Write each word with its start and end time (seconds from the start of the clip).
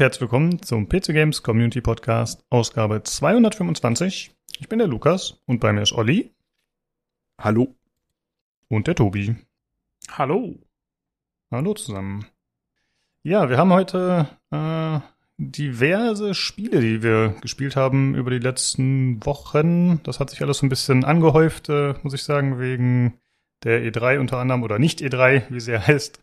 Und 0.00 0.04
herzlich 0.04 0.22
willkommen 0.22 0.62
zum 0.62 0.88
PC 0.88 1.08
Games 1.08 1.42
Community 1.42 1.82
Podcast, 1.82 2.42
Ausgabe 2.48 3.02
225. 3.02 4.34
Ich 4.58 4.66
bin 4.66 4.78
der 4.78 4.88
Lukas 4.88 5.42
und 5.44 5.60
bei 5.60 5.74
mir 5.74 5.82
ist 5.82 5.92
Olli. 5.92 6.32
Hallo. 7.38 7.76
Und 8.68 8.86
der 8.86 8.94
Tobi. 8.94 9.36
Hallo. 10.10 10.58
Hallo 11.50 11.74
zusammen. 11.74 12.24
Ja, 13.24 13.50
wir 13.50 13.58
haben 13.58 13.74
heute 13.74 14.26
äh, 14.50 15.00
diverse 15.36 16.32
Spiele, 16.32 16.80
die 16.80 17.02
wir 17.02 17.34
gespielt 17.42 17.76
haben 17.76 18.14
über 18.14 18.30
die 18.30 18.38
letzten 18.38 19.22
Wochen. 19.26 20.02
Das 20.04 20.18
hat 20.18 20.30
sich 20.30 20.40
alles 20.40 20.56
so 20.56 20.66
ein 20.66 20.70
bisschen 20.70 21.04
angehäuft, 21.04 21.68
äh, 21.68 21.92
muss 22.02 22.14
ich 22.14 22.22
sagen, 22.22 22.58
wegen 22.58 23.20
der 23.64 23.82
E3 23.82 24.18
unter 24.18 24.38
anderem 24.38 24.62
oder 24.62 24.78
nicht 24.78 25.02
E3, 25.02 25.42
wie 25.50 25.60
sie 25.60 25.78
heißt. 25.86 26.22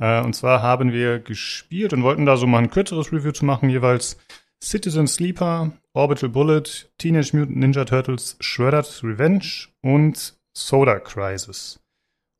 Äh, 0.00 0.22
und 0.22 0.34
zwar 0.34 0.62
haben 0.62 0.92
wir 0.92 1.20
gespielt 1.20 1.92
und 1.92 2.02
wollten 2.02 2.26
da 2.26 2.36
so 2.36 2.46
mal 2.46 2.58
ein 2.58 2.70
kürzeres 2.70 3.12
Review 3.12 3.32
zu 3.32 3.44
machen, 3.44 3.68
jeweils 3.68 4.18
Citizen 4.62 5.06
Sleeper, 5.06 5.72
Orbital 5.92 6.28
Bullet, 6.28 6.90
Teenage 6.98 7.36
Mutant 7.36 7.56
Ninja 7.56 7.84
Turtles, 7.84 8.36
Shredder's 8.40 9.04
Revenge 9.04 9.68
und 9.82 10.38
Soda 10.52 10.98
Crisis. 10.98 11.80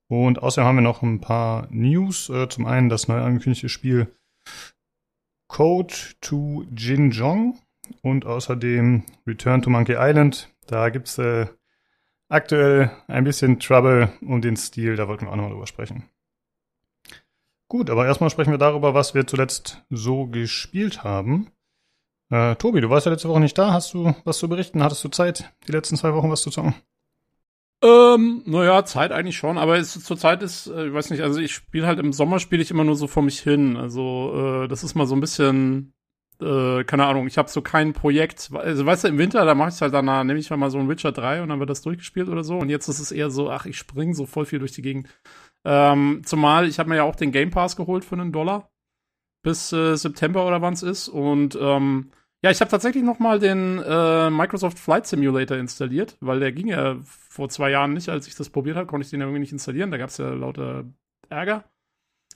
Und 0.08 0.42
außerdem 0.42 0.66
haben 0.66 0.76
wir 0.76 0.82
noch 0.82 1.02
ein 1.02 1.20
paar 1.20 1.68
News. 1.70 2.28
Äh, 2.30 2.48
zum 2.48 2.66
einen 2.66 2.88
das 2.88 3.08
neu 3.08 3.20
angekündigte 3.20 3.68
Spiel 3.68 4.12
Code 5.48 5.94
to 6.20 6.64
Jinjong 6.74 7.58
und 8.02 8.24
außerdem 8.24 9.04
Return 9.26 9.62
to 9.62 9.70
Monkey 9.70 9.96
Island. 9.98 10.48
Da 10.66 10.88
gibt's 10.88 11.18
äh, 11.18 11.46
aktuell 12.28 12.90
ein 13.08 13.24
bisschen 13.24 13.60
Trouble 13.60 14.12
um 14.20 14.40
den 14.40 14.56
Stil, 14.56 14.96
da 14.96 15.08
wollten 15.08 15.26
wir 15.26 15.32
auch 15.32 15.36
nochmal 15.36 15.52
drüber 15.52 15.66
sprechen. 15.66 16.09
Gut, 17.70 17.88
aber 17.88 18.04
erstmal 18.04 18.30
sprechen 18.30 18.50
wir 18.50 18.58
darüber, 18.58 18.94
was 18.94 19.14
wir 19.14 19.28
zuletzt 19.28 19.84
so 19.90 20.26
gespielt 20.26 21.04
haben. 21.04 21.52
Äh, 22.28 22.56
Tobi, 22.56 22.80
du 22.80 22.90
warst 22.90 23.06
ja 23.06 23.12
letzte 23.12 23.28
Woche 23.28 23.38
nicht 23.38 23.56
da. 23.56 23.72
Hast 23.72 23.94
du 23.94 24.12
was 24.24 24.38
zu 24.38 24.48
berichten? 24.48 24.82
Hattest 24.82 25.04
du 25.04 25.08
Zeit, 25.08 25.52
die 25.68 25.72
letzten 25.72 25.94
zwei 25.94 26.12
Wochen 26.12 26.32
was 26.32 26.42
zu 26.42 26.50
zocken? 26.50 26.74
Ähm, 27.80 28.42
naja, 28.44 28.84
Zeit 28.84 29.12
eigentlich 29.12 29.36
schon, 29.36 29.56
aber 29.56 29.78
es, 29.78 29.92
zur 30.02 30.18
Zeit 30.18 30.42
ist, 30.42 30.66
äh, 30.66 30.88
ich 30.88 30.92
weiß 30.92 31.10
nicht, 31.10 31.22
also 31.22 31.38
ich 31.38 31.54
spiele 31.54 31.86
halt 31.86 32.00
im 32.00 32.12
Sommer 32.12 32.40
spiele 32.40 32.60
ich 32.60 32.72
immer 32.72 32.82
nur 32.82 32.96
so 32.96 33.06
vor 33.06 33.22
mich 33.22 33.38
hin. 33.38 33.76
Also, 33.76 34.64
äh, 34.64 34.68
das 34.68 34.82
ist 34.82 34.96
mal 34.96 35.06
so 35.06 35.14
ein 35.14 35.20
bisschen, 35.20 35.92
äh, 36.42 36.82
keine 36.82 37.06
Ahnung, 37.06 37.28
ich 37.28 37.38
habe 37.38 37.48
so 37.50 37.62
kein 37.62 37.92
Projekt. 37.92 38.50
Also, 38.52 38.84
weißt 38.84 39.04
du, 39.04 39.08
im 39.08 39.18
Winter, 39.18 39.44
da 39.44 39.54
mache 39.54 39.70
ich 39.70 39.80
halt 39.80 39.94
danach, 39.94 40.24
nehme 40.24 40.40
ich 40.40 40.50
mal 40.50 40.70
so 40.70 40.78
ein 40.78 40.88
Witcher 40.88 41.12
3 41.12 41.40
und 41.42 41.50
dann 41.50 41.60
wird 41.60 41.70
das 41.70 41.82
durchgespielt 41.82 42.28
oder 42.28 42.42
so. 42.42 42.58
Und 42.58 42.68
jetzt 42.68 42.88
ist 42.88 42.98
es 42.98 43.12
eher 43.12 43.30
so, 43.30 43.48
ach, 43.48 43.64
ich 43.64 43.78
spring 43.78 44.12
so 44.12 44.26
voll 44.26 44.44
viel 44.44 44.58
durch 44.58 44.72
die 44.72 44.82
Gegend. 44.82 45.08
Ähm, 45.64 46.22
zumal, 46.24 46.66
ich 46.66 46.78
habe 46.78 46.88
mir 46.88 46.96
ja 46.96 47.02
auch 47.04 47.16
den 47.16 47.32
Game 47.32 47.50
Pass 47.50 47.76
geholt 47.76 48.04
für 48.04 48.14
einen 48.14 48.32
Dollar 48.32 48.70
bis 49.42 49.72
äh, 49.72 49.96
September 49.96 50.46
oder 50.46 50.62
wann 50.62 50.74
es 50.74 50.82
ist. 50.82 51.08
Und 51.08 51.56
ähm, 51.60 52.10
ja, 52.42 52.50
ich 52.50 52.60
habe 52.60 52.70
tatsächlich 52.70 53.04
noch 53.04 53.18
mal 53.18 53.38
den 53.38 53.78
äh, 53.78 54.30
Microsoft 54.30 54.78
Flight 54.78 55.06
Simulator 55.06 55.56
installiert, 55.56 56.16
weil 56.20 56.40
der 56.40 56.52
ging 56.52 56.68
ja 56.68 56.96
vor 57.02 57.48
zwei 57.48 57.70
Jahren 57.70 57.92
nicht, 57.92 58.08
als 58.08 58.26
ich 58.26 58.34
das 58.34 58.50
probiert 58.50 58.76
habe, 58.76 58.86
konnte 58.86 59.04
ich 59.04 59.10
den 59.10 59.20
ja 59.20 59.26
irgendwie 59.26 59.40
nicht 59.40 59.52
installieren. 59.52 59.90
Da 59.90 59.98
gab 59.98 60.10
es 60.10 60.18
ja 60.18 60.30
lauter 60.30 60.84
Ärger. 61.28 61.64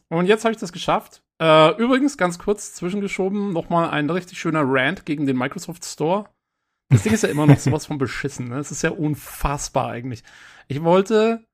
Und 0.08 0.26
jetzt 0.26 0.44
habe 0.44 0.52
ich 0.52 0.60
das 0.60 0.72
geschafft. 0.72 1.22
Äh, 1.40 1.76
übrigens, 1.76 2.16
ganz 2.18 2.38
kurz 2.38 2.74
zwischengeschoben, 2.74 3.52
noch 3.52 3.70
mal 3.70 3.90
ein 3.90 4.08
richtig 4.10 4.38
schöner 4.38 4.62
Rant 4.64 5.06
gegen 5.06 5.26
den 5.26 5.36
Microsoft 5.36 5.84
Store. 5.84 6.28
Das 6.90 7.02
Ding 7.02 7.12
ist 7.12 7.22
ja 7.22 7.30
immer 7.30 7.46
noch 7.46 7.58
sowas 7.58 7.86
von 7.86 7.98
beschissen. 7.98 8.48
Ne? 8.48 8.58
Es 8.58 8.70
ist 8.70 8.82
ja 8.82 8.90
unfassbar 8.90 9.88
eigentlich. 9.88 10.22
Ich 10.68 10.82
wollte 10.84 11.44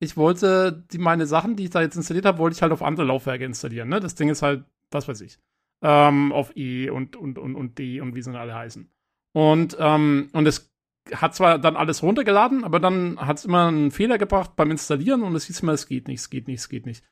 ich 0.00 0.16
wollte 0.16 0.84
die, 0.92 0.98
meine 0.98 1.26
Sachen, 1.26 1.56
die 1.56 1.64
ich 1.64 1.70
da 1.70 1.80
jetzt 1.80 1.96
installiert 1.96 2.26
habe, 2.26 2.38
wollte 2.38 2.54
ich 2.54 2.62
halt 2.62 2.72
auf 2.72 2.82
andere 2.82 3.06
Laufwerke 3.06 3.44
installieren. 3.44 3.88
Ne? 3.88 4.00
Das 4.00 4.14
Ding 4.14 4.28
ist 4.28 4.42
halt, 4.42 4.64
was 4.90 5.08
weiß 5.08 5.20
ich, 5.22 5.38
ähm, 5.82 6.32
auf 6.32 6.56
E 6.56 6.90
und, 6.90 7.16
und, 7.16 7.38
und, 7.38 7.56
und 7.56 7.78
D 7.78 8.00
und 8.00 8.14
wie 8.14 8.22
sie 8.22 8.38
alle 8.38 8.54
heißen. 8.54 8.90
Und, 9.34 9.76
ähm, 9.78 10.30
und 10.32 10.46
es 10.46 10.72
hat 11.12 11.34
zwar 11.34 11.58
dann 11.58 11.76
alles 11.76 12.02
runtergeladen, 12.02 12.64
aber 12.64 12.80
dann 12.80 13.18
hat 13.18 13.38
es 13.38 13.44
immer 13.44 13.68
einen 13.68 13.90
Fehler 13.90 14.18
gebracht 14.18 14.56
beim 14.56 14.70
Installieren 14.70 15.22
und 15.22 15.34
es 15.34 15.46
hieß 15.46 15.60
immer, 15.60 15.72
es 15.72 15.86
geht 15.86 16.08
nicht, 16.08 16.20
es 16.20 16.30
geht 16.30 16.48
nicht, 16.48 16.60
es 16.60 16.68
geht 16.68 16.86
nicht. 16.86 17.04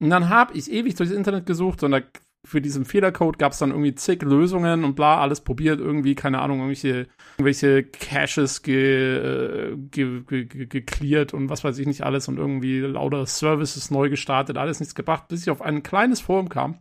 Und 0.00 0.10
dann 0.10 0.28
habe 0.28 0.56
ich 0.56 0.70
ewig 0.70 0.94
durchs 0.94 1.12
Internet 1.12 1.46
gesucht 1.46 1.82
und 1.82 1.90
da 1.92 2.00
für 2.44 2.60
diesen 2.60 2.84
Fehlercode 2.84 3.38
gab 3.38 3.52
es 3.52 3.58
dann 3.58 3.70
irgendwie 3.70 3.94
zig 3.94 4.22
Lösungen 4.22 4.84
und 4.84 4.94
bla, 4.94 5.20
alles 5.20 5.42
probiert, 5.42 5.78
irgendwie, 5.78 6.14
keine 6.14 6.40
Ahnung, 6.40 6.58
irgendwelche, 6.58 7.06
irgendwelche 7.36 7.84
Caches 7.84 8.62
ge, 8.62 9.76
ge, 9.90 10.22
ge, 10.22 10.44
ge, 10.46 10.66
gecleared 10.66 11.34
und 11.34 11.50
was 11.50 11.64
weiß 11.64 11.78
ich 11.78 11.86
nicht 11.86 12.02
alles 12.02 12.28
und 12.28 12.38
irgendwie 12.38 12.80
lauter 12.80 13.26
Services 13.26 13.90
neu 13.90 14.08
gestartet, 14.08 14.56
alles 14.56 14.80
nichts 14.80 14.94
gebracht, 14.94 15.28
bis 15.28 15.42
ich 15.42 15.50
auf 15.50 15.60
ein 15.60 15.82
kleines 15.82 16.20
Forum 16.20 16.48
kam, 16.48 16.78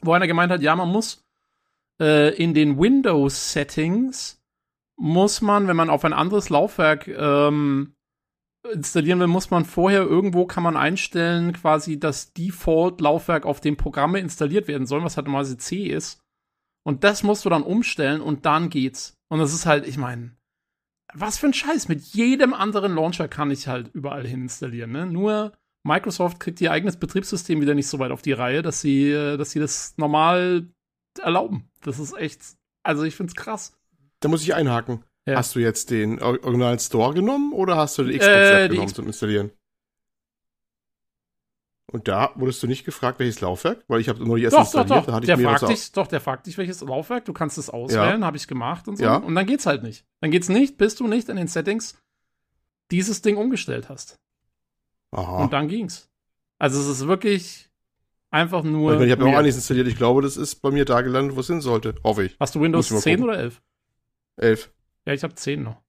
wo 0.00 0.12
einer 0.12 0.26
gemeint 0.26 0.52
hat, 0.52 0.62
ja, 0.62 0.74
man 0.74 0.88
muss 0.88 1.24
äh, 2.00 2.34
in 2.34 2.52
den 2.52 2.78
Windows-Settings 2.78 4.40
muss 4.96 5.40
man, 5.40 5.68
wenn 5.68 5.76
man 5.76 5.90
auf 5.90 6.04
ein 6.04 6.12
anderes 6.12 6.50
Laufwerk 6.50 7.08
ähm, 7.08 7.94
installieren 8.72 9.20
will, 9.20 9.26
muss 9.26 9.50
man 9.50 9.64
vorher 9.64 10.02
irgendwo 10.02 10.46
kann 10.46 10.62
man 10.62 10.76
einstellen, 10.76 11.52
quasi 11.52 11.98
das 11.98 12.32
Default-Laufwerk, 12.32 13.46
auf 13.46 13.60
dem 13.60 13.76
Programme 13.76 14.20
installiert 14.20 14.68
werden 14.68 14.86
sollen, 14.86 15.04
was 15.04 15.16
halt 15.16 15.26
normalerweise 15.26 15.58
C 15.58 15.84
ist. 15.86 16.20
Und 16.84 17.04
das 17.04 17.22
musst 17.22 17.44
du 17.44 17.50
dann 17.50 17.62
umstellen 17.62 18.20
und 18.20 18.46
dann 18.46 18.70
geht's. 18.70 19.16
Und 19.28 19.38
das 19.38 19.54
ist 19.54 19.66
halt, 19.66 19.86
ich 19.86 19.96
meine, 19.96 20.36
was 21.14 21.38
für 21.38 21.46
ein 21.46 21.54
Scheiß. 21.54 21.88
Mit 21.88 22.02
jedem 22.02 22.52
anderen 22.52 22.94
Launcher 22.94 23.28
kann 23.28 23.50
ich 23.50 23.68
halt 23.68 23.88
überall 23.94 24.26
hin 24.26 24.42
installieren. 24.42 24.92
Ne? 24.92 25.06
Nur 25.06 25.52
Microsoft 25.84 26.40
kriegt 26.40 26.60
ihr 26.60 26.72
eigenes 26.72 26.96
Betriebssystem 26.96 27.60
wieder 27.60 27.74
nicht 27.74 27.88
so 27.88 27.98
weit 27.98 28.10
auf 28.10 28.22
die 28.22 28.32
Reihe, 28.32 28.62
dass 28.62 28.80
sie, 28.80 29.10
äh, 29.10 29.36
dass 29.36 29.50
sie 29.50 29.60
das 29.60 29.94
normal 29.96 30.68
erlauben. 31.20 31.70
Das 31.82 31.98
ist 31.98 32.14
echt, 32.14 32.40
also 32.82 33.04
ich 33.04 33.14
find's 33.14 33.34
krass. 33.34 33.76
Da 34.20 34.28
muss 34.28 34.42
ich 34.42 34.54
einhaken. 34.54 35.04
Ja. 35.26 35.36
Hast 35.36 35.54
du 35.54 35.60
jetzt 35.60 35.90
den 35.90 36.20
originalen 36.20 36.78
Store 36.78 37.14
genommen 37.14 37.52
oder 37.52 37.76
hast 37.76 37.96
du 37.96 38.04
die 38.04 38.18
Xbox-App 38.18 38.64
äh, 38.64 38.68
genommen 38.68 38.88
X 38.88 38.94
zum 38.94 39.06
Installieren? 39.06 39.50
Und 41.94 42.08
da 42.08 42.32
wurdest 42.34 42.62
du 42.62 42.66
nicht 42.66 42.84
gefragt, 42.84 43.20
welches 43.20 43.40
Laufwerk? 43.40 43.84
Weil 43.88 44.00
ich 44.00 44.08
habe 44.08 44.22
nur 44.24 44.36
die 44.36 44.42
erst 44.42 44.54
doch, 44.54 44.62
installiert. 44.62 44.90
Doch, 44.90 44.96
doch. 44.96 45.06
Da 45.06 45.12
hatte 45.14 45.26
der 45.26 45.36
ich 45.36 45.42
mir 45.42 45.56
fragt 45.56 45.72
dich, 45.72 45.92
doch, 45.92 46.06
der 46.08 46.20
fragt 46.20 46.46
dich, 46.46 46.58
welches 46.58 46.80
Laufwerk. 46.80 47.24
Du 47.24 47.32
kannst 47.32 47.56
es 47.56 47.70
auswählen, 47.70 48.20
ja. 48.20 48.26
habe 48.26 48.36
ich 48.36 48.48
gemacht 48.48 48.88
und 48.88 48.96
so. 48.96 49.04
Ja. 49.04 49.16
Und 49.16 49.34
dann 49.34 49.46
geht's 49.46 49.64
halt 49.64 49.82
nicht. 49.82 50.04
Dann 50.20 50.30
geht's 50.30 50.48
nicht, 50.48 50.76
bis 50.76 50.96
du 50.96 51.06
nicht 51.06 51.28
in 51.28 51.36
den 51.36 51.46
Settings 51.46 51.96
dieses 52.90 53.22
Ding 53.22 53.36
umgestellt 53.36 53.88
hast. 53.88 54.18
Aha. 55.12 55.44
Und 55.44 55.52
dann 55.52 55.68
ging's. 55.68 56.10
Also 56.58 56.80
es 56.80 56.88
ist 56.88 57.06
wirklich 57.06 57.70
einfach 58.30 58.62
nur. 58.64 58.94
Ich, 58.94 58.98
mein, 58.98 59.06
ich 59.06 59.12
habe 59.12 59.28
ja 59.28 59.34
auch 59.34 59.38
einiges 59.38 59.56
installiert. 59.56 59.86
Ich 59.86 59.96
glaube, 59.96 60.20
das 60.20 60.36
ist 60.36 60.56
bei 60.56 60.70
mir 60.70 60.84
da 60.84 61.00
gelandet, 61.00 61.36
wo 61.36 61.40
es 61.40 61.46
hin 61.46 61.60
sollte. 61.60 61.94
Hoffe 62.02 62.24
ich. 62.24 62.36
Hast 62.40 62.54
du 62.56 62.60
Windows 62.60 62.88
10 62.88 63.22
oder 63.22 63.38
11? 63.38 63.62
11. 64.36 64.72
Ja, 65.06 65.12
ich 65.12 65.22
habe 65.22 65.34
10 65.34 65.62
noch. 65.62 65.84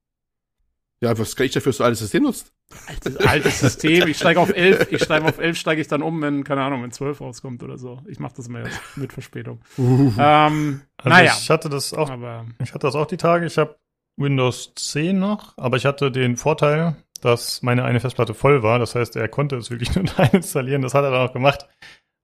Ja, 1.01 1.17
was 1.17 1.35
kann 1.35 1.45
ich 1.45 1.51
dafür, 1.51 1.71
dass 1.71 1.77
du 1.77 1.83
altes 1.83 1.99
System 1.99 2.23
nutzt? 2.23 2.53
Altes, 2.87 3.17
altes 3.17 3.59
System. 3.59 4.07
Ich 4.07 4.17
steige 4.17 4.39
auf 4.39 4.49
11, 4.49 4.91
ich 4.91 5.03
steige 5.03 5.25
auf 5.25 5.37
11, 5.37 5.57
steige 5.57 5.81
ich 5.81 5.87
dann 5.87 6.01
um, 6.01 6.21
wenn, 6.21 6.43
keine 6.43 6.63
Ahnung, 6.63 6.83
wenn 6.83 6.91
12 6.91 7.21
rauskommt 7.21 7.61
oder 7.63 7.77
so. 7.77 8.01
Ich 8.07 8.19
mache 8.19 8.33
das 8.37 8.47
immer 8.47 8.63
jetzt 8.63 8.79
mit 8.95 9.13
Verspätung. 9.13 9.61
Uh. 9.77 10.11
Ähm, 10.17 10.81
also 10.97 11.09
naja. 11.09 11.35
Ich 11.37 11.49
hatte 11.49 11.69
das 11.69 11.93
auch, 11.93 12.09
aber, 12.09 12.45
ich 12.63 12.73
hatte 12.73 12.87
das 12.87 12.95
auch 12.95 13.05
die 13.05 13.17
Tage. 13.17 13.45
Ich 13.45 13.57
habe 13.57 13.77
Windows 14.17 14.73
10 14.75 15.19
noch, 15.19 15.53
aber 15.57 15.77
ich 15.77 15.85
hatte 15.85 16.11
den 16.11 16.37
Vorteil, 16.37 16.95
dass 17.21 17.61
meine 17.61 17.83
eine 17.83 17.99
Festplatte 17.99 18.33
voll 18.33 18.63
war. 18.63 18.79
Das 18.79 18.95
heißt, 18.95 19.15
er 19.15 19.27
konnte 19.27 19.57
es 19.57 19.69
wirklich 19.69 19.93
nur 19.95 20.33
installieren. 20.33 20.81
Das 20.81 20.93
hat 20.93 21.03
er 21.03 21.11
dann 21.11 21.27
auch 21.27 21.33
gemacht. 21.33 21.67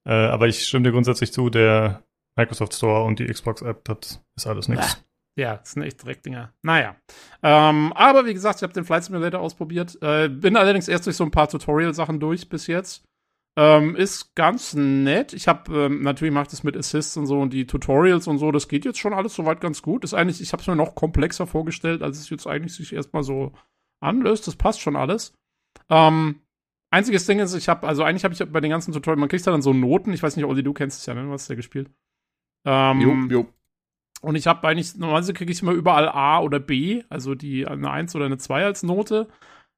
Äh, 0.05 0.13
aber 0.13 0.47
ich 0.47 0.65
stimme 0.65 0.83
dir 0.83 0.91
grundsätzlich 0.91 1.33
zu, 1.33 1.49
der 1.49 2.03
Microsoft 2.35 2.73
Store 2.73 3.03
und 3.03 3.19
die 3.19 3.27
Xbox 3.27 3.61
App, 3.61 3.83
das 3.85 4.21
ist 4.35 4.47
alles 4.47 4.67
nichts. 4.67 5.03
Ja, 5.37 5.57
das 5.57 5.71
sind 5.71 5.83
echt 5.83 6.03
Dreckdinger. 6.03 6.53
Naja. 6.61 6.95
Ähm, 7.41 7.93
aber 7.93 8.25
wie 8.25 8.33
gesagt, 8.33 8.57
ich 8.57 8.63
habe 8.63 8.73
den 8.73 8.83
Flight 8.83 9.05
Simulator 9.05 9.39
ausprobiert. 9.39 9.97
Äh, 10.01 10.29
bin 10.29 10.57
allerdings 10.57 10.87
erst 10.87 11.05
durch 11.05 11.15
so 11.15 11.23
ein 11.23 11.31
paar 11.31 11.47
Tutorial-Sachen 11.47 12.19
durch 12.19 12.49
bis 12.49 12.67
jetzt. 12.67 13.05
Ähm, 13.57 13.95
ist 13.95 14.33
ganz 14.35 14.73
nett. 14.73 15.33
Ich 15.33 15.47
habe 15.47 15.85
ähm, 15.85 16.01
natürlich 16.01 16.33
macht 16.33 16.53
es 16.53 16.63
mit 16.63 16.77
Assists 16.77 17.17
und 17.17 17.25
so 17.27 17.39
und 17.39 17.51
die 17.51 17.65
Tutorials 17.65 18.27
und 18.27 18.37
so. 18.37 18.51
Das 18.51 18.67
geht 18.67 18.85
jetzt 18.85 18.99
schon 18.99 19.13
alles 19.13 19.35
soweit 19.35 19.59
ganz 19.59 19.81
gut. 19.81 20.03
Ist 20.03 20.13
eigentlich, 20.13 20.41
ich 20.41 20.53
habe 20.53 20.61
es 20.61 20.67
mir 20.67 20.75
noch 20.75 20.95
komplexer 20.95 21.47
vorgestellt, 21.47 22.01
als 22.01 22.19
es 22.19 22.29
jetzt 22.29 22.47
eigentlich 22.47 22.73
sich 22.73 22.93
erstmal 22.93 23.23
so 23.23 23.51
anlöst. 24.01 24.47
Das 24.47 24.55
passt 24.55 24.79
schon 24.79 24.95
alles. 24.95 25.33
Ähm, 25.89 26.41
einziges 26.91 27.25
Ding 27.25 27.39
ist, 27.39 27.53
ich 27.53 27.67
habe, 27.67 27.87
also 27.87 28.03
eigentlich 28.03 28.23
habe 28.23 28.33
ich 28.33 28.51
bei 28.51 28.61
den 28.61 28.71
ganzen 28.71 28.93
Tutorials, 28.93 29.19
man 29.19 29.29
kriegt 29.29 29.45
ja 29.45 29.51
dann 29.51 29.61
so 29.61 29.73
Noten. 29.73 30.13
Ich 30.13 30.23
weiß 30.23 30.37
nicht, 30.37 30.45
Olli, 30.45 30.63
du 30.63 30.73
kennst 30.73 30.99
es 30.99 31.05
ja, 31.05 31.13
ne? 31.13 31.23
Du 31.23 31.31
hast 31.31 31.49
ja 31.49 31.55
gespielt. 31.55 31.89
Ähm, 32.65 33.01
jo, 33.01 33.39
jo. 33.39 33.47
Und 34.21 34.35
ich 34.35 34.47
habe 34.47 34.67
eigentlich, 34.67 34.95
normalerweise 34.95 35.33
kriege 35.33 35.51
ich 35.51 35.61
immer 35.61 35.71
überall 35.71 36.07
A 36.07 36.39
oder 36.41 36.59
B, 36.59 37.03
also 37.09 37.35
die 37.35 37.67
eine 37.67 37.89
1 37.89 38.15
oder 38.15 38.25
eine 38.25 38.37
2 38.37 38.63
als 38.63 38.83
Note. 38.83 39.27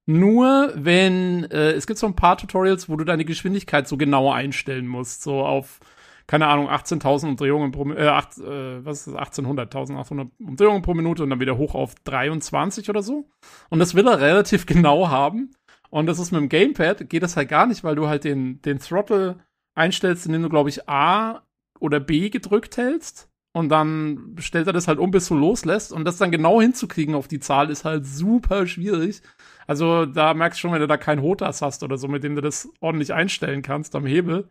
Nur 0.05 0.73
wenn, 0.75 1.45
äh, 1.45 1.71
es 1.71 1.87
gibt 1.87 1.97
so 1.97 2.07
ein 2.07 2.15
paar 2.15 2.37
Tutorials, 2.37 2.89
wo 2.89 2.97
du 2.97 3.05
deine 3.05 3.23
Geschwindigkeit 3.23 3.87
so 3.87 3.95
genau 3.95 4.31
einstellen 4.31 4.85
musst, 4.85 5.23
so 5.23 5.45
auf, 5.45 5.79
keine 6.27 6.47
Ahnung, 6.47 6.67
18.000 6.69 7.29
Umdrehungen 7.29 7.71
pro, 7.71 7.89
äh, 7.91 8.07
8, 8.07 8.37
äh, 8.39 8.85
was 8.85 8.99
ist 8.99 9.07
das, 9.07 9.15
1800, 9.15 9.73
1800 9.73 10.29
Umdrehungen 10.39 10.81
pro 10.81 10.93
Minute 10.93 11.23
und 11.23 11.29
dann 11.29 11.39
wieder 11.39 11.57
hoch 11.57 11.73
auf 11.73 11.95
23 12.03 12.89
oder 12.89 13.01
so. 13.01 13.29
Und 13.69 13.79
das 13.79 13.95
will 13.95 14.07
er 14.07 14.19
relativ 14.19 14.65
genau 14.65 15.07
haben. 15.07 15.55
Und 15.89 16.07
das 16.07 16.19
ist 16.19 16.31
mit 16.31 16.41
dem 16.41 16.49
Gamepad, 16.49 17.09
geht 17.09 17.23
das 17.23 17.37
halt 17.37 17.49
gar 17.49 17.65
nicht, 17.65 17.83
weil 17.85 17.95
du 17.95 18.07
halt 18.07 18.25
den, 18.25 18.61
den 18.63 18.79
Throttle 18.79 19.37
einstellst, 19.73 20.25
indem 20.25 20.43
du, 20.43 20.49
glaube 20.49 20.69
ich, 20.69 20.89
A 20.89 21.43
oder 21.79 22.01
B 22.01 22.29
gedrückt 22.29 22.75
hältst 22.75 23.29
und 23.55 23.69
dann 23.69 24.35
stellt 24.39 24.67
er 24.67 24.73
das 24.73 24.87
halt 24.87 24.97
um, 24.97 25.11
bis 25.11 25.27
du 25.27 25.35
loslässt 25.35 25.93
und 25.93 26.05
das 26.05 26.17
dann 26.17 26.31
genau 26.31 26.59
hinzukriegen 26.59 27.13
auf 27.13 27.27
die 27.27 27.39
Zahl 27.39 27.69
ist 27.69 27.85
halt 27.85 28.05
super 28.05 28.65
schwierig. 28.65 29.21
Also 29.67 30.07
da 30.07 30.33
merkst 30.33 30.57
du 30.57 30.61
schon, 30.61 30.71
wenn 30.73 30.81
du 30.81 30.87
da 30.87 30.97
keinen 30.97 31.21
Hotas 31.21 31.61
hast 31.61 31.83
oder 31.83 31.97
so, 31.97 32.07
mit 32.07 32.23
dem 32.23 32.35
du 32.35 32.41
das 32.41 32.67
ordentlich 32.79 33.13
einstellen 33.13 33.61
kannst 33.61 33.95
am 33.95 34.07
Hebel. 34.07 34.49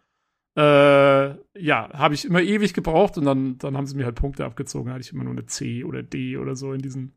Äh, 0.56 1.34
ja, 1.58 1.90
habe 1.92 2.14
ich 2.14 2.24
immer 2.24 2.42
ewig 2.42 2.74
gebraucht 2.74 3.18
und 3.18 3.24
dann, 3.24 3.58
dann 3.58 3.76
haben 3.76 3.86
sie 3.86 3.96
mir 3.96 4.04
halt 4.04 4.14
Punkte 4.14 4.44
abgezogen. 4.44 4.86
Da 4.86 4.94
hatte 4.94 5.02
ich 5.04 5.12
immer 5.12 5.24
nur 5.24 5.32
eine 5.32 5.46
C 5.46 5.82
oder 5.82 6.02
D 6.04 6.36
oder 6.36 6.54
so 6.54 6.72
in 6.72 6.80
diesen, 6.80 7.16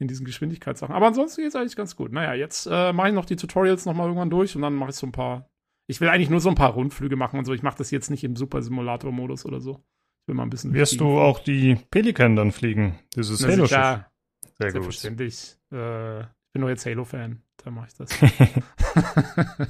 in 0.00 0.08
diesen 0.08 0.26
Geschwindigkeitssachen. 0.26 0.94
Aber 0.94 1.06
ansonsten 1.06 1.42
geht 1.42 1.50
es 1.50 1.56
eigentlich 1.56 1.76
ganz 1.76 1.94
gut. 1.94 2.10
Naja, 2.12 2.34
jetzt 2.34 2.66
äh, 2.66 2.92
mache 2.92 3.08
ich 3.08 3.14
noch 3.14 3.26
die 3.26 3.36
Tutorials 3.36 3.86
nochmal 3.86 4.06
irgendwann 4.06 4.30
durch 4.30 4.56
und 4.56 4.62
dann 4.62 4.74
mache 4.74 4.90
ich 4.90 4.96
so 4.96 5.06
ein 5.06 5.12
paar. 5.12 5.46
Ich 5.86 6.00
will 6.00 6.08
eigentlich 6.08 6.30
nur 6.30 6.40
so 6.40 6.48
ein 6.48 6.54
paar 6.54 6.72
Rundflüge 6.72 7.16
machen 7.16 7.38
und 7.38 7.44
so. 7.44 7.52
Ich 7.52 7.62
mache 7.62 7.78
das 7.78 7.90
jetzt 7.90 8.10
nicht 8.10 8.24
im 8.24 8.36
Super 8.36 8.62
Simulator-Modus 8.62 9.44
oder 9.44 9.60
so. 9.60 9.84
Ich 10.22 10.28
will 10.28 10.34
mal 10.34 10.44
ein 10.44 10.50
bisschen. 10.50 10.74
Wirst 10.74 11.00
du 11.00 11.18
auch 11.18 11.38
die 11.40 11.76
Pelikan 11.90 12.36
dann 12.36 12.52
fliegen? 12.52 12.98
Dieses 13.16 13.42
Halo-Schiff. 13.42 13.70
Ja, 13.70 14.10
Sehr 14.58 14.70
selbstverständlich. 14.70 15.56
Äh, 15.72 16.20
ich 16.20 16.52
bin 16.52 16.60
nur 16.60 16.70
jetzt 16.70 16.86
Halo-Fan. 16.86 17.42
Da 17.64 17.70
mache 17.70 17.88
ich 17.88 17.94
das. 17.94 18.10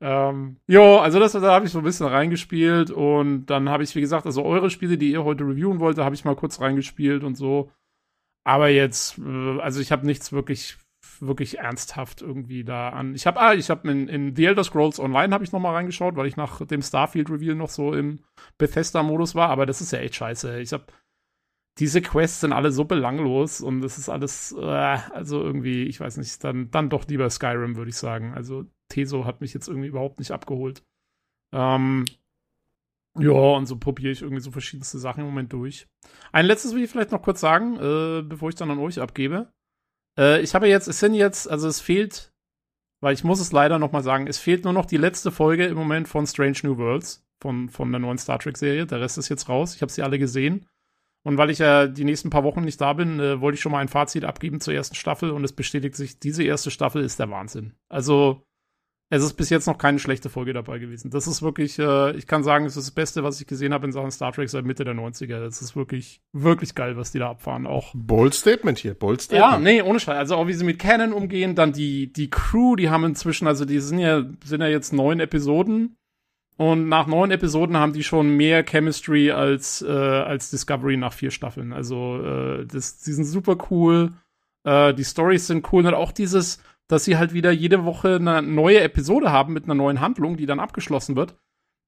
ähm, 0.00 0.56
jo, 0.66 0.98
also 0.98 1.18
das, 1.18 1.32
da 1.32 1.52
habe 1.52 1.66
ich 1.66 1.72
so 1.72 1.78
ein 1.78 1.84
bisschen 1.84 2.06
reingespielt 2.06 2.90
und 2.90 3.46
dann 3.46 3.68
habe 3.68 3.82
ich, 3.82 3.94
wie 3.94 4.00
gesagt, 4.00 4.26
also 4.26 4.44
eure 4.44 4.70
Spiele, 4.70 4.96
die 4.96 5.10
ihr 5.10 5.24
heute 5.24 5.44
reviewen 5.44 5.80
wollte, 5.80 6.04
habe 6.04 6.14
ich 6.14 6.24
mal 6.24 6.36
kurz 6.36 6.60
reingespielt 6.60 7.24
und 7.24 7.36
so. 7.36 7.70
Aber 8.44 8.68
jetzt, 8.68 9.18
äh, 9.18 9.60
also 9.60 9.80
ich 9.80 9.90
habe 9.92 10.06
nichts 10.06 10.32
wirklich, 10.32 10.76
wirklich 11.20 11.58
ernsthaft 11.58 12.22
irgendwie 12.22 12.64
da 12.64 12.90
an. 12.90 13.14
Ich 13.14 13.26
habe, 13.26 13.40
ah, 13.40 13.54
ich 13.54 13.70
habe 13.70 13.90
in, 13.90 14.08
in 14.08 14.36
The 14.36 14.46
Elder 14.46 14.64
Scrolls 14.64 14.98
Online 14.98 15.32
habe 15.32 15.44
ich 15.44 15.52
noch 15.52 15.60
mal 15.60 15.74
reingeschaut, 15.74 16.16
weil 16.16 16.26
ich 16.26 16.36
nach 16.36 16.64
dem 16.66 16.82
Starfield 16.82 17.30
Reveal 17.30 17.54
noch 17.54 17.70
so 17.70 17.94
im 17.94 18.20
Bethesda-Modus 18.58 19.34
war. 19.34 19.48
Aber 19.50 19.66
das 19.66 19.80
ist 19.80 19.92
ja 19.92 19.98
echt 19.98 20.14
scheiße. 20.16 20.60
Ich 20.60 20.72
habe 20.72 20.86
diese 21.78 22.00
Quests 22.02 22.40
sind 22.40 22.52
alle 22.52 22.70
so 22.70 22.84
belanglos 22.84 23.60
und 23.60 23.84
es 23.84 23.98
ist 23.98 24.08
alles, 24.08 24.52
äh, 24.52 24.64
also 24.64 25.42
irgendwie, 25.42 25.84
ich 25.84 25.98
weiß 25.98 26.18
nicht, 26.18 26.42
dann, 26.44 26.70
dann 26.70 26.88
doch 26.88 27.06
lieber 27.08 27.28
Skyrim, 27.28 27.76
würde 27.76 27.90
ich 27.90 27.96
sagen. 27.96 28.32
Also 28.34 28.64
Teso 28.88 29.24
hat 29.24 29.40
mich 29.40 29.54
jetzt 29.54 29.68
irgendwie 29.68 29.88
überhaupt 29.88 30.20
nicht 30.20 30.30
abgeholt. 30.30 30.84
Ähm, 31.52 32.04
ja, 33.18 33.32
und 33.32 33.66
so 33.66 33.76
probiere 33.76 34.12
ich 34.12 34.22
irgendwie 34.22 34.42
so 34.42 34.50
verschiedenste 34.50 34.98
Sachen 34.98 35.20
im 35.20 35.26
Moment 35.26 35.52
durch. 35.52 35.88
Ein 36.32 36.46
letztes 36.46 36.74
will 36.74 36.82
ich 36.82 36.90
vielleicht 36.90 37.12
noch 37.12 37.22
kurz 37.22 37.40
sagen, 37.40 37.76
äh, 37.76 38.22
bevor 38.22 38.48
ich 38.48 38.56
dann 38.56 38.70
an 38.70 38.78
euch 38.78 39.00
abgebe. 39.00 39.52
Äh, 40.18 40.40
ich 40.42 40.54
habe 40.54 40.68
jetzt, 40.68 40.88
es 40.88 41.00
sind 41.00 41.14
jetzt, 41.14 41.48
also 41.50 41.68
es 41.68 41.80
fehlt, 41.80 42.32
weil 43.00 43.14
ich 43.14 43.24
muss 43.24 43.40
es 43.40 43.52
leider 43.52 43.78
noch 43.78 43.92
mal 43.92 44.02
sagen, 44.02 44.26
es 44.26 44.38
fehlt 44.38 44.64
nur 44.64 44.72
noch 44.72 44.86
die 44.86 44.96
letzte 44.96 45.30
Folge 45.30 45.66
im 45.66 45.76
Moment 45.76 46.08
von 46.08 46.26
Strange 46.26 46.58
New 46.62 46.78
Worlds, 46.78 47.26
von, 47.40 47.68
von 47.68 47.90
der 47.90 48.00
neuen 48.00 48.18
Star 48.18 48.38
Trek-Serie. 48.38 48.86
Der 48.86 49.00
Rest 49.00 49.18
ist 49.18 49.28
jetzt 49.28 49.48
raus. 49.48 49.74
Ich 49.74 49.82
habe 49.82 49.92
sie 49.92 50.02
alle 50.02 50.18
gesehen. 50.18 50.66
Und 51.24 51.38
weil 51.38 51.50
ich 51.50 51.58
ja 51.58 51.86
die 51.86 52.04
nächsten 52.04 52.30
paar 52.30 52.44
Wochen 52.44 52.62
nicht 52.62 52.80
da 52.80 52.92
bin, 52.92 53.18
äh, 53.18 53.40
wollte 53.40 53.54
ich 53.56 53.60
schon 53.62 53.72
mal 53.72 53.78
ein 53.78 53.88
Fazit 53.88 54.24
abgeben 54.24 54.60
zur 54.60 54.74
ersten 54.74 54.94
Staffel 54.94 55.30
und 55.30 55.42
es 55.42 55.52
bestätigt 55.54 55.96
sich, 55.96 56.18
diese 56.18 56.44
erste 56.44 56.70
Staffel 56.70 57.02
ist 57.02 57.18
der 57.18 57.30
Wahnsinn. 57.30 57.74
Also, 57.88 58.46
es 59.10 59.22
ist 59.22 59.34
bis 59.34 59.50
jetzt 59.50 59.66
noch 59.66 59.78
keine 59.78 59.98
schlechte 59.98 60.28
Folge 60.28 60.52
dabei 60.52 60.78
gewesen. 60.78 61.10
Das 61.10 61.26
ist 61.26 61.42
wirklich, 61.42 61.78
äh, 61.78 62.16
ich 62.16 62.26
kann 62.26 62.42
sagen, 62.42 62.64
es 62.64 62.76
ist 62.76 62.88
das 62.88 62.94
Beste, 62.94 63.22
was 63.22 63.40
ich 63.40 63.46
gesehen 63.46 63.72
habe 63.72 63.86
in 63.86 63.92
Sachen 63.92 64.10
Star 64.10 64.32
Trek 64.32 64.48
seit 64.48 64.64
Mitte 64.64 64.84
der 64.84 64.94
90er. 64.94 65.40
Das 65.40 65.60
ist 65.62 65.76
wirklich, 65.76 66.22
wirklich 66.32 66.74
geil, 66.74 66.96
was 66.96 67.12
die 67.12 67.18
da 67.18 67.30
abfahren. 67.30 67.66
Auch. 67.66 67.92
Bold 67.94 68.34
Statement 68.34 68.78
hier, 68.78 68.94
bold 68.94 69.20
Statement. 69.20 69.52
Ja, 69.52 69.58
nee, 69.58 69.82
ohne 69.82 70.00
Scheiß. 70.00 70.16
Also 70.16 70.36
auch 70.36 70.46
wie 70.46 70.54
sie 70.54 70.64
mit 70.64 70.78
Canon 70.78 71.12
umgehen, 71.12 71.54
dann 71.54 71.72
die, 71.72 72.12
die 72.12 72.30
Crew, 72.30 72.76
die 72.76 72.90
haben 72.90 73.04
inzwischen, 73.04 73.46
also 73.46 73.64
die 73.64 73.78
sind 73.80 73.98
ja, 73.98 74.24
sind 74.44 74.62
ja 74.62 74.68
jetzt 74.68 74.92
neun 74.92 75.20
Episoden 75.20 75.96
und 76.56 76.88
nach 76.88 77.06
neun 77.06 77.30
Episoden 77.30 77.76
haben 77.76 77.92
die 77.92 78.04
schon 78.04 78.36
mehr 78.36 78.64
Chemistry 78.64 79.32
als, 79.32 79.82
äh, 79.82 79.90
als 79.90 80.50
Discovery 80.50 80.96
nach 80.96 81.12
vier 81.12 81.32
Staffeln. 81.32 81.72
Also, 81.72 82.22
äh, 82.22 82.66
das, 82.66 82.98
die 82.98 83.12
sind 83.12 83.24
super 83.24 83.56
cool. 83.70 84.12
Äh, 84.62 84.94
die 84.94 85.04
Stories 85.04 85.48
sind 85.48 85.72
cool. 85.72 85.84
Und 85.84 85.94
auch 85.94 86.12
dieses, 86.12 86.62
dass 86.88 87.04
sie 87.04 87.16
halt 87.16 87.32
wieder 87.32 87.50
jede 87.50 87.84
Woche 87.84 88.16
eine 88.16 88.42
neue 88.42 88.80
Episode 88.80 89.32
haben 89.32 89.52
mit 89.52 89.64
einer 89.64 89.74
neuen 89.74 90.00
Handlung, 90.00 90.36
die 90.36 90.46
dann 90.46 90.60
abgeschlossen 90.60 91.16
wird. 91.16 91.36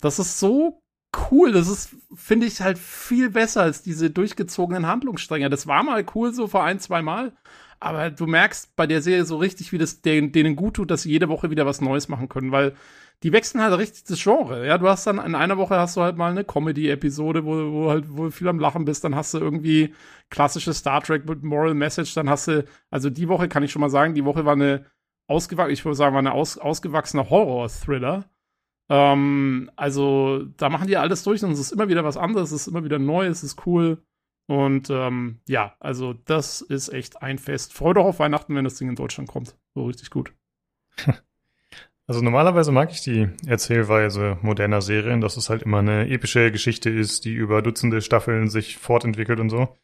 Das 0.00 0.18
ist 0.18 0.38
so 0.38 0.82
cool. 1.30 1.52
Das 1.52 1.68
ist, 1.68 1.96
finde 2.14 2.46
ich, 2.46 2.60
halt 2.60 2.78
viel 2.78 3.30
besser 3.30 3.62
als 3.62 3.82
diese 3.82 4.10
durchgezogenen 4.10 4.86
Handlungsstränge. 4.86 5.50
Das 5.50 5.66
war 5.66 5.82
mal 5.82 6.04
cool 6.14 6.32
so 6.32 6.46
vor 6.46 6.64
ein, 6.64 6.80
zwei 6.80 7.02
Mal. 7.02 7.32
Aber 7.78 8.10
du 8.10 8.26
merkst 8.26 8.74
bei 8.74 8.86
der 8.86 9.02
Serie 9.02 9.24
so 9.24 9.36
richtig, 9.36 9.72
wie 9.72 9.78
das 9.78 10.00
denen, 10.00 10.32
denen 10.32 10.56
gut 10.56 10.74
tut, 10.74 10.90
dass 10.90 11.02
sie 11.02 11.10
jede 11.10 11.28
Woche 11.28 11.50
wieder 11.50 11.66
was 11.66 11.82
Neues 11.82 12.08
machen 12.08 12.28
können, 12.28 12.50
weil 12.50 12.74
die 13.22 13.32
wechseln 13.32 13.62
halt 13.62 13.76
richtig 13.78 14.04
das 14.04 14.22
Genre. 14.22 14.66
Ja, 14.66 14.78
du 14.78 14.88
hast 14.88 15.06
dann 15.06 15.18
in 15.18 15.34
einer 15.34 15.56
Woche 15.56 15.76
hast 15.76 15.96
du 15.96 16.02
halt 16.02 16.16
mal 16.16 16.30
eine 16.30 16.44
Comedy-Episode, 16.44 17.44
wo, 17.44 17.72
wo 17.72 17.90
halt, 17.90 18.04
wo 18.08 18.30
viel 18.30 18.48
am 18.48 18.60
Lachen 18.60 18.84
bist, 18.84 19.04
dann 19.04 19.14
hast 19.14 19.34
du 19.34 19.38
irgendwie 19.38 19.94
klassische 20.30 20.74
Star 20.74 21.02
Trek 21.02 21.26
mit 21.28 21.42
Moral 21.42 21.74
Message, 21.74 22.14
dann 22.14 22.28
hast 22.28 22.48
du, 22.48 22.64
also 22.90 23.10
die 23.10 23.28
Woche 23.28 23.48
kann 23.48 23.62
ich 23.62 23.72
schon 23.72 23.80
mal 23.80 23.90
sagen, 23.90 24.14
die 24.14 24.24
Woche 24.24 24.44
war 24.44 24.52
eine 24.52 24.84
ausgewachsene, 25.28 25.72
ich 25.72 25.84
würde 25.84 25.96
sagen, 25.96 26.14
war 26.14 26.20
eine 26.20 26.32
aus, 26.32 26.58
ausgewachsene 26.58 27.30
Horror-Thriller. 27.30 28.28
Ähm, 28.88 29.70
also, 29.76 30.44
da 30.56 30.68
machen 30.68 30.86
die 30.86 30.96
alles 30.96 31.24
durch 31.24 31.42
und 31.42 31.50
es 31.52 31.58
ist 31.58 31.72
immer 31.72 31.88
wieder 31.88 32.04
was 32.04 32.16
anderes, 32.16 32.52
es 32.52 32.62
ist 32.62 32.68
immer 32.68 32.84
wieder 32.84 32.98
neu, 32.98 33.26
es 33.26 33.42
ist 33.42 33.66
cool. 33.66 34.02
Und 34.48 34.90
ähm, 34.90 35.40
ja, 35.48 35.74
also 35.80 36.12
das 36.12 36.60
ist 36.60 36.90
echt 36.90 37.20
ein 37.20 37.38
Fest. 37.38 37.72
Freude 37.72 38.00
auf 38.00 38.20
Weihnachten, 38.20 38.54
wenn 38.54 38.64
das 38.64 38.76
Ding 38.76 38.88
in 38.88 38.94
Deutschland 38.94 39.28
kommt. 39.28 39.56
So 39.74 39.86
richtig 39.86 40.10
gut. 40.10 40.32
Also 42.08 42.22
normalerweise 42.22 42.70
mag 42.70 42.92
ich 42.92 43.02
die 43.02 43.28
Erzählweise 43.46 44.38
moderner 44.40 44.80
Serien, 44.80 45.20
dass 45.20 45.36
es 45.36 45.50
halt 45.50 45.62
immer 45.62 45.78
eine 45.78 46.08
epische 46.08 46.52
Geschichte 46.52 46.88
ist, 46.88 47.24
die 47.24 47.34
über 47.34 47.62
Dutzende 47.62 48.00
Staffeln 48.00 48.48
sich 48.48 48.76
fortentwickelt 48.76 49.40
und 49.40 49.50
so. 49.50 49.76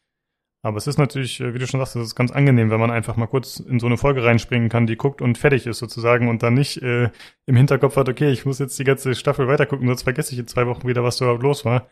Aber 0.65 0.77
es 0.77 0.87
ist 0.87 0.97
natürlich, 0.97 1.41
äh, 1.41 1.53
wie 1.53 1.59
du 1.59 1.67
schon 1.67 1.81
sagst, 1.81 1.97
es 1.97 2.07
ist 2.07 2.15
ganz 2.15 2.31
angenehm, 2.31 2.69
wenn 2.71 2.79
man 2.79 2.89
einfach 2.89 3.17
mal 3.17 3.27
kurz 3.27 3.59
in 3.59 3.81
so 3.81 3.85
eine 3.85 3.97
Folge 3.97 4.23
reinspringen 4.23 4.69
kann, 4.69 4.87
die 4.87 4.95
guckt 4.95 5.21
und 5.21 5.37
fertig 5.37 5.67
ist 5.67 5.79
sozusagen 5.79 6.29
und 6.29 6.41
dann 6.41 6.53
nicht 6.53 6.81
äh, 6.81 7.09
im 7.45 7.57
Hinterkopf 7.57 7.97
hat, 7.97 8.07
okay, 8.07 8.31
ich 8.31 8.45
muss 8.45 8.59
jetzt 8.59 8.79
die 8.79 8.85
ganze 8.85 9.13
Staffel 9.13 9.49
weitergucken, 9.49 9.87
sonst 9.87 10.03
vergesse 10.03 10.31
ich 10.31 10.39
in 10.39 10.47
zwei 10.47 10.65
Wochen 10.65 10.87
wieder, 10.87 11.03
was 11.03 11.17
da 11.17 11.25
überhaupt 11.25 11.43
los 11.43 11.65
war. 11.65 11.89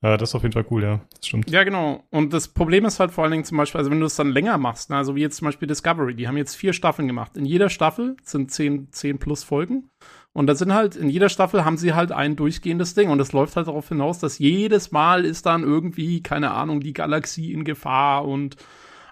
Das 0.00 0.30
ist 0.30 0.34
auf 0.36 0.42
jeden 0.42 0.52
Fall 0.52 0.66
cool, 0.70 0.82
ja. 0.84 1.00
Das 1.16 1.26
stimmt. 1.26 1.50
Ja, 1.50 1.64
genau. 1.64 2.04
Und 2.10 2.32
das 2.32 2.48
Problem 2.48 2.84
ist 2.84 3.00
halt 3.00 3.10
vor 3.10 3.24
allen 3.24 3.32
Dingen 3.32 3.44
zum 3.44 3.56
Beispiel, 3.58 3.78
also 3.78 3.90
wenn 3.90 3.98
du 3.98 4.06
es 4.06 4.14
dann 4.14 4.30
länger 4.30 4.56
machst, 4.56 4.90
ne, 4.90 4.96
also 4.96 5.16
wie 5.16 5.22
jetzt 5.22 5.38
zum 5.38 5.46
Beispiel 5.46 5.66
Discovery, 5.66 6.14
die 6.14 6.28
haben 6.28 6.36
jetzt 6.36 6.54
vier 6.54 6.72
Staffeln 6.72 7.08
gemacht. 7.08 7.36
In 7.36 7.44
jeder 7.44 7.68
Staffel 7.68 8.16
sind 8.22 8.52
zehn, 8.52 8.92
zehn 8.92 9.18
plus 9.18 9.42
Folgen. 9.42 9.90
Und 10.32 10.46
da 10.46 10.54
sind 10.54 10.72
halt, 10.72 10.94
in 10.94 11.10
jeder 11.10 11.28
Staffel 11.28 11.64
haben 11.64 11.76
sie 11.76 11.94
halt 11.94 12.12
ein 12.12 12.36
durchgehendes 12.36 12.94
Ding. 12.94 13.10
Und 13.10 13.18
es 13.18 13.32
läuft 13.32 13.56
halt 13.56 13.66
darauf 13.66 13.88
hinaus, 13.88 14.20
dass 14.20 14.38
jedes 14.38 14.92
Mal 14.92 15.24
ist 15.24 15.46
dann 15.46 15.64
irgendwie, 15.64 16.22
keine 16.22 16.52
Ahnung, 16.52 16.78
die 16.78 16.92
Galaxie 16.92 17.52
in 17.52 17.64
Gefahr 17.64 18.24
und 18.24 18.54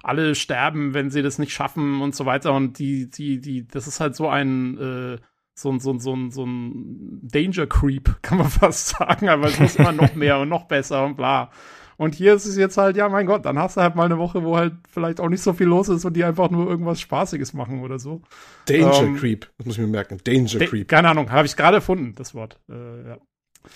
alle 0.04 0.36
sterben, 0.36 0.94
wenn 0.94 1.10
sie 1.10 1.22
das 1.22 1.40
nicht 1.40 1.52
schaffen 1.52 2.00
und 2.00 2.14
so 2.14 2.26
weiter. 2.26 2.52
Und 2.52 2.78
die, 2.78 3.10
die, 3.10 3.40
die, 3.40 3.66
das 3.66 3.88
ist 3.88 3.98
halt 3.98 4.14
so 4.14 4.28
ein, 4.28 4.78
äh, 4.78 5.18
so 5.58 5.70
ein, 5.70 5.80
so 5.80 5.90
ein, 5.90 6.00
so 6.00 6.14
ein, 6.14 6.30
so 6.30 6.44
ein 6.44 7.20
Danger 7.22 7.66
Creep, 7.66 8.16
kann 8.22 8.38
man 8.38 8.48
fast 8.48 8.88
sagen, 8.88 9.28
aber 9.28 9.46
es 9.46 9.58
muss 9.58 9.76
immer 9.76 9.92
noch 9.92 10.14
mehr 10.14 10.38
und 10.38 10.48
noch 10.48 10.64
besser 10.64 11.04
und 11.04 11.16
bla. 11.16 11.50
Und 11.96 12.14
hier 12.14 12.34
ist 12.34 12.44
es 12.44 12.58
jetzt 12.58 12.76
halt, 12.76 12.98
ja, 12.98 13.08
mein 13.08 13.24
Gott, 13.24 13.46
dann 13.46 13.58
hast 13.58 13.78
du 13.78 13.80
halt 13.80 13.94
mal 13.94 14.04
eine 14.04 14.18
Woche, 14.18 14.44
wo 14.44 14.58
halt 14.58 14.74
vielleicht 14.86 15.18
auch 15.18 15.30
nicht 15.30 15.40
so 15.40 15.54
viel 15.54 15.66
los 15.66 15.88
ist 15.88 16.04
und 16.04 16.14
die 16.14 16.24
einfach 16.24 16.50
nur 16.50 16.68
irgendwas 16.68 17.00
Spaßiges 17.00 17.54
machen 17.54 17.80
oder 17.80 17.98
so. 17.98 18.20
Danger 18.66 19.02
ähm, 19.02 19.16
Creep, 19.16 19.50
das 19.56 19.66
muss 19.66 19.76
ich 19.76 19.80
mir 19.80 19.88
merken. 19.88 20.18
Danger 20.22 20.58
da 20.58 20.66
Creep. 20.66 20.88
Keine 20.88 21.08
Ahnung, 21.08 21.30
habe 21.32 21.46
ich 21.46 21.56
gerade 21.56 21.76
erfunden, 21.76 22.14
das 22.14 22.34
Wort. 22.34 22.60
Äh, 22.68 23.08
ja. 23.08 23.18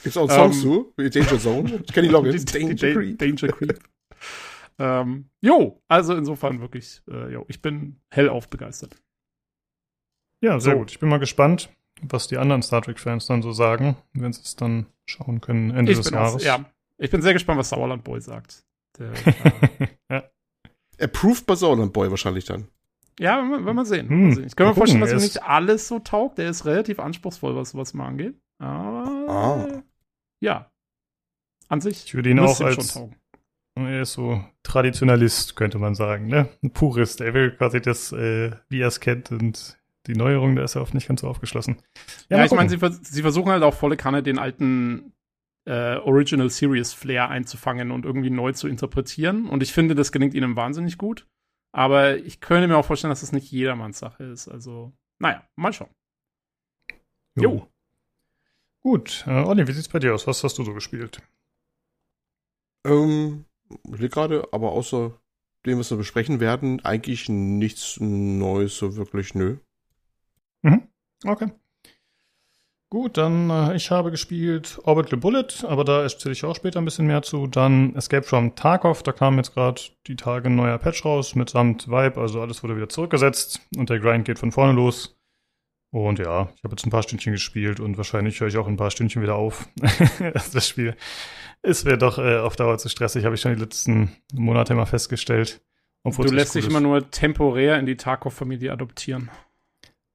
Gibt's 0.03 0.19
auch 0.19 0.29
einen 0.29 0.53
Song 0.53 0.93
ähm, 0.93 0.93
zu? 0.99 1.19
Danger 1.19 1.39
Zone? 1.39 1.83
Ich 1.87 1.93
kenne 1.95 2.09
die 2.09 2.13
Logins. 2.13 2.45
Danger 2.53 2.75
Creep. 2.75 3.19
Danger 3.19 3.49
Creep. 3.49 3.79
ähm, 4.79 5.31
jo, 5.41 5.81
also 5.89 6.15
insofern 6.15 6.61
wirklich, 6.61 7.01
äh, 7.11 7.33
jo, 7.33 7.47
ich 7.49 7.63
bin 7.63 8.01
hellauf 8.11 8.51
begeistert. 8.51 8.97
Ja, 10.41 10.59
sehr 10.61 10.73
so. 10.73 10.79
gut. 10.79 10.91
Ich 10.91 10.99
bin 10.99 11.09
mal 11.09 11.19
gespannt, 11.19 11.71
was 12.03 12.29
die 12.29 12.39
anderen 12.39 12.63
Star 12.63 12.83
Trek-Fans 12.83 13.27
dann 13.27 13.43
so 13.43 13.53
sagen, 13.53 13.97
wenn 14.13 14.33
sie 14.33 14.43
es 14.43 14.57
dann 14.57 14.87
schauen 15.07 15.41
können 15.41 15.71
Ende 15.71 15.93
ich 15.93 15.99
des 15.99 16.11
Jahres. 16.11 16.37
Auch, 16.37 16.41
ja, 16.41 16.65
ich 16.99 17.11
bin 17.11 17.23
sehr 17.23 17.33
gespannt, 17.33 17.59
was 17.59 17.71
Sauerland 17.71 18.05
Boy 18.05 18.21
sagt. 18.21 18.65
Der, 18.99 19.13
äh, 19.27 19.89
ja. 20.11 20.25
Approved 21.01 21.47
bei 21.47 21.55
Sauerland 21.55 21.93
Boy 21.93 22.11
wahrscheinlich 22.11 22.45
dann. 22.45 22.69
Ja, 23.19 23.43
wenn 23.43 23.75
wir 23.75 23.85
sehen. 23.85 24.09
Hm, 24.09 24.33
sehen. 24.35 24.47
Ich 24.47 24.57
kann 24.57 24.69
mir 24.69 24.75
vorstellen, 24.75 25.03
dass 25.03 25.13
ihm 25.13 25.19
nicht 25.19 25.43
alles 25.43 25.89
so 25.89 25.99
taugt. 25.99 26.39
Der 26.39 26.49
ist 26.49 26.65
relativ 26.65 26.99
anspruchsvoll, 26.99 27.55
was 27.55 27.71
sowas 27.71 27.93
mal 27.93 28.07
angeht. 28.07 28.35
Aber 28.59 29.29
ah. 29.29 29.83
ja. 30.41 30.71
An 31.69 31.81
sich. 31.81 32.07
Ich 32.07 32.15
würde 32.15 32.31
ihn 32.31 32.39
auch 32.39 32.61
als. 32.61 32.99
Er 33.77 34.03
ist 34.03 34.15
so 34.15 34.45
Traditionalist, 34.63 35.57
könnte 35.57 35.79
man 35.79 35.95
sagen, 35.95 36.27
ne? 36.27 36.49
Ein 36.63 36.73
Purist. 36.73 37.21
Er 37.21 37.35
will 37.35 37.53
quasi 37.53 37.81
das, 37.81 38.13
äh, 38.13 38.51
wie 38.69 38.81
er 38.81 38.89
es 38.89 39.01
kennt 39.01 39.31
und 39.31 39.80
die 40.07 40.15
Neuerung, 40.15 40.57
da 40.57 40.65
ist 40.65 40.75
er 40.75 40.83
oft 40.83 40.95
nicht 40.95 41.09
ganz 41.09 41.21
so 41.21 41.29
aufgeschlossen. 41.29 41.77
Ja, 42.29 42.39
ja 42.39 42.45
ich 42.45 42.53
meine, 42.53 42.71
sie, 42.71 42.79
sie, 43.03 43.23
versuchen 43.23 43.51
halt 43.51 43.63
auch 43.63 43.75
volle 43.75 43.97
Kanne 43.97 44.23
den 44.23 44.39
alten 44.39 45.13
äh, 45.67 45.97
Original 45.97 46.51
Series 46.51 46.93
Flair 46.93 47.29
einzufangen 47.29 47.91
und 47.91 48.05
irgendwie 48.05 48.31
neu 48.31 48.53
zu 48.53 48.67
interpretieren. 48.67 49.47
Und 49.49 49.63
ich 49.63 49.73
finde, 49.73 49.95
das 49.95 50.13
gelingt 50.13 50.35
ihnen 50.35 50.57
wahnsinnig 50.57 50.99
gut. 50.99 51.27
Aber 51.73 52.17
ich 52.17 52.41
könnte 52.41 52.67
mir 52.67 52.77
auch 52.77 52.85
vorstellen, 52.85 53.11
dass 53.11 53.21
das 53.21 53.33
nicht 53.33 53.51
jedermanns 53.53 53.99
Sache 53.99 54.25
ist. 54.25 54.49
Also, 54.49 54.93
naja, 55.19 55.47
mal 55.57 55.73
schauen. 55.73 55.91
Jo. 57.37 57.43
jo. 57.43 57.69
Gut, 58.83 59.25
äh, 59.27 59.45
Olli, 59.45 59.69
wie 59.69 59.73
sieht's 59.73 59.89
bei 59.89 59.99
dir 59.99 60.15
aus? 60.15 60.27
Was 60.27 60.43
hast 60.43 60.59
du 60.59 60.65
so 60.65 60.73
gespielt? 60.73 61.23
Ähm, 62.87 63.45
ich 63.93 64.11
gerade, 64.11 64.49
aber 64.53 64.73
außer 64.73 65.13
dem, 65.67 65.79
was 65.79 65.91
wir 65.91 65.99
besprechen 65.99 66.41
werden, 66.41 66.85
eigentlich 66.85 67.29
nichts 67.29 68.01
Neues 68.01 68.79
so 68.79 68.97
wirklich, 68.97 69.35
nö. 69.35 69.59
Mhm. 70.63 70.83
Okay. 71.25 71.51
Gut, 72.93 73.19
dann 73.19 73.51
äh, 73.51 73.77
ich 73.77 73.93
habe 73.93 74.11
gespielt 74.11 74.81
Orbital 74.83 75.17
Bullet, 75.17 75.47
aber 75.63 75.85
da 75.85 76.03
erzähle 76.03 76.33
ich 76.33 76.45
auch 76.45 76.57
später 76.57 76.81
ein 76.81 76.85
bisschen 76.85 77.07
mehr 77.07 77.23
zu. 77.23 77.47
Dann 77.47 77.95
Escape 77.95 78.25
from 78.25 78.57
Tarkov, 78.57 79.05
da 79.05 79.13
kam 79.13 79.37
jetzt 79.37 79.55
gerade 79.55 79.81
die 80.09 80.17
Tage 80.17 80.49
ein 80.49 80.57
neuer 80.57 80.77
Patch 80.79 81.05
raus 81.05 81.37
mitsamt 81.37 81.87
Vibe, 81.87 82.21
also 82.21 82.41
alles 82.41 82.65
wurde 82.65 82.75
wieder 82.75 82.89
zurückgesetzt 82.89 83.61
und 83.77 83.91
der 83.91 84.01
Grind 84.01 84.25
geht 84.25 84.41
von 84.41 84.51
vorne 84.51 84.73
los. 84.73 85.17
Und 85.93 86.19
ja, 86.19 86.49
ich 86.57 86.65
habe 86.65 86.75
jetzt 86.75 86.85
ein 86.85 86.91
paar 86.91 87.05
Stündchen 87.05 87.33
gespielt 87.33 87.79
und 87.79 87.97
wahrscheinlich 87.97 88.41
höre 88.41 88.49
ich 88.49 88.59
auch 88.59 88.67
ein 88.67 88.77
paar 88.77 88.91
Stündchen 88.91 89.23
wieder 89.23 89.37
auf. 89.37 89.69
das 90.53 90.67
Spiel 90.67 90.97
ist 91.63 91.85
mir 91.85 91.97
doch 91.97 92.19
äh, 92.19 92.39
auf 92.39 92.57
Dauer 92.57 92.79
zu 92.79 92.89
stressig, 92.89 93.25
habe 93.25 93.37
ich 93.37 93.41
schon 93.41 93.55
die 93.55 93.61
letzten 93.61 94.17
Monate 94.33 94.73
immer 94.73 94.87
festgestellt. 94.87 95.63
du 96.05 96.23
lässt 96.25 96.57
dich 96.57 96.67
immer 96.67 96.81
nur 96.81 97.09
temporär 97.09 97.79
in 97.79 97.87
die 97.87 97.97
Tarkov-Familie 97.97 98.73
adoptieren. 98.73 99.31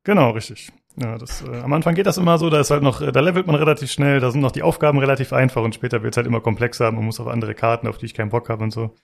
Genau, 0.05 0.29
richtig. 0.29 0.71
Ja, 0.97 1.17
das, 1.17 1.41
äh, 1.41 1.61
am 1.61 1.73
Anfang 1.73 1.95
geht 1.95 2.05
das 2.05 2.17
immer 2.17 2.37
so, 2.37 2.49
da 2.49 2.59
ist 2.59 2.69
halt 2.71 2.83
noch, 2.83 3.01
da 3.01 3.19
levelt 3.19 3.47
man 3.47 3.55
relativ 3.55 3.91
schnell, 3.91 4.19
da 4.19 4.31
sind 4.31 4.39
noch 4.39 4.51
die 4.51 4.61
Aufgaben 4.61 4.99
relativ 4.99 5.33
einfach 5.33 5.63
und 5.63 5.75
später 5.75 6.03
wird 6.03 6.13
es 6.13 6.17
halt 6.17 6.27
immer 6.27 6.39
komplexer, 6.41 6.91
man 6.91 7.03
muss 7.03 7.19
auf 7.19 7.27
andere 7.27 7.55
Karten, 7.55 7.87
auf 7.87 7.97
die 7.97 8.05
ich 8.05 8.13
keinen 8.13 8.29
Bock 8.29 8.47
habe 8.47 8.63
und 8.63 8.71
so. 8.71 8.95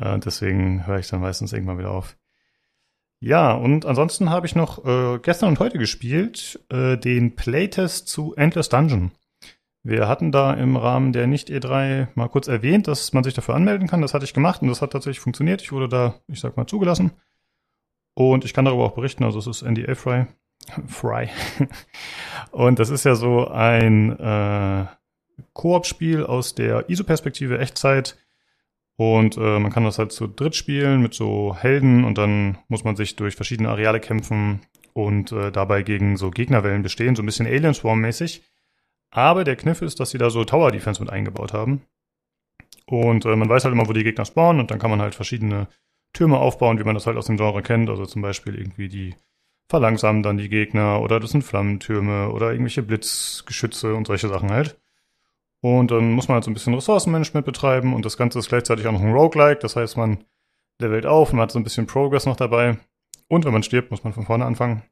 Äh, 0.00 0.18
deswegen 0.20 0.86
höre 0.86 1.00
ich 1.00 1.08
dann 1.08 1.20
meistens 1.20 1.52
irgendwann 1.52 1.78
wieder 1.78 1.90
auf. 1.90 2.16
Ja, 3.20 3.52
und 3.52 3.84
ansonsten 3.84 4.30
habe 4.30 4.46
ich 4.46 4.54
noch 4.54 4.84
äh, 4.86 5.18
gestern 5.18 5.48
und 5.48 5.58
heute 5.58 5.76
gespielt 5.76 6.64
äh, 6.70 6.96
den 6.96 7.34
Playtest 7.34 8.06
zu 8.06 8.34
Endless 8.36 8.68
Dungeon. 8.68 9.10
Wir 9.82 10.06
hatten 10.06 10.30
da 10.30 10.54
im 10.54 10.76
Rahmen 10.76 11.12
der 11.12 11.26
Nicht-E3 11.26 12.08
mal 12.14 12.28
kurz 12.28 12.46
erwähnt, 12.46 12.86
dass 12.86 13.12
man 13.12 13.24
sich 13.24 13.34
dafür 13.34 13.56
anmelden 13.56 13.88
kann. 13.88 14.02
Das 14.02 14.14
hatte 14.14 14.24
ich 14.24 14.34
gemacht 14.34 14.62
und 14.62 14.68
das 14.68 14.82
hat 14.82 14.92
tatsächlich 14.92 15.20
funktioniert. 15.20 15.62
Ich 15.62 15.72
wurde 15.72 15.88
da, 15.88 16.14
ich 16.28 16.38
sag 16.38 16.56
mal, 16.56 16.66
zugelassen. 16.66 17.12
Und 18.18 18.44
ich 18.44 18.52
kann 18.52 18.64
darüber 18.64 18.82
auch 18.82 18.96
berichten, 18.96 19.22
also 19.22 19.38
es 19.38 19.46
ist 19.46 19.62
NDA-frei. 19.62 20.26
Fry. 20.88 21.28
Und 22.50 22.80
das 22.80 22.90
ist 22.90 23.04
ja 23.04 23.14
so 23.14 23.46
ein 23.46 24.18
äh, 24.18 24.86
Koop-Spiel 25.52 26.24
aus 26.24 26.56
der 26.56 26.90
ISO-Perspektive 26.90 27.60
Echtzeit. 27.60 28.18
Und 28.96 29.36
äh, 29.36 29.60
man 29.60 29.70
kann 29.70 29.84
das 29.84 30.00
halt 30.00 30.10
zu 30.10 30.26
dritt 30.26 30.56
spielen 30.56 31.00
mit 31.00 31.14
so 31.14 31.54
Helden 31.56 32.02
und 32.02 32.18
dann 32.18 32.58
muss 32.66 32.82
man 32.82 32.96
sich 32.96 33.14
durch 33.14 33.36
verschiedene 33.36 33.68
Areale 33.68 34.00
kämpfen 34.00 34.62
und 34.94 35.30
äh, 35.30 35.52
dabei 35.52 35.84
gegen 35.84 36.16
so 36.16 36.30
Gegnerwellen 36.30 36.82
bestehen, 36.82 37.14
so 37.14 37.22
ein 37.22 37.26
bisschen 37.26 37.46
Alien 37.46 37.72
Swarm-mäßig. 37.72 38.42
Aber 39.12 39.44
der 39.44 39.54
Kniff 39.54 39.80
ist, 39.80 40.00
dass 40.00 40.10
sie 40.10 40.18
da 40.18 40.28
so 40.28 40.44
Tower 40.44 40.72
Defense 40.72 41.00
mit 41.00 41.08
eingebaut 41.08 41.52
haben. 41.52 41.82
Und 42.84 43.26
äh, 43.26 43.36
man 43.36 43.48
weiß 43.48 43.62
halt 43.62 43.74
immer, 43.74 43.86
wo 43.86 43.92
die 43.92 44.02
Gegner 44.02 44.24
spawnen 44.24 44.58
und 44.58 44.72
dann 44.72 44.80
kann 44.80 44.90
man 44.90 45.00
halt 45.00 45.14
verschiedene 45.14 45.68
Türme 46.12 46.38
aufbauen, 46.38 46.78
wie 46.78 46.84
man 46.84 46.94
das 46.94 47.06
halt 47.06 47.16
aus 47.16 47.26
dem 47.26 47.36
Genre 47.36 47.62
kennt. 47.62 47.90
Also 47.90 48.06
zum 48.06 48.22
Beispiel 48.22 48.56
irgendwie 48.56 48.88
die 48.88 49.14
verlangsamen 49.68 50.22
dann 50.22 50.38
die 50.38 50.48
Gegner 50.48 51.02
oder 51.02 51.20
das 51.20 51.30
sind 51.30 51.44
Flammentürme 51.44 52.30
oder 52.30 52.50
irgendwelche 52.52 52.82
Blitzgeschütze 52.82 53.94
und 53.94 54.06
solche 54.06 54.28
Sachen 54.28 54.50
halt. 54.50 54.80
Und 55.60 55.90
dann 55.90 56.12
muss 56.12 56.28
man 56.28 56.36
halt 56.36 56.44
so 56.44 56.50
ein 56.50 56.54
bisschen 56.54 56.74
Ressourcenmanagement 56.74 57.44
betreiben 57.44 57.94
und 57.94 58.04
das 58.04 58.16
Ganze 58.16 58.38
ist 58.38 58.48
gleichzeitig 58.48 58.86
auch 58.86 58.92
noch 58.92 59.02
ein 59.02 59.12
Roguelike, 59.12 59.60
das 59.60 59.76
heißt, 59.76 59.96
man 59.96 60.24
levelt 60.80 61.04
auf, 61.04 61.32
man 61.32 61.42
hat 61.42 61.50
so 61.50 61.58
ein 61.58 61.64
bisschen 61.64 61.86
Progress 61.86 62.26
noch 62.26 62.36
dabei. 62.36 62.78
Und 63.28 63.44
wenn 63.44 63.52
man 63.52 63.62
stirbt, 63.62 63.90
muss 63.90 64.04
man 64.04 64.12
von 64.12 64.24
vorne 64.24 64.46
anfangen. 64.46 64.82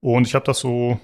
Und 0.00 0.26
ich 0.26 0.34
habe 0.34 0.44
das 0.44 0.60
so, 0.60 1.00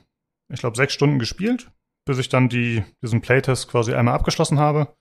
ich 0.48 0.60
glaube, 0.60 0.76
sechs 0.76 0.94
Stunden 0.94 1.18
gespielt, 1.18 1.70
bis 2.06 2.18
ich 2.18 2.28
dann 2.28 2.48
die, 2.48 2.84
diesen 3.02 3.20
Playtest 3.20 3.68
quasi 3.68 3.92
einmal 3.92 4.14
abgeschlossen 4.14 4.58
habe. 4.58 4.94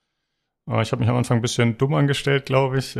Ich 0.80 0.92
habe 0.92 1.00
mich 1.00 1.08
am 1.08 1.16
Anfang 1.16 1.38
ein 1.38 1.42
bisschen 1.42 1.78
dumm 1.78 1.94
angestellt, 1.94 2.46
glaube 2.46 2.78
ich. 2.78 2.96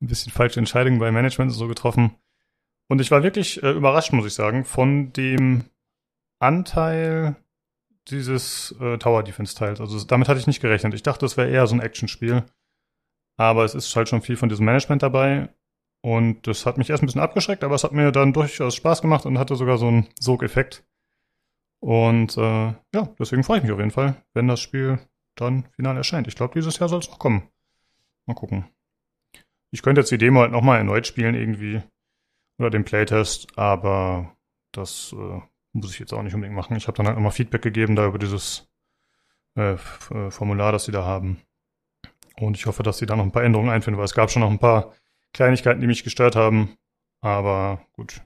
Ein 0.00 0.06
bisschen 0.06 0.32
falsche 0.32 0.60
Entscheidungen 0.60 0.98
bei 0.98 1.12
Management 1.12 1.50
und 1.50 1.56
so 1.56 1.68
getroffen. 1.68 2.16
Und 2.88 3.00
ich 3.00 3.10
war 3.10 3.22
wirklich 3.22 3.62
äh, 3.62 3.70
überrascht, 3.70 4.12
muss 4.12 4.26
ich 4.26 4.34
sagen, 4.34 4.64
von 4.64 5.12
dem 5.12 5.64
Anteil 6.38 7.36
dieses 8.08 8.74
äh, 8.80 8.98
Tower 8.98 9.22
Defense 9.22 9.54
Teils. 9.54 9.80
Also 9.80 10.02
damit 10.04 10.28
hatte 10.28 10.40
ich 10.40 10.46
nicht 10.46 10.60
gerechnet. 10.60 10.94
Ich 10.94 11.02
dachte, 11.02 11.24
das 11.24 11.36
wäre 11.36 11.50
eher 11.50 11.66
so 11.66 11.74
ein 11.74 11.80
Actionspiel. 11.80 12.44
Aber 13.36 13.64
es 13.64 13.74
ist 13.74 13.94
halt 13.94 14.08
schon 14.08 14.22
viel 14.22 14.36
von 14.36 14.48
diesem 14.48 14.64
Management 14.64 15.02
dabei. 15.02 15.50
Und 16.02 16.46
das 16.46 16.64
hat 16.66 16.78
mich 16.78 16.90
erst 16.90 17.02
ein 17.02 17.06
bisschen 17.06 17.20
abgeschreckt, 17.20 17.62
aber 17.62 17.74
es 17.74 17.84
hat 17.84 17.92
mir 17.92 18.10
dann 18.10 18.32
durchaus 18.32 18.74
Spaß 18.74 19.02
gemacht 19.02 19.26
und 19.26 19.38
hatte 19.38 19.54
sogar 19.54 19.76
so 19.76 19.88
einen 19.88 20.08
Sog-Effekt. 20.18 20.82
Und 21.80 22.36
äh, 22.36 22.74
ja, 22.94 23.14
deswegen 23.18 23.44
freue 23.44 23.58
ich 23.58 23.64
mich 23.64 23.72
auf 23.72 23.78
jeden 23.78 23.90
Fall, 23.90 24.16
wenn 24.32 24.48
das 24.48 24.60
Spiel 24.60 24.98
dann 25.36 25.64
final 25.76 25.96
erscheint. 25.96 26.26
Ich 26.26 26.36
glaube, 26.36 26.54
dieses 26.54 26.78
Jahr 26.78 26.88
soll 26.88 27.00
es 27.00 27.10
noch 27.10 27.18
kommen. 27.18 27.48
Mal 28.26 28.34
gucken. 28.34 28.66
Ich 29.70 29.82
könnte 29.82 30.00
jetzt 30.00 30.10
die 30.10 30.18
Demo 30.18 30.40
halt 30.40 30.52
nochmal 30.52 30.78
erneut 30.78 31.06
spielen 31.06 31.34
irgendwie 31.34 31.82
oder 32.58 32.70
den 32.70 32.84
Playtest, 32.84 33.56
aber 33.58 34.36
das 34.72 35.14
äh, 35.16 35.40
muss 35.72 35.92
ich 35.92 35.98
jetzt 35.98 36.12
auch 36.12 36.22
nicht 36.22 36.34
unbedingt 36.34 36.56
machen. 36.56 36.76
Ich 36.76 36.86
habe 36.86 36.96
dann 36.96 37.06
halt 37.06 37.16
nochmal 37.16 37.32
Feedback 37.32 37.62
gegeben 37.62 37.96
da 37.96 38.06
über 38.06 38.18
dieses 38.18 38.68
äh, 39.56 39.72
äh, 39.72 40.30
Formular, 40.30 40.72
das 40.72 40.84
sie 40.84 40.92
da 40.92 41.04
haben. 41.04 41.40
Und 42.36 42.56
ich 42.56 42.66
hoffe, 42.66 42.82
dass 42.82 42.98
sie 42.98 43.06
da 43.06 43.16
noch 43.16 43.24
ein 43.24 43.32
paar 43.32 43.44
Änderungen 43.44 43.70
einfinden, 43.70 43.98
weil 43.98 44.04
es 44.04 44.14
gab 44.14 44.30
schon 44.30 44.40
noch 44.40 44.50
ein 44.50 44.58
paar 44.58 44.92
Kleinigkeiten, 45.32 45.80
die 45.80 45.86
mich 45.86 46.04
gestört 46.04 46.36
haben. 46.36 46.76
Aber 47.20 47.84
gut. 47.92 48.22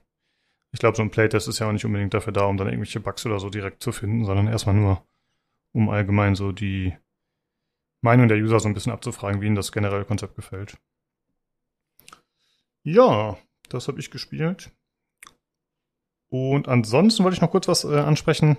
Ich 0.71 0.79
glaube, 0.79 0.97
so 0.97 1.03
ein 1.03 1.11
Playtest 1.11 1.47
ist 1.47 1.59
ja 1.59 1.67
auch 1.67 1.71
nicht 1.71 1.85
unbedingt 1.85 2.13
dafür 2.13 2.33
da, 2.33 2.45
um 2.45 2.57
dann 2.57 2.67
irgendwelche 2.67 2.99
Bugs 2.99 3.25
oder 3.25 3.39
so 3.39 3.49
direkt 3.49 3.81
zu 3.81 3.91
finden, 3.91 4.25
sondern 4.25 4.47
erstmal 4.47 4.75
nur, 4.75 5.05
um 5.71 5.89
allgemein 5.89 6.35
so 6.35 6.51
die 6.51 6.95
Meinung 8.01 8.27
der 8.27 8.37
User 8.37 8.59
so 8.59 8.67
ein 8.67 8.73
bisschen 8.73 8.91
abzufragen, 8.91 9.41
wie 9.41 9.47
ihnen 9.47 9.55
das 9.55 9.71
generelle 9.71 10.05
Konzept 10.05 10.35
gefällt. 10.35 10.77
Ja, 12.85 13.37
das 13.69 13.87
habe 13.87 13.99
ich 13.99 14.11
gespielt. 14.11 14.71
Und 16.29 16.67
ansonsten 16.67 17.23
wollte 17.23 17.35
ich 17.35 17.41
noch 17.41 17.49
kurz 17.49 17.67
was 17.67 17.83
äh, 17.83 17.97
ansprechen. 17.97 18.57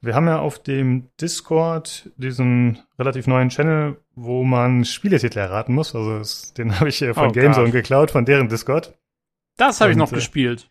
Wir 0.00 0.14
haben 0.14 0.26
ja 0.26 0.38
auf 0.38 0.62
dem 0.62 1.10
Discord 1.20 2.10
diesen 2.16 2.78
relativ 2.98 3.26
neuen 3.26 3.50
Channel, 3.50 4.02
wo 4.14 4.44
man 4.44 4.86
Spieletitel 4.86 5.38
erraten 5.38 5.74
muss. 5.74 5.94
Also 5.94 6.18
das, 6.18 6.54
den 6.54 6.80
habe 6.80 6.88
ich 6.88 7.02
äh, 7.02 7.12
von 7.12 7.28
oh, 7.28 7.32
Gamezone 7.32 7.70
geklaut, 7.70 8.10
von 8.10 8.24
deren 8.24 8.48
Discord. 8.48 8.98
Das 9.58 9.82
habe 9.82 9.90
ich 9.90 9.96
noch 9.98 10.10
äh, 10.10 10.14
gespielt. 10.14 10.70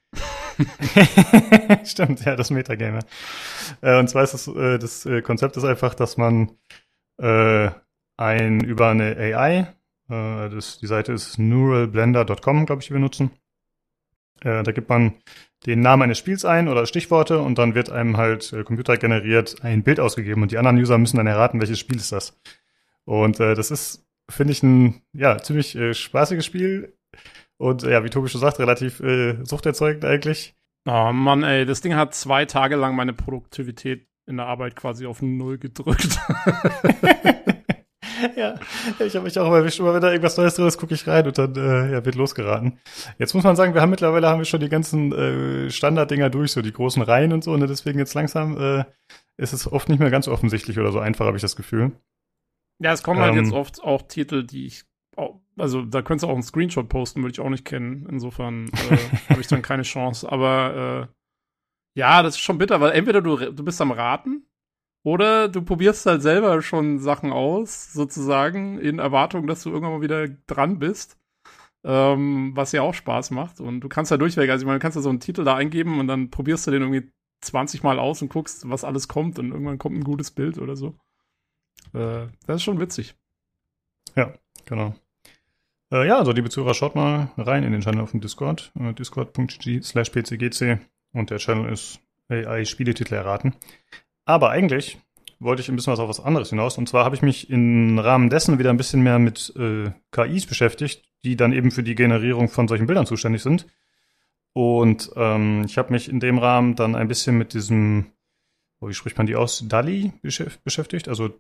Stimmt, 1.86 2.25
ja, 2.25 2.36
das 2.36 2.50
Metagame. 2.50 3.00
Äh, 3.81 4.00
und 4.00 4.10
zwar 4.10 4.24
ist 4.24 4.34
das, 4.34 4.48
äh, 4.48 4.79
das 4.79 5.05
äh, 5.05 5.22
Konzept 5.22 5.58
ist 5.58 5.63
einfach, 5.63 5.93
dass 5.93 6.17
man 6.17 6.58
äh, 7.22 7.69
ein 8.17 8.62
über 8.62 8.89
eine 8.89 9.15
AI, 9.15 9.67
äh, 10.09 10.49
das, 10.49 10.79
die 10.79 10.87
Seite 10.87 11.13
ist 11.13 11.37
neuralblender.com, 11.37 12.65
glaube 12.65 12.81
ich, 12.81 12.87
die 12.87 12.93
wir 12.93 12.99
nutzen, 12.99 13.31
äh, 14.41 14.63
da 14.63 14.71
gibt 14.71 14.89
man 14.89 15.13
den 15.65 15.81
Namen 15.81 16.03
eines 16.03 16.17
Spiels 16.17 16.45
ein 16.45 16.67
oder 16.67 16.85
Stichworte 16.85 17.39
und 17.39 17.57
dann 17.57 17.75
wird 17.75 17.89
einem 17.89 18.17
halt 18.17 18.53
äh, 18.53 18.63
computergeneriert 18.63 19.63
ein 19.63 19.83
Bild 19.83 19.99
ausgegeben 19.99 20.41
und 20.41 20.51
die 20.51 20.57
anderen 20.57 20.77
User 20.77 20.97
müssen 20.97 21.17
dann 21.17 21.27
erraten, 21.27 21.59
welches 21.59 21.79
Spiel 21.79 21.97
ist 21.97 22.11
das. 22.11 22.39
Und 23.05 23.39
äh, 23.39 23.55
das 23.55 23.71
ist, 23.71 24.07
finde 24.29 24.53
ich, 24.53 24.63
ein 24.63 25.01
ja, 25.13 25.37
ziemlich 25.39 25.75
äh, 25.75 25.93
spaßiges 25.93 26.45
Spiel 26.45 26.97
und 27.57 27.83
ja, 27.83 28.03
wie 28.03 28.09
Tobi 28.09 28.29
schon 28.29 28.41
sagt, 28.41 28.59
relativ 28.59 29.01
äh, 29.01 29.43
suchterzeugend 29.43 30.05
eigentlich. 30.05 30.55
Oh 30.85 31.11
Mann, 31.11 31.43
ey, 31.43 31.65
das 31.65 31.81
Ding 31.81 31.95
hat 31.95 32.15
zwei 32.15 32.45
Tage 32.45 32.77
lang 32.77 32.95
meine 32.95 33.13
Produktivität 33.13 34.07
in 34.25 34.37
der 34.37 34.45
Arbeit 34.45 34.75
quasi 34.75 35.05
auf 35.05 35.21
Null 35.21 35.57
gedrückt. 35.57 36.17
ja, 38.35 38.55
ich 38.99 39.15
habe 39.15 39.25
mich 39.25 39.38
auch 39.39 39.47
immer 39.47 39.57
erwischt, 39.57 39.79
immer 39.79 39.93
wenn 39.93 40.01
da 40.01 40.11
irgendwas 40.11 40.38
Neues 40.38 40.55
drin 40.55 40.67
ist, 40.67 40.77
gucke 40.77 40.93
ich 40.93 41.07
rein 41.07 41.25
und 41.25 41.38
dann 41.38 41.55
äh, 41.55 41.91
ja, 41.91 42.05
wird 42.05 42.15
losgeraten. 42.15 42.79
Jetzt 43.17 43.33
muss 43.33 43.43
man 43.43 43.55
sagen, 43.55 43.73
wir 43.73 43.81
haben 43.81 43.89
mittlerweile 43.89 44.27
haben 44.27 44.39
wir 44.39 44.45
schon 44.45 44.59
die 44.59 44.69
ganzen 44.69 45.11
äh, 45.11 45.69
Standarddinger 45.69 46.29
durch, 46.29 46.51
so 46.51 46.61
die 46.61 46.73
großen 46.73 47.01
Reihen 47.01 47.33
und 47.33 47.43
so, 47.43 47.53
und 47.53 47.59
ne? 47.59 47.67
deswegen 47.67 47.99
jetzt 47.99 48.13
langsam 48.13 48.57
äh, 48.57 48.83
ist 49.38 49.53
es 49.53 49.71
oft 49.71 49.89
nicht 49.89 49.99
mehr 49.99 50.11
ganz 50.11 50.27
offensichtlich 50.27 50.79
oder 50.79 50.91
so 50.91 50.99
einfach, 50.99 51.25
habe 51.25 51.38
ich 51.38 51.41
das 51.41 51.55
Gefühl. 51.55 51.91
Ja, 52.79 52.93
es 52.93 53.03
kommen 53.03 53.19
halt 53.19 53.31
ähm, 53.31 53.38
halt 53.38 53.45
jetzt 53.45 53.53
oft 53.53 53.83
auch 53.83 54.03
Titel, 54.03 54.45
die 54.45 54.65
ich 54.65 54.85
also 55.57 55.81
da 55.81 56.01
könntest 56.01 56.23
du 56.23 56.27
auch 56.27 56.33
einen 56.33 56.43
Screenshot 56.43 56.88
posten, 56.88 57.21
würde 57.21 57.33
ich 57.33 57.39
auch 57.39 57.49
nicht 57.49 57.65
kennen. 57.65 58.07
Insofern 58.09 58.67
äh, 58.67 58.97
habe 59.29 59.41
ich 59.41 59.47
dann 59.47 59.61
keine 59.61 59.83
Chance. 59.83 60.31
Aber 60.31 61.09
äh, 61.09 61.99
ja, 61.99 62.23
das 62.23 62.35
ist 62.35 62.41
schon 62.41 62.57
bitter, 62.57 62.79
weil 62.81 62.93
entweder 62.93 63.21
du, 63.21 63.35
du 63.38 63.63
bist 63.63 63.81
am 63.81 63.91
Raten 63.91 64.45
oder 65.03 65.48
du 65.48 65.62
probierst 65.62 66.06
halt 66.06 66.22
selber 66.22 66.62
schon 66.62 67.00
Sachen 67.00 67.32
aus, 67.32 67.94
sozusagen, 67.94 68.79
in 68.79 69.00
Erwartung, 69.00 69.48
dass 69.48 69.63
du 69.63 69.70
irgendwann 69.70 69.94
mal 69.94 70.01
wieder 70.01 70.27
dran 70.48 70.79
bist. 70.79 71.18
Ähm, 71.86 72.51
was 72.56 72.74
ja 72.74 72.82
auch 72.82 72.94
Spaß 72.94 73.32
macht. 73.32 73.62
Und 73.62 73.79
du 73.79 73.88
kannst 73.88 74.12
ja 74.12 74.18
durchweg, 74.18 74.50
also 74.50 74.63
ich 74.63 74.68
meine, 74.68 74.79
du 74.79 74.82
kannst 74.82 74.98
ja 74.98 75.01
so 75.01 75.08
einen 75.08 75.22
Titel 75.22 75.46
da 75.46 75.56
eingeben 75.56 76.00
und 76.01 76.08
dann 76.08 76.29
probierst 76.29 76.68
du 76.68 76.72
den 76.72 76.82
irgendwie 76.82 77.10
20 77.41 77.84
Mal 77.84 78.00
aus 78.00 78.22
und 78.22 78.27
guckst, 78.29 78.70
was 78.70 78.84
alles 78.84 79.08
kommt 79.08 79.39
und 79.39 79.51
irgendwann 79.51 79.77
kommt 79.77 79.96
ein 79.96 80.03
gutes 80.03 80.32
Bild 80.32 80.58
oder 80.58 80.75
so. 80.75 80.96
Äh, 81.94 82.27
das 82.46 82.58
ist 82.58 82.63
schon 82.63 82.82
witzig. 82.82 83.15
Ja, 84.15 84.34
genau. 84.65 84.94
Äh, 85.91 86.08
ja, 86.08 86.18
also 86.18 86.32
liebe 86.32 86.50
Zuhörer, 86.50 86.74
schaut 86.74 86.96
mal 86.96 87.32
rein 87.38 87.63
in 87.63 87.72
den 87.72 87.82
Channel 87.82 88.01
auf 88.01 88.12
dem 88.12 88.22
Discord, 88.22 88.72
äh, 88.79 88.94
discord.gg 88.94 89.82
slash 89.82 90.10
pcgc 90.10 90.79
und 91.13 91.29
der 91.29 91.38
Channel 91.38 91.72
ist 91.72 92.00
AI 92.27 92.65
Spieletitel 92.65 93.15
erraten. 93.15 93.56
Aber 94.29 94.51
eigentlich 94.51 95.00
wollte 95.39 95.63
ich 95.63 95.69
ein 95.69 95.75
bisschen 95.75 95.91
was 95.91 96.00
auf 96.00 96.07
was 96.07 96.19
anderes 96.19 96.51
hinaus. 96.51 96.77
Und 96.77 96.88
zwar 96.88 97.03
habe 97.03 97.15
ich 97.15 97.24
mich 97.24 97.50
im 97.50 97.98
Rahmen 97.98 98.29
dessen 98.29 98.59
wieder 98.59 98.69
ein 98.69 98.77
bisschen 98.77 99.01
mehr 99.01 99.17
mit 99.17 99.51
äh, 99.57 99.89
KIs 100.12 100.45
beschäftigt, 100.45 101.03
die 101.24 101.36
dann 101.36 101.51
eben 101.51 101.71
für 101.71 101.81
die 101.81 101.95
Generierung 101.95 102.48
von 102.48 102.67
solchen 102.67 102.86
Bildern 102.86 103.07
zuständig 103.07 103.41
sind. 103.41 103.65
Und 104.53 105.09
ähm, 105.15 105.63
ich 105.65 105.79
habe 105.79 105.91
mich 105.91 106.09
in 106.09 106.19
dem 106.19 106.38
Rahmen 106.38 106.75
dann 106.75 106.93
ein 106.93 107.07
bisschen 107.07 107.39
mit 107.39 107.55
diesem, 107.55 108.12
oh, 108.79 108.89
wie 108.89 108.93
spricht 108.93 109.17
man 109.17 109.25
die 109.25 109.36
aus, 109.36 109.67
DALI 109.67 110.13
beschäftigt. 110.21 111.07
Also 111.07 111.31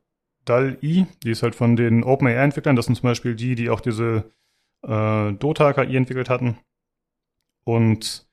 DAL-I, 0.45 1.05
die 1.23 1.29
ist 1.29 1.43
halt 1.43 1.53
von 1.53 1.75
den 1.75 2.03
OpenAI-Entwicklern. 2.03 2.75
Das 2.75 2.87
sind 2.87 2.95
zum 2.95 3.07
Beispiel 3.07 3.35
die, 3.35 3.53
die 3.53 3.69
auch 3.69 3.81
diese 3.81 4.31
äh, 4.81 5.31
Dota-KI 5.33 5.95
entwickelt 5.95 6.27
hatten. 6.27 6.57
Und 7.65 8.27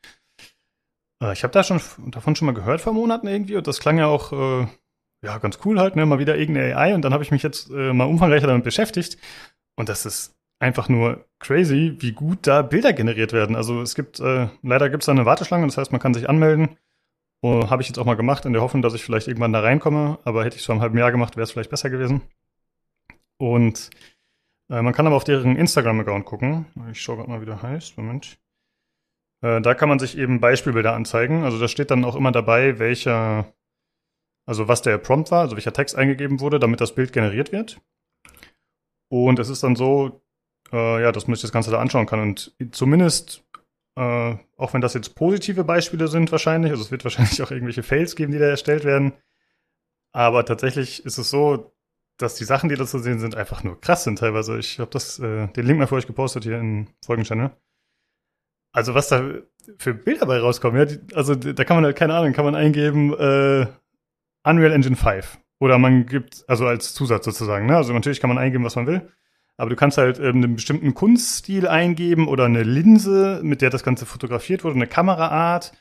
ich 1.33 1.43
habe 1.43 1.53
da 1.53 1.63
schon 1.63 1.81
davon 2.09 2.37
schon 2.37 2.47
mal 2.47 2.53
gehört 2.53 2.81
vor 2.81 2.93
Monaten 2.93 3.27
irgendwie 3.27 3.57
und 3.57 3.67
das 3.67 3.81
klang 3.81 3.99
ja 3.99 4.07
auch 4.07 4.33
äh, 4.33 4.67
ja 5.23 5.39
ganz 5.39 5.59
cool 5.65 5.81
halt, 5.81 5.97
ne? 5.97 6.07
Mal 6.07 6.19
wieder 6.19 6.37
irgendeine 6.37 6.77
AI 6.77 6.95
und 6.95 7.03
dann 7.03 7.13
habe 7.13 7.25
ich 7.25 7.31
mich 7.31 7.43
jetzt 7.43 7.71
äh, 7.71 7.93
mal 7.93 8.05
umfangreicher 8.05 8.47
damit 8.47 8.65
beschäftigt 8.65 9.19
und 9.77 9.89
das 9.89 10.05
ist 10.07 10.37
einfach 10.59 10.89
nur 10.89 11.25
crazy, 11.39 11.97
wie 11.99 12.13
gut 12.13 12.47
da 12.47 12.63
Bilder 12.63 12.93
generiert 12.93 13.33
werden. 13.33 13.57
Also 13.57 13.81
es 13.83 13.95
gibt 13.95 14.21
äh, 14.21 14.49
leider 14.63 14.91
gibt 14.91 15.03
es 15.03 15.07
da 15.07 15.13
eine 15.13 15.27
Warteschlange, 15.27 15.67
das 15.67 15.79
heißt 15.79 15.93
man 15.93 16.01
kann 16.01 16.15
sich 16.15 16.29
anmelden. 16.29 16.77
Oh, 17.43 17.69
habe 17.71 17.83
ich 17.83 17.89
jetzt 17.89 17.99
auch 17.99 18.07
mal 18.07 18.15
gemacht 18.17 18.45
in 18.45 18.53
der 18.53 18.63
Hoffnung, 18.63 18.83
dass 18.83 18.95
ich 18.95 19.05
vielleicht 19.05 19.29
irgendwann 19.29 19.53
da 19.53 19.61
reinkomme, 19.61 20.19
aber 20.25 20.45
hätte 20.45 20.57
ich 20.57 20.63
es 20.63 20.67
vor 20.67 20.75
einem 20.75 20.83
halben 20.83 20.99
Jahr 20.99 21.13
gemacht, 21.13 21.37
wäre 21.37 21.45
es 21.45 21.53
vielleicht 21.53 21.71
besser 21.71 21.91
gewesen. 21.91 22.23
Und 23.39 23.91
äh, 24.71 24.83
man 24.83 24.93
kann 24.93 25.07
aber 25.07 25.17
auf 25.17 25.25
deren 25.25 25.57
Instagram-Account 25.57 26.25
gucken. 26.25 26.67
Ich 26.91 27.01
schaue 27.01 27.17
gerade 27.17 27.31
mal, 27.31 27.41
wie 27.41 27.47
der 27.47 27.63
heißt. 27.63 27.97
Moment. 27.99 28.39
Äh, 29.43 29.61
da 29.61 29.75
kann 29.75 29.89
man 29.89 29.99
sich 29.99 30.17
eben 30.17 30.41
Beispielbilder 30.41 30.95
anzeigen. 30.95 31.45
Also 31.45 31.59
da 31.59 31.69
steht 31.69 31.91
dann 31.91 32.05
auch 32.05 32.17
immer 32.17 32.33
dabei, 32.33 32.79
welcher, 32.79 33.53
also 34.47 34.69
was 34.69 34.83
der 34.83 34.99
Prompt 34.99 35.31
war, 35.31 35.43
also 35.43 35.57
welcher 35.57 35.73
Text 35.73 35.97
eingegeben 35.97 36.41
wurde, 36.41 36.59
damit 36.59 36.81
das 36.81 36.95
Bild 36.95 37.13
generiert 37.13 37.53
wird. 37.53 37.81
Und 39.09 39.39
es 39.39 39.49
ist 39.49 39.63
dann 39.63 39.77
so, 39.77 40.23
äh, 40.73 41.03
ja, 41.03 41.13
dass 41.13 41.27
man 41.27 41.35
sich 41.37 41.43
das 41.43 41.53
Ganze 41.53 41.71
da 41.71 41.79
anschauen 41.79 42.07
kann. 42.07 42.21
Und 42.21 42.57
zumindest, 42.73 43.45
äh, 43.97 44.37
auch 44.57 44.75
wenn 44.75 44.81
das 44.81 44.95
jetzt 44.95 45.15
positive 45.15 45.65
Beispiele 45.65 46.09
sind 46.09 46.33
wahrscheinlich, 46.33 46.73
also 46.73 46.83
es 46.83 46.91
wird 46.91 47.05
wahrscheinlich 47.05 47.43
auch 47.43 47.51
irgendwelche 47.51 47.83
Fails 47.83 48.17
geben, 48.17 48.33
die 48.33 48.39
da 48.39 48.47
erstellt 48.47 48.85
werden. 48.85 49.13
Aber 50.13 50.45
tatsächlich 50.45 51.05
ist 51.05 51.19
es 51.19 51.31
so, 51.31 51.73
dass 52.19 52.37
die 52.37 52.45
Sachen, 52.45 52.71
die 52.71 52.77
da 52.77 52.87
zu 52.87 52.99
sehen 52.99 53.19
sind, 53.19 53.35
einfach 53.35 53.63
nur 53.63 53.81
krass 53.81 54.05
sind 54.05 54.19
teilweise. 54.19 54.59
Ich 54.59 54.79
habe 54.81 54.91
das, 54.91 55.19
äh, 55.19 55.49
den 55.49 55.67
Link 55.67 55.79
mal 55.79 55.87
für 55.87 55.97
euch 55.97 56.07
gepostet 56.07 56.45
hier 56.45 56.59
in 56.59 56.89
Folgenchannel. 57.05 57.51
Also 58.77 58.95
was 58.95 59.09
da 59.09 59.25
für 59.79 59.95
Bilder 59.95 60.27
bei 60.27 60.39
rauskommen, 60.39 60.87
ja, 60.87 60.97
also 61.15 61.35
da 61.35 61.65
kann 61.65 61.79
man 61.79 61.87
halt, 61.87 61.97
keine 61.97 62.13
Ahnung, 62.13 62.35
kann 62.35 62.45
man 62.45 62.55
eingeben, 62.55 63.15
äh, 63.15 63.67
Unreal 64.45 64.73
Engine 64.73 64.97
5. 64.97 65.39
Oder 65.61 65.79
man 65.79 66.05
gibt, 66.05 66.45
also 66.47 66.67
als 66.67 66.93
Zusatz 66.93 67.25
sozusagen, 67.25 67.65
ne? 67.65 67.75
Also 67.75 67.95
natürlich 67.95 68.21
kann 68.21 68.29
man 68.29 68.37
eingeben, 68.37 68.65
was 68.65 68.77
man 68.77 68.87
will. 68.87 69.11
Aber 69.57 69.71
du 69.71 69.77
kannst 69.77 69.97
halt 69.97 70.19
ähm, 70.19 70.37
einen 70.37 70.57
bestimmten 70.57 70.93
Kunststil 70.93 71.67
eingeben 71.67 72.29
oder 72.29 72.45
eine 72.45 72.65
Linse, 72.65 73.41
mit 73.43 73.63
der 73.63 73.71
das 73.71 73.83
Ganze 73.83 74.05
fotografiert 74.05 74.63
wurde, 74.63 74.77
eine 74.77 74.87
Kameraart. 74.87 75.73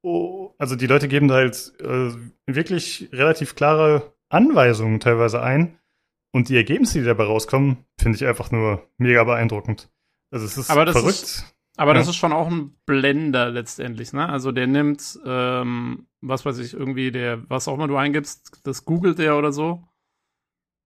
Oh, 0.00 0.54
also 0.56 0.76
die 0.76 0.86
Leute 0.86 1.08
geben 1.08 1.28
da 1.28 1.34
halt 1.34 1.74
äh, 1.82 2.08
wirklich 2.46 3.10
relativ 3.12 3.54
klare 3.54 4.14
Anweisungen 4.30 4.98
teilweise 4.98 5.42
ein. 5.42 5.78
Und 6.32 6.48
die 6.48 6.56
Ergebnisse, 6.56 7.00
die 7.00 7.04
dabei 7.04 7.24
rauskommen, 7.24 7.84
finde 7.98 8.16
ich 8.16 8.26
einfach 8.26 8.50
nur 8.50 8.88
mega 8.96 9.24
beeindruckend. 9.24 9.90
Also 10.30 10.46
es 10.46 10.56
ist 10.56 10.70
Aber 10.70 10.90
verrückt. 10.90 11.22
Ist 11.22 11.54
aber 11.76 11.92
ja. 11.92 11.98
das 11.98 12.08
ist 12.08 12.16
schon 12.16 12.32
auch 12.32 12.48
ein 12.48 12.76
Blender 12.86 13.50
letztendlich, 13.50 14.12
ne? 14.12 14.28
Also 14.28 14.52
der 14.52 14.66
nimmt, 14.66 15.18
ähm, 15.24 16.06
was 16.20 16.44
weiß 16.44 16.58
ich, 16.58 16.74
irgendwie 16.74 17.10
der, 17.10 17.48
was 17.48 17.68
auch 17.68 17.74
immer 17.74 17.88
du 17.88 17.96
eingibst, 17.96 18.60
das 18.64 18.84
googelt 18.84 19.18
der 19.18 19.36
oder 19.36 19.52
so. 19.52 19.84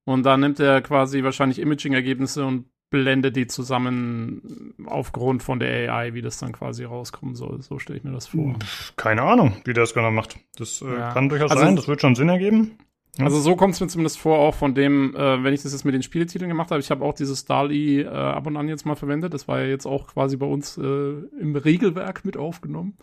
Und 0.05 0.25
dann 0.25 0.41
nimmt 0.41 0.61
er 0.61 0.83
quasi 0.83 1.25
wahrscheinlich 1.25 1.59
Imaging-Ergebnisse 1.59 2.45
und 2.45 2.67
blendet 2.91 3.35
die 3.35 3.47
zusammen 3.47 4.75
aufgrund 4.87 5.43
von 5.43 5.59
der 5.59 5.93
AI, 5.93 6.15
wie 6.15 6.23
das 6.23 6.39
dann 6.39 6.53
quasi 6.53 6.85
rauskommen 6.85 7.35
soll. 7.35 7.61
So 7.63 7.79
stelle 7.79 7.99
ich 7.99 8.05
mir 8.05 8.13
das 8.13 8.29
vor. 8.29 8.57
Keine 8.97 9.23
Ahnung, 9.23 9.57
wie 9.65 9.73
der 9.73 9.83
das 9.83 9.95
genau 9.95 10.13
macht. 10.13 10.39
Das 10.57 10.81
äh, 10.81 10.87
ja. 10.87 11.13
kann 11.13 11.29
durchaus 11.29 11.51
also, 11.51 11.65
sein, 11.65 11.75
das 11.75 11.89
wird 11.89 12.01
schon 12.01 12.15
Sinn 12.15 12.29
ergeben. 12.29 12.79
Also 13.19 13.39
so 13.39 13.55
kommt 13.55 13.75
es 13.75 13.81
mir 13.81 13.87
zumindest 13.87 14.19
vor, 14.19 14.39
auch 14.39 14.55
von 14.55 14.75
dem, 14.75 15.15
äh, 15.15 15.45
wenn 15.45 15.55
ich 15.55 15.63
das 15.63 15.73
jetzt 15.73 15.85
mit 15.85 15.95
den 15.95 16.03
Spieltiteln 16.03 16.49
gemacht 16.49 16.71
habe. 16.71 16.81
Ich 16.81 16.91
habe 16.91 17.05
auch 17.05 17.15
dieses 17.15 17.45
DALI 17.45 18.01
äh, 18.01 18.09
ab 18.09 18.47
und 18.47 18.57
an 18.57 18.69
jetzt 18.69 18.87
mal 18.87 18.97
verwendet. 18.97 19.35
Das 19.35 19.47
war 19.47 19.61
ja 19.61 19.67
jetzt 19.67 19.87
auch 19.87 20.09
quasi 20.09 20.37
bei 20.37 20.47
uns 20.47 20.77
äh, 20.79 20.83
im 20.83 21.55
Regelwerk 21.55 22.25
mit 22.25 22.37
aufgenommen. 22.37 22.97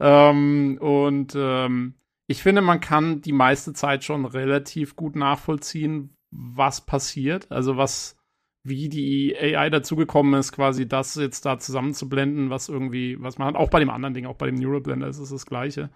Ähm, 0.00 0.76
und 0.80 1.34
ähm, 1.36 1.94
ich 2.26 2.42
finde, 2.42 2.60
man 2.60 2.80
kann 2.80 3.22
die 3.22 3.32
meiste 3.32 3.72
Zeit 3.72 4.04
schon 4.04 4.26
relativ 4.26 4.96
gut 4.96 5.16
nachvollziehen, 5.16 6.16
was 6.30 6.84
passiert. 6.84 7.50
Also 7.50 7.78
was, 7.78 8.16
wie 8.64 8.90
die 8.90 9.34
AI 9.38 9.70
dazugekommen 9.70 10.38
ist, 10.38 10.52
quasi 10.52 10.86
das 10.86 11.14
jetzt 11.14 11.46
da 11.46 11.58
zusammenzublenden, 11.58 12.50
was 12.50 12.68
irgendwie, 12.68 13.16
was 13.20 13.38
man 13.38 13.48
hat. 13.48 13.56
Auch 13.56 13.70
bei 13.70 13.80
dem 13.80 13.90
anderen 13.90 14.12
Ding, 14.12 14.26
auch 14.26 14.36
bei 14.36 14.46
dem 14.46 14.56
Neural 14.56 14.82
Blender 14.82 15.08
ist 15.08 15.18
es 15.18 15.30
das 15.30 15.46
Gleiche. 15.46 15.90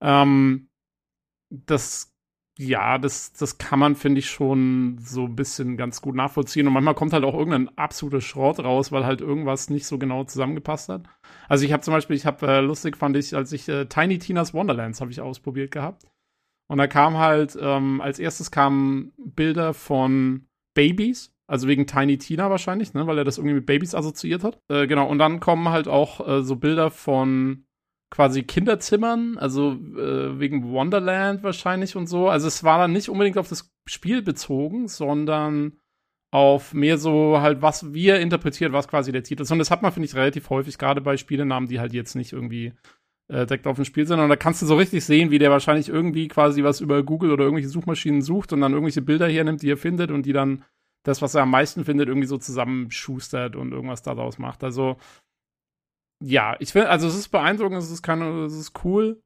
Ähm, 0.00 0.68
das 1.50 2.14
ja, 2.60 2.98
das, 2.98 3.32
das 3.34 3.56
kann 3.58 3.78
man, 3.78 3.94
finde 3.94 4.18
ich, 4.18 4.28
schon 4.28 4.98
so 4.98 5.26
ein 5.26 5.36
bisschen 5.36 5.76
ganz 5.76 6.02
gut 6.02 6.16
nachvollziehen. 6.16 6.66
Und 6.66 6.72
manchmal 6.72 6.96
kommt 6.96 7.12
halt 7.12 7.22
auch 7.22 7.34
irgendein 7.34 7.70
absoluter 7.78 8.20
Schrott 8.20 8.58
raus, 8.58 8.90
weil 8.90 9.06
halt 9.06 9.20
irgendwas 9.20 9.70
nicht 9.70 9.86
so 9.86 9.96
genau 9.96 10.24
zusammengepasst 10.24 10.88
hat. 10.88 11.04
Also 11.48 11.64
ich 11.64 11.72
habe 11.72 11.84
zum 11.84 11.94
Beispiel, 11.94 12.16
ich 12.16 12.26
habe 12.26 12.44
äh, 12.48 12.60
lustig 12.60 12.96
fand 12.96 13.16
ich, 13.16 13.36
als 13.36 13.52
ich 13.52 13.68
äh, 13.68 13.86
Tiny 13.86 14.18
Tina's 14.18 14.54
Wonderlands 14.54 15.00
habe 15.00 15.12
ich 15.12 15.20
ausprobiert 15.20 15.70
gehabt. 15.70 16.04
Und 16.68 16.78
da 16.78 16.88
kam 16.88 17.16
halt, 17.16 17.56
ähm, 17.60 18.00
als 18.00 18.18
erstes 18.18 18.50
kamen 18.50 19.12
Bilder 19.16 19.72
von 19.72 20.48
Babys, 20.74 21.32
also 21.46 21.68
wegen 21.68 21.86
Tiny 21.86 22.18
Tina 22.18 22.50
wahrscheinlich, 22.50 22.92
ne, 22.92 23.06
weil 23.06 23.18
er 23.18 23.24
das 23.24 23.38
irgendwie 23.38 23.54
mit 23.54 23.66
Babys 23.66 23.94
assoziiert 23.94 24.42
hat. 24.42 24.58
Äh, 24.68 24.88
genau, 24.88 25.08
und 25.08 25.18
dann 25.18 25.38
kommen 25.38 25.68
halt 25.68 25.86
auch 25.86 26.26
äh, 26.26 26.42
so 26.42 26.56
Bilder 26.56 26.90
von 26.90 27.67
quasi 28.10 28.42
Kinderzimmern, 28.42 29.36
also 29.38 29.72
äh, 29.72 30.38
wegen 30.38 30.70
Wonderland 30.70 31.42
wahrscheinlich 31.42 31.96
und 31.96 32.06
so. 32.06 32.28
Also 32.28 32.48
es 32.48 32.64
war 32.64 32.78
dann 32.78 32.92
nicht 32.92 33.08
unbedingt 33.08 33.38
auf 33.38 33.48
das 33.48 33.70
Spiel 33.86 34.22
bezogen, 34.22 34.88
sondern 34.88 35.78
auf 36.30 36.74
mehr 36.74 36.98
so 36.98 37.40
halt, 37.40 37.62
was 37.62 37.92
wir 37.92 38.20
interpretiert, 38.20 38.72
was 38.72 38.88
quasi 38.88 39.12
der 39.12 39.22
Titel 39.22 39.42
ist. 39.42 39.50
Und 39.50 39.58
das 39.58 39.70
hat 39.70 39.82
man, 39.82 39.92
finde 39.92 40.06
ich, 40.06 40.14
relativ 40.14 40.50
häufig, 40.50 40.78
gerade 40.78 41.00
bei 41.00 41.16
Spielenamen, 41.16 41.68
die 41.68 41.80
halt 41.80 41.92
jetzt 41.92 42.14
nicht 42.14 42.32
irgendwie 42.32 42.74
äh, 43.28 43.46
direkt 43.46 43.66
auf 43.66 43.76
dem 43.76 43.84
Spiel 43.84 44.06
sind. 44.06 44.20
Und 44.20 44.28
da 44.28 44.36
kannst 44.36 44.60
du 44.62 44.66
so 44.66 44.76
richtig 44.76 45.04
sehen, 45.04 45.30
wie 45.30 45.38
der 45.38 45.50
wahrscheinlich 45.50 45.88
irgendwie 45.88 46.28
quasi 46.28 46.62
was 46.62 46.80
über 46.80 47.02
Google 47.02 47.30
oder 47.30 47.44
irgendwelche 47.44 47.70
Suchmaschinen 47.70 48.22
sucht 48.22 48.52
und 48.52 48.60
dann 48.60 48.72
irgendwelche 48.72 49.02
Bilder 49.02 49.28
hernimmt, 49.28 49.62
die 49.62 49.70
er 49.70 49.76
findet 49.76 50.10
und 50.10 50.24
die 50.26 50.32
dann 50.32 50.64
das, 51.02 51.22
was 51.22 51.34
er 51.34 51.42
am 51.42 51.50
meisten 51.50 51.84
findet, 51.84 52.08
irgendwie 52.08 52.26
so 52.26 52.36
zusammenschustert 52.36 53.56
und 53.56 53.72
irgendwas 53.72 54.02
daraus 54.02 54.38
macht. 54.38 54.64
Also 54.64 54.98
ja, 56.22 56.56
ich 56.58 56.72
finde, 56.72 56.90
also 56.90 57.06
es 57.06 57.16
ist 57.16 57.28
beeindruckend, 57.28 57.78
es 57.78 57.90
ist, 57.90 58.02
keine, 58.02 58.44
es 58.44 58.54
ist 58.54 58.84
cool, 58.84 59.22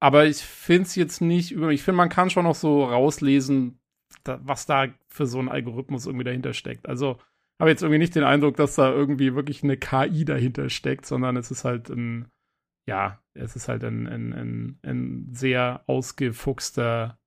aber 0.00 0.26
ich 0.26 0.38
finde 0.38 0.82
es 0.82 0.94
jetzt 0.94 1.20
nicht 1.20 1.52
über 1.52 1.70
Ich 1.70 1.82
finde, 1.82 1.96
man 1.96 2.08
kann 2.08 2.30
schon 2.30 2.44
noch 2.44 2.54
so 2.54 2.84
rauslesen, 2.84 3.80
da, 4.22 4.40
was 4.42 4.66
da 4.66 4.88
für 5.08 5.26
so 5.26 5.38
ein 5.38 5.48
Algorithmus 5.48 6.06
irgendwie 6.06 6.24
dahinter 6.24 6.52
steckt. 6.52 6.88
Also 6.88 7.18
habe 7.60 7.70
jetzt 7.70 7.82
irgendwie 7.82 7.98
nicht 7.98 8.14
den 8.14 8.24
Eindruck, 8.24 8.56
dass 8.56 8.74
da 8.74 8.92
irgendwie 8.92 9.34
wirklich 9.34 9.62
eine 9.62 9.76
KI 9.76 10.24
dahinter 10.24 10.68
steckt, 10.70 11.06
sondern 11.06 11.36
es 11.36 11.50
ist 11.50 11.64
halt 11.64 11.88
ein, 11.88 12.28
ja, 12.86 13.22
es 13.34 13.56
ist 13.56 13.68
halt 13.68 13.84
ein, 13.84 14.06
ein, 14.06 14.32
ein, 14.32 14.78
ein 14.82 15.28
sehr 15.32 15.82
ausgefuchster, 15.86 17.18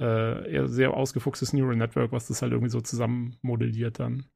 äh, 0.00 0.66
sehr 0.66 0.94
ausgefuchstes 0.94 1.52
Neural 1.52 1.76
Network, 1.76 2.12
was 2.12 2.28
das 2.28 2.42
halt 2.42 2.52
irgendwie 2.52 2.70
so 2.70 2.80
zusammen 2.80 3.36
modelliert 3.42 4.00
dann. 4.00 4.26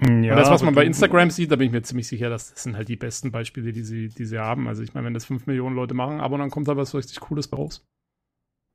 Ja, 0.00 0.08
und 0.10 0.36
das, 0.36 0.50
was 0.50 0.62
man 0.62 0.74
bei 0.74 0.84
Instagram 0.84 1.30
sieht, 1.30 1.50
da 1.50 1.56
bin 1.56 1.66
ich 1.66 1.72
mir 1.72 1.82
ziemlich 1.82 2.06
sicher, 2.06 2.30
das 2.30 2.50
sind 2.50 2.76
halt 2.76 2.88
die 2.88 2.96
besten 2.96 3.32
Beispiele, 3.32 3.72
die 3.72 3.82
sie, 3.82 4.08
die 4.08 4.24
sie 4.26 4.38
haben. 4.38 4.68
Also 4.68 4.82
ich 4.82 4.94
meine, 4.94 5.06
wenn 5.06 5.14
das 5.14 5.24
5 5.24 5.46
Millionen 5.46 5.74
Leute 5.74 5.94
machen, 5.94 6.20
aber 6.20 6.38
dann 6.38 6.50
kommt 6.50 6.68
da 6.68 6.76
was 6.76 6.94
richtig 6.94 7.18
Cooles 7.18 7.52
raus. 7.52 7.84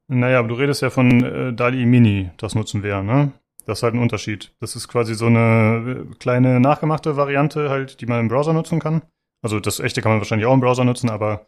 Naja, 0.09 0.39
aber 0.39 0.49
du 0.49 0.55
redest 0.55 0.81
ja 0.81 0.89
von 0.89 1.23
äh, 1.23 1.53
DALI 1.53 1.85
Mini, 1.85 2.31
das 2.37 2.55
nutzen 2.55 2.83
wir, 2.83 3.01
ne? 3.03 3.31
Das 3.65 3.79
ist 3.79 3.83
halt 3.83 3.93
ein 3.93 4.01
Unterschied. 4.01 4.53
Das 4.59 4.75
ist 4.75 4.89
quasi 4.89 5.15
so 5.15 5.27
eine 5.27 6.07
äh, 6.11 6.15
kleine 6.15 6.59
nachgemachte 6.59 7.15
Variante 7.15 7.69
halt, 7.69 8.01
die 8.01 8.05
man 8.05 8.19
im 8.19 8.27
Browser 8.27 8.51
nutzen 8.51 8.79
kann. 8.79 9.03
Also 9.41 9.61
das 9.61 9.79
echte 9.79 10.01
kann 10.01 10.11
man 10.11 10.19
wahrscheinlich 10.19 10.45
auch 10.45 10.53
im 10.53 10.59
Browser 10.59 10.83
nutzen, 10.83 11.09
aber 11.09 11.47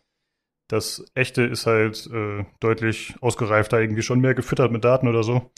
das 0.69 1.05
echte 1.13 1.43
ist 1.43 1.65
halt 1.65 2.09
äh, 2.13 2.45
deutlich 2.61 3.15
ausgereifter, 3.21 3.81
irgendwie 3.81 4.01
schon 4.01 4.21
mehr 4.21 4.33
gefüttert 4.33 4.71
mit 4.71 4.85
Daten 4.85 5.07
oder 5.09 5.23
so. 5.23 5.51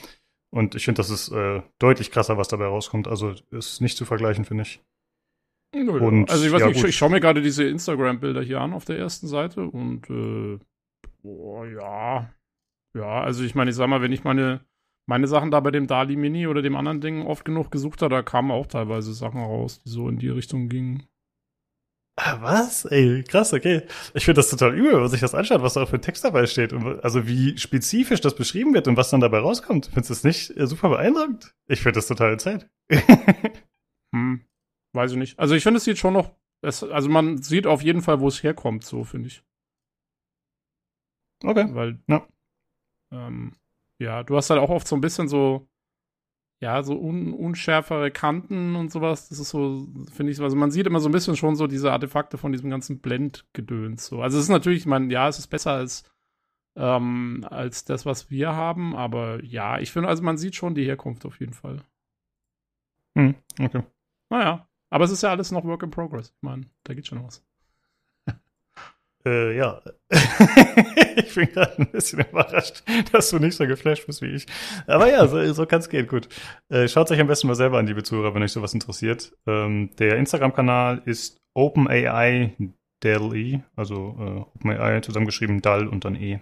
Und 0.58 0.74
ich 0.74 0.86
finde, 0.86 0.98
das 0.98 1.12
ist 1.12 1.30
äh, 1.30 1.62
deutlich 1.78 2.10
krasser, 2.10 2.40
was 2.40 2.48
dabei 2.48 2.66
rauskommt. 2.66 3.08
Also 3.08 3.36
ist 3.52 3.80
nicht 3.80 3.96
zu 3.96 4.06
vergleichen, 4.06 4.44
finde 4.44 4.64
ich. 4.64 4.82
Nö, 5.76 6.00
und, 6.00 6.32
also 6.32 6.44
ich 6.44 6.52
weiß 6.52 6.62
ja, 6.62 6.68
nicht, 6.70 6.78
ich, 6.78 6.84
ich 6.84 6.96
schaue 6.96 7.12
mir 7.12 7.20
gerade 7.20 7.44
diese 7.44 7.64
Instagram-Bilder 7.66 8.42
hier 8.42 8.60
an 8.60 8.74
auf 8.74 8.84
der 8.84 8.98
ersten 8.98 9.28
Seite 9.28 9.62
und 9.62 10.10
äh, 10.10 10.58
boah, 11.22 11.68
ja. 11.68 12.34
Ja, 12.96 13.22
also 13.22 13.44
ich 13.44 13.54
meine, 13.54 13.70
ich 13.70 13.76
sag 13.76 13.88
mal, 13.88 14.02
wenn 14.02 14.12
ich 14.12 14.24
meine, 14.24 14.62
meine 15.06 15.28
Sachen 15.28 15.52
da 15.52 15.60
bei 15.60 15.70
dem 15.70 15.86
Dali 15.86 16.16
Mini 16.16 16.48
oder 16.48 16.64
dem 16.64 16.76
anderen 16.76 17.02
Ding 17.02 17.24
oft 17.24 17.46
genug 17.46 17.70
gesucht 17.70 18.02
habe, 18.02 18.16
da 18.16 18.24
kamen 18.24 18.50
auch 18.50 18.66
teilweise 18.66 19.14
Sachen 19.14 19.42
raus, 19.42 19.84
die 19.84 19.90
so 19.90 20.10
in 20.10 20.18
die 20.18 20.30
Richtung 20.30 20.70
gingen. 20.70 21.04
Ah, 22.20 22.42
was? 22.42 22.86
Ey, 22.86 23.24
krass, 23.24 23.54
okay. 23.54 23.84
Ich 24.16 24.26
finde 24.26 24.40
das 24.40 24.50
total 24.50 24.76
übel, 24.76 25.00
wenn 25.00 25.08
sich 25.08 25.20
das 25.22 25.36
anschaut, 25.36 25.62
was 25.62 25.74
da 25.74 25.84
auch 25.84 25.90
für 25.90 25.98
ein 25.98 26.02
Text 26.02 26.24
dabei 26.24 26.48
steht. 26.48 26.74
Und 26.74 27.00
also 27.04 27.28
wie 27.28 27.56
spezifisch 27.60 28.22
das 28.22 28.36
beschrieben 28.36 28.74
wird 28.74 28.88
und 28.88 28.98
was 28.98 29.12
dann 29.12 29.20
dabei 29.22 29.38
rauskommt. 29.38 29.86
Findest 29.86 30.10
du 30.10 30.14
das 30.16 30.24
nicht 30.24 30.58
äh, 30.58 30.66
super 30.66 30.90
beeindruckend? 30.90 31.54
Ich 31.68 31.82
finde 31.82 31.98
das 31.98 32.08
total 32.08 32.40
Zeit. 32.40 32.68
hm, 34.16 34.44
weiß 34.94 35.12
ich 35.12 35.18
nicht. 35.18 35.38
Also 35.38 35.54
ich 35.54 35.62
finde, 35.62 35.78
es 35.78 35.84
sieht 35.84 36.00
schon 36.00 36.14
noch, 36.14 36.36
es, 36.64 36.82
also 36.84 37.08
man 37.08 37.38
sieht 37.38 37.68
auf 37.68 37.84
jeden 37.84 38.02
Fall, 38.02 38.20
wo 38.20 38.28
es 38.30 38.42
herkommt, 38.42 38.84
so 38.84 39.04
finde 39.04 39.28
ich. 39.28 39.44
Okay. 41.44 41.68
Weil, 41.70 42.00
ja. 42.08 42.28
Ähm, 43.14 43.54
ja, 44.02 44.24
du 44.24 44.36
hast 44.38 44.50
halt 44.50 44.60
auch 44.60 44.72
oft 44.72 44.88
so 44.88 44.96
ein 44.96 45.02
bisschen 45.02 45.28
so, 45.28 45.68
ja, 46.60 46.82
so 46.82 46.96
un 47.00 47.34
unschärfere 47.34 48.10
Kanten 48.12 48.76
und 48.76 48.92
sowas. 48.92 49.30
Das 49.30 49.40
ist 49.40 49.50
so, 49.50 49.88
finde 50.12 50.32
ich, 50.32 50.42
also 50.42 50.56
man 50.56 50.72
sieht 50.72 50.88
immer 50.88 51.00
so 51.00 51.10
ein 51.10 51.12
bisschen 51.12 51.36
schon 51.36 51.56
so 51.56 51.68
diese 51.68 51.92
Artefakte 51.92 52.38
von 52.38 52.52
diesem 52.52 52.70
ganzen 52.70 53.00
Blendgedöns. 53.00 54.08
So. 54.08 54.22
Also 54.22 54.38
es 54.38 54.46
ist 54.46 54.50
natürlich, 54.50 54.80
ich 54.80 54.86
meine, 54.88 55.12
ja, 55.14 55.28
es 55.28 55.38
ist 55.38 55.48
besser 55.48 55.74
als, 55.74 56.04
ähm, 56.76 57.46
als 57.50 57.86
das, 57.86 58.06
was 58.06 58.32
wir 58.32 58.54
haben, 58.54 58.96
aber 58.96 59.44
ja, 59.44 59.80
ich 59.80 59.92
finde, 59.92 60.10
also 60.10 60.24
man 60.24 60.38
sieht 60.38 60.56
schon 60.56 60.74
die 60.74 60.86
Herkunft 60.86 61.26
auf 61.26 61.40
jeden 61.40 61.54
Fall. 61.54 61.84
Hm, 63.16 63.36
okay. 63.60 63.84
Naja, 64.30 64.68
aber 64.90 65.06
es 65.06 65.12
ist 65.12 65.24
ja 65.24 65.30
alles 65.30 65.52
noch 65.52 65.64
Work 65.64 65.84
in 65.84 65.92
Progress. 65.92 66.34
Ich 66.36 66.42
meine, 66.42 66.66
da 66.84 66.94
geht 66.94 67.08
schon 67.08 67.24
was. 67.24 67.44
Äh, 69.28 69.58
ja. 69.58 69.82
ich 71.18 71.36
bin 71.36 71.52
gerade 71.52 71.80
ein 71.80 71.92
bisschen 71.92 72.22
überrascht, 72.22 72.84
dass 73.12 73.30
du 73.30 73.40
nicht 73.40 73.56
so 73.56 73.68
geflasht 73.68 74.08
bist 74.08 74.22
wie 74.22 74.28
ich. 74.28 74.46
Aber 74.86 75.10
ja, 75.12 75.28
so, 75.28 75.54
so 75.54 75.66
kann 75.66 75.80
es 75.80 75.90
gehen, 75.90 76.08
gut. 76.08 76.30
Äh, 76.70 76.88
schaut 76.88 77.12
euch 77.12 77.20
am 77.20 77.28
besten 77.28 77.48
mal 77.48 77.56
selber 77.56 77.78
an, 77.78 77.88
liebe 77.88 78.04
Zuhörer, 78.04 78.34
wenn 78.34 78.44
euch 78.44 78.54
sowas 78.54 78.74
interessiert. 78.74 79.34
Ähm, 79.46 79.90
der 80.00 80.16
Instagram-Kanal 80.18 81.02
ist 81.06 81.38
OpenAI 81.54 82.56
DALL-E, 83.02 83.60
also 83.76 84.16
äh, 84.20 84.58
OpenAI 84.58 85.02
zusammengeschrieben, 85.02 85.62
DAL 85.62 85.88
und 85.88 86.06
dann 86.06 86.16
E. 86.16 86.40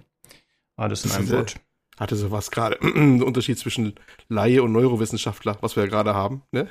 Alles 0.76 1.06
in 1.06 1.12
einem 1.12 1.32
Wort. 1.32 1.56
Hatte 1.98 2.16
sowas 2.16 2.52
gerade, 2.52 2.78
Unterschied 2.84 3.58
zwischen 3.58 3.96
Laie 4.28 4.62
und 4.62 4.74
Neurowissenschaftler, 4.74 5.58
was 5.62 5.76
wir 5.76 5.84
ja 5.84 5.90
gerade 5.90 6.14
haben, 6.14 6.44
ne? 6.52 6.70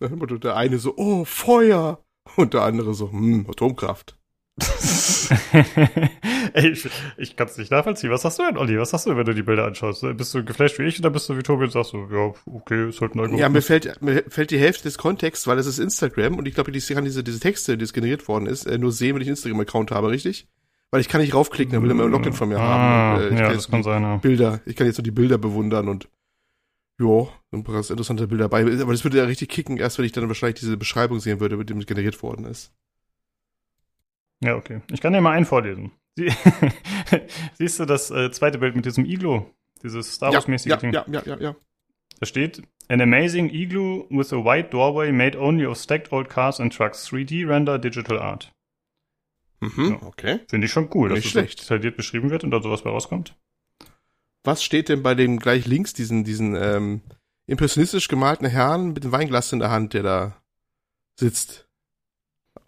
der 0.00 0.56
eine 0.56 0.78
so, 0.78 0.94
oh, 0.96 1.24
Feuer! 1.24 2.04
Und 2.36 2.54
der 2.54 2.62
andere 2.62 2.94
so, 2.94 3.10
hm, 3.12 3.46
Atomkraft. 3.50 4.16
Ey, 6.52 6.68
ich, 6.68 6.88
ich 7.16 7.34
kann 7.34 7.48
es 7.48 7.58
nicht 7.58 7.72
nachvollziehen. 7.72 8.10
Was 8.10 8.24
hast 8.24 8.38
du 8.38 8.44
denn, 8.44 8.56
Olli? 8.56 8.78
Was 8.78 8.92
hast 8.92 9.06
du, 9.06 9.16
wenn 9.16 9.24
du 9.24 9.34
die 9.34 9.42
Bilder 9.42 9.64
anschaust? 9.64 10.06
Bist 10.16 10.32
du 10.32 10.44
geflasht 10.44 10.78
wie 10.78 10.84
ich 10.84 11.00
oder 11.00 11.10
bist 11.10 11.28
du 11.28 11.36
wie 11.36 11.42
Tobi 11.42 11.64
und 11.64 11.72
sagst 11.72 11.90
so, 11.90 12.08
ja, 12.10 12.32
okay, 12.46 12.88
ist 12.88 13.00
halt 13.00 13.14
ein 13.14 13.20
Algorithmus? 13.20 13.40
Ja, 13.40 13.48
mir 13.48 13.62
fällt, 13.62 14.00
mir 14.00 14.22
fällt 14.28 14.52
die 14.52 14.58
Hälfte 14.58 14.84
des 14.84 14.96
Kontexts, 14.96 15.46
weil 15.48 15.58
es 15.58 15.66
ist 15.66 15.80
Instagram 15.80 16.36
und 16.38 16.46
ich 16.46 16.54
glaube, 16.54 16.70
ich 16.70 16.86
kann 16.86 17.04
diese, 17.04 17.24
diese 17.24 17.40
Texte, 17.40 17.76
die 17.76 17.84
es 17.84 17.92
generiert 17.92 18.28
worden 18.28 18.46
ist, 18.46 18.66
äh, 18.66 18.78
nur 18.78 18.92
sehen, 18.92 19.14
wenn 19.14 19.22
ich 19.22 19.28
einen 19.28 19.34
Instagram-Account 19.34 19.90
habe, 19.90 20.10
richtig? 20.10 20.46
Weil 20.92 21.00
ich 21.00 21.08
kann 21.08 21.20
nicht 21.20 21.34
raufklicken, 21.34 21.72
dann 21.72 21.82
will 21.82 21.90
er 21.90 21.94
immer 21.94 22.04
ein 22.04 22.12
Login 22.12 22.32
von 22.32 22.48
mir 22.48 22.58
ah, 22.58 22.62
haben. 22.62 23.24
Und, 23.24 23.36
äh, 23.36 23.40
ja, 23.40 23.52
das 23.52 23.68
kann 23.68 23.82
sein, 23.82 24.02
ja. 24.02 24.16
Bilder, 24.18 24.60
ich 24.66 24.76
kann 24.76 24.86
jetzt 24.86 24.96
so 24.96 25.02
die 25.02 25.10
Bilder 25.10 25.38
bewundern 25.38 25.88
und 25.88 26.08
ja, 27.00 27.26
ein 27.52 27.64
paar 27.64 27.74
ganz 27.74 27.90
interessante 27.90 28.28
Bilder 28.28 28.44
dabei. 28.44 28.60
Aber 28.62 28.92
das 28.92 29.02
würde 29.02 29.18
ja 29.18 29.24
richtig 29.24 29.48
kicken, 29.48 29.78
erst 29.78 29.98
wenn 29.98 30.04
ich 30.04 30.12
dann 30.12 30.28
wahrscheinlich 30.28 30.60
diese 30.60 30.76
Beschreibung 30.76 31.18
sehen 31.18 31.40
würde, 31.40 31.56
mit 31.56 31.68
dem 31.70 31.78
es 31.78 31.86
generiert 31.86 32.22
worden 32.22 32.44
ist. 32.44 32.72
Ja, 34.44 34.56
okay. 34.56 34.82
Ich 34.92 35.00
kann 35.00 35.12
dir 35.12 35.20
mal 35.20 35.32
einen 35.32 35.46
vorlesen. 35.46 35.92
Sie 36.16 36.30
Siehst 37.54 37.80
du 37.80 37.86
das 37.86 38.10
äh, 38.10 38.30
zweite 38.30 38.58
Bild 38.58 38.76
mit 38.76 38.84
diesem 38.84 39.06
Iglo? 39.06 39.50
Dieses 39.82 40.14
Star 40.14 40.32
Wars-mäßige 40.32 40.70
ja, 40.70 40.76
Ding? 40.76 40.92
Ja, 40.92 41.04
ja, 41.08 41.22
ja, 41.24 41.38
ja. 41.38 41.56
Da 42.20 42.26
steht, 42.26 42.62
an 42.88 43.00
amazing 43.00 43.50
igloo 43.50 44.06
with 44.10 44.32
a 44.32 44.36
white 44.36 44.70
doorway 44.70 45.10
made 45.10 45.38
only 45.38 45.66
of 45.66 45.78
stacked 45.78 46.12
old 46.12 46.28
cars 46.28 46.60
and 46.60 46.72
trucks, 46.72 47.08
3D 47.08 47.48
render 47.48 47.78
digital 47.78 48.18
art. 48.18 48.52
Mhm, 49.60 49.98
ja. 50.00 50.06
okay. 50.06 50.40
Finde 50.48 50.66
ich 50.66 50.72
schon 50.72 50.90
cool, 50.94 51.10
Nicht 51.10 51.24
dass 51.24 51.32
schlecht. 51.32 51.60
das 51.60 51.66
detailliert 51.66 51.96
beschrieben 51.96 52.30
wird 52.30 52.44
und 52.44 52.50
da 52.50 52.60
sowas 52.62 52.82
bei 52.82 52.90
rauskommt. 52.90 53.34
Was 54.44 54.62
steht 54.62 54.90
denn 54.90 55.02
bei 55.02 55.14
dem 55.14 55.38
gleich 55.38 55.66
links, 55.66 55.94
diesen, 55.94 56.22
diesen 56.22 56.54
ähm, 56.54 57.00
impressionistisch 57.46 58.08
gemalten 58.08 58.46
Herrn 58.46 58.92
mit 58.92 59.04
dem 59.04 59.12
Weinglas 59.12 59.52
in 59.52 59.58
der 59.58 59.70
Hand, 59.70 59.94
der 59.94 60.02
da 60.02 60.42
sitzt? 61.18 61.66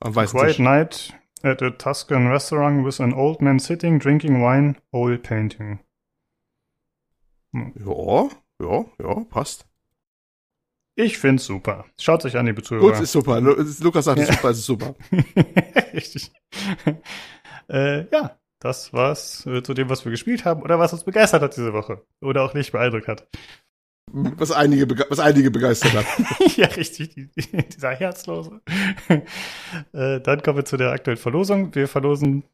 Am 0.01 0.15
weißen 0.15 0.39
Quiet 0.39 0.57
Tisch. 0.57 0.59
Night 0.59 1.15
at 1.47 1.63
a 1.63 1.71
Tuscan 1.71 2.29
restaurant 2.29 2.85
with 2.85 3.01
an 3.01 3.15
old 3.15 3.41
man 3.41 3.59
sitting, 3.59 3.99
drinking 3.99 4.43
wine, 4.43 4.77
oil 4.93 5.17
painting. 5.17 5.79
Hm. 7.53 7.73
Ja, 7.77 8.29
ja, 8.61 8.85
ja, 8.99 9.25
passt. 9.31 9.67
Ich 10.97 11.19
find's 11.19 11.45
super. 11.45 11.85
Schaut 12.01 12.23
sich 12.23 12.37
an, 12.37 12.47
liebe 12.47 12.63
Zuhörer. 12.63 12.93
Gut, 12.93 13.01
ist 13.01 13.13
super. 13.13 13.41
Lukas 13.41 14.07
sagt, 14.07 14.19
ja. 14.19 14.27
super, 14.27 14.51
ist 14.51 14.65
super. 14.65 14.95
Richtig. 15.93 16.33
äh, 17.69 18.09
ja, 18.11 18.39
das 18.61 18.93
war's 18.95 19.45
äh, 19.47 19.63
zu 19.63 19.75
dem, 19.75 19.91
was 19.91 20.05
wir 20.05 20.11
gespielt 20.11 20.47
haben 20.47 20.63
oder 20.63 20.79
was 20.79 20.95
uns 20.95 21.05
begeistert 21.05 21.43
hat 21.43 21.57
diese 21.57 21.75
Woche. 21.75 22.03
Oder 22.23 22.43
auch 22.43 22.55
nicht 22.55 22.73
beeindruckt 22.73 23.09
hat. 23.09 23.29
Was 24.13 24.53
einige, 24.53 24.89
was 25.11 25.19
einige 25.19 25.51
begeistert 25.51 25.95
hat. 25.95 26.07
ja, 26.57 26.67
richtig, 26.69 27.15
die, 27.15 27.29
die, 27.29 27.69
dieser 27.69 27.91
Herzlose. 27.91 28.61
äh, 29.93 30.21
dann 30.21 30.43
kommen 30.43 30.59
wir 30.59 30.65
zu 30.65 30.77
der 30.77 30.93
aktuellen 30.93 31.19
Verlosung. 31.19 31.75
Wir 31.75 31.89
verlosen 31.89 32.45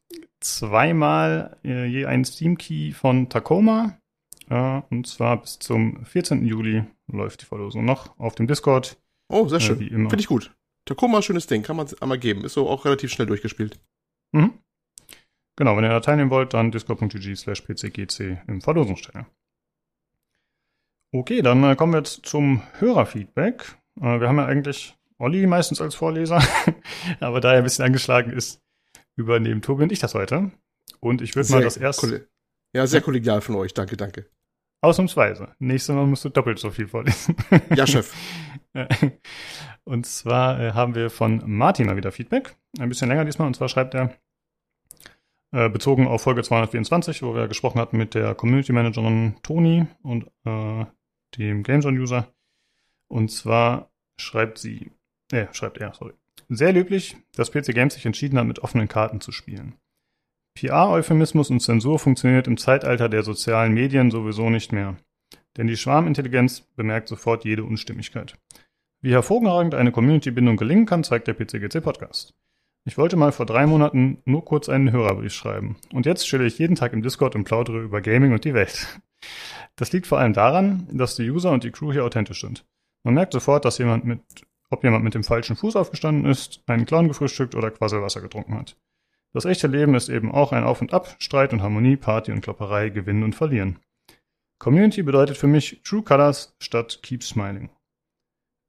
zweimal 0.41 1.57
äh, 1.63 1.85
je 1.85 2.05
einen 2.05 2.25
Steam-Key 2.25 2.91
von 2.93 3.29
Tacoma. 3.29 3.97
Und 4.49 5.07
zwar 5.07 5.41
bis 5.41 5.57
zum 5.57 6.05
14. 6.05 6.45
Juli 6.45 6.83
läuft 7.11 7.41
die 7.41 7.45
Verlosung 7.45 7.85
noch 7.85 8.19
auf 8.19 8.35
dem 8.35 8.45
Discord. 8.45 8.97
Oh, 9.29 9.47
sehr 9.47 9.57
äh, 9.57 9.61
schön. 9.61 9.77
Finde 9.77 10.19
ich 10.19 10.27
gut. 10.27 10.53
Tacoma, 10.85 11.21
schönes 11.21 11.47
Ding, 11.47 11.63
kann 11.63 11.77
man 11.77 11.87
einmal 12.01 12.19
geben. 12.19 12.43
Ist 12.43 12.53
so 12.53 12.69
auch 12.69 12.85
relativ 12.85 13.11
schnell 13.11 13.27
durchgespielt. 13.27 13.79
Mhm. 14.31 14.59
Genau, 15.55 15.77
wenn 15.77 15.83
ihr 15.83 15.89
da 15.89 15.99
teilnehmen 15.99 16.31
wollt, 16.31 16.53
dann 16.53 16.71
discord.gg 16.71 17.35
slash 17.35 17.61
pcgc 17.61 18.41
im 18.47 18.61
Verlosungsstelle. 18.61 19.25
Okay, 21.15 21.43
dann 21.43 21.63
äh, 21.63 21.75
kommen 21.75 21.93
wir 21.93 21.99
jetzt 21.99 22.25
zum 22.25 22.63
Hörerfeedback. 22.79 23.77
Äh, 24.01 24.19
wir 24.19 24.27
haben 24.27 24.37
ja 24.37 24.47
eigentlich 24.47 24.97
Olli 25.19 25.45
meistens 25.45 25.79
als 25.79 25.93
Vorleser, 25.93 26.41
aber 27.19 27.39
da 27.39 27.51
er 27.51 27.59
ein 27.59 27.63
bisschen 27.63 27.85
angeschlagen 27.85 28.31
ist, 28.33 28.63
übernehmen 29.15 29.61
Tobi 29.61 29.83
und 29.83 29.91
ich 29.91 29.99
das 29.99 30.15
heute. 30.15 30.49
Und 30.99 31.21
ich 31.21 31.35
würde 31.35 31.51
mal 31.51 31.61
das 31.61 31.77
erste. 31.77 32.27
Ja, 32.75 32.87
sehr 32.87 33.01
kollegial 33.01 33.41
von 33.41 33.53
euch. 33.55 33.75
Danke, 33.75 33.95
danke. 33.95 34.25
Ausnahmsweise. 34.81 35.49
Nächstes 35.59 35.93
Mal 35.93 36.07
musst 36.07 36.25
du 36.25 36.29
doppelt 36.29 36.57
so 36.57 36.71
viel 36.71 36.87
vorlesen. 36.87 37.35
Ja, 37.75 37.85
Chef. 37.85 38.11
und 39.83 40.07
zwar 40.07 40.59
äh, 40.59 40.71
haben 40.71 40.95
wir 40.95 41.11
von 41.11 41.43
Martin 41.45 41.85
mal 41.85 41.95
wieder 41.95 42.11
Feedback. 42.11 42.55
Ein 42.79 42.89
bisschen 42.89 43.07
länger 43.07 43.23
diesmal. 43.23 43.45
Und 43.45 43.55
zwar 43.55 43.69
schreibt 43.69 43.93
er, 43.93 44.17
äh, 45.51 45.69
bezogen 45.69 46.07
auf 46.07 46.23
Folge 46.23 46.41
224, 46.41 47.21
wo 47.21 47.35
wir 47.35 47.47
gesprochen 47.47 47.79
hatten 47.79 47.97
mit 47.97 48.15
der 48.15 48.33
Community 48.33 48.73
Managerin 48.73 49.35
Toni 49.43 49.85
und 50.01 50.25
äh, 50.45 50.85
dem 51.37 51.63
GameZone-User. 51.63 52.27
Und 53.07 53.29
zwar 53.29 53.91
schreibt 54.17 54.57
sie, 54.57 54.91
äh, 55.31 55.47
schreibt 55.51 55.77
er, 55.77 55.93
sorry. 55.93 56.13
Sehr 56.49 56.73
löblich, 56.73 57.17
dass 57.35 57.51
PC 57.51 57.73
Games 57.73 57.93
sich 57.93 58.05
entschieden 58.05 58.37
hat, 58.37 58.45
mit 58.45 58.59
offenen 58.59 58.87
Karten 58.87 59.21
zu 59.21 59.31
spielen. 59.31 59.75
PR-Euphemismus 60.55 61.49
und 61.49 61.61
Zensur 61.61 61.97
funktioniert 61.97 62.47
im 62.47 62.57
Zeitalter 62.57 63.09
der 63.09 63.23
sozialen 63.23 63.73
Medien 63.73 64.11
sowieso 64.11 64.49
nicht 64.49 64.71
mehr. 64.71 64.97
Denn 65.57 65.67
die 65.67 65.77
Schwarmintelligenz 65.77 66.61
bemerkt 66.75 67.07
sofort 67.07 67.45
jede 67.45 67.63
Unstimmigkeit. 67.63 68.37
Wie 69.01 69.11
hervorragend 69.11 69.75
eine 69.75 69.91
Community-Bindung 69.91 70.57
gelingen 70.57 70.85
kann, 70.85 71.03
zeigt 71.03 71.27
der 71.27 71.33
PCGC-Podcast. 71.33 72.33
Ich 72.85 72.97
wollte 72.97 73.15
mal 73.15 73.31
vor 73.31 73.45
drei 73.45 73.65
Monaten 73.65 74.21
nur 74.25 74.43
kurz 74.45 74.69
einen 74.69 74.91
Hörerbrief 74.91 75.33
schreiben. 75.33 75.77
Und 75.93 76.05
jetzt 76.05 76.27
stelle 76.27 76.45
ich 76.45 76.59
jeden 76.59 76.75
Tag 76.75 76.93
im 76.93 77.01
Discord 77.01 77.35
und 77.35 77.45
plaudere 77.45 77.81
über 77.81 78.01
Gaming 78.01 78.33
und 78.33 78.45
die 78.45 78.53
Welt. 78.53 78.99
Das 79.75 79.91
liegt 79.91 80.07
vor 80.07 80.19
allem 80.19 80.33
daran, 80.33 80.87
dass 80.91 81.15
die 81.15 81.29
User 81.29 81.51
und 81.51 81.63
die 81.63 81.71
Crew 81.71 81.91
hier 81.91 82.05
authentisch 82.05 82.41
sind. 82.41 82.65
Man 83.03 83.15
merkt 83.15 83.33
sofort, 83.33 83.65
dass 83.65 83.77
jemand 83.77 84.05
mit, 84.05 84.21
ob 84.69 84.83
jemand 84.83 85.03
mit 85.03 85.13
dem 85.13 85.23
falschen 85.23 85.55
Fuß 85.55 85.75
aufgestanden 85.75 86.29
ist, 86.29 86.61
einen 86.67 86.85
Clown 86.85 87.07
gefrühstückt 87.07 87.55
oder 87.55 87.71
Quasselwasser 87.71 88.21
getrunken 88.21 88.55
hat. 88.57 88.77
Das 89.33 89.45
echte 89.45 89.67
Leben 89.67 89.95
ist 89.95 90.09
eben 90.09 90.31
auch 90.31 90.51
ein 90.51 90.63
Auf 90.63 90.81
und 90.81 90.93
Ab, 90.93 91.15
Streit 91.19 91.53
und 91.53 91.63
Harmonie, 91.63 91.97
Party 91.97 92.31
und 92.31 92.41
Klopperei, 92.41 92.89
Gewinnen 92.89 93.23
und 93.23 93.33
Verlieren. 93.33 93.79
Community 94.59 95.01
bedeutet 95.01 95.37
für 95.37 95.47
mich 95.47 95.81
True 95.83 96.03
Colors 96.03 96.55
statt 96.59 96.99
Keep 97.01 97.23
Smiling. 97.23 97.69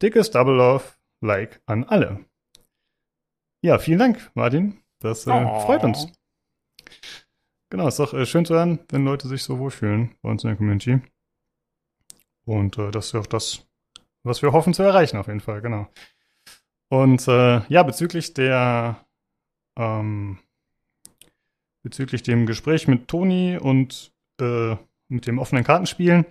Dickes 0.03 0.31
Double 0.31 0.55
Love, 0.55 0.85
Like 1.21 1.63
an 1.67 1.85
alle. 1.85 2.25
Ja, 3.63 3.79
vielen 3.79 3.99
Dank, 3.99 4.31
Martin. 4.35 4.83
Das 5.01 5.27
äh, 5.27 5.61
freut 5.61 5.85
uns. 5.85 6.13
Genau, 7.75 7.89
ist 7.89 7.99
doch 7.99 8.15
äh, 8.15 8.25
schön 8.25 8.45
zu 8.45 8.55
hören, 8.55 8.79
wenn 8.91 9.05
Leute 9.05 9.27
sich 9.27 9.43
so 9.43 9.59
wohlfühlen 9.59 10.15
bei 10.23 10.31
uns 10.31 10.45
in 10.45 10.49
der 10.51 10.57
Community. 10.57 11.01
Und 12.45 12.79
äh, 12.79 12.93
das 12.93 13.07
ist 13.07 13.17
auch 13.17 13.27
das, 13.27 13.67
was 14.23 14.43
wir 14.43 14.53
hoffen 14.53 14.73
zu 14.75 14.85
erreichen, 14.85 15.17
auf 15.17 15.27
jeden 15.27 15.41
Fall, 15.41 15.61
genau. 15.61 15.89
Und 16.89 17.27
äh, 17.27 17.63
ja, 17.67 17.83
bezüglich 17.83 18.33
der 18.33 19.05
ähm, 19.77 20.39
bezüglich 21.83 22.23
dem 22.23 22.47
Gespräch 22.47 22.87
mit 22.87 23.09
Toni 23.09 23.59
und 23.61 24.13
äh, 24.41 24.77
mit 25.09 25.27
dem 25.27 25.41
offenen 25.41 25.65
Kartenspielen, 25.65 26.27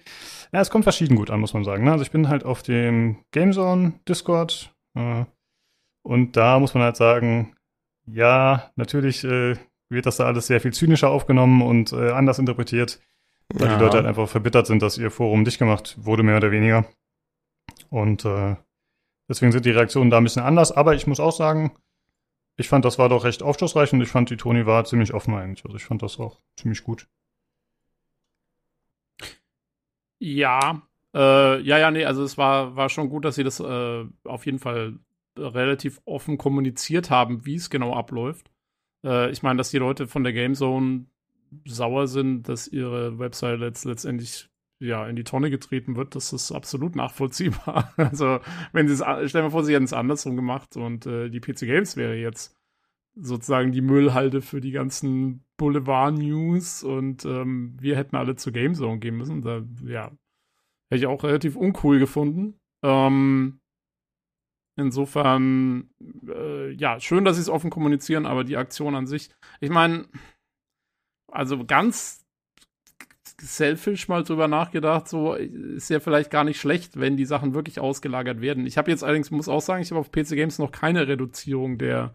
ja, 0.53 0.61
es 0.61 0.69
kommt 0.69 0.85
verschieden 0.85 1.17
gut 1.17 1.29
an, 1.29 1.41
muss 1.41 1.53
man 1.53 1.65
sagen. 1.65 1.83
Ne? 1.83 1.91
Also 1.91 2.03
ich 2.05 2.11
bin 2.11 2.29
halt 2.29 2.45
auf 2.45 2.63
dem 2.63 3.17
Gamezone 3.31 3.99
Discord 4.07 4.73
äh, 4.95 5.25
Und 6.03 6.37
da 6.37 6.57
muss 6.59 6.73
man 6.73 6.83
halt 6.83 6.95
sagen, 6.95 7.53
ja, 8.05 8.71
natürlich 8.77 9.25
äh, 9.25 9.57
wird 9.89 10.05
das 10.05 10.17
da 10.17 10.25
alles 10.25 10.47
sehr 10.47 10.61
viel 10.61 10.73
zynischer 10.73 11.09
aufgenommen 11.09 11.61
und 11.61 11.91
äh, 11.93 12.11
anders 12.11 12.39
interpretiert, 12.39 12.99
weil 13.53 13.67
Ja. 13.69 13.75
die 13.75 13.83
Leute 13.83 13.97
halt 13.97 14.05
einfach 14.05 14.27
verbittert 14.29 14.67
sind, 14.67 14.81
dass 14.81 14.97
ihr 14.97 15.11
Forum 15.11 15.45
dicht 15.45 15.59
gemacht 15.59 15.95
wurde, 15.99 16.23
mehr 16.23 16.37
oder 16.37 16.51
weniger. 16.51 16.85
Und 17.89 18.25
äh, 18.25 18.55
deswegen 19.29 19.51
sind 19.51 19.65
die 19.65 19.71
Reaktionen 19.71 20.09
da 20.09 20.17
ein 20.17 20.23
bisschen 20.23 20.43
anders. 20.43 20.71
Aber 20.71 20.95
ich 20.95 21.05
muss 21.07 21.19
auch 21.19 21.31
sagen, 21.35 21.75
ich 22.57 22.67
fand, 22.67 22.85
das 22.85 22.99
war 22.99 23.09
doch 23.09 23.23
recht 23.23 23.43
aufschlussreich 23.43 23.93
und 23.93 24.01
ich 24.01 24.09
fand, 24.09 24.29
die 24.29 24.37
Toni 24.37 24.65
war 24.65 24.85
ziemlich 24.85 25.13
offen 25.13 25.33
eigentlich. 25.35 25.63
Also 25.65 25.77
ich 25.77 25.85
fand 25.85 26.01
das 26.01 26.19
auch 26.19 26.39
ziemlich 26.55 26.83
gut. 26.83 27.07
Ja, 30.19 30.81
äh, 31.13 31.59
ja, 31.61 31.77
ja, 31.77 31.91
nee, 31.91 32.05
also 32.05 32.23
es 32.23 32.37
war, 32.37 32.75
war 32.75 32.89
schon 32.89 33.09
gut, 33.09 33.25
dass 33.25 33.35
sie 33.35 33.43
das 33.43 33.59
äh, 33.59 34.05
auf 34.23 34.45
jeden 34.45 34.59
Fall 34.59 34.99
relativ 35.37 35.99
offen 36.05 36.37
kommuniziert 36.37 37.09
haben, 37.09 37.45
wie 37.45 37.55
es 37.55 37.69
genau 37.69 37.93
abläuft. 37.95 38.49
Äh, 39.03 39.31
ich 39.31 39.43
meine, 39.43 39.57
dass 39.57 39.71
die 39.71 39.77
Leute 39.77 40.07
von 40.07 40.23
der 40.23 40.33
Gamezone 40.33 41.05
sauer 41.65 42.07
sind, 42.07 42.49
dass 42.49 42.67
ihre 42.67 43.19
Website 43.19 43.59
letzt, 43.59 43.85
letztendlich 43.85 44.49
ja 44.79 45.07
in 45.07 45.15
die 45.15 45.23
Tonne 45.23 45.49
getreten 45.49 45.95
wird, 45.95 46.15
das 46.15 46.33
ist 46.33 46.51
absolut 46.51 46.95
nachvollziehbar. 46.95 47.93
Also, 47.97 48.39
wenn 48.73 48.87
sie 48.87 48.93
es, 48.95 49.01
a- 49.01 49.27
stell 49.27 49.41
dir 49.41 49.45
mal 49.47 49.51
vor, 49.51 49.63
sie 49.63 49.73
hätten 49.73 49.85
es 49.85 49.93
andersrum 49.93 50.35
gemacht 50.35 50.75
und 50.77 51.05
äh, 51.05 51.29
die 51.29 51.39
PC 51.39 51.65
Games 51.67 51.95
wäre 51.95 52.15
jetzt 52.15 52.55
sozusagen 53.15 53.71
die 53.71 53.81
Müllhalde 53.81 54.41
für 54.41 54.61
die 54.61 54.71
ganzen 54.71 55.45
Boulevard-News 55.57 56.83
und 56.83 57.25
ähm, 57.25 57.77
wir 57.79 57.95
hätten 57.95 58.15
alle 58.15 58.35
zur 58.35 58.53
Gamezone 58.53 58.99
gehen 58.99 59.17
müssen. 59.17 59.41
Da, 59.41 59.61
ja, 59.85 60.05
hätte 60.89 60.99
ich 60.99 61.07
auch 61.07 61.23
relativ 61.23 61.55
uncool 61.55 61.99
gefunden. 61.99 62.55
Ähm, 62.83 63.59
insofern, 64.75 65.89
äh, 66.27 66.71
ja, 66.71 66.99
schön, 66.99 67.25
dass 67.25 67.37
sie 67.37 67.41
es 67.41 67.49
offen 67.49 67.69
kommunizieren, 67.69 68.25
aber 68.25 68.43
die 68.43 68.57
Aktion 68.57 68.95
an 68.95 69.07
sich, 69.07 69.29
ich 69.59 69.69
meine, 69.69 70.05
also 71.31 71.65
ganz 71.65 72.23
selfish 73.41 74.07
mal 74.07 74.23
drüber 74.23 74.47
nachgedacht, 74.47 75.07
so 75.07 75.33
ist 75.33 75.89
ja 75.89 75.99
vielleicht 75.99 76.31
gar 76.31 76.43
nicht 76.43 76.59
schlecht, 76.59 76.99
wenn 76.99 77.17
die 77.17 77.25
Sachen 77.25 77.53
wirklich 77.53 77.79
ausgelagert 77.79 78.41
werden. 78.41 78.65
Ich 78.65 78.77
habe 78.77 78.91
jetzt 78.91 79.03
allerdings, 79.03 79.31
muss 79.31 79.49
auch 79.49 79.61
sagen, 79.61 79.81
ich 79.81 79.91
habe 79.91 79.99
auf 79.99 80.11
PC 80.11 80.29
Games 80.29 80.59
noch 80.59 80.71
keine 80.71 81.07
Reduzierung 81.07 81.77
der 81.77 82.13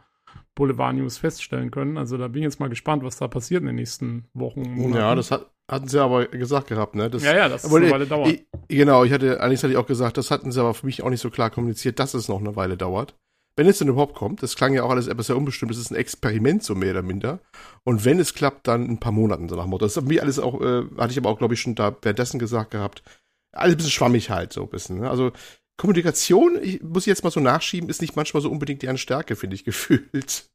Boulevard 0.54 0.96
News 0.96 1.18
feststellen 1.18 1.70
können. 1.70 1.98
Also 1.98 2.16
da 2.16 2.28
bin 2.28 2.42
ich 2.42 2.44
jetzt 2.44 2.60
mal 2.60 2.68
gespannt, 2.68 3.02
was 3.02 3.16
da 3.16 3.28
passiert 3.28 3.60
in 3.60 3.66
den 3.66 3.76
nächsten 3.76 4.28
Wochen. 4.32 4.62
Monaten. 4.62 5.00
Ja, 5.00 5.14
das 5.14 5.30
hat, 5.30 5.50
hatten 5.70 5.88
sie 5.88 6.02
aber 6.02 6.26
gesagt 6.26 6.68
gehabt, 6.68 6.94
ne? 6.94 7.10
Das, 7.10 7.22
ja, 7.22 7.36
ja, 7.36 7.48
das 7.48 7.64
ist 7.64 7.74
eine 7.74 7.90
Weile 7.90 8.06
dauert. 8.06 8.28
Ich, 8.28 8.46
genau, 8.68 9.04
ich 9.04 9.12
hatte, 9.12 9.40
eigentlich 9.40 9.62
hatte 9.62 9.72
ich 9.72 9.78
auch 9.78 9.86
gesagt, 9.86 10.16
das 10.16 10.30
hatten 10.30 10.50
sie 10.50 10.60
aber 10.60 10.74
für 10.74 10.86
mich 10.86 11.02
auch 11.02 11.10
nicht 11.10 11.20
so 11.20 11.30
klar 11.30 11.50
kommuniziert, 11.50 11.98
dass 11.98 12.14
es 12.14 12.28
noch 12.28 12.40
eine 12.40 12.56
Weile 12.56 12.76
dauert. 12.76 13.14
Wenn 13.56 13.66
es 13.66 13.78
denn 13.78 13.88
überhaupt 13.88 14.14
kommt, 14.14 14.42
das 14.42 14.54
klang 14.54 14.72
ja 14.72 14.84
auch 14.84 14.90
alles 14.90 15.08
etwas 15.08 15.26
sehr 15.26 15.36
unbestimmt, 15.36 15.72
es 15.72 15.78
ist 15.78 15.90
ein 15.90 15.96
Experiment, 15.96 16.62
so 16.62 16.76
mehr 16.76 16.92
oder 16.92 17.02
minder. 17.02 17.40
Und 17.82 18.04
wenn 18.04 18.20
es 18.20 18.32
klappt, 18.32 18.68
dann 18.68 18.84
in 18.84 18.90
ein 18.92 19.00
paar 19.00 19.12
Monaten, 19.12 19.48
so 19.48 19.56
nach 19.56 19.66
Motto. 19.66 19.84
Das 19.84 19.96
hat 19.96 20.04
mir 20.04 20.22
alles 20.22 20.38
auch, 20.38 20.60
äh, 20.60 20.84
hatte 20.96 21.10
ich 21.10 21.18
aber 21.18 21.28
auch, 21.28 21.38
glaube 21.38 21.54
ich, 21.54 21.60
schon 21.60 21.74
da 21.74 21.96
währenddessen 22.00 22.38
gesagt 22.38 22.70
gehabt. 22.70 23.02
Alles 23.52 23.74
ein 23.74 23.78
bisschen 23.78 23.90
schwammig 23.90 24.30
halt, 24.30 24.52
so 24.52 24.62
ein 24.62 24.68
bisschen. 24.68 25.00
Ne? 25.00 25.10
Also 25.10 25.32
Kommunikation, 25.76 26.58
ich, 26.62 26.82
muss 26.82 27.02
ich 27.02 27.08
jetzt 27.08 27.24
mal 27.24 27.30
so 27.30 27.40
nachschieben, 27.40 27.88
ist 27.88 28.00
nicht 28.00 28.14
manchmal 28.14 28.42
so 28.42 28.50
unbedingt 28.50 28.82
deren 28.82 28.96
Stärke, 28.96 29.34
finde 29.34 29.56
ich, 29.56 29.64
gefühlt. 29.64 30.48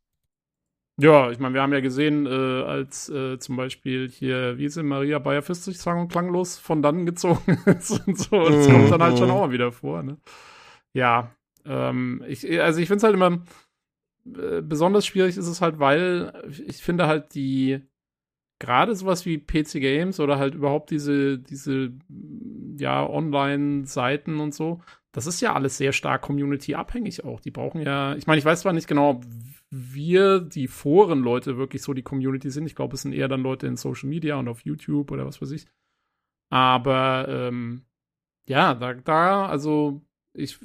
Ja, 0.99 1.32
ich 1.32 1.39
meine, 1.39 1.56
wir 1.56 1.62
haben 1.62 1.73
ja 1.73 1.79
gesehen, 1.79 2.27
äh, 2.27 2.29
als 2.29 3.10
äh, 3.10 3.39
zum 3.39 3.56
Beispiel 3.56 4.10
hier, 4.10 4.58
wie 4.60 4.65
ist 4.65 4.75
sie, 4.75 4.84
Maria 4.84 5.17
Bayer-Fistig 5.17 5.79
sang- 5.79 6.01
und 6.01 6.12
klanglos 6.12 6.60
von 6.60 6.84
dannen 6.84 7.06
gezogen 7.06 7.58
ist 7.65 8.06
und 8.08 8.17
so. 8.17 8.38
Und 8.38 8.53
das 8.53 8.67
kommt 8.69 8.91
dann 8.91 9.01
halt 9.01 9.17
schon 9.17 9.32
auch 9.32 9.47
mal 9.47 9.51
wieder 9.51 9.71
vor, 9.71 10.03
ne? 10.03 10.17
Ja, 10.93 11.32
ähm, 11.65 12.23
ich, 12.27 12.62
also 12.62 12.79
ich 12.79 12.88
finde 12.88 12.97
es 12.97 13.03
halt 13.03 13.15
immer, 13.15 13.43
äh, 14.38 14.62
besonders 14.62 15.08
schwierig 15.08 15.36
ist 15.36 15.47
es 15.47 15.62
halt, 15.62 15.79
weil 15.79 16.32
ich 16.67 16.84
finde 16.84 17.08
halt 17.08 17.34
die, 17.34 17.79
gerade 18.60 18.95
sowas 18.95 19.25
wie 19.25 19.39
PC 19.39 19.82
Games 19.82 20.19
oder 20.19 20.38
halt 20.38 20.53
überhaupt 20.53 20.91
diese, 20.91 21.39
diese, 21.39 21.91
ja, 22.77 23.08
Online-Seiten 23.10 24.39
und 24.39 24.53
so, 24.53 24.82
das 25.12 25.25
ist 25.25 25.41
ja 25.41 25.53
alles 25.53 25.77
sehr 25.77 25.91
stark 25.91 26.21
community-abhängig 26.21 27.25
auch. 27.25 27.39
Die 27.39 27.51
brauchen 27.51 27.82
ja, 27.82 28.15
ich 28.15 28.27
meine, 28.27 28.39
ich 28.39 28.45
weiß 28.45 28.62
zwar 28.62 28.73
nicht 28.73 28.88
genau, 28.88 29.12
ob 29.12 29.25
wir, 29.75 30.39
die 30.39 30.67
Foren-Leute, 30.67 31.57
wirklich 31.57 31.81
so 31.81 31.93
die 31.93 32.03
Community 32.03 32.51
sind. 32.51 32.67
Ich 32.67 32.75
glaube, 32.75 32.93
es 32.95 33.01
sind 33.01 33.13
eher 33.13 33.27
dann 33.27 33.41
Leute 33.41 33.65
in 33.65 33.75
Social 33.75 34.07
Media 34.07 34.36
und 34.36 34.47
auf 34.47 34.62
YouTube 34.62 35.09
oder 35.12 35.25
was 35.25 35.41
weiß 35.41 35.51
ich. 35.51 35.65
Aber 36.49 37.25
ähm, 37.27 37.86
ja, 38.47 38.75
da, 38.75 38.93
da, 38.93 39.47
also 39.47 40.01
ich, 40.33 40.59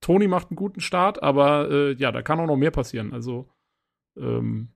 Toni 0.00 0.28
macht 0.28 0.50
einen 0.50 0.56
guten 0.56 0.80
Start, 0.80 1.22
aber 1.22 1.70
äh, 1.70 1.92
ja, 1.94 2.12
da 2.12 2.22
kann 2.22 2.38
auch 2.38 2.46
noch 2.46 2.56
mehr 2.56 2.70
passieren. 2.70 3.12
Also 3.12 3.48
ähm, 4.16 4.68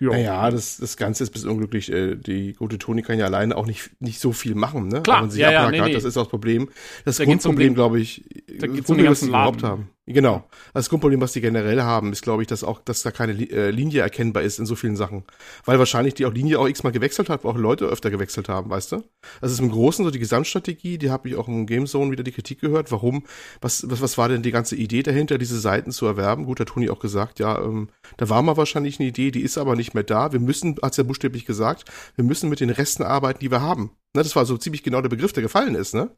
ja. 0.00 0.10
Naja, 0.10 0.50
das, 0.50 0.78
das 0.78 0.96
Ganze 0.96 1.22
ist 1.22 1.30
bis 1.30 1.44
unglücklich. 1.44 1.92
Äh, 1.92 2.16
die 2.16 2.54
gute 2.54 2.78
Toni 2.78 3.02
kann 3.02 3.18
ja 3.18 3.26
alleine 3.26 3.56
auch 3.56 3.66
nicht, 3.66 3.90
nicht 4.00 4.18
so 4.18 4.32
viel 4.32 4.54
machen, 4.56 4.88
ne? 4.88 5.02
Klar, 5.02 5.28
ja, 5.34 5.52
ja, 5.52 5.70
nee, 5.70 5.80
nee. 5.80 5.92
Das 5.92 6.04
ist 6.04 6.16
auch 6.16 6.22
das 6.22 6.30
Problem. 6.30 6.70
Das 7.04 7.18
Da 7.18 7.24
um 7.24 7.28
Grundproblem, 7.28 7.68
den- 7.68 7.74
glaube 7.74 8.00
ich, 8.00 8.24
da 8.58 8.66
das 8.66 8.74
geht's 8.74 8.90
um 8.90 8.96
den 8.96 9.06
ganzen 9.06 9.24
sie 9.26 9.28
überhaupt 9.30 9.62
Laden. 9.62 9.70
haben. 9.70 9.90
Genau. 10.12 10.44
Das 10.74 10.88
Grundproblem, 10.88 11.20
was 11.20 11.32
die 11.32 11.40
generell 11.40 11.82
haben, 11.82 12.12
ist, 12.12 12.22
glaube 12.22 12.42
ich, 12.42 12.48
dass 12.48 12.64
auch, 12.64 12.80
dass 12.80 13.02
da 13.02 13.12
keine 13.12 13.32
äh, 13.32 13.70
Linie 13.70 14.02
erkennbar 14.02 14.42
ist 14.42 14.58
in 14.58 14.66
so 14.66 14.74
vielen 14.74 14.96
Sachen. 14.96 15.22
Weil 15.64 15.78
wahrscheinlich 15.78 16.14
die 16.14 16.26
auch 16.26 16.32
Linie 16.32 16.58
auch 16.58 16.66
x-mal 16.66 16.90
gewechselt 16.90 17.28
hat, 17.28 17.44
wo 17.44 17.50
auch 17.50 17.56
Leute 17.56 17.84
öfter 17.84 18.10
gewechselt 18.10 18.48
haben, 18.48 18.70
weißt 18.70 18.92
du? 18.92 19.04
Das 19.40 19.52
ist 19.52 19.60
im 19.60 19.70
Großen 19.70 20.04
so 20.04 20.10
die 20.10 20.18
Gesamtstrategie, 20.18 20.98
die 20.98 21.10
habe 21.10 21.28
ich 21.28 21.36
auch 21.36 21.46
im 21.46 21.64
Gamezone 21.66 22.10
wieder 22.10 22.24
die 22.24 22.32
Kritik 22.32 22.60
gehört. 22.60 22.90
Warum, 22.90 23.24
was, 23.60 23.88
was, 23.88 24.00
was 24.00 24.18
war 24.18 24.28
denn 24.28 24.42
die 24.42 24.50
ganze 24.50 24.74
Idee 24.74 25.04
dahinter, 25.04 25.38
diese 25.38 25.60
Seiten 25.60 25.92
zu 25.92 26.06
erwerben? 26.06 26.44
Gut, 26.44 26.58
hat 26.58 26.70
Toni 26.70 26.90
auch 26.90 26.98
gesagt, 26.98 27.38
ja, 27.38 27.62
ähm, 27.62 27.88
da 28.16 28.28
war 28.28 28.42
mal 28.42 28.56
wahrscheinlich 28.56 28.98
eine 28.98 29.08
Idee, 29.08 29.30
die 29.30 29.42
ist 29.42 29.58
aber 29.58 29.76
nicht 29.76 29.94
mehr 29.94 30.02
da. 30.02 30.32
Wir 30.32 30.40
müssen, 30.40 30.76
hat's 30.82 30.96
ja 30.96 31.04
buchstäblich 31.04 31.46
gesagt, 31.46 31.84
wir 32.16 32.24
müssen 32.24 32.50
mit 32.50 32.58
den 32.58 32.70
Resten 32.70 33.04
arbeiten, 33.04 33.38
die 33.38 33.50
wir 33.52 33.60
haben. 33.60 33.92
Ne, 34.16 34.24
das 34.24 34.34
war 34.34 34.44
so 34.44 34.56
ziemlich 34.56 34.82
genau 34.82 35.00
der 35.02 35.08
Begriff, 35.08 35.32
der 35.32 35.44
gefallen 35.44 35.76
ist, 35.76 35.94
ne? 35.94 36.10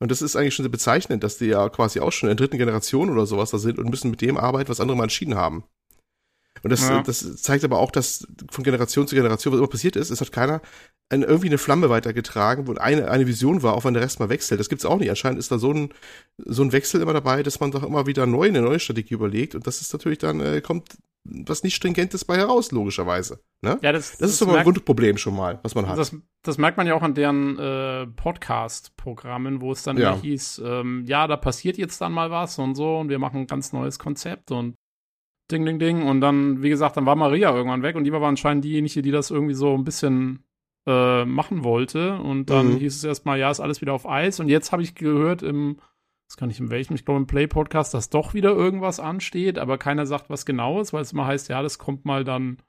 Und 0.00 0.10
das 0.10 0.22
ist 0.22 0.34
eigentlich 0.34 0.54
schon 0.54 0.70
bezeichnend, 0.70 1.22
dass 1.22 1.38
die 1.38 1.46
ja 1.46 1.68
quasi 1.68 2.00
auch 2.00 2.10
schon 2.10 2.28
in 2.30 2.36
der 2.36 2.46
dritten 2.46 2.58
Generation 2.58 3.10
oder 3.10 3.26
sowas 3.26 3.50
da 3.50 3.58
sind 3.58 3.78
und 3.78 3.90
müssen 3.90 4.10
mit 4.10 4.22
dem 4.22 4.38
arbeiten, 4.38 4.70
was 4.70 4.80
andere 4.80 4.96
mal 4.96 5.04
entschieden 5.04 5.34
haben. 5.34 5.64
Und 6.62 6.70
das, 6.70 6.88
Ja. 6.88 7.02
das 7.02 7.36
zeigt 7.42 7.64
aber 7.64 7.78
auch, 7.78 7.90
dass 7.90 8.26
von 8.50 8.64
Generation 8.64 9.06
zu 9.06 9.14
Generation, 9.14 9.52
was 9.52 9.58
immer 9.58 9.68
passiert 9.68 9.96
ist, 9.96 10.10
es 10.10 10.20
hat 10.20 10.32
keiner 10.32 10.60
ein, 11.10 11.22
irgendwie 11.22 11.48
eine 11.48 11.58
Flamme 11.58 11.90
weitergetragen, 11.90 12.66
wo 12.66 12.74
eine, 12.74 13.10
eine 13.10 13.26
Vision 13.26 13.62
war, 13.62 13.74
auch 13.74 13.84
wenn 13.84 13.94
der 13.94 14.02
Rest 14.02 14.20
mal 14.20 14.28
wechselt. 14.28 14.60
Das 14.60 14.68
gibt's 14.68 14.84
auch 14.84 14.98
nicht. 14.98 15.10
Anscheinend 15.10 15.38
ist 15.38 15.50
da 15.50 15.58
so 15.58 15.72
ein, 15.72 15.92
so 16.38 16.62
ein 16.62 16.72
Wechsel 16.72 17.00
immer 17.02 17.12
dabei, 17.12 17.42
dass 17.42 17.60
man 17.60 17.70
doch 17.70 17.82
immer 17.82 18.06
wieder 18.06 18.26
neu 18.26 18.48
eine 18.48 18.62
neue 18.62 18.80
Strategie 18.80 19.14
überlegt. 19.14 19.54
Und 19.54 19.66
das 19.66 19.80
ist 19.80 19.92
natürlich 19.92 20.18
dann, 20.18 20.40
äh, 20.40 20.60
kommt 20.60 20.98
was 21.24 21.62
nicht 21.62 21.74
Stringentes 21.74 22.24
bei 22.24 22.36
heraus, 22.36 22.72
logischerweise. 22.72 23.40
Ne? 23.62 23.78
ja, 23.82 23.92
das, 23.92 24.16
Das, 24.18 24.30
ist 24.30 24.42
aber 24.42 24.58
ein 24.58 24.64
Grundproblem 24.64 25.18
schon 25.18 25.36
mal, 25.36 25.58
was 25.62 25.74
man 25.74 25.86
hat. 25.88 25.98
Das, 25.98 26.16
das 26.42 26.56
merkt 26.58 26.76
man 26.78 26.86
ja 26.86 26.94
auch 26.94 27.02
an 27.02 27.14
deren 27.14 27.58
äh, 27.58 28.06
Podcast-Programmen, 28.06 29.60
wo 29.60 29.72
es 29.72 29.82
dann 29.82 29.96
Ja. 29.98 30.16
hieß, 30.20 30.62
ähm, 30.64 31.04
ja, 31.06 31.26
da 31.26 31.36
passiert 31.36 31.76
jetzt 31.78 32.00
dann 32.00 32.12
mal 32.12 32.30
was 32.30 32.58
und 32.58 32.74
so 32.74 32.98
und 32.98 33.08
wir 33.08 33.18
machen 33.18 33.40
ein 33.40 33.46
ganz 33.46 33.72
neues 33.72 33.98
Konzept 33.98 34.50
und 34.50 34.74
ding, 35.50 35.64
ding, 35.66 35.78
ding. 35.78 36.06
Und 36.06 36.20
dann, 36.20 36.62
wie 36.62 36.70
gesagt, 36.70 36.96
dann 36.96 37.06
war 37.06 37.16
Maria 37.16 37.54
irgendwann 37.54 37.82
weg 37.82 37.96
und 37.96 38.04
die 38.04 38.12
war 38.12 38.22
anscheinend 38.22 38.64
diejenige, 38.64 39.02
die 39.02 39.10
das 39.10 39.30
irgendwie 39.30 39.54
so 39.54 39.74
ein 39.74 39.84
bisschen 39.84 40.44
äh, 40.86 41.24
machen 41.24 41.64
wollte. 41.64 42.18
Und 42.18 42.50
dann 42.50 42.74
Mhm. 42.74 42.76
hieß 42.78 42.96
es 42.96 43.04
erstmal, 43.04 43.38
ja, 43.38 43.50
ist 43.50 43.60
alles 43.60 43.80
wieder 43.80 43.92
auf 43.92 44.08
Eis. 44.08 44.40
Und 44.40 44.48
jetzt 44.48 44.72
habe 44.72 44.82
ich 44.82 44.94
gehört 44.94 45.42
im, 45.42 45.78
das 46.30 46.36
kann 46.36 46.48
ich 46.48 46.60
in 46.60 46.70
welchem, 46.70 46.94
ich 46.94 47.04
glaube 47.04 47.18
im 47.18 47.26
Play-Podcast, 47.26 47.92
dass 47.92 48.08
doch 48.08 48.34
wieder 48.34 48.50
irgendwas 48.50 49.00
ansteht, 49.00 49.58
aber 49.58 49.78
keiner 49.78 50.06
sagt, 50.06 50.30
was 50.30 50.46
genau 50.46 50.80
ist, 50.80 50.92
weil 50.92 51.02
es 51.02 51.12
immer 51.12 51.26
heißt, 51.26 51.48
ja, 51.48 51.60
das 51.60 51.80
kommt 51.80 52.04
mal 52.04 52.22
dann 52.22 52.62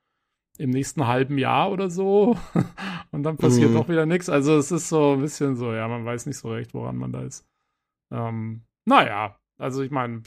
im 0.57 0.71
nächsten 0.71 1.05
halben 1.05 1.37
Jahr 1.37 1.71
oder 1.71 1.91
so. 1.91 2.35
Und 3.11 3.21
dann 3.21 3.37
passiert 3.37 3.69
Mhm. 3.69 3.75
doch 3.75 3.87
wieder 3.87 4.07
nichts. 4.07 4.29
Also 4.29 4.57
es 4.57 4.71
ist 4.71 4.89
so 4.89 5.13
ein 5.13 5.21
bisschen 5.21 5.55
so, 5.57 5.73
ja, 5.73 5.87
man 5.87 6.03
weiß 6.05 6.25
nicht 6.25 6.37
so 6.37 6.51
recht, 6.51 6.73
woran 6.73 6.97
man 6.97 7.11
da 7.11 7.21
ist. 7.21 7.45
Ähm, 8.11 8.63
naja, 8.87 9.39
also 9.59 9.83
ich 9.83 9.91
meine, 9.91 10.23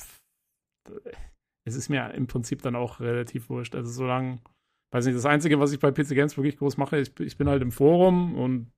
es 1.66 1.74
ist 1.74 1.88
mir 1.88 2.14
im 2.14 2.28
Prinzip 2.28 2.62
dann 2.62 2.76
auch 2.76 3.00
relativ 3.00 3.50
wurscht. 3.50 3.74
Also 3.74 3.90
solange, 3.90 4.38
weiß 4.92 5.06
nicht, 5.06 5.16
das 5.16 5.26
Einzige, 5.26 5.58
was 5.58 5.72
ich 5.72 5.80
bei 5.80 5.90
PC 5.90 6.10
Games 6.10 6.36
wirklich 6.36 6.56
groß 6.56 6.76
mache, 6.76 6.98
ich, 7.00 7.18
ich 7.18 7.36
bin 7.36 7.48
halt 7.48 7.62
im 7.62 7.72
Forum 7.72 8.36
und 8.36 8.70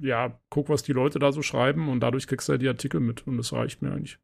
ja, 0.00 0.40
guck, 0.50 0.68
was 0.68 0.82
die 0.82 0.92
Leute 0.92 1.18
da 1.18 1.32
so 1.32 1.42
schreiben 1.42 1.88
und 1.88 2.00
dadurch 2.00 2.26
kriegst 2.26 2.48
du 2.48 2.52
halt 2.52 2.62
die 2.62 2.68
Artikel 2.68 3.00
mit 3.00 3.26
und 3.26 3.36
das 3.36 3.52
reicht 3.52 3.82
mir 3.82 3.92
eigentlich. 3.92 4.18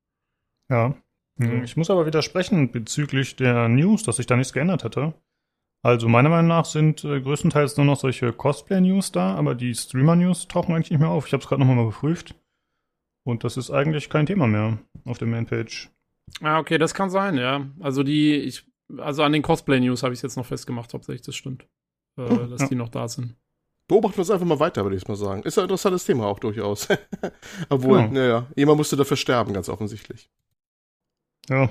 Ja. 0.71 0.97
Hm, 1.39 1.63
Ich 1.65 1.77
muss 1.77 1.91
aber 1.91 2.07
widersprechen 2.07 2.73
bezüglich 2.73 3.37
der 3.37 3.69
News, 3.69 4.03
dass 4.03 4.17
sich 4.17 4.27
da 4.27 4.37
nichts 4.37 4.53
geändert 4.53 4.85
hätte. 4.85 5.15
Also 5.83 6.09
meiner 6.09 6.31
Meinung 6.31 6.49
nach 6.49 6.65
sind 6.65 7.05
äh, 7.05 7.21
größtenteils 7.21 7.77
nur 7.77 7.87
noch 7.87 8.01
solche 8.01 8.33
Cosplay-News 8.33 9.13
da, 9.13 9.35
aber 9.37 9.55
die 9.55 9.75
Streamer-News 9.75 10.49
tauchen 10.49 10.75
eigentlich 10.75 10.91
nicht 10.91 11.01
mehr 11.01 11.11
auf. 11.11 11.27
Ich 11.27 11.33
habe 11.33 11.43
es 11.43 11.49
gerade 11.49 11.61
nochmal 11.65 11.85
geprüft. 11.87 12.35
Und 13.25 13.45
das 13.45 13.57
ist 13.57 13.71
eigentlich 13.71 14.09
kein 14.09 14.27
Thema 14.27 14.47
mehr 14.47 14.79
auf 15.05 15.19
der 15.19 15.29
Mainpage. 15.29 15.91
Ja, 16.41 16.59
okay, 16.59 16.79
das 16.79 16.95
kann 16.95 17.11
sein, 17.11 17.37
ja. 17.37 17.69
Also 17.81 18.03
die, 18.03 18.35
ich, 18.35 18.67
also 18.99 19.23
an 19.23 19.33
den 19.33 19.43
Cosplay-News 19.43 20.03
habe 20.03 20.15
ich 20.15 20.23
jetzt 20.23 20.37
noch 20.37 20.47
festgemacht, 20.47 20.93
hauptsächlich, 20.95 21.23
das 21.27 21.37
stimmt. 21.37 21.69
Äh, 22.19 22.29
Hm, 22.29 22.51
dass 22.51 22.63
ja. 22.63 22.69
die 22.69 22.75
noch 22.77 22.89
da 22.89 23.07
sind. 23.09 23.37
Beobachten 23.89 24.17
wir 24.17 24.23
es 24.23 24.31
einfach 24.31 24.47
mal 24.47 24.59
weiter, 24.59 24.83
würde 24.85 24.97
ich 24.97 25.07
mal 25.07 25.15
sagen. 25.17 25.43
Ist 25.45 25.59
ein 25.59 25.63
interessantes 25.65 26.05
Thema 26.05 26.27
auch 26.27 26.39
durchaus. 26.41 26.89
Obwohl, 27.69 27.99
Genau. 28.03 28.13
naja, 28.15 28.47
jemand 28.57 28.79
musste 28.79 28.97
dafür 28.97 29.17
sterben, 29.17 29.53
ganz 29.53 29.69
offensichtlich. 29.69 30.29
Ja. 31.49 31.71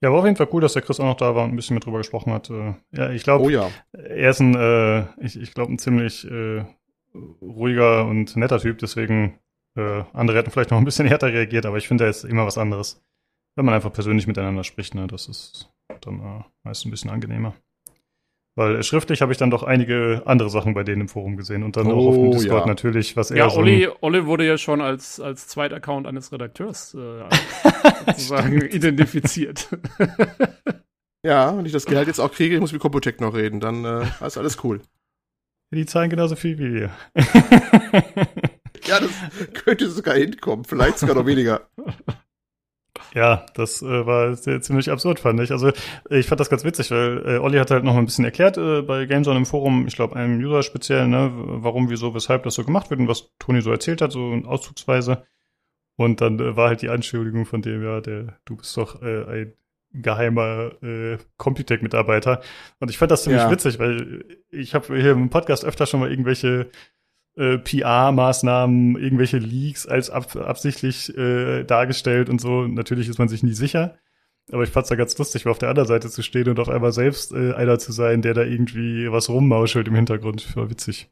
Ja, 0.00 0.12
war 0.12 0.20
auf 0.20 0.24
jeden 0.26 0.36
Fall 0.36 0.48
cool, 0.52 0.60
dass 0.60 0.74
der 0.74 0.82
Chris 0.82 1.00
auch 1.00 1.04
noch 1.06 1.16
da 1.16 1.34
war 1.34 1.42
und 1.44 1.50
ein 1.50 1.56
bisschen 1.56 1.74
mit 1.74 1.84
drüber 1.84 1.98
gesprochen 1.98 2.32
hat. 2.32 2.50
Äh, 2.50 2.74
ja, 2.92 3.10
ich 3.10 3.24
glaube, 3.24 3.44
Oh 3.44 3.48
ja. 3.48 3.68
er 3.92 4.30
ist 4.30 4.38
ein, 4.40 4.54
äh, 4.54 5.06
ich, 5.24 5.36
ich 5.40 5.52
glaube, 5.54 5.72
ein 5.72 5.78
ziemlich 5.80 6.24
äh, 6.30 6.64
ruhiger 7.42 8.06
und 8.06 8.36
netter 8.36 8.60
Typ, 8.60 8.78
deswegen 8.78 9.40
äh, 9.76 10.04
andere 10.12 10.38
hätten 10.38 10.52
vielleicht 10.52 10.70
noch 10.70 10.78
ein 10.78 10.84
bisschen 10.84 11.06
härter 11.08 11.32
reagiert, 11.32 11.66
aber 11.66 11.78
ich 11.78 11.88
finde, 11.88 12.04
er 12.04 12.10
ist 12.10 12.22
immer 12.24 12.46
was 12.46 12.58
anderes. 12.58 13.02
Wenn 13.56 13.64
man 13.64 13.74
einfach 13.74 13.92
persönlich 13.92 14.28
miteinander 14.28 14.62
spricht, 14.62 14.94
ne, 14.94 15.08
das 15.08 15.26
ist 15.26 15.68
dann 16.02 16.20
äh, 16.20 16.44
meist 16.62 16.86
ein 16.86 16.92
bisschen 16.92 17.10
angenehmer. 17.10 17.54
Weil 18.58 18.82
schriftlich 18.82 19.22
habe 19.22 19.30
ich 19.30 19.38
dann 19.38 19.50
doch 19.52 19.62
einige 19.62 20.22
andere 20.24 20.50
Sachen 20.50 20.74
bei 20.74 20.82
denen 20.82 21.02
im 21.02 21.08
Forum 21.08 21.36
gesehen 21.36 21.62
und 21.62 21.76
dann 21.76 21.86
auch 21.86 22.08
auf 22.08 22.14
dem 22.16 22.26
Oh, 22.26 22.32
Discord 22.32 22.62
ja. 22.62 22.66
natürlich, 22.66 23.16
was 23.16 23.30
er 23.30 23.36
Ja, 23.36 23.50
so 23.50 23.60
Olli, 23.60 23.88
Olli 24.00 24.26
wurde 24.26 24.44
ja 24.44 24.58
schon 24.58 24.80
als, 24.80 25.20
als 25.20 25.46
Zweitaccount 25.46 26.08
eines 26.08 26.32
Redakteurs 26.32 26.92
äh, 26.94 27.22
sozusagen 28.06 28.60
identifiziert. 28.62 29.68
Ja, 31.26 31.56
wenn 31.58 31.66
ich 31.66 31.72
das 31.72 31.84
Gehalt 31.84 32.06
jetzt 32.06 32.20
auch 32.20 32.30
kriege, 32.30 32.54
ich 32.54 32.60
muss 32.60 32.72
mit 32.72 32.80
Computech 32.80 33.18
noch 33.18 33.34
reden, 33.34 33.58
dann 33.58 33.84
äh, 33.84 34.06
ist 34.24 34.38
alles 34.38 34.62
cool. 34.62 34.80
die 35.74 35.84
zahlen 35.84 36.10
genauso 36.10 36.36
viel 36.36 36.58
wie 36.60 36.72
wir. 36.72 36.90
Ja, 38.86 39.00
das 39.00 39.10
könnte 39.52 39.90
sogar 39.90 40.14
hinkommen, 40.14 40.64
vielleicht 40.64 41.00
sogar 41.00 41.16
noch 41.16 41.26
weniger. 41.26 41.68
Ja, 43.14 43.46
das 43.54 43.82
äh, 43.82 44.06
war 44.06 44.34
ziemlich 44.36 44.90
absurd, 44.90 45.20
fand 45.20 45.40
ich. 45.40 45.50
Also 45.50 45.72
ich 46.10 46.26
fand 46.26 46.40
das 46.40 46.50
ganz 46.50 46.64
witzig, 46.64 46.90
weil 46.90 47.22
äh, 47.26 47.38
Olli 47.38 47.58
hat 47.58 47.70
halt 47.70 47.84
noch 47.84 47.94
mal 47.94 48.00
ein 48.00 48.04
bisschen 48.06 48.24
erklärt 48.24 48.58
äh, 48.58 48.82
bei 48.82 49.06
GameZone 49.06 49.38
im 49.38 49.46
Forum, 49.46 49.86
ich 49.86 49.96
glaube 49.96 50.16
einem 50.16 50.38
User 50.38 50.62
speziell, 50.62 51.08
ne, 51.08 51.30
warum, 51.34 51.88
wieso, 51.90 52.14
weshalb 52.14 52.42
das 52.42 52.54
so 52.54 52.64
gemacht 52.64 52.90
wird 52.90 53.00
und 53.00 53.08
was 53.08 53.30
Toni 53.38 53.60
so 53.62 53.70
erzählt 53.70 54.02
hat, 54.02 54.12
so 54.12 54.32
in 54.32 54.46
Auszugsweise. 54.46 55.24
Und 55.96 56.20
dann 56.20 56.38
äh, 56.38 56.56
war 56.56 56.68
halt 56.68 56.82
die 56.82 56.90
Anschuldigung 56.90 57.46
von 57.46 57.62
dem, 57.62 57.82
ja, 57.82 58.00
der, 58.00 58.38
du 58.44 58.56
bist 58.56 58.76
doch 58.76 59.02
äh, 59.02 59.24
ein 59.24 59.52
geheimer 59.92 60.72
äh, 60.82 61.16
Computec-Mitarbeiter. 61.38 62.40
Und 62.78 62.90
ich 62.90 62.98
fand 62.98 63.10
das 63.10 63.22
ziemlich 63.24 63.42
Ja. 63.42 63.50
witzig, 63.50 63.78
weil 63.78 64.24
ich 64.50 64.74
habe 64.74 64.94
hier 64.96 65.12
im 65.12 65.30
Podcast 65.30 65.64
öfter 65.64 65.86
schon 65.86 66.00
mal 66.00 66.10
irgendwelche 66.10 66.68
äh, 67.38 67.58
PR-Maßnahmen, 67.58 68.96
irgendwelche 68.98 69.38
Leaks 69.38 69.86
als 69.86 70.10
ab, 70.10 70.34
absichtlich 70.36 71.16
äh, 71.16 71.64
dargestellt 71.64 72.28
und 72.28 72.40
so. 72.40 72.66
Natürlich 72.66 73.08
ist 73.08 73.18
man 73.18 73.28
sich 73.28 73.42
nie 73.42 73.52
sicher. 73.54 73.96
Aber 74.50 74.62
ich 74.62 74.70
fand's 74.70 74.88
da 74.88 74.94
ganz 74.96 75.16
lustig, 75.18 75.44
mal 75.44 75.50
auf 75.50 75.58
der 75.58 75.68
anderen 75.68 75.86
Seite 75.88 76.08
zu 76.10 76.22
stehen 76.22 76.48
und 76.48 76.58
auf 76.58 76.68
einmal 76.70 76.92
selbst 76.92 77.32
äh, 77.32 77.52
einer 77.54 77.78
zu 77.78 77.92
sein, 77.92 78.22
der 78.22 78.34
da 78.34 78.42
irgendwie 78.42 79.10
was 79.12 79.28
rummauschelt 79.28 79.88
im 79.88 79.94
Hintergrund. 79.94 80.56
War 80.56 80.70
witzig. 80.70 81.10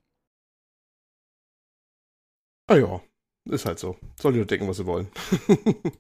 Ah 2.68 2.76
ja, 2.76 3.00
ist 3.48 3.66
halt 3.66 3.78
so. 3.78 3.96
Soll 4.20 4.32
die 4.32 4.38
nur 4.38 4.46
denken, 4.46 4.66
was 4.68 4.78
sie 4.78 4.86
wollen. 4.86 5.08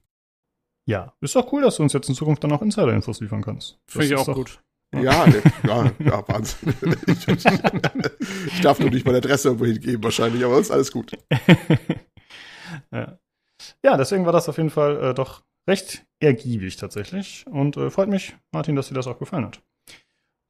Ja, 0.88 1.16
ist 1.20 1.34
doch 1.34 1.52
cool, 1.52 1.62
dass 1.62 1.78
du 1.78 1.82
uns 1.82 1.92
jetzt 1.94 2.08
in 2.08 2.14
Zukunft 2.14 2.44
dann 2.44 2.52
auch 2.52 2.62
Insider-Infos 2.62 3.20
liefern 3.20 3.42
kannst. 3.42 3.80
Finde 3.88 4.06
ich 4.06 4.14
auch 4.14 4.24
doch- 4.24 4.36
gut. 4.36 4.62
Ja, 5.02 5.26
ja, 5.64 5.92
ja, 5.98 6.28
Wahnsinn. 6.28 6.74
Ich, 7.06 7.28
ich 7.28 8.60
darf 8.60 8.78
nur 8.78 8.90
nicht 8.90 9.06
meine 9.06 9.18
Adresse 9.18 9.48
irgendwo 9.48 9.66
hingeben 9.66 10.02
wahrscheinlich, 10.02 10.44
aber 10.44 10.54
sonst 10.54 10.70
alles 10.70 10.92
gut. 10.92 11.12
ja. 12.92 13.18
ja, 13.82 13.96
deswegen 13.96 14.26
war 14.26 14.32
das 14.32 14.48
auf 14.48 14.56
jeden 14.56 14.70
Fall 14.70 15.02
äh, 15.02 15.14
doch 15.14 15.42
recht 15.68 16.06
ergiebig 16.20 16.76
tatsächlich. 16.76 17.44
Und 17.48 17.76
äh, 17.76 17.90
freut 17.90 18.08
mich, 18.08 18.36
Martin, 18.52 18.76
dass 18.76 18.88
dir 18.88 18.94
das 18.94 19.06
auch 19.06 19.18
gefallen 19.18 19.46
hat. 19.46 19.62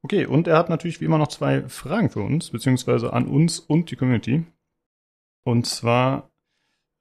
Okay, 0.04 0.26
und 0.26 0.46
er 0.46 0.59
hat 0.59 0.68
natürlich 0.68 1.00
wie 1.00 1.06
immer 1.06 1.18
noch 1.18 1.28
zwei 1.28 1.68
Fragen 1.68 2.11
für 2.11 2.20
uns, 2.20 2.50
beziehungsweise 2.50 3.12
an 3.12 3.26
uns 3.26 3.59
und 3.59 3.90
die 3.90 3.96
Community. 3.96 4.44
Und 5.44 5.66
zwar 5.66 6.30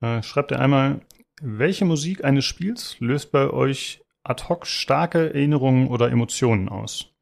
äh, 0.01 0.23
schreibt 0.23 0.51
er 0.51 0.59
einmal, 0.59 1.01
welche 1.41 1.85
Musik 1.85 2.23
eines 2.23 2.45
Spiels 2.45 2.99
löst 2.99 3.31
bei 3.31 3.49
euch 3.49 4.03
ad 4.23 4.45
hoc 4.49 4.65
starke 4.65 5.33
Erinnerungen 5.33 5.87
oder 5.87 6.09
Emotionen 6.09 6.69
aus? 6.69 7.14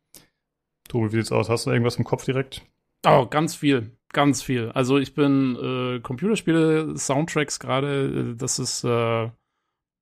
Tobi, 0.87 1.11
wie 1.11 1.15
sieht's 1.17 1.31
aus? 1.31 1.49
Hast 1.49 1.65
du 1.65 1.71
irgendwas 1.71 1.97
im 1.97 2.03
Kopf 2.03 2.25
direkt? 2.25 2.61
Oh, 3.05 3.25
ganz 3.25 3.55
viel, 3.55 3.97
ganz 4.13 4.41
viel. 4.41 4.69
Also 4.69 4.97
ich 4.97 5.13
bin 5.13 5.55
äh, 5.55 5.99
Computerspiele, 5.99 6.97
Soundtracks 6.97 7.59
gerade, 7.59 8.31
äh, 8.31 8.35
das 8.35 8.59
ist, 8.59 8.83
äh, 8.83 9.29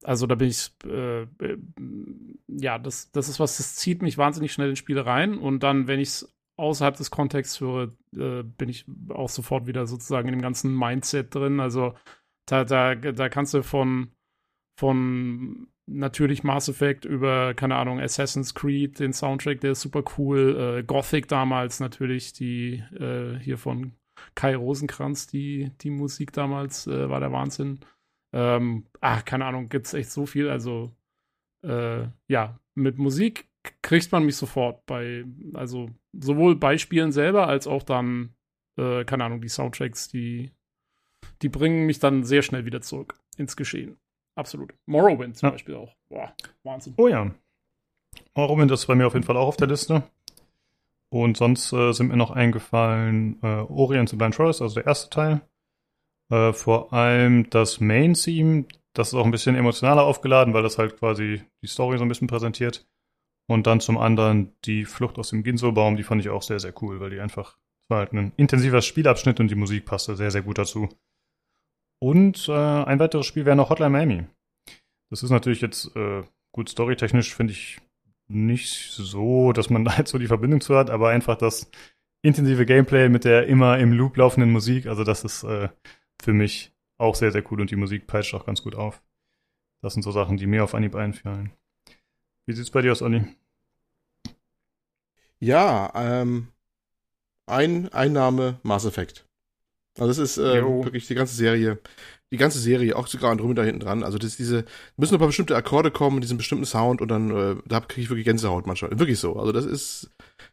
also 0.03 0.27
da 0.27 0.35
bin 0.35 0.49
ich, 0.49 0.71
äh, 0.85 1.21
äh, 1.23 1.57
ja, 2.47 2.77
das, 2.77 3.11
das 3.11 3.29
ist 3.29 3.39
was, 3.39 3.57
das 3.57 3.75
zieht 3.75 4.01
mich 4.01 4.17
wahnsinnig 4.17 4.51
schnell 4.53 4.69
in 4.69 4.75
Spiele 4.75 5.05
rein 5.05 5.37
und 5.37 5.63
dann, 5.63 5.87
wenn 5.87 5.99
ich 5.99 6.09
es 6.09 6.35
außerhalb 6.57 6.95
des 6.95 7.09
Kontexts 7.09 7.59
höre, 7.59 7.91
äh, 8.15 8.43
bin 8.43 8.69
ich 8.69 8.85
auch 9.09 9.29
sofort 9.29 9.65
wieder 9.65 9.87
sozusagen 9.87 10.27
in 10.27 10.35
dem 10.35 10.41
ganzen 10.41 10.77
Mindset 10.77 11.33
drin. 11.33 11.59
Also 11.59 11.95
da, 12.45 12.63
da, 12.63 12.93
da 12.93 13.29
kannst 13.29 13.55
du 13.55 13.63
von, 13.63 14.11
von 14.77 15.67
natürlich 15.93 16.43
Mass 16.43 16.69
Effect 16.69 17.05
über, 17.05 17.53
keine 17.53 17.75
Ahnung, 17.75 17.99
Assassin's 17.99 18.53
Creed, 18.53 18.99
den 18.99 19.13
Soundtrack, 19.13 19.61
der 19.61 19.71
ist 19.71 19.81
super 19.81 20.03
cool. 20.17 20.79
Äh, 20.79 20.83
Gothic 20.83 21.27
damals 21.27 21.79
natürlich, 21.79 22.33
die 22.33 22.83
äh, 22.97 23.37
hier 23.39 23.57
von 23.57 23.93
Kai 24.35 24.55
Rosenkranz, 24.55 25.27
die, 25.27 25.71
die 25.81 25.89
Musik 25.89 26.33
damals 26.33 26.87
äh, 26.87 27.09
war 27.09 27.19
der 27.19 27.31
Wahnsinn. 27.31 27.79
Ähm, 28.33 28.85
ach, 29.01 29.25
keine 29.25 29.45
Ahnung, 29.45 29.69
gibt's 29.69 29.93
echt 29.93 30.11
so 30.11 30.25
viel. 30.25 30.49
Also, 30.49 30.95
äh, 31.63 32.07
ja, 32.27 32.59
mit 32.75 32.97
Musik 32.97 33.49
kriegt 33.81 34.11
man 34.11 34.25
mich 34.25 34.37
sofort 34.37 34.85
bei, 34.85 35.25
also 35.53 35.89
sowohl 36.13 36.55
bei 36.55 36.77
Spielen 36.77 37.11
selber 37.11 37.47
als 37.47 37.67
auch 37.67 37.83
dann, 37.83 38.35
äh, 38.77 39.03
keine 39.05 39.25
Ahnung, 39.25 39.41
die 39.41 39.49
Soundtracks, 39.49 40.07
die, 40.07 40.51
die 41.41 41.49
bringen 41.49 41.85
mich 41.85 41.99
dann 41.99 42.23
sehr 42.23 42.41
schnell 42.41 42.65
wieder 42.65 42.81
zurück 42.81 43.15
ins 43.37 43.55
Geschehen. 43.55 43.97
Absolut. 44.35 44.73
Morrowind 44.85 45.37
zum 45.37 45.47
Ja. 45.47 45.51
Beispiel 45.51 45.75
auch. 45.75 45.95
Boah, 46.09 46.33
Wahnsinn. 46.63 46.93
Oh 46.97 47.07
ja. 47.07 47.31
Morrowind 48.35 48.71
ist 48.71 48.85
bei 48.87 48.95
mir 48.95 49.07
auf 49.07 49.13
jeden 49.13 49.25
Fall 49.25 49.37
auch 49.37 49.47
auf 49.47 49.57
der 49.57 49.67
Liste. 49.67 50.03
Und 51.09 51.35
sonst 51.35 51.73
äh, 51.73 51.91
sind 51.91 52.07
mir 52.07 52.15
noch 52.17 52.31
eingefallen 52.31 53.37
äh, 53.43 53.45
Orient 53.47 54.09
the 54.09 54.15
Blind 54.15 54.35
Forest, 54.35 54.61
also 54.61 54.75
der 54.75 54.85
erste 54.87 55.09
Teil. 55.09 55.41
Äh, 56.29 56.53
vor 56.53 56.93
allem 56.93 57.49
das 57.49 57.81
Main-Theme, 57.81 58.65
das 58.93 59.09
ist 59.09 59.13
auch 59.15 59.25
ein 59.25 59.31
bisschen 59.31 59.55
emotionaler 59.55 60.03
aufgeladen, 60.03 60.53
weil 60.53 60.63
das 60.63 60.77
halt 60.77 60.97
quasi 60.97 61.43
die 61.61 61.67
Story 61.67 61.97
so 61.97 62.05
ein 62.05 62.07
bisschen 62.07 62.27
präsentiert. 62.27 62.87
Und 63.47 63.67
dann 63.67 63.81
zum 63.81 63.97
anderen 63.97 64.53
die 64.63 64.85
Flucht 64.85 65.17
aus 65.19 65.31
dem 65.31 65.43
Ginso-Baum, 65.43 65.97
die 65.97 66.03
fand 66.03 66.21
ich 66.21 66.29
auch 66.29 66.41
sehr, 66.43 66.59
sehr 66.59 66.73
cool, 66.81 67.01
weil 67.01 67.09
die 67.09 67.19
einfach, 67.19 67.57
war 67.89 67.99
halt 67.99 68.13
ein 68.13 68.31
intensiver 68.37 68.81
Spielabschnitt 68.81 69.41
und 69.41 69.49
die 69.51 69.55
Musik 69.55 69.83
passte 69.85 70.15
sehr, 70.15 70.31
sehr 70.31 70.43
gut 70.43 70.57
dazu. 70.57 70.87
Und 72.03 72.49
äh, 72.49 72.51
ein 72.51 72.99
weiteres 72.99 73.27
Spiel 73.27 73.45
wäre 73.45 73.55
noch 73.55 73.69
Hotline 73.69 73.91
Miami. 73.91 74.25
Das 75.11 75.21
ist 75.21 75.29
natürlich 75.29 75.61
jetzt 75.61 75.95
äh, 75.95 76.23
gut 76.51 76.69
storytechnisch, 76.69 77.35
finde 77.35 77.53
ich 77.53 77.79
nicht 78.27 78.91
so, 78.91 79.53
dass 79.53 79.69
man 79.69 79.85
da 79.85 79.95
jetzt 79.97 80.09
so 80.09 80.17
die 80.17 80.27
Verbindung 80.27 80.61
zu 80.61 80.75
hat, 80.75 80.89
aber 80.89 81.09
einfach 81.09 81.35
das 81.35 81.69
intensive 82.23 82.65
Gameplay 82.65 83.07
mit 83.07 83.23
der 83.23 83.47
immer 83.47 83.77
im 83.77 83.93
Loop 83.93 84.17
laufenden 84.17 84.51
Musik, 84.51 84.87
also 84.87 85.03
das 85.03 85.23
ist 85.23 85.43
äh, 85.43 85.69
für 86.21 86.33
mich 86.33 86.71
auch 86.97 87.15
sehr, 87.15 87.31
sehr 87.31 87.43
cool 87.51 87.61
und 87.61 87.69
die 87.69 87.75
Musik 87.75 88.07
peitscht 88.07 88.33
auch 88.33 88.45
ganz 88.45 88.63
gut 88.63 88.75
auf. 88.75 89.03
Das 89.81 89.93
sind 89.93 90.03
so 90.03 90.11
Sachen, 90.11 90.37
die 90.37 90.47
mir 90.47 90.63
auf 90.63 90.73
Anhieb 90.73 90.95
einfallen. 90.95 91.51
Wie 92.45 92.53
sieht's 92.53 92.71
bei 92.71 92.81
dir 92.81 92.91
aus, 92.91 93.01
Olli? 93.01 93.25
Ja, 95.39 95.91
ähm, 95.95 96.47
ein 97.45 97.91
Einnahme 97.93 98.59
Mass 98.63 98.85
Effect. 98.85 99.27
Also 99.99 100.07
das 100.07 100.17
ist 100.17 100.37
äh, 100.37 100.63
wirklich 100.63 101.07
die 101.07 101.15
ganze 101.15 101.35
Serie, 101.35 101.79
die 102.31 102.37
ganze 102.37 102.59
Serie, 102.59 102.95
auch 102.95 103.07
sogar 103.07 103.31
Andromeda 103.31 103.61
hinten 103.63 103.81
dran. 103.81 104.03
Also 104.03 104.17
das 104.17 104.29
ist 104.29 104.39
diese, 104.39 104.63
müssen 104.95 105.15
ein 105.15 105.19
paar 105.19 105.27
bestimmte 105.27 105.55
Akkorde 105.55 105.91
kommen, 105.91 106.21
diesen 106.21 106.37
bestimmten 106.37 106.65
Sound 106.65 107.01
und 107.01 107.09
dann, 107.09 107.29
äh, 107.31 107.55
da 107.65 107.81
kriege 107.81 108.03
ich 108.03 108.09
wirklich 108.09 108.25
Gänsehaut 108.25 108.67
manchmal. 108.67 108.97
Wirklich 108.97 109.19
so. 109.19 109.35
Also 109.35 109.51
das 109.51 109.65
ist, 109.65 110.09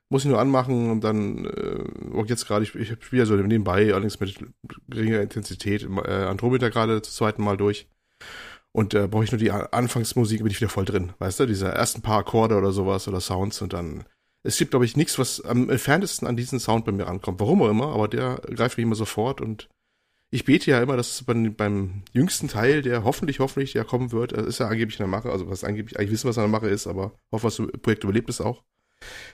muss 0.08 0.24
ich 0.24 0.30
nur 0.30 0.40
anmachen 0.40 0.90
und 0.90 1.04
dann, 1.04 1.44
äh, 1.44 2.16
auch 2.16 2.26
jetzt 2.26 2.46
gerade, 2.46 2.64
ich, 2.64 2.74
ich 2.74 2.88
spiele 3.00 3.22
ja 3.22 3.26
so 3.26 3.36
nebenbei, 3.36 3.92
allerdings 3.92 4.18
mit 4.18 4.38
geringer 4.88 5.20
Intensität, 5.20 5.84
äh, 5.84 6.10
Andromeda 6.10 6.68
gerade 6.68 7.00
zum 7.02 7.12
zweiten 7.12 7.44
Mal 7.44 7.56
durch. 7.56 7.88
Und 8.72 8.94
äh, 8.94 9.08
brauche 9.08 9.24
ich 9.24 9.32
nur 9.32 9.38
die 9.38 9.50
Anfangsmusik, 9.50 10.42
bin 10.42 10.50
ich 10.50 10.60
wieder 10.60 10.68
voll 10.68 10.84
drin. 10.84 11.12
Weißt 11.18 11.40
du, 11.40 11.46
diese 11.46 11.68
ersten 11.68 12.02
paar 12.02 12.18
Akkorde 12.18 12.56
oder 12.56 12.72
sowas 12.72 13.08
oder 13.08 13.20
Sounds 13.20 13.62
und 13.62 13.72
dann 13.72 14.04
es 14.42 14.58
gibt, 14.58 14.70
glaube 14.70 14.84
ich, 14.84 14.96
nichts, 14.96 15.18
was 15.18 15.40
am 15.40 15.68
entferntesten 15.68 16.26
an 16.28 16.36
diesen 16.36 16.60
Sound 16.60 16.84
bei 16.84 16.92
mir 16.92 17.06
rankommt. 17.06 17.40
Warum 17.40 17.62
auch 17.62 17.70
immer, 17.70 17.92
aber 17.94 18.08
der 18.08 18.40
greift 18.54 18.76
mich 18.78 18.84
immer 18.84 18.94
sofort 18.94 19.40
und 19.40 19.68
ich 20.30 20.44
bete 20.44 20.70
ja 20.70 20.82
immer, 20.82 20.96
dass 20.96 21.12
es 21.12 21.24
beim, 21.24 21.54
beim 21.54 22.02
jüngsten 22.12 22.48
Teil, 22.48 22.82
der 22.82 23.02
hoffentlich, 23.02 23.40
hoffentlich 23.40 23.72
ja 23.74 23.84
kommen 23.84 24.12
wird, 24.12 24.32
äh, 24.32 24.46
ist 24.46 24.60
ja 24.60 24.68
angeblich 24.68 24.98
in 24.98 25.04
der 25.04 25.08
Mache, 25.08 25.30
also 25.30 25.48
was 25.48 25.64
angeblich, 25.64 25.98
eigentlich 25.98 26.12
wissen, 26.12 26.28
was 26.28 26.36
in 26.36 26.42
der 26.42 26.50
Mache 26.50 26.68
ist, 26.68 26.86
aber 26.86 27.12
hoffe, 27.32 27.46
das 27.46 27.80
Projekt 27.80 28.04
überlebt 28.04 28.28
es 28.28 28.40
auch, 28.40 28.62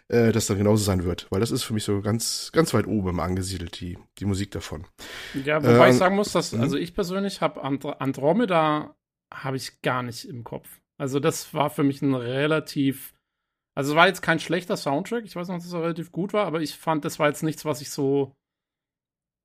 äh, 0.08 0.30
dass 0.30 0.46
dann 0.46 0.58
genauso 0.58 0.84
sein 0.84 1.04
wird, 1.04 1.26
weil 1.30 1.40
das 1.40 1.50
ist 1.50 1.64
für 1.64 1.74
mich 1.74 1.84
so 1.84 2.00
ganz, 2.00 2.50
ganz 2.52 2.72
weit 2.74 2.86
oben 2.86 3.18
angesiedelt, 3.18 3.80
die, 3.80 3.98
die 4.18 4.24
Musik 4.24 4.52
davon. 4.52 4.86
Ja, 5.44 5.62
wobei 5.62 5.88
Äh, 5.88 5.90
ich 5.90 5.96
sagen 5.96 6.14
muss, 6.14 6.32
dass, 6.32 6.52
mhm. 6.52 6.60
also 6.60 6.76
ich 6.76 6.94
persönlich 6.94 7.40
habe 7.40 7.62
Andro 7.62 7.90
Andromeda 7.90 8.94
habe 9.32 9.56
ich 9.56 9.82
gar 9.82 10.04
nicht 10.04 10.26
im 10.26 10.44
Kopf. 10.44 10.80
Also 10.96 11.18
das 11.18 11.52
war 11.54 11.70
für 11.70 11.82
mich 11.82 12.02
ein 12.02 12.14
relativ, 12.14 13.13
also 13.74 13.92
es 13.92 13.96
war 13.96 14.06
jetzt 14.06 14.22
kein 14.22 14.38
schlechter 14.40 14.76
Soundtrack. 14.76 15.24
Ich 15.24 15.36
weiß 15.36 15.48
noch, 15.48 15.56
dass 15.56 15.72
er 15.72 15.82
relativ 15.82 16.12
gut 16.12 16.32
war, 16.32 16.46
aber 16.46 16.60
ich 16.62 16.76
fand, 16.76 17.04
das 17.04 17.18
war 17.18 17.28
jetzt 17.28 17.42
nichts, 17.42 17.64
was 17.64 17.80
ich 17.80 17.90
so, 17.90 18.32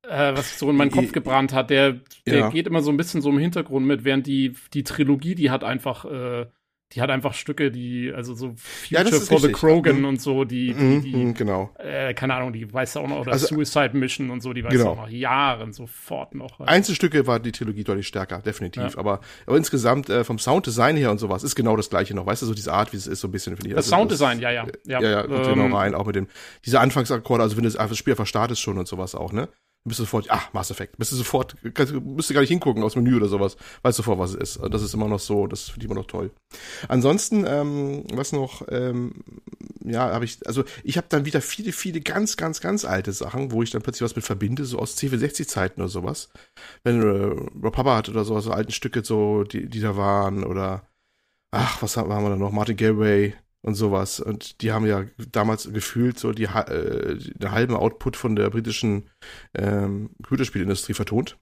äh, 0.06 0.34
was 0.34 0.48
sich 0.48 0.58
so 0.58 0.70
in 0.70 0.76
meinen 0.76 0.90
Kopf 0.90 1.12
gebrannt 1.12 1.52
hat. 1.52 1.70
Der, 1.70 2.00
der 2.26 2.38
Ja. 2.38 2.48
geht 2.48 2.66
immer 2.66 2.82
so 2.82 2.90
ein 2.90 2.96
bisschen 2.96 3.22
so 3.22 3.30
im 3.30 3.38
Hintergrund 3.38 3.86
mit, 3.86 4.04
während 4.04 4.26
die, 4.26 4.54
die 4.72 4.84
Trilogie, 4.84 5.34
die 5.34 5.50
hat 5.50 5.64
einfach, 5.64 6.04
äh, 6.04 6.46
die 6.92 7.00
hat 7.00 7.10
einfach 7.10 7.34
Stücke, 7.34 7.70
die, 7.70 8.12
also 8.12 8.34
so 8.34 8.46
Ja, 8.88 9.00
Future 9.00 9.04
das 9.04 9.12
ist 9.22 9.28
for 9.28 9.38
the 9.38 9.46
richtig. 9.46 9.60
Krogan 9.60 9.98
Mhm. 10.00 10.04
und 10.06 10.20
so, 10.20 10.44
die, 10.44 10.74
die, 10.74 10.82
Mhm, 10.82 11.02
die 11.02 11.16
mhm, 11.16 11.34
genau. 11.34 11.70
äh, 11.78 12.14
keine 12.14 12.34
Ahnung, 12.34 12.52
die 12.52 12.72
weißt 12.72 12.96
du 12.96 13.00
auch 13.00 13.06
noch, 13.08 13.20
oder 13.20 13.32
Also- 13.32 13.46
Suicide 13.46 13.96
Mission 13.96 14.30
und 14.30 14.40
so, 14.42 14.52
die 14.52 14.64
weißt 14.64 14.72
Genau. 14.76 14.90
auch 14.90 14.96
noch 14.96 15.08
Jahren 15.08 15.72
sofort 15.72 16.34
noch. 16.34 16.58
Einzelstücke 16.60 17.26
war 17.26 17.38
die 17.38 17.52
Trilogie 17.52 17.84
deutlich 17.84 18.08
stärker, 18.08 18.38
definitiv. 18.40 18.94
Ja. 18.94 18.98
Aber, 18.98 19.20
aber 19.46 19.56
insgesamt 19.56 20.10
äh, 20.10 20.24
vom 20.24 20.38
Sounddesign 20.40 20.96
her 20.96 21.10
und 21.12 21.18
sowas 21.18 21.42
ist 21.44 21.54
genau 21.54 21.76
das 21.76 21.90
gleiche 21.90 22.14
noch. 22.14 22.26
Weißt 22.26 22.42
du, 22.42 22.46
so 22.46 22.54
diese 22.54 22.72
Art, 22.72 22.92
wie 22.92 22.96
es 22.96 23.06
ist, 23.06 23.20
so 23.20 23.28
ein 23.28 23.32
bisschen, 23.32 23.56
finde 23.56 23.70
ich. 23.70 23.76
das 23.76 23.86
Also 23.86 23.96
Sounddesign, 23.96 24.40
ja, 24.40 24.50
ja. 24.50 24.66
Ja, 24.86 25.00
ja, 25.00 25.22
guck 25.22 25.42
dir 25.44 25.50
ähm, 25.50 25.70
noch 25.70 25.78
rein, 25.78 25.94
auch 25.94 26.06
mit 26.06 26.16
dem, 26.16 26.26
diese 26.66 26.80
Anfangsakkorde, 26.80 27.42
also 27.42 27.56
wenn 27.56 27.64
du 27.64 27.70
das, 27.70 27.76
das 27.88 27.96
Spiel 27.98 28.12
einfach 28.14 28.26
startest 28.26 28.60
schon 28.60 28.78
und 28.78 28.88
sowas 28.88 29.14
auch, 29.14 29.32
ne? 29.32 29.48
Du 29.82 29.88
bist 29.88 29.98
du 29.98 30.02
sofort, 30.04 30.30
ah, 30.30 30.42
Mass 30.52 30.70
Effect, 30.70 30.98
bist 30.98 31.10
du 31.10 31.16
sofort, 31.16 31.56
kannst, 31.72 31.94
müsst 31.94 32.28
du 32.28 32.34
gar 32.34 32.42
nicht 32.42 32.50
hingucken 32.50 32.82
aufs 32.82 32.96
Menü 32.96 33.16
oder 33.16 33.28
sowas, 33.28 33.56
weißt 33.80 33.96
sofort, 33.96 34.18
was 34.18 34.34
es 34.34 34.56
ist. 34.56 34.60
Das 34.70 34.82
ist 34.82 34.92
immer 34.92 35.08
noch 35.08 35.20
so, 35.20 35.46
das 35.46 35.70
finde 35.70 35.80
ich 35.80 35.90
immer 35.90 35.98
noch 35.98 36.06
toll. 36.06 36.32
Ansonsten, 36.88 37.46
ähm, 37.46 38.04
was 38.12 38.32
noch, 38.32 38.62
ähm, 38.68 39.24
ja, 39.82 40.12
habe 40.12 40.26
ich, 40.26 40.46
also 40.46 40.64
ich 40.84 40.98
habe 40.98 41.06
dann 41.08 41.24
wieder 41.24 41.40
viele, 41.40 41.72
viele 41.72 42.02
ganz, 42.02 42.36
ganz, 42.36 42.60
ganz 42.60 42.84
alte 42.84 43.12
Sachen, 43.12 43.52
wo 43.52 43.62
ich 43.62 43.70
dann 43.70 43.80
plötzlich 43.80 44.04
was 44.04 44.14
mit 44.14 44.24
verbinde, 44.24 44.66
so 44.66 44.78
aus 44.78 44.98
C64-Zeiten 44.98 45.80
oder 45.80 45.88
sowas. 45.88 46.28
Wenn 46.84 47.00
äh, 47.00 47.64
Rob 47.64 47.78
Hubbard 47.78 48.10
oder 48.10 48.26
sowas, 48.26 48.44
so 48.44 48.50
alten 48.50 48.72
Stücke 48.72 49.02
so, 49.02 49.44
die, 49.44 49.66
die 49.66 49.80
da 49.80 49.96
waren, 49.96 50.44
oder 50.44 50.86
ach, 51.52 51.80
was 51.80 51.96
haben 51.96 52.12
haben 52.12 52.24
wir 52.24 52.30
da 52.30 52.36
noch? 52.36 52.52
Martin 52.52 52.76
Galway 52.76 53.34
und 53.62 53.74
sowas. 53.74 54.20
Und 54.20 54.62
die 54.62 54.72
haben 54.72 54.86
ja 54.86 55.04
damals 55.32 55.72
gefühlt 55.72 56.18
so 56.18 56.32
die, 56.32 56.44
äh, 56.44 57.16
den 57.18 57.50
halben 57.50 57.74
Output 57.74 58.16
von 58.16 58.36
der 58.36 58.50
britischen 58.50 59.10
ähm, 59.54 60.10
Computerspielindustrie 60.22 60.94
vertont. 60.94 61.38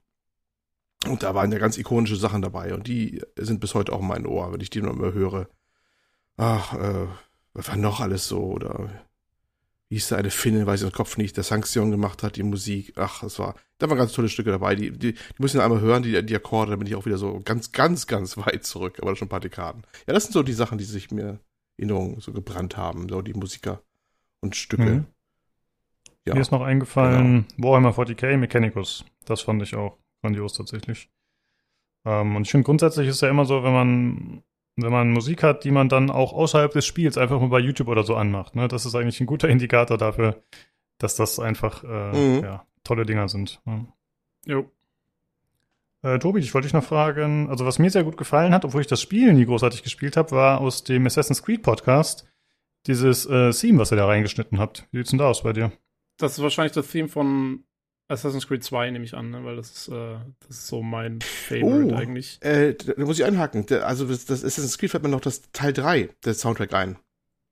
Und 1.07 1.23
da 1.23 1.33
waren 1.33 1.51
ja 1.51 1.59
ganz 1.59 1.77
ikonische 1.77 2.17
Sachen 2.17 2.41
dabei 2.41 2.73
und 2.73 2.87
die 2.87 3.21
sind 3.37 3.61
bis 3.61 3.73
heute 3.73 3.93
auch 3.93 4.01
in 4.01 4.07
meinem 4.07 4.25
Ohr, 4.25 4.51
wenn 4.51 4.59
ich 4.59 4.69
die 4.69 4.81
noch 4.81 4.93
immer 4.93 5.13
höre. 5.13 5.47
Ach, 6.35 6.73
äh, 6.73 7.07
was 7.53 7.69
war 7.69 7.77
noch 7.77 8.01
alles 8.01 8.27
so? 8.27 8.43
Oder 8.43 8.89
wie 9.87 9.95
hieß 9.95 10.09
da 10.09 10.17
eine 10.17 10.29
Finne, 10.29 10.67
weiß 10.67 10.81
ich 10.81 10.87
im 10.87 10.93
Kopf 10.93 11.17
nicht, 11.17 11.37
der 11.37 11.45
Sanction 11.45 11.89
gemacht 11.89 12.21
hat, 12.21 12.35
die 12.35 12.43
Musik. 12.43 12.93
Ach, 12.97 13.21
das 13.21 13.39
war, 13.39 13.55
da 13.77 13.89
waren 13.89 13.97
ganz 13.97 14.11
tolle 14.11 14.29
Stücke 14.29 14.51
dabei. 14.51 14.75
Die, 14.75 14.91
die, 14.91 15.13
die 15.13 15.19
müssen 15.39 15.61
einmal 15.61 15.79
hören, 15.79 16.03
die, 16.03 16.23
die 16.25 16.35
Akkorde, 16.35 16.71
da 16.71 16.77
bin 16.77 16.85
ich 16.85 16.95
auch 16.95 17.05
wieder 17.05 17.17
so 17.17 17.41
ganz, 17.45 17.71
ganz, 17.71 18.05
ganz 18.05 18.35
weit 18.37 18.65
zurück, 18.65 18.99
aber 19.01 19.15
schon 19.15 19.27
ein 19.27 19.29
paar 19.29 19.39
Dekaden. 19.39 19.83
Ja, 20.05 20.13
das 20.13 20.25
sind 20.25 20.33
so 20.33 20.43
die 20.43 20.53
Sachen, 20.53 20.77
die 20.77 20.83
sich 20.83 21.11
mir 21.11 21.39
Erinnerung 21.79 22.19
so 22.21 22.31
gebrannt 22.33 22.77
haben, 22.77 23.09
so 23.09 23.21
die 23.21 23.33
Musiker 23.33 23.81
und 24.41 24.55
Stücke. 24.55 24.83
Mhm. 24.83 25.05
Ja. 26.25 26.35
Mir 26.35 26.41
ist 26.41 26.51
noch 26.51 26.61
eingefallen, 26.61 27.45
Warhammer 27.57 27.91
40k 27.91 28.37
Mechanicus. 28.37 29.05
Das 29.25 29.41
fand 29.41 29.63
ich 29.63 29.75
auch 29.75 29.97
grandios 30.21 30.53
tatsächlich. 30.53 31.09
Ähm, 32.05 32.35
und 32.35 32.43
ich 32.43 32.51
finde 32.51 32.65
grundsätzlich 32.65 33.07
ist 33.07 33.21
ja 33.21 33.29
immer 33.29 33.45
so, 33.45 33.63
wenn 33.63 33.73
man, 33.73 34.43
wenn 34.75 34.91
man 34.91 35.11
Musik 35.11 35.43
hat, 35.43 35.63
die 35.63 35.71
man 35.71 35.89
dann 35.89 36.11
auch 36.11 36.33
außerhalb 36.33 36.71
des 36.71 36.85
Spiels 36.85 37.17
einfach 37.17 37.39
mal 37.39 37.49
bei 37.49 37.59
YouTube 37.59 37.87
oder 37.87 38.03
so 38.03 38.15
anmacht. 38.15 38.55
Ne? 38.55 38.67
Das 38.67 38.85
ist 38.85 38.95
eigentlich 38.95 39.19
ein 39.21 39.25
guter 39.27 39.49
Indikator 39.49 39.97
dafür, 39.97 40.43
dass 40.99 41.15
das 41.15 41.39
einfach 41.39 41.83
äh, 41.83 42.11
Mhm. 42.39 42.43
ja, 42.43 42.65
tolle 42.83 43.05
Dinger 43.05 43.27
sind. 43.29 43.61
Ja. 43.65 43.85
Jo. 44.45 44.71
Äh, 46.01 46.17
Tobi, 46.19 46.39
ich 46.39 46.53
wollte 46.53 46.67
dich 46.67 46.73
noch 46.73 46.83
fragen, 46.83 47.49
also 47.49 47.65
was 47.65 47.77
mir 47.79 47.89
sehr 47.89 48.03
gut 48.05 48.15
gefallen 48.17 48.53
hat, 48.53 48.63
obwohl 48.63 48.81
ich 48.81 48.87
das 48.87 49.01
Spiel 49.01 49.33
nie 49.33 49.45
großartig 49.45 49.83
gespielt 49.83 50.15
habe, 50.15 50.31
war 50.31 50.61
aus 50.61 50.83
dem 50.83 51.05
Assassin's 51.05 51.43
Creed 51.43 51.61
Podcast 51.61 52.25
dieses 52.87 53.25
äh, 53.25 53.51
Theme, 53.51 53.79
was 53.79 53.91
ihr 53.91 53.97
da 53.97 54.05
reingeschnitten 54.05 54.59
habt. 54.59 54.87
Wie 54.91 54.97
sieht's 54.99 55.09
denn 55.09 55.19
da 55.19 55.27
aus 55.29 55.43
bei 55.43 55.51
dir? 55.53 55.71
Das 56.17 56.33
ist 56.33 56.41
wahrscheinlich 56.41 56.71
das 56.71 56.87
Theme 56.87 57.09
von 57.09 57.65
Assassin's 58.07 58.47
Creed 58.47 58.63
2, 58.63 58.91
nehme 58.91 59.03
ich 59.05 59.13
an, 59.13 59.29
ne? 59.29 59.43
weil 59.43 59.57
das 59.57 59.71
ist, 59.71 59.87
äh, 59.89 60.17
das 60.47 60.57
ist 60.57 60.67
so 60.67 60.81
mein 60.81 61.19
Favorite 61.21 61.93
Oh. 61.93 61.97
eigentlich. 61.97 62.41
Äh, 62.41 62.75
da 62.75 63.03
muss 63.05 63.19
ich 63.19 63.25
einhaken. 63.25 63.65
Der, 63.65 63.85
also 63.85 64.05
das, 64.07 64.25
das 64.25 64.43
Assassin's 64.45 64.77
Creed 64.77 64.91
fällt 64.91 65.03
mir 65.03 65.09
noch 65.09 65.19
das 65.21 65.51
Teil 65.51 65.73
3, 65.73 66.09
der 66.23 66.33
Soundtrack 66.33 66.73
ein. 66.73 66.97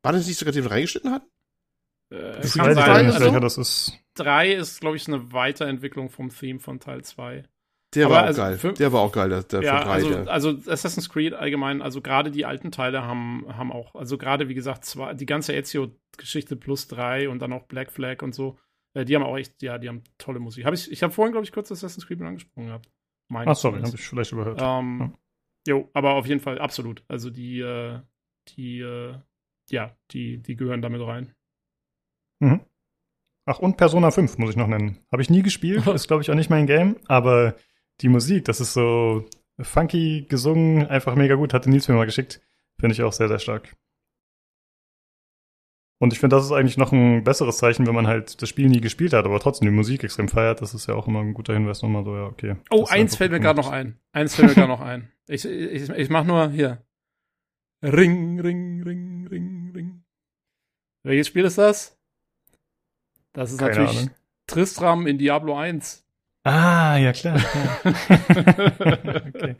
War 0.03 0.13
das 0.13 0.25
nicht 0.25 0.37
sogar, 0.39 0.53
den 0.53 0.63
wir 0.63 0.71
reingeschnitten 0.71 1.11
hatten? 1.11 1.27
Äh, 2.11 2.41
Das 2.41 2.53
kann 2.53 2.73
sein. 2.73 3.05
nicht, 3.07 3.15
Also, 3.21 3.39
das 3.41 3.57
ist. 3.57 3.99
3 4.15 4.53
ist, 4.53 4.79
glaube 4.79 4.95
ich, 4.95 5.05
eine 5.07 5.33
Weiterentwicklung 5.33 6.09
vom 6.09 6.29
Theme 6.29 6.59
von 6.61 6.79
Teil 6.79 7.03
2. 7.03 7.43
Der 7.95 8.05
Aber 8.07 8.15
war 8.15 8.21
auch 8.23 8.27
also 8.27 8.41
geil. 8.41 8.57
für- 8.57 8.73
der 8.73 8.91
war 8.91 9.01
auch 9.01 9.11
geil, 9.13 9.29
der, 9.29 9.43
der 9.43 9.61
Ja, 9.61 9.83
3. 9.83 9.89
also, 9.91 10.15
also 10.29 10.49
Assassin's 10.71 11.09
Creed 11.09 11.33
allgemein, 11.33 11.81
also 11.81 12.01
gerade 12.01 12.31
die 12.31 12.45
alten 12.45 12.71
Teile 12.71 13.03
haben, 13.03 13.45
haben 13.47 13.71
auch, 13.71 13.95
also 13.95 14.17
gerade 14.17 14.49
wie 14.49 14.53
gesagt, 14.55 14.83
zwei, 14.85 15.13
die 15.13 15.25
ganze 15.25 15.53
Ezio-Geschichte 15.55 16.55
plus 16.57 16.87
3 16.89 17.29
und 17.29 17.39
dann 17.41 17.53
auch 17.53 17.63
Black 17.63 17.91
Flag 17.91 18.21
und 18.23 18.35
so, 18.35 18.59
äh, 18.93 19.05
die 19.05 19.15
haben 19.15 19.23
auch 19.23 19.37
echt, 19.37 19.61
ja, 19.61 19.77
die 19.77 19.87
haben 19.87 20.03
tolle 20.17 20.39
Musik. 20.39 20.65
Hab 20.65 20.73
ich 20.73 20.91
ich 20.91 21.01
habe 21.01 21.13
vorhin, 21.13 21.31
glaube 21.31 21.45
ich, 21.45 21.51
kurz 21.53 21.71
Assassin's 21.71 22.05
Creed 22.07 22.19
mit 22.19 22.27
angesprochen 22.27 22.67
gehabt. 22.67 22.89
Meine 23.29 23.51
Ach, 23.51 23.55
ich 23.55 23.59
sorry, 23.59 23.81
habe 23.81 23.95
ich 23.95 24.07
vielleicht 24.07 24.31
überhört. 24.33 24.59
Ähm, 24.61 25.15
Jo, 25.67 25.89
aber 25.93 26.13
auf 26.13 26.25
jeden 26.27 26.39
Fall 26.39 26.59
absolut. 26.59 27.03
Also 27.09 27.29
die, 27.29 27.59
äh, 27.59 27.99
die, 28.55 28.79
äh, 28.79 29.15
ja, 29.69 29.95
die, 30.11 30.37
die 30.41 30.55
gehören 30.55 30.81
damit 30.81 31.01
rein. 31.01 31.33
Mhm. 32.39 32.61
Ach, 33.45 33.59
und 33.59 33.77
Persona 33.77 34.11
5 34.11 34.37
muss 34.37 34.49
ich 34.51 34.55
noch 34.57 34.67
nennen. 34.67 34.99
Habe 35.11 35.21
ich 35.21 35.29
nie 35.29 35.41
gespielt, 35.41 35.85
ist 35.87 36.07
glaube 36.07 36.21
ich 36.21 36.29
auch 36.31 36.35
nicht 36.35 36.49
mein 36.49 36.67
Game, 36.67 36.97
aber 37.07 37.55
die 38.01 38.09
Musik, 38.09 38.45
das 38.45 38.61
ist 38.61 38.73
so 38.73 39.25
funky 39.59 40.25
gesungen, 40.29 40.87
einfach 40.87 41.15
mega 41.15 41.35
gut, 41.35 41.53
hatte 41.53 41.69
Nils 41.69 41.87
mir 41.87 41.95
mal 41.95 42.05
geschickt. 42.05 42.41
Finde 42.79 42.93
ich 42.93 43.01
auch 43.01 43.13
sehr, 43.13 43.27
sehr 43.27 43.39
stark. 43.39 43.75
Und 45.99 46.13
ich 46.13 46.19
finde, 46.19 46.35
das 46.35 46.45
ist 46.45 46.51
eigentlich 46.51 46.77
noch 46.77 46.91
ein 46.91 47.23
besseres 47.23 47.57
Zeichen, 47.57 47.87
wenn 47.87 47.95
man 47.95 48.05
halt 48.05 48.39
das 48.39 48.49
Spiel 48.49 48.69
nie 48.69 48.81
gespielt 48.81 49.13
hat, 49.13 49.25
aber 49.25 49.39
trotzdem 49.39 49.67
die 49.67 49.73
Musik 49.73 50.03
extrem 50.03 50.27
feiert. 50.27 50.61
Das 50.61 50.75
ist 50.75 50.87
ja 50.87 50.93
auch 50.93 51.07
immer 51.07 51.21
ein 51.21 51.33
guter 51.33 51.53
Hinweis 51.53 51.81
nochmal 51.81 52.03
so, 52.03 52.15
ja, 52.15 52.25
okay. 52.25 52.55
Oh, 52.69 52.85
eins 52.87 53.15
fällt 53.15 53.31
mir 53.31 53.39
gerade 53.39 53.59
noch 53.59 53.71
ein. 53.71 53.99
Eins 54.11 54.35
fällt 54.35 54.49
mir 54.49 54.55
gerade 54.55 54.67
noch 54.67 54.81
ein. 54.81 55.11
Ich, 55.29 55.43
ich, 55.43 55.89
ich 55.89 56.09
mach 56.09 56.23
nur 56.23 56.51
hier. 56.51 56.85
Ring, 57.83 58.39
ring, 58.39 58.81
ring, 58.81 59.27
ring, 59.27 59.71
ring. 59.75 60.03
Welches 61.03 61.27
Spiel 61.27 61.43
ist 61.43 61.57
das? 61.57 61.99
Das 63.33 63.51
ist 63.51 63.57
Keine 63.57 63.71
natürlich 63.71 63.97
Ahnung. 63.97 64.11
Tristram 64.47 65.05
in 65.05 65.17
Diablo 65.17 65.57
1. 65.57 66.06
Ah, 66.47 66.97
ja 66.97 67.11
klar. 67.11 67.37
Ja. 67.37 67.91
okay. 69.27 69.55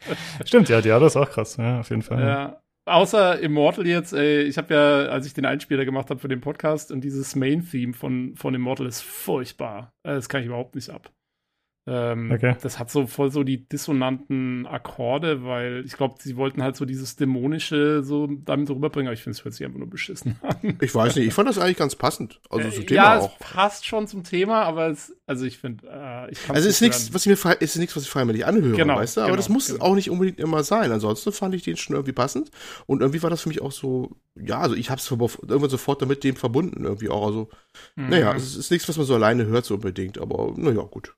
Stimmt, 0.46 0.70
ja, 0.70 0.82
Diablo 0.82 1.08
ist 1.08 1.18
auch 1.18 1.30
krass, 1.30 1.58
ja, 1.58 1.80
auf 1.82 1.90
jeden 1.90 2.02
Fall. 2.02 2.22
Ja. 2.22 2.62
Außer 2.86 3.40
Immortal 3.42 3.86
jetzt, 3.86 4.14
ey, 4.14 4.44
ich 4.44 4.58
habe 4.58 4.74
ja, 4.74 4.82
als 5.10 5.26
ich 5.28 5.34
den 5.34 5.46
Einspieler 5.46 5.84
gemacht 5.84 6.10
habe 6.10 6.22
für 6.22 6.30
den 6.30 6.40
Podcast 6.40 6.90
und 6.90 7.02
dieses 7.02 7.36
Main-Theme 7.36 7.94
von, 7.94 8.34
von 8.38 8.56
Immortal 8.56 8.86
ist 8.88 9.02
furchtbar. 9.02 9.92
Äh, 10.04 10.14
Das 10.16 10.30
kann 10.30 10.40
ich 10.40 10.48
überhaupt 10.48 10.76
nicht 10.76 10.90
ab. 10.90 11.12
Ähm, 11.90 12.32
Okay. 12.34 12.56
Das 12.62 12.80
hat 12.80 12.92
so 12.92 13.08
voll 13.08 13.32
so 13.32 13.44
die 13.44 13.66
dissonanten 13.68 14.68
Akkorde, 14.68 15.44
weil 15.46 15.84
ich 15.86 15.94
glaube, 15.94 16.16
sie 16.20 16.36
wollten 16.36 16.62
halt 16.62 16.76
so 16.76 16.84
dieses 16.86 17.16
Dämonische 17.16 18.04
so 18.04 18.28
damit 18.28 18.70
rüberbringen, 18.70 19.08
aber 19.08 19.14
ich 19.14 19.24
finde, 19.24 19.38
es 19.38 19.46
hört 19.46 19.54
sich 19.56 19.66
einfach 19.66 19.80
nur 19.80 19.90
beschissen 19.90 20.38
an. 20.42 20.78
Ich 20.82 20.94
weiß 20.94 21.16
nicht, 21.16 21.28
ich 21.28 21.34
fand 21.34 21.48
das 21.48 21.58
eigentlich 21.58 21.78
ganz 21.78 21.96
passend. 21.96 22.42
Also 22.50 22.70
zum 22.70 22.84
Äh, 22.84 22.86
Thema 22.86 23.02
ja, 23.04 23.20
auch. 23.20 23.32
es 23.32 23.40
passt 23.40 23.86
schon 23.86 24.06
zum 24.08 24.24
Thema, 24.24 24.64
aber 24.64 24.88
es, 24.90 25.16
also 25.26 25.46
ich 25.46 25.58
finde, 25.60 25.88
äh, 25.88 26.30
ich 26.32 26.44
kann 26.44 26.56
Also 26.58 26.68
ist 26.68 26.82
nichts, 26.82 27.14
was 27.14 27.26
ich 27.26 27.30
mir 27.30 27.38
frei, 27.38 27.54
ist 27.54 27.78
nichts, 27.78 27.96
was 27.96 28.04
ich 28.04 28.10
freiwillig 28.10 28.46
anhöre, 28.46 28.76
Genau, 28.76 28.98
weißt 28.98 29.18
du? 29.18 29.22
Aber 29.22 29.28
genau, 29.30 29.38
das 29.38 29.50
muss 29.50 29.68
genau. 29.68 29.86
auch 29.86 29.96
nicht 29.96 30.10
unbedingt 30.10 30.40
immer 30.40 30.64
sein. 30.64 30.92
Ansonsten 30.92 31.32
fand 31.32 31.56
ich 31.56 31.64
den 31.64 31.78
schon 31.78 31.96
irgendwie 31.96 32.12
passend. 32.14 32.52
Und 32.86 33.02
irgendwie 33.02 33.24
war 33.24 33.30
das 33.30 33.42
für 33.42 33.50
mich 33.50 33.62
auch 33.62 33.72
so, 33.72 34.18
ja, 34.36 34.60
also 34.60 34.76
ich 34.76 34.90
hab's 34.90 35.10
irgendwann 35.10 35.70
sofort 35.70 36.02
damit 36.02 36.24
dem 36.26 36.36
verbunden, 36.36 36.84
irgendwie 36.84 37.10
auch. 37.10 37.26
Also, 37.28 37.50
Mhm. 37.96 38.10
naja, 38.10 38.36
es 38.36 38.56
ist 38.58 38.72
nichts, 38.72 38.88
was 38.90 38.98
man 38.98 39.06
so 39.06 39.16
alleine 39.16 39.46
hört, 39.46 39.66
so 39.66 39.76
unbedingt, 39.76 40.18
aber 40.18 40.54
naja, 40.58 40.82
gut. 40.82 41.14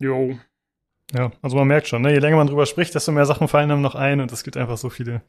Jo. 0.00 0.38
Ja, 1.12 1.30
also 1.42 1.56
man 1.56 1.68
merkt 1.68 1.88
schon, 1.88 2.02
ne, 2.02 2.12
je 2.12 2.18
länger 2.18 2.36
man 2.36 2.46
drüber 2.46 2.66
spricht, 2.66 2.94
desto 2.94 3.12
mehr 3.12 3.26
Sachen 3.26 3.48
fallen 3.48 3.70
einem 3.70 3.82
noch 3.82 3.94
ein 3.94 4.20
und 4.20 4.32
es 4.32 4.42
gibt 4.44 4.56
einfach 4.56 4.76
so 4.76 4.90
viele 4.90 5.22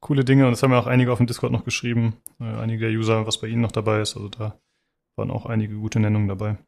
coole 0.00 0.24
Dinge 0.24 0.46
und 0.46 0.52
das 0.52 0.62
haben 0.62 0.72
ja 0.72 0.78
auch 0.78 0.86
einige 0.86 1.12
auf 1.12 1.18
dem 1.18 1.26
Discord 1.26 1.52
noch 1.52 1.64
geschrieben, 1.64 2.16
äh, 2.40 2.44
einige 2.44 2.86
der 2.88 2.96
User, 2.96 3.26
was 3.26 3.40
bei 3.40 3.46
ihnen 3.48 3.62
noch 3.62 3.72
dabei 3.72 4.00
ist, 4.00 4.16
also 4.16 4.28
da 4.28 4.58
waren 5.16 5.30
auch 5.30 5.46
einige 5.46 5.76
gute 5.76 6.00
Nennungen 6.00 6.28
dabei. 6.28 6.58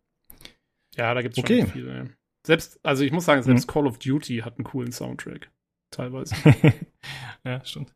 Ja, 0.97 1.13
da 1.15 1.23
gibt's 1.23 1.37
schon 1.37 1.45
Okay. 1.45 1.67
viele. 1.67 1.97
Ja. 1.97 2.05
Selbst, 2.47 2.81
also 2.85 3.05
ich 3.05 3.13
muss 3.13 3.25
sagen, 3.25 3.43
selbst 3.43 3.67
Call 3.67 3.87
of 3.87 3.99
Duty 3.99 4.39
hat 4.39 4.57
einen 4.59 4.65
coolen 4.65 4.93
Soundtrack. 4.93 5.51
Teilweise. 5.91 6.35
ja, 7.45 7.65
stimmt. 7.65 7.93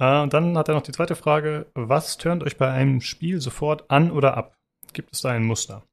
Äh, 0.00 0.20
und 0.22 0.32
dann 0.32 0.56
hat 0.56 0.68
er 0.68 0.74
noch 0.74 0.82
die 0.82 0.92
zweite 0.92 1.16
Frage, 1.16 1.70
was 1.74 2.18
turnt 2.18 2.42
euch 2.44 2.56
bei 2.56 2.70
einem 2.70 3.00
Spiel 3.00 3.40
sofort 3.40 3.90
an 3.90 4.10
oder 4.10 4.36
ab? 4.36 4.56
Gibt 4.92 5.12
es 5.12 5.20
da 5.22 5.30
ein 5.30 5.44
Muster? 5.44 5.87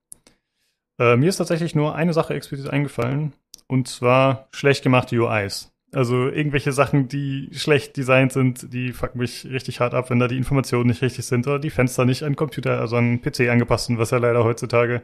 Äh, 1.00 1.18
mir 1.18 1.30
ist 1.30 1.38
tatsächlich 1.38 1.76
nur 1.76 1.96
eine 1.96 2.14
Sache 2.14 2.34
explizit 2.34 2.70
eingefallen, 2.70 3.34
und 3.68 3.88
zwar 3.88 4.48
schlecht 4.52 4.84
gemachte 4.84 5.18
UIs. 5.18 5.72
Also 5.92 6.28
irgendwelche 6.28 6.72
Sachen, 6.72 7.08
die 7.08 7.50
schlecht 7.54 7.96
designt 7.96 8.34
sind, 8.34 8.74
die 8.74 8.92
fucken 8.92 9.20
mich 9.20 9.46
richtig 9.46 9.80
hart 9.80 9.94
ab, 9.94 10.10
wenn 10.10 10.20
da 10.20 10.28
die 10.28 10.38
Informationen 10.38 10.90
nicht 10.90 11.02
richtig 11.02 11.26
sind 11.26 11.48
oder 11.48 11.60
die 11.60 11.70
Fenster 11.70 12.04
nicht 12.06 12.24
an 12.24 12.36
Computer, 12.36 12.80
also 12.80 12.98
an 12.98 13.22
PC 13.22 13.50
angepasst 13.50 13.88
sind, 13.88 13.98
was 13.98 14.12
ja 14.12 14.18
leider 14.18 14.44
heutzutage 14.44 15.04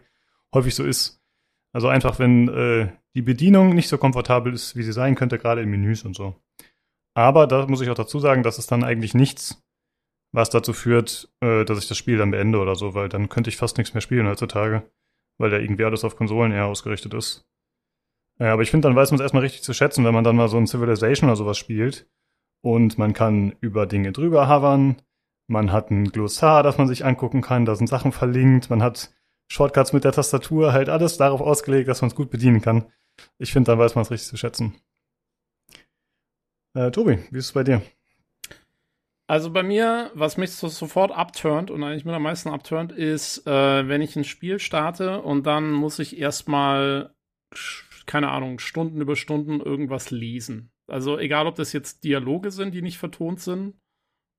häufig 0.53 0.75
so 0.75 0.83
ist. 0.83 1.21
Also 1.73 1.87
einfach, 1.87 2.19
wenn 2.19 2.49
äh, 2.49 2.91
die 3.15 3.21
Bedienung 3.21 3.73
nicht 3.73 3.87
so 3.87 3.97
komfortabel 3.97 4.53
ist, 4.53 4.75
wie 4.75 4.83
sie 4.83 4.91
sein 4.91 5.15
könnte, 5.15 5.37
gerade 5.37 5.61
in 5.61 5.69
Menüs 5.69 6.03
und 6.03 6.15
so. 6.15 6.35
Aber 7.13 7.47
da 7.47 7.65
muss 7.67 7.81
ich 7.81 7.89
auch 7.89 7.95
dazu 7.95 8.19
sagen, 8.19 8.43
das 8.43 8.59
ist 8.59 8.71
dann 8.71 8.83
eigentlich 8.83 9.13
nichts, 9.13 9.63
was 10.33 10.49
dazu 10.49 10.73
führt, 10.73 11.29
äh, 11.41 11.63
dass 11.65 11.79
ich 11.79 11.87
das 11.87 11.97
Spiel 11.97 12.17
dann 12.17 12.31
beende 12.31 12.59
oder 12.59 12.75
so, 12.75 12.93
weil 12.93 13.09
dann 13.09 13.29
könnte 13.29 13.49
ich 13.49 13.57
fast 13.57 13.77
nichts 13.77 13.93
mehr 13.93 14.01
spielen 14.01 14.27
heutzutage, 14.27 14.83
weil 15.41 15.49
da 15.49 15.57
irgendwie 15.57 15.85
alles 15.85 16.03
auf 16.03 16.15
Konsolen 16.15 16.51
eher 16.51 16.67
ausgerichtet 16.67 17.13
ist. 17.13 17.45
Ja, 18.39 18.53
aber 18.53 18.61
ich 18.61 18.71
finde, 18.71 18.87
dann 18.87 18.95
weiß 18.95 19.11
man 19.11 19.19
es 19.19 19.21
erstmal 19.21 19.43
richtig 19.43 19.63
zu 19.63 19.73
schätzen, 19.73 20.05
wenn 20.05 20.13
man 20.13 20.23
dann 20.23 20.35
mal 20.35 20.47
so 20.47 20.57
ein 20.57 20.67
Civilization 20.67 21.29
oder 21.29 21.35
sowas 21.35 21.57
spielt 21.57 22.07
und 22.61 22.97
man 22.97 23.13
kann 23.13 23.55
über 23.59 23.85
Dinge 23.85 24.11
drüber 24.11 24.47
hovern. 24.47 25.01
Man 25.47 25.71
hat 25.71 25.91
ein 25.91 26.05
Glossar, 26.05 26.63
das 26.63 26.77
man 26.77 26.87
sich 26.87 27.03
angucken 27.03 27.41
kann, 27.41 27.65
da 27.65 27.75
sind 27.75 27.87
Sachen 27.87 28.11
verlinkt, 28.11 28.69
man 28.69 28.81
hat 28.81 29.11
Shortcuts 29.51 29.91
mit 29.91 30.05
der 30.05 30.13
Tastatur, 30.13 30.71
halt 30.71 30.87
alles 30.87 31.17
darauf 31.17 31.41
ausgelegt, 31.41 31.89
dass 31.89 32.01
man 32.01 32.09
es 32.09 32.15
gut 32.15 32.29
bedienen 32.29 32.61
kann. 32.61 32.85
Ich 33.37 33.51
finde, 33.51 33.71
dann 33.71 33.79
weiß 33.79 33.95
man 33.95 34.03
es 34.03 34.11
richtig 34.11 34.29
zu 34.29 34.37
schätzen. 34.37 34.75
Äh, 36.73 36.89
Tobi, 36.91 37.19
wie 37.31 37.37
ist 37.37 37.47
es 37.47 37.51
bei 37.51 37.63
dir? 37.63 37.81
Also 39.31 39.49
bei 39.49 39.63
mir, 39.63 40.11
was 40.13 40.35
mich 40.35 40.51
so 40.51 40.67
sofort 40.67 41.13
abturnt 41.13 41.71
und 41.71 41.81
eigentlich 41.85 42.03
mit 42.03 42.13
am 42.13 42.23
meisten 42.23 42.49
abturnt, 42.49 42.91
ist, 42.91 43.47
äh, 43.47 43.87
wenn 43.87 44.01
ich 44.01 44.17
ein 44.17 44.25
Spiel 44.25 44.59
starte 44.59 45.21
und 45.21 45.47
dann 45.47 45.71
muss 45.71 45.99
ich 45.99 46.19
erstmal, 46.19 47.15
keine 48.05 48.29
Ahnung, 48.29 48.59
Stunden 48.59 48.99
über 48.99 49.15
Stunden 49.15 49.61
irgendwas 49.61 50.11
lesen. 50.11 50.73
Also 50.85 51.17
egal, 51.17 51.47
ob 51.47 51.55
das 51.55 51.71
jetzt 51.71 52.03
Dialoge 52.03 52.51
sind, 52.51 52.73
die 52.75 52.81
nicht 52.81 52.97
vertont 52.97 53.39
sind, 53.39 53.75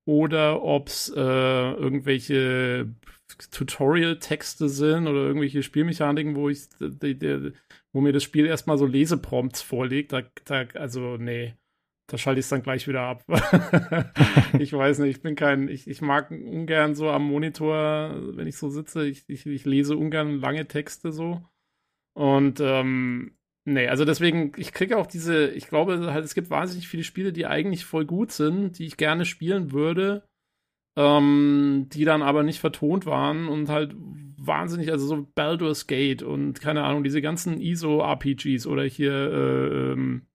oder 0.05 0.61
ob 0.61 0.89
es 0.89 1.09
äh, 1.09 1.19
irgendwelche 1.19 2.93
Tutorial-Texte 3.49 4.69
sind 4.69 5.07
oder 5.07 5.21
irgendwelche 5.21 5.63
Spielmechaniken, 5.63 6.35
wo 6.35 6.49
ich, 6.49 6.69
die, 6.79 7.17
die, 7.17 7.53
wo 7.93 8.01
mir 8.01 8.13
das 8.13 8.21
Spiel 8.21 8.45
erstmal 8.45 8.77
so 8.77 8.85
Leseprompts 8.85 9.63
vorlegt. 9.63 10.13
Da, 10.13 10.21
da, 10.45 10.65
also 10.75 11.17
nee 11.17 11.55
da 12.07 12.17
schalte 12.17 12.39
ich 12.39 12.45
es 12.45 12.49
dann 12.49 12.63
gleich 12.63 12.87
wieder 12.87 13.01
ab. 13.01 13.23
ich 14.59 14.73
weiß 14.73 14.99
nicht, 14.99 15.17
ich 15.17 15.23
bin 15.23 15.35
kein, 15.35 15.67
ich, 15.67 15.87
ich 15.87 16.01
mag 16.01 16.31
ungern 16.31 16.95
so 16.95 17.09
am 17.09 17.23
Monitor, 17.23 18.15
wenn 18.35 18.47
ich 18.47 18.57
so 18.57 18.69
sitze, 18.69 19.07
ich, 19.07 19.23
ich, 19.27 19.45
ich 19.45 19.65
lese 19.65 19.95
ungern 19.97 20.39
lange 20.39 20.67
Texte 20.67 21.11
so. 21.11 21.43
Und 22.13 22.59
ähm, 22.59 23.37
nee, 23.65 23.87
also 23.87 24.05
deswegen, 24.05 24.51
ich 24.57 24.73
kriege 24.73 24.97
auch 24.97 25.07
diese, 25.07 25.47
ich 25.49 25.67
glaube 25.67 26.13
halt, 26.13 26.25
es 26.25 26.35
gibt 26.35 26.49
wahnsinnig 26.49 26.87
viele 26.87 27.03
Spiele, 27.03 27.33
die 27.33 27.45
eigentlich 27.45 27.85
voll 27.85 28.05
gut 28.05 28.31
sind, 28.31 28.77
die 28.79 28.85
ich 28.85 28.97
gerne 28.97 29.25
spielen 29.25 29.71
würde, 29.71 30.27
ähm, 30.97 31.87
die 31.91 32.05
dann 32.05 32.21
aber 32.21 32.43
nicht 32.43 32.59
vertont 32.59 33.05
waren 33.05 33.47
und 33.47 33.69
halt 33.69 33.95
wahnsinnig, 34.37 34.91
also 34.91 35.07
so 35.07 35.27
Baldur's 35.35 35.87
Gate 35.87 36.21
und 36.21 36.59
keine 36.59 36.83
Ahnung, 36.83 37.03
diese 37.03 37.21
ganzen 37.21 37.61
ISO-RPGs 37.61 38.67
oder 38.67 38.83
hier, 38.83 39.13
äh, 39.13 39.91
ähm, 39.93 40.27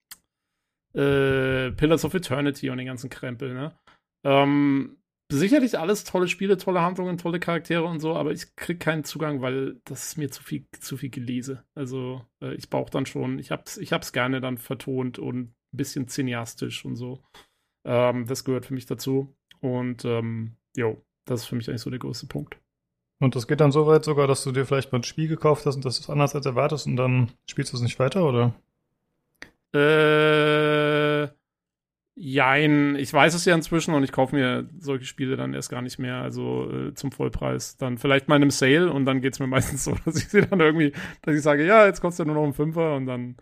äh, 0.99 1.71
Pillars 1.73 2.05
of 2.05 2.15
Eternity 2.15 2.71
und 2.71 2.79
den 2.79 2.87
ganzen 2.87 3.11
Krempel, 3.11 3.55
ne? 3.55 3.73
Ähm, 4.25 4.99
sicherlich 5.31 5.79
alles 5.79 6.05
tolle 6.05 6.29
Spiele, 6.29 6.57
tolle 6.57 6.81
Handlungen, 6.81 7.19
tolle 7.19 7.39
Charaktere 7.39 7.85
und 7.85 8.01
so, 8.01 8.15
aber 8.17 8.33
ich 8.33 8.57
krieg 8.57 8.81
keinen 8.81 9.05
Zugang, 9.05 9.41
weil 9.41 9.81
das 9.85 10.09
ist 10.09 10.17
mir 10.17 10.31
zu 10.31 10.43
viel, 10.43 10.67
zu 10.81 10.97
viel 10.97 11.11
gelese. 11.11 11.65
Also 11.75 12.25
äh, 12.43 12.55
ich 12.55 12.69
brauche 12.71 12.91
dann 12.91 13.07
schon, 13.07 13.39
ich 13.39 13.51
hab's, 13.51 13.77
ich 13.77 13.93
hab's 13.93 14.13
gerne 14.13 14.41
dann 14.41 14.59
vertont 14.59 15.19
und 15.19 15.39
ein 15.39 15.55
bisschen 15.77 16.09
cineastisch 16.09 16.85
und 16.85 16.97
so. 16.97 17.23
Ähm, 17.85 18.27
das 18.27 18.45
gehört 18.45 18.67
für 18.67 18.75
mich 18.75 18.87
dazu. 18.87 19.35
Und 19.61 20.05
ähm, 20.05 20.57
jo, 20.77 21.03
das 21.25 21.43
ist 21.43 21.47
für 21.47 21.57
mich 21.57 21.69
eigentlich 21.69 21.83
so 21.83 21.91
der 21.91 21.99
größte 21.99 22.27
Punkt. 22.27 22.59
Und 23.21 23.35
das 23.35 23.49
geht 23.49 23.61
dann 23.61 23.73
so 23.73 23.87
weit 23.87 24.05
sogar, 24.05 24.27
dass 24.27 24.45
du 24.45 24.53
dir 24.53 24.65
vielleicht 24.65 24.93
mal 24.93 25.01
ein 25.01 25.05
Spiel 25.05 25.29
gekauft 25.29 25.67
hast 25.67 25.77
und 25.77 25.85
das 25.85 25.99
ist 25.99 26.09
anders 26.09 26.35
als 26.35 26.47
erwartest 26.47 26.87
und 26.87 26.97
dann 26.97 27.33
spielst 27.51 27.73
du 27.73 27.77
es 27.77 27.83
nicht 27.83 27.99
weiter, 27.99 28.25
oder? 28.25 28.55
Äh, 29.75 30.88
jein. 32.19 32.97
Ich 32.97 33.13
weiß 33.13 33.35
es 33.35 33.45
ja 33.45 33.55
inzwischen 33.55 33.95
und 33.95 34.03
ich 34.03 34.13
kaufe 34.13 34.35
mir 34.35 34.69
solche 34.79 35.05
Spiele 35.05 35.37
dann 35.37 35.55
erst 35.55 35.71
gar 35.71 35.83
nicht 35.83 35.99
mehr, 35.99 36.17
also 36.17 36.71
äh, 36.71 36.95
zum 36.95 37.13
Vollpreis. 37.13 37.77
Dann 37.77 37.97
vielleicht 37.97 38.29
mal 38.29 38.37
in 38.37 38.43
einem 38.43 38.51
Sale 38.51 38.93
und 38.93 39.05
dann 39.05 39.21
geht 39.21 39.35
es 39.35 39.41
mir 39.41 39.47
meistens 39.49 39.85
so, 39.85 39.97
dass 40.05 40.17
ich 40.17 40.29
sie 40.29 40.43
dann 40.43 40.61
irgendwie, 40.61 40.93
dass 41.23 41.37
ich 41.37 41.43
sage, 41.43 41.65
ja, 41.65 41.87
jetzt 41.87 42.01
kostet 42.01 42.27
er 42.27 42.33
nur 42.33 42.43
noch 42.43 42.49
ein 42.49 42.55
Fünfer 42.55 42.97
und 42.97 43.07
dann, 43.07 43.37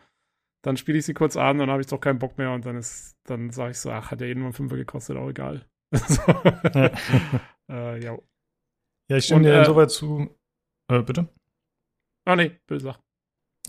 dann 0.63 0.77
spiele 0.77 0.99
ich 0.99 1.07
sie 1.07 1.15
kurz 1.15 1.37
an 1.37 1.53
und 1.53 1.59
dann 1.61 1.71
habe 1.71 1.81
ich 1.81 1.89
doch 1.89 2.01
keinen 2.01 2.19
Bock 2.19 2.37
mehr 2.39 2.53
und 2.53 2.67
dann 2.67 2.77
ist, 2.77 3.17
dann 3.25 3.51
sage 3.51 3.71
ich 3.71 3.79
so, 3.79 3.91
ach, 3.91 4.11
hat 4.11 4.21
ja 4.21 4.27
eh 4.27 4.35
nur 4.35 4.49
ein 4.49 4.53
Fünfer 4.53 4.77
gekostet, 4.77 5.17
auch 5.17 5.31
egal. 5.31 5.67
so. 5.93 6.23
ja. 6.75 6.91
äh, 7.71 8.05
ja. 8.05 8.19
Ja, 9.09 9.17
ich 9.17 9.25
stimme 9.25 9.43
dir 9.43 9.55
äh, 9.55 9.59
insoweit 9.61 9.91
zu. 9.91 10.37
Äh, 10.89 11.03
bitte? 11.03 11.29
Ah, 12.25 12.37
nee, 12.37 12.53
bitte 12.67 12.81
sag. 12.81 12.99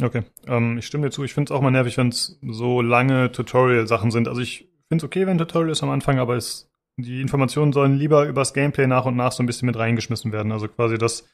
Okay, 0.02 0.24
ähm, 0.48 0.78
ich 0.78 0.86
stimme 0.86 1.08
dir 1.08 1.12
zu. 1.12 1.24
Ich 1.24 1.34
finde 1.34 1.52
es 1.52 1.58
auch 1.58 1.62
mal 1.62 1.72
nervig, 1.72 1.98
wenn 1.98 2.10
es 2.10 2.40
so 2.42 2.82
lange 2.82 3.32
Tutorial-Sachen 3.32 4.12
sind. 4.12 4.28
Also 4.28 4.42
ich 4.42 4.68
finde 4.88 5.04
es 5.04 5.08
okay, 5.08 5.28
wenn 5.28 5.38
Tutorial 5.38 5.72
ist 5.72 5.84
am 5.84 5.90
Anfang, 5.90 6.20
aber 6.20 6.36
es, 6.36 6.70
die 6.98 7.22
Informationen 7.22 7.74
sollen 7.74 7.96
lieber 7.96 8.26
übers 8.26 8.54
Gameplay 8.54 8.88
nach 8.88 9.06
und 9.06 9.16
nach 9.16 9.32
so 9.32 9.44
ein 9.44 9.46
bisschen 9.46 9.66
mit 9.66 9.78
reingeschmissen 9.78 10.32
werden. 10.32 10.52
Also 10.52 10.68
quasi, 10.68 10.98
dass 10.98 11.28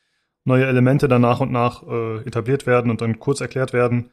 neue 0.45 0.65
Elemente 0.65 1.07
dann 1.07 1.21
nach 1.21 1.39
und 1.39 1.51
nach 1.51 1.83
äh, 1.83 2.17
etabliert 2.25 2.65
werden 2.65 2.91
und 2.91 3.01
dann 3.01 3.19
kurz 3.19 3.41
erklärt 3.41 3.73
werden. 3.73 4.11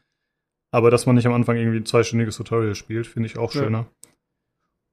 Aber 0.71 0.91
dass 0.91 1.07
man 1.07 1.17
nicht 1.17 1.27
am 1.27 1.33
Anfang 1.33 1.57
irgendwie 1.57 1.79
ein 1.79 1.87
zweistündiges 1.87 2.37
Tutorial 2.37 2.75
spielt, 2.75 3.07
finde 3.07 3.29
ich 3.29 3.39
auch 3.39 3.51
schöner. 3.51 3.79
Ja. 3.79 4.11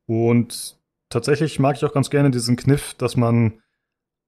Und 0.07 0.77
tatsächlich 1.09 1.59
mag 1.59 1.75
ich 1.75 1.85
auch 1.85 1.93
ganz 1.93 2.09
gerne 2.09 2.31
diesen 2.31 2.55
Kniff, 2.55 2.95
dass 2.95 3.15
man 3.15 3.61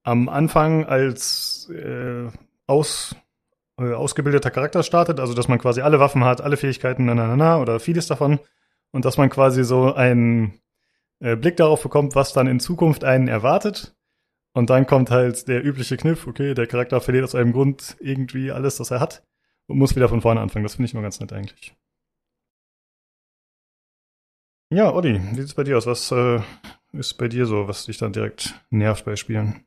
am 0.04 0.28
Anfang 0.28 0.84
als 0.84 1.68
äh, 1.70 2.28
aus 2.66 3.16
äh, 3.78 3.92
ausgebildeter 3.94 4.50
Charakter 4.50 4.82
startet, 4.82 5.18
also 5.20 5.34
dass 5.34 5.48
man 5.48 5.58
quasi 5.58 5.80
alle 5.80 5.98
Waffen 5.98 6.24
hat, 6.24 6.40
alle 6.40 6.56
Fähigkeiten, 6.56 7.06
na, 7.06 7.14
na, 7.14 7.28
na, 7.28 7.36
na, 7.36 7.60
oder 7.60 7.80
vieles 7.80 8.06
davon. 8.06 8.38
Und 8.92 9.04
dass 9.04 9.16
man 9.16 9.30
quasi 9.30 9.64
so 9.64 9.94
einen 9.94 10.60
äh, 11.20 11.36
Blick 11.36 11.56
darauf 11.56 11.82
bekommt, 11.82 12.14
was 12.14 12.32
dann 12.32 12.46
in 12.46 12.60
Zukunft 12.60 13.04
einen 13.04 13.28
erwartet. 13.28 13.94
Und 14.52 14.70
dann 14.70 14.86
kommt 14.86 15.10
halt 15.10 15.46
der 15.46 15.64
übliche 15.64 15.96
Kniff, 15.96 16.26
okay, 16.26 16.54
der 16.54 16.66
Charakter 16.66 17.00
verliert 17.00 17.24
aus 17.24 17.34
einem 17.36 17.52
Grund 17.52 17.96
irgendwie 18.00 18.50
alles, 18.50 18.80
was 18.80 18.90
er 18.90 19.00
hat 19.00 19.24
und 19.66 19.78
muss 19.78 19.94
wieder 19.94 20.08
von 20.08 20.22
vorne 20.22 20.40
anfangen. 20.40 20.64
Das 20.64 20.74
finde 20.74 20.86
ich 20.86 20.92
immer 20.92 21.02
ganz 21.02 21.20
nett 21.20 21.32
eigentlich. 21.32 21.76
Ja, 24.72 24.92
Olli, 24.92 25.20
wie 25.32 25.40
sieht's 25.40 25.54
bei 25.54 25.64
dir 25.64 25.78
aus? 25.78 25.86
Was 25.86 26.10
äh, 26.10 26.40
ist 26.92 27.14
bei 27.14 27.28
dir 27.28 27.46
so, 27.46 27.68
was 27.68 27.86
dich 27.86 27.98
dann 27.98 28.12
direkt 28.12 28.54
nervt 28.70 29.04
bei 29.04 29.16
Spielen? 29.16 29.64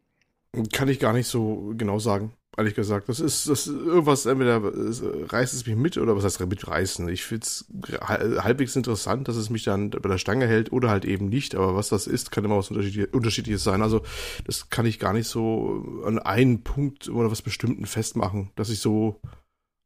Kann 0.71 0.87
ich 0.87 0.99
gar 0.99 1.13
nicht 1.13 1.27
so 1.27 1.73
genau 1.75 1.99
sagen 1.99 2.33
ehrlich 2.57 2.75
gesagt. 2.75 3.09
Das 3.09 3.19
ist, 3.19 3.49
das 3.49 3.67
ist 3.67 3.73
irgendwas, 3.73 4.25
entweder 4.25 4.61
reißt 4.63 5.53
es 5.53 5.65
mich 5.65 5.75
mit 5.75 5.97
oder 5.97 6.15
was 6.15 6.23
heißt 6.23 6.39
mitreißen. 6.45 7.07
Ich 7.09 7.23
finde 7.23 7.45
es 7.45 7.65
halbwegs 8.01 8.75
interessant, 8.75 9.27
dass 9.27 9.35
es 9.35 9.49
mich 9.49 9.63
dann 9.63 9.89
bei 9.89 10.09
der 10.09 10.17
Stange 10.17 10.47
hält 10.47 10.71
oder 10.71 10.89
halt 10.89 11.05
eben 11.05 11.29
nicht. 11.29 11.55
Aber 11.55 11.75
was 11.75 11.89
das 11.89 12.07
ist, 12.07 12.31
kann 12.31 12.45
immer 12.45 12.57
was 12.57 12.71
Unterschiedliches 12.71 13.63
sein. 13.63 13.81
Also 13.81 14.01
das 14.45 14.69
kann 14.69 14.85
ich 14.85 14.99
gar 14.99 15.13
nicht 15.13 15.27
so 15.27 16.03
an 16.05 16.19
einen 16.19 16.63
Punkt 16.63 17.09
oder 17.09 17.31
was 17.31 17.41
Bestimmten 17.41 17.85
festmachen, 17.85 18.51
dass 18.55 18.69
ich 18.69 18.79
so 18.79 19.19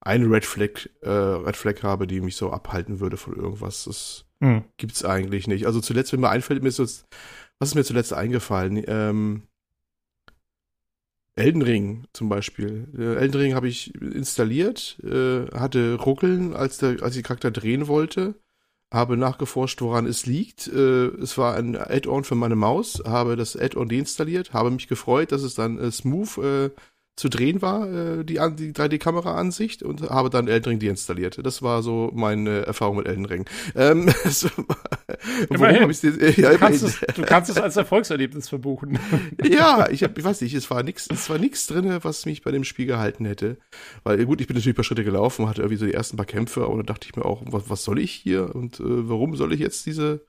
eine 0.01 0.30
Red 0.30 0.45
Flag, 0.45 0.89
äh, 1.01 1.09
Red 1.09 1.57
Flag 1.57 1.84
habe, 1.84 2.07
die 2.07 2.22
mich 2.22 2.36
so 2.36 2.51
abhalten 2.51 2.99
würde 2.99 3.18
von 3.18 3.36
irgendwas. 3.36 3.86
Das 3.86 4.26
hm. 4.41 4.63
gibt's 4.78 5.03
eigentlich 5.03 5.47
nicht. 5.47 5.65
Also 5.65 5.82
zuletzt, 5.82 6.13
wenn 6.13 6.20
mir 6.20 6.30
einfällt, 6.30 6.61
mir 6.61 6.70
ist 6.70 6.80
jetzt, 6.80 7.05
was 7.59 7.70
ist 7.70 7.76
mir 7.76 7.84
zuletzt 7.84 8.13
eingefallen? 8.13 8.84
Ähm, 8.88 9.43
Elden 11.38 11.62
Ring 11.62 12.06
zum 12.14 12.30
Beispiel. 12.30 12.88
Äh, 12.98 13.16
Elden 13.16 13.40
Ring 13.40 13.54
habe 13.56 13.68
ich 13.68 13.94
installiert, 13.96 14.98
äh, 15.04 15.46
hatte 15.56 15.96
Ruckeln, 15.96 16.54
als, 16.54 16.78
der, 16.80 17.02
als 17.04 17.16
ich 17.16 17.24
Charakter 17.24 17.52
drehen 17.52 17.88
wollte, 17.88 18.36
habe 18.92 19.18
nachgeforscht, 19.18 19.82
woran 19.82 20.06
es 20.06 20.26
liegt. 20.26 20.68
Äh, 20.68 21.08
es 21.08 21.38
war 21.38 21.56
ein 21.56 21.76
Add-on 21.76 22.24
für 22.24 22.36
meine 22.36 22.56
Maus, 22.56 23.04
habe 23.06 23.36
das 23.36 23.56
Add-on 23.56 23.90
deinstalliert, 23.90 24.54
habe 24.54 24.72
mich 24.72 24.88
gefreut, 24.88 25.32
dass 25.32 25.44
es 25.44 25.56
dann 25.56 25.78
äh, 25.78 25.92
smooth 25.92 26.38
äh, 26.40 26.70
zu 27.18 27.30
drehen 27.30 27.63
war, 27.63 27.91
äh, 27.91 28.24
die, 28.24 28.36
die 28.36 28.74
3D-Kamera-Ansicht 28.74 29.82
und 29.82 30.03
habe 30.03 30.30
dann 30.30 30.47
Elden 30.47 30.70
Ring 30.70 30.80
deinstalliert. 30.80 31.43
Das 31.43 31.63
war 31.63 31.82
so 31.82 32.11
meine 32.13 32.65
Erfahrung 32.68 32.97
mit 32.97 33.07
Elden 33.07 33.26
Ring. 33.26 33.45
Ähm, 33.76 34.07
immerhin. 35.49 35.89
Dir, 35.89 36.32
ja, 36.38 36.51
du, 36.51 36.57
kannst 36.59 36.84
es, 36.84 36.99
du 36.99 37.24
kannst 37.24 37.49
es 37.49 37.57
als 37.57 37.76
Erfolgserlebnis 37.76 38.49
verbuchen. 38.49 38.99
ja, 39.43 39.89
ich, 39.89 40.03
hab, 40.03 40.15
ich 40.15 40.24
weiß 40.24 40.41
nicht, 40.41 40.53
es 40.53 40.70
war 40.70 40.84
nix, 40.84 41.07
es 41.11 41.28
war 41.28 41.39
nichts 41.39 41.65
drin, 41.65 41.97
was 42.03 42.28
mich 42.28 42.43
bei 42.43 42.51
dem 42.51 42.63
Spiel 42.63 42.86
gehalten 42.86 43.26
hätte. 43.26 43.57
Weil 44.03 44.24
gut, 44.26 44.39
ich 44.39 44.45
bin 44.45 44.55
natürlich 44.55 44.76
ein 44.76 44.78
paar 44.78 44.84
Schritte 44.84 45.03
gelaufen, 45.03 45.49
hatte 45.49 45.61
irgendwie 45.61 45.80
so 45.80 45.88
die 45.88 45.95
ersten 45.95 46.18
paar 46.18 46.28
Kämpfe 46.28 46.68
und 46.68 46.78
da 46.78 46.93
dachte 46.93 47.07
ich 47.09 47.15
mir 47.15 47.26
auch, 47.26 47.41
was, 47.47 47.68
was 47.68 47.84
soll 47.84 47.97
ich 47.97 48.11
hier 48.11 48.53
und 48.53 48.80
äh, 48.80 49.09
warum 49.09 49.36
soll 49.36 49.53
ich 49.53 49.59
jetzt 49.59 49.88
diese 49.88 50.22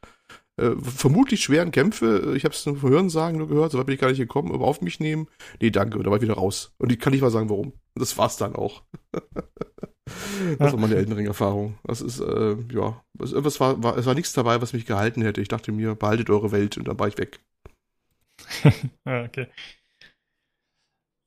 äh, 0.58 0.76
vermutlich 0.80 1.42
schweren 1.42 1.70
Kämpfe, 1.70 2.34
ich 2.36 2.44
habe 2.44 2.54
es 2.54 2.62
vom 2.62 2.82
Hörensagen 2.82 3.38
nur 3.38 3.48
gehört, 3.48 3.72
so 3.72 3.78
weit 3.78 3.86
bin 3.86 3.94
ich 3.94 4.00
gar 4.00 4.08
nicht 4.08 4.18
gekommen, 4.18 4.52
aber 4.52 4.64
auf 4.64 4.80
mich 4.80 5.00
nehmen. 5.00 5.28
Nee, 5.60 5.70
danke, 5.70 5.98
und 5.98 6.04
da 6.04 6.10
war 6.10 6.16
ich 6.16 6.22
wieder 6.22 6.34
raus. 6.34 6.74
Und 6.78 6.92
ich 6.92 6.98
kann 6.98 7.12
nicht 7.12 7.22
mal 7.22 7.30
sagen, 7.30 7.48
warum. 7.48 7.72
Das 7.94 8.18
war's 8.18 8.36
dann 8.36 8.54
auch. 8.56 8.82
das 10.58 10.72
war 10.72 10.78
meine 10.78 10.96
Eldenring-Erfahrung. 10.96 11.78
Das 11.84 12.00
ist, 12.00 12.20
äh, 12.20 12.56
ja, 12.72 13.02
es, 13.20 13.32
es, 13.32 13.60
war, 13.60 13.82
war, 13.82 13.96
es 13.96 14.06
war 14.06 14.14
nichts 14.14 14.32
dabei, 14.32 14.60
was 14.60 14.72
mich 14.72 14.86
gehalten 14.86 15.22
hätte. 15.22 15.40
Ich 15.40 15.48
dachte 15.48 15.72
mir, 15.72 15.94
behaltet 15.94 16.30
eure 16.30 16.52
Welt 16.52 16.76
und 16.76 16.88
dann 16.88 16.98
war 16.98 17.08
ich 17.08 17.18
weg. 17.18 17.40
okay. 19.04 19.46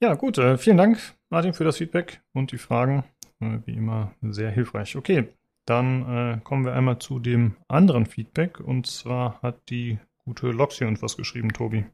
Ja, 0.01 0.15
gut. 0.15 0.37
Äh, 0.37 0.57
vielen 0.57 0.77
Dank, 0.77 0.99
Martin, 1.29 1.53
für 1.53 1.63
das 1.63 1.77
Feedback 1.77 2.21
und 2.33 2.51
die 2.51 2.57
Fragen. 2.57 3.03
Äh, 3.39 3.59
wie 3.65 3.73
immer 3.73 4.13
sehr 4.21 4.51
hilfreich. 4.51 4.95
Okay, 4.95 5.27
dann 5.65 6.37
äh, 6.37 6.41
kommen 6.43 6.65
wir 6.65 6.73
einmal 6.73 6.99
zu 6.99 7.19
dem 7.19 7.55
anderen 7.67 8.05
Feedback. 8.05 8.59
Und 8.59 8.87
zwar 8.87 9.41
hat 9.41 9.69
die 9.69 9.99
gute 10.25 10.51
Loxi 10.51 10.85
uns 10.85 11.01
was 11.01 11.17
geschrieben, 11.17 11.53
Tobi. 11.53 11.85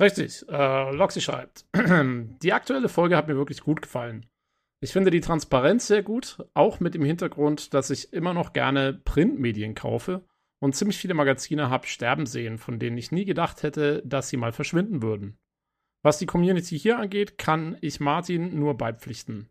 Richtig. 0.00 0.44
Äh, 0.48 0.94
Loxi 0.94 1.20
schreibt: 1.20 1.66
Die 1.74 2.52
aktuelle 2.52 2.88
Folge 2.88 3.16
hat 3.16 3.28
mir 3.28 3.36
wirklich 3.36 3.60
gut 3.60 3.82
gefallen. 3.82 4.26
Ich 4.80 4.92
finde 4.92 5.12
die 5.12 5.20
Transparenz 5.20 5.86
sehr 5.86 6.02
gut, 6.02 6.44
auch 6.54 6.80
mit 6.80 6.94
dem 6.94 7.04
Hintergrund, 7.04 7.72
dass 7.72 7.90
ich 7.90 8.12
immer 8.12 8.34
noch 8.34 8.52
gerne 8.52 8.92
Printmedien 8.92 9.76
kaufe 9.76 10.24
und 10.60 10.74
ziemlich 10.74 10.98
viele 10.98 11.14
Magazine 11.14 11.70
habe 11.70 11.86
sterben 11.86 12.26
sehen, 12.26 12.58
von 12.58 12.80
denen 12.80 12.98
ich 12.98 13.12
nie 13.12 13.24
gedacht 13.24 13.62
hätte, 13.62 14.02
dass 14.04 14.28
sie 14.28 14.36
mal 14.36 14.50
verschwinden 14.50 15.00
würden. 15.00 15.38
Was 16.02 16.18
die 16.18 16.26
Community 16.26 16.76
hier 16.76 16.98
angeht, 16.98 17.38
kann 17.38 17.76
ich 17.80 18.00
Martin 18.00 18.58
nur 18.58 18.76
beipflichten. 18.76 19.48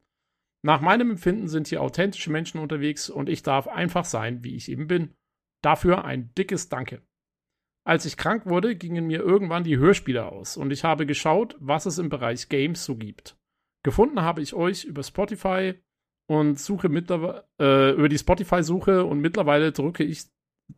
Nach 0.63 0.81
meinem 0.81 1.11
Empfinden 1.11 1.47
sind 1.47 1.67
hier 1.67 1.81
authentische 1.81 2.31
Menschen 2.31 2.59
unterwegs 2.59 3.09
und 3.09 3.29
ich 3.29 3.43
darf 3.43 3.67
einfach 3.67 4.05
sein, 4.05 4.43
wie 4.43 4.55
ich 4.55 4.69
eben 4.69 4.87
bin. 4.87 5.15
Dafür 5.63 6.05
ein 6.05 6.33
dickes 6.35 6.69
Danke. 6.69 7.01
Als 7.83 8.05
ich 8.05 8.17
krank 8.17 8.45
wurde, 8.45 8.75
gingen 8.75 9.07
mir 9.07 9.21
irgendwann 9.21 9.63
die 9.63 9.77
Hörspiele 9.77 10.31
aus 10.31 10.55
und 10.57 10.71
ich 10.71 10.83
habe 10.83 11.07
geschaut, 11.07 11.55
was 11.59 11.87
es 11.87 11.97
im 11.97 12.09
Bereich 12.09 12.47
Games 12.49 12.85
so 12.85 12.95
gibt. 12.95 13.37
Gefunden 13.83 14.21
habe 14.21 14.41
ich 14.41 14.53
euch 14.53 14.83
über 14.83 15.01
Spotify 15.01 15.73
und 16.27 16.59
suche 16.59 16.89
mittlerweile 16.89 17.47
äh, 17.59 17.91
über 17.93 18.07
die 18.07 18.19
Spotify-Suche 18.19 19.03
und 19.05 19.19
mittlerweile 19.19 19.71
drücke 19.71 20.03
ich 20.03 20.25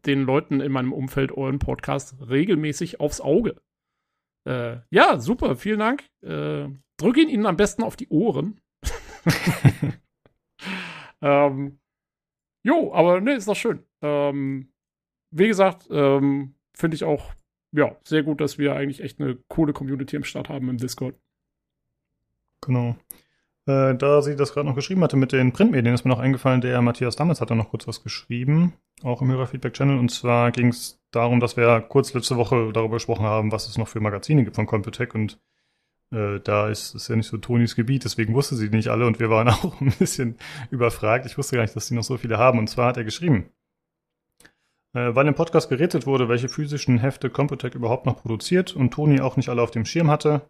den 0.05 0.23
Leuten 0.23 0.61
in 0.61 0.71
meinem 0.71 0.93
Umfeld 0.93 1.31
euren 1.31 1.59
Podcast 1.59 2.15
regelmäßig 2.21 3.01
aufs 3.01 3.19
Auge. 3.19 3.61
Äh, 4.47 4.77
ja, 4.89 5.19
super, 5.19 5.55
vielen 5.55 5.79
Dank. 5.79 6.05
Äh, 6.21 6.69
drücke 6.97 7.21
ihn 7.21 7.29
ihnen 7.29 7.45
am 7.45 7.57
besten 7.57 7.83
auf 7.83 7.95
die 7.95 8.07
Ohren. 8.09 8.61
ähm, 11.21 11.79
jo, 12.63 12.93
aber 12.93 13.21
ne, 13.21 13.33
ist 13.33 13.47
doch 13.47 13.55
schön. 13.55 13.83
Ähm, 14.01 14.71
wie 15.31 15.47
gesagt, 15.47 15.87
ähm, 15.91 16.55
finde 16.73 16.95
ich 16.95 17.03
auch 17.03 17.33
ja, 17.73 17.95
sehr 18.03 18.23
gut, 18.23 18.39
dass 18.39 18.57
wir 18.57 18.75
eigentlich 18.75 19.01
echt 19.01 19.19
eine 19.19 19.35
coole 19.47 19.73
Community 19.73 20.15
im 20.15 20.23
Start 20.23 20.47
haben 20.47 20.69
im 20.69 20.77
Discord. 20.77 21.15
Genau. 22.61 22.95
Äh, 23.65 23.95
da 23.95 24.21
sie 24.21 24.35
das 24.35 24.53
gerade 24.53 24.67
noch 24.67 24.75
geschrieben 24.75 25.03
hatte 25.03 25.17
mit 25.17 25.31
den 25.31 25.53
Printmedien, 25.53 25.93
ist 25.93 26.05
mir 26.05 26.11
noch 26.11 26.19
eingefallen, 26.19 26.61
der 26.61 26.81
Matthias 26.81 27.15
Dammes 27.15 27.41
hat 27.41 27.49
da 27.49 27.55
noch 27.55 27.69
kurz 27.69 27.87
was 27.87 28.03
geschrieben, 28.03 28.73
auch 29.03 29.21
im 29.21 29.31
Hörerfeedback-Channel. 29.31 29.97
Und 29.97 30.09
zwar 30.09 30.51
ging 30.51 30.67
es 30.67 31.01
darum, 31.11 31.39
dass 31.39 31.57
wir 31.57 31.81
kurz 31.81 32.13
letzte 32.13 32.37
Woche 32.37 32.71
darüber 32.73 32.97
gesprochen 32.97 33.25
haben, 33.25 33.51
was 33.51 33.67
es 33.67 33.77
noch 33.77 33.87
für 33.87 33.99
Magazine 33.99 34.43
gibt 34.43 34.55
von 34.55 34.67
Computec. 34.67 35.15
Und 35.15 35.39
äh, 36.11 36.39
da 36.39 36.69
ist 36.69 36.95
es 36.95 37.07
ja 37.07 37.15
nicht 37.15 37.27
so 37.27 37.37
Tonis 37.37 37.75
Gebiet, 37.75 38.05
deswegen 38.05 38.33
wusste 38.33 38.55
sie 38.55 38.69
nicht 38.69 38.89
alle 38.89 39.05
und 39.07 39.19
wir 39.19 39.29
waren 39.29 39.47
auch 39.49 39.81
ein 39.81 39.93
bisschen 39.97 40.37
überfragt. 40.71 41.25
Ich 41.25 41.37
wusste 41.37 41.55
gar 41.55 41.63
nicht, 41.63 41.75
dass 41.75 41.87
sie 41.87 41.95
noch 41.95 42.03
so 42.03 42.17
viele 42.17 42.37
haben. 42.37 42.59
Und 42.59 42.69
zwar 42.69 42.87
hat 42.87 42.97
er 42.97 43.03
geschrieben, 43.03 43.49
äh, 44.93 45.15
weil 45.15 45.27
im 45.27 45.35
Podcast 45.35 45.69
geredet 45.69 46.05
wurde, 46.05 46.29
welche 46.29 46.49
physischen 46.49 46.99
Hefte 46.99 47.29
Computec 47.29 47.75
überhaupt 47.75 48.05
noch 48.05 48.21
produziert 48.21 48.75
und 48.75 48.91
Toni 48.91 49.21
auch 49.21 49.37
nicht 49.37 49.49
alle 49.49 49.61
auf 49.61 49.71
dem 49.71 49.85
Schirm 49.85 50.09
hatte, 50.09 50.41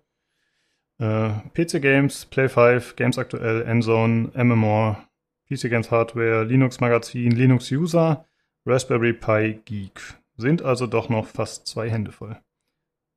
äh, 1.00 1.30
PC 1.54 1.82
Games, 1.82 2.26
Play 2.26 2.50
5, 2.50 2.96
Games 2.96 3.18
Aktuell, 3.18 3.64
Endzone, 3.64 4.32
MMOR, 4.36 5.08
PC 5.50 5.70
Games 5.70 5.92
Hardware, 5.92 6.44
Linux 6.44 6.80
Magazin, 6.80 7.32
Linux 7.32 7.72
User, 7.72 8.26
Raspberry 8.66 9.14
Pi 9.14 9.60
Geek. 9.66 10.00
Sind 10.38 10.62
also 10.62 10.88
doch 10.88 11.10
noch 11.10 11.28
fast 11.28 11.68
zwei 11.68 11.90
Hände 11.90 12.12
voll. 12.12 12.38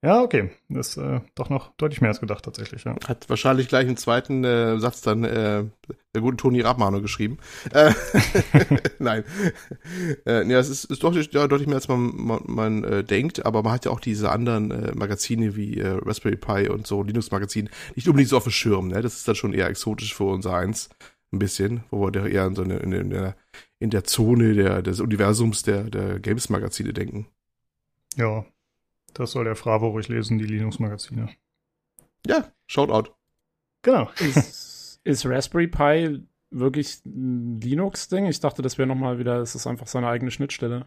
Ja, 0.06 0.22
okay. 0.22 0.50
Das 0.68 0.90
ist 0.90 0.98
äh, 0.98 1.20
doch 1.34 1.50
noch 1.50 1.72
deutlich 1.78 2.00
mehr 2.00 2.10
als 2.10 2.20
gedacht 2.20 2.44
tatsächlich. 2.44 2.84
Ja. 2.84 2.94
Hat 3.08 3.28
wahrscheinlich 3.28 3.66
gleich 3.66 3.88
einen 3.88 3.96
zweiten 3.96 4.44
äh, 4.44 4.78
Satz 4.78 5.00
dann 5.00 5.24
äh, 5.24 5.64
der 6.14 6.22
gute 6.22 6.36
Toni 6.36 6.60
Rabmano 6.60 7.02
geschrieben. 7.02 7.38
Äh, 7.72 7.92
Nein. 9.00 9.24
Äh, 10.24 10.48
ja, 10.48 10.60
es 10.60 10.68
ist, 10.68 10.84
ist 10.84 11.02
deutlich, 11.02 11.32
ja, 11.32 11.48
deutlich 11.48 11.66
mehr 11.66 11.74
als 11.74 11.88
man, 11.88 12.12
man, 12.14 12.40
man 12.46 12.84
äh, 12.84 13.02
denkt, 13.02 13.44
aber 13.44 13.64
man 13.64 13.72
hat 13.72 13.84
ja 13.84 13.90
auch 13.90 13.98
diese 13.98 14.30
anderen 14.30 14.70
äh, 14.70 14.94
Magazine 14.94 15.56
wie 15.56 15.80
äh, 15.80 15.98
Raspberry 16.00 16.36
Pi 16.36 16.68
und 16.68 16.86
so, 16.86 17.02
Linux-Magazin, 17.02 17.68
nicht 17.96 18.06
unbedingt 18.06 18.30
so 18.30 18.36
auf 18.36 18.44
dem 18.44 18.52
Schirm, 18.52 18.86
ne? 18.86 19.02
Das 19.02 19.16
ist 19.16 19.26
dann 19.26 19.34
schon 19.34 19.54
eher 19.54 19.66
exotisch 19.66 20.14
für 20.14 20.24
uns 20.24 20.46
eins. 20.46 20.88
Ein 21.32 21.40
bisschen, 21.40 21.82
wo 21.90 22.06
wir 22.06 22.26
eher 22.26 22.46
in, 22.46 22.54
so 22.54 22.62
eine, 22.62 22.76
in, 22.76 22.92
in, 22.92 23.10
der, 23.10 23.34
in 23.80 23.90
der 23.90 24.04
Zone 24.04 24.54
der, 24.54 24.82
des 24.82 25.00
Universums 25.00 25.64
der, 25.64 25.82
der 25.82 26.20
Games-Magazine 26.20 26.92
denken. 26.92 27.26
Ja, 28.14 28.46
das 29.18 29.32
soll 29.32 29.44
der 29.44 29.56
Fravo 29.56 29.88
ruhig 29.88 30.08
lesen, 30.08 30.38
die 30.38 30.44
Linux-Magazine. 30.44 31.28
Ja, 32.26 32.50
Shoutout. 32.66 33.12
Genau. 33.82 34.10
Ist, 34.18 35.00
ist 35.04 35.26
Raspberry 35.26 35.68
Pi 35.68 36.20
wirklich 36.50 37.04
ein 37.04 37.60
Linux-Ding? 37.60 38.26
Ich 38.26 38.40
dachte, 38.40 38.62
das 38.62 38.78
wäre 38.78 38.88
nochmal 38.88 39.18
wieder, 39.18 39.38
es 39.38 39.54
ist 39.54 39.66
einfach 39.66 39.86
seine 39.86 40.08
eigene 40.08 40.30
Schnittstelle. 40.30 40.86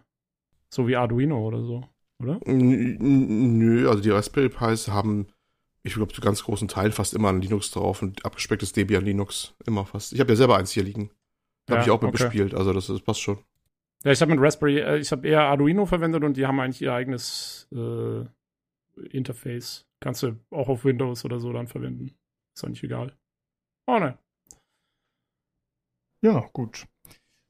So 0.69 0.88
wie 0.88 0.95
Arduino 0.95 1.47
oder 1.47 1.63
so, 1.63 1.84
oder? 2.21 2.39
Nö, 2.45 3.89
also 3.89 4.01
die 4.01 4.11
Raspberry 4.11 4.49
Pis 4.49 4.88
haben, 4.89 5.27
ich 5.84 5.95
glaube, 5.95 6.13
zu 6.13 6.21
ganz 6.21 6.43
großen 6.43 6.67
Teil 6.67 6.91
fast 6.91 7.13
immer 7.13 7.30
ein 7.30 7.41
Linux 7.41 7.71
drauf 7.71 8.01
und 8.01 8.23
abgespecktes 8.25 8.73
Debian 8.73 9.03
Linux. 9.03 9.55
Immer 9.65 9.86
fast. 9.86 10.13
Ich 10.13 10.19
habe 10.19 10.32
ja 10.32 10.36
selber 10.36 10.57
eins 10.57 10.71
hier 10.71 10.84
liegen. 10.84 11.09
Habe 11.69 11.80
ja, 11.80 11.86
ich 11.86 11.91
auch 11.91 12.01
mit 12.01 12.09
okay. 12.09 12.23
bespielt, 12.23 12.53
also 12.53 12.73
das, 12.73 12.88
das 12.88 13.01
passt 13.01 13.21
schon. 13.21 13.39
Ja, 14.04 14.12
ich 14.12 14.22
habe 14.22 14.32
mit 14.32 14.41
Raspberry, 14.41 14.80
äh, 14.80 14.97
ich 14.97 15.12
habe 15.12 15.28
eher 15.28 15.41
Arduino 15.41 15.86
verwendet 15.86 16.24
und 16.24 16.38
die 16.38 16.45
haben 16.45 16.60
eigentlich 16.60 16.82
ihr 16.82 16.93
eigenes 16.93 17.68
äh, 17.74 18.26
Interface. 19.10 19.86
Kannst 20.00 20.24
du 20.24 20.38
auch 20.52 20.70
auf 20.70 20.86
Windows 20.86 21.26
oder 21.26 21.39
so 21.39 21.52
dann 21.52 21.68
verwenden. 21.68 22.16
Ist 22.56 22.64
eigentlich 22.64 22.84
egal. 22.84 23.18
Oh 23.88 24.00
nein. 24.00 24.18
Ja, 26.22 26.50
gut. 26.54 26.86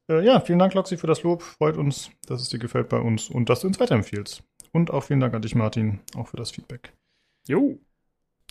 Äh, 0.09 0.25
ja, 0.25 0.39
vielen 0.39 0.59
Dank, 0.59 0.73
Loxi, 0.73 0.97
für 0.97 1.07
das 1.07 1.23
Lob. 1.23 1.43
Freut 1.43 1.77
uns, 1.77 2.11
dass 2.27 2.41
es 2.41 2.49
dir 2.49 2.59
gefällt 2.59 2.89
bei 2.89 2.99
uns 2.99 3.29
und 3.29 3.49
dass 3.49 3.61
du 3.61 3.67
uns 3.67 3.79
weiterempfiehlst. 3.79 4.43
Und 4.71 4.91
auch 4.91 5.03
vielen 5.03 5.19
Dank 5.19 5.33
an 5.33 5.41
dich, 5.41 5.55
Martin, 5.55 5.99
auch 6.15 6.27
für 6.27 6.37
das 6.37 6.51
Feedback. 6.51 6.93
Jo. 7.47 7.79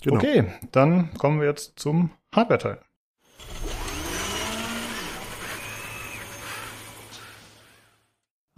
Genau. 0.03 0.17
Okay, 0.17 0.53
dann 0.73 1.13
kommen 1.15 1.41
wir 1.41 1.49
jetzt 1.49 1.79
zum 1.79 2.11
Hardware-Teil. 2.33 2.81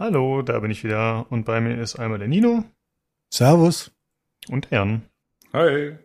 Hallo, 0.01 0.41
da 0.41 0.57
bin 0.57 0.71
ich 0.71 0.83
wieder 0.83 1.27
und 1.29 1.45
bei 1.45 1.61
mir 1.61 1.79
ist 1.79 1.99
einmal 1.99 2.17
der 2.17 2.27
Nino. 2.27 2.63
Servus. 3.31 3.95
Und 4.49 4.71
Ern. 4.71 5.03
Hi. 5.53 5.95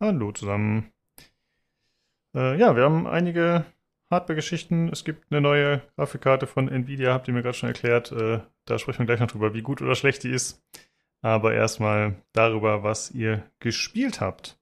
Hallo 0.00 0.32
zusammen. 0.32 0.90
Äh, 2.34 2.58
ja, 2.58 2.74
wir 2.74 2.82
haben 2.82 3.06
einige 3.06 3.64
Hardware-Geschichten. 4.10 4.88
Es 4.88 5.04
gibt 5.04 5.30
eine 5.30 5.40
neue 5.40 5.82
Grafikkarte 5.94 6.48
von 6.48 6.68
Nvidia, 6.68 7.12
habt 7.12 7.28
ihr 7.28 7.34
mir 7.34 7.42
gerade 7.42 7.56
schon 7.56 7.68
erklärt. 7.68 8.10
Äh, 8.10 8.40
da 8.64 8.78
sprechen 8.80 8.98
wir 8.98 9.06
gleich 9.06 9.20
noch 9.20 9.30
drüber, 9.30 9.54
wie 9.54 9.62
gut 9.62 9.80
oder 9.80 9.94
schlecht 9.94 10.24
die 10.24 10.30
ist. 10.30 10.60
Aber 11.22 11.54
erstmal 11.54 12.16
darüber, 12.32 12.82
was 12.82 13.12
ihr 13.12 13.48
gespielt 13.60 14.20
habt. 14.20 14.58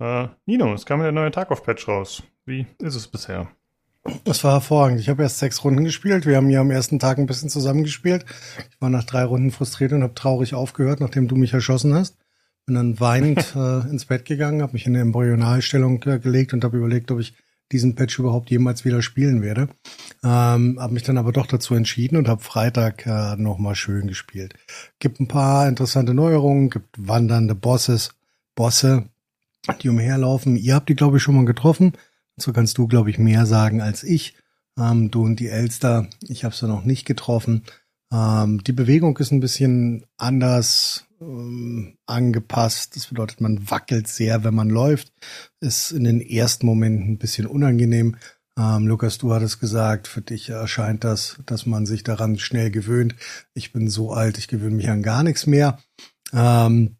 Äh, 0.00 0.28
Nino, 0.44 0.74
es 0.74 0.84
kam 0.84 1.00
der 1.00 1.12
neue 1.12 1.30
Tag 1.30 1.50
of 1.50 1.62
Patch 1.62 1.88
raus. 1.88 2.22
Wie 2.44 2.66
ist 2.78 2.94
es 2.94 3.08
bisher? 3.08 3.50
Das 4.24 4.44
war 4.44 4.52
hervorragend. 4.52 5.00
Ich 5.00 5.08
habe 5.08 5.22
erst 5.22 5.38
sechs 5.38 5.64
Runden 5.64 5.84
gespielt. 5.84 6.26
Wir 6.26 6.36
haben 6.36 6.48
hier 6.48 6.60
am 6.60 6.70
ersten 6.70 6.98
Tag 6.98 7.18
ein 7.18 7.26
bisschen 7.26 7.48
zusammengespielt. 7.48 8.24
Ich 8.70 8.80
war 8.80 8.90
nach 8.90 9.04
drei 9.04 9.24
Runden 9.24 9.50
frustriert 9.50 9.92
und 9.92 10.02
habe 10.02 10.14
traurig 10.14 10.54
aufgehört, 10.54 11.00
nachdem 11.00 11.28
du 11.28 11.36
mich 11.36 11.52
erschossen 11.52 11.94
hast. 11.94 12.16
Bin 12.66 12.74
dann 12.74 13.00
weinend 13.00 13.52
äh, 13.56 13.80
ins 13.88 14.04
Bett 14.04 14.24
gegangen, 14.24 14.62
habe 14.62 14.74
mich 14.74 14.86
in 14.86 14.94
eine 14.94 15.02
Embryonalstellung 15.02 16.02
äh, 16.04 16.18
gelegt 16.18 16.52
und 16.52 16.64
habe 16.64 16.76
überlegt, 16.76 17.10
ob 17.10 17.20
ich 17.20 17.34
diesen 17.72 17.94
Patch 17.94 18.18
überhaupt 18.18 18.50
jemals 18.50 18.84
wieder 18.84 19.02
spielen 19.02 19.42
werde. 19.42 19.68
Ähm, 20.24 20.78
habe 20.80 20.94
mich 20.94 21.02
dann 21.02 21.18
aber 21.18 21.32
doch 21.32 21.46
dazu 21.46 21.74
entschieden 21.74 22.16
und 22.16 22.28
habe 22.28 22.42
Freitag 22.42 23.06
äh, 23.06 23.36
nochmal 23.36 23.74
schön 23.74 24.06
gespielt. 24.06 24.54
Gibt 24.98 25.20
ein 25.20 25.28
paar 25.28 25.68
interessante 25.68 26.14
Neuerungen, 26.14 26.70
gibt 26.70 26.88
wandernde 26.96 27.54
Bosses, 27.54 28.10
Bosse, 28.54 29.08
die 29.82 29.88
umherlaufen. 29.88 30.56
Ihr 30.56 30.74
habt 30.74 30.88
die, 30.88 30.96
glaube 30.96 31.18
ich, 31.18 31.22
schon 31.22 31.36
mal 31.36 31.44
getroffen. 31.44 31.92
So 32.38 32.52
kannst 32.52 32.78
du, 32.78 32.86
glaube 32.86 33.10
ich, 33.10 33.18
mehr 33.18 33.46
sagen 33.46 33.80
als 33.80 34.02
ich. 34.02 34.34
Ähm, 34.78 35.10
du 35.10 35.24
und 35.24 35.40
die 35.40 35.48
Elster, 35.48 36.08
ich 36.26 36.44
habe 36.44 36.54
sie 36.54 36.68
noch 36.68 36.84
nicht 36.84 37.04
getroffen. 37.04 37.64
Ähm, 38.12 38.62
die 38.64 38.72
Bewegung 38.72 39.16
ist 39.18 39.32
ein 39.32 39.40
bisschen 39.40 40.06
anders 40.16 41.06
ähm, 41.20 41.96
angepasst. 42.06 42.96
Das 42.96 43.06
bedeutet, 43.06 43.40
man 43.40 43.70
wackelt 43.70 44.08
sehr, 44.08 44.44
wenn 44.44 44.54
man 44.54 44.70
läuft. 44.70 45.12
Ist 45.60 45.90
in 45.90 46.04
den 46.04 46.20
ersten 46.20 46.66
Momenten 46.66 47.12
ein 47.12 47.18
bisschen 47.18 47.46
unangenehm. 47.46 48.16
Ähm, 48.58 48.86
Lukas, 48.86 49.18
du 49.18 49.32
hattest 49.32 49.60
gesagt, 49.60 50.08
für 50.08 50.20
dich 50.20 50.50
erscheint 50.50 51.04
das, 51.04 51.38
dass 51.46 51.66
man 51.66 51.86
sich 51.86 52.02
daran 52.02 52.38
schnell 52.38 52.70
gewöhnt. 52.70 53.14
Ich 53.54 53.72
bin 53.72 53.88
so 53.88 54.12
alt, 54.12 54.38
ich 54.38 54.48
gewöhne 54.48 54.76
mich 54.76 54.90
an 54.90 55.02
gar 55.02 55.22
nichts 55.22 55.46
mehr. 55.46 55.78
Ähm, 56.32 56.96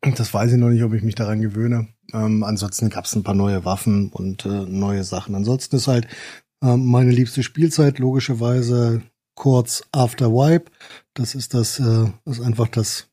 das 0.00 0.32
weiß 0.32 0.52
ich 0.52 0.58
noch 0.58 0.70
nicht, 0.70 0.82
ob 0.84 0.94
ich 0.94 1.02
mich 1.02 1.14
daran 1.14 1.40
gewöhne. 1.40 1.88
Ähm, 2.12 2.42
ansonsten 2.44 2.88
gab 2.88 3.04
es 3.04 3.14
ein 3.14 3.22
paar 3.22 3.34
neue 3.34 3.64
Waffen 3.64 4.10
und 4.10 4.44
äh, 4.44 4.48
neue 4.48 5.04
Sachen. 5.04 5.34
Ansonsten 5.34 5.76
ist 5.76 5.88
halt 5.88 6.06
äh, 6.62 6.76
meine 6.76 7.10
liebste 7.10 7.42
Spielzeit 7.42 7.98
logischerweise 7.98 9.02
kurz 9.34 9.82
After 9.92 10.30
Wipe. 10.32 10.70
Das 11.14 11.34
ist 11.34 11.54
das, 11.54 11.78
äh, 11.78 12.06
ist 12.24 12.40
einfach 12.40 12.68
das, 12.68 13.08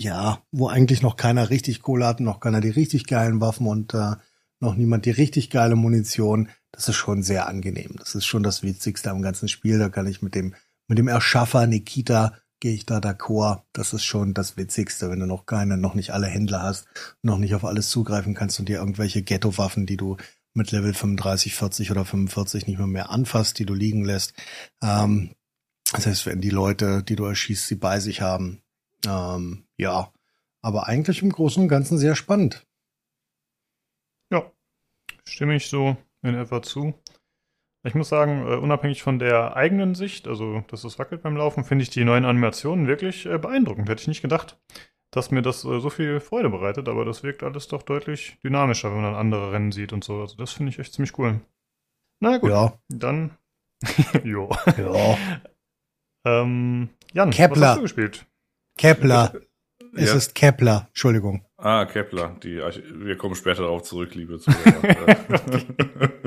ja, 0.00 0.42
wo 0.52 0.68
eigentlich 0.68 1.02
noch 1.02 1.16
keiner 1.16 1.50
richtig 1.50 1.82
Kohle 1.82 2.06
hat, 2.06 2.20
noch 2.20 2.40
keiner 2.40 2.60
die 2.60 2.70
richtig 2.70 3.06
geilen 3.06 3.40
Waffen 3.40 3.66
und 3.66 3.94
äh, 3.94 4.16
noch 4.60 4.74
niemand 4.74 5.06
die 5.06 5.10
richtig 5.10 5.50
geile 5.50 5.76
Munition. 5.76 6.48
Das 6.72 6.88
ist 6.88 6.96
schon 6.96 7.22
sehr 7.22 7.48
angenehm. 7.48 7.94
Das 7.98 8.14
ist 8.14 8.26
schon 8.26 8.42
das 8.42 8.62
Witzigste 8.62 9.10
am 9.10 9.22
ganzen 9.22 9.48
Spiel. 9.48 9.78
Da 9.78 9.88
kann 9.88 10.06
ich 10.06 10.20
mit 10.22 10.34
dem, 10.34 10.54
mit 10.86 10.98
dem 10.98 11.08
Erschaffer 11.08 11.66
Nikita 11.66 12.34
gehe 12.60 12.74
ich 12.74 12.86
da 12.86 12.98
d'accord. 12.98 13.62
Das 13.72 13.92
ist 13.92 14.04
schon 14.04 14.34
das 14.34 14.56
Witzigste, 14.56 15.10
wenn 15.10 15.20
du 15.20 15.26
noch 15.26 15.46
keine, 15.46 15.76
noch 15.76 15.94
nicht 15.94 16.12
alle 16.12 16.26
Händler 16.26 16.62
hast, 16.62 16.86
noch 17.22 17.38
nicht 17.38 17.54
auf 17.54 17.64
alles 17.64 17.90
zugreifen 17.90 18.34
kannst 18.34 18.58
und 18.60 18.68
dir 18.68 18.78
irgendwelche 18.78 19.22
Ghetto-Waffen, 19.22 19.86
die 19.86 19.96
du 19.96 20.16
mit 20.54 20.72
Level 20.72 20.92
35, 20.94 21.54
40 21.54 21.90
oder 21.90 22.04
45 22.04 22.66
nicht 22.66 22.78
mehr 22.78 22.86
mehr 22.86 23.10
anfasst, 23.10 23.58
die 23.58 23.66
du 23.66 23.74
liegen 23.74 24.04
lässt. 24.04 24.32
Ähm, 24.82 25.34
Das 25.92 26.06
heißt, 26.06 26.26
wenn 26.26 26.40
die 26.40 26.50
Leute, 26.50 27.02
die 27.02 27.16
du 27.16 27.24
erschießt, 27.24 27.66
sie 27.66 27.76
bei 27.76 28.00
sich 28.00 28.20
haben. 28.20 28.62
Ähm, 29.06 29.66
ja, 29.78 30.12
aber 30.60 30.86
eigentlich 30.86 31.22
im 31.22 31.30
Großen 31.30 31.62
und 31.62 31.68
Ganzen 31.68 31.98
sehr 31.98 32.14
spannend. 32.14 32.66
Ja, 34.30 34.52
stimme 35.26 35.56
ich 35.56 35.68
so 35.68 35.96
in 36.22 36.34
etwa 36.34 36.60
zu. 36.62 36.94
Ich 37.88 37.94
muss 37.94 38.08
sagen, 38.10 38.46
äh, 38.46 38.56
unabhängig 38.56 39.02
von 39.02 39.18
der 39.18 39.56
eigenen 39.56 39.94
Sicht, 39.94 40.28
also 40.28 40.62
dass 40.68 40.84
es 40.84 40.98
wackelt 40.98 41.22
beim 41.22 41.36
Laufen, 41.36 41.64
finde 41.64 41.82
ich 41.84 41.90
die 41.90 42.04
neuen 42.04 42.24
Animationen 42.26 42.86
wirklich 42.86 43.24
äh, 43.26 43.38
beeindruckend. 43.38 43.88
Hätte 43.88 44.02
ich 44.02 44.08
nicht 44.08 44.20
gedacht, 44.22 44.58
dass 45.10 45.30
mir 45.30 45.40
das 45.42 45.64
äh, 45.64 45.80
so 45.80 45.88
viel 45.90 46.20
Freude 46.20 46.50
bereitet, 46.50 46.88
aber 46.88 47.04
das 47.06 47.22
wirkt 47.22 47.42
alles 47.42 47.66
doch 47.68 47.82
deutlich 47.82 48.38
dynamischer, 48.44 48.90
wenn 48.90 49.00
man 49.00 49.12
dann 49.12 49.20
andere 49.20 49.52
Rennen 49.52 49.72
sieht 49.72 49.92
und 49.94 50.04
so. 50.04 50.20
Also 50.20 50.36
das 50.36 50.52
finde 50.52 50.70
ich 50.70 50.78
echt 50.78 50.92
ziemlich 50.92 51.18
cool. 51.18 51.40
Na 52.20 52.36
gut, 52.38 52.50
Ja, 52.50 52.74
dann. 52.88 53.30
jo. 54.24 54.50
ja. 54.76 55.16
ähm, 56.26 56.90
Jan, 57.14 57.30
Kepler. 57.30 57.60
was 57.60 57.68
hast 57.68 57.76
du 57.78 57.82
gespielt? 57.82 58.26
Kepler. 58.76 59.32
Es 59.94 60.10
Ja. 60.10 60.16
ist 60.16 60.34
Kepler. 60.34 60.84
Entschuldigung. 60.88 61.42
Ah, 61.56 61.86
Kepler. 61.86 62.36
Die, 62.42 62.60
Arch- 62.60 62.82
wir 62.92 63.16
kommen 63.16 63.34
später 63.34 63.62
darauf 63.62 63.82
zurück, 63.82 64.14
liebe 64.14 64.38
Zuhörer. 64.38 65.16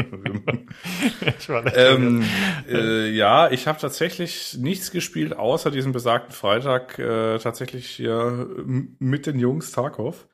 ähm, 1.76 2.24
äh, 2.70 3.10
ja, 3.10 3.52
ich 3.52 3.68
habe 3.68 3.80
tatsächlich 3.80 4.58
nichts 4.60 4.92
gespielt, 4.92 5.36
außer 5.36 5.72
diesen 5.72 5.92
besagten 5.92 6.34
Freitag 6.34 7.00
äh, 7.00 7.38
tatsächlich 7.40 7.88
hier 7.88 8.48
mit 8.66 9.26
den 9.26 9.40
Jungs 9.40 9.72
Tarkov. 9.72 10.28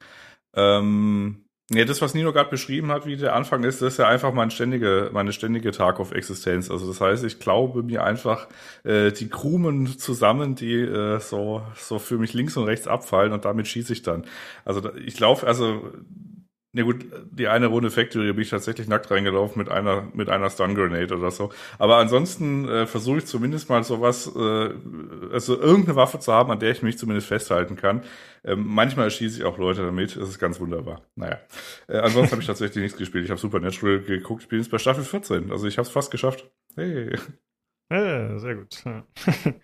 Ähm, 0.56 1.48
ja, 1.70 1.84
das, 1.84 2.02
was 2.02 2.14
Nino 2.14 2.32
gerade 2.32 2.50
beschrieben 2.50 2.92
hat, 2.94 3.06
wie 3.06 3.18
der 3.18 3.36
Anfang 3.36 3.66
ist, 3.66 3.82
das 3.82 3.94
ist 3.94 4.00
ja 4.00 4.08
einfach 4.08 4.32
meine 4.32 4.52
ständige, 4.52 5.10
meine 5.12 5.34
ständige 5.34 5.72
Tarkov-Existenz. 5.72 6.72
Also 6.72 6.88
das 6.88 7.02
heißt, 7.02 7.26
ich 7.26 7.40
glaube 7.40 7.84
mir 7.84 8.06
einfach 8.06 8.48
äh, 8.86 9.12
die 9.12 9.28
Krumen 9.28 9.98
zusammen, 9.98 10.56
die 10.56 10.76
äh, 10.76 11.20
so, 11.20 11.62
so 11.76 12.00
für 12.00 12.18
mich 12.18 12.34
links 12.34 12.56
und 12.56 12.64
rechts 12.64 12.88
abfallen 12.88 13.34
und 13.34 13.44
damit 13.44 13.68
schieße 13.68 13.92
ich 13.92 14.02
dann. 14.02 14.24
Also 14.64 14.96
ich 14.96 15.20
laufe, 15.20 15.46
also 15.46 15.92
na 16.78 16.84
gut, 16.84 17.06
die 17.32 17.48
eine 17.48 17.68
Runde 17.68 17.90
Factory 17.90 18.32
bin 18.32 18.44
ich 18.44 18.52
tatsächlich 18.52 18.88
nackt 18.88 19.10
reingelaufen 19.10 19.58
mit 19.58 19.70
einer 19.70 20.08
mit 20.14 20.30
einer 20.30 20.50
Stun 20.50 20.76
Grenade 20.76 21.18
oder 21.18 21.32
so. 21.32 21.50
Aber 21.80 21.98
ansonsten 21.98 22.70
äh, 22.70 22.86
versuche 22.86 23.18
ich 23.18 23.26
zumindest 23.26 23.70
mal 23.70 23.84
sowas, 23.84 24.28
äh, 24.36 24.70
also 25.34 25.60
irgendeine 25.60 25.96
Waffe 25.96 26.20
zu 26.20 26.32
haben, 26.32 26.52
an 26.52 26.60
der 26.60 26.72
ich 26.72 26.84
mich 26.84 26.98
zumindest 26.98 27.28
festhalten 27.28 27.76
kann. 27.76 28.04
Ähm, 28.44 28.64
manchmal 28.68 29.06
erschieße 29.06 29.40
ich 29.40 29.44
auch 29.44 29.58
Leute 29.58 29.82
damit. 29.84 30.16
Das 30.16 30.30
ist 30.30 30.38
ganz 30.40 30.60
wunderbar. 30.60 31.02
Naja, 31.16 31.40
äh, 31.88 31.98
ansonsten 31.98 32.34
habe 32.34 32.42
ich 32.42 32.48
tatsächlich 32.48 32.84
nichts 32.84 32.98
gespielt. 32.98 33.26
Ich 33.26 33.32
habe 33.32 33.40
Supernatural 33.40 34.02
geguckt. 34.02 34.44
Ich 34.44 34.50
bin 34.50 34.60
jetzt 34.60 34.70
bei 34.70 34.78
Staffel 34.78 35.04
14. 35.04 35.52
Also 35.52 35.66
ich 35.66 35.80
habe 35.80 35.88
es 35.88 35.92
fast 35.92 36.12
geschafft. 36.12 36.50
Hey. 36.76 37.18
Ja, 37.90 38.38
sehr 38.40 38.56
gut. 38.56 38.84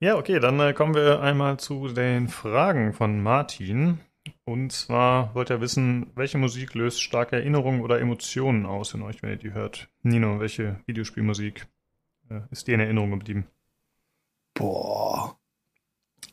Ja. 0.00 0.16
okay, 0.16 0.40
dann 0.40 0.58
äh, 0.58 0.72
kommen 0.72 0.96
wir 0.96 1.20
einmal 1.20 1.60
zu 1.60 1.86
den 1.86 2.26
Fragen 2.26 2.92
von 2.92 3.22
Martin. 3.22 4.00
Und 4.44 4.72
zwar 4.72 5.34
wollte 5.34 5.54
er 5.54 5.60
wissen, 5.60 6.10
welche 6.14 6.38
Musik 6.38 6.74
löst 6.74 7.02
starke 7.02 7.36
Erinnerungen 7.36 7.80
oder 7.80 8.00
Emotionen 8.00 8.66
aus 8.66 8.94
in 8.94 9.02
euch, 9.02 9.22
wenn 9.22 9.30
ihr 9.30 9.36
die 9.36 9.52
hört? 9.52 9.88
Nino, 10.02 10.40
welche 10.40 10.80
Videospielmusik 10.86 11.66
äh, 12.30 12.40
ist 12.50 12.66
dir 12.66 12.74
in 12.74 12.80
Erinnerung 12.80 13.10
geblieben? 13.10 13.46
Boah. 14.54 15.38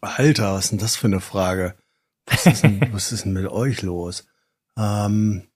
Alter, 0.02 0.54
was 0.54 0.66
ist 0.66 0.72
denn 0.72 0.80
das 0.80 0.96
für 0.96 1.08
eine 1.08 1.22
Frage? 1.22 1.76
Was 2.26 2.46
ist 2.46 2.64
denn, 2.64 2.82
was 2.94 3.12
ist 3.12 3.26
denn 3.26 3.34
mit 3.34 3.48
euch 3.48 3.82
los? 3.82 4.28
Ähm, 4.78 5.48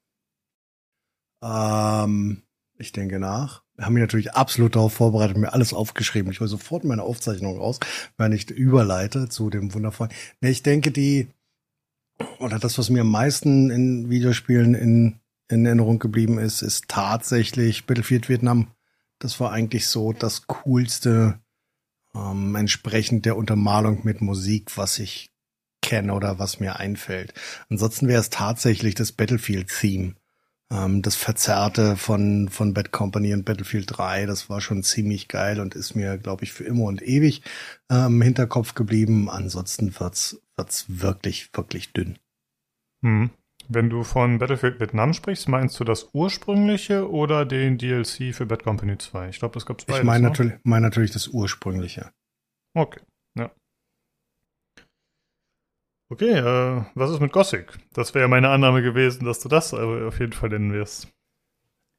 ähm, 1.42 2.44
ich 2.78 2.92
denke 2.92 3.20
nach. 3.20 3.64
Wir 3.76 3.86
haben 3.86 3.94
mich 3.94 4.02
natürlich 4.02 4.34
absolut 4.34 4.76
darauf 4.76 4.94
vorbereitet, 4.94 5.38
mir 5.38 5.54
alles 5.54 5.74
aufgeschrieben. 5.74 6.32
Ich 6.32 6.40
hole 6.40 6.48
sofort 6.48 6.84
meine 6.84 7.04
Aufzeichnung 7.04 7.58
raus, 7.58 7.80
wenn 8.18 8.32
ich 8.32 8.50
überleite 8.52 9.30
zu 9.30 9.50
dem 9.50 9.74
wundervollen. 9.74 10.14
Nee, 10.42 10.52
ich 10.52 10.62
denke, 10.62 10.92
die, 10.92 11.30
oder 12.39 12.59
das, 12.59 12.78
was 12.78 12.89
mir 12.89 13.01
am 13.01 13.11
meisten 13.11 13.70
in 13.70 14.09
Videospielen 14.09 14.76
in, 14.76 15.20
in 15.49 15.66
Erinnerung 15.66 15.99
geblieben 15.99 16.38
ist, 16.38 16.61
ist 16.61 16.88
tatsächlich 16.88 17.86
Battlefield 17.86 18.30
Vietnam. 18.30 18.72
Das 19.20 19.39
war 19.39 19.51
eigentlich 19.51 19.88
so 19.88 20.14
das 20.14 20.47
coolste, 20.47 21.39
ähm, 22.16 22.55
entsprechend 22.55 23.26
der 23.26 23.38
Untermalung 23.38 24.01
mit 24.03 24.22
Musik, 24.22 24.78
was 24.78 24.99
ich 24.99 25.32
kenne 25.82 26.14
oder 26.14 26.39
was 26.39 26.59
mir 26.59 26.78
einfällt. 26.78 27.34
Ansonsten 27.70 28.07
wäre 28.07 28.22
es 28.22 28.30
tatsächlich 28.30 28.95
das 28.95 29.11
Battlefield-Theme. 29.11 30.16
Ähm, 30.72 31.01
das 31.01 31.16
Verzerrte 31.16 31.95
von, 31.97 32.49
von 32.49 32.74
Bad 32.74 32.91
Company 32.91 33.34
und 33.34 33.45
Battlefield 33.45 33.86
3, 33.89 34.26
das 34.26 34.49
war 34.49 34.61
schon 34.61 34.82
ziemlich 34.84 35.28
geil 35.28 35.59
und 35.59 35.76
ist 35.76 35.95
mir, 35.95 36.18
glaube 36.18 36.45
ich, 36.45 36.53
für 36.53 36.64
immer 36.64 36.86
und 36.86 37.01
ewig 37.01 37.43
ähm, 37.91 38.16
im 38.16 38.22
Hinterkopf 38.22 38.74
geblieben. 38.74 39.30
Ansonsten 39.30 39.97
wird's, 39.99 40.41
wird's 40.58 40.86
wirklich, 40.88 41.49
wirklich 41.54 41.93
dünn. 41.93 42.20
Hm. 43.04 43.32
Wenn 43.70 43.89
du 43.89 44.04
von 44.04 44.39
Battlefield 44.39 44.80
Vietnam 44.80 45.14
sprichst, 45.14 45.47
meinst 45.47 45.80
du 45.80 45.84
das 45.84 46.10
ursprüngliche 46.14 47.10
oder 47.10 47.45
den 47.45 47.78
DLC 47.78 48.36
für 48.36 48.45
Bad 48.45 48.64
Company 48.64 48.97
2? 48.97 49.30
Ich 49.30 49.39
glaube, 49.39 49.54
das 49.54 49.66
gab's 49.66 49.86
beides. 49.86 50.01
ich 50.01 50.06
meine 50.06 50.24
ne? 50.24 50.30
natürlich, 50.30 50.54
meine 50.64 50.86
natürlich 50.88 51.12
das 51.12 51.30
ursprüngliche. 51.30 52.12
Okay, 52.74 52.99
ja. 53.38 53.51
Okay, 56.10 56.34
äh, 56.34 56.86
was 56.93 57.12
ist 57.12 57.22
mit 57.22 57.32
Gothic? 57.32 57.80
Das 57.93 58.14
wäre 58.14 58.28
meine 58.28 58.49
Annahme 58.49 58.82
gewesen, 58.82 59.26
dass 59.26 59.39
du 59.39 59.49
das 59.49 59.74
aber 59.74 60.08
auf 60.08 60.20
jeden 60.20 60.34
Fall 60.34 60.49
nennen 60.49 60.74
wirst. 60.74 61.08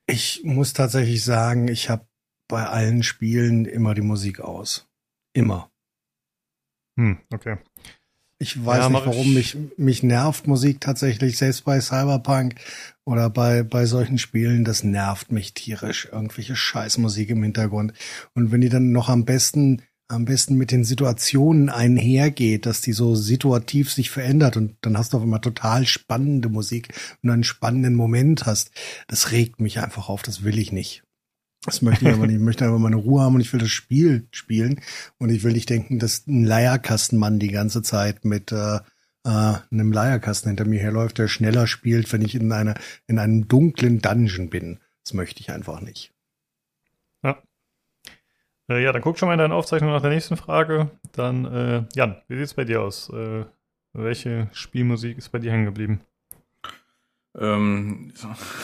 Ich 0.07 0.43
muss 0.45 0.75
tatsächlich 0.75 1.25
sagen, 1.25 1.69
ich 1.69 1.89
habe 1.89 2.07
bei 2.49 2.67
allen 2.67 3.03
Spielen 3.03 3.65
immer 3.65 3.95
die 3.95 4.03
Musik 4.03 4.41
aus. 4.41 4.87
Immer. 5.33 5.73
Hm, 6.99 7.19
okay. 7.33 7.59
Ich 8.39 8.65
weiß 8.65 8.79
Ja, 8.79 8.89
nicht, 8.89 8.93
mach 8.93 9.01
ich- 9.03 9.07
warum 9.07 9.35
mich, 9.35 9.57
mich 9.77 10.03
nervt 10.03 10.47
Musik 10.47 10.81
tatsächlich, 10.81 11.39
selbst 11.39 11.65
bei 11.65 11.81
Cyberpunk 11.81 12.57
oder 13.05 13.31
bei, 13.31 13.63
bei 13.63 13.87
solchen 13.87 14.19
Spielen, 14.19 14.65
das 14.65 14.83
nervt 14.83 15.31
mich 15.33 15.55
tierisch. 15.55 16.09
Irgendwelche 16.11 16.57
Scheißmusik 16.57 17.31
im 17.31 17.43
Hintergrund. 17.43 17.93
Und 18.35 18.51
wenn 18.53 18.61
die 18.61 18.69
dann 18.69 18.93
noch 18.93 19.09
am 19.09 19.25
besten, 19.25 19.83
am 20.09 20.25
besten 20.27 20.57
mit 20.57 20.71
den 20.73 20.85
Situationen 20.85 21.71
einhergeht, 21.71 22.67
dass 22.67 22.81
die 22.83 22.93
so 22.93 23.15
situativ 23.15 23.93
sich 23.93 24.11
verändert 24.11 24.57
und 24.57 24.77
dann 24.83 24.99
hast 24.99 25.13
du 25.13 25.17
auf 25.17 25.23
einmal 25.23 25.41
total 25.41 25.87
spannende 25.87 26.49
Musik 26.49 26.89
und 27.23 27.31
einen 27.31 27.45
spannenden 27.45 27.95
Moment 27.95 28.45
hast, 28.47 28.71
das 29.09 29.31
regt 29.33 29.61
mich 29.61 29.79
einfach 29.81 30.09
auf, 30.09 30.23
das 30.23 30.43
will 30.43 30.59
ich 30.59 30.73
nicht. 30.73 31.03
Das 31.65 31.83
möchte 31.83 32.07
ich 32.07 32.15
aber 32.15 32.27
nicht. 32.27 32.37
Ich 32.37 32.43
möchte 32.43 32.65
einfach 32.65 32.79
meine 32.79 32.97
Ruhe 32.97 33.23
haben 33.23 33.37
und 33.37 33.41
ich 33.41 33.53
will 33.53 33.61
das 33.61 33.71
Spiel 33.71 34.29
spielen. 34.31 34.81
Und 35.19 35.31
ich 35.31 35.45
will 35.45 35.53
nicht 35.53 35.71
denken, 35.71 35.99
dass 35.99 36.27
ein 36.27 36.45
Leierkastenmann 36.45 37.39
die 37.39 37.49
ganze 37.49 37.83
Zeit 37.83 38.25
mit 38.25 38.53
äh, 38.53 38.77
äh, 39.25 39.55
einem 39.71 39.93
Leierkasten 39.93 40.51
hinter 40.51 40.67
mir 40.67 40.81
herläuft, 40.81 41.19
der 41.19 41.29
schneller 41.29 41.67
spielt, 41.67 42.13
wenn 42.13 42.23
ich 42.23 42.35
in 42.35 42.53
einer 42.53 42.75
in 43.07 43.19
einem 43.19 43.49
dunklen 43.49 44.01
Dungeon 44.01 44.51
bin. 44.51 44.79
Das 45.05 45.15
möchte 45.15 45.41
ich 45.41 45.51
einfach 45.51 45.81
nicht. 45.81 46.15
Äh, 48.69 48.83
ja, 48.83 48.93
dann 48.93 49.03
guck 49.03 49.19
schon 49.19 49.29
mal 49.29 49.35
in 49.35 49.39
deine 49.39 49.55
Aufzeichnung 49.55 49.91
nach 49.91 50.01
der 50.01 50.11
nächsten 50.11 50.37
Frage. 50.37 50.91
Dann, 51.13 51.45
äh, 51.45 51.85
Jan, 51.95 52.17
wie 52.29 52.39
sieht's 52.39 52.55
bei 52.55 52.65
dir 52.65 52.83
aus? 52.83 53.11
Äh, 53.11 53.45
welche 53.93 54.49
Spielmusik 54.53 55.19
ist 55.19 55.31
bei 55.31 55.39
dir 55.39 55.53
hängen 55.53 55.67
geblieben? 55.67 56.01
Ähm, 57.39 58.13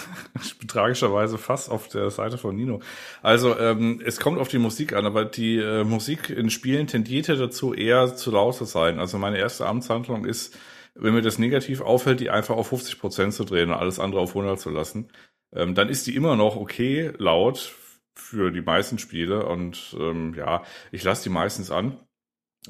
tragischerweise 0.68 1.38
fast 1.38 1.70
auf 1.70 1.88
der 1.88 2.10
Seite 2.10 2.38
von 2.38 2.54
Nino. 2.54 2.80
Also 3.22 3.58
ähm, 3.58 4.00
es 4.04 4.20
kommt 4.20 4.38
auf 4.38 4.48
die 4.48 4.58
Musik 4.58 4.92
an, 4.92 5.06
aber 5.06 5.24
die 5.24 5.56
äh, 5.56 5.84
Musik 5.84 6.30
in 6.30 6.50
Spielen 6.50 6.86
tendierte 6.86 7.36
dazu, 7.36 7.74
eher 7.74 8.14
zu 8.14 8.30
laut 8.30 8.54
zu 8.54 8.64
sein. 8.64 9.00
Also 9.00 9.18
meine 9.18 9.38
erste 9.38 9.66
Amtshandlung 9.66 10.24
ist, 10.24 10.56
wenn 10.94 11.14
mir 11.14 11.22
das 11.22 11.38
negativ 11.38 11.80
auffällt, 11.80 12.20
die 12.20 12.30
einfach 12.30 12.56
auf 12.56 12.68
50 12.68 13.00
Prozent 13.00 13.34
zu 13.34 13.44
drehen 13.44 13.70
und 13.70 13.76
alles 13.76 13.98
andere 13.98 14.20
auf 14.20 14.30
100 14.30 14.60
zu 14.60 14.70
lassen. 14.70 15.08
Ähm, 15.52 15.74
dann 15.74 15.88
ist 15.88 16.06
die 16.06 16.14
immer 16.14 16.36
noch 16.36 16.56
okay 16.56 17.12
laut 17.18 17.74
für 18.14 18.52
die 18.52 18.60
meisten 18.60 18.98
Spiele 18.98 19.46
und 19.46 19.96
ähm, 19.98 20.34
ja, 20.34 20.62
ich 20.92 21.02
lasse 21.02 21.24
die 21.24 21.30
meistens 21.30 21.70
an. 21.70 21.98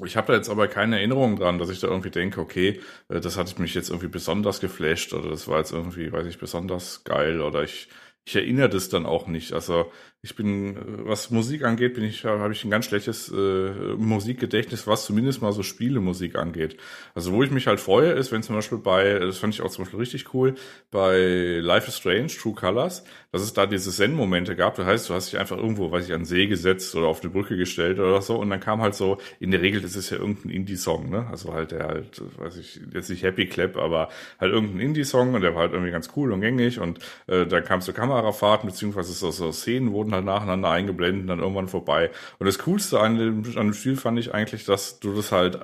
Ich 0.05 0.15
habe 0.15 0.27
da 0.27 0.33
jetzt 0.35 0.49
aber 0.49 0.67
keine 0.69 0.97
Erinnerung 0.97 1.35
dran, 1.35 1.57
dass 1.59 1.69
ich 1.69 1.81
da 1.81 1.87
irgendwie 1.87 2.11
denke, 2.11 2.39
okay, 2.39 2.79
äh, 3.09 3.19
das 3.19 3.37
hat 3.37 3.59
mich 3.59 3.73
jetzt 3.73 3.89
irgendwie 3.89 4.07
besonders 4.07 4.61
geflasht 4.61 5.13
oder 5.13 5.29
das 5.29 5.47
war 5.47 5.57
jetzt 5.59 5.73
irgendwie, 5.73 6.11
weiß 6.11 6.27
ich, 6.27 6.39
besonders 6.39 7.03
geil 7.03 7.41
oder 7.41 7.63
ich, 7.63 7.89
ich 8.23 8.35
erinnere 8.35 8.69
das 8.69 8.87
dann 8.89 9.05
auch 9.05 9.27
nicht. 9.27 9.51
Also 9.53 9.91
ich 10.23 10.35
bin, 10.35 10.77
äh, 10.77 10.79
was 11.07 11.31
Musik 11.31 11.63
angeht, 11.63 11.95
bin 11.95 12.03
ich, 12.03 12.25
habe 12.25 12.53
ich 12.53 12.63
ein 12.63 12.69
ganz 12.69 12.85
schlechtes 12.85 13.29
äh, 13.31 13.95
Musikgedächtnis, 13.97 14.85
was 14.85 15.05
zumindest 15.05 15.41
mal 15.41 15.51
so 15.51 15.63
Spielemusik 15.63 16.35
angeht. 16.35 16.77
Also 17.15 17.31
wo 17.33 17.41
ich 17.41 17.49
mich 17.49 17.65
halt 17.65 17.79
freue, 17.79 18.11
ist, 18.11 18.31
wenn 18.31 18.43
zum 18.43 18.55
Beispiel 18.55 18.77
bei, 18.77 19.17
das 19.17 19.39
fand 19.39 19.53
ich 19.55 19.61
auch 19.61 19.71
zum 19.71 19.85
Beispiel 19.85 19.99
richtig 19.99 20.33
cool, 20.33 20.55
bei 20.91 21.59
Life 21.61 21.87
is 21.87 21.97
Strange, 21.97 22.27
True 22.27 22.53
Colors, 22.53 23.03
dass 23.31 23.41
es 23.41 23.53
da 23.53 23.65
diese 23.65 23.91
Zen-Momente 23.91 24.55
gab. 24.55 24.75
Das 24.75 24.85
heißt, 24.85 25.09
du 25.09 25.15
hast 25.15 25.31
dich 25.31 25.39
einfach 25.39 25.57
irgendwo, 25.57 25.91
weiß 25.91 26.07
ich, 26.07 26.13
an 26.13 26.25
See 26.25 26.45
gesetzt 26.45 26.95
oder 26.95 27.07
auf 27.07 27.21
eine 27.21 27.31
Brücke 27.31 27.57
gestellt 27.57 27.99
oder 27.99 28.21
so 28.21 28.37
und 28.37 28.51
dann 28.51 28.59
kam 28.59 28.81
halt 28.81 28.93
so, 28.93 29.17
in 29.39 29.49
der 29.49 29.61
Regel, 29.61 29.81
das 29.81 29.95
ist 29.95 30.11
ja 30.11 30.17
irgendein 30.17 30.51
Indie-Song, 30.51 31.09
ne? 31.09 31.27
Also 31.31 31.53
halt 31.53 31.71
der 31.71 31.87
halt, 31.87 32.21
weiß 32.37 32.57
ich, 32.57 32.79
jetzt 32.93 33.09
nicht 33.09 33.23
Happy 33.23 33.47
Clap, 33.47 33.75
aber 33.77 34.09
halt 34.39 34.53
irgendein 34.53 34.81
Indie-Song 34.81 35.33
und 35.33 35.41
der 35.41 35.55
war 35.55 35.61
halt 35.61 35.73
irgendwie 35.73 35.91
ganz 35.91 36.09
cool 36.15 36.31
und 36.31 36.41
gängig 36.41 36.79
und 36.79 36.99
äh, 37.25 37.47
da 37.47 37.61
kam 37.61 37.81
so 37.81 37.91
Kamerafahrten, 37.91 38.69
beziehungsweise 38.69 39.13
so, 39.13 39.31
so 39.31 39.51
Szenen 39.51 39.91
wurden 39.91 40.10
wurden 40.11 40.15
halt 40.15 40.25
nacheinander 40.25 40.69
eingeblendet 40.69 41.29
dann 41.29 41.39
irgendwann 41.39 41.67
vorbei. 41.67 42.11
Und 42.39 42.45
das 42.45 42.59
Coolste 42.59 42.99
an 42.99 43.17
dem, 43.17 43.43
an 43.57 43.67
dem 43.67 43.73
Spiel 43.73 43.95
fand 43.95 44.19
ich 44.19 44.33
eigentlich, 44.33 44.65
dass 44.65 44.99
du 44.99 45.13
das 45.13 45.31
halt 45.31 45.55
äh, 45.55 45.59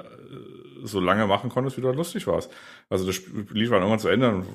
so 0.84 1.00
lange 1.00 1.28
machen 1.28 1.50
konntest, 1.50 1.78
wie 1.78 1.82
du 1.82 1.88
halt 1.88 1.98
lustig 1.98 2.28
warst. 2.28 2.52
Also 2.90 3.06
das 3.06 3.20
Lied 3.52 3.70
war 3.70 3.80
irgendwann 3.80 4.00
zu 4.00 4.08
Ende, 4.08 4.28
dann 4.28 4.46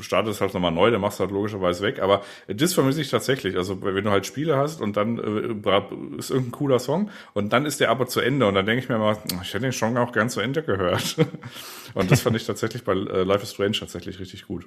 startest 0.00 0.40
halt 0.40 0.54
nochmal 0.54 0.72
neu, 0.72 0.90
dann 0.90 1.00
machst 1.00 1.18
du 1.18 1.24
halt 1.24 1.32
logischerweise 1.32 1.82
weg. 1.82 2.00
Aber 2.00 2.22
das 2.46 2.72
vermisse 2.72 3.00
ich 3.00 3.10
tatsächlich. 3.10 3.56
Also 3.56 3.82
wenn 3.82 4.04
du 4.04 4.10
halt 4.10 4.24
Spiele 4.24 4.56
hast 4.56 4.80
und 4.80 4.96
dann 4.96 5.18
äh, 5.18 6.16
ist 6.18 6.30
irgendein 6.30 6.52
cooler 6.52 6.78
Song 6.78 7.10
und 7.34 7.52
dann 7.52 7.66
ist 7.66 7.80
der 7.80 7.90
aber 7.90 8.06
zu 8.06 8.20
Ende 8.20 8.46
und 8.46 8.54
dann 8.54 8.66
denke 8.66 8.82
ich 8.82 8.88
mir 8.88 8.98
mal, 8.98 9.18
ich 9.42 9.52
hätte 9.52 9.60
den 9.64 9.72
Song 9.72 9.96
auch 9.98 10.12
gern 10.12 10.30
zu 10.30 10.40
Ende 10.40 10.62
gehört. 10.62 11.16
und 11.94 12.10
das 12.10 12.22
fand 12.22 12.36
ich 12.36 12.46
tatsächlich 12.46 12.84
bei 12.84 12.92
äh, 12.92 13.24
Life 13.24 13.42
is 13.42 13.52
Strange 13.52 13.78
tatsächlich 13.78 14.18
richtig 14.18 14.46
gut. 14.46 14.66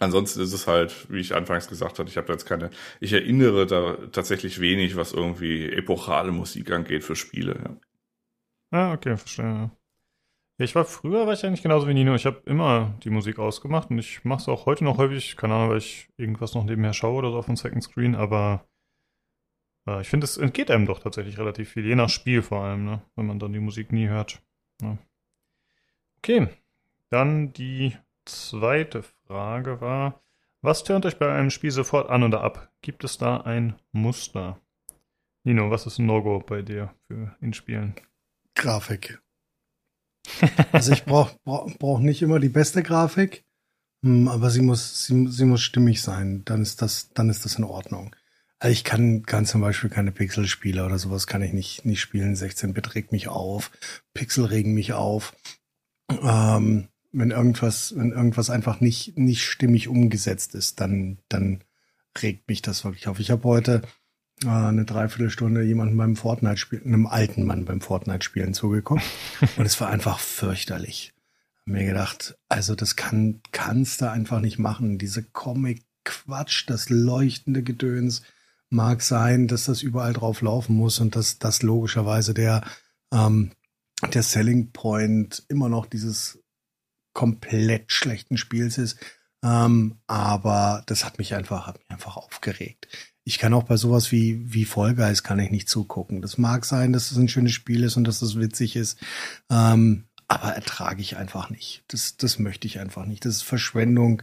Ansonsten 0.00 0.40
ist 0.40 0.54
es 0.54 0.66
halt, 0.66 1.10
wie 1.10 1.20
ich 1.20 1.34
anfangs 1.34 1.68
gesagt 1.68 1.98
hatte, 1.98 2.08
ich 2.08 2.16
habe 2.16 2.32
jetzt 2.32 2.46
keine, 2.46 2.70
ich 3.00 3.12
erinnere 3.12 3.66
da 3.66 3.96
tatsächlich 4.10 4.58
wenig, 4.58 4.96
was 4.96 5.12
irgendwie 5.12 5.70
epochale 5.70 6.32
Musik 6.32 6.70
angeht 6.72 7.04
für 7.04 7.14
Spiele. 7.14 7.60
Ja. 7.62 7.76
Ah, 8.70 8.92
okay, 8.94 9.16
verstehe. 9.18 9.70
Ja, 10.58 10.64
ich 10.64 10.74
war 10.74 10.86
früher, 10.86 11.26
war 11.26 11.34
ich 11.34 11.44
eigentlich 11.44 11.62
genauso 11.62 11.86
wie 11.86 11.92
Nino. 11.92 12.14
Ich 12.14 12.24
habe 12.24 12.40
immer 12.46 12.98
die 13.02 13.10
Musik 13.10 13.38
ausgemacht 13.38 13.90
und 13.90 13.98
ich 13.98 14.24
mache 14.24 14.40
es 14.40 14.48
auch 14.48 14.64
heute 14.64 14.84
noch 14.84 14.96
häufig. 14.96 15.36
Keine 15.36 15.54
Ahnung, 15.54 15.70
weil 15.70 15.78
ich 15.78 16.08
irgendwas 16.16 16.54
noch 16.54 16.64
nebenher 16.64 16.94
schaue 16.94 17.18
oder 17.18 17.30
so 17.32 17.38
auf 17.38 17.46
dem 17.46 17.56
Second 17.56 17.82
Screen, 17.82 18.14
aber 18.14 18.66
äh, 19.86 20.00
ich 20.00 20.08
finde, 20.08 20.24
es 20.24 20.38
entgeht 20.38 20.70
einem 20.70 20.86
doch 20.86 21.00
tatsächlich 21.00 21.38
relativ 21.38 21.70
viel, 21.70 21.86
je 21.86 21.94
nach 21.94 22.08
Spiel 22.08 22.40
vor 22.40 22.64
allem, 22.64 22.84
ne? 22.84 23.02
wenn 23.16 23.26
man 23.26 23.38
dann 23.38 23.52
die 23.52 23.60
Musik 23.60 23.92
nie 23.92 24.08
hört. 24.08 24.40
Ja. 24.80 24.96
Okay, 26.18 26.48
dann 27.10 27.52
die 27.52 27.96
zweite 28.24 29.04
Frage 29.30 29.80
war, 29.80 30.20
was 30.60 30.82
tönt 30.82 31.06
euch 31.06 31.16
bei 31.16 31.32
einem 31.32 31.50
Spiel 31.50 31.70
sofort 31.70 32.10
an 32.10 32.24
oder 32.24 32.42
ab? 32.42 32.72
Gibt 32.82 33.04
es 33.04 33.16
da 33.16 33.36
ein 33.36 33.76
Muster? 33.92 34.60
Nino, 35.44 35.70
was 35.70 35.86
ist 35.86 36.00
ein 36.00 36.06
No-Go 36.06 36.40
bei 36.40 36.62
dir 36.62 36.92
für 37.06 37.36
in 37.40 37.54
Spielen? 37.54 37.94
Grafik. 38.56 39.22
Also 40.72 40.92
ich 40.92 41.04
brauche 41.04 41.36
brauch, 41.44 41.70
brauch 41.78 42.00
nicht 42.00 42.22
immer 42.22 42.40
die 42.40 42.48
beste 42.48 42.82
Grafik, 42.82 43.44
hm, 44.04 44.26
aber 44.26 44.50
sie 44.50 44.62
muss, 44.62 45.06
sie, 45.06 45.28
sie 45.28 45.44
muss 45.44 45.62
stimmig 45.62 46.02
sein. 46.02 46.44
Dann 46.44 46.60
ist 46.60 46.82
das, 46.82 47.10
dann 47.10 47.30
ist 47.30 47.44
das 47.44 47.54
in 47.54 47.64
Ordnung. 47.64 48.16
Also 48.58 48.72
ich 48.72 48.82
kann, 48.82 49.22
kann 49.22 49.46
zum 49.46 49.60
Beispiel 49.60 49.90
keine 49.90 50.10
Pixel-Spiele 50.10 50.84
oder 50.84 50.98
sowas 50.98 51.28
kann 51.28 51.42
ich 51.42 51.52
nicht, 51.52 51.84
nicht 51.84 52.00
spielen. 52.00 52.34
16-Bit 52.34 52.96
regt 52.96 53.12
mich 53.12 53.28
auf. 53.28 53.70
Pixel 54.12 54.46
regen 54.46 54.74
mich 54.74 54.92
auf. 54.92 55.36
Ähm, 56.10 56.88
wenn 57.12 57.30
irgendwas, 57.30 57.94
wenn 57.96 58.12
irgendwas 58.12 58.50
einfach 58.50 58.80
nicht, 58.80 59.18
nicht 59.18 59.44
stimmig 59.44 59.88
umgesetzt 59.88 60.54
ist, 60.54 60.80
dann, 60.80 61.18
dann 61.28 61.62
regt 62.20 62.48
mich 62.48 62.62
das 62.62 62.84
wirklich 62.84 63.08
auf. 63.08 63.20
Ich 63.20 63.30
habe 63.30 63.44
heute 63.44 63.82
äh, 64.44 64.48
eine 64.48 64.84
Dreiviertelstunde 64.84 65.62
jemanden 65.62 65.96
beim 65.96 66.16
Fortnite-Spielen, 66.16 66.86
einem 66.86 67.06
alten 67.06 67.44
Mann 67.44 67.64
beim 67.64 67.80
Fortnite-Spielen 67.80 68.54
zugeguckt. 68.54 69.02
und 69.56 69.66
es 69.66 69.80
war 69.80 69.88
einfach 69.88 70.18
fürchterlich. 70.18 71.12
Hab 71.66 71.74
mir 71.74 71.84
gedacht, 71.84 72.36
also 72.48 72.74
das 72.74 72.96
kann, 72.96 73.40
kannst 73.52 74.00
du 74.00 74.10
einfach 74.10 74.40
nicht 74.40 74.58
machen. 74.58 74.98
Diese 74.98 75.22
Comic-Quatsch, 75.22 76.64
das 76.68 76.90
leuchtende 76.90 77.62
Gedöns 77.62 78.22
mag 78.70 79.02
sein, 79.02 79.48
dass 79.48 79.64
das 79.64 79.82
überall 79.82 80.12
drauf 80.12 80.42
laufen 80.42 80.76
muss 80.76 81.00
und 81.00 81.16
dass 81.16 81.38
das 81.38 81.62
logischerweise 81.62 82.34
der, 82.34 82.62
ähm, 83.12 83.50
der 84.14 84.22
Selling 84.22 84.70
Point 84.70 85.44
immer 85.48 85.68
noch 85.68 85.86
dieses 85.86 86.39
komplett 87.20 87.92
schlechten 87.92 88.36
Spiels 88.36 88.78
ist. 88.78 88.98
Ähm, 89.42 89.96
aber 90.06 90.82
das 90.86 91.04
hat 91.04 91.18
mich 91.18 91.34
einfach, 91.34 91.66
hat 91.66 91.78
mich 91.78 91.90
einfach 91.90 92.16
aufgeregt 92.16 92.88
ich 93.24 93.38
kann 93.38 93.54
auch 93.54 93.64
bei 93.64 93.76
sowas 93.76 94.10
wie, 94.12 94.52
wie 94.52 94.64
Fall 94.64 94.96
kann 95.22 95.38
ich 95.38 95.50
nicht 95.50 95.68
zugucken. 95.68 96.22
Das 96.22 96.38
mag 96.38 96.64
sein, 96.64 96.92
dass 96.92 97.10
es 97.10 97.16
ein 97.16 97.28
schönes 97.28 97.52
Spiel 97.52 97.84
ist 97.84 97.96
und 97.96 98.04
dass 98.04 98.22
es 98.22 98.38
witzig 98.38 98.76
ist. 98.76 98.98
Ähm, 99.50 100.06
aber 100.26 100.54
ertrage 100.54 101.00
ich 101.00 101.16
einfach 101.16 101.50
nicht. 101.50 101.84
Das, 101.88 102.16
das 102.16 102.38
möchte 102.38 102.66
ich 102.66 102.80
einfach 102.80 103.04
nicht. 103.06 103.24
Das 103.24 103.36
ist 103.36 103.42
Verschwendung 103.42 104.22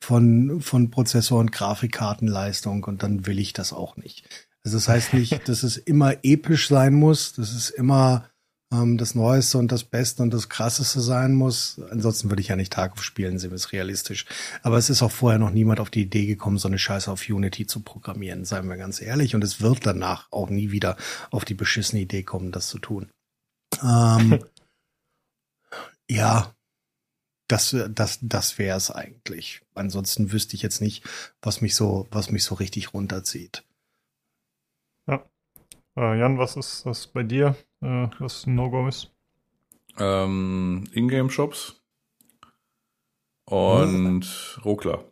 von, 0.00 0.60
von 0.60 0.90
Prozessor- 0.90 1.40
und 1.40 1.52
Grafikkartenleistung 1.52 2.84
und 2.84 3.02
dann 3.02 3.26
will 3.26 3.38
ich 3.38 3.54
das 3.54 3.72
auch 3.72 3.96
nicht. 3.96 4.28
Also 4.62 4.76
das 4.76 4.88
heißt 4.88 5.14
nicht, 5.14 5.48
dass 5.48 5.62
es 5.62 5.76
immer 5.76 6.16
episch 6.22 6.68
sein 6.68 6.94
muss, 6.94 7.32
dass 7.32 7.52
es 7.52 7.70
immer 7.70 8.28
ähm, 8.74 8.98
das 8.98 9.14
Neueste 9.14 9.58
und 9.58 9.70
das 9.70 9.84
Beste 9.84 10.22
und 10.22 10.32
das 10.32 10.48
Krasseste 10.48 11.00
sein 11.00 11.34
muss. 11.34 11.80
Ansonsten 11.90 12.30
würde 12.30 12.40
ich 12.40 12.48
ja 12.48 12.56
nicht 12.56 12.72
Tarkov 12.72 13.02
spielen, 13.02 13.38
sind 13.38 13.50
wir 13.50 13.56
es 13.56 13.72
realistisch. 13.72 14.26
Aber 14.62 14.78
es 14.78 14.90
ist 14.90 15.02
auch 15.02 15.10
vorher 15.10 15.38
noch 15.38 15.50
niemand 15.50 15.80
auf 15.80 15.90
die 15.90 16.02
Idee 16.02 16.26
gekommen, 16.26 16.58
so 16.58 16.68
eine 16.68 16.78
Scheiße 16.78 17.10
auf 17.10 17.28
Unity 17.28 17.66
zu 17.66 17.80
programmieren, 17.80 18.44
seien 18.44 18.68
wir 18.68 18.76
ganz 18.76 19.00
ehrlich. 19.00 19.34
Und 19.34 19.44
es 19.44 19.60
wird 19.60 19.86
danach 19.86 20.30
auch 20.32 20.50
nie 20.50 20.70
wieder 20.70 20.96
auf 21.30 21.44
die 21.44 21.54
beschissene 21.54 22.02
Idee 22.02 22.22
kommen, 22.22 22.52
das 22.52 22.68
zu 22.68 22.78
tun. 22.78 23.10
Ähm, 23.82 24.44
ja, 26.10 26.54
das, 27.48 27.76
das, 27.90 28.18
das 28.22 28.58
wäre 28.58 28.76
es 28.76 28.90
eigentlich. 28.90 29.62
Ansonsten 29.74 30.32
wüsste 30.32 30.56
ich 30.56 30.62
jetzt 30.62 30.80
nicht, 30.80 31.04
was 31.42 31.60
mich 31.60 31.74
so, 31.74 32.06
was 32.10 32.30
mich 32.30 32.44
so 32.44 32.54
richtig 32.54 32.94
runterzieht. 32.94 33.64
Ja. 35.06 35.24
Äh, 35.96 36.18
Jan, 36.18 36.38
was 36.38 36.56
ist 36.56 36.86
das 36.86 37.06
bei 37.06 37.22
dir? 37.22 37.56
Äh, 37.84 38.08
was 38.18 38.46
ein 38.46 38.54
No-Go 38.54 38.88
ist? 38.88 39.14
Ähm, 39.98 40.84
Ingame-Shops 40.92 41.84
und 43.46 44.24
hm. 44.24 44.62
Ruckler. 44.64 45.04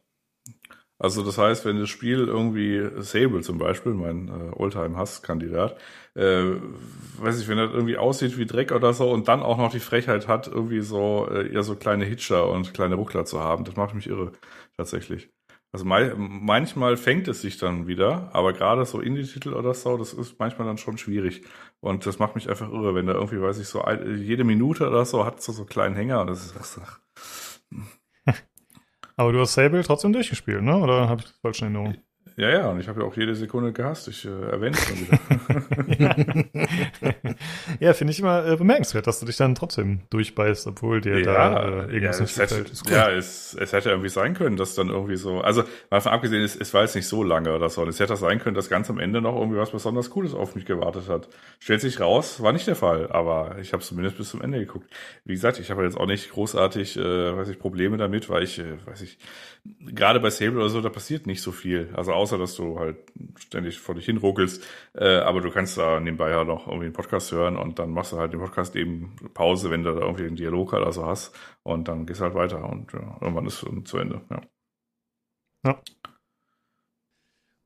Also 0.98 1.24
das 1.24 1.36
heißt, 1.36 1.64
wenn 1.64 1.80
das 1.80 1.88
Spiel 1.88 2.28
irgendwie 2.28 2.88
Sable 3.02 3.40
zum 3.40 3.58
Beispiel, 3.58 3.92
mein 3.92 4.28
äh, 4.28 4.52
Oldtime-Hass-Kandidat, 4.54 5.76
äh, 6.14 6.44
weiß 7.18 7.40
ich, 7.40 7.48
wenn 7.48 7.58
das 7.58 7.72
irgendwie 7.72 7.96
aussieht 7.96 8.38
wie 8.38 8.46
Dreck 8.46 8.70
oder 8.70 8.92
so 8.92 9.10
und 9.10 9.26
dann 9.26 9.42
auch 9.42 9.58
noch 9.58 9.72
die 9.72 9.80
Frechheit 9.80 10.28
hat, 10.28 10.46
irgendwie 10.46 10.80
so 10.80 11.28
äh, 11.28 11.52
eher 11.52 11.64
so 11.64 11.74
kleine 11.74 12.04
Hitcher 12.04 12.48
und 12.48 12.72
kleine 12.72 12.94
Ruckler 12.94 13.24
zu 13.24 13.40
haben, 13.40 13.64
das 13.64 13.74
macht 13.74 13.96
mich 13.96 14.06
irre, 14.06 14.30
tatsächlich. 14.76 15.28
Also 15.72 15.86
manchmal 15.86 16.98
fängt 16.98 17.28
es 17.28 17.40
sich 17.40 17.56
dann 17.56 17.86
wieder, 17.86 18.28
aber 18.34 18.52
gerade 18.52 18.84
so 18.84 19.00
Indie-Titel 19.00 19.54
oder 19.54 19.72
so, 19.72 19.96
das 19.96 20.12
ist 20.12 20.38
manchmal 20.38 20.66
dann 20.68 20.76
schon 20.76 20.98
schwierig. 20.98 21.44
Und 21.80 22.04
das 22.04 22.18
macht 22.18 22.34
mich 22.34 22.50
einfach 22.50 22.70
irre, 22.70 22.94
wenn 22.94 23.06
da 23.06 23.14
irgendwie, 23.14 23.40
weiß 23.40 23.58
ich, 23.58 23.68
so 23.68 23.82
jede 23.88 24.44
Minute 24.44 24.86
oder 24.86 25.06
so 25.06 25.24
hat 25.24 25.42
so 25.42 25.50
so 25.52 25.62
einen 25.62 25.70
kleinen 25.70 25.94
Hänger 25.94 26.20
und 26.20 26.26
das 26.26 26.44
ist 26.44 26.78
ach, 26.82 27.00
Aber 29.16 29.32
du 29.32 29.40
hast 29.40 29.54
Sable 29.54 29.82
trotzdem 29.82 30.12
durchgespielt, 30.12 30.62
ne? 30.62 30.76
Oder 30.76 31.08
habe 31.08 31.22
ich 31.22 31.28
das 31.28 31.38
falsch 31.38 31.62
in 31.62 31.74
Erinnerung? 31.74 31.96
Ja, 32.36 32.48
ja, 32.48 32.68
und 32.68 32.80
ich 32.80 32.88
habe 32.88 33.00
ja 33.00 33.06
auch 33.06 33.16
jede 33.16 33.34
Sekunde 33.34 33.72
gehasst. 33.72 34.08
Ich 34.08 34.24
äh, 34.24 34.28
erwähne 34.28 34.76
es 34.76 34.84
schon 34.84 34.96
wieder. 35.00 35.18
ja, 37.80 37.92
finde 37.92 38.12
ich 38.12 38.20
immer 38.20 38.46
äh, 38.46 38.56
bemerkenswert, 38.56 39.06
dass 39.06 39.20
du 39.20 39.26
dich 39.26 39.36
dann 39.36 39.54
trotzdem 39.54 40.00
durchbeißt, 40.10 40.66
obwohl 40.66 41.00
dir 41.00 41.18
ja, 41.18 41.24
da 41.24 41.62
äh, 41.62 41.92
irgendwas 41.92 42.18
ja, 42.18 42.22
nicht 42.22 42.38
gefällt. 42.38 42.70
Hätte, 42.70 42.94
ja, 42.94 43.10
es, 43.10 43.54
es 43.58 43.72
hätte 43.72 43.90
irgendwie 43.90 44.08
sein 44.08 44.34
können, 44.34 44.56
dass 44.56 44.74
dann 44.74 44.88
irgendwie 44.88 45.16
so, 45.16 45.40
also 45.40 45.64
mal 45.90 46.00
von 46.00 46.12
abgesehen, 46.12 46.42
es, 46.42 46.56
es 46.56 46.72
war 46.72 46.82
jetzt 46.82 46.94
nicht 46.94 47.06
so 47.06 47.22
lange 47.22 47.54
oder 47.54 47.68
so, 47.68 47.82
und 47.82 47.88
es 47.88 48.00
hätte 48.00 48.16
sein 48.16 48.38
können, 48.38 48.54
dass 48.54 48.68
ganz 48.68 48.88
am 48.88 48.98
Ende 48.98 49.20
noch 49.20 49.36
irgendwie 49.36 49.58
was 49.58 49.70
besonders 49.70 50.10
Cooles 50.10 50.34
auf 50.34 50.54
mich 50.54 50.64
gewartet 50.64 51.08
hat. 51.08 51.28
Stellt 51.58 51.80
sich 51.80 52.00
raus, 52.00 52.42
war 52.42 52.52
nicht 52.52 52.66
der 52.66 52.76
Fall, 52.76 53.10
aber 53.10 53.56
ich 53.60 53.72
habe 53.72 53.82
zumindest 53.82 54.16
bis 54.16 54.30
zum 54.30 54.40
Ende 54.40 54.58
geguckt. 54.58 54.90
Wie 55.24 55.34
gesagt, 55.34 55.58
ich 55.58 55.70
habe 55.70 55.84
jetzt 55.84 55.96
auch 55.96 56.06
nicht 56.06 56.30
großartig, 56.30 56.96
äh, 56.96 57.36
weiß 57.36 57.48
ich, 57.48 57.58
Probleme 57.58 57.96
damit, 57.98 58.30
weil 58.30 58.42
ich, 58.42 58.58
äh, 58.58 58.78
weiß 58.86 59.02
ich, 59.02 59.18
gerade 59.80 60.20
bei 60.20 60.30
Sable 60.30 60.58
oder 60.58 60.68
so, 60.68 60.80
da 60.80 60.88
passiert 60.88 61.26
nicht 61.26 61.42
so 61.42 61.52
viel. 61.52 61.90
Also 61.94 62.12
außer, 62.22 62.38
dass 62.38 62.54
du 62.54 62.78
halt 62.78 62.96
ständig 63.36 63.78
vor 63.80 63.94
dich 63.94 64.06
hin 64.06 64.18
ruckelst. 64.18 64.64
Äh, 64.94 65.16
aber 65.16 65.40
du 65.40 65.50
kannst 65.50 65.76
da 65.76 66.00
nebenbei 66.00 66.30
ja 66.30 66.44
noch 66.44 66.66
irgendwie 66.66 66.86
einen 66.86 66.94
Podcast 66.94 67.32
hören 67.32 67.56
und 67.56 67.78
dann 67.78 67.90
machst 67.90 68.12
du 68.12 68.18
halt 68.18 68.32
den 68.32 68.40
Podcast 68.40 68.76
eben 68.76 69.16
Pause, 69.34 69.70
wenn 69.70 69.82
du 69.82 69.92
da 69.92 70.00
irgendwie 70.00 70.26
einen 70.26 70.36
Dialog 70.36 70.72
oder 70.72 70.92
so 70.92 71.04
hast. 71.04 71.34
Und 71.62 71.88
dann 71.88 72.06
gehst 72.06 72.20
du 72.20 72.24
halt 72.24 72.34
weiter 72.34 72.64
und 72.68 72.92
ja, 72.92 73.18
irgendwann 73.20 73.46
ist 73.46 73.62
es 73.62 73.84
zu 73.84 73.98
Ende. 73.98 74.20
Ja. 74.30 74.40
ja. 75.64 75.80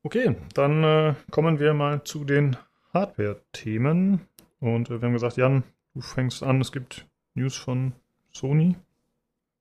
Okay, 0.03 0.35
dann 0.53 0.83
äh, 0.83 1.15
kommen 1.31 1.59
wir 1.59 1.73
mal 1.73 2.03
zu 2.03 2.23
den 2.23 2.57
Hardware-Themen. 2.93 4.21
Und 4.59 4.89
äh, 4.89 5.01
wir 5.01 5.07
haben 5.07 5.13
gesagt, 5.13 5.37
Jan, 5.37 5.63
du 5.93 6.01
fängst 6.01 6.43
an. 6.43 6.61
Es 6.61 6.71
gibt 6.71 7.05
News 7.35 7.55
von 7.55 7.93
Sony. 8.31 8.75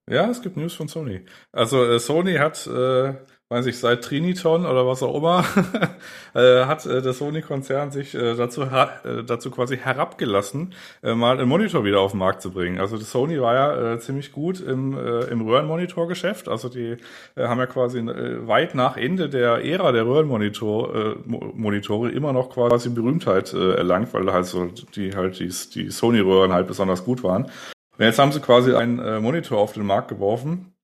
Ja, 0.09 0.31
es 0.31 0.41
gibt 0.41 0.57
News 0.57 0.75
von 0.75 0.89
Sony. 0.89 1.23
Also 1.53 1.85
äh, 1.85 1.99
Sony 1.99 2.35
hat, 2.35 2.67
äh, 2.67 3.15
weiß 3.49 3.67
ich, 3.67 3.79
seit 3.79 4.03
Triniton 4.03 4.67
oder 4.67 4.89
was 4.89 5.05
auch 5.05 5.15
immer, 5.15 5.45
äh, 6.35 6.65
hat 6.65 6.85
äh, 6.85 7.01
der 7.01 7.13
Sony-Konzern 7.13 7.93
sich 7.93 8.13
äh, 8.15 8.35
dazu, 8.35 8.65
dazu 8.65 9.51
quasi 9.53 9.77
herabgelassen, 9.77 10.75
mal 11.03 11.39
einen 11.39 11.49
Monitor 11.49 11.85
wieder 11.85 12.01
auf 12.01 12.11
den 12.11 12.19
Markt 12.19 12.43
zu 12.43 12.51
bringen. 12.51 12.81
Also 12.81 12.97
Sony 12.97 13.41
war 13.41 13.55
ja 13.55 13.99
ziemlich 13.99 14.33
gut 14.33 14.61
im, 14.61 14.99
im 14.99 15.41
Röhrenmonitor-Geschäft. 15.43 16.49
Also 16.49 16.69
die 16.69 16.97
haben 17.37 17.59
ja 17.59 17.67
quasi 17.67 18.05
weit 18.05 18.75
nach 18.75 18.97
Ende 18.97 19.29
der 19.29 19.65
Ära 19.65 19.93
der 19.93 20.07
Röhrenmonitore 20.07 21.17
äh, 21.17 21.29
Monitore 21.29 22.11
immer 22.11 22.33
noch 22.33 22.51
quasi 22.51 22.89
Berühmtheit 22.89 23.53
erlangt, 23.53 24.13
weil 24.15 24.33
halt 24.33 24.47
so 24.47 24.67
die 24.95 25.15
halt 25.15 25.39
die, 25.39 25.53
die 25.75 25.91
Sony-Röhren 25.91 26.53
halt 26.53 26.67
besonders 26.67 27.05
gut 27.05 27.23
waren. 27.23 27.45
Und 27.45 28.05
jetzt 28.05 28.19
haben 28.19 28.33
sie 28.33 28.41
quasi 28.41 28.75
einen 28.75 29.23
Monitor 29.23 29.59
auf 29.59 29.73
den 29.73 29.87
Markt 29.87 30.09
geworfen, 30.09 30.76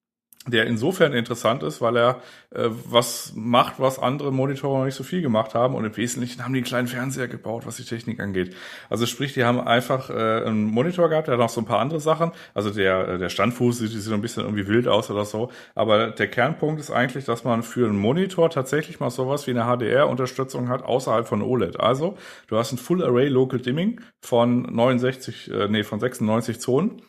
der 0.47 0.67
insofern 0.67 1.13
interessant 1.13 1.63
ist, 1.63 1.81
weil 1.81 1.97
er 1.97 2.21
äh, 2.51 2.69
was 2.69 3.33
macht, 3.37 3.75
was 3.79 4.01
andere 4.01 4.33
Monitore 4.33 4.79
noch 4.79 4.85
nicht 4.85 4.97
so 4.97 5.05
viel 5.05 5.23
gemacht 5.23 5.55
haben 5.55 5.77
und 5.77 5.85
im 5.85 5.97
Wesentlichen 5.97 6.43
haben 6.43 6.53
die 6.53 6.59
einen 6.59 6.67
kleinen 6.67 6.89
Fernseher 6.89 7.29
gebaut, 7.29 7.65
was 7.65 7.77
die 7.77 7.85
Technik 7.85 8.19
angeht. 8.19 8.57
Also 8.91 9.07
sprich, 9.07 9.35
die 9.35 9.45
haben 9.45 9.61
einfach 9.61 10.11
äh, 10.11 10.45
einen 10.45 10.65
Monitor 10.65 11.09
gehabt, 11.09 11.29
der 11.29 11.35
hat 11.35 11.41
noch 11.41 11.49
so 11.49 11.61
ein 11.61 11.65
paar 11.65 11.79
andere 11.79 12.01
Sachen. 12.01 12.33
Also 12.55 12.71
der 12.71 13.09
äh, 13.09 13.19
der 13.19 13.29
Standfuß 13.29 13.79
sieht, 13.79 13.91
sieht 13.91 14.13
ein 14.13 14.21
bisschen 14.21 14.43
irgendwie 14.43 14.67
wild 14.67 14.89
aus 14.89 15.11
oder 15.11 15.25
so, 15.25 15.53
aber 15.77 16.11
der 16.11 16.27
Kernpunkt 16.27 16.81
ist 16.81 16.91
eigentlich, 16.91 17.25
dass 17.25 17.45
man 17.45 17.63
für 17.63 17.87
einen 17.87 17.99
Monitor 17.99 18.51
tatsächlich 18.51 18.99
mal 18.99 19.11
sowas 19.11 19.47
wie 19.47 19.53
eine 19.53 19.65
HDR-Unterstützung 19.65 20.69
hat 20.69 20.83
außerhalb 20.83 21.29
von 21.29 21.43
OLED. 21.43 21.79
Also 21.79 22.17
du 22.49 22.57
hast 22.57 22.73
ein 22.73 22.79
Full 22.79 23.05
Array 23.05 23.29
Local 23.29 23.61
Dimming 23.61 24.01
von 24.21 24.63
69, 24.63 25.53
äh, 25.53 25.69
nee 25.69 25.85
von 25.85 26.01
96 26.01 26.61
Zonen 26.61 27.01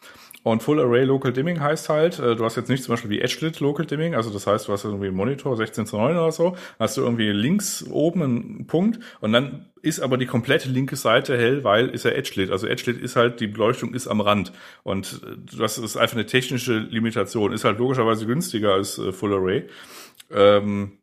und 0.43 0.61
Full 0.61 0.79
Array 0.79 1.05
Local 1.05 1.33
Dimming 1.33 1.59
heißt 1.59 1.89
halt, 1.89 2.19
äh, 2.19 2.35
du 2.35 2.43
hast 2.43 2.55
jetzt 2.55 2.69
nicht 2.69 2.83
zum 2.83 2.93
Beispiel 2.93 3.09
wie 3.09 3.21
Edge-Lit 3.21 3.59
Local 3.59 3.85
Dimming, 3.85 4.15
also 4.15 4.29
das 4.29 4.45
heißt, 4.45 4.67
du 4.67 4.73
hast 4.73 4.83
irgendwie 4.83 5.07
einen 5.07 5.15
Monitor 5.15 5.55
16 5.55 5.85
zu 5.85 5.97
9 5.97 6.17
oder 6.17 6.31
so, 6.31 6.55
hast 6.79 6.97
du 6.97 7.01
irgendwie 7.01 7.29
links 7.29 7.85
oben 7.89 8.21
einen 8.21 8.67
Punkt 8.67 8.99
und 9.21 9.33
dann 9.33 9.67
ist 9.81 9.99
aber 9.99 10.17
die 10.17 10.25
komplette 10.25 10.69
linke 10.69 10.95
Seite 10.95 11.37
hell, 11.37 11.63
weil 11.63 11.89
ist 11.89 12.05
ja 12.05 12.11
Edge-Lit. 12.11 12.51
Also 12.51 12.67
Edge-Lit 12.67 13.01
ist 13.01 13.17
halt, 13.17 13.41
die 13.41 13.47
Beleuchtung 13.47 13.93
ist 13.93 14.07
am 14.07 14.21
Rand. 14.21 14.53
Und 14.83 15.21
äh, 15.25 15.57
das 15.57 15.77
ist 15.77 15.97
einfach 15.97 16.15
eine 16.15 16.25
technische 16.25 16.77
Limitation. 16.77 17.51
Ist 17.51 17.65
halt 17.65 17.79
logischerweise 17.79 18.25
günstiger 18.25 18.75
als 18.75 18.97
äh, 18.97 19.11
Full 19.11 19.33
Array. 19.33 19.67
Ähm, 20.31 20.99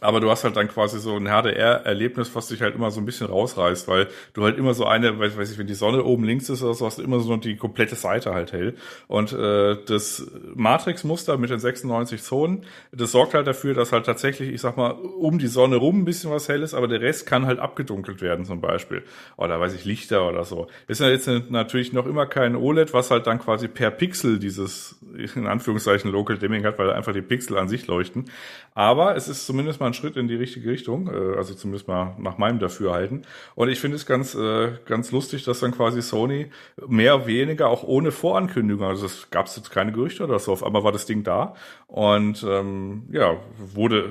aber 0.00 0.20
du 0.20 0.30
hast 0.30 0.44
halt 0.44 0.56
dann 0.56 0.68
quasi 0.68 1.00
so 1.00 1.16
ein 1.16 1.26
HDR-Erlebnis, 1.26 2.34
was 2.34 2.48
dich 2.48 2.62
halt 2.62 2.74
immer 2.74 2.90
so 2.90 3.00
ein 3.00 3.06
bisschen 3.06 3.26
rausreißt, 3.26 3.88
weil 3.88 4.08
du 4.32 4.44
halt 4.44 4.56
immer 4.56 4.74
so 4.74 4.86
eine, 4.86 5.18
weiß, 5.18 5.36
weiß 5.36 5.50
ich, 5.50 5.58
wenn 5.58 5.66
die 5.66 5.74
Sonne 5.74 6.04
oben 6.04 6.24
links 6.24 6.48
ist 6.48 6.62
oder 6.62 6.74
so, 6.74 6.86
hast 6.86 6.98
du 6.98 7.02
immer 7.02 7.18
so 7.20 7.36
die 7.36 7.56
komplette 7.56 7.96
Seite 7.96 8.32
halt 8.32 8.52
hell. 8.52 8.74
Und 9.08 9.32
äh, 9.32 9.76
das 9.86 10.30
Matrix-Muster 10.54 11.36
mit 11.36 11.50
den 11.50 11.58
96 11.58 12.22
Zonen, 12.22 12.64
das 12.92 13.12
sorgt 13.12 13.34
halt 13.34 13.46
dafür, 13.46 13.74
dass 13.74 13.92
halt 13.92 14.06
tatsächlich, 14.06 14.50
ich 14.52 14.60
sag 14.60 14.76
mal, 14.76 14.92
um 14.92 15.38
die 15.38 15.48
Sonne 15.48 15.76
rum 15.76 16.00
ein 16.00 16.04
bisschen 16.04 16.30
was 16.30 16.48
hell 16.48 16.62
ist, 16.62 16.74
aber 16.74 16.86
der 16.86 17.00
Rest 17.00 17.26
kann 17.26 17.46
halt 17.46 17.58
abgedunkelt 17.58 18.22
werden 18.22 18.44
zum 18.44 18.60
Beispiel. 18.60 19.02
Oder 19.36 19.58
weiß 19.60 19.74
ich, 19.74 19.84
Lichter 19.84 20.28
oder 20.28 20.44
so. 20.44 20.68
Ist 20.86 21.00
ja 21.00 21.08
jetzt 21.08 21.28
natürlich 21.50 21.92
noch 21.92 22.06
immer 22.06 22.26
kein 22.26 22.54
OLED, 22.54 22.92
was 22.94 23.10
halt 23.10 23.26
dann 23.26 23.40
quasi 23.40 23.66
per 23.66 23.90
Pixel 23.90 24.38
dieses, 24.38 24.96
in 25.34 25.48
Anführungszeichen, 25.48 26.10
Local 26.10 26.38
Dimming 26.38 26.64
hat, 26.64 26.78
weil 26.78 26.92
einfach 26.92 27.12
die 27.12 27.22
Pixel 27.22 27.58
an 27.58 27.68
sich 27.68 27.86
leuchten. 27.88 28.26
Aber 28.74 29.16
es 29.16 29.26
ist 29.26 29.44
zumindest 29.44 29.80
mal 29.80 29.87
ein 29.88 29.94
Schritt 29.94 30.16
in 30.16 30.28
die 30.28 30.36
richtige 30.36 30.70
Richtung, 30.70 31.08
äh, 31.08 31.36
also 31.36 31.54
zumindest 31.54 31.88
mal 31.88 32.14
nach 32.18 32.38
meinem 32.38 32.58
Dafürhalten. 32.58 33.24
Und 33.54 33.68
ich 33.68 33.80
finde 33.80 33.96
es 33.96 34.06
ganz, 34.06 34.34
äh, 34.34 34.72
ganz 34.86 35.12
lustig, 35.12 35.44
dass 35.44 35.60
dann 35.60 35.72
quasi 35.72 36.02
Sony 36.02 36.50
mehr 36.86 37.16
oder 37.16 37.26
weniger 37.26 37.68
auch 37.68 37.82
ohne 37.82 38.12
Vorankündigung, 38.12 38.86
also 38.86 39.06
es 39.06 39.30
gab 39.30 39.46
jetzt 39.46 39.70
keine 39.70 39.92
Gerüchte 39.92 40.24
oder 40.24 40.38
so, 40.38 40.52
auf 40.52 40.64
einmal 40.64 40.84
war 40.84 40.92
das 40.92 41.06
Ding 41.06 41.24
da 41.24 41.54
und 41.86 42.44
ähm, 42.46 43.04
ja, 43.10 43.36
wurde, 43.74 44.10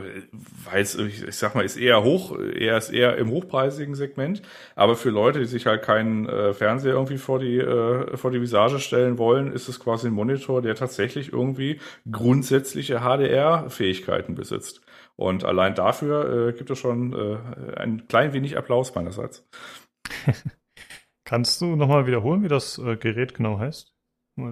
weil 0.66 0.82
es, 0.82 0.96
ich, 0.96 1.24
ich 1.28 1.36
sag 1.36 1.56
mal, 1.56 1.64
ist 1.64 1.78
eher 1.78 2.04
hoch, 2.04 2.38
er 2.38 2.78
ist 2.78 2.90
eher 2.90 3.18
im 3.18 3.30
hochpreisigen 3.30 3.96
Segment, 3.96 4.42
aber 4.76 4.96
für 4.96 5.10
Leute, 5.12 5.40
die 5.40 5.46
sich 5.46 5.66
halt 5.68 5.84
keinen 5.84 6.28
äh, 6.28 6.54
Fernseher 6.54 6.94
irgendwie 6.94 7.18
vor 7.18 7.40
die, 7.40 7.58
äh, 7.58 8.18
vor 8.18 8.32
die 8.32 8.42
Visage 8.42 8.80
stellen 8.80 9.18
wollen, 9.18 9.52
ist 9.52 9.68
es 9.68 9.80
quasi 9.80 10.08
ein 10.08 10.14
Monitor, 10.14 10.62
der 10.62 10.76
tatsächlich 10.76 11.32
irgendwie 11.34 11.80
grundsätzliche 12.12 13.02
HDR-Fähigkeiten 13.02 14.36
besitzt. 14.36 14.82
Und 15.16 15.44
allein 15.44 15.67
dafür 15.76 16.50
äh, 16.50 16.54
gibt 16.54 16.70
es 16.70 16.80
schon 16.80 17.14
äh, 17.14 17.76
ein 17.76 18.08
klein 18.08 18.34
wenig 18.34 18.58
Applaus 18.58 18.94
meinerseits. 18.96 19.48
Kannst 21.26 21.60
du 21.62 21.76
nochmal 21.76 22.08
wiederholen, 22.08 22.44
wie 22.44 22.48
das 22.48 22.78
äh, 22.78 22.96
Gerät 22.96 23.34
genau 23.34 23.60
heißt? 23.60 23.94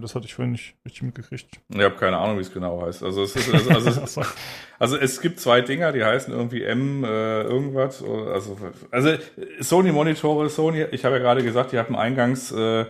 Das 0.01 0.15
hatte 0.15 0.25
ich 0.25 0.33
vorhin 0.33 0.53
nicht 0.53 0.75
richtig 0.83 1.03
mitgekriegt. 1.03 1.47
Ich 1.69 1.79
habe 1.79 1.95
keine 1.95 2.17
Ahnung, 2.17 2.37
wie 2.37 2.41
es 2.41 2.51
genau 2.51 2.81
heißt. 2.81 3.03
Also 3.03 3.21
es, 3.21 3.35
ist, 3.35 3.53
also, 3.53 3.69
also, 3.69 4.01
es, 4.01 4.19
also 4.79 4.97
es 4.97 5.21
gibt 5.21 5.39
zwei 5.39 5.61
Dinger, 5.61 5.91
die 5.91 6.03
heißen 6.03 6.33
irgendwie 6.33 6.63
M 6.63 7.03
äh, 7.03 7.43
irgendwas. 7.43 8.03
Also, 8.03 8.57
also 8.89 9.15
Sony 9.59 9.91
Monitore, 9.91 10.49
Sony, 10.49 10.85
ich 10.91 11.05
habe 11.05 11.17
ja 11.17 11.21
gerade 11.21 11.43
gesagt, 11.43 11.71
die 11.71 11.77
hatten 11.77 11.95
eingangs 11.95 12.51
äh, 12.51 12.85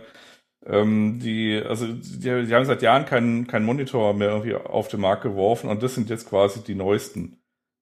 ähm, 0.65 1.19
die, 1.19 1.61
also 1.63 1.85
die, 1.87 2.45
die 2.45 2.55
haben 2.55 2.65
seit 2.65 2.81
Jahren 2.81 3.05
keinen 3.05 3.47
keinen 3.47 3.65
Monitor 3.65 4.13
mehr 4.13 4.29
irgendwie 4.29 4.55
auf 4.55 4.87
den 4.87 5.01
Markt 5.01 5.23
geworfen 5.23 5.69
und 5.69 5.83
das 5.83 5.95
sind 5.95 6.09
jetzt 6.09 6.29
quasi 6.29 6.63
die 6.63 6.75
neuesten. 6.75 7.39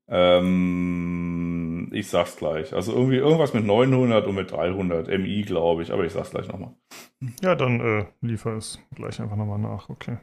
Ähm, 0.07 1.89
ich 1.93 2.09
sag's 2.09 2.35
gleich. 2.35 2.73
Also 2.73 2.93
irgendwie 2.93 3.17
irgendwas 3.17 3.53
mit 3.53 3.65
900 3.65 4.27
und 4.27 4.35
mit 4.35 4.51
300 4.51 5.07
MI, 5.07 5.43
glaube 5.43 5.83
ich. 5.83 5.91
Aber 5.91 6.03
ich 6.03 6.13
sag's 6.13 6.31
gleich 6.31 6.47
nochmal. 6.47 6.73
Ja, 7.41 7.55
dann 7.55 7.79
äh, 7.79 8.05
liefer 8.21 8.55
es 8.55 8.79
gleich 8.95 9.19
einfach 9.19 9.35
nochmal 9.35 9.59
nach. 9.59 9.89
Okay. 9.89 10.17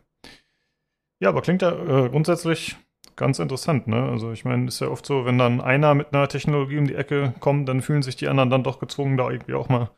Ja, 1.20 1.28
aber 1.30 1.42
klingt 1.42 1.62
ja 1.62 1.72
äh, 1.72 2.08
grundsätzlich 2.08 2.76
ganz 3.16 3.38
interessant, 3.38 3.86
ne? 3.86 4.08
Also 4.08 4.32
ich 4.32 4.44
meine, 4.44 4.66
ist 4.66 4.80
ja 4.80 4.88
oft 4.88 5.04
so, 5.04 5.26
wenn 5.26 5.38
dann 5.38 5.60
einer 5.60 5.94
mit 5.94 6.14
einer 6.14 6.28
Technologie 6.28 6.78
um 6.78 6.86
die 6.86 6.94
Ecke 6.94 7.34
kommt, 7.40 7.68
dann 7.68 7.82
fühlen 7.82 8.02
sich 8.02 8.16
die 8.16 8.28
anderen 8.28 8.50
dann 8.50 8.64
doch 8.64 8.78
gezwungen, 8.78 9.16
da 9.16 9.30
irgendwie 9.30 9.54
auch 9.54 9.68
mal 9.68 9.90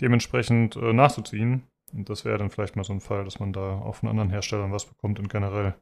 dementsprechend 0.00 0.76
äh, 0.76 0.92
nachzuziehen. 0.92 1.64
Und 1.92 2.08
das 2.08 2.24
wäre 2.24 2.38
dann 2.38 2.50
vielleicht 2.50 2.76
mal 2.76 2.84
so 2.84 2.92
ein 2.92 3.00
Fall, 3.00 3.24
dass 3.24 3.40
man 3.40 3.52
da 3.52 3.78
auch 3.80 3.96
von 3.96 4.08
anderen 4.08 4.30
Herstellern 4.30 4.72
was 4.72 4.86
bekommt 4.86 5.18
und 5.18 5.28
generell 5.28 5.74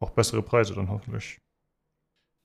auch 0.00 0.10
bessere 0.10 0.42
Preise 0.42 0.74
dann 0.74 0.90
hoffentlich. 0.90 1.40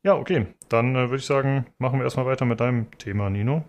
Ja, 0.04 0.16
okay. 0.16 0.47
Dann 0.70 0.95
äh, 0.95 1.10
würde 1.10 1.18
ich 1.18 1.26
sagen, 1.26 1.66
machen 1.78 1.99
wir 1.99 2.04
erstmal 2.04 2.26
weiter 2.26 2.45
mit 2.45 2.60
deinem 2.60 2.91
Thema, 2.97 3.30
Nino. 3.30 3.64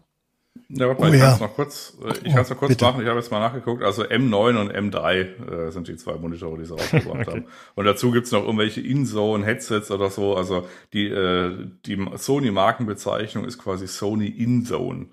Ja, 0.69 0.87
warte 0.87 1.01
mal, 1.01 1.11
oh, 1.11 1.13
ich 1.13 1.21
ja. 1.21 1.27
kann 1.27 1.35
es 1.35 1.41
noch 1.41 1.55
kurz, 1.55 1.97
äh, 2.03 2.13
ich 2.13 2.31
oh, 2.31 2.31
kann 2.33 2.43
es 2.43 2.51
noch 2.51 2.57
kurz 2.57 2.69
bitte. 2.71 2.85
machen. 2.85 3.03
Ich 3.03 3.09
habe 3.09 3.19
jetzt 3.19 3.31
mal 3.31 3.41
nachgeguckt. 3.41 3.83
Also 3.83 4.05
M9 4.05 4.57
und 4.61 4.73
M3 4.73 5.69
äh, 5.69 5.71
sind 5.71 5.89
die 5.89 5.97
zwei 5.97 6.15
Monitore, 6.15 6.59
die 6.59 6.65
sie 6.65 6.73
rausgebracht 6.73 7.07
okay. 7.29 7.31
haben. 7.31 7.45
Und 7.75 7.85
dazu 7.85 8.11
gibt's 8.11 8.33
noch 8.33 8.43
irgendwelche 8.43 8.81
InZone-Headsets 8.81 9.91
oder 9.91 10.11
so. 10.11 10.37
Also 10.37 10.69
die, 10.93 11.09
äh, 11.09 11.69
die 11.87 12.05
Sony-Markenbezeichnung 12.15 13.45
ist 13.45 13.59
quasi 13.59 13.87
Sony 13.87 14.29
InZone. 14.29 15.07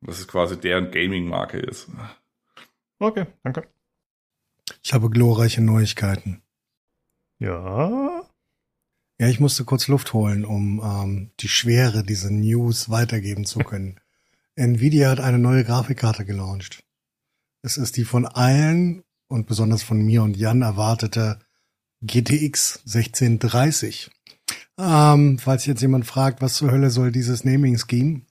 Das 0.00 0.18
ist 0.18 0.28
quasi 0.28 0.58
deren 0.58 0.90
Gaming-Marke 0.90 1.58
ist. 1.58 1.88
Okay, 2.98 3.26
danke. 3.42 3.64
Ich 4.82 4.94
habe 4.94 5.10
glorreiche 5.10 5.62
Neuigkeiten. 5.62 6.42
Ja. 7.38 8.22
Ja, 9.18 9.28
ich 9.28 9.40
musste 9.40 9.64
kurz 9.64 9.88
Luft 9.88 10.12
holen, 10.12 10.44
um 10.44 10.80
ähm, 10.84 11.30
die 11.40 11.48
Schwere 11.48 12.04
dieser 12.04 12.30
News 12.30 12.90
weitergeben 12.90 13.46
zu 13.46 13.60
können. 13.60 13.98
Nvidia 14.56 15.10
hat 15.10 15.20
eine 15.20 15.38
neue 15.38 15.64
Grafikkarte 15.64 16.24
gelauncht. 16.24 16.84
Es 17.62 17.78
ist 17.78 17.96
die 17.96 18.04
von 18.04 18.26
allen 18.26 19.02
und 19.28 19.46
besonders 19.46 19.82
von 19.82 20.00
mir 20.02 20.22
und 20.22 20.36
Jan 20.36 20.62
erwartete 20.62 21.38
GTX 22.02 22.80
1630. 22.84 24.10
Ähm, 24.78 25.38
falls 25.38 25.64
jetzt 25.64 25.80
jemand 25.80 26.06
fragt, 26.06 26.42
was 26.42 26.54
zur 26.54 26.70
Hölle 26.70 26.90
soll 26.90 27.10
dieses 27.10 27.44
Naming 27.44 27.78
Scheme? 27.78 28.22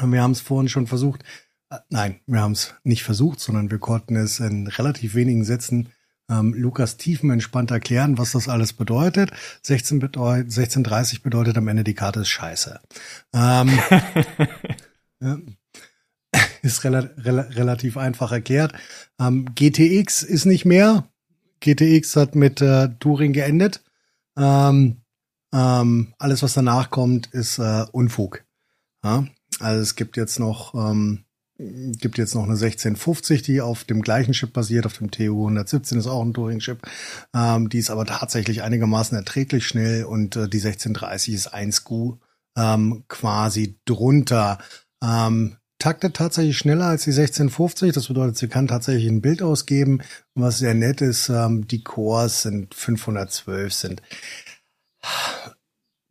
Wir 0.00 0.22
haben 0.22 0.32
es 0.32 0.40
vorhin 0.40 0.68
schon 0.68 0.86
versucht. 0.86 1.24
Äh, 1.70 1.78
nein, 1.88 2.20
wir 2.26 2.40
haben 2.40 2.52
es 2.52 2.74
nicht 2.84 3.02
versucht, 3.04 3.40
sondern 3.40 3.70
wir 3.70 3.78
konnten 3.78 4.16
es 4.16 4.40
in 4.40 4.66
relativ 4.66 5.14
wenigen 5.14 5.44
Sätzen 5.44 5.88
ähm, 6.30 6.54
Lukas 6.54 6.96
tiefenentspannt 6.96 7.70
erklären, 7.70 8.18
was 8.18 8.32
das 8.32 8.48
alles 8.48 8.72
bedeutet. 8.72 9.30
16 9.62 9.98
bedeut 9.98 10.44
1630 10.46 11.22
bedeutet 11.22 11.56
am 11.56 11.68
Ende 11.68 11.84
die 11.84 11.94
Karte 11.94 12.20
ist 12.20 12.28
scheiße. 12.28 12.80
Ähm, 13.32 13.78
ja, 15.20 15.38
ist 16.62 16.84
rela 16.84 17.08
rela 17.16 17.42
relativ 17.42 17.96
einfach 17.96 18.32
erklärt. 18.32 18.72
Ähm, 19.20 19.46
GTX 19.54 20.22
ist 20.22 20.46
nicht 20.46 20.64
mehr. 20.64 21.08
GTX 21.60 22.16
hat 22.16 22.34
mit 22.34 22.60
äh, 22.60 22.90
Turing 22.98 23.32
geendet. 23.32 23.82
Ähm, 24.36 25.02
ähm, 25.54 26.14
alles, 26.18 26.42
was 26.42 26.54
danach 26.54 26.90
kommt, 26.90 27.28
ist 27.28 27.58
äh, 27.58 27.86
Unfug. 27.92 28.44
Ja? 29.02 29.26
Also 29.60 29.80
es 29.80 29.94
gibt 29.94 30.16
jetzt 30.16 30.38
noch 30.38 30.74
ähm, 30.74 31.24
gibt 31.58 32.18
jetzt 32.18 32.34
noch 32.34 32.42
eine 32.42 32.52
1650, 32.52 33.42
die 33.42 33.60
auf 33.60 33.84
dem 33.84 34.02
gleichen 34.02 34.32
Chip 34.32 34.52
basiert, 34.52 34.86
auf 34.86 34.98
dem 34.98 35.10
TU 35.10 35.46
117 35.46 35.98
ist 35.98 36.06
auch 36.06 36.22
ein 36.22 36.34
Turing-Chip. 36.34 36.82
Ähm, 37.34 37.68
die 37.68 37.78
ist 37.78 37.90
aber 37.90 38.04
tatsächlich 38.04 38.62
einigermaßen 38.62 39.16
erträglich 39.16 39.66
schnell 39.66 40.04
und 40.04 40.36
äh, 40.36 40.48
die 40.48 40.58
1630 40.58 41.34
ist 41.34 41.46
1 41.48 41.84
Q 41.84 42.18
ähm, 42.56 43.04
quasi 43.08 43.78
drunter. 43.84 44.58
Ähm, 45.02 45.56
taktet 45.78 46.16
tatsächlich 46.16 46.58
schneller 46.58 46.86
als 46.86 47.04
die 47.04 47.10
1650. 47.10 47.92
Das 47.92 48.08
bedeutet, 48.08 48.36
sie 48.36 48.48
kann 48.48 48.68
tatsächlich 48.68 49.08
ein 49.08 49.22
Bild 49.22 49.42
ausgeben. 49.42 50.02
Was 50.34 50.58
sehr 50.58 50.74
nett 50.74 51.00
ist, 51.00 51.28
ähm, 51.28 51.66
die 51.66 51.82
Cores 51.82 52.42
sind 52.42 52.74
512, 52.74 53.72
sind 53.72 54.02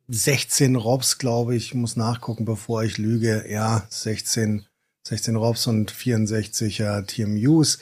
16 0.08 0.76
ROPS, 0.76 1.18
glaube 1.18 1.56
ich. 1.56 1.74
muss 1.74 1.96
nachgucken, 1.96 2.46
bevor 2.46 2.84
ich 2.84 2.98
lüge. 2.98 3.46
Ja, 3.50 3.86
16 3.90 4.66
16 5.08 5.36
ROPs 5.36 5.68
und 5.68 5.92
64er 5.92 7.06
TMUs. 7.06 7.80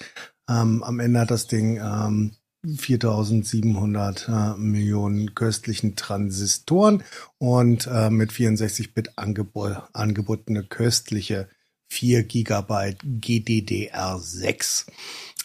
Ähm, 0.50 0.84
am 0.84 1.00
Ende 1.00 1.22
hat 1.22 1.32
das 1.32 1.48
Ding 1.48 1.78
ähm, 1.78 2.36
4700 2.66 4.28
äh, 4.28 4.58
Millionen 4.58 5.36
köstlichen 5.36 5.96
Transistoren 5.96 7.04
und 7.38 7.88
äh, 7.88 8.10
mit 8.10 8.32
64-Bit 8.32 9.18
angebo 9.18 9.76
angebotene 9.94 10.64
köstliche 10.64 11.50
4 11.90 12.24
Gigabyte 12.24 13.04
GDDR6. 13.04 14.88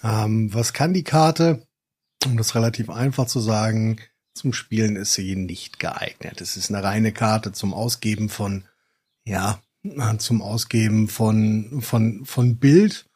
Ähm, 0.02 0.54
was 0.54 0.72
kann 0.72 0.94
die 0.94 1.04
Karte? 1.04 1.66
Um 2.24 2.36
das 2.36 2.54
relativ 2.54 2.90
einfach 2.90 3.26
zu 3.26 3.40
sagen, 3.40 4.00
zum 4.34 4.52
Spielen 4.52 4.96
ist 4.96 5.14
sie 5.14 5.34
nicht 5.34 5.78
geeignet. 5.78 6.40
Es 6.40 6.56
ist 6.56 6.70
eine 6.70 6.82
reine 6.82 7.12
Karte 7.12 7.52
zum 7.52 7.74
Ausgeben 7.74 8.28
von, 8.28 8.64
ja, 9.24 9.60
zum 10.18 10.42
Ausgeben 10.42 11.08
von, 11.08 11.80
von, 11.80 12.24
von 12.24 12.56
Bild, 12.56 13.08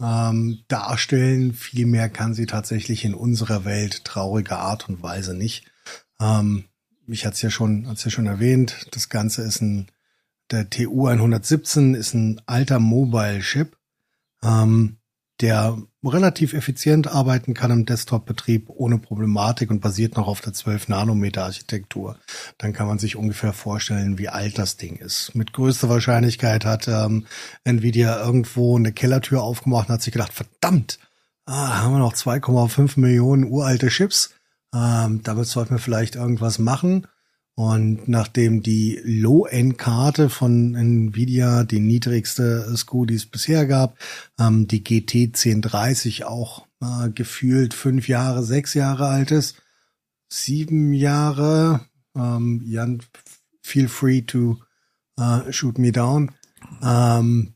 ähm, 0.00 0.60
darstellen. 0.68 1.54
Viel 1.54 1.86
mehr 1.86 2.08
kann 2.08 2.34
sie 2.34 2.46
tatsächlich 2.46 3.04
in 3.04 3.14
unserer 3.14 3.64
Welt 3.64 4.04
trauriger 4.04 4.58
Art 4.58 4.88
und 4.88 5.02
Weise 5.02 5.34
nicht. 5.34 5.66
Ähm, 6.20 6.64
ich 7.06 7.24
hatte 7.24 7.34
es 7.34 7.42
ja 7.42 7.50
schon, 7.50 7.88
hat's 7.88 8.04
ja 8.04 8.10
schon 8.10 8.26
erwähnt, 8.26 8.88
das 8.92 9.08
Ganze 9.08 9.42
ist 9.42 9.60
ein, 9.60 9.86
der 10.50 10.70
TU 10.70 11.06
117 11.06 11.94
ist 11.94 12.14
ein 12.14 12.40
alter 12.46 12.78
Mobile 12.78 13.40
Chip, 13.40 13.76
ähm, 14.42 14.98
der 15.40 15.80
relativ 16.08 16.52
effizient 16.54 17.08
arbeiten 17.08 17.54
kann 17.54 17.70
im 17.70 17.86
Desktop-Betrieb 17.86 18.68
ohne 18.68 18.98
Problematik 18.98 19.70
und 19.70 19.80
basiert 19.80 20.16
noch 20.16 20.26
auf 20.28 20.40
der 20.40 20.52
12-Nanometer-Architektur. 20.52 22.16
Dann 22.58 22.72
kann 22.72 22.86
man 22.86 22.98
sich 22.98 23.16
ungefähr 23.16 23.52
vorstellen, 23.52 24.18
wie 24.18 24.28
alt 24.28 24.58
das 24.58 24.76
Ding 24.76 24.96
ist. 24.96 25.34
Mit 25.34 25.52
größter 25.52 25.88
Wahrscheinlichkeit 25.88 26.64
hat 26.64 26.88
ähm, 26.88 27.26
Nvidia 27.64 28.24
irgendwo 28.24 28.76
eine 28.76 28.92
Kellertür 28.92 29.42
aufgemacht 29.42 29.88
und 29.88 29.94
hat 29.94 30.02
sich 30.02 30.12
gedacht, 30.12 30.32
verdammt, 30.32 30.98
ah, 31.46 31.82
haben 31.82 31.92
wir 31.92 31.98
noch 31.98 32.14
2,5 32.14 32.98
Millionen 33.00 33.44
uralte 33.44 33.88
Chips. 33.88 34.34
Ähm, 34.74 35.22
damit 35.22 35.46
sollten 35.46 35.74
wir 35.74 35.78
vielleicht 35.78 36.16
irgendwas 36.16 36.58
machen. 36.58 37.06
Und 37.58 38.06
nachdem 38.06 38.62
die 38.62 39.00
Low-End-Karte 39.02 40.28
von 40.28 40.74
Nvidia 40.74 41.64
die 41.64 41.80
niedrigste 41.80 42.70
SKU, 42.76 43.06
die 43.06 43.14
es 43.14 43.24
bisher 43.24 43.66
gab, 43.66 43.98
ähm, 44.38 44.68
die 44.68 44.84
GT 44.84 45.34
1030 45.34 46.26
auch 46.26 46.66
äh, 46.82 47.08
gefühlt 47.08 47.72
fünf 47.72 48.08
Jahre, 48.08 48.44
sechs 48.44 48.74
Jahre 48.74 49.08
alt 49.08 49.30
ist, 49.30 49.62
sieben 50.28 50.92
Jahre, 50.92 51.86
ähm, 52.14 52.62
Jan, 52.66 53.02
feel 53.62 53.88
free 53.88 54.20
to 54.20 54.60
uh, 55.18 55.50
shoot 55.50 55.78
me 55.78 55.92
down, 55.92 56.32
ähm, 56.82 57.54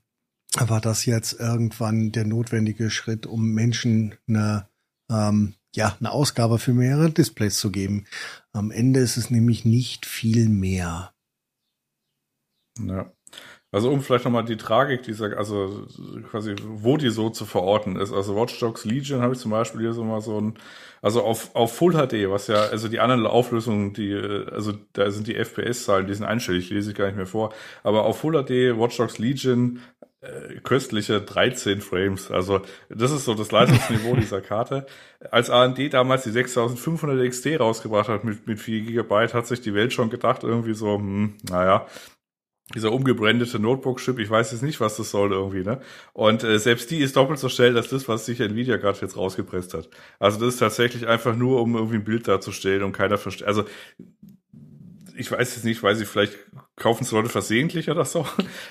war 0.57 0.81
das 0.81 1.05
jetzt 1.05 1.35
irgendwann 1.39 2.11
der 2.11 2.25
notwendige 2.25 2.91
Schritt, 2.91 3.27
um 3.27 3.53
Menschen 3.53 4.15
eine 4.27 4.67
ähm, 5.11 5.57
ja, 5.75 5.97
eine 6.01 6.11
Ausgabe 6.11 6.59
für 6.59 6.73
mehrere 6.73 7.11
Displays 7.11 7.59
zu 7.59 7.71
geben. 7.71 8.07
Am 8.53 8.71
Ende 8.71 9.01
ist 9.01 9.17
es 9.17 9.31
nämlich 9.31 9.65
nicht 9.65 10.07
viel 10.07 10.49
mehr. 10.49 11.13
Ja. 12.79 13.13
Also 13.73 13.89
um 13.91 14.03
vielleicht 14.03 14.25
nochmal 14.25 14.45
die 14.45 14.57
Tragik 14.57 15.05
dieser, 15.05 15.37
also 15.39 15.87
quasi, 16.29 16.57
wo 16.67 16.97
die 16.97 17.11
so 17.11 17.31
zu 17.31 17.47
verorten 17.47 17.95
ist. 17.95 18.13
Also 18.13 18.35
Watch 18.35 18.59
Dogs 18.59 18.85
Legion 18.85 19.23
habe 19.23 19.35
ich 19.35 19.39
zum 19.39 19.53
Beispiel 19.53 19.83
hier 19.83 19.93
so 19.93 20.03
mal 20.03 20.21
so 20.21 20.41
ein, 20.41 20.55
also 21.03 21.23
auf, 21.23 21.55
auf 21.55 21.73
Full 21.77 21.93
HD, 21.93 22.29
was 22.29 22.49
ja, 22.49 22.57
also 22.65 22.89
die 22.89 22.99
anderen 22.99 23.27
Auflösungen, 23.27 23.93
die, 23.93 24.13
also 24.13 24.73
da 24.93 25.13
sind 25.13 25.29
die 25.29 25.37
FPS-Zahlen, 25.37 26.09
die 26.09 26.15
sind 26.15 26.27
einstellig, 26.27 26.71
lese 26.71 26.91
ich 26.91 26.97
gar 26.97 27.07
nicht 27.07 27.17
mehr 27.17 27.27
vor. 27.27 27.55
Aber 27.85 28.07
auf 28.07 28.19
Full 28.19 28.43
HD, 28.43 28.77
Watch 28.77 28.97
Dogs 28.97 29.19
Legion, 29.19 29.79
äh, 30.23 30.61
köstliche 30.63 31.21
13 31.21 31.81
Frames. 31.81 32.31
Also 32.31 32.61
das 32.89 33.11
ist 33.11 33.25
so 33.25 33.35
das 33.35 33.53
Leistungsniveau 33.53 34.17
dieser 34.21 34.41
Karte. 34.41 34.87
Als 35.31 35.51
AMD 35.51 35.93
damals 35.93 36.25
die 36.25 36.31
6500 36.31 37.29
XT 37.31 37.59
rausgebracht 37.59 38.09
hat 38.09 38.25
mit, 38.25 38.47
mit 38.47 38.61
4 38.61 38.83
Gigabyte, 38.83 39.35
hat 39.35 39.47
sich 39.47 39.61
die 39.61 39.75
Welt 39.75 39.93
schon 39.93 40.11
gedacht, 40.11 40.43
irgendwie 40.43 40.75
so, 40.75 40.99
hm, 40.99 41.37
naja, 41.49 41.87
dieser 42.75 42.93
umgebrandete 42.93 43.59
Notebook-Chip, 43.59 44.19
ich 44.19 44.31
weiß 44.31 44.53
jetzt 44.53 44.63
nicht, 44.63 44.81
was 44.81 44.97
das 44.97 45.11
soll 45.11 45.33
irgendwie, 45.33 45.65
ne? 45.65 45.81
Und 46.13 46.45
äh, 46.45 46.59
selbst 46.59 46.91
die 46.91 46.99
ist 46.99 47.17
doppelt 47.17 47.39
so 47.39 47.49
schnell 47.49 47.77
als 47.77 47.89
das, 47.89 48.07
was 48.07 48.27
sich 48.27 48.41
Nvidia 48.41 48.77
gerade 48.77 49.01
jetzt 49.01 49.17
rausgepresst 49.17 49.75
hat. 49.75 49.89
Also 50.19 50.39
das 50.39 50.55
ist 50.55 50.61
tatsächlich 50.61 51.09
einfach 51.09 51.35
nur, 51.35 51.63
um 51.63 51.75
irgendwie 51.75 51.97
ein 51.97 52.05
Bild 52.05 52.29
darzustellen 52.29 52.85
und 52.85 52.93
keiner 52.93 53.19
versteht. 53.19 53.49
Also 53.49 53.65
ich 55.17 55.33
weiß 55.33 55.57
jetzt 55.57 55.65
nicht, 55.65 55.83
weil 55.83 55.97
sie 55.97 56.07
vielleicht 56.07 56.39
kaufen 56.81 57.05
es 57.05 57.13
Leute 57.13 57.29
versehentlich 57.29 57.91
oder 57.91 58.05
so. 58.05 58.27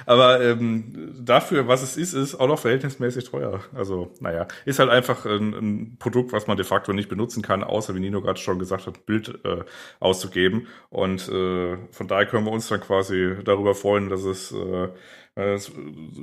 Aber 0.05 0.41
ähm, 0.41 1.13
dafür, 1.17 1.67
was 1.67 1.81
es 1.81 1.95
ist, 1.95 2.13
ist 2.13 2.35
auch 2.35 2.47
noch 2.47 2.59
verhältnismäßig 2.59 3.23
teuer. 3.29 3.61
Also, 3.73 4.13
naja, 4.19 4.47
ist 4.65 4.79
halt 4.79 4.89
einfach 4.89 5.25
ein, 5.25 5.53
ein 5.53 5.97
Produkt, 5.99 6.33
was 6.33 6.47
man 6.47 6.57
de 6.57 6.65
facto 6.65 6.91
nicht 6.91 7.07
benutzen 7.07 7.41
kann, 7.41 7.63
außer 7.63 7.95
wie 7.95 7.99
Nino 8.01 8.21
gerade 8.21 8.39
schon 8.39 8.59
gesagt 8.59 8.87
hat, 8.87 9.05
Bild 9.05 9.39
äh, 9.45 9.63
auszugeben. 9.99 10.67
Und 10.89 11.29
äh, 11.29 11.77
von 11.91 12.07
daher 12.07 12.25
können 12.25 12.45
wir 12.45 12.51
uns 12.51 12.67
dann 12.67 12.81
quasi 12.81 13.37
darüber 13.45 13.75
freuen, 13.75 14.09
dass 14.09 14.23
es 14.23 14.51
äh, 14.51 14.89
äh 15.35 15.59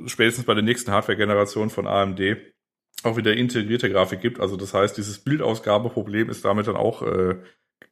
spätestens 0.05 0.45
bei 0.45 0.53
der 0.53 0.63
nächsten 0.63 0.91
Hardware-Generation 0.91 1.69
von 1.69 1.87
AMD 1.87 2.19
auch 3.03 3.15
wieder 3.15 3.33
integrierte 3.33 3.89
Grafik 3.89 4.21
gibt. 4.21 4.39
Also 4.39 4.57
das 4.57 4.73
heißt, 4.73 4.97
dieses 4.97 5.19
Bildausgabeproblem 5.19 6.29
ist 6.29 6.43
damit 6.43 6.67
dann 6.67 6.75
auch 6.75 7.01
äh, 7.01 7.35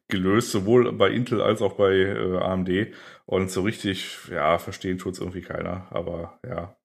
gelöst, 0.08 0.52
sowohl 0.52 0.92
bei 0.92 1.10
Intel 1.10 1.40
als 1.40 1.62
auch 1.62 1.74
bei 1.74 1.92
äh, 1.92 2.38
AMD. 2.38 2.92
Und 3.26 3.50
so 3.50 3.62
richtig, 3.62 4.16
ja, 4.30 4.58
verstehen 4.58 4.98
tut's 4.98 5.18
irgendwie 5.18 5.42
keiner. 5.42 5.86
Aber 5.90 6.38
ja, 6.46 6.76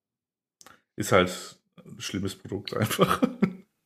ist 0.96 1.12
halt 1.12 1.60
ein 1.86 2.00
schlimmes 2.00 2.36
Produkt 2.36 2.76
einfach. 2.76 3.22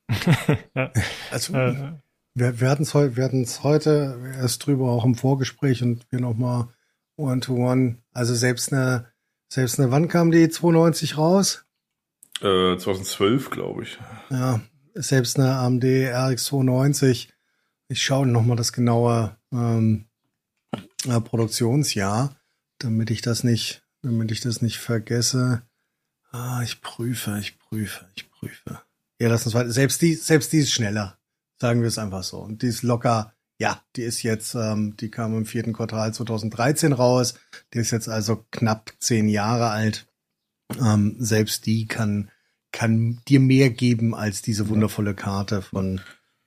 ja. 0.76 0.92
Also, 1.32 1.54
äh, 1.54 1.94
wir, 2.34 2.60
wir 2.60 2.70
hatten 2.70 2.84
es 2.84 2.94
hatten's 2.94 3.64
heute 3.64 4.34
erst 4.38 4.66
drüber 4.66 4.92
auch 4.92 5.06
im 5.06 5.16
Vorgespräch 5.16 5.84
und 5.84 6.06
wir 6.12 6.20
nochmal 6.20 6.70
One-to-One. 7.18 7.98
Also 8.12 8.34
selbst 8.36 8.72
eine, 8.74 9.12
selbst 9.50 9.80
eine, 9.80 9.92
wann 9.92 10.08
kam 10.08 10.32
die 10.32 10.50
92 10.50 11.18
raus? 11.18 11.66
Äh, 12.42 12.78
2012, 12.78 13.50
glaube 13.50 13.84
ich. 13.84 14.00
Ja, 14.30 14.62
selbst 14.94 15.40
eine 15.40 15.56
AMD 15.56 15.84
RX 15.84 16.46
290 16.46 17.36
ich 17.88 18.02
schaue 18.02 18.26
nochmal 18.26 18.58
das 18.58 18.74
genaue 18.74 19.38
ähm, 19.52 20.06
äh, 21.08 21.22
Produktionsjahr, 21.22 22.36
damit 22.86 23.10
ich 23.10 23.22
das 23.22 23.44
nicht, 23.44 23.84
damit 24.04 24.32
ich 24.32 24.42
das 24.42 24.62
nicht 24.62 24.78
vergesse. 24.78 25.64
Ah, 26.32 26.62
ich 26.64 26.82
prüfe, 26.82 27.38
ich 27.40 27.58
prüfe, 27.58 28.08
ich 28.16 28.30
prüfe. 28.30 28.82
Ja, 29.20 29.30
lass 29.30 29.46
uns 29.46 29.56
weiter. 29.56 29.72
Selbst 29.72 30.02
die, 30.02 30.14
selbst 30.14 30.54
die 30.54 30.60
ist 30.60 30.72
schneller. 30.72 31.18
Sagen 31.60 31.82
wir 31.82 31.88
es 31.88 31.98
einfach 31.98 32.24
so. 32.24 32.40
Und 32.40 32.62
die 32.62 32.68
ist 32.68 32.84
locker, 32.84 33.34
ja, 33.58 33.82
die 33.96 34.04
ist 34.04 34.22
jetzt, 34.24 34.54
ähm, 34.56 34.96
die 34.98 35.10
kam 35.10 35.36
im 35.36 35.46
vierten 35.46 35.74
Quartal 35.74 36.14
2013 36.14 36.94
raus. 36.94 37.36
Die 37.74 37.80
ist 37.80 37.92
jetzt 37.92 38.10
also 38.10 38.46
knapp 38.52 38.94
zehn 39.00 39.30
Jahre 39.30 39.70
alt. 39.70 40.08
Ähm, 40.80 41.16
selbst 41.18 41.66
die 41.66 41.88
kann, 41.88 42.30
kann 42.72 43.22
dir 43.28 43.40
mehr 43.40 43.70
geben 43.70 44.14
als 44.14 44.42
diese 44.42 44.68
wundervolle 44.70 45.16
Karte 45.16 45.62
von 45.62 46.02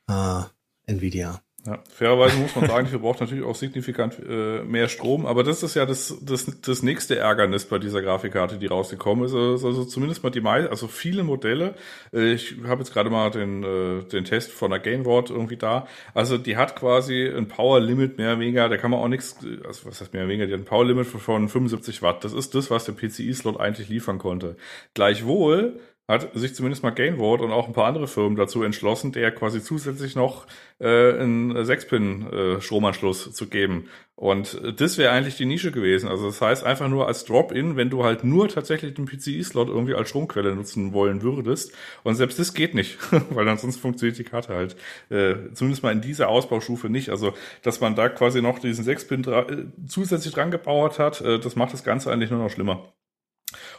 äh, 0.08 0.42
Nvidia. 0.86 1.42
Ja, 1.68 1.80
fairerweise 1.90 2.38
muss 2.38 2.56
man 2.56 2.66
sagen, 2.66 2.90
wir 2.90 2.98
brauchen 2.98 3.18
natürlich 3.20 3.44
auch 3.44 3.54
signifikant 3.54 4.18
äh, 4.26 4.62
mehr 4.62 4.88
Strom, 4.88 5.26
aber 5.26 5.44
das 5.44 5.62
ist 5.62 5.74
ja 5.74 5.84
das, 5.84 6.16
das, 6.22 6.46
das 6.62 6.82
nächste 6.82 7.16
Ärgernis 7.18 7.66
bei 7.66 7.78
dieser 7.78 8.00
Grafikkarte, 8.00 8.56
die 8.56 8.66
rausgekommen 8.66 9.26
ist. 9.26 9.34
Also, 9.34 9.66
also 9.66 9.84
zumindest 9.84 10.22
mal 10.22 10.30
die 10.30 10.40
meisten, 10.40 10.70
also 10.70 10.88
viele 10.88 11.24
Modelle. 11.24 11.74
Äh, 12.14 12.32
ich 12.32 12.56
habe 12.66 12.80
jetzt 12.80 12.94
gerade 12.94 13.10
mal 13.10 13.30
den, 13.30 13.62
äh, 13.64 14.02
den 14.02 14.24
Test 14.24 14.50
von 14.50 14.70
der 14.70 14.80
Gainward 14.80 15.28
irgendwie 15.28 15.58
da. 15.58 15.86
Also 16.14 16.38
die 16.38 16.56
hat 16.56 16.74
quasi 16.74 17.26
ein 17.28 17.48
Power 17.48 17.80
Limit 17.80 18.16
mehr 18.16 18.32
oder 18.32 18.40
weniger, 18.40 18.70
da 18.70 18.78
kann 18.78 18.90
man 18.90 19.00
auch 19.00 19.08
nichts, 19.08 19.36
also 19.66 19.90
was 19.90 20.00
heißt 20.00 20.14
mehr 20.14 20.22
oder 20.22 20.30
weniger, 20.30 20.46
die 20.46 20.54
hat 20.54 20.60
ein 20.60 20.64
Power 20.64 20.86
Limit 20.86 21.06
von 21.06 21.50
75 21.50 22.00
Watt. 22.00 22.24
Das 22.24 22.32
ist 22.32 22.54
das, 22.54 22.70
was 22.70 22.86
der 22.86 22.92
PCI-Slot 22.92 23.60
eigentlich 23.60 23.90
liefern 23.90 24.16
konnte. 24.16 24.56
Gleichwohl 24.94 25.78
hat 26.08 26.30
sich 26.34 26.54
zumindest 26.54 26.82
mal 26.82 26.90
Gainward 26.90 27.42
und 27.42 27.52
auch 27.52 27.68
ein 27.68 27.74
paar 27.74 27.86
andere 27.86 28.08
Firmen 28.08 28.36
dazu 28.36 28.62
entschlossen, 28.62 29.12
der 29.12 29.30
quasi 29.30 29.62
zusätzlich 29.62 30.16
noch 30.16 30.46
äh, 30.80 31.12
einen 31.12 31.54
6-Pin-Stromanschluss 31.54 33.26
äh, 33.26 33.32
zu 33.32 33.48
geben. 33.48 33.90
Und 34.16 34.60
das 34.80 34.96
wäre 34.96 35.12
eigentlich 35.12 35.36
die 35.36 35.44
Nische 35.44 35.70
gewesen. 35.70 36.08
Also 36.08 36.26
das 36.26 36.40
heißt 36.40 36.64
einfach 36.64 36.88
nur 36.88 37.06
als 37.06 37.24
Drop-In, 37.26 37.76
wenn 37.76 37.90
du 37.90 38.04
halt 38.04 38.24
nur 38.24 38.48
tatsächlich 38.48 38.94
den 38.94 39.04
PCI-Slot 39.04 39.68
irgendwie 39.68 39.94
als 39.94 40.08
Stromquelle 40.08 40.56
nutzen 40.56 40.94
wollen 40.94 41.22
würdest. 41.22 41.72
Und 42.04 42.14
selbst 42.14 42.38
das 42.38 42.54
geht 42.54 42.74
nicht, 42.74 42.98
weil 43.30 43.46
ansonsten 43.46 43.80
funktioniert 43.80 44.18
die 44.18 44.24
Karte 44.24 44.54
halt 44.54 44.76
äh, 45.10 45.52
zumindest 45.52 45.82
mal 45.82 45.92
in 45.92 46.00
dieser 46.00 46.30
Ausbaustufe 46.30 46.88
nicht. 46.88 47.10
Also 47.10 47.34
dass 47.62 47.80
man 47.80 47.94
da 47.94 48.08
quasi 48.08 48.40
noch 48.40 48.58
diesen 48.58 48.84
6-Pin 48.84 49.22
dra 49.22 49.42
äh, 49.42 49.66
zusätzlich 49.86 50.32
dran 50.32 50.50
gebaut 50.50 50.98
hat, 50.98 51.20
äh, 51.20 51.38
das 51.38 51.54
macht 51.54 51.74
das 51.74 51.84
Ganze 51.84 52.10
eigentlich 52.10 52.30
nur 52.30 52.42
noch 52.42 52.50
schlimmer. 52.50 52.92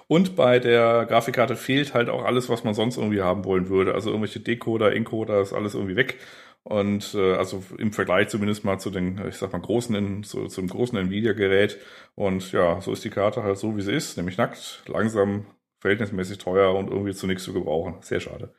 Und 0.08 0.36
bei 0.36 0.60
der 0.60 1.06
Grafikkarte 1.06 1.56
fehlt 1.56 1.94
halt 1.94 2.10
auch 2.10 2.24
alles, 2.24 2.50
was 2.50 2.64
man 2.64 2.74
sonst 2.74 2.98
irgendwie 2.98 3.22
haben 3.22 3.46
wollen 3.46 3.70
würde. 3.70 3.94
Also 3.94 4.10
irgendwelche 4.10 4.40
Decoder, 4.40 4.94
Encoder, 4.94 5.42
ist 5.42 5.54
alles 5.54 5.76
irgendwie 5.76 5.96
weg. 5.96 6.18
Und 6.64 7.14
äh, 7.16 7.36
also 7.36 7.64
im 7.78 7.94
Vergleich 7.94 8.30
zumindest 8.30 8.66
mal 8.66 8.80
zu 8.80 8.90
den, 8.90 9.26
ich 9.28 9.36
sag 9.38 9.54
mal, 9.54 9.62
großen, 9.62 10.24
zu, 10.24 10.48
zum 10.48 10.68
großen 10.68 10.98
Nvidia-Gerät. 10.98 11.80
Und 12.16 12.52
ja, 12.52 12.82
so 12.82 12.92
ist 12.94 13.04
die 13.04 13.10
Karte 13.10 13.44
halt 13.44 13.58
so, 13.58 13.78
wie 13.78 13.82
sie 13.82 13.94
ist, 13.94 14.18
nämlich 14.18 14.38
nackt, 14.38 14.84
langsam, 14.88 15.46
verhältnismäßig 15.80 16.38
teuer 16.40 16.76
und 16.76 16.90
irgendwie 16.90 17.14
zu 17.14 17.28
nichts 17.28 17.44
zu 17.44 17.54
gebrauchen. 17.54 17.98
Sehr 18.02 18.20
schade. 18.20 18.54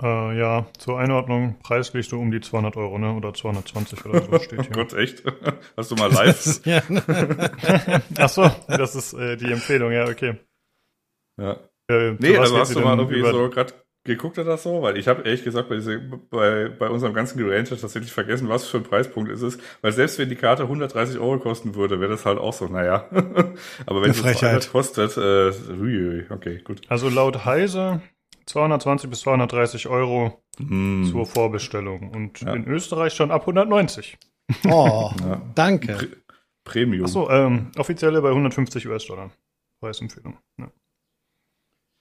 Äh, 0.00 0.38
ja, 0.38 0.66
zur 0.78 1.00
Einordnung, 1.00 1.58
Preis 1.60 1.92
liegt 1.92 2.08
so 2.08 2.20
um 2.20 2.30
die 2.30 2.40
200 2.40 2.76
Euro, 2.76 2.98
ne? 2.98 3.14
Oder 3.14 3.34
220 3.34 4.06
oder 4.06 4.22
so 4.22 4.38
steht 4.38 4.50
hier. 4.62 4.70
oh 4.70 4.74
Gott, 4.74 4.92
echt? 4.92 5.24
Hast 5.76 5.90
du 5.90 5.96
mal 5.96 6.12
live? 6.12 6.60
ja. 6.64 6.82
Ach 8.16 8.28
so, 8.28 8.48
das 8.68 8.94
ist 8.94 9.14
äh, 9.14 9.36
die 9.36 9.50
Empfehlung, 9.50 9.90
ja, 9.90 10.06
okay. 10.06 10.36
Ja. 11.40 11.58
Äh, 11.90 12.12
nee, 12.18 12.36
also 12.36 12.58
hast 12.58 12.74
du 12.74 12.80
mal 12.80 12.98
irgendwie 12.98 13.22
so 13.22 13.48
gerade 13.48 13.72
geguckt 14.04 14.38
das 14.38 14.62
so? 14.62 14.82
Weil 14.82 14.98
ich 14.98 15.08
habe 15.08 15.22
ehrlich 15.22 15.44
gesagt 15.44 15.68
bei, 15.68 15.76
diese, 15.76 15.98
bei, 15.98 16.68
bei 16.68 16.88
unserem 16.90 17.14
ganzen 17.14 17.38
Gerange 17.38 17.64
tatsächlich 17.64 18.12
vergessen, 18.12 18.48
was 18.48 18.66
für 18.66 18.78
ein 18.78 18.82
Preispunkt 18.82 19.30
ist 19.30 19.42
es. 19.42 19.58
Weil 19.80 19.92
selbst 19.92 20.18
wenn 20.18 20.28
die 20.28 20.36
Karte 20.36 20.64
130 20.64 21.18
Euro 21.18 21.38
kosten 21.38 21.74
würde, 21.74 22.00
wäre 22.00 22.10
das 22.10 22.26
halt 22.26 22.38
auch 22.38 22.52
so, 22.52 22.66
naja. 22.66 23.08
Aber 23.86 24.02
wenn 24.02 24.10
es 24.10 24.20
200 24.20 24.70
kostet, 24.70 25.16
äh, 25.16 26.32
okay, 26.32 26.60
gut. 26.62 26.82
Also 26.88 27.08
laut 27.08 27.44
Heise 27.44 28.02
220 28.48 29.10
bis 29.10 29.20
230 29.20 29.88
Euro 29.88 30.42
Hm. 30.58 31.08
zur 31.10 31.26
Vorbestellung 31.26 32.10
und 32.10 32.40
Ja. 32.40 32.54
in 32.54 32.66
Österreich 32.66 33.12
schon 33.14 33.30
ab 33.30 33.46
190. 33.46 34.18
Oh, 34.68 35.10
Ja. 35.20 35.42
danke. 35.54 35.92
Pr- 35.96 36.16
Premium. 36.64 37.04
Achso, 37.04 37.30
ähm, 37.30 37.70
offizielle 37.78 38.20
bei 38.22 38.30
150 38.30 38.86
US-Dollar. 38.88 39.30
Preisempfehlung. 39.80 40.36
Ja. 40.58 40.70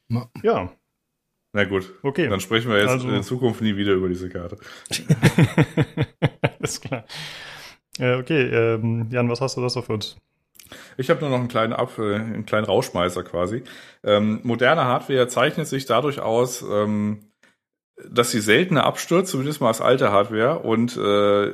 Ja. 0.09 0.29
ja, 0.43 0.73
Na 1.53 1.63
gut. 1.65 1.93
okay. 2.03 2.27
Dann 2.29 2.39
sprechen 2.39 2.71
wir 2.71 2.79
jetzt 2.79 2.89
Also- 2.89 3.09
in 3.09 3.23
Zukunft 3.23 3.61
nie 3.61 3.75
wieder 3.75 3.93
über 3.93 4.07
diese 4.09 4.29
Karte. 4.29 4.57
Alles 6.59 6.81
klar. 6.81 7.05
Äh, 7.99 8.15
okay, 8.15 8.41
ähm, 8.43 9.07
Jan, 9.11 9.29
was 9.29 9.41
hast 9.41 9.57
du 9.57 9.61
das 9.61 9.73
so 9.73 9.81
für 9.81 9.93
uns? 9.93 10.17
Ich 10.97 11.09
habe 11.09 11.21
nur 11.21 11.29
noch 11.29 11.39
einen 11.39 11.47
kleinen, 11.47 11.73
Ab 11.73 11.97
äh, 11.99 12.15
einen 12.15 12.45
kleinen 12.45 12.65
Rauschmeißer 12.65 13.23
quasi. 13.23 13.63
Ähm, 14.03 14.39
moderne 14.43 14.85
Hardware 14.85 15.27
zeichnet 15.27 15.67
sich 15.67 15.85
dadurch 15.85 16.19
aus, 16.19 16.63
ähm, 16.63 17.31
dass 18.09 18.31
sie 18.31 18.41
seltener 18.41 18.85
abstürzt, 18.85 19.31
zumindest 19.31 19.61
mal 19.61 19.69
als 19.69 19.81
alte 19.81 20.11
Hardware. 20.11 20.59
Und 20.59 20.97
äh, 20.97 21.51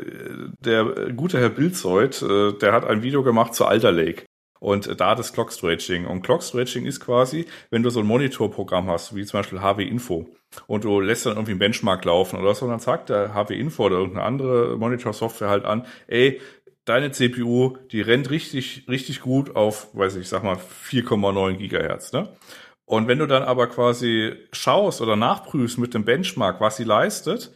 der 0.59 1.13
gute 1.13 1.39
Herr 1.39 1.49
Bilzoid, 1.49 2.21
äh, 2.21 2.53
der 2.53 2.73
hat 2.73 2.85
ein 2.85 3.01
Video 3.01 3.23
gemacht 3.23 3.55
zu 3.55 3.65
Alter 3.65 3.91
Lake. 3.91 4.25
Und 4.59 4.87
äh, 4.87 4.95
da 4.95 5.15
das 5.15 5.33
Clock 5.33 5.51
Stretching. 5.51 6.05
Und 6.05 6.21
Clock 6.21 6.43
Stretching 6.43 6.85
ist 6.85 6.99
quasi, 6.99 7.45
wenn 7.69 7.83
du 7.83 7.89
so 7.89 7.99
ein 8.01 8.05
Monitorprogramm 8.05 8.89
hast, 8.89 9.15
wie 9.15 9.25
zum 9.25 9.39
Beispiel 9.39 9.61
HW 9.61 9.83
Info, 9.83 10.27
und 10.67 10.83
du 10.83 10.99
lässt 10.99 11.25
dann 11.25 11.33
irgendwie 11.33 11.51
einen 11.51 11.59
Benchmark 11.59 12.05
laufen 12.05 12.39
oder 12.39 12.53
so, 12.53 12.67
dann 12.67 12.79
sagt 12.79 13.09
der 13.09 13.33
HW 13.33 13.57
Info 13.57 13.85
oder 13.85 13.97
irgendeine 13.97 14.25
andere 14.25 14.77
Monitor-Software 14.77 15.49
halt 15.49 15.65
an, 15.65 15.85
ey, 16.07 16.39
deine 16.85 17.11
CPU, 17.11 17.77
die 17.91 18.01
rennt 18.01 18.29
richtig, 18.29 18.85
richtig 18.87 19.21
gut 19.21 19.55
auf, 19.55 19.87
weiß 19.93 20.15
ich, 20.17 20.27
sag 20.27 20.43
mal 20.43 20.57
4,9 20.57 21.57
Gigahertz, 21.57 22.11
ne? 22.13 22.35
Und 22.85 23.07
wenn 23.07 23.19
du 23.19 23.27
dann 23.27 23.43
aber 23.43 23.67
quasi 23.67 24.33
schaust 24.51 25.01
oder 25.01 25.15
nachprüfst 25.15 25.77
mit 25.77 25.93
dem 25.93 26.03
Benchmark, 26.03 26.59
was 26.59 26.77
sie 26.77 26.83
leistet, 26.83 27.53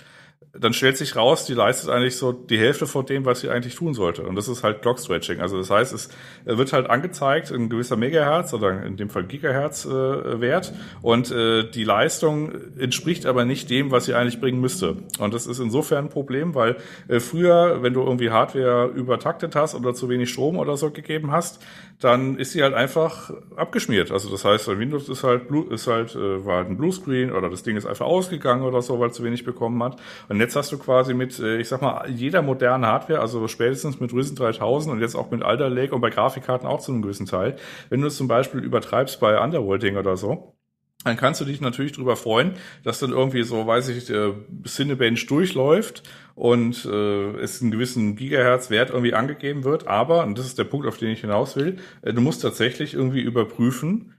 dann 0.59 0.73
stellt 0.73 0.97
sich 0.97 1.15
raus, 1.15 1.45
die 1.45 1.53
leistet 1.53 1.89
eigentlich 1.89 2.15
so 2.17 2.31
die 2.31 2.57
Hälfte 2.57 2.88
von 2.88 3.05
dem, 3.05 3.25
was 3.25 3.41
sie 3.41 3.49
eigentlich 3.49 3.75
tun 3.75 3.93
sollte. 3.93 4.23
Und 4.23 4.35
das 4.35 4.47
ist 4.47 4.63
halt 4.63 4.81
Clock 4.81 4.99
Stretching. 4.99 5.39
Also 5.39 5.57
das 5.57 5.69
heißt, 5.69 5.93
es 5.93 6.09
wird 6.45 6.73
halt 6.73 6.89
angezeigt, 6.89 7.51
ein 7.51 7.69
gewisser 7.69 7.95
Megahertz 7.95 8.53
oder 8.53 8.84
in 8.84 8.97
dem 8.97 9.09
Fall 9.09 9.23
Gigahertz 9.25 9.85
äh, 9.85 9.89
Wert 9.89 10.73
und 11.01 11.31
äh, 11.31 11.69
die 11.69 11.84
Leistung 11.84 12.51
entspricht 12.77 13.25
aber 13.25 13.45
nicht 13.45 13.69
dem, 13.69 13.91
was 13.91 14.05
sie 14.05 14.13
eigentlich 14.13 14.39
bringen 14.39 14.61
müsste. 14.61 14.97
Und 15.19 15.34
das 15.34 15.47
ist 15.47 15.59
insofern 15.59 16.05
ein 16.05 16.09
Problem, 16.09 16.55
weil 16.55 16.77
äh, 17.07 17.19
früher, 17.19 17.81
wenn 17.81 17.93
du 17.93 18.01
irgendwie 18.01 18.29
Hardware 18.29 18.88
übertaktet 18.88 19.55
hast 19.55 19.75
oder 19.75 19.93
zu 19.93 20.09
wenig 20.09 20.29
Strom 20.29 20.57
oder 20.57 20.77
so 20.77 20.91
gegeben 20.91 21.31
hast, 21.31 21.63
dann 21.99 22.38
ist 22.38 22.52
sie 22.52 22.61
halt 22.61 22.76
einfach 22.76 23.32
abgeschmiert. 23.56 24.11
Also 24.11 24.30
das 24.30 24.45
heißt, 24.45 24.68
Windows 24.68 25.10
ist 25.10 25.24
halt, 25.24 25.49
ist 25.72 25.88
halt, 25.88 26.15
äh, 26.15 26.45
war 26.45 26.57
halt 26.57 26.69
ein 26.69 26.78
Bluescreen 26.78 27.32
oder 27.32 27.49
das 27.49 27.64
Ding 27.64 27.76
ist 27.76 27.88
einfach 27.88 28.06
ausgegangen 28.06 28.64
oder 28.64 28.84
so, 28.84 28.99
weil 28.99 29.10
es 29.10 29.15
zu 29.15 29.24
wenig 29.24 29.44
bekommen 29.44 29.82
hat. 29.82 29.99
Und 30.30 30.40
jetzt 30.40 30.56
hast 30.56 30.72
du 30.72 30.78
quasi 30.78 31.15
mit, 31.15 31.40
äh, 31.40 31.57
ich 31.57 31.68
sag 31.68 31.82
mal, 31.82 32.07
jeder 32.10 32.44
modernen 32.44 32.86
Hardware, 32.86 33.19
also 33.19 33.48
spätestens 33.48 33.99
mit 33.99 34.14
Ryzen 34.14 34.36
3000 34.36 34.94
und 34.94 35.02
jetzt 35.02 35.15
auch 35.15 35.32
mit 35.32 35.41
Alder 35.41 35.69
Lake 35.69 35.95
und 35.95 36.02
bei 36.02 36.11
Grafikkarten 36.11 36.68
auch 36.68 36.82
zu 36.82 36.91
einem 36.91 37.02
gewissen 37.02 37.26
Teil, 37.26 37.56
wenn 37.90 38.02
du 38.02 38.07
es 38.07 38.18
zum 38.18 38.28
Beispiel 38.28 38.61
übertreibst 38.61 39.19
bei 39.19 39.41
Underworlding 39.41 39.98
oder 39.98 40.18
so, 40.18 40.53
dann 41.03 41.18
kannst 41.18 41.41
du 41.41 41.45
dich 41.45 41.61
natürlich 41.61 41.94
darüber 41.94 42.15
freuen, 42.15 42.53
dass 42.84 42.99
dann 42.99 43.11
irgendwie 43.11 43.44
so, 43.44 43.65
weiß 43.65 43.90
ich, 43.90 44.06
der 44.06 44.34
Cinebench 44.65 45.26
durchläuft 45.28 46.03
und 46.38 46.85
äh, 46.85 47.31
es 47.39 47.64
einen 47.64 47.72
gewissen 47.72 48.15
Gigahertz-Wert 48.15 48.91
irgendwie 48.91 49.15
angegeben 49.15 49.64
wird. 49.64 49.88
Aber, 49.88 50.23
und 50.23 50.38
das 50.38 50.45
ist 50.45 50.59
der 50.59 50.65
Punkt, 50.65 50.85
auf 50.85 50.99
den 50.99 51.09
ich 51.09 51.22
hinaus 51.22 51.55
will, 51.55 51.77
äh, 52.03 52.14
du 52.14 52.22
musst 52.22 52.43
tatsächlich 52.43 52.93
irgendwie 52.93 53.22
überprüfen, 53.22 54.14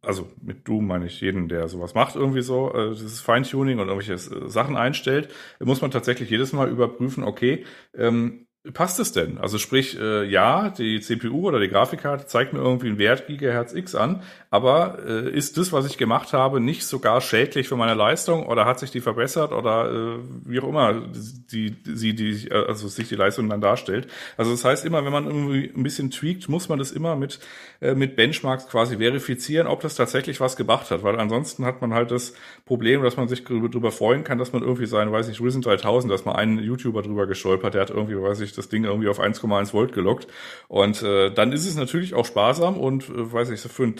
also 0.00 0.30
mit 0.40 0.66
du 0.66 0.80
meine 0.80 1.04
ich 1.04 1.20
jeden, 1.20 1.50
der 1.50 1.68
sowas 1.68 1.92
macht, 1.92 2.16
irgendwie 2.16 2.40
so, 2.40 2.72
äh, 2.72 2.94
dieses 2.94 3.20
Feintuning 3.20 3.80
und 3.80 3.88
irgendwelche 3.88 4.14
äh, 4.14 4.48
Sachen 4.48 4.78
einstellt, 4.78 5.28
muss 5.60 5.82
man 5.82 5.90
tatsächlich 5.90 6.30
jedes 6.30 6.54
Mal 6.54 6.70
überprüfen, 6.70 7.22
okay, 7.22 7.66
ähm, 7.94 8.46
passt 8.72 8.98
es 8.98 9.12
denn? 9.12 9.36
Also 9.36 9.58
sprich, 9.58 10.00
äh, 10.00 10.24
ja, 10.24 10.70
die 10.70 11.00
CPU 11.00 11.48
oder 11.48 11.60
die 11.60 11.68
Grafikkarte 11.68 12.24
zeigt 12.24 12.54
mir 12.54 12.60
irgendwie 12.60 12.88
einen 12.88 12.98
Wert 12.98 13.26
Gigahertz 13.26 13.74
X 13.74 13.94
an, 13.94 14.22
aber 14.56 14.98
äh, 15.06 15.30
ist 15.30 15.58
das, 15.58 15.70
was 15.70 15.84
ich 15.84 15.98
gemacht 15.98 16.32
habe, 16.32 16.60
nicht 16.60 16.86
sogar 16.86 17.20
schädlich 17.20 17.68
für 17.68 17.76
meine 17.76 17.92
Leistung 17.92 18.46
oder 18.46 18.64
hat 18.64 18.78
sich 18.78 18.90
die 18.90 19.02
verbessert 19.02 19.52
oder 19.52 19.92
äh, 19.92 20.18
wie 20.46 20.60
auch 20.60 20.68
immer 20.68 20.94
die, 21.52 21.76
sie 21.84 22.14
die, 22.14 22.50
also 22.50 22.88
sich 22.88 23.06
die 23.08 23.16
Leistung 23.16 23.50
dann 23.50 23.60
darstellt. 23.60 24.08
Also 24.38 24.52
das 24.52 24.64
heißt 24.64 24.86
immer, 24.86 25.04
wenn 25.04 25.12
man 25.12 25.26
irgendwie 25.26 25.70
ein 25.76 25.82
bisschen 25.82 26.10
tweakt, 26.10 26.48
muss 26.48 26.70
man 26.70 26.78
das 26.78 26.90
immer 26.90 27.16
mit, 27.16 27.38
äh, 27.82 27.94
mit 27.94 28.16
Benchmarks 28.16 28.66
quasi 28.66 28.96
verifizieren, 28.96 29.66
ob 29.66 29.82
das 29.82 29.94
tatsächlich 29.94 30.40
was 30.40 30.56
gebracht 30.56 30.90
hat, 30.90 31.02
weil 31.02 31.20
ansonsten 31.20 31.66
hat 31.66 31.82
man 31.82 31.92
halt 31.92 32.10
das 32.10 32.32
Problem, 32.64 33.02
dass 33.02 33.18
man 33.18 33.28
sich 33.28 33.44
darüber 33.44 33.92
freuen 33.92 34.24
kann, 34.24 34.38
dass 34.38 34.54
man 34.54 34.62
irgendwie 34.62 34.86
sein, 34.86 35.12
weiß 35.12 35.28
ich, 35.28 35.38
Risen 35.42 35.60
3000, 35.60 36.10
dass 36.10 36.24
mal 36.24 36.36
ein 36.36 36.58
YouTuber 36.58 37.02
drüber 37.02 37.26
gestolpert, 37.26 37.74
der 37.74 37.82
hat 37.82 37.90
irgendwie, 37.90 38.18
weiß 38.18 38.40
ich, 38.40 38.54
das 38.54 38.70
Ding 38.70 38.84
irgendwie 38.84 39.08
auf 39.08 39.20
1,1 39.20 39.74
Volt 39.74 39.92
gelockt. 39.92 40.26
Und 40.68 41.02
äh, 41.02 41.30
dann 41.30 41.52
ist 41.52 41.66
es 41.66 41.76
natürlich 41.76 42.14
auch 42.14 42.24
sparsam 42.24 42.78
und, 42.78 43.10
äh, 43.10 43.32
weiß 43.32 43.50
ich, 43.50 43.60
für 43.60 43.82
einen 43.82 43.96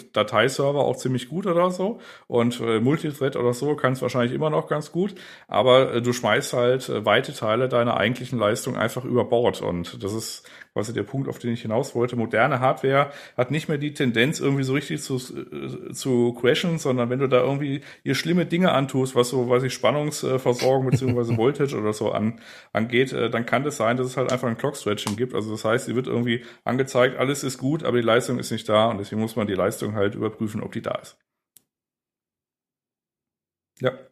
Dateiserver 0.47 0.79
auch 0.79 0.95
ziemlich 0.95 1.29
gut 1.29 1.45
oder 1.45 1.71
so. 1.71 1.99
Und 2.27 2.59
äh, 2.59 2.79
Multithread 2.79 3.35
oder 3.35 3.53
so 3.53 3.75
kann 3.75 3.93
es 3.93 4.01
wahrscheinlich 4.01 4.33
immer 4.33 4.49
noch 4.49 4.67
ganz 4.67 4.91
gut. 4.91 5.15
Aber 5.47 5.95
äh, 5.95 6.01
du 6.01 6.13
schmeißt 6.13 6.53
halt 6.53 6.89
äh, 6.89 7.05
weite 7.05 7.33
Teile 7.33 7.69
deiner 7.69 7.97
eigentlichen 7.97 8.39
Leistung 8.39 8.77
einfach 8.77 9.03
über 9.03 9.25
Bord. 9.25 9.61
Und 9.61 10.03
das 10.03 10.13
ist 10.13 10.49
quasi 10.77 10.93
der 10.93 11.01
Punkt, 11.03 11.27
auf 11.27 11.39
den 11.39 11.53
ich 11.53 11.63
hinaus 11.63 11.95
wollte. 11.95 12.15
Moderne 12.15 12.59
Hardware 12.59 13.11
hat 13.35 13.49
nicht 13.49 13.67
mehr 13.67 13.79
die 13.79 13.95
Tendenz, 13.95 14.39
irgendwie 14.39 14.61
so 14.61 14.73
richtig 14.73 15.01
zu, 15.01 15.15
äh, 15.15 15.91
zu 15.91 16.33
crashen, 16.33 16.77
sondern 16.77 17.09
wenn 17.09 17.17
du 17.17 17.27
da 17.27 17.41
irgendwie 17.41 17.81
ihr 18.03 18.13
schlimme 18.13 18.45
Dinge 18.45 18.71
antust, 18.73 19.15
was 19.15 19.29
so, 19.29 19.49
weiß 19.49 19.63
ich, 19.63 19.73
Spannungsversorgung 19.73 20.85
beziehungsweise 20.91 21.35
Voltage 21.35 21.75
oder 21.75 21.93
so 21.93 22.11
an, 22.11 22.39
angeht, 22.73 23.11
äh, 23.11 23.31
dann 23.31 23.47
kann 23.47 23.63
das 23.63 23.77
sein, 23.77 23.97
dass 23.97 24.05
es 24.05 24.17
halt 24.17 24.31
einfach 24.31 24.47
ein 24.47 24.57
Clock-Stretching 24.57 25.15
gibt. 25.15 25.33
Also 25.33 25.49
das 25.49 25.65
heißt, 25.65 25.87
sie 25.87 25.95
wird 25.95 26.05
irgendwie 26.05 26.45
angezeigt, 26.63 27.17
alles 27.17 27.43
ist 27.43 27.57
gut, 27.57 27.83
aber 27.83 27.97
die 27.97 28.03
Leistung 28.03 28.37
ist 28.37 28.51
nicht 28.51 28.69
da 28.69 28.85
und 28.91 28.99
deswegen 28.99 29.21
muss 29.21 29.35
man 29.35 29.47
die 29.47 29.55
Leistung 29.55 29.95
halt 29.95 30.13
überprüfen, 30.13 30.61
ob 30.61 30.73
die 30.73 30.81
da 30.83 30.93
ist. 30.93 31.17
Ja. 33.79 34.06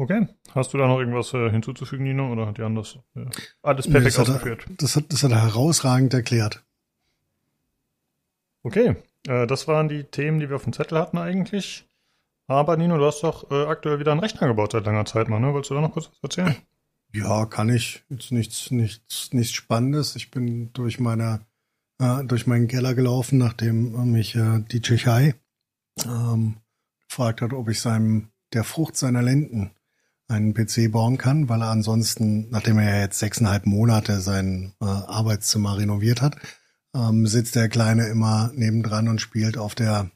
Okay. 0.00 0.26
Hast 0.54 0.72
du 0.72 0.78
da 0.78 0.86
noch 0.86 0.98
irgendwas 0.98 1.34
äh, 1.34 1.50
hinzuzufügen, 1.50 2.04
Nino, 2.06 2.32
oder 2.32 2.46
hat 2.46 2.56
Jan 2.56 2.74
das 2.74 2.98
äh, 3.14 3.26
alles 3.60 3.86
perfekt 3.86 4.16
das, 4.16 4.28
hat 4.28 4.34
ausgeführt? 4.34 4.64
er, 4.66 4.74
das, 4.76 4.96
hat, 4.96 5.12
das 5.12 5.22
hat 5.22 5.30
er 5.30 5.42
herausragend 5.42 6.14
erklärt. 6.14 6.64
Okay, 8.62 8.96
äh, 9.28 9.46
das 9.46 9.68
waren 9.68 9.90
die 9.90 10.04
Themen, 10.04 10.40
die 10.40 10.48
wir 10.48 10.56
auf 10.56 10.64
dem 10.64 10.72
Zettel 10.72 10.96
hatten 10.96 11.18
eigentlich. 11.18 11.86
Aber 12.46 12.78
Nino, 12.78 12.96
du 12.96 13.04
hast 13.04 13.22
doch 13.22 13.50
äh, 13.50 13.66
aktuell 13.66 14.00
wieder 14.00 14.12
einen 14.12 14.22
Rechner 14.22 14.48
gebaut 14.48 14.72
seit 14.72 14.86
langer 14.86 15.04
Zeit 15.04 15.28
mal, 15.28 15.38
ne? 15.38 15.52
Wolltest 15.52 15.70
du 15.70 15.74
da 15.74 15.82
noch 15.82 15.92
kurz 15.92 16.08
was 16.08 16.22
erzählen? 16.22 16.56
Ja, 17.12 17.44
kann 17.44 17.68
ich. 17.68 18.02
Jetzt 18.08 18.32
nichts, 18.32 18.70
nichts, 18.70 19.34
nichts 19.34 19.52
Spannendes. 19.52 20.16
Ich 20.16 20.30
bin 20.30 20.72
durch 20.72 20.98
meine, 20.98 21.40
äh, 21.98 22.24
durch 22.24 22.46
meinen 22.46 22.68
Keller 22.68 22.94
gelaufen, 22.94 23.36
nachdem 23.36 24.10
mich 24.10 24.34
äh, 24.34 24.60
DJ 24.60 24.96
Chai 24.96 25.34
ähm, 26.06 26.56
gefragt 27.06 27.42
hat, 27.42 27.52
ob 27.52 27.68
ich 27.68 27.82
seinem 27.82 28.30
der 28.54 28.64
Frucht 28.64 28.96
seiner 28.96 29.20
Lenden 29.20 29.72
einen 30.30 30.54
PC 30.54 30.90
bauen 30.90 31.18
kann, 31.18 31.48
weil 31.48 31.62
er 31.62 31.70
ansonsten, 31.70 32.48
nachdem 32.50 32.78
er 32.78 33.00
jetzt 33.00 33.18
sechseinhalb 33.18 33.66
Monate 33.66 34.20
sein 34.20 34.72
äh, 34.80 34.84
Arbeitszimmer 34.84 35.76
renoviert 35.76 36.22
hat, 36.22 36.36
ähm, 36.94 37.26
sitzt 37.26 37.56
der 37.56 37.68
Kleine 37.68 38.06
immer 38.08 38.50
nebendran 38.54 39.08
und 39.08 39.20
spielt 39.20 39.58
auf 39.58 39.74
der 39.74 40.10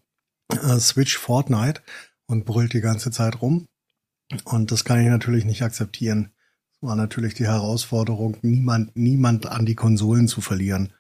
äh, 0.51 0.79
Switch 0.79 1.19
Fortnite 1.19 1.83
und 2.27 2.45
brüllt 2.45 2.73
die 2.73 2.81
ganze 2.81 3.11
Zeit 3.11 3.43
rum. 3.43 3.67
Und 4.45 4.73
das 4.73 4.85
kann 4.85 5.01
ich 5.01 5.09
natürlich 5.09 5.45
nicht 5.45 5.63
akzeptieren. 5.63 6.31
Das 6.73 6.89
war 6.89 6.97
natürlich 6.97 7.35
die 7.35 7.47
Herausforderung, 7.47 8.37
niemand, 8.43 8.97
niemand 8.97 9.47
an 9.47 9.67
die 9.67 9.75
Konsolen 9.75 10.29
zu 10.29 10.41
verlieren. 10.41 10.93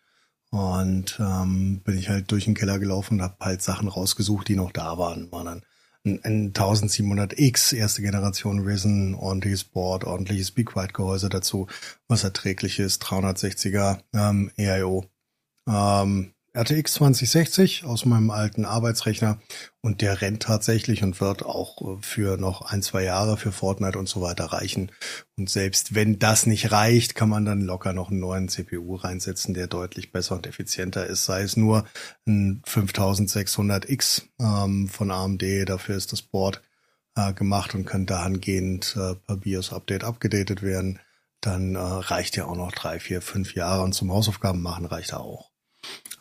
Und 0.51 1.19
ähm, 1.19 1.81
bin 1.83 1.99
ich 1.99 2.09
halt 2.09 2.31
durch 2.31 2.45
den 2.45 2.55
Keller 2.55 2.79
gelaufen 2.79 3.15
und 3.15 3.23
habe 3.23 3.37
halt 3.41 3.63
Sachen 3.63 3.89
rausgesucht, 3.89 4.47
die 4.47 4.57
noch 4.57 4.71
da 4.71 4.99
waren. 4.99 5.33
War 5.33 5.45
dann 5.45 5.63
ein, 6.05 6.21
ein 6.25 6.53
1700X, 6.53 7.75
erste 7.75 8.03
Generation 8.03 8.61
Risen, 8.61 9.15
ordentliches 9.15 9.65
Board, 9.65 10.05
ordentliches 10.05 10.51
Big 10.51 10.77
White 10.77 10.93
Gehäuse 10.93 11.29
dazu, 11.29 11.67
was 12.09 12.25
erträglich 12.25 12.79
ist, 12.79 13.03
360er 13.05 14.01
ähm, 14.13 14.51
EIO. 14.57 15.07
Ähm, 15.69 16.34
RTX 16.57 16.95
2060 16.95 17.85
aus 17.85 18.05
meinem 18.05 18.31
alten 18.31 18.65
Arbeitsrechner. 18.65 19.41
Und 19.81 20.01
der 20.01 20.21
rennt 20.21 20.45
tatsächlich 20.45 21.03
und 21.03 21.21
wird 21.21 21.45
auch 21.45 21.99
für 22.01 22.37
noch 22.37 22.63
ein, 22.63 22.81
zwei 22.81 23.03
Jahre 23.03 23.37
für 23.37 23.51
Fortnite 23.51 23.99
und 23.99 24.09
so 24.09 24.21
weiter 24.21 24.47
reichen. 24.47 24.93
Und 25.37 25.51
selbst 25.51 25.97
wenn 25.97 26.21
das 26.21 26.47
nicht 26.47 26.71
reicht, 26.71 27.17
kann 27.17 27.29
man 27.29 27.45
dann 27.45 27.61
locker 27.61 27.93
noch 27.93 28.11
einen 28.11 28.21
neuen 28.21 28.49
CPU 28.49 28.95
reinsetzen, 28.95 29.53
der 29.53 29.67
deutlich 29.67 30.13
besser 30.13 30.37
und 30.37 30.47
effizienter 30.47 31.07
ist, 31.07 31.25
sei 31.25 31.43
es 31.43 31.57
nur 31.57 31.85
ein 32.27 32.63
5600X 32.67 34.23
ähm, 34.41 34.89
von 34.89 35.11
AMD, 35.11 35.43
dafür 35.67 35.97
ist 35.97 36.13
das 36.13 36.23
Board 36.23 36.63
äh, 37.17 37.33
gemacht 37.33 37.75
und 37.75 37.85
kann 37.85 38.07
dahingehend 38.07 38.97
äh, 38.97 39.17
per 39.17 39.37
BIOS-Update 39.37 40.05
abgedatet 40.05 40.63
werden, 40.63 41.01
dann 41.41 41.75
äh, 41.75 41.79
reicht 41.79 42.37
ja 42.37 42.47
auch 42.47 42.57
noch 42.57 42.73
drei, 42.73 43.01
vier, 43.01 43.21
fünf 43.21 43.55
Jahre. 43.55 43.83
Und 43.83 43.93
zum 43.93 44.13
Hausaufgaben 44.13 44.63
machen 44.63 44.87
reicht 44.87 45.13
er 45.13 45.21
auch. 45.21 45.54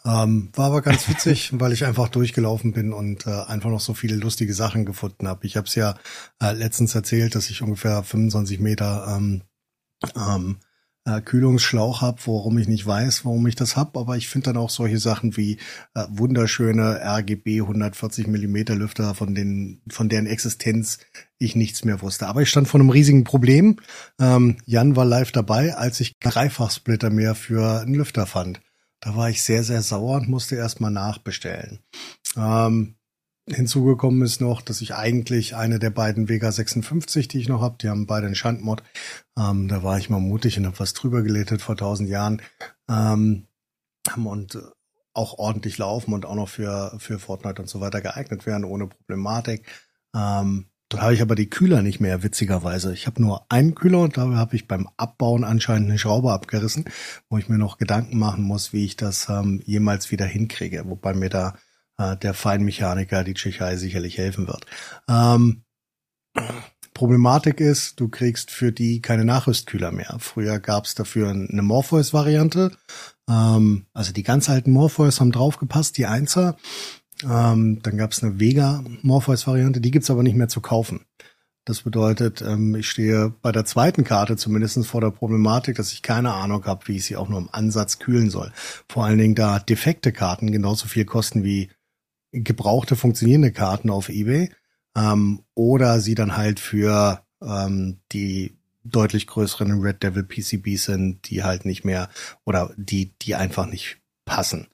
Ähm, 0.05 0.49
war 0.53 0.67
aber 0.67 0.81
ganz 0.81 1.07
witzig, 1.07 1.51
weil 1.59 1.71
ich 1.71 1.85
einfach 1.85 2.09
durchgelaufen 2.09 2.73
bin 2.73 2.91
und 2.93 3.25
äh, 3.25 3.29
einfach 3.29 3.69
noch 3.69 3.79
so 3.79 3.93
viele 3.93 4.15
lustige 4.15 4.53
Sachen 4.53 4.85
gefunden 4.85 5.27
habe. 5.27 5.45
Ich 5.45 5.55
habe 5.55 5.67
es 5.67 5.75
ja 5.75 5.95
äh, 6.41 6.51
letztens 6.51 6.93
erzählt, 6.95 7.35
dass 7.35 7.49
ich 7.49 7.61
ungefähr 7.61 8.03
25 8.03 8.59
Meter 8.59 9.15
ähm, 9.17 9.43
ähm, 10.15 10.57
äh, 11.05 11.21
Kühlungsschlauch 11.21 12.01
habe, 12.01 12.21
worum 12.25 12.57
ich 12.57 12.67
nicht 12.67 12.85
weiß, 12.85 13.25
warum 13.25 13.45
ich 13.47 13.55
das 13.55 13.75
hab, 13.75 13.97
aber 13.97 14.15
ich 14.17 14.29
finde 14.29 14.51
dann 14.51 14.57
auch 14.57 14.69
solche 14.69 14.99
Sachen 14.99 15.35
wie 15.37 15.57
äh, 15.95 16.05
wunderschöne 16.09 17.01
RGB 17.01 17.61
140 17.61 18.27
Millimeter 18.27 18.75
Lüfter, 18.75 19.13
von 19.15 19.35
denen, 19.35 19.81
von 19.89 20.09
deren 20.09 20.27
Existenz 20.27 20.99
ich 21.37 21.55
nichts 21.55 21.83
mehr 21.83 22.01
wusste. 22.01 22.27
Aber 22.27 22.41
ich 22.41 22.49
stand 22.49 22.67
vor 22.67 22.79
einem 22.79 22.89
riesigen 22.89 23.23
Problem. 23.23 23.79
Ähm, 24.19 24.57
Jan 24.65 24.95
war 24.95 25.05
live 25.05 25.31
dabei, 25.31 25.75
als 25.75 25.99
ich 25.99 26.13
Dreifachsplitter 26.19 27.09
mehr 27.09 27.35
für 27.35 27.81
einen 27.81 27.95
Lüfter 27.95 28.25
fand. 28.25 28.61
Da 29.03 29.17
war 29.17 29.29
ich 29.29 29.43
sehr, 29.43 29.63
sehr 29.63 29.81
sauer 29.81 30.15
und 30.15 30.29
musste 30.29 30.55
erstmal 30.55 30.89
nachbestellen. 30.89 31.79
Ähm, 32.37 32.95
hinzugekommen 33.49 34.21
ist 34.21 34.39
noch, 34.39 34.61
dass 34.61 34.79
ich 34.79 34.95
eigentlich 34.95 35.57
eine 35.57 35.77
der 35.77 35.89
beiden 35.89 36.29
Vega 36.29 36.49
56, 36.49 37.27
die 37.27 37.39
ich 37.39 37.49
noch 37.49 37.59
habe, 37.59 37.75
die 37.81 37.89
haben 37.89 38.07
beide 38.07 38.27
einen 38.27 38.35
Schandmod. 38.35 38.81
Ähm, 39.37 39.67
da 39.67 39.83
war 39.83 39.97
ich 39.97 40.09
mal 40.09 40.21
mutig 40.21 40.57
und 40.57 40.65
habe 40.65 40.79
was 40.79 40.93
drüber 40.93 41.21
gelätet 41.21 41.61
vor 41.61 41.75
tausend 41.75 42.07
Jahren. 42.07 42.41
Ähm, 42.89 43.47
und 44.23 44.57
auch 45.13 45.37
ordentlich 45.37 45.77
laufen 45.77 46.13
und 46.13 46.25
auch 46.25 46.35
noch 46.35 46.47
für, 46.47 46.95
für 46.97 47.19
Fortnite 47.19 47.61
und 47.61 47.67
so 47.67 47.81
weiter 47.81 47.99
geeignet 47.99 48.45
werden, 48.45 48.63
ohne 48.63 48.87
Problematik. 48.87 49.67
Ähm, 50.15 50.67
dann 50.93 51.01
habe 51.01 51.15
ich 51.15 51.21
aber 51.23 51.33
die 51.33 51.49
Kühler 51.49 51.81
nicht 51.81 51.99
mehr, 51.99 52.21
witzigerweise. 52.21 52.93
Ich 52.93 53.07
habe 53.07 53.19
nur 53.19 53.45
einen 53.49 53.73
Kühler 53.73 54.01
und 54.01 54.15
da 54.15 54.29
habe 54.35 54.55
ich 54.55 54.67
beim 54.67 54.87
Abbauen 54.95 55.43
anscheinend 55.43 55.89
eine 55.89 55.97
Schraube 55.97 56.31
abgerissen, 56.31 56.85
wo 57.29 57.39
ich 57.39 57.49
mir 57.49 57.57
noch 57.57 57.79
Gedanken 57.79 58.19
machen 58.19 58.43
muss, 58.43 58.73
wie 58.73 58.85
ich 58.85 58.95
das 58.95 59.27
ähm, 59.27 59.59
jemals 59.65 60.11
wieder 60.11 60.25
hinkriege. 60.25 60.83
Wobei 60.87 61.15
mir 61.15 61.29
da 61.29 61.55
äh, 61.97 62.15
der 62.17 62.35
Feinmechaniker, 62.35 63.23
die 63.23 63.33
Tschechei, 63.33 63.75
sicherlich 63.75 64.19
helfen 64.19 64.47
wird. 64.47 64.67
Ähm, 65.09 65.63
Problematik 66.93 67.59
ist, 67.59 67.99
du 67.99 68.07
kriegst 68.07 68.51
für 68.51 68.71
die 68.71 69.01
keine 69.01 69.25
Nachrüstkühler 69.25 69.91
mehr. 69.91 70.17
Früher 70.19 70.59
gab 70.59 70.85
es 70.85 70.93
dafür 70.93 71.31
eine 71.31 71.63
Morpheus-Variante. 71.63 72.71
Ähm, 73.27 73.87
also 73.93 74.13
die 74.13 74.23
ganz 74.23 74.47
alten 74.47 74.71
Morpheus 74.71 75.19
haben 75.19 75.31
draufgepasst, 75.31 75.97
die 75.97 76.05
Einser. 76.05 76.55
Ähm, 77.23 77.81
dann 77.81 77.97
gab 77.97 78.11
es 78.11 78.23
eine 78.23 78.39
Vega 78.39 78.83
Morpheus-Variante, 79.01 79.81
die 79.81 79.91
gibt's 79.91 80.09
aber 80.09 80.23
nicht 80.23 80.35
mehr 80.35 80.49
zu 80.49 80.61
kaufen. 80.61 81.05
Das 81.65 81.81
bedeutet, 81.81 82.41
ähm, 82.41 82.75
ich 82.75 82.89
stehe 82.89 83.33
bei 83.41 83.53
der 83.53 83.63
zweiten 83.63 84.03
Karte 84.03 84.35
zumindest 84.35 84.85
vor 84.85 84.99
der 84.99 85.11
Problematik, 85.11 85.77
dass 85.77 85.93
ich 85.93 86.01
keine 86.01 86.33
Ahnung 86.33 86.65
habe, 86.65 86.87
wie 86.87 86.97
ich 86.97 87.05
sie 87.05 87.15
auch 87.15 87.29
nur 87.29 87.39
im 87.39 87.49
Ansatz 87.51 87.99
kühlen 87.99 88.29
soll. 88.29 88.51
Vor 88.89 89.05
allen 89.05 89.17
Dingen, 89.17 89.35
da 89.35 89.59
defekte 89.59 90.11
Karten 90.11 90.51
genauso 90.51 90.87
viel 90.87 91.05
kosten 91.05 91.43
wie 91.43 91.69
gebrauchte 92.31 92.95
funktionierende 92.95 93.51
Karten 93.51 93.89
auf 93.89 94.09
eBay 94.09 94.51
ähm, 94.97 95.43
oder 95.53 96.01
sie 96.01 96.15
dann 96.15 96.35
halt 96.35 96.59
für 96.59 97.23
ähm, 97.41 97.99
die 98.11 98.57
deutlich 98.83 99.27
größeren 99.27 99.79
Red 99.79 100.03
Devil 100.03 100.23
PCBs 100.23 100.85
sind, 100.85 101.29
die 101.29 101.43
halt 101.43 101.63
nicht 101.63 101.85
mehr 101.85 102.09
oder 102.43 102.73
die 102.75 103.13
die 103.21 103.35
einfach 103.35 103.67
nicht 103.67 103.99
passen 104.25 104.67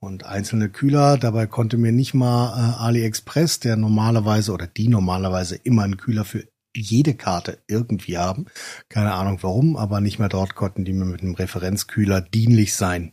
und 0.00 0.24
einzelne 0.26 0.68
Kühler. 0.68 1.18
Dabei 1.18 1.46
konnte 1.46 1.76
mir 1.76 1.92
nicht 1.92 2.14
mal 2.14 2.52
äh, 2.56 2.82
AliExpress, 2.82 3.60
der 3.60 3.76
normalerweise 3.76 4.52
oder 4.52 4.66
die 4.66 4.88
normalerweise 4.88 5.56
immer 5.56 5.82
einen 5.82 5.96
Kühler 5.96 6.24
für 6.24 6.44
jede 6.74 7.14
Karte 7.14 7.58
irgendwie 7.66 8.18
haben. 8.18 8.46
Keine 8.88 9.12
Ahnung 9.14 9.38
warum, 9.42 9.76
aber 9.76 10.00
nicht 10.00 10.18
mehr 10.18 10.28
dort 10.28 10.54
konnten 10.54 10.84
die 10.84 10.92
mir 10.92 11.04
mit 11.04 11.22
einem 11.22 11.34
Referenzkühler 11.34 12.20
dienlich 12.20 12.74
sein. 12.74 13.12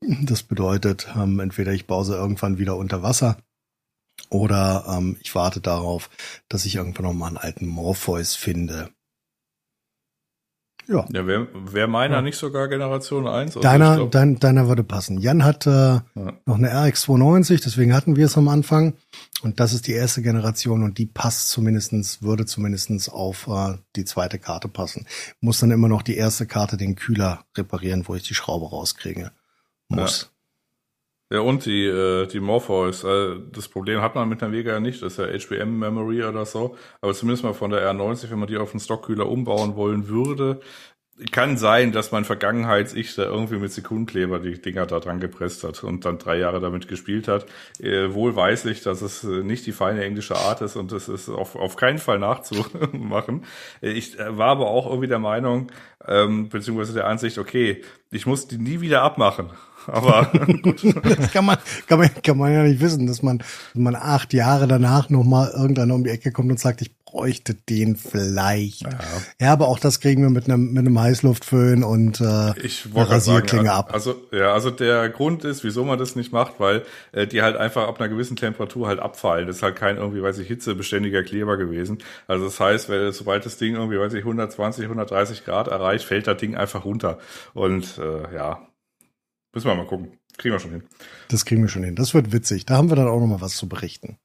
Das 0.00 0.42
bedeutet, 0.42 1.08
ähm, 1.16 1.40
entweder 1.40 1.72
ich 1.72 1.86
baue 1.86 2.04
sie 2.04 2.14
irgendwann 2.14 2.58
wieder 2.58 2.76
unter 2.76 3.02
Wasser 3.02 3.38
oder 4.28 4.84
ähm, 4.88 5.16
ich 5.22 5.34
warte 5.34 5.60
darauf, 5.60 6.10
dass 6.48 6.66
ich 6.66 6.76
irgendwann 6.76 7.04
noch 7.04 7.14
mal 7.14 7.28
einen 7.28 7.36
alten 7.38 7.66
Morpheus 7.66 8.34
finde. 8.34 8.90
Ja. 10.86 11.06
Ja, 11.12 11.26
wäre 11.26 11.48
wär 11.54 11.86
meiner 11.86 12.16
ja. 12.16 12.22
nicht 12.22 12.36
sogar 12.36 12.68
Generation 12.68 13.26
1? 13.26 13.54
Deiner, 13.54 13.96
glaub, 13.96 14.10
dein, 14.10 14.38
deiner 14.38 14.68
würde 14.68 14.84
passen. 14.84 15.18
Jan 15.18 15.44
hat 15.44 15.66
äh, 15.66 15.70
ja. 15.70 16.02
noch 16.14 16.56
eine 16.56 16.72
RX290, 16.72 17.62
deswegen 17.62 17.94
hatten 17.94 18.16
wir 18.16 18.26
es 18.26 18.36
am 18.36 18.48
Anfang. 18.48 18.94
Und 19.42 19.60
das 19.60 19.72
ist 19.72 19.86
die 19.86 19.92
erste 19.92 20.22
Generation 20.22 20.82
und 20.82 20.98
die 20.98 21.06
passt 21.06 21.50
zumindestens, 21.50 22.22
würde 22.22 22.46
zumindestens 22.46 23.08
auf 23.08 23.46
äh, 23.46 23.76
die 23.96 24.04
zweite 24.04 24.38
Karte 24.38 24.68
passen. 24.68 25.06
Muss 25.40 25.60
dann 25.60 25.70
immer 25.70 25.88
noch 25.88 26.02
die 26.02 26.16
erste 26.16 26.46
Karte 26.46 26.76
den 26.76 26.96
Kühler 26.96 27.44
reparieren, 27.56 28.06
wo 28.06 28.14
ich 28.14 28.22
die 28.22 28.34
Schraube 28.34 28.68
rauskriege. 28.68 29.32
Muss. 29.88 30.33
Ja. 31.30 31.40
Und 31.40 31.66
die, 31.66 31.84
äh, 31.86 32.26
die 32.26 32.40
Morpheus. 32.40 33.04
Äh, 33.04 33.36
das 33.50 33.68
Problem 33.68 34.00
hat 34.02 34.14
man 34.14 34.28
mit 34.28 34.42
einer 34.42 34.52
Vega 34.52 34.72
ja 34.72 34.80
nicht. 34.80 35.02
Das 35.02 35.18
ist 35.18 35.18
ja 35.18 35.26
HBM-Memory 35.26 36.24
oder 36.24 36.44
so. 36.44 36.76
Aber 37.00 37.14
zumindest 37.14 37.44
mal 37.44 37.54
von 37.54 37.70
der 37.70 37.90
R90, 37.90 38.30
wenn 38.30 38.38
man 38.38 38.48
die 38.48 38.58
auf 38.58 38.72
einen 38.72 38.80
Stockkühler 38.80 39.28
umbauen 39.28 39.76
wollen 39.76 40.08
würde, 40.08 40.60
kann 41.30 41.56
sein, 41.56 41.92
dass 41.92 42.10
mein 42.10 42.24
Vergangenheits-Ich 42.24 43.14
da 43.14 43.22
irgendwie 43.22 43.58
mit 43.58 43.72
Sekundenkleber 43.72 44.40
die 44.40 44.60
Dinger 44.60 44.84
da 44.86 44.98
dran 44.98 45.20
gepresst 45.20 45.62
hat 45.62 45.84
und 45.84 46.04
dann 46.04 46.18
drei 46.18 46.38
Jahre 46.38 46.60
damit 46.60 46.88
gespielt 46.88 47.28
hat. 47.28 47.46
Äh, 47.78 48.12
wohl 48.12 48.34
weiß 48.34 48.64
ich, 48.66 48.82
dass 48.82 49.00
es 49.00 49.22
äh, 49.22 49.42
nicht 49.44 49.64
die 49.66 49.72
feine 49.72 50.04
englische 50.04 50.36
Art 50.36 50.60
ist 50.60 50.74
und 50.74 50.90
es 50.90 51.08
ist 51.08 51.28
auf, 51.28 51.54
auf 51.54 51.76
keinen 51.76 51.98
Fall 51.98 52.18
nachzumachen. 52.18 53.44
Ich 53.80 54.18
äh, 54.18 54.36
war 54.36 54.48
aber 54.48 54.66
auch 54.66 54.86
irgendwie 54.86 55.08
der 55.08 55.20
Meinung, 55.20 55.70
ähm, 56.06 56.48
beziehungsweise 56.48 56.94
der 56.94 57.06
Ansicht, 57.06 57.38
okay, 57.38 57.82
ich 58.10 58.26
muss 58.26 58.48
die 58.48 58.58
nie 58.58 58.80
wieder 58.80 59.02
abmachen. 59.02 59.50
Aber 59.86 60.30
gut. 60.62 60.84
das 61.04 61.32
kann 61.32 61.44
man, 61.44 61.58
kann 61.86 61.98
man, 61.98 62.10
kann 62.22 62.38
man 62.38 62.52
ja 62.52 62.62
nicht 62.62 62.80
wissen, 62.80 63.06
dass 63.06 63.22
man, 63.22 63.38
dass 63.38 63.48
man 63.74 63.96
acht 63.96 64.32
Jahre 64.32 64.66
danach 64.66 65.10
nochmal 65.10 65.50
irgendeiner 65.54 65.94
um 65.94 66.04
die 66.04 66.10
Ecke 66.10 66.32
kommt 66.32 66.50
und 66.50 66.58
sagt, 66.58 66.82
ich 66.82 66.90
bräuchte 67.14 67.54
den 67.54 67.94
vielleicht. 67.94 68.82
Ja. 68.82 68.98
ja, 69.40 69.52
aber 69.52 69.68
auch 69.68 69.78
das 69.78 70.00
kriegen 70.00 70.22
wir 70.22 70.30
mit 70.30 70.48
einem, 70.48 70.72
mit 70.72 70.80
einem 70.80 70.98
Heißluftföhn 70.98 71.84
und 71.84 72.20
äh, 72.20 72.58
ich 72.58 72.88
Rasierklinge 72.92 73.66
sagen, 73.66 73.68
ab. 73.68 73.94
Also, 73.94 74.16
ja, 74.32 74.52
also 74.52 74.70
der 74.70 75.08
Grund 75.10 75.44
ist, 75.44 75.62
wieso 75.62 75.84
man 75.84 75.96
das 75.96 76.16
nicht 76.16 76.32
macht, 76.32 76.54
weil 76.58 76.82
äh, 77.12 77.28
die 77.28 77.42
halt 77.42 77.56
einfach 77.56 77.86
ab 77.86 78.00
einer 78.00 78.08
gewissen 78.08 78.34
Temperatur 78.34 78.88
halt 78.88 78.98
abfallen. 78.98 79.46
Das 79.46 79.56
ist 79.56 79.62
halt 79.62 79.76
kein 79.76 79.96
irgendwie, 79.96 80.22
weiß 80.22 80.38
ich, 80.38 80.48
hitzebeständiger 80.48 81.22
Kleber 81.22 81.56
gewesen. 81.56 81.98
Also 82.26 82.46
das 82.46 82.58
heißt, 82.58 82.88
weil, 82.88 83.12
sobald 83.12 83.46
das 83.46 83.58
Ding 83.58 83.76
irgendwie, 83.76 83.98
weiß 83.98 84.12
ich, 84.14 84.20
120, 84.20 84.82
130 84.84 85.44
Grad 85.44 85.68
erreicht, 85.68 86.04
fällt 86.04 86.26
das 86.26 86.38
Ding 86.38 86.56
einfach 86.56 86.84
runter. 86.84 87.18
Und 87.52 87.96
äh, 87.98 88.34
ja, 88.34 88.58
Müssen 89.54 89.68
wir 89.68 89.74
mal 89.74 89.86
gucken. 89.86 90.18
Kriegen 90.36 90.54
wir 90.54 90.58
schon 90.58 90.72
hin. 90.72 90.82
Das 91.28 91.44
kriegen 91.44 91.62
wir 91.62 91.68
schon 91.68 91.84
hin. 91.84 91.94
Das 91.94 92.12
wird 92.12 92.32
witzig. 92.32 92.66
Da 92.66 92.76
haben 92.76 92.90
wir 92.90 92.96
dann 92.96 93.06
auch 93.06 93.20
noch 93.20 93.26
mal 93.26 93.40
was 93.40 93.56
zu 93.56 93.68
berichten. 93.68 94.18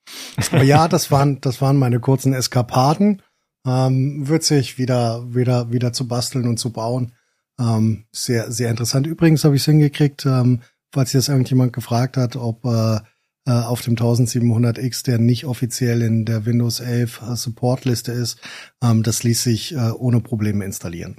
Aber 0.51 0.63
ja, 0.63 0.87
das 0.87 1.11
waren, 1.11 1.39
das 1.41 1.61
waren 1.61 1.77
meine 1.77 1.99
kurzen 1.99 2.33
Eskapaden. 2.33 3.21
Ähm, 3.65 4.27
witzig, 4.27 4.77
wieder, 4.79 5.33
wieder, 5.33 5.71
wieder 5.71 5.93
zu 5.93 6.07
basteln 6.07 6.47
und 6.47 6.57
zu 6.57 6.71
bauen. 6.71 7.13
Ähm, 7.59 8.05
sehr, 8.11 8.51
sehr 8.51 8.71
interessant. 8.71 9.05
Übrigens 9.05 9.43
habe 9.43 9.55
ich 9.55 9.61
es 9.61 9.65
hingekriegt, 9.65 10.25
ähm, 10.25 10.61
falls 10.91 11.13
jetzt 11.13 11.29
irgendjemand 11.29 11.73
gefragt 11.73 12.17
hat, 12.17 12.35
ob 12.35 12.65
äh, 12.65 12.99
äh 13.45 13.51
auf 13.51 13.81
dem 13.81 13.95
1700X, 13.95 15.03
der 15.03 15.19
nicht 15.19 15.45
offiziell 15.45 16.01
in 16.01 16.25
der 16.25 16.45
Windows 16.45 16.79
11 16.79 17.21
äh, 17.21 17.35
Supportliste 17.35 18.13
ist, 18.13 18.41
ähm, 18.81 19.03
das 19.03 19.23
ließ 19.23 19.43
sich 19.43 19.75
äh, 19.75 19.91
ohne 19.91 20.21
Probleme 20.21 20.65
installieren. 20.65 21.17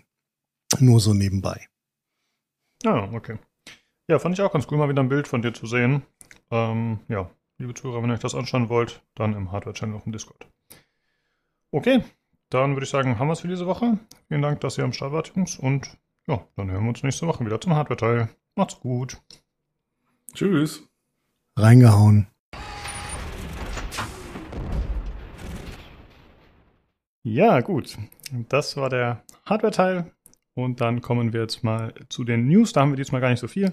Nur 0.81 0.99
so 0.99 1.15
nebenbei. 1.15 1.69
Ah, 2.85 3.11
okay. 3.13 3.39
Ja, 4.11 4.19
fand 4.19 4.37
ich 4.37 4.43
auch 4.43 4.53
ganz 4.53 4.67
cool, 4.69 4.77
mal 4.77 4.89
wieder 4.89 5.05
ein 5.05 5.09
Bild 5.09 5.29
von 5.29 5.41
dir 5.41 5.55
zu 5.55 5.69
sehen. 5.69 6.03
Ähm, 6.51 6.99
ja, 7.07 7.31
liebe 7.59 7.75
Zuhörer, 7.75 8.03
wenn 8.03 8.11
ihr 8.11 8.15
euch 8.15 8.19
das 8.19 8.35
anschauen 8.35 8.69
wollt, 8.69 9.05
dann 9.15 9.37
im 9.37 9.53
Hardware-Channel 9.53 9.95
auf 9.95 10.03
dem 10.03 10.11
Discord. 10.11 10.49
Okay, 11.71 12.03
dann 12.49 12.75
würde 12.75 12.83
ich 12.83 12.91
sagen, 12.91 13.21
haben 13.21 13.29
wir 13.29 13.35
es 13.35 13.41
für 13.43 13.47
diese 13.47 13.67
Woche. 13.67 14.01
Vielen 14.27 14.43
Dank, 14.43 14.63
dass 14.63 14.77
ihr 14.79 14.83
am 14.83 14.93
Start 14.93 15.13
wart, 15.13 15.31
Jungs. 15.37 15.61
Und 15.61 15.97
ja, 16.27 16.45
dann 16.57 16.73
hören 16.73 16.83
wir 16.83 16.89
uns 16.89 17.05
nächste 17.05 17.25
Woche 17.29 17.47
wieder 17.47 17.61
zum 17.61 17.77
Hardware-Teil. 17.77 18.29
Macht's 18.57 18.81
gut. 18.81 19.17
Tschüss. 20.35 20.83
Reingehauen. 21.57 22.27
Ja, 27.23 27.61
gut. 27.61 27.97
Das 28.49 28.77
war 28.77 28.91
der 28.91 29.23
Hardware-Teil. 29.47 30.11
Und 30.55 30.81
dann 30.81 31.01
kommen 31.01 31.33
wir 31.33 31.43
jetzt 31.43 31.63
mal 31.63 31.95
zu 32.09 32.25
den 32.25 32.49
News. 32.49 32.73
Da 32.73 32.81
haben 32.81 32.91
wir 32.91 32.97
diesmal 32.97 33.21
gar 33.21 33.31
nicht 33.31 33.39
so 33.39 33.47
viel. 33.47 33.73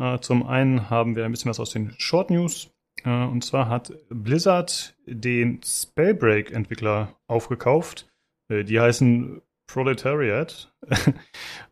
Äh, 0.00 0.18
zum 0.20 0.46
einen 0.46 0.88
haben 0.88 1.14
wir 1.14 1.24
ein 1.24 1.30
bisschen 1.30 1.50
was 1.50 1.60
aus 1.60 1.70
den 1.70 1.92
Short 1.98 2.30
News. 2.30 2.72
Äh, 3.04 3.24
und 3.24 3.44
zwar 3.44 3.68
hat 3.68 3.92
Blizzard 4.08 4.96
den 5.06 5.60
Spellbreak-Entwickler 5.62 7.14
aufgekauft. 7.28 8.08
Äh, 8.48 8.64
die 8.64 8.80
heißen 8.80 9.42
Proletariat. 9.70 10.74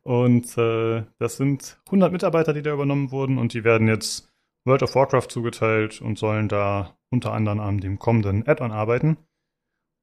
und 0.05 0.57
das 0.57 1.37
sind 1.37 1.81
100 1.87 2.13
Mitarbeiter, 2.13 2.53
die 2.53 2.63
da 2.63 2.73
übernommen 2.73 3.11
wurden. 3.11 3.39
Und 3.39 3.55
die 3.55 3.65
werden 3.65 3.89
jetzt 3.89 4.33
World 4.65 4.85
of 4.85 4.95
Warcraft 4.95 5.29
zugeteilt 5.31 6.01
und 6.01 6.17
sollen 6.17 6.49
da 6.49 6.97
unter 7.11 7.33
anderem 7.33 7.59
an 7.59 7.81
dem 7.81 7.99
kommenden 7.99 8.47
Add-on 8.47 8.71
arbeiten. 8.71 9.17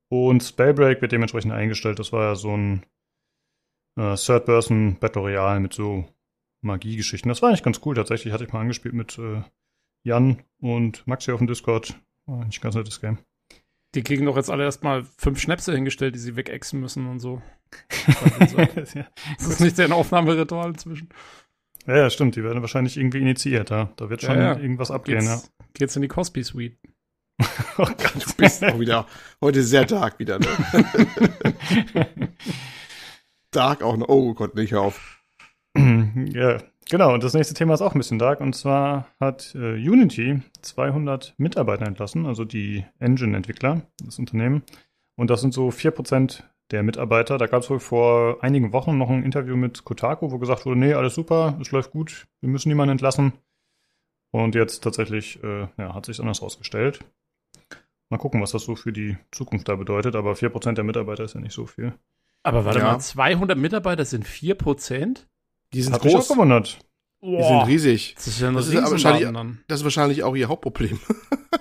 Und 0.10 0.44
Spellbreak 0.44 1.02
wird 1.02 1.14
dementsprechend 1.14 1.54
eingestellt. 1.54 2.00
Das 2.00 2.12
war 2.12 2.24
ja 2.24 2.36
so 2.36 2.52
ein 2.52 2.86
äh, 3.98 4.16
Third-Person 4.16 4.98
Battle 5.00 5.22
Royale 5.22 5.62
mit 5.62 5.72
so 5.72 6.06
Magie-Geschichten. 6.62 7.30
Das 7.30 7.42
war 7.42 7.50
eigentlich 7.50 7.64
ganz 7.64 7.82
cool. 7.86 7.96
Tatsächlich 7.96 8.34
hatte 8.34 8.46
ich 8.46 8.54
mal 8.54 8.62
angespielt 8.62 8.94
mit 8.94 9.18
äh, 9.20 9.44
Jan 10.04 10.42
und 10.60 11.06
Maxi 11.08 11.32
auf 11.32 11.40
dem 11.40 11.48
Discord. 11.48 12.00
War 12.26 12.42
eigentlich 12.42 12.60
ein 12.60 12.64
ganz 12.64 12.76
nettes 12.76 13.02
Game. 13.02 13.20
Die 13.94 14.04
kriegen 14.04 14.26
doch 14.26 14.36
jetzt 14.36 14.50
alle 14.50 14.64
erstmal 14.64 15.06
fünf 15.18 15.40
Schnäpse 15.40 15.74
hingestellt, 15.74 16.16
die 16.16 16.20
sie 16.20 16.36
wegexen 16.36 16.80
müssen 16.82 17.08
und 17.08 17.20
so. 17.20 17.42
ja. 18.94 19.08
Das 19.38 19.48
ist 19.48 19.62
nicht 19.62 19.78
deren 19.78 19.94
Aufnahmeritual 19.94 20.70
inzwischen. 20.70 21.10
ja, 21.88 21.98
ja, 21.98 22.10
stimmt. 22.10 22.36
Die 22.36 22.44
werden 22.44 22.62
wahrscheinlich 22.62 22.98
irgendwie 22.98 23.20
initiiert. 23.20 23.70
Ja. 23.70 23.90
Da 23.96 24.10
wird 24.10 24.22
schon 24.22 24.36
Ja, 24.38 24.54
ja. 24.54 24.60
irgendwas 24.60 24.92
abgehen. 24.92 25.24
Ja. 25.26 25.36
Geht's, 25.36 25.52
geht's 25.74 25.96
in 25.96 26.02
die 26.02 26.08
Cosby 26.08 26.44
Suite. 26.44 26.78
Oh 27.78 27.84
Gott. 27.86 28.16
Du 28.16 28.34
bist 28.38 28.64
auch 28.64 28.80
wieder, 28.80 29.06
heute 29.42 29.62
sehr 29.62 29.84
dark 29.84 30.18
wieder, 30.20 30.40
ne? 30.40 30.48
dark 33.52 33.82
auch 33.84 33.98
noch. 33.98 34.08
Oh 34.08 34.34
Gott, 34.34 34.56
nicht 34.56 34.72
hör 34.72 34.82
auf. 34.82 35.15
Ja, 36.16 36.58
genau. 36.90 37.14
Und 37.14 37.24
das 37.24 37.34
nächste 37.34 37.54
Thema 37.54 37.74
ist 37.74 37.82
auch 37.82 37.94
ein 37.94 37.98
bisschen 38.00 38.20
dark. 38.20 38.42
Und 38.42 38.54
zwar 38.56 39.08
hat 39.20 39.54
äh, 39.56 39.74
Unity 39.76 40.42
200 40.62 41.34
Mitarbeiter 41.38 41.86
entlassen, 41.86 42.26
also 42.26 42.46
die 42.46 42.86
Engine-Entwickler, 43.00 43.82
das 44.04 44.20
Unternehmen. 44.20 44.64
Und 45.16 45.30
das 45.30 45.42
sind 45.42 45.54
so 45.54 45.70
4% 45.70 46.44
der 46.72 46.84
Mitarbeiter. 46.84 47.38
Da 47.38 47.48
gab 47.48 47.62
es 47.64 47.70
wohl 47.70 47.80
vor 47.80 48.44
einigen 48.44 48.74
Wochen 48.74 48.98
noch 48.98 49.10
ein 49.10 49.24
Interview 49.24 49.56
mit 49.56 49.84
Kotaku, 49.84 50.32
wo 50.32 50.40
gesagt 50.40 50.66
wurde, 50.66 50.80
nee, 50.80 50.94
alles 50.94 51.16
super, 51.16 51.58
es 51.62 51.72
läuft 51.72 51.92
gut, 51.92 52.28
wir 52.42 52.50
müssen 52.50 52.70
niemanden 52.70 52.94
entlassen. 52.94 53.34
Und 54.32 54.56
jetzt 54.56 54.84
tatsächlich 54.84 55.42
äh, 55.44 55.68
ja, 55.78 55.94
hat 55.94 56.06
sich 56.08 56.20
anders 56.20 56.42
rausgestellt. 56.42 57.00
Mal 58.10 58.18
gucken, 58.18 58.42
was 58.42 58.52
das 58.52 58.64
so 58.64 58.76
für 58.76 58.92
die 58.92 59.18
Zukunft 59.32 59.70
da 59.70 59.76
bedeutet. 59.76 60.16
Aber 60.16 60.34
4% 60.34 60.74
der 60.74 60.84
Mitarbeiter 60.84 61.24
ist 61.24 61.36
ja 61.36 61.40
nicht 61.42 61.54
so 61.54 61.66
viel. 61.66 61.94
Aber 62.44 62.66
warte 62.66 62.80
Ja. 62.80 62.86
mal, 62.94 63.00
200 63.00 63.58
Mitarbeiter 63.58 64.06
sind 64.06 64.26
4%? 64.26 65.26
Die 65.76 65.82
sind 65.82 65.94
Hat 65.94 66.06
mich 66.06 66.16
auch 66.16 66.20
groß. 66.20 66.30
gewundert. 66.30 66.80
Die 67.22 67.44
sind 67.44 67.68
riesig. 67.68 68.14
Das 68.16 68.28
ist 68.28 68.40
ja 68.40 68.52
Das 68.52 68.68
ist 68.68 68.76
wahrscheinlich-. 68.76 69.58
Das 69.68 69.80
ist 69.80 69.84
wahrscheinlich 69.84 70.24
auch 70.24 70.36
ihr 70.36 70.48
Hauptproblem. 70.48 71.00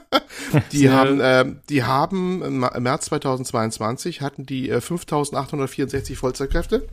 die 0.73 0.91
haben, 0.91 1.19
ähm, 1.21 1.61
die 1.69 1.83
haben 1.83 2.43
im 2.43 2.61
März 2.83 3.07
2022 3.07 4.21
hatten 4.21 4.47
die 4.47 4.71
äh, 4.71 4.77
5.864 4.77 6.15
Vollzeitkräfte. 6.15 6.87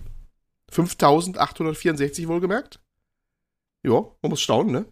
5.864 0.74 2.28
wohlgemerkt. 2.28 2.80
Ja, 3.84 4.04
man 4.22 4.30
muss 4.30 4.42
staunen, 4.42 4.72
ne? 4.72 4.86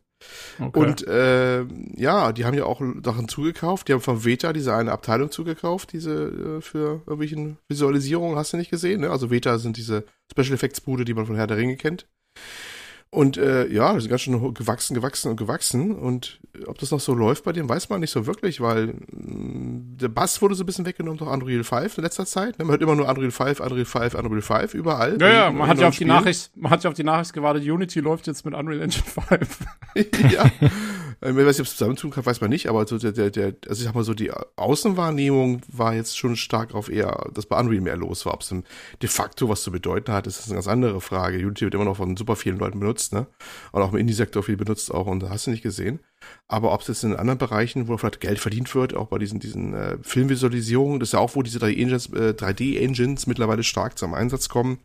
Okay. 0.60 0.80
Und 0.80 1.08
äh, 1.08 1.64
ja, 1.96 2.34
die 2.34 2.46
haben 2.46 2.58
ja 2.58 2.66
auch 2.66 2.82
Sachen 3.04 3.28
zugekauft. 3.28 3.88
Die 3.88 3.94
haben 3.94 4.02
von 4.02 4.26
Veta 4.26 4.54
diese 4.54 4.76
eine 4.76 4.92
Abteilung 4.92 5.32
zugekauft, 5.32 5.94
diese 5.94 6.58
äh, 6.58 6.62
für 6.62 7.02
irgendwelchen 7.08 7.58
Visualisierungen, 7.70 8.38
hast 8.38 8.54
du 8.54 8.58
nicht 8.58 8.70
gesehen, 8.70 9.02
ne? 9.02 9.10
Also 9.10 9.32
Veta 9.32 9.58
sind 9.58 9.78
diese 9.78 10.04
Special 10.30 10.54
Effects 10.54 10.82
Bude, 10.82 11.06
die 11.06 11.14
man 11.14 11.26
von 11.26 11.36
Herr 11.36 11.48
der 11.48 11.58
Ringe 11.58 11.78
kennt. 11.78 12.06
Und 13.12 13.38
äh, 13.38 13.66
ja, 13.70 13.92
das 13.94 14.04
ist 14.04 14.10
ganz 14.10 14.22
schön 14.22 14.54
gewachsen, 14.54 14.94
gewachsen 14.94 15.32
und 15.32 15.38
gewachsen. 15.38 15.96
Und 15.96 16.40
äh, 16.56 16.66
ob 16.66 16.78
das 16.78 16.92
noch 16.92 17.00
so 17.00 17.16
läuft 17.16 17.44
bei 17.44 17.52
dem, 17.52 17.68
weiß 17.68 17.90
man 17.90 18.02
nicht 18.02 18.12
so 18.12 18.28
wirklich, 18.28 18.62
weil 18.62 18.94
mh, 19.12 19.98
der 20.00 20.10
Bass 20.10 20.44
wurde 20.44 20.54
so 20.54 20.62
ein 20.64 20.68
bisschen 20.68 20.86
weggenommen 20.86 21.18
durch 21.18 21.32
Unreal 21.32 21.64
5 21.64 21.98
in 21.98 22.04
letzter 22.04 22.28
Zeit. 22.28 22.60
Ne? 22.60 22.66
Man 22.66 22.74
hört 22.74 22.84
immer 22.84 22.96
nur 22.96 23.10
Unreal 23.10 23.32
5, 23.32 23.62
Unreal 23.62 23.86
5, 23.86 24.14
Unreal 24.14 24.42
5 24.44 24.74
überall. 24.76 25.18
ja, 25.20 25.28
ja, 25.28 25.52
man 25.52 25.68
hat 25.68 25.80
ja 25.80 25.88
auf 25.88 25.98
die. 25.98 26.06
Nachricht, 26.06 26.52
man 26.56 26.72
hat 26.72 26.84
ja 26.84 26.90
auf 26.92 26.96
die 26.96 27.04
Nachricht 27.04 27.34
gewartet, 27.34 27.64
Unity 27.64 28.00
läuft 28.00 28.28
jetzt 28.28 28.46
mit 28.46 28.54
Unreal 28.54 28.82
Engine 28.82 29.04
5. 29.28 29.60
ja. 30.32 30.46
Ich 31.22 31.36
weiß 31.36 31.46
nicht, 31.46 31.60
ob 31.60 31.66
es 31.66 31.76
zusammentun 31.76 32.12
kann, 32.12 32.26
weiß 32.26 32.40
man 32.40 32.50
nicht, 32.50 32.68
aber 32.68 32.88
so 32.88 32.98
der, 32.98 33.12
der, 33.12 33.30
der, 33.30 33.54
also 33.68 33.82
ich 33.82 33.86
sag 33.86 33.94
mal 33.94 34.06
so, 34.06 34.14
die 34.14 34.32
Außenwahrnehmung 34.56 35.62
war 35.68 35.94
jetzt 35.94 36.18
schon 36.18 36.38
stark 36.38 36.74
auf 36.74 36.90
eher, 36.90 37.30
dass 37.34 37.46
bei 37.46 37.60
Unreal 37.60 37.82
mehr 37.82 37.98
los 37.98 38.26
war. 38.26 38.34
Ob 38.34 38.42
es 38.42 38.50
de 39.02 39.10
facto 39.10 39.50
was 39.50 39.64
zu 39.64 39.72
bedeuten 39.72 40.14
hat, 40.14 40.28
ist 40.28 40.40
das 40.40 40.46
eine 40.46 40.56
ganz 40.56 40.68
andere 40.68 41.02
Frage. 41.02 41.38
Unity 41.38 41.66
wird 41.66 41.74
immer 41.74 41.86
noch 41.86 41.98
von 41.98 42.16
super 42.16 42.38
vielen 42.38 42.58
Leuten 42.58 42.80
benutzt, 42.80 43.12
ne? 43.12 43.28
Und 43.74 43.82
auch 43.82 43.92
im 43.92 43.98
Indie-Sektor 43.98 44.44
viel 44.44 44.56
benutzt 44.56 44.94
auch 44.94 45.08
und 45.08 45.30
hast 45.30 45.48
du 45.48 45.52
nicht 45.52 45.64
gesehen. 45.64 46.00
Aber 46.48 46.74
ob 46.74 46.82
es 46.82 46.88
jetzt 46.88 47.04
in 47.04 47.16
anderen 47.16 47.38
Bereichen, 47.38 47.88
wo 47.88 47.98
vielleicht 47.98 48.22
Geld 48.22 48.40
verdient 48.40 48.74
wird, 48.74 48.94
auch 48.94 49.08
bei 49.08 49.18
diesen, 49.18 49.40
diesen 49.40 49.74
äh, 49.74 49.98
Filmvisualisierungen, 50.02 51.00
das 51.00 51.10
ist 51.10 51.14
ja 51.14 51.20
auch, 51.20 51.36
wo 51.36 51.44
diese 51.44 51.60
3D-Engines 51.60 52.14
äh, 52.14 52.34
3D-Engines 52.34 53.28
mittlerweile 53.28 53.64
stark 53.64 53.98
zum 53.98 54.14
Einsatz 54.14 54.50
kommen. 54.50 54.80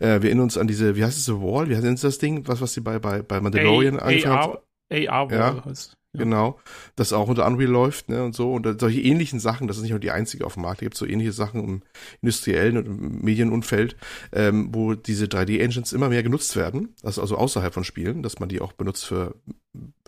Äh, 0.00 0.22
wir 0.22 0.30
erinnern 0.30 0.44
uns 0.44 0.58
an 0.58 0.66
diese, 0.66 0.96
wie 0.96 1.04
heißt 1.04 1.16
es, 1.16 1.26
The 1.26 1.34
Wall, 1.34 1.68
wie 1.68 1.76
heißt 1.76 2.04
das 2.04 2.18
Ding, 2.18 2.46
was, 2.48 2.60
was 2.60 2.72
sie 2.72 2.80
bei, 2.80 2.98
bei, 2.98 3.22
bei 3.22 3.40
Mandalorian 3.40 3.98
angefangen 3.98 4.34
haben? 4.34 4.58
AR, 4.90 5.08
AR 5.08 5.32
Ja. 5.32 5.64
heißt. 5.64 5.96
Ja. 6.14 6.20
Genau, 6.20 6.60
das 6.94 7.12
auch 7.12 7.26
unter 7.26 7.44
Unreal 7.44 7.68
läuft, 7.70 8.08
ne, 8.08 8.22
und 8.22 8.36
so. 8.36 8.52
Und 8.52 8.80
solche 8.80 9.00
ähnlichen 9.00 9.40
Sachen, 9.40 9.66
das 9.66 9.78
ist 9.78 9.82
nicht 9.82 9.90
nur 9.90 9.98
die 9.98 10.12
einzige 10.12 10.46
auf 10.46 10.54
dem 10.54 10.62
Markt, 10.62 10.80
da 10.80 10.86
gibt 10.86 10.96
so 10.96 11.06
ähnliche 11.06 11.32
Sachen 11.32 11.64
im 11.64 11.82
industriellen 12.22 12.76
und 12.76 12.86
im 12.86 13.20
Medienumfeld, 13.22 13.96
ähm, 14.32 14.68
wo 14.72 14.94
diese 14.94 15.26
3D-Engines 15.26 15.92
immer 15.92 16.08
mehr 16.10 16.22
genutzt 16.22 16.54
werden, 16.54 16.94
also, 17.02 17.20
also 17.20 17.36
außerhalb 17.36 17.74
von 17.74 17.82
Spielen, 17.82 18.22
dass 18.22 18.38
man 18.38 18.48
die 18.48 18.60
auch 18.60 18.72
benutzt 18.74 19.04
für 19.06 19.34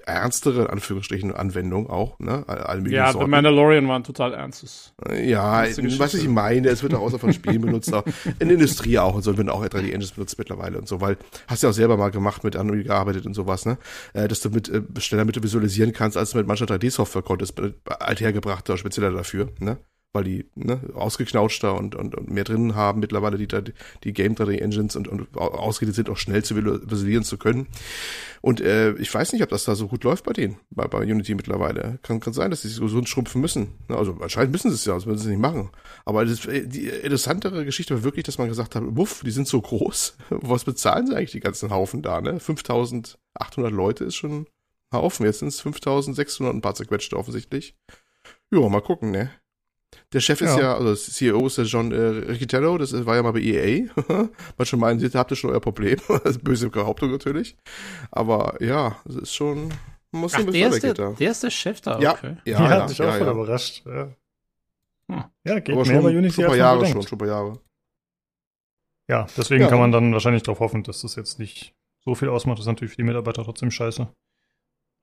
ernstere, 0.06 0.62
in 0.62 0.66
Anführungsstrichen, 0.68 1.34
Anwendungen 1.34 1.88
auch, 1.90 2.18
ne, 2.20 2.44
all- 2.46 2.90
Ja, 2.90 3.08
The 3.08 3.12
Sorten. 3.14 3.30
Mandalorian 3.30 3.88
war 3.88 3.98
ein 3.98 4.04
total 4.04 4.32
ernstes. 4.34 4.94
Ja, 5.22 5.64
was 5.98 6.14
ich 6.14 6.28
meine, 6.28 6.68
es 6.68 6.82
wird 6.82 6.94
auch 6.94 7.00
außer 7.02 7.18
von 7.18 7.32
Spielen 7.32 7.60
benutzt, 7.60 7.92
auch 7.92 8.04
in 8.38 8.48
der 8.48 8.52
Industrie 8.56 8.98
auch 8.98 9.14
und 9.16 9.22
so, 9.22 9.36
werden 9.36 9.50
auch 9.50 9.62
3D-Engines 9.64 10.12
benutzt 10.12 10.38
mittlerweile 10.38 10.78
und 10.78 10.86
so, 10.88 11.00
weil 11.00 11.16
hast 11.48 11.62
ja 11.64 11.68
auch 11.70 11.74
selber 11.74 11.96
mal 11.96 12.10
gemacht, 12.10 12.44
mit 12.44 12.56
Unreal 12.56 12.84
gearbeitet 12.84 13.26
und 13.26 13.34
sowas, 13.34 13.66
ne, 13.66 13.78
äh, 14.14 14.28
dass 14.28 14.40
du 14.40 14.50
mit, 14.50 14.68
äh, 14.68 14.82
schneller 15.00 15.24
mit 15.24 15.42
visualisieren 15.42 15.92
kannst, 15.92 16.16
als 16.16 16.30
du 16.30 16.38
mit 16.38 16.46
mancher 16.46 16.66
3D-Software 16.66 17.22
konntest, 17.22 17.58
äh, 17.58 17.72
althergebrachter, 17.98 18.76
spezieller 18.78 19.10
dafür, 19.10 19.48
ne, 19.58 19.76
weil 20.16 20.24
die, 20.24 20.46
ne, 20.56 20.80
ausgeknautschter 20.94 21.74
und, 21.78 21.94
und, 21.94 22.14
und 22.16 22.28
mehr 22.30 22.42
drin 22.44 22.74
haben 22.74 22.98
mittlerweile 23.00 23.36
die, 23.38 23.46
3D 23.46 23.72
die 24.02 24.12
Game 24.12 24.34
3D-Engines 24.34 24.96
und, 24.96 25.06
und 25.06 25.36
au- 25.36 25.52
ausgeredet 25.52 25.94
sind, 25.94 26.10
auch 26.10 26.16
schnell 26.16 26.42
zu 26.42 26.56
visualisieren 26.56 27.22
zu 27.22 27.38
können. 27.38 27.68
Und 28.40 28.60
äh, 28.60 28.92
ich 28.94 29.12
weiß 29.12 29.32
nicht, 29.32 29.42
ob 29.42 29.48
das 29.50 29.64
da 29.64 29.74
so 29.74 29.88
gut 29.88 30.04
läuft 30.04 30.24
bei 30.24 30.32
denen, 30.32 30.58
bei, 30.70 30.86
bei 30.88 30.98
Unity 31.00 31.34
mittlerweile. 31.34 31.98
Kann, 32.02 32.20
kann 32.20 32.32
sein, 32.32 32.50
dass 32.50 32.62
sie 32.62 32.68
sich 32.68 32.78
so, 32.78 33.04
schrumpfen 33.04 33.40
müssen. 33.40 33.74
Na, 33.88 33.96
Also 33.96 34.16
anscheinend 34.20 34.52
müssen 34.52 34.70
sie 34.70 34.74
es 34.76 34.84
ja, 34.84 34.92
sonst 34.94 35.06
würden 35.06 35.18
sie 35.18 35.24
es 35.24 35.30
nicht 35.30 35.40
machen. 35.40 35.70
Aber 36.04 36.24
das, 36.24 36.44
äh, 36.46 36.66
die 36.66 36.86
interessantere 36.88 37.64
Geschichte 37.64 37.94
war 37.94 38.02
wirklich, 38.04 38.24
dass 38.24 38.38
man 38.38 38.48
gesagt 38.48 38.74
hat, 38.74 38.82
wuff, 38.86 39.22
die 39.24 39.30
sind 39.30 39.46
so 39.48 39.60
groß. 39.60 40.16
Was 40.30 40.64
bezahlen 40.64 41.06
sie 41.06 41.14
eigentlich 41.16 41.32
die 41.32 41.40
ganzen 41.40 41.70
Haufen 41.70 42.02
da, 42.02 42.20
ne? 42.20 42.40
5800 42.40 43.72
Leute 43.72 44.04
ist 44.04 44.16
schon 44.16 44.32
ein 44.42 44.46
Haufen. 44.92 45.26
Jetzt 45.26 45.40
sind 45.40 45.48
es 45.48 45.60
5600 45.60 46.52
und 46.52 46.58
ein 46.58 46.62
paar 46.62 46.74
zerquetschte 46.74 47.16
offensichtlich. 47.16 47.74
Ja, 48.52 48.68
mal 48.68 48.80
gucken, 48.80 49.10
ne? 49.10 49.30
Der 50.12 50.20
Chef 50.20 50.40
ist 50.40 50.56
Ja. 50.56 50.60
ja, 50.60 50.74
also 50.74 50.90
das 50.90 51.04
CEO 51.12 51.46
ist 51.46 51.58
der 51.58 51.64
John 51.66 51.92
äh, 51.92 51.96
Riccitello, 52.30 52.78
das 52.78 52.92
war 53.06 53.16
ja 53.16 53.22
mal 53.22 53.32
bei 53.32 53.40
EA. 53.40 53.86
Man 54.56 54.66
schon 54.66 54.80
meinen, 54.80 55.00
habt 55.14 55.30
ihr 55.30 55.36
schon 55.36 55.50
euer 55.50 55.60
Problem. 55.60 55.98
Das 56.08 56.22
ist 56.36 56.44
böse 56.44 56.68
Behauptung 56.70 57.10
natürlich. 57.10 57.56
Aber 58.10 58.56
ja, 58.62 58.96
es 59.08 59.16
ist 59.16 59.34
schon, 59.34 59.68
man 60.12 60.22
muss 60.22 60.34
Ach, 60.34 60.38
ein 60.40 60.46
der 60.46 60.52
bisschen 60.52 60.72
ist, 60.72 60.82
der, 60.82 60.94
da. 60.94 61.10
der 61.12 61.30
ist 61.30 61.42
der 61.42 61.50
Chef 61.50 61.80
da, 61.80 61.98
Ja, 62.00 62.12
okay. 62.14 62.36
ja, 62.44 62.60
ja, 62.60 62.68
hat 62.68 62.88
mich 62.88 63.00
auch 63.02 63.06
ja, 63.06 63.12
voll 63.12 63.26
ja. 63.26 63.32
überrascht. 63.32 63.82
Ja, 63.86 64.08
Hm. 65.08 65.24
ja 65.44 65.60
geht 65.60 65.74
Aber 65.76 65.84
mehr 65.86 65.94
schon, 65.94 66.02
bei 66.02 66.18
Unity 66.18 66.34
schon 66.34 66.44
ein 66.44 66.46
paar 66.48 66.52
als 66.52 66.56
so 66.56 66.58
Jahre 66.58 66.80
denkt. 66.80 66.92
schon, 66.94 67.06
schon 67.08 67.18
paar 67.18 67.28
Jahre. 67.28 67.58
Ja, 69.08 69.26
deswegen 69.36 69.62
Ja. 69.62 69.68
kann 69.68 69.78
man 69.78 69.92
dann 69.92 70.12
wahrscheinlich 70.12 70.42
darauf 70.42 70.58
hoffen, 70.60 70.82
dass 70.82 71.02
das 71.02 71.14
jetzt 71.14 71.38
nicht 71.38 71.74
so 72.04 72.14
viel 72.16 72.28
ausmacht. 72.28 72.58
Das 72.58 72.64
ist 72.64 72.68
natürlich 72.68 72.90
für 72.92 72.96
die 72.96 73.04
Mitarbeiter 73.04 73.44
trotzdem 73.44 73.70
scheiße. 73.70 74.08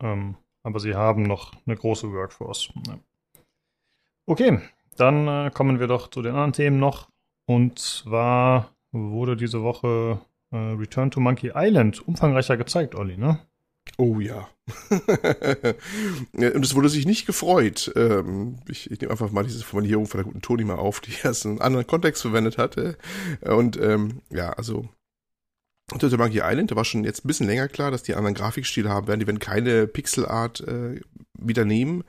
Ähm, 0.02 0.36
aber 0.64 0.80
sie 0.80 0.96
haben 0.96 1.24
noch 1.24 1.54
eine 1.66 1.76
große 1.78 2.12
Workforce. 2.12 2.70
Ja. 2.88 3.00
Okay, 4.26 4.60
dann 4.96 5.28
äh, 5.28 5.52
kommen 5.54 5.80
wir 5.80 5.88
doch 5.88 6.10
zu 6.10 6.22
den 6.22 6.32
anderen 6.32 6.54
Themen 6.54 6.80
noch. 6.80 7.10
Und 7.46 7.80
zwar 7.80 8.70
wurde 8.92 9.36
diese 9.36 9.64
Woche 9.64 10.20
äh, 10.52 10.58
Return 10.58 11.12
to 11.12 11.20
Monkey 11.20 11.52
Island 11.56 12.08
umfangreicher 12.08 12.58
gezeigt, 12.58 12.96
Olli, 12.96 13.18
ne? 13.18 13.40
Oh 13.98 14.20
ja. 14.20 14.50
Und 16.34 16.66
es 16.66 16.74
wurde 16.74 16.90
sich 16.90 17.06
nicht 17.06 17.26
gefreut. 17.26 17.92
Ähm, 17.96 18.58
ich, 18.68 18.90
ich 18.90 19.02
nehme 19.02 19.12
einfach 19.12 19.32
mal 19.32 19.44
diese 19.44 19.64
Formulierung 19.64 20.08
von 20.08 20.20
der 20.20 20.26
guten 20.26 20.42
Toni 20.42 20.64
mal 20.64 20.78
auf, 20.78 21.02
die 21.02 21.14
erst 21.24 21.46
einen 21.46 21.62
anderen 21.62 21.86
Kontext 21.86 22.22
verwendet 22.22 22.58
hatte. 22.58 22.98
Und 23.42 23.78
ähm, 23.78 24.22
ja, 24.30 24.52
also 24.52 24.88
der 25.92 26.18
Monkey 26.18 26.42
Island, 26.44 26.72
da 26.72 26.76
war 26.76 26.86
schon 26.86 27.04
jetzt 27.04 27.24
ein 27.24 27.28
bisschen 27.28 27.48
länger 27.48 27.68
klar, 27.68 27.92
dass 27.92 28.04
die 28.04 28.16
anderen 28.16 28.36
Grafikstile 28.36 28.90
haben 28.90 29.08
werden. 29.08 29.20
Die 29.20 29.28
werden 29.28 29.40
keine 29.40 29.86
Pixelart 29.86 30.62
äh, 30.62 31.02
wieder 31.48 31.66
nehmen, 31.66 32.04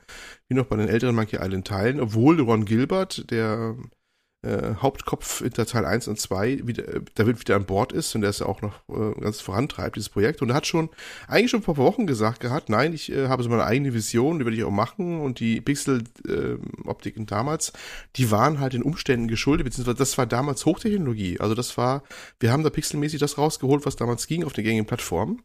wie 0.47 0.55
noch 0.55 0.65
bei 0.65 0.75
den 0.75 0.89
älteren 0.89 1.15
Monkey 1.15 1.37
Island 1.41 1.67
Teilen, 1.67 1.99
obwohl 1.99 2.39
Ron 2.41 2.65
Gilbert, 2.65 3.29
der 3.31 3.75
äh, 4.45 4.75
Hauptkopf 4.75 5.39
hinter 5.39 5.65
Teil 5.65 5.85
1 5.85 6.07
und 6.07 6.19
2 6.19 6.67
wieder, 6.67 6.87
äh, 6.87 7.01
da 7.15 7.25
wird 7.25 7.39
wieder 7.39 7.55
an 7.55 7.65
Bord 7.65 7.91
ist 7.91 8.13
und 8.13 8.21
der 8.21 8.29
ist 8.29 8.41
ja 8.41 8.45
auch 8.45 8.61
noch 8.61 8.81
äh, 8.89 9.19
ganz 9.19 9.41
vorantreibt, 9.41 9.95
dieses 9.95 10.09
Projekt. 10.09 10.41
Und 10.41 10.49
er 10.49 10.55
hat 10.55 10.67
schon 10.67 10.89
eigentlich 11.27 11.49
schon 11.49 11.63
vor 11.63 11.73
ein 11.73 11.77
paar 11.77 11.85
Wochen 11.85 12.05
gesagt 12.05 12.41
gehabt, 12.41 12.69
nein, 12.69 12.93
ich 12.93 13.11
äh, 13.11 13.27
habe 13.27 13.41
so 13.41 13.49
meine 13.49 13.65
eigene 13.65 13.93
Vision, 13.93 14.37
die 14.37 14.45
werde 14.45 14.55
ich 14.55 14.63
auch 14.63 14.71
machen 14.71 15.19
und 15.19 15.39
die 15.39 15.61
Pixel-Optiken 15.61 17.25
damals, 17.25 17.73
die 18.17 18.29
waren 18.29 18.59
halt 18.59 18.73
den 18.73 18.83
Umständen 18.83 19.27
geschuldet, 19.27 19.65
beziehungsweise 19.65 19.97
das 19.97 20.17
war 20.17 20.27
damals 20.27 20.65
Hochtechnologie. 20.65 21.39
Also 21.39 21.55
das 21.55 21.75
war, 21.77 22.03
wir 22.39 22.51
haben 22.51 22.63
da 22.63 22.69
pixelmäßig 22.69 23.19
das 23.19 23.37
rausgeholt, 23.39 23.85
was 23.85 23.95
damals 23.95 24.27
ging 24.27 24.43
auf 24.43 24.53
den 24.53 24.63
gängigen 24.63 24.85
Plattformen. 24.85 25.41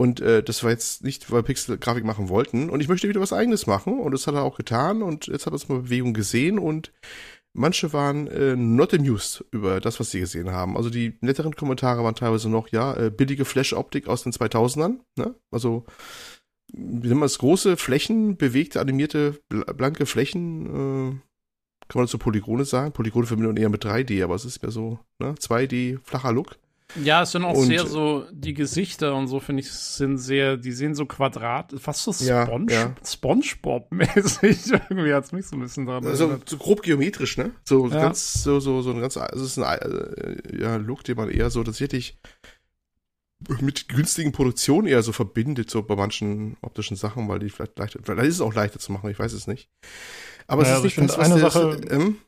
Und 0.00 0.20
äh, 0.20 0.42
das 0.42 0.64
war 0.64 0.70
jetzt 0.70 1.04
nicht, 1.04 1.30
weil 1.30 1.42
Pixel 1.42 1.76
Grafik 1.76 2.06
machen 2.06 2.30
wollten. 2.30 2.70
Und 2.70 2.80
ich 2.80 2.88
möchte 2.88 3.06
wieder 3.06 3.20
was 3.20 3.34
eigenes 3.34 3.66
machen. 3.66 4.00
Und 4.00 4.12
das 4.12 4.26
hat 4.26 4.34
er 4.34 4.44
auch 4.44 4.56
getan. 4.56 5.02
Und 5.02 5.26
jetzt 5.26 5.44
hat 5.44 5.52
er 5.52 5.56
es 5.56 5.68
mal 5.68 5.80
Bewegung 5.82 6.14
gesehen. 6.14 6.58
Und 6.58 6.90
Manche 7.52 7.92
waren 7.92 8.28
äh, 8.28 8.54
not 8.54 8.94
amused 8.94 9.44
über 9.50 9.80
das, 9.80 9.98
was 9.98 10.12
sie 10.12 10.20
gesehen 10.20 10.52
haben. 10.52 10.76
Also 10.76 10.88
die 10.88 11.18
netteren 11.20 11.56
Kommentare 11.56 12.04
waren 12.04 12.14
teilweise 12.14 12.48
noch, 12.48 12.68
ja, 12.68 12.96
äh, 12.96 13.10
billige 13.10 13.44
Flash-Optik 13.44 14.06
aus 14.06 14.22
den 14.22 14.32
2000ern. 14.32 15.00
Ne? 15.16 15.34
Also, 15.50 15.84
wie 16.72 17.08
nennen 17.08 17.18
wir 17.18 17.24
das, 17.24 17.38
große 17.38 17.76
Flächen, 17.76 18.36
bewegte, 18.36 18.80
animierte, 18.80 19.40
bl 19.48 19.64
blanke 19.74 20.06
Flächen. 20.06 20.66
Äh, 20.66 21.10
kann 21.88 21.98
man 21.98 22.06
dazu 22.06 22.18
Polygone 22.18 22.64
sagen? 22.64 22.92
Polygone 22.92 23.26
verbindet 23.26 23.58
eher 23.58 23.68
mit 23.68 23.84
3D, 23.84 24.22
aber 24.22 24.36
es 24.36 24.44
ist 24.44 24.62
mehr 24.62 24.70
so, 24.70 25.00
ne? 25.18 25.34
2D, 25.34 25.98
flacher 26.04 26.32
Look. 26.32 26.56
Ja, 26.96 27.22
es 27.22 27.30
sind 27.30 27.44
auch 27.44 27.54
Und- 27.56 27.66
sehr 27.66 27.86
so, 27.86 28.26
die 28.32 28.52
Gesichter 28.54 29.14
und 29.14 29.28
so, 29.28 29.38
finde 29.40 29.60
ich, 29.62 29.70
sind 29.70 30.18
sehr, 30.18 30.56
die 30.56 30.72
sehen 30.72 30.94
so 30.94 31.06
quadrat, 31.06 31.72
fast 31.78 32.02
so 32.04 32.24
Ja, 32.24 32.46
Sponge, 32.46 32.72
ja. 32.72 32.94
Spongebob-mäßig. 33.04 34.72
Irgendwie 34.90 35.12
hat's 35.14 35.32
mich 35.32 35.46
so 35.46 35.56
ein 35.56 35.60
bisschen 35.60 35.86
daran 35.86 36.04
Also 36.06 36.24
erinnert. 36.28 36.48
so 36.48 36.56
grob 36.56 36.82
geometrisch, 36.82 37.36
ne? 37.38 37.52
So 37.64 37.86
Ja. 37.88 38.00
ganz, 38.00 38.42
so, 38.42 38.60
so, 38.60 38.82
so 38.82 38.90
ein 38.90 39.00
ganz, 39.00 39.16
also 39.16 39.44
es 39.44 39.52
ist 39.52 39.58
ein 39.58 39.78
äh, 39.80 40.60
ja, 40.62 40.76
Look, 40.76 41.04
den 41.04 41.16
man 41.16 41.30
eher 41.30 41.50
so 41.50 41.62
tatsächlich 41.62 42.18
mit 43.60 43.88
günstigen 43.88 44.32
Produktionen 44.32 44.86
eher 44.86 45.02
so 45.02 45.12
verbindet, 45.12 45.70
so 45.70 45.82
bei 45.82 45.96
manchen 45.96 46.56
optischen 46.60 46.96
Sachen, 46.96 47.26
weil 47.28 47.38
die 47.38 47.48
vielleicht 47.48 47.78
leichter, 47.78 48.00
vielleicht 48.02 48.28
ist 48.28 48.34
es 48.34 48.40
auch 48.42 48.52
leichter 48.54 48.78
zu 48.78 48.92
machen, 48.92 49.08
ich 49.10 49.18
weiß 49.18 49.32
es 49.32 49.46
nicht. 49.46 49.70
Aber 50.46 50.62
Naja, 50.62 50.74
es 50.74 50.76
also 50.78 50.86
ist 50.88 50.92
ich 50.92 50.98
nicht 50.98 51.12
finde, 51.14 51.30
das, 51.40 51.52
was 51.52 51.62
eine 51.64 51.80
Sache- 51.80 51.94
ähm, 51.94 52.18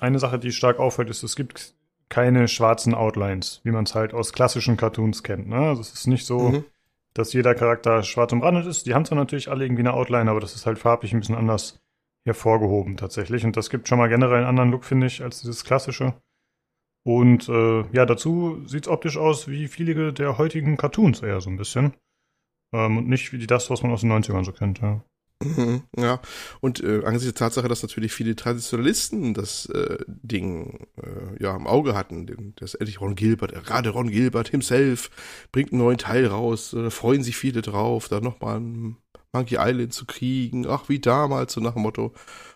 Eine 0.00 0.18
Sache, 0.18 0.38
die 0.38 0.52
stark 0.52 0.78
auffällt, 0.78 1.10
ist, 1.10 1.22
es 1.22 1.36
gibt 1.36 1.74
keine 2.08 2.48
schwarzen 2.48 2.94
Outlines, 2.94 3.60
wie 3.64 3.72
man 3.72 3.84
es 3.84 3.94
halt 3.94 4.14
aus 4.14 4.32
klassischen 4.32 4.76
Cartoons 4.76 5.22
kennt. 5.22 5.48
Ne? 5.48 5.56
Also 5.56 5.80
es 5.80 5.92
ist 5.92 6.06
nicht 6.06 6.24
so, 6.24 6.50
mhm. 6.50 6.64
dass 7.14 7.32
jeder 7.32 7.54
Charakter 7.54 8.02
schwarz 8.02 8.32
umrandet 8.32 8.66
ist. 8.66 8.86
Die 8.86 8.94
haben 8.94 9.04
zwar 9.04 9.18
natürlich 9.18 9.50
alle 9.50 9.64
irgendwie 9.64 9.82
eine 9.82 9.94
Outline, 9.94 10.30
aber 10.30 10.40
das 10.40 10.54
ist 10.54 10.66
halt 10.66 10.78
farblich 10.78 11.12
ein 11.12 11.20
bisschen 11.20 11.34
anders 11.34 11.80
hervorgehoben 12.24 12.96
tatsächlich. 12.96 13.44
Und 13.44 13.56
das 13.56 13.70
gibt 13.70 13.88
schon 13.88 13.98
mal 13.98 14.08
generell 14.08 14.38
einen 14.38 14.46
anderen 14.46 14.70
Look, 14.70 14.84
finde 14.84 15.06
ich, 15.06 15.22
als 15.22 15.40
dieses 15.40 15.64
klassische. 15.64 16.14
Und 17.04 17.48
äh, 17.48 17.84
ja, 17.92 18.04
dazu 18.04 18.66
sieht's 18.66 18.88
optisch 18.88 19.16
aus 19.16 19.46
wie 19.48 19.68
viele 19.68 20.12
der 20.12 20.38
heutigen 20.38 20.76
Cartoons 20.76 21.22
eher 21.22 21.40
so 21.40 21.50
ein 21.50 21.56
bisschen. 21.56 21.94
Ähm, 22.72 22.98
und 22.98 23.08
nicht 23.08 23.32
wie 23.32 23.38
die 23.38 23.46
das, 23.46 23.70
was 23.70 23.82
man 23.82 23.92
aus 23.92 24.00
den 24.00 24.12
90ern 24.12 24.44
so 24.44 24.52
kennt. 24.52 24.80
Ja. 24.80 25.02
Mhm, 25.42 25.82
Ja, 25.98 26.20
und 26.60 26.82
äh, 26.82 27.04
angesichts 27.04 27.34
der 27.34 27.34
Tatsache, 27.34 27.68
dass 27.68 27.82
natürlich 27.82 28.12
viele 28.14 28.34
Traditionalisten 28.36 29.34
das 29.34 29.66
äh, 29.66 29.98
Ding 30.06 30.86
äh, 30.96 31.42
ja 31.42 31.54
im 31.54 31.66
Auge 31.66 31.94
hatten, 31.94 32.26
den, 32.26 32.54
das 32.56 32.74
endlich 32.74 33.02
Ron 33.02 33.16
Gilbert, 33.16 33.52
äh, 33.52 33.60
gerade 33.60 33.90
Ron 33.90 34.10
Gilbert 34.10 34.48
himself 34.48 35.10
bringt 35.52 35.72
einen 35.72 35.82
neuen 35.82 35.98
Teil 35.98 36.26
raus, 36.26 36.72
äh, 36.72 36.90
freuen 36.90 37.22
sich 37.22 37.36
viele 37.36 37.60
drauf, 37.60 38.08
da 38.08 38.20
nochmal 38.20 38.60
ein 38.60 38.96
Monkey 39.32 39.56
Island 39.60 39.92
zu 39.92 40.06
kriegen, 40.06 40.66
ach 40.66 40.88
wie 40.88 41.00
damals, 41.00 41.52
so 41.52 41.60
nach 41.60 41.74
dem 41.74 41.82
Motto. 41.82 42.14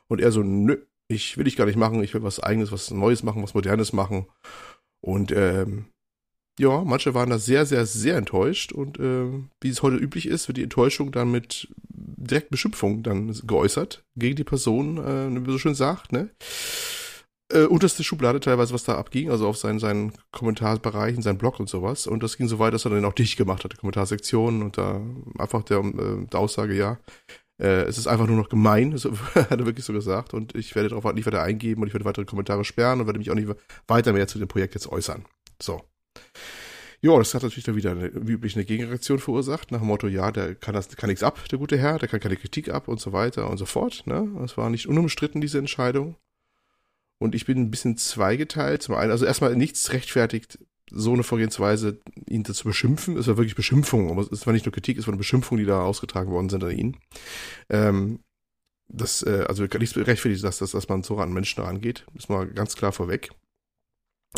Und 0.09 0.21
er 0.23 0.33
so, 0.33 0.43
nö, 0.43 0.79
ich 1.09 1.37
will 1.37 1.47
ich 1.47 1.57
gar 1.57 1.67
nicht 1.67 1.77
machen, 1.77 2.03
ich 2.03 2.15
will 2.15 2.23
was 2.23 2.41
eigenes, 2.41 2.73
was 2.73 2.91
Neues 2.91 3.23
machen, 3.23 3.43
was 3.43 3.53
Modernes 3.55 3.93
machen. 3.93 4.27
Und 5.01 5.33
ähm, 5.33 5.87
ja, 6.61 6.85
manche 6.85 7.15
waren 7.15 7.31
da 7.31 7.39
sehr, 7.39 7.65
sehr, 7.65 7.87
sehr 7.87 8.17
enttäuscht 8.17 8.73
und 8.73 8.99
äh, 9.01 9.27
wie 9.63 9.71
es 9.71 9.83
heute 9.83 9.97
üblich 9.97 10.27
ist, 10.27 10.47
wird 10.47 10.59
die 10.59 10.63
Enttäuschung 10.63 11.11
dann 11.11 11.31
mit 11.31 11.69
direkt 11.89 12.51
Beschimpfung 12.51 13.03
dann 13.03 13.35
geäußert 13.45 14.05
gegen 14.15 14.37
die 14.37 14.45
Person, 14.45 14.99
äh, 14.99 15.29
wie 15.31 15.41
man 15.41 15.51
so 15.51 15.59
schön 15.59 15.75
sagt, 15.75 16.13
ne? 16.13 16.29
Äh, 17.51 17.65
unterste 17.65 18.05
Schublade 18.05 18.41
teilweise, 18.41 18.75
was 18.75 18.85
da 18.85 18.97
abging, 18.97 19.31
also 19.31 19.49
auf 19.49 19.57
seinen, 19.57 19.79
seinen 19.79 20.13
Kommentarbereichen, 20.33 21.23
seinen 21.23 21.39
Blog 21.39 21.59
und 21.59 21.69
sowas. 21.69 22.07
Und 22.07 22.23
das 22.23 22.37
ging 22.37 22.47
so 22.47 22.59
weit, 22.59 22.75
dass 22.75 22.85
er 22.85 22.91
dann 22.91 23.07
auch 23.07 23.15
dicht 23.15 23.39
gemacht 23.39 23.65
hat, 23.65 23.73
die 23.73 23.77
Kommentarsektion 23.77 24.63
und 24.63 24.77
da 24.77 25.01
einfach 25.39 25.63
der, 25.63 25.79
äh, 25.79 26.27
der 26.31 26.41
Aussage, 26.41 26.75
ja, 26.75 26.99
äh, 27.59 27.85
es 27.85 27.97
ist 27.97 28.07
einfach 28.07 28.27
nur 28.27 28.37
noch 28.37 28.51
gemein, 28.51 28.97
so, 28.99 29.13
hat 29.35 29.51
er 29.51 29.65
wirklich 29.65 29.87
so 29.87 29.95
gesagt. 29.95 30.35
Und 30.35 30.55
ich 30.55 30.75
werde 30.75 30.91
darauf 30.91 31.11
nicht 31.15 31.27
weiter 31.27 31.43
eingeben 31.43 31.81
und 31.81 31.89
ich 31.89 31.95
werde 31.95 32.05
weitere 32.05 32.27
Kommentare 32.27 32.65
sperren 32.65 33.01
und 33.01 33.07
werde 33.07 33.19
mich 33.19 33.31
auch 33.31 33.35
nicht 33.35 33.49
weiter 33.89 34.13
mehr 34.13 34.29
zu 34.29 34.39
dem 34.39 34.47
Projekt 34.47 34.75
jetzt 34.75 34.89
äußern. 34.89 35.25
So. 35.61 35.81
Ja, 37.03 37.17
das 37.17 37.33
hat 37.33 37.43
natürlich 37.43 37.65
dann 37.65 37.77
wieder 37.77 37.93
eine, 37.93 38.11
wie 38.15 38.33
üblich 38.33 38.57
eine 38.57 38.67
Gegenreaktion 38.67 39.19
verursacht, 39.19 39.73
nach 39.73 39.79
dem 39.79 39.87
Motto, 39.87 40.07
ja, 40.07 40.31
der 40.31 40.55
kann 40.55 40.75
das, 40.75 40.89
kann 40.97 41.09
nichts 41.09 41.23
ab, 41.23 41.49
der 41.49 41.59
gute 41.59 41.79
Herr, 41.79 41.99
der 41.99 42.09
kann 42.09 42.21
keine 42.21 42.37
Kritik 42.37 42.69
ab 42.69 42.89
und 42.89 43.01
so 43.01 43.13
weiter 43.15 43.49
und 43.49 43.57
so 43.57 43.65
fort. 43.65 44.07
Ne? 44.07 44.29
Das 44.39 44.59
war 44.59 44.69
nicht 44.69 44.87
unumstritten, 44.87 45.41
diese 45.41 45.59
Entscheidung. 45.59 46.17
Und 47.19 47.35
ich 47.35 47.47
bin 47.47 47.59
ein 47.59 47.71
bisschen 47.71 47.97
zweigeteilt. 47.97 48.83
Zum 48.83 48.95
einen, 48.95 49.11
also 49.13 49.25
erstmal 49.25 49.55
nichts 49.57 49.93
rechtfertigt, 49.93 50.59
so 50.91 51.13
eine 51.13 51.23
Vorgehensweise, 51.23 52.01
ihn 52.27 52.45
zu 52.45 52.65
beschimpfen. 52.65 53.17
Es 53.17 53.29
war 53.29 53.37
wirklich 53.37 53.55
Beschimpfung. 53.55 54.11
aber 54.11 54.27
Es 54.31 54.47
war 54.47 54.53
nicht 54.53 54.67
nur 54.67 54.73
Kritik, 54.73 54.99
es 54.99 55.07
war 55.07 55.13
eine 55.13 55.19
Beschimpfung, 55.19 55.57
die 55.59 55.67
da 55.67 55.83
ausgetragen 55.83 56.31
worden 56.31 56.49
sind 56.49 56.65
an 56.65 56.71
ihn. 56.71 56.97
Ähm, 57.69 58.21
das, 58.89 59.23
äh, 59.23 59.45
also 59.49 59.65
nichts 59.65 59.97
rechtfertigt, 59.97 60.43
dass, 60.43 60.59
dass, 60.59 60.73
dass 60.73 60.89
man 60.89 61.03
so 61.03 61.19
an 61.19 61.33
Menschen 61.33 61.63
rangeht. 61.63 62.07
Ist 62.15 62.29
mal 62.29 62.47
ganz 62.49 62.75
klar 62.75 62.93
vorweg. 62.93 63.31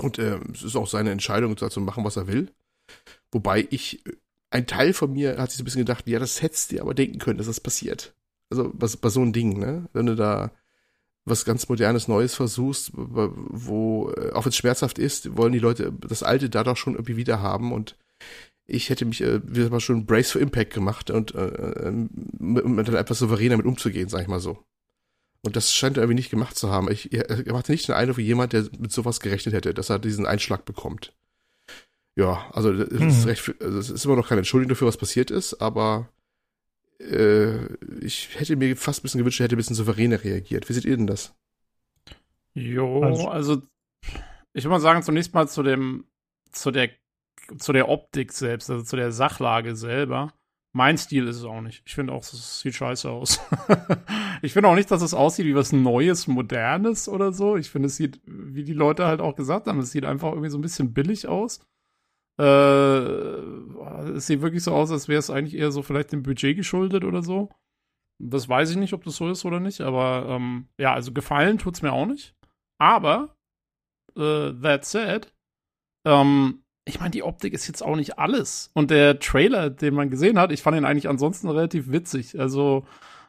Und 0.01 0.19
äh, 0.19 0.39
es 0.53 0.63
ist 0.63 0.77
auch 0.77 0.87
seine 0.87 1.11
Entscheidung, 1.11 1.55
da 1.57 1.71
zu 1.71 1.81
machen, 1.81 2.05
was 2.05 2.17
er 2.17 2.27
will. 2.27 2.51
Wobei 3.31 3.67
ich, 3.71 4.03
ein 4.51 4.67
Teil 4.67 4.93
von 4.93 5.13
mir 5.13 5.39
hat 5.39 5.51
sich 5.51 5.59
so 5.59 5.63
ein 5.63 5.65
bisschen 5.65 5.83
gedacht, 5.83 6.07
ja, 6.09 6.19
das 6.19 6.43
hättest 6.43 6.71
du 6.71 6.77
dir 6.77 6.83
aber 6.83 6.95
denken 6.95 7.19
können, 7.19 7.39
dass 7.39 7.47
das 7.47 7.61
passiert. 7.61 8.15
Also 8.51 8.71
bei, 8.73 8.87
bei 9.01 9.09
so 9.09 9.21
einem 9.21 9.33
Ding, 9.33 9.59
ne? 9.59 9.89
Wenn 9.93 10.07
du 10.07 10.15
da 10.15 10.51
was 11.25 11.45
ganz 11.45 11.69
Modernes, 11.69 12.09
Neues 12.09 12.35
versuchst, 12.35 12.91
wo, 12.95 14.11
äh, 14.11 14.33
auch 14.33 14.45
wenn 14.45 14.51
es 14.51 14.57
schmerzhaft 14.57 14.99
ist, 14.99 15.37
wollen 15.37 15.53
die 15.53 15.59
Leute 15.59 15.93
das 15.93 16.23
Alte 16.23 16.51
da 16.51 16.65
doch 16.65 16.77
schon 16.77 16.95
irgendwie 16.95 17.17
wieder 17.17 17.41
haben 17.41 17.73
und 17.73 17.97
ich 18.67 18.91
hätte 18.91 19.05
mich 19.05 19.21
äh, 19.21 19.41
wieder 19.45 19.71
mal 19.71 19.81
schon 19.81 20.07
Brace 20.07 20.33
for 20.33 20.41
Impact 20.41 20.73
gemacht 20.73 21.11
und 21.11 21.35
äh, 21.35 21.47
äh, 21.47 21.89
um 21.89 22.77
dann 22.77 22.95
etwas 22.95 23.19
souveräner 23.19 23.57
mit 23.57 23.67
umzugehen, 23.67 24.09
sag 24.09 24.23
ich 24.23 24.29
mal 24.29 24.41
so. 24.41 24.59
Und 25.45 25.57
das 25.57 25.75
scheint 25.75 25.97
er 25.97 26.05
irgendwie 26.05 26.15
nicht 26.17 26.31
gemacht 26.31 26.57
zu 26.57 26.71
haben. 26.71 26.91
Ich, 26.91 27.13
er, 27.13 27.53
machte 27.53 27.73
nicht 27.73 27.89
den 27.89 27.95
Eindruck 27.97 28.17
wie 28.19 28.23
jemand, 28.23 28.53
der 28.53 28.63
mit 28.79 28.93
sowas 28.93 29.19
gerechnet 29.21 29.55
hätte, 29.55 29.75
dass 29.75 29.91
er 29.91 29.99
diesen 29.99 30.25
Einschlag 30.27 30.65
bekommt. 30.65 31.13
Ja, 32.15 32.49
also 32.53 32.73
das 32.73 32.91
Mhm. 33.01 33.09
ist 33.09 33.27
recht, 33.27 33.55
also 33.61 33.79
es 33.79 33.91
ist 33.91 34.05
immer 34.05 34.17
noch 34.17 34.29
keine 34.29 34.41
Entschuldigung 34.41 34.71
dafür, 34.71 34.87
was 34.89 34.97
passiert 34.99 35.31
ist, 35.31 35.55
aber 35.61 36.09
äh, 37.01 37.67
ich 38.05 38.39
hätte 38.39 38.55
mir 38.55 38.77
fast 38.77 39.01
ein 39.01 39.03
bisschen 39.03 39.19
gewünscht, 39.19 39.41
er 39.41 39.45
hätte 39.45 39.57
ein 39.57 39.59
bisschen 39.59 39.75
souveräner 39.77 40.23
reagiert. 40.23 40.69
Wie 40.69 40.75
seht 40.75 40.85
ihr 40.85 40.97
denn 40.97 41.07
das? 41.09 41.35
Jo, 42.55 43.03
Also- 43.03 43.29
also, 43.29 43.63
ich 44.53 44.63
würde 44.65 44.69
mal 44.71 44.81
sagen, 44.81 45.03
zunächst 45.03 45.35
mal 45.35 45.49
zu 45.49 45.63
dem, 45.63 46.05
zu 46.53 46.71
der, 46.71 46.91
zu 47.59 47.73
der 47.73 47.89
Optik 47.89 48.33
selbst, 48.33 48.71
also 48.71 48.85
zu 48.85 48.95
der 48.97 49.11
Sachlage 49.11 49.75
selber. 49.75 50.33
Mein 50.75 50.97
Stil 50.97 51.29
ist 51.29 51.37
es 51.37 51.45
auch 51.45 51.61
nicht. 51.61 51.83
Ich 51.85 51.95
finde 51.95 52.15
auch, 52.15 52.23
es 52.23 52.61
sieht 52.61 52.75
scheiße 52.75 53.11
aus. 53.11 53.41
ich 54.43 54.55
finde 54.55 54.71
auch 54.71 54.75
nicht, 54.75 54.91
dass 54.91 55.03
es 55.03 55.13
aussieht 55.13 55.45
wie 55.45 55.55
was 55.55 55.73
Neues, 55.73 56.27
Modernes 56.27 57.09
oder 57.09 57.33
so. 57.33 57.57
Ich 57.59 57.69
finde, 57.69 57.87
es 57.87 57.97
sieht, 57.97 58.21
wie 58.25 58.65
die 58.65 58.73
Leute 58.73 59.07
halt 59.07 59.21
auch 59.21 59.37
gesagt 59.37 59.67
haben, 59.67 59.81
es 59.81 59.91
sieht 59.91 60.07
einfach 60.07 60.31
irgendwie 60.31 60.49
so 60.49 60.57
ein 60.57 60.63
bisschen 60.63 60.95
billig 60.95 61.29
aus. 61.29 61.61
Äh, 62.41 62.45
es 64.15 64.27
sieht 64.27 64.41
wirklich 64.41 64.65
so 64.65 64.73
aus, 64.73 64.91
als 64.91 65.09
wäre 65.09 65.19
es 65.19 65.29
eigentlich 65.29 65.61
eher 65.61 65.71
so 65.73 65.83
vielleicht 65.83 66.13
dem 66.13 66.23
Budget 66.23 66.57
geschuldet 66.57 67.05
oder 67.05 67.23
so. 67.23 67.51
Das 68.19 68.49
weiß 68.49 68.71
ich 68.71 68.77
nicht, 68.77 68.95
ob 68.95 69.05
das 69.05 69.17
so 69.17 69.29
ist 69.29 69.45
oder 69.45 69.61
nicht, 69.61 69.81
aber 69.81 70.27
ähm, 70.29 70.69
ja, 70.79 70.95
also 70.95 71.13
gefallen 71.13 71.59
tut's 71.59 71.83
mir 71.83 71.93
auch 71.93 72.07
nicht. 72.07 72.35
Aber, 72.79 73.37
äh, 74.17 74.53
that 74.63 74.85
said, 74.85 75.35
ähm, 76.07 76.62
ich 76.85 76.99
meine, 76.99 77.11
die 77.11 77.23
Optik 77.23 77.53
ist 77.55 77.69
jetzt 77.69 77.83
auch 77.83 77.97
nicht 77.97 78.19
alles. 78.19 78.71
Und 78.75 78.91
der 78.91 79.19
Trailer, 79.21 79.71
den 79.71 79.95
man 79.95 80.11
gesehen 80.11 80.39
hat, 80.39 80.53
ich 80.53 80.63
fand 80.63 80.77
ihn 80.77 80.85
eigentlich 80.85 81.09
ansonsten 81.09 81.49
relativ 81.49 81.91
witzig. 81.93 82.39
Also, 82.39 82.85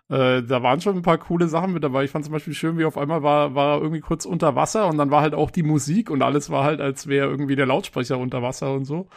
äh, 0.09 0.43
da 0.43 0.63
waren 0.63 0.81
schon 0.81 0.97
ein 0.97 1.01
paar 1.03 1.17
coole 1.17 1.47
Sachen 1.47 1.73
mit 1.73 1.83
dabei. 1.83 2.03
Ich 2.03 2.11
fand 2.11 2.25
zum 2.25 2.33
Beispiel 2.33 2.53
schön, 2.53 2.77
wie 2.77 2.85
auf 2.85 2.97
einmal 2.97 3.23
war, 3.23 3.55
war 3.55 3.75
er 3.75 3.81
irgendwie 3.81 4.01
kurz 4.01 4.25
unter 4.25 4.55
Wasser 4.55 4.87
und 4.87 4.97
dann 4.97 5.11
war 5.11 5.21
halt 5.21 5.35
auch 5.35 5.51
die 5.51 5.63
Musik 5.63 6.09
und 6.09 6.21
alles 6.21 6.49
war 6.49 6.63
halt, 6.63 6.81
als 6.81 7.07
wäre 7.07 7.29
irgendwie 7.29 7.55
der 7.55 7.65
Lautsprecher 7.67 8.17
unter 8.17 8.41
Wasser 8.41 8.73
und 8.73 8.85
so. 8.85 9.07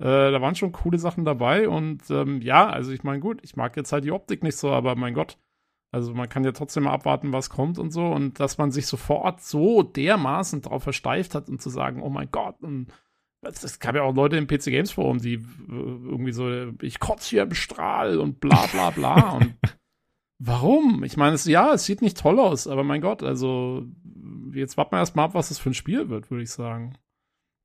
Äh, 0.00 0.30
da 0.32 0.40
waren 0.40 0.54
schon 0.54 0.72
coole 0.72 0.98
Sachen 0.98 1.24
dabei 1.24 1.68
und 1.68 2.08
ähm, 2.10 2.40
ja, 2.40 2.68
also 2.68 2.92
ich 2.92 3.02
meine, 3.04 3.20
gut, 3.20 3.40
ich 3.42 3.56
mag 3.56 3.76
jetzt 3.76 3.92
halt 3.92 4.04
die 4.04 4.12
Optik 4.12 4.42
nicht 4.44 4.56
so, 4.56 4.70
aber 4.70 4.94
mein 4.96 5.14
Gott, 5.14 5.38
also 5.92 6.14
man 6.14 6.28
kann 6.28 6.44
ja 6.44 6.52
trotzdem 6.52 6.84
mal 6.84 6.92
abwarten, 6.92 7.32
was 7.32 7.50
kommt 7.50 7.78
und 7.78 7.90
so 7.90 8.06
und 8.06 8.38
dass 8.40 8.58
man 8.58 8.70
sich 8.70 8.86
sofort 8.86 9.42
so 9.42 9.82
dermaßen 9.82 10.62
drauf 10.62 10.84
versteift 10.84 11.34
hat 11.34 11.48
und 11.48 11.60
zu 11.62 11.70
sagen, 11.70 12.02
oh 12.02 12.10
mein 12.10 12.30
Gott, 12.30 12.62
und 12.62 12.88
es 13.42 13.78
gab 13.78 13.94
ja 13.94 14.02
auch 14.02 14.14
Leute 14.14 14.36
im 14.36 14.46
PC 14.46 14.64
Games 14.64 14.90
Forum, 14.92 15.18
die 15.18 15.34
äh, 15.34 15.40
irgendwie 15.68 16.32
so, 16.32 16.50
ich 16.82 16.98
kotze 17.00 17.30
hier 17.30 17.42
im 17.42 17.54
Strahl 17.54 18.18
und 18.18 18.40
bla 18.40 18.66
bla 18.66 18.90
bla 18.90 19.30
und 19.36 19.54
warum? 20.38 21.04
Ich 21.04 21.16
meine, 21.16 21.34
es, 21.34 21.44
ja, 21.44 21.72
es 21.74 21.84
sieht 21.84 22.02
nicht 22.02 22.18
toll 22.18 22.38
aus, 22.40 22.66
aber 22.66 22.84
mein 22.84 23.00
Gott, 23.00 23.22
also 23.22 23.84
jetzt 24.52 24.76
warten 24.76 24.92
wir 24.92 24.98
erstmal 24.98 25.26
ab, 25.26 25.34
was 25.34 25.48
das 25.48 25.58
für 25.58 25.70
ein 25.70 25.74
Spiel 25.74 26.08
wird, 26.08 26.30
würde 26.30 26.42
ich 26.42 26.50
sagen. 26.50 26.94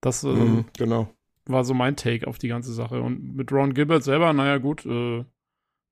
Das 0.01 0.23
äh, 0.23 0.27
Mhm, 0.27 0.65
genau. 0.77 1.09
war 1.45 1.63
so 1.63 1.73
mein 1.73 1.95
Take 1.95 2.27
auf 2.27 2.37
die 2.37 2.49
ganze 2.49 2.73
Sache. 2.73 3.01
Und 3.01 3.35
mit 3.35 3.51
Ron 3.51 3.73
Gilbert 3.73 4.03
selber, 4.03 4.33
naja, 4.33 4.57
gut, 4.57 4.85
äh, 4.85 5.23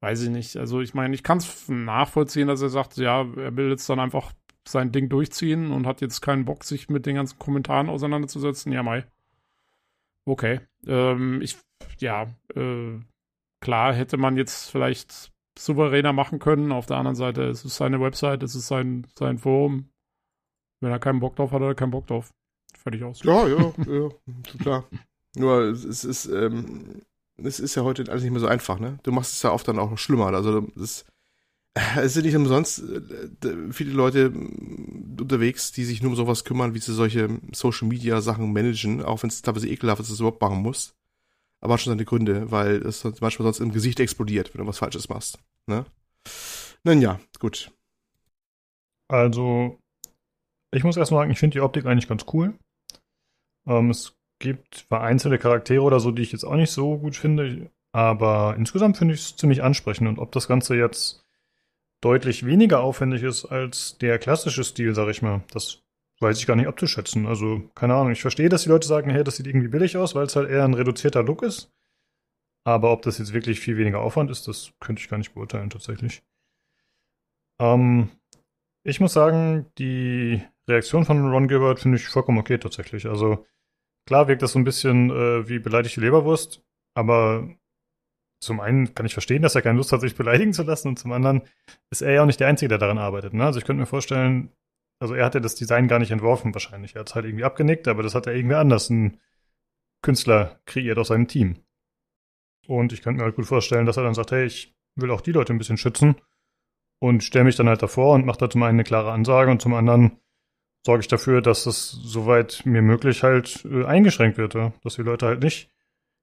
weiß 0.01 0.23
ich 0.23 0.29
nicht. 0.29 0.57
Also, 0.57 0.81
ich 0.81 0.93
meine, 0.93 1.15
ich 1.15 1.23
kann 1.23 1.37
es 1.37 1.69
nachvollziehen, 1.69 2.47
dass 2.47 2.61
er 2.61 2.69
sagt, 2.69 2.97
ja, 2.97 3.21
er 3.21 3.55
will 3.55 3.69
jetzt 3.69 3.89
dann 3.89 3.99
einfach 3.99 4.33
sein 4.67 4.91
Ding 4.91 5.09
durchziehen 5.09 5.71
und 5.71 5.87
hat 5.87 6.01
jetzt 6.01 6.21
keinen 6.21 6.45
Bock, 6.45 6.63
sich 6.63 6.89
mit 6.89 7.05
den 7.05 7.15
ganzen 7.15 7.39
Kommentaren 7.39 7.89
auseinanderzusetzen. 7.89 8.71
Ja, 8.71 8.83
Mai. 8.83 9.05
Okay. 10.25 10.61
Ähm, 10.85 11.41
ich, 11.41 11.57
ja, 11.99 12.27
äh, 12.55 12.99
klar 13.61 13.93
hätte 13.93 14.17
man 14.17 14.37
jetzt 14.37 14.69
vielleicht 14.69 15.31
souveräner 15.57 16.13
machen 16.13 16.39
können. 16.39 16.71
Auf 16.71 16.85
der 16.85 16.97
anderen 16.97 17.15
Seite, 17.15 17.43
es 17.43 17.65
ist 17.65 17.77
seine 17.77 17.99
Website, 18.01 18.43
es 18.43 18.55
ist 18.55 18.67
sein, 18.67 19.07
sein 19.17 19.37
Forum. 19.37 19.89
Wenn 20.81 20.91
er 20.91 20.99
keinen 20.99 21.19
Bock 21.19 21.35
drauf 21.35 21.51
hat, 21.51 21.61
hat 21.61 21.67
er 21.67 21.75
keinen 21.75 21.91
Bock 21.91 22.07
drauf. 22.07 22.31
Fertig 22.75 23.03
aus. 23.03 23.23
Ja, 23.23 23.47
ja, 23.47 23.73
ja, 23.87 24.09
klar. 24.59 24.85
Nur 25.35 25.61
es 25.63 26.03
ist, 26.03 26.25
ähm, 26.25 27.01
es 27.37 27.59
ist 27.59 27.75
ja 27.75 27.83
heute 27.83 28.09
alles 28.09 28.23
nicht 28.23 28.31
mehr 28.31 28.39
so 28.39 28.47
einfach, 28.47 28.79
ne? 28.79 28.97
Du 29.03 29.11
machst 29.11 29.33
es 29.33 29.41
ja 29.43 29.51
oft 29.51 29.67
dann 29.67 29.79
auch 29.79 29.91
noch 29.91 29.97
schlimmer. 29.97 30.27
Also 30.27 30.67
es, 30.81 31.05
es 31.73 32.13
sind 32.13 32.25
nicht 32.25 32.35
umsonst 32.35 32.83
äh, 32.83 33.71
viele 33.71 33.91
Leute 33.91 34.29
unterwegs, 34.29 35.71
die 35.71 35.85
sich 35.85 36.01
nur 36.01 36.11
um 36.11 36.17
sowas 36.17 36.43
kümmern, 36.43 36.73
wie 36.73 36.79
sie 36.79 36.93
solche 36.93 37.39
Social 37.53 37.87
Media 37.87 38.21
Sachen 38.21 38.51
managen, 38.51 39.03
auch 39.03 39.23
wenn 39.23 39.29
es 39.29 39.41
teilweise 39.41 39.69
ekelhaft 39.69 40.01
ist, 40.01 40.09
dass 40.09 40.17
du 40.17 40.23
überhaupt 40.23 40.41
machen 40.41 40.61
musst. 40.61 40.95
Aber 41.61 41.73
hat 41.73 41.81
schon 41.81 41.91
seine 41.91 42.05
Gründe, 42.05 42.51
weil 42.51 42.77
es 42.77 43.03
manchmal 43.03 43.45
sonst 43.45 43.59
im 43.59 43.71
Gesicht 43.71 43.99
explodiert, 43.99 44.53
wenn 44.53 44.61
du 44.61 44.67
was 44.67 44.79
Falsches 44.79 45.09
machst. 45.09 45.39
Ne? 45.67 45.85
Nun 46.83 47.01
ja, 47.01 47.19
gut. 47.39 47.71
Also, 49.07 49.77
ich 50.73 50.83
muss 50.83 50.97
erst 50.97 51.11
mal 51.11 51.19
sagen, 51.19 51.31
ich 51.31 51.39
finde 51.39 51.53
die 51.53 51.61
Optik 51.61 51.85
eigentlich 51.85 52.07
ganz 52.07 52.25
cool. 52.33 52.57
Ähm, 53.67 53.91
es 53.91 54.15
gibt 54.39 54.87
vereinzelte 54.87 55.37
Charaktere 55.37 55.83
oder 55.83 55.99
so, 55.99 56.11
die 56.11 56.23
ich 56.23 56.31
jetzt 56.31 56.43
auch 56.43 56.55
nicht 56.55 56.71
so 56.71 56.97
gut 56.97 57.15
finde, 57.15 57.69
aber 57.93 58.55
insgesamt 58.57 58.97
finde 58.97 59.13
ich 59.13 59.21
es 59.21 59.35
ziemlich 59.35 59.61
ansprechend. 59.61 60.07
Und 60.07 60.17
ob 60.17 60.31
das 60.31 60.47
Ganze 60.47 60.75
jetzt 60.75 61.20
deutlich 62.01 62.45
weniger 62.45 62.81
aufwendig 62.81 63.23
ist 63.23 63.45
als 63.45 63.97
der 63.99 64.19
klassische 64.19 64.63
Stil, 64.63 64.93
sag 64.93 65.09
ich 65.09 65.21
mal, 65.21 65.43
das 65.53 65.83
weiß 66.19 66.39
ich 66.39 66.47
gar 66.47 66.55
nicht 66.55 66.67
abzuschätzen. 66.67 67.25
Also, 67.25 67.69
keine 67.75 67.95
Ahnung. 67.95 68.11
Ich 68.11 68.21
verstehe, 68.21 68.49
dass 68.49 68.63
die 68.63 68.69
Leute 68.69 68.87
sagen, 68.87 69.09
hey, 69.09 69.23
das 69.23 69.37
sieht 69.37 69.47
irgendwie 69.47 69.67
billig 69.67 69.97
aus, 69.97 70.15
weil 70.15 70.25
es 70.25 70.35
halt 70.35 70.49
eher 70.49 70.63
ein 70.63 70.73
reduzierter 70.73 71.23
Look 71.23 71.43
ist. 71.43 71.71
Aber 72.63 72.91
ob 72.91 73.01
das 73.01 73.17
jetzt 73.17 73.33
wirklich 73.33 73.59
viel 73.59 73.77
weniger 73.77 73.99
Aufwand 73.99 74.29
ist, 74.29 74.47
das 74.47 74.71
könnte 74.79 75.01
ich 75.01 75.09
gar 75.09 75.17
nicht 75.17 75.33
beurteilen, 75.33 75.71
tatsächlich. 75.71 76.23
Ähm, 77.59 78.09
ich 78.83 78.99
muss 78.99 79.13
sagen, 79.13 79.65
die 79.79 80.43
Reaktion 80.69 81.05
von 81.05 81.27
Ron 81.31 81.47
Gilbert 81.47 81.79
finde 81.79 81.97
ich 81.97 82.07
vollkommen 82.07 82.37
okay, 82.37 82.59
tatsächlich. 82.59 83.07
Also, 83.07 83.45
klar 84.07 84.27
wirkt 84.27 84.43
das 84.43 84.51
so 84.51 84.59
ein 84.59 84.63
bisschen 84.63 85.09
äh, 85.09 85.49
wie 85.49 85.59
beleidigte 85.59 86.01
Leberwurst, 86.01 86.63
aber 86.95 87.49
zum 88.41 88.59
einen 88.59 88.93
kann 88.95 89.05
ich 89.05 89.13
verstehen, 89.13 89.43
dass 89.43 89.55
er 89.55 89.61
keine 89.61 89.77
Lust 89.77 89.91
hat, 89.91 90.01
sich 90.01 90.15
beleidigen 90.15 90.51
zu 90.51 90.63
lassen 90.63 90.87
und 90.87 90.97
zum 90.97 91.11
anderen 91.11 91.43
ist 91.91 92.01
er 92.01 92.11
ja 92.11 92.23
auch 92.23 92.25
nicht 92.25 92.39
der 92.39 92.47
Einzige, 92.47 92.69
der 92.69 92.79
daran 92.79 92.97
arbeitet. 92.97 93.33
Ne? 93.33 93.45
Also 93.45 93.59
ich 93.59 93.65
könnte 93.65 93.79
mir 93.79 93.85
vorstellen, 93.85 94.51
also 94.99 95.13
er 95.13 95.25
hat 95.25 95.35
ja 95.35 95.39
das 95.39 95.55
Design 95.55 95.87
gar 95.87 95.99
nicht 95.99 96.11
entworfen 96.11 96.53
wahrscheinlich. 96.53 96.95
Er 96.95 97.01
hat 97.01 97.09
es 97.09 97.15
halt 97.15 97.25
irgendwie 97.25 97.43
abgenickt, 97.43 97.87
aber 97.87 98.03
das 98.03 98.15
hat 98.15 98.27
er 98.27 98.33
irgendwie 98.33 98.55
anders 98.55 98.89
ein 98.89 99.19
Künstler 100.01 100.59
kreiert 100.65 100.97
aus 100.97 101.09
seinem 101.09 101.27
Team. 101.27 101.57
Und 102.67 102.93
ich 102.93 103.03
könnte 103.03 103.19
mir 103.19 103.25
halt 103.25 103.35
gut 103.35 103.45
vorstellen, 103.45 103.85
dass 103.85 103.97
er 103.97 104.03
dann 104.03 104.15
sagt, 104.15 104.31
hey, 104.31 104.45
ich 104.45 104.75
will 104.95 105.11
auch 105.11 105.21
die 105.21 105.31
Leute 105.31 105.53
ein 105.53 105.59
bisschen 105.59 105.77
schützen 105.77 106.15
und 106.99 107.23
stelle 107.23 107.45
mich 107.45 107.55
dann 107.55 107.69
halt 107.69 107.83
davor 107.83 108.15
und 108.15 108.25
mache 108.25 108.39
da 108.39 108.49
zum 108.49 108.63
einen 108.63 108.77
eine 108.77 108.83
klare 108.83 109.11
Ansage 109.11 109.51
und 109.51 109.61
zum 109.61 109.73
anderen 109.73 110.19
sorge 110.83 111.01
ich 111.01 111.07
dafür, 111.07 111.41
dass 111.41 111.63
das 111.65 111.91
soweit 111.91 112.65
mir 112.65 112.81
möglich 112.81 113.21
halt 113.21 113.65
äh, 113.65 113.85
eingeschränkt 113.85 114.37
wird, 114.37 114.55
dass 114.55 114.95
die 114.95 115.03
Leute 115.03 115.27
halt 115.27 115.43
nicht 115.43 115.69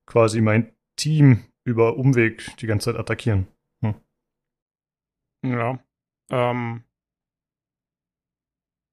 quasi 0.07 0.41
mein 0.41 0.73
Team 0.97 1.45
über 1.69 1.97
Umweg 1.97 2.57
die 2.59 2.67
ganze 2.67 2.91
Zeit 2.91 3.01
attackieren. 3.01 3.47
Hm. 3.83 3.95
Ja. 5.45 5.79
Ähm. 6.31 6.85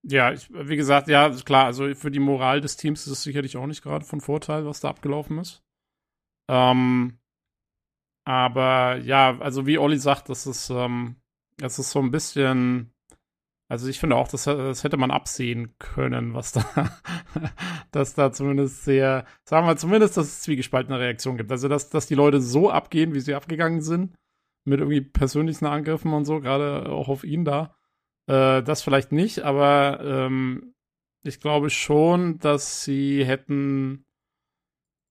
Ja, 0.07 0.31
ich, 0.31 0.51
wie 0.53 0.75
gesagt, 0.75 1.07
ja, 1.07 1.29
klar, 1.29 1.65
also 1.65 1.95
für 1.95 2.11
die 2.11 2.19
Moral 2.19 2.61
des 2.61 2.77
Teams 2.77 3.07
ist 3.07 3.11
es 3.13 3.23
sicherlich 3.23 3.57
auch 3.57 3.65
nicht 3.65 3.81
gerade 3.81 4.05
von 4.05 4.21
Vorteil, 4.21 4.65
was 4.65 4.79
da 4.79 4.89
abgelaufen 4.89 5.39
ist. 5.39 5.63
Ähm, 6.47 7.17
aber 8.23 8.97
ja, 8.97 9.39
also 9.39 9.65
wie 9.65 9.79
Olli 9.79 9.97
sagt, 9.97 10.29
das 10.29 10.45
ist, 10.45 10.69
ähm, 10.69 11.15
das 11.57 11.79
ist 11.79 11.89
so 11.89 11.99
ein 11.99 12.11
bisschen, 12.11 12.93
also 13.67 13.87
ich 13.87 13.99
finde 13.99 14.15
auch, 14.15 14.27
das, 14.27 14.43
das 14.43 14.83
hätte 14.83 14.97
man 14.97 15.09
absehen 15.09 15.75
können, 15.79 16.35
was 16.35 16.51
da, 16.51 16.63
dass 17.91 18.13
da 18.13 18.31
zumindest 18.31 18.85
sehr, 18.85 19.25
sagen 19.43 19.65
wir 19.65 19.75
zumindest, 19.75 20.17
dass 20.17 20.27
es 20.27 20.41
zwiegespaltene 20.41 20.99
Reaktionen 20.99 21.37
gibt. 21.37 21.51
Also, 21.51 21.67
dass, 21.67 21.89
dass 21.89 22.05
die 22.05 22.15
Leute 22.15 22.41
so 22.41 22.69
abgehen, 22.69 23.15
wie 23.15 23.19
sie 23.21 23.33
abgegangen 23.33 23.81
sind, 23.81 24.15
mit 24.65 24.79
irgendwie 24.79 25.01
persönlichen 25.01 25.65
Angriffen 25.65 26.13
und 26.13 26.25
so, 26.25 26.41
gerade 26.41 26.89
auch 26.89 27.09
auf 27.09 27.23
ihn 27.23 27.43
da. 27.43 27.75
Äh, 28.27 28.61
das 28.63 28.83
vielleicht 28.83 29.11
nicht, 29.11 29.41
aber 29.41 29.99
ähm, 30.01 30.75
ich 31.23 31.39
glaube 31.39 31.71
schon, 31.71 32.37
dass 32.39 32.83
sie 32.83 33.25
hätten, 33.25 34.05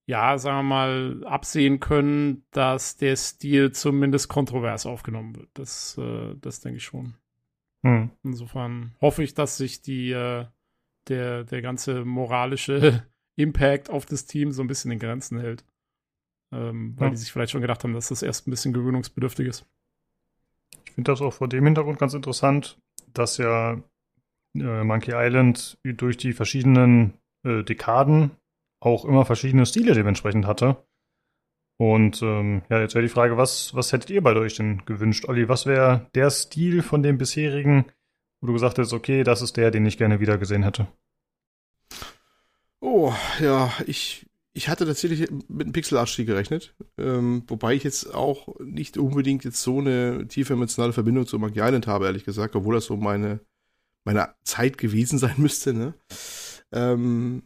ja, 0.06 0.39
sagen 0.39 0.59
wir 0.59 0.62
mal, 0.62 1.24
absehen 1.24 1.81
können, 1.81 2.47
dass 2.52 2.97
der 2.97 3.16
Stil 3.16 3.72
zumindest 3.72 4.28
kontrovers 4.28 4.86
aufgenommen 4.86 5.35
wird. 5.35 5.48
Das, 5.55 5.98
äh, 5.98 6.36
das 6.36 6.60
denke 6.60 6.76
ich 6.76 6.85
schon. 6.85 7.16
Hm. 7.85 8.11
Insofern 8.23 8.94
hoffe 9.01 9.23
ich, 9.23 9.35
dass 9.35 9.56
sich 9.56 9.82
die, 9.82 10.11
äh, 10.11 10.47
der, 11.09 11.44
der 11.44 11.62
ganze 11.62 12.05
moralische 12.05 13.05
Impact 13.36 13.90
auf 13.90 14.06
das 14.06 14.27
Team 14.27 14.52
so 14.52 14.62
ein 14.62 14.69
bisschen 14.69 14.90
in 14.90 14.98
Grenzen 14.98 15.39
hält. 15.39 15.65
Ähm, 16.52 16.94
weil 16.97 17.06
Ja. 17.09 17.11
die 17.11 17.16
sich 17.16 17.32
vielleicht 17.32 17.51
schon 17.52 17.61
gedacht 17.61 17.82
haben, 17.85 17.93
dass 17.94 18.09
das 18.09 18.23
erst 18.23 18.47
ein 18.47 18.51
bisschen 18.51 18.73
gewöhnungsbedürftig 18.73 19.48
ist. 19.48 19.66
Ich 20.86 20.93
finde 20.93 21.11
das 21.12 21.20
auch 21.20 21.32
vor 21.32 21.48
dem 21.48 21.65
Hintergrund 21.65 21.98
ganz 21.98 22.15
interessant, 22.15 22.78
dass 23.12 23.39
ja 23.39 23.82
äh, 24.55 24.85
Monkey 24.85 25.12
Island 25.15 25.78
durch 25.82 26.16
die 26.16 26.32
verschiedenen 26.32 27.15
äh, 27.44 27.65
Dekaden 27.65 28.31
auch 28.81 29.05
immer 29.05 29.24
verschiedene 29.24 29.66
Stile 29.66 29.94
dementsprechend 29.94 30.47
hatte. 30.47 30.77
Und 31.77 32.23
ähm, 32.23 32.63
ja, 32.71 32.81
jetzt 32.81 32.95
wäre 32.95 33.03
die 33.03 33.09
Frage, 33.13 33.37
was, 33.37 33.75
was 33.75 33.93
hättet 33.93 34.11
ihr 34.11 34.23
bei 34.23 34.35
euch 34.37 34.57
denn 34.57 34.85
gewünscht? 34.87 35.27
Olli, 35.27 35.49
was 35.49 35.67
wäre 35.67 36.09
der 36.15 36.31
Stil 36.31 36.83
von 36.83 37.03
dem 37.03 37.19
bisherigen, 37.19 37.87
wo 38.41 38.47
du 38.47 38.53
gesagt 38.53 38.79
hättest, 38.79 38.93
okay, 38.93 39.25
das 39.25 39.43
ist 39.43 39.57
der, 39.57 39.71
den 39.71 39.87
ich 39.87 39.99
gerne 39.99 40.21
wiedergesehen 40.21 40.63
hätte? 40.63 40.87
Oh, 42.81 43.13
ja, 43.41 43.73
ich, 43.87 44.27
ich 44.53 44.69
hatte 44.69 44.87
tatsächlich 44.87 45.29
mit 45.49 45.63
einem 45.63 45.73
Pixel-Art-Stil 45.73 46.27
gerechnet. 46.27 46.77
Ähm, 46.97 47.43
wobei 47.49 47.75
ich 47.75 47.83
jetzt 47.83 48.15
auch 48.15 48.49
nicht 48.61 48.97
unbedingt 48.97 49.45
jetzt 49.45 49.63
so 49.63 49.81
eine 49.81 50.29
tiefe 50.29 50.53
emotionale 50.53 50.93
Verbindung 50.93 51.27
zu 51.27 51.39
Monkey 51.39 51.61
Island 51.61 51.89
habe, 51.89 52.07
ehrlich 52.07 52.25
gesagt, 52.25 52.55
obwohl 52.55 52.75
das 52.77 52.85
so 52.85 52.97
meine, 52.97 53.41
meine 54.05 54.35
Zeit 54.45 54.79
gewesen 54.79 55.19
sein 55.19 55.35
müsste, 55.39 55.75
ne? 55.75 55.95
Ähm, 56.73 57.43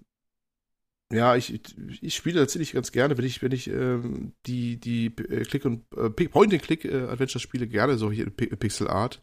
ja, 1.13 1.37
ich, 1.37 1.61
ich 2.03 2.15
spiele 2.15 2.41
tatsächlich 2.41 2.73
ganz 2.73 2.93
gerne, 2.93 3.17
wenn 3.17 3.25
ich, 3.25 3.43
wenn 3.43 3.53
ich 3.53 3.69
ähm, 3.69 4.33
die, 4.47 4.79
die 4.79 5.07
äh, 5.07 5.45
Click- 5.45 5.65
und 5.65 5.85
äh, 5.97 6.11
Point-and-Click-Adventure 6.11 7.41
spiele, 7.41 7.67
gerne 7.67 7.97
solche 7.97 8.31
Pi- 8.31 8.55
Pixel-Art. 8.55 9.23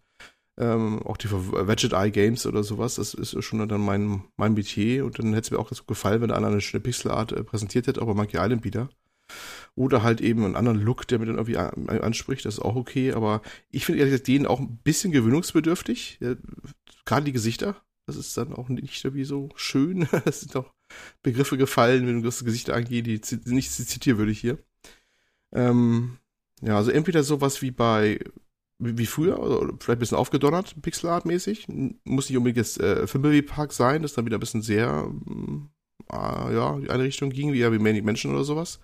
Ähm, 0.58 1.04
auch 1.04 1.18
die 1.18 1.30
Widget 1.32 1.92
Eye 1.94 2.12
Games 2.12 2.46
oder 2.46 2.64
sowas, 2.64 2.96
das 2.96 3.14
ist 3.14 3.44
schon 3.44 3.68
dann 3.68 3.82
mein, 3.82 4.24
mein 4.38 4.54
Metier 4.54 5.06
und 5.06 5.20
dann 5.20 5.34
hätte 5.34 5.48
es 5.48 5.52
mir 5.52 5.60
auch 5.60 5.70
so 5.70 5.84
gefallen, 5.84 6.22
wenn 6.22 6.32
einer 6.32 6.48
eine 6.48 6.62
schöne 6.62 6.82
Pixelart 6.82 7.34
äh, 7.34 7.44
präsentiert 7.44 7.88
hätte, 7.88 8.02
auch 8.02 8.08
bei 8.08 8.14
Monkey 8.14 8.38
Island 8.38 8.64
wieder. 8.64 8.90
Oder 9.76 10.04
halt 10.04 10.22
eben 10.22 10.46
einen 10.46 10.56
anderen 10.56 10.80
Look, 10.82 11.08
der 11.08 11.20
mir 11.20 11.26
dann 11.26 11.36
irgendwie 11.36 11.58
an, 11.58 11.90
anspricht, 11.90 12.46
das 12.46 12.56
ist 12.56 12.62
auch 12.64 12.76
okay, 12.76 13.12
aber 13.12 13.42
ich 13.72 13.86
finde 13.86 14.00
ehrlich 14.00 14.14
gesagt 14.14 14.28
den 14.30 14.46
auch 14.46 14.60
ein 14.60 14.78
bisschen 14.78 15.12
gewöhnungsbedürftig. 15.12 16.20
Ja, 16.22 16.36
Gerade 17.06 17.26
die 17.26 17.34
Gesichter, 17.34 17.76
das 18.08 18.16
ist 18.16 18.38
dann 18.38 18.54
auch 18.54 18.70
nicht 18.70 19.04
irgendwie 19.04 19.26
so 19.26 19.50
schön. 19.56 20.08
Es 20.26 20.42
sind 20.42 20.56
auch 20.56 20.72
Begriffe 21.24 21.58
gefallen, 21.58 22.08
wenn 22.08 22.24
das 22.24 22.44
Gesichter 22.44 22.76
angeht, 22.76 23.08
die 23.08 23.20
nicht 23.46 23.72
zitierwürdig 23.72 24.40
hier. 24.40 24.58
Ähm, 25.54 26.18
ja, 26.62 26.78
also 26.78 26.92
entweder 26.92 27.24
sowas 27.24 27.62
wie 27.62 27.72
bei 27.72 28.20
wie 28.78 29.06
früher, 29.06 29.40
oder 29.40 29.74
vielleicht 29.80 29.90
ein 29.90 30.00
bisschen 30.00 30.18
aufgedonnert, 30.18 30.76
Pixelart-mäßig. 30.82 31.68
Muss 32.04 32.30
nicht 32.30 32.38
unbedingt 32.38 32.58
jetzt 32.58 32.78
äh, 32.80 33.08
Family 33.08 33.42
Park 33.42 33.72
sein, 33.72 34.02
das 34.02 34.14
dann 34.14 34.26
wieder 34.26 34.36
ein 34.36 34.42
bisschen 34.42 34.62
sehr, 34.62 35.10
ah, 36.10 36.50
ja, 36.52 36.78
in 36.78 36.90
eine 36.90 37.04
Richtung 37.04 37.30
ging, 37.30 37.54
wie 37.54 37.60
ja 37.60 37.72
wie 37.72 37.80
Manic 37.80 38.04
Menschen 38.04 38.32
oder 38.32 38.44
sowas. 38.44 38.82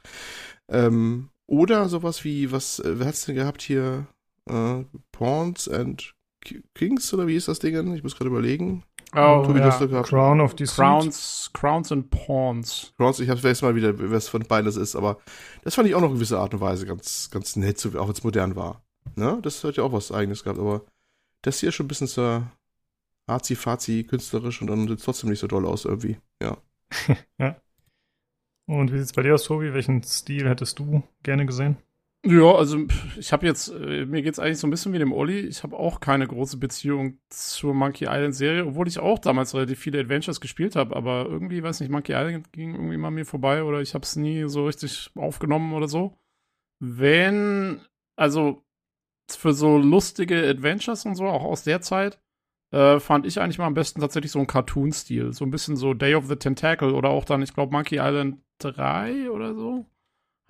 Ähm, 0.70 1.28
oder 1.46 1.90
sowas 1.90 2.24
wie, 2.24 2.54
was, 2.54 2.80
äh, 2.80 3.00
wer 3.00 3.08
hat's 3.08 3.26
denn 3.26 3.36
gehabt 3.36 3.62
hier? 3.62 4.08
Äh, 4.48 4.86
Pawns 5.12 5.68
and 5.68 6.16
Ki- 6.40 6.64
Kings, 6.74 7.14
oder 7.14 7.28
wie 7.28 7.36
ist 7.36 7.50
das 7.50 7.60
Ding? 7.60 7.94
Ich 7.94 8.04
muss 8.04 8.16
gerade 8.16 8.30
überlegen. 8.30 8.84
Oh, 9.14 9.44
Tobi, 9.46 9.60
ja. 9.60 9.78
gehabt. 9.78 10.08
Crown 10.08 10.40
of 10.40 10.56
the 10.58 10.64
Crowns, 10.64 11.50
Crowns 11.54 11.92
and 11.92 12.10
Pawns. 12.10 12.94
Crowns, 12.98 13.20
ich 13.20 13.30
hab's 13.30 13.44
weiß 13.44 13.62
mal 13.62 13.76
wieder, 13.76 13.94
was 14.12 14.30
von 14.30 14.42
beiden 14.44 14.66
das 14.66 14.78
ist, 14.78 14.96
aber 14.96 15.18
das 15.64 15.76
fand 15.76 15.90
ich 15.90 15.96
auch 15.96 16.02
noch 16.02 16.10
in 16.10 16.16
gewisser 16.16 16.40
Art 16.40 16.54
und 16.54 16.62
Weise 16.62 16.86
ganz, 16.86 17.30
ganz 17.30 17.56
nett, 17.58 17.78
so, 17.78 17.90
auch 18.00 18.08
wenn 18.08 18.14
es 18.14 18.24
modern 18.24 18.56
war. 18.56 18.82
Ne? 19.16 19.40
Das 19.42 19.64
hat 19.64 19.76
ja 19.76 19.84
auch 19.84 19.92
was 19.92 20.12
eigenes 20.12 20.44
gehabt, 20.44 20.60
aber 20.60 20.86
das 21.42 21.60
hier 21.60 21.70
ist 21.70 21.76
schon 21.76 21.86
ein 21.86 21.90
bisschen 21.90 22.08
so 22.08 22.44
arzi-fazi 23.28 24.04
künstlerisch 24.04 24.62
und 24.62 24.68
dann 24.68 24.88
sieht 24.88 25.04
trotzdem 25.04 25.30
nicht 25.30 25.40
so 25.40 25.48
doll 25.48 25.66
aus 25.66 25.86
irgendwie. 25.86 26.18
Ja. 27.40 27.56
Und 28.68 28.92
wie 28.94 29.00
sieht's 29.00 29.14
bei 29.14 29.22
dir 29.24 29.34
aus, 29.34 29.46
Tobi? 29.46 29.74
Welchen 29.74 30.04
Stil 30.04 30.48
hättest 30.48 30.80
du 30.80 31.04
gerne 31.24 31.46
gesehen? 31.46 31.78
Ja, 32.24 32.54
also 32.54 32.86
ich 33.18 33.34
habe 33.34 33.48
jetzt, 33.48 33.70
äh, 33.70 34.06
mir 34.06 34.22
geht's 34.22 34.38
eigentlich 34.38 34.60
so 34.60 34.68
ein 34.68 34.70
bisschen 34.70 34.94
wie 34.94 35.00
dem 35.00 35.12
Olli. 35.12 35.40
Ich 35.40 35.64
habe 35.64 35.76
auch 35.76 36.00
keine 36.00 36.28
große 36.28 36.58
Beziehung 36.58 37.20
zur 37.30 37.74
Monkey 37.74 38.06
Island 38.06 38.36
Serie, 38.36 38.64
obwohl 38.68 38.88
ich 38.88 39.00
auch 39.00 39.18
damals 39.18 39.56
relativ 39.56 39.80
viele 39.80 40.00
Adventures 40.00 40.40
gespielt 40.40 40.76
habe. 40.76 40.96
Aber 40.96 41.26
irgendwie, 41.26 41.64
weiß 41.64 41.80
nicht, 41.80 41.90
Monkey 41.90 42.12
Island 42.14 42.54
ging 42.54 42.76
irgendwie 42.76 42.98
mal 42.98 43.10
mir 43.10 43.26
vorbei 43.26 43.64
oder 43.64 43.82
ich 43.82 43.96
habe 43.96 44.04
es 44.04 44.16
nie 44.16 44.48
so 44.48 44.68
richtig 44.68 45.10
aufgenommen 45.16 45.74
oder 45.74 45.88
so. 45.88 46.16
Wenn, 46.80 47.82
also 48.18 48.64
für 49.30 49.54
so 49.54 49.78
lustige 49.78 50.48
Adventures 50.50 51.06
und 51.06 51.16
so, 51.16 51.28
auch 51.28 51.44
aus 51.46 51.64
der 51.64 51.82
Zeit, 51.82 52.22
äh, 52.72 53.00
fand 53.00 53.26
ich 53.28 53.42
eigentlich 53.42 53.60
mal 53.60 53.68
am 53.68 53.76
besten 53.76 54.02
tatsächlich 54.02 54.32
so 54.32 54.40
ein 54.40 54.48
Cartoon-Stil. 54.48 55.34
So 55.34 55.46
ein 55.46 55.52
bisschen 55.52 55.78
so 55.78 55.94
Day 55.96 56.16
of 56.16 56.28
the 56.28 56.38
Tentacle 56.38 56.94
oder 56.96 57.10
auch 57.12 57.26
dann, 57.26 57.42
ich 57.44 57.54
glaube, 57.54 57.74
Monkey 57.74 57.98
Island 58.00 58.40
3 58.60 59.32
oder 59.32 59.56
so. 59.56 59.88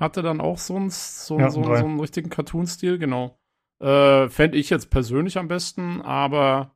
Hatte 0.02 0.22
dann 0.22 0.42
auch 0.42 0.58
so 0.58 0.76
einen 0.76 0.90
so, 0.90 1.40
Ja, 1.40 1.50
so, 1.50 1.64
so 1.64 1.72
einen 1.72 2.00
richtigen 2.00 2.30
Cartoon-Stil, 2.30 2.98
genau. 2.98 3.38
Äh, 3.80 4.30
Fände 4.30 4.58
ich 4.58 4.70
jetzt 4.70 4.90
persönlich 4.90 5.38
am 5.38 5.48
besten, 5.48 6.02
aber 6.02 6.76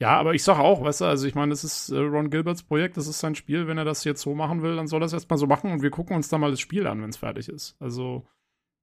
ja, 0.00 0.18
aber 0.18 0.34
ich 0.34 0.42
sage 0.42 0.60
auch, 0.60 0.82
weißt 0.82 1.02
du, 1.02 1.04
also 1.04 1.26
ich 1.26 1.34
meine, 1.34 1.50
das 1.50 1.62
ist 1.62 1.90
äh, 1.90 1.98
Ron 1.98 2.30
Gilberts 2.30 2.64
Projekt, 2.64 2.96
das 2.96 3.06
ist 3.06 3.20
sein 3.20 3.34
Spiel. 3.34 3.68
Wenn 3.68 3.78
er 3.78 3.84
das 3.84 4.02
jetzt 4.04 4.22
so 4.22 4.34
machen 4.34 4.62
will, 4.62 4.76
dann 4.76 4.88
soll 4.88 5.00
er 5.00 5.04
das 5.06 5.12
erstmal 5.12 5.38
so 5.38 5.46
machen 5.46 5.70
und 5.70 5.82
wir 5.82 5.90
gucken 5.90 6.16
uns 6.16 6.28
dann 6.28 6.40
mal 6.40 6.50
das 6.50 6.60
Spiel 6.60 6.86
an, 6.86 7.00
wenn 7.02 7.10
es 7.10 7.18
fertig 7.18 7.48
ist. 7.48 7.76
Also 7.78 8.26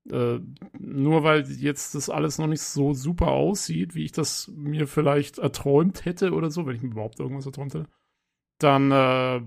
äh, 0.09 0.39
nur 0.79 1.23
weil 1.23 1.45
jetzt 1.51 1.93
das 1.93 2.09
alles 2.09 2.37
noch 2.37 2.47
nicht 2.47 2.61
so 2.61 2.93
super 2.93 3.27
aussieht, 3.27 3.95
wie 3.95 4.05
ich 4.05 4.13
das 4.13 4.49
mir 4.55 4.87
vielleicht 4.87 5.39
erträumt 5.39 6.05
hätte 6.05 6.31
oder 6.31 6.51
so, 6.51 6.65
wenn 6.65 6.75
ich 6.75 6.81
mir 6.81 6.91
überhaupt 6.91 7.19
irgendwas 7.19 7.45
erträumt 7.45 7.73
hätte, 7.73 7.89
dann, 8.59 8.91
äh, 8.91 9.41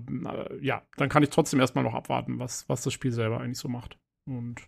ja, 0.61 0.83
dann 0.97 1.09
kann 1.09 1.23
ich 1.23 1.29
trotzdem 1.29 1.59
erstmal 1.59 1.83
noch 1.83 1.95
abwarten, 1.95 2.39
was, 2.39 2.67
was 2.69 2.83
das 2.83 2.93
Spiel 2.93 3.11
selber 3.11 3.39
eigentlich 3.39 3.57
so 3.57 3.67
macht. 3.67 3.97
Und 4.25 4.61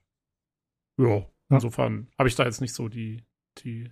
ja, 0.98 1.26
insofern 1.49 2.07
habe 2.18 2.30
ich 2.30 2.36
da 2.36 2.44
jetzt 2.44 2.61
nicht 2.61 2.73
so 2.73 2.90
die, 2.90 3.23
die, 3.60 3.91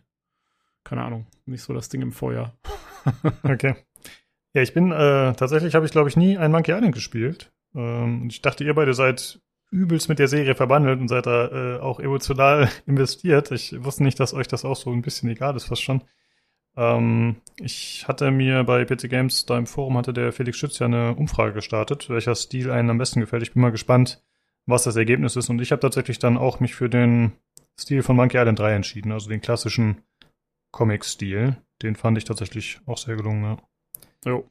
keine 0.84 1.04
Ahnung, 1.04 1.28
nicht 1.46 1.64
so 1.64 1.74
das 1.74 1.90
Ding 1.90 2.02
im 2.02 2.12
Feuer. 2.12 2.58
Okay. 3.44 3.76
Ja, 4.54 4.62
ich 4.62 4.74
bin, 4.74 4.92
äh, 4.92 5.34
tatsächlich 5.34 5.74
habe 5.74 5.86
ich, 5.86 5.92
glaube 5.92 6.10
ich, 6.10 6.16
nie 6.16 6.38
ein 6.38 6.52
Monkey 6.52 6.72
Island 6.72 6.94
gespielt. 6.94 7.52
Ähm, 7.76 8.24
und 8.24 8.32
ich 8.32 8.42
dachte, 8.42 8.64
ihr 8.64 8.76
beide 8.76 8.94
seid 8.94 9.42
übelst 9.72 10.10
mit 10.10 10.20
der 10.20 10.28
Serie 10.28 10.54
verbandelt 10.54 11.00
und 11.00 11.08
seid 11.08 11.26
da 11.26 11.48
äh, 11.48 11.80
auch 11.80 12.00
emotional 12.00 12.70
investiert. 12.86 13.52
Ich 13.52 13.84
wusste 13.84 14.04
nicht, 14.04 14.20
dass 14.20 14.34
euch 14.34 14.48
das 14.48 14.66
auch 14.66 14.76
so 14.76 14.92
ein 14.92 15.02
bisschen 15.02 15.30
egal 15.30 15.56
ist, 15.56 15.66
fast 15.66 15.82
schon. 15.82 16.04
Ähm, 16.78 17.38
ich 17.60 18.08
hatte 18.08 18.30
mir 18.30 18.64
bei 18.64 18.86
PC 18.86 19.10
Games, 19.10 19.48
da 19.48 19.58
im 19.58 19.66
Forum 19.66 19.98
hatte 19.98 20.14
der 20.14 20.32
Felix 20.32 20.58
Schütz 20.58 20.78
ja 20.78 20.86
eine 20.86 21.16
Umfrage 21.16 21.54
gestartet, 21.54 22.10
welcher 22.10 22.36
Stil 22.36 22.70
einen 22.70 22.92
am 22.92 23.00
besten 23.00 23.22
gefällt. 23.22 23.42
Ich 23.42 23.54
bin 23.54 23.62
mal 23.62 23.72
gespannt, 23.72 24.22
was 24.66 24.84
das 24.84 24.96
Ergebnis 24.96 25.36
ist. 25.36 25.50
Und 25.50 25.62
ich 25.62 25.72
habe 25.72 25.82
tatsächlich 25.82 26.20
dann 26.20 26.38
auch 26.38 26.60
mich 26.60 26.76
für 26.76 26.90
den 26.90 27.34
Stil 27.80 28.04
von 28.04 28.16
Monkey 28.16 28.38
Island 28.38 28.60
3 28.60 28.74
entschieden, 28.74 29.12
also 29.12 29.30
den 29.30 29.42
klassischen 29.42 30.04
Comic-Stil. 30.72 31.58
Den 31.82 31.96
fand 31.96 32.18
ich 32.18 32.24
tatsächlich 32.24 32.80
auch 32.86 32.98
sehr 32.98 33.16
gelungen, 33.16 33.44
ja. 33.44 33.58
Jo. 34.26 34.50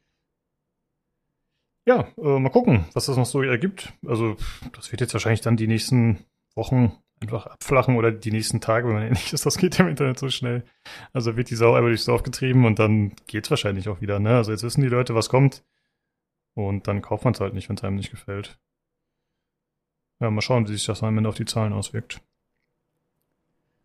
Ja, 1.87 2.07
äh, 2.17 2.39
mal 2.39 2.51
gucken, 2.51 2.85
was 2.93 3.07
das 3.07 3.17
noch 3.17 3.27
so 3.27 3.43
ergibt. 3.43 3.93
Also, 4.07 4.37
das 4.73 4.93
wird 4.93 5.01
jetzt 5.01 5.15
wahrscheinlich 5.15 5.41
dann 5.41 5.57
die 5.57 5.67
nächsten 5.67 6.25
Wochen 6.55 6.93
einfach 7.21 7.47
abflachen 7.47 7.97
oder 7.97 8.13
die 8.13 8.31
nächsten 8.31 8.61
Tage, 8.61 8.87
wenn 8.87 8.95
man 8.95 9.03
ehrlich 9.09 9.33
ist, 9.33 9.47
das 9.47 9.59
geht 9.59 9.79
im 9.81 9.89
Internet 9.89 10.19
so 10.19 10.29
schnell. 10.29 10.65
Also 11.13 11.37
wird 11.37 11.51
die 11.51 11.57
Sau 11.57 11.75
einfach 11.75 11.89
durchs 11.89 12.05
Dorf 12.05 12.23
getrieben 12.23 12.67
und 12.67 12.79
dann 12.79 13.15
geht's 13.27 13.51
wahrscheinlich 13.51 13.89
auch 13.89 14.01
wieder, 14.01 14.19
ne? 14.19 14.37
Also 14.37 14.53
jetzt 14.53 14.63
wissen 14.63 14.83
die 14.83 14.89
Leute, 14.89 15.15
was 15.15 15.29
kommt. 15.29 15.65
Und 16.55 16.87
dann 16.87 17.01
kauft 17.01 17.25
man 17.25 17.35
es 17.35 17.41
halt 17.41 17.55
nicht, 17.55 17.69
wenn 17.69 17.77
es 17.77 17.85
einem 17.85 17.97
nicht 17.97 18.11
gefällt. 18.11 18.59
Ja, 20.23 20.31
mal 20.31 20.41
schauen, 20.41 20.69
wie 20.69 20.73
sich 20.73 20.87
das 20.87 21.03
am 21.03 21.19
Ende 21.19 21.29
auf 21.29 21.35
die 21.35 21.45
Zahlen 21.45 21.73
auswirkt. 21.73 22.21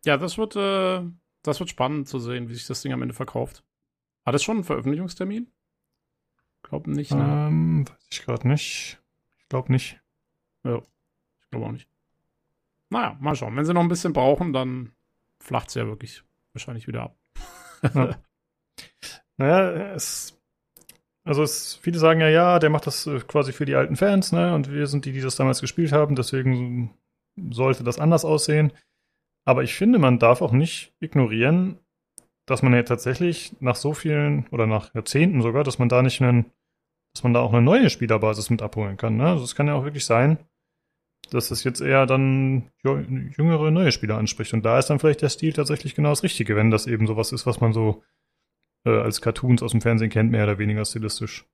Ja, 0.05 0.18
das 0.18 0.38
wird, 0.38 0.55
äh, 0.55 1.01
das 1.41 1.59
wird 1.59 1.72
spannend 1.72 2.07
zu 2.07 2.19
sehen, 2.19 2.47
wie 2.47 2.53
sich 2.53 2.68
das 2.68 2.84
Ding 2.84 2.93
am 2.93 3.01
Ende 3.01 3.15
verkauft. 3.15 3.64
Hat 4.23 4.35
es 4.35 4.43
schon 4.43 4.57
einen 4.57 4.64
Veröffentlichungstermin? 4.64 5.51
Glaub 6.61 6.85
nicht, 6.85 7.11
ne? 7.11 7.47
Ähm, 7.49 7.88
weiß 7.89 8.07
ich 8.11 8.23
gerade 8.23 8.47
nicht. 8.47 8.99
Ich 9.39 9.49
glaube 9.49 9.72
nicht. 9.72 9.99
Ich 10.64 11.49
glaube 11.49 11.65
auch 11.65 11.72
nicht. 11.72 11.89
Naja, 12.89 13.18
mal 13.19 13.35
schauen. 13.35 13.55
Wenn 13.55 13.65
sie 13.65 13.73
noch 13.73 13.81
ein 13.81 13.88
bisschen 13.88 14.14
brauchen, 14.14 14.53
dann 14.53 14.91
flacht 15.39 15.69
es 15.69 15.73
ja 15.73 15.88
wirklich 15.88 16.23
wahrscheinlich 16.53 16.88
wieder 16.88 17.01
ab. 17.01 17.18
Naja, 19.39 19.93
es. 19.93 20.36
Also 21.27 21.43
es, 21.43 21.75
viele 21.81 21.99
sagen 21.99 22.21
ja, 22.21 22.29
ja, 22.29 22.59
der 22.59 22.69
macht 22.69 22.87
das 22.87 23.05
äh, 23.05 23.19
quasi 23.19 23.51
für 23.51 23.65
die 23.65 23.75
alten 23.75 23.97
Fans, 23.97 24.31
ne? 24.31 24.55
Und 24.55 24.71
wir 24.71 24.87
sind 24.87 25.05
die, 25.05 25.11
die 25.11 25.21
das 25.21 25.35
damals 25.35 25.59
gespielt 25.59 25.91
haben, 25.91 26.15
deswegen 26.15 26.91
sollte 27.49 27.83
das 27.83 27.99
anders 27.99 28.23
aussehen. 28.23 28.71
Aber 29.45 29.63
ich 29.63 29.75
finde, 29.75 29.99
man 29.99 30.19
darf 30.19 30.41
auch 30.41 30.53
nicht 30.53 30.93
ignorieren, 30.99 31.79
dass 32.45 32.63
man 32.63 32.73
ja 32.73 32.83
tatsächlich 32.83 33.55
nach 33.59 33.75
so 33.75 33.93
vielen 33.93 34.47
oder 34.51 34.67
nach 34.67 34.93
Jahrzehnten 34.95 35.41
sogar, 35.41 35.63
dass 35.63 35.79
man 35.79 35.89
da 35.89 36.01
nicht 36.01 36.21
einen, 36.21 36.45
dass 37.13 37.23
man 37.23 37.33
da 37.33 37.41
auch 37.41 37.51
eine 37.51 37.61
neue 37.61 37.89
Spielerbasis 37.89 38.49
mit 38.49 38.61
abholen 38.61 38.95
kann. 38.95 39.17
Ne? 39.17 39.27
Also 39.27 39.43
es 39.43 39.53
kann 39.53 39.67
ja 39.67 39.73
auch 39.73 39.83
wirklich 39.83 40.05
sein, 40.05 40.37
dass 41.29 41.51
es 41.51 41.65
jetzt 41.65 41.81
eher 41.81 42.05
dann 42.05 42.71
jüngere 42.83 43.69
neue 43.69 43.91
Spieler 43.91 44.17
anspricht. 44.17 44.53
Und 44.53 44.63
da 44.65 44.79
ist 44.79 44.87
dann 44.87 44.99
vielleicht 44.99 45.21
der 45.21 45.29
Stil 45.29 45.51
tatsächlich 45.51 45.93
genau 45.93 46.09
das 46.09 46.23
Richtige, 46.23 46.55
wenn 46.55 46.71
das 46.71 46.87
eben 46.87 47.05
sowas 47.05 47.33
ist, 47.33 47.45
was 47.45 47.59
man 47.59 47.73
so 47.73 48.03
äh, 48.88 49.01
als 49.01 49.22
Cartoons 49.22 49.61
aus 49.61 49.72
dem 49.72 49.81
Fernsehen 49.81 50.09
kennt, 50.09 50.31
mehr 50.31 50.43
oder 50.45 50.57
weniger 50.57 50.84
stilistisch. 50.85 51.45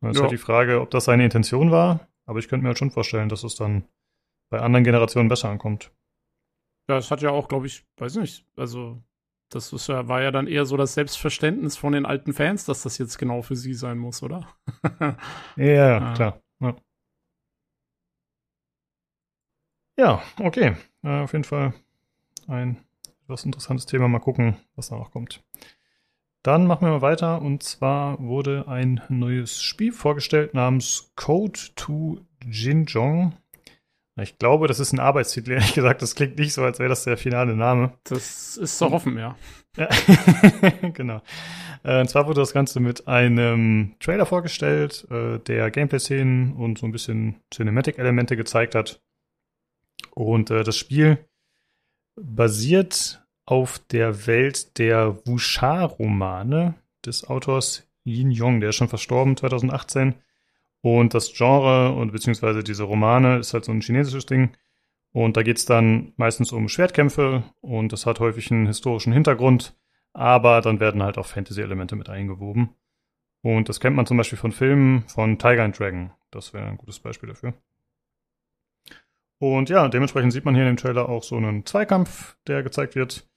Das 0.00 0.10
ist 0.12 0.16
Ja. 0.16 0.22
halt 0.22 0.32
die 0.32 0.38
Frage, 0.38 0.80
ob 0.80 0.90
das 0.90 1.04
seine 1.06 1.24
Intention 1.24 1.70
war, 1.70 2.06
aber 2.26 2.38
ich 2.38 2.48
könnte 2.48 2.62
mir 2.62 2.68
halt 2.68 2.78
schon 2.78 2.90
vorstellen, 2.90 3.28
dass 3.28 3.44
es 3.44 3.54
dann 3.56 3.84
bei 4.50 4.60
anderen 4.60 4.84
Generationen 4.84 5.28
besser 5.28 5.48
ankommt. 5.48 5.90
Ja, 6.88 6.94
das 6.96 7.10
hat 7.10 7.20
ja 7.22 7.30
auch, 7.30 7.48
glaube 7.48 7.66
ich, 7.66 7.84
weiß 7.96 8.16
nicht, 8.16 8.46
also 8.56 9.02
das 9.48 9.70
ja, 9.86 10.06
war 10.08 10.22
ja 10.22 10.30
dann 10.30 10.46
eher 10.46 10.66
so 10.66 10.76
das 10.76 10.94
Selbstverständnis 10.94 11.76
von 11.76 11.92
den 11.92 12.06
alten 12.06 12.32
Fans, 12.32 12.64
dass 12.64 12.82
das 12.82 12.98
jetzt 12.98 13.18
genau 13.18 13.42
für 13.42 13.56
sie 13.56 13.74
sein 13.74 13.98
muss, 13.98 14.22
oder? 14.22 14.46
Ja, 15.56 15.98
Ah. 15.98 16.14
klar. 16.14 16.40
Ja. 16.60 16.76
ja, 19.98 20.22
okay. 20.40 20.76
Äh, 21.02 21.20
auf 21.22 21.32
jeden 21.32 21.44
Fall 21.44 21.74
ein 22.48 22.78
etwas 23.24 23.44
interessantes 23.44 23.86
Thema. 23.86 24.08
Mal 24.08 24.20
gucken, 24.20 24.56
was 24.76 24.88
da 24.88 24.96
noch 24.96 25.10
kommt. 25.10 25.42
Dann 26.46 26.68
machen 26.68 26.86
wir 26.86 26.92
mal 26.92 27.02
weiter. 27.02 27.42
Und 27.42 27.64
zwar 27.64 28.20
wurde 28.20 28.68
ein 28.68 29.00
neues 29.08 29.60
Spiel 29.60 29.90
vorgestellt 29.90 30.54
namens 30.54 31.10
Code 31.16 31.58
to 31.74 32.20
Jinjong. 32.48 33.34
Ich 34.14 34.38
glaube, 34.38 34.68
das 34.68 34.78
ist 34.78 34.92
ein 34.92 35.00
Arbeitstitel. 35.00 35.50
Ehrlich 35.54 35.74
gesagt, 35.74 36.02
das 36.02 36.14
klingt 36.14 36.38
nicht 36.38 36.52
so, 36.52 36.62
als 36.62 36.78
wäre 36.78 36.88
das 36.88 37.02
der 37.02 37.16
finale 37.16 37.56
Name. 37.56 37.94
Das 38.04 38.56
ist 38.56 38.78
zu 38.78 38.88
hoffen, 38.88 39.18
ja. 39.18 39.34
Ja, 39.76 39.88
genau. 40.92 41.20
Äh, 41.82 42.02
und 42.02 42.08
zwar 42.08 42.28
wurde 42.28 42.42
das 42.42 42.52
Ganze 42.52 42.78
mit 42.78 43.08
einem 43.08 43.96
Trailer 43.98 44.24
vorgestellt, 44.24 45.04
äh, 45.10 45.40
der 45.40 45.72
Gameplay-Szenen 45.72 46.52
und 46.52 46.78
so 46.78 46.86
ein 46.86 46.92
bisschen 46.92 47.40
Cinematic-Elemente 47.52 48.36
gezeigt 48.36 48.76
hat. 48.76 49.02
Und 50.14 50.52
äh, 50.52 50.62
das 50.62 50.76
Spiel 50.76 51.18
basiert 52.14 53.25
auf 53.46 53.78
der 53.78 54.26
Welt 54.26 54.78
der 54.78 55.16
Wuxia-Romane 55.26 56.74
des 57.04 57.24
Autors 57.24 57.88
Yin 58.04 58.30
Yong, 58.30 58.60
der 58.60 58.70
ist 58.70 58.76
schon 58.76 58.88
verstorben 58.88 59.36
2018. 59.36 60.14
Und 60.82 61.14
das 61.14 61.32
Genre 61.32 61.92
und 61.92 62.12
beziehungsweise 62.12 62.62
diese 62.62 62.84
Romane 62.84 63.38
ist 63.38 63.54
halt 63.54 63.64
so 63.64 63.72
ein 63.72 63.80
chinesisches 63.80 64.26
Ding. 64.26 64.50
Und 65.12 65.36
da 65.36 65.42
geht's 65.42 65.64
dann 65.64 66.12
meistens 66.16 66.52
um 66.52 66.68
Schwertkämpfe 66.68 67.42
und 67.60 67.92
das 67.92 68.04
hat 68.04 68.20
häufig 68.20 68.52
einen 68.52 68.66
historischen 68.66 69.12
Hintergrund, 69.12 69.74
aber 70.12 70.60
dann 70.60 70.78
werden 70.78 71.02
halt 71.02 71.16
auch 71.16 71.26
Fantasy-Elemente 71.26 71.96
mit 71.96 72.10
eingewoben. 72.10 72.74
Und 73.42 73.68
das 73.68 73.80
kennt 73.80 73.96
man 73.96 74.06
zum 74.06 74.18
Beispiel 74.18 74.38
von 74.38 74.52
Filmen 74.52 75.04
von 75.08 75.38
Tiger 75.38 75.64
and 75.64 75.78
Dragon. 75.78 76.10
Das 76.30 76.52
wäre 76.52 76.66
ein 76.66 76.76
gutes 76.76 77.00
Beispiel 77.00 77.30
dafür. 77.30 77.54
Und 79.38 79.68
ja, 79.68 79.88
dementsprechend 79.88 80.32
sieht 80.32 80.44
man 80.44 80.54
hier 80.54 80.64
in 80.64 80.72
dem 80.72 80.76
Trailer 80.76 81.08
auch 81.08 81.22
so 81.22 81.36
einen 81.36 81.64
Zweikampf, 81.64 82.36
der 82.46 82.62
gezeigt 82.62 82.94
wird. 82.94 83.28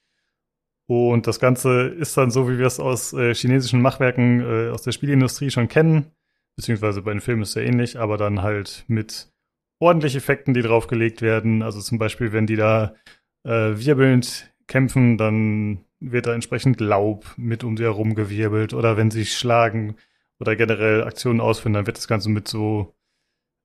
Und 0.89 1.27
das 1.27 1.39
Ganze 1.39 1.83
ist 1.83 2.17
dann 2.17 2.31
so, 2.31 2.49
wie 2.49 2.57
wir 2.57 2.65
es 2.65 2.79
aus 2.79 3.13
äh, 3.13 3.35
chinesischen 3.35 3.79
Machwerken 3.79 4.41
äh, 4.41 4.69
aus 4.71 4.81
der 4.81 4.91
Spielindustrie 4.91 5.51
schon 5.51 5.67
kennen. 5.67 6.07
Beziehungsweise 6.55 7.03
bei 7.03 7.11
den 7.11 7.21
Filmen 7.21 7.43
ist 7.43 7.49
es 7.49 7.53
sehr 7.53 7.65
ähnlich, 7.67 7.99
aber 7.99 8.17
dann 8.17 8.41
halt 8.41 8.85
mit 8.87 9.31
ordentlich 9.77 10.15
Effekten, 10.15 10.55
die 10.55 10.63
draufgelegt 10.63 11.21
werden. 11.21 11.61
Also 11.61 11.79
zum 11.79 11.99
Beispiel, 11.99 12.33
wenn 12.33 12.47
die 12.47 12.55
da 12.55 12.95
äh, 13.43 13.51
wirbelnd 13.75 14.51
kämpfen, 14.65 15.19
dann 15.19 15.85
wird 15.99 16.25
da 16.25 16.33
entsprechend 16.33 16.81
Laub 16.81 17.35
mit 17.37 17.63
um 17.63 17.77
sie 17.77 17.83
herum 17.83 18.15
gewirbelt. 18.15 18.73
Oder 18.73 18.97
wenn 18.97 19.11
sie 19.11 19.27
schlagen 19.27 19.95
oder 20.39 20.55
generell 20.55 21.03
Aktionen 21.03 21.39
ausführen, 21.39 21.73
dann 21.73 21.85
wird 21.85 21.97
das 21.97 22.07
Ganze 22.07 22.31
mit 22.31 22.47
so, 22.47 22.95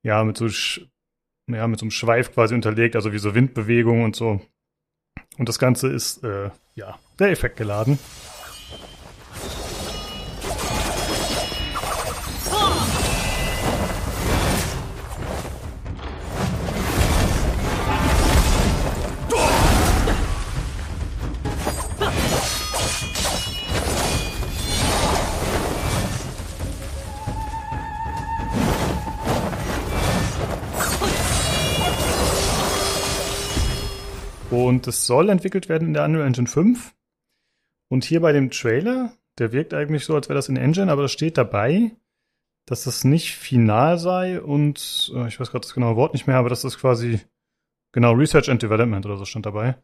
ja, 0.02 0.22
mit 0.24 0.36
so, 0.36 0.48
ja, 1.46 1.66
mit 1.68 1.78
so 1.78 1.84
einem 1.84 1.90
Schweif 1.90 2.34
quasi 2.34 2.54
unterlegt, 2.54 2.96
also 2.96 3.14
wie 3.14 3.18
so 3.18 3.34
Windbewegungen 3.34 4.04
und 4.04 4.14
so. 4.14 4.42
Und 5.38 5.48
das 5.48 5.58
Ganze 5.58 5.88
ist, 5.88 6.22
äh, 6.22 6.50
ja, 6.74 6.98
sehr 7.18 7.30
effektgeladen. 7.30 7.98
Und 34.54 34.86
es 34.86 35.06
soll 35.06 35.30
entwickelt 35.30 35.68
werden 35.68 35.88
in 35.88 35.94
der 35.94 36.04
Unreal 36.04 36.28
Engine 36.28 36.46
5. 36.46 36.94
Und 37.90 38.04
hier 38.04 38.20
bei 38.20 38.32
dem 38.32 38.50
Trailer, 38.50 39.12
der 39.38 39.52
wirkt 39.52 39.74
eigentlich 39.74 40.04
so, 40.04 40.14
als 40.14 40.28
wäre 40.28 40.36
das 40.36 40.48
in 40.48 40.56
Engine, 40.56 40.90
aber 40.92 41.02
da 41.02 41.08
steht 41.08 41.36
dabei, 41.36 41.90
dass 42.66 42.84
das 42.84 43.02
nicht 43.02 43.34
final 43.34 43.98
sei 43.98 44.40
und 44.40 45.12
äh, 45.14 45.26
ich 45.28 45.38
weiß 45.38 45.50
gerade 45.50 45.62
das 45.62 45.74
genaue 45.74 45.96
Wort 45.96 46.14
nicht 46.14 46.26
mehr, 46.26 46.36
aber 46.36 46.48
das 46.48 46.62
quasi 46.78 47.20
genau 47.92 48.12
Research 48.12 48.48
and 48.48 48.62
Development 48.62 49.04
oder 49.04 49.16
so 49.16 49.24
stand 49.24 49.44
dabei. 49.44 49.76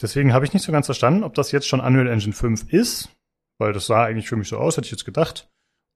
Deswegen 0.00 0.32
habe 0.32 0.44
ich 0.44 0.54
nicht 0.54 0.64
so 0.64 0.72
ganz 0.72 0.86
verstanden, 0.86 1.22
ob 1.22 1.34
das 1.34 1.52
jetzt 1.52 1.68
schon 1.68 1.80
Unreal 1.80 2.08
Engine 2.08 2.32
5 2.32 2.72
ist, 2.72 3.10
weil 3.58 3.72
das 3.72 3.86
sah 3.86 4.04
eigentlich 4.04 4.28
für 4.28 4.36
mich 4.36 4.48
so 4.48 4.56
aus, 4.56 4.76
hätte 4.76 4.86
ich 4.86 4.92
jetzt 4.92 5.04
gedacht, 5.04 5.50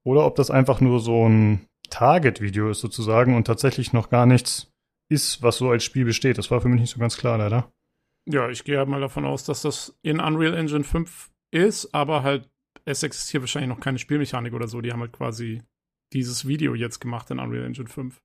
oder 0.05 0.25
ob 0.25 0.35
das 0.35 0.51
einfach 0.51 0.79
nur 0.79 0.99
so 0.99 1.27
ein 1.27 1.67
Target-Video 1.89 2.69
ist 2.69 2.81
sozusagen 2.81 3.35
und 3.35 3.45
tatsächlich 3.45 3.93
noch 3.93 4.09
gar 4.09 4.25
nichts 4.25 4.72
ist, 5.09 5.41
was 5.41 5.57
so 5.57 5.69
als 5.69 5.83
Spiel 5.83 6.05
besteht. 6.05 6.37
Das 6.37 6.49
war 6.51 6.61
für 6.61 6.69
mich 6.69 6.81
nicht 6.81 6.91
so 6.93 6.99
ganz 6.99 7.17
klar, 7.17 7.37
leider. 7.37 7.71
Ja, 8.25 8.49
ich 8.49 8.63
gehe 8.63 8.77
halt 8.77 8.87
mal 8.87 9.01
davon 9.01 9.25
aus, 9.25 9.43
dass 9.43 9.61
das 9.63 9.97
in 10.01 10.19
Unreal 10.19 10.53
Engine 10.53 10.83
5 10.83 11.31
ist, 11.51 11.93
aber 11.93 12.23
halt, 12.23 12.49
es 12.85 13.03
existiert 13.03 13.43
wahrscheinlich 13.43 13.69
noch 13.69 13.79
keine 13.79 13.99
Spielmechanik 13.99 14.53
oder 14.53 14.67
so. 14.67 14.81
Die 14.81 14.91
haben 14.91 15.01
halt 15.01 15.13
quasi 15.13 15.61
dieses 16.13 16.47
Video 16.47 16.73
jetzt 16.75 16.99
gemacht 16.99 17.29
in 17.31 17.39
Unreal 17.39 17.65
Engine 17.65 17.89
5. 17.89 18.21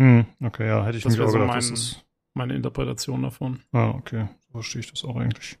Hm, 0.00 0.26
okay, 0.42 0.66
ja, 0.66 0.84
hätte 0.84 0.98
ich 0.98 1.04
Das 1.04 1.12
mir 1.12 1.18
wäre 1.18 1.28
auch 1.28 1.32
so 1.32 1.38
gedacht. 1.38 1.48
mein, 1.54 1.60
das 1.60 1.70
ist, 1.70 2.06
meine 2.34 2.54
Interpretation 2.54 3.22
davon. 3.22 3.62
ah, 3.72 3.90
okay, 3.90 4.28
so 4.40 4.52
verstehe 4.52 4.80
ich 4.80 4.90
das 4.90 5.04
auch 5.04 5.16
eigentlich. 5.16 5.58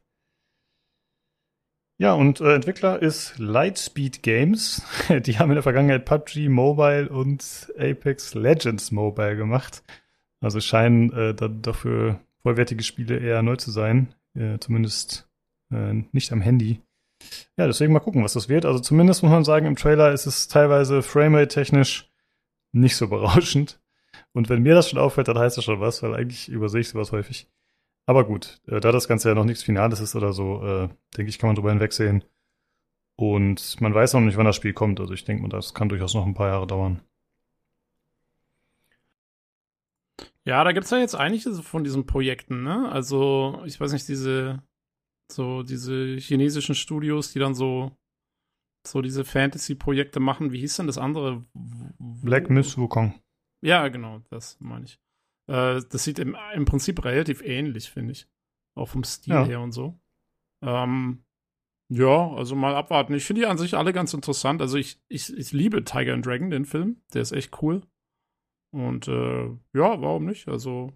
Ja, 1.98 2.12
und 2.12 2.40
äh, 2.42 2.54
Entwickler 2.54 3.00
ist 3.00 3.38
Lightspeed 3.38 4.22
Games. 4.22 4.82
Die 5.08 5.38
haben 5.38 5.50
in 5.50 5.54
der 5.54 5.62
Vergangenheit 5.62 6.04
PUBG 6.04 6.48
Mobile 6.50 7.08
und 7.08 7.72
Apex 7.78 8.34
Legends 8.34 8.90
Mobile 8.90 9.36
gemacht. 9.36 9.82
Also 10.40 10.60
scheinen 10.60 11.12
äh, 11.12 11.34
da, 11.34 11.48
dafür 11.48 12.20
vollwertige 12.42 12.84
Spiele 12.84 13.18
eher 13.18 13.42
neu 13.42 13.56
zu 13.56 13.70
sein. 13.70 14.14
Äh, 14.34 14.58
zumindest 14.58 15.28
äh, 15.70 16.04
nicht 16.12 16.32
am 16.32 16.40
Handy. 16.40 16.82
Ja, 17.56 17.66
deswegen 17.66 17.92
mal 17.92 18.00
gucken, 18.00 18.22
was 18.22 18.34
das 18.34 18.48
wird. 18.48 18.66
Also 18.66 18.78
zumindest 18.80 19.22
muss 19.22 19.32
man 19.32 19.44
sagen, 19.44 19.66
im 19.66 19.76
Trailer 19.76 20.12
ist 20.12 20.26
es 20.26 20.48
teilweise 20.48 21.02
framerate-technisch 21.02 22.10
nicht 22.72 22.96
so 22.96 23.08
berauschend. 23.08 23.80
Und 24.32 24.48
wenn 24.48 24.62
mir 24.62 24.74
das 24.74 24.90
schon 24.90 24.98
auffällt, 24.98 25.28
dann 25.28 25.38
heißt 25.38 25.56
das 25.56 25.64
schon 25.64 25.80
was, 25.80 26.02
weil 26.02 26.14
eigentlich 26.14 26.48
übersehe 26.48 26.82
ich 26.82 26.88
sowas 26.88 27.12
häufig. 27.12 27.48
Aber 28.06 28.24
gut, 28.24 28.60
äh, 28.68 28.80
da 28.80 28.92
das 28.92 29.08
Ganze 29.08 29.28
ja 29.28 29.34
noch 29.34 29.44
nichts 29.44 29.62
Finales 29.62 30.00
ist 30.00 30.14
oder 30.14 30.32
so, 30.32 30.62
äh, 30.64 30.88
denke 31.16 31.30
ich, 31.30 31.38
kann 31.38 31.48
man 31.48 31.56
drüber 31.56 31.70
hinwegsehen. 31.70 32.22
Und 33.16 33.80
man 33.80 33.94
weiß 33.94 34.12
noch 34.12 34.20
nicht, 34.20 34.36
wann 34.36 34.44
das 34.44 34.56
Spiel 34.56 34.74
kommt. 34.74 35.00
Also 35.00 35.14
ich 35.14 35.24
denke 35.24 35.48
das 35.48 35.74
kann 35.74 35.88
durchaus 35.88 36.14
noch 36.14 36.26
ein 36.26 36.34
paar 36.34 36.48
Jahre 36.48 36.66
dauern. 36.66 37.00
Ja, 40.46 40.62
da 40.62 40.72
gibt's 40.72 40.90
ja 40.90 40.98
jetzt 40.98 41.16
einige 41.16 41.52
von 41.54 41.82
diesen 41.84 42.06
Projekten, 42.06 42.62
ne? 42.62 42.88
Also, 42.90 43.60
ich 43.66 43.80
weiß 43.80 43.92
nicht, 43.92 44.06
diese, 44.08 44.62
so 45.30 45.62
diese 45.64 46.16
chinesischen 46.18 46.74
Studios, 46.76 47.32
die 47.32 47.40
dann 47.40 47.54
so, 47.54 47.96
so 48.86 49.02
diese 49.02 49.24
Fantasy-Projekte 49.24 50.20
machen. 50.20 50.52
Wie 50.52 50.60
hieß 50.60 50.76
denn 50.76 50.86
das 50.86 50.98
andere? 50.98 51.44
Black 51.98 52.48
Myth 52.48 52.78
Wukong. 52.78 53.20
Ja, 53.60 53.88
genau, 53.88 54.20
das 54.30 54.56
meine 54.60 54.84
ich. 54.84 55.00
Äh, 55.48 55.82
das 55.90 56.04
sieht 56.04 56.20
im, 56.20 56.36
im 56.54 56.64
Prinzip 56.64 57.04
relativ 57.04 57.42
ähnlich, 57.42 57.90
finde 57.90 58.12
ich. 58.12 58.28
Auch 58.76 58.88
vom 58.88 59.02
Stil 59.02 59.34
Ja. 59.34 59.44
her 59.44 59.60
und 59.60 59.72
so. 59.72 59.98
Ähm, 60.62 61.24
ja, 61.88 62.30
also 62.32 62.54
mal 62.54 62.74
abwarten. 62.76 63.14
Ich 63.14 63.24
finde 63.24 63.42
die 63.42 63.46
an 63.46 63.58
sich 63.58 63.76
alle 63.76 63.92
ganz 63.92 64.14
interessant. 64.14 64.60
Also 64.60 64.76
ich, 64.76 65.00
ich, 65.08 65.36
ich 65.36 65.52
liebe 65.52 65.82
Tiger 65.84 66.14
and 66.14 66.24
Dragon, 66.24 66.50
den 66.50 66.66
Film. 66.66 67.00
Der 67.14 67.22
ist 67.22 67.32
echt 67.32 67.62
cool. 67.62 67.82
Und 68.72 69.08
äh, 69.08 69.46
ja, 69.72 70.00
warum 70.00 70.26
nicht? 70.26 70.48
Also 70.48 70.92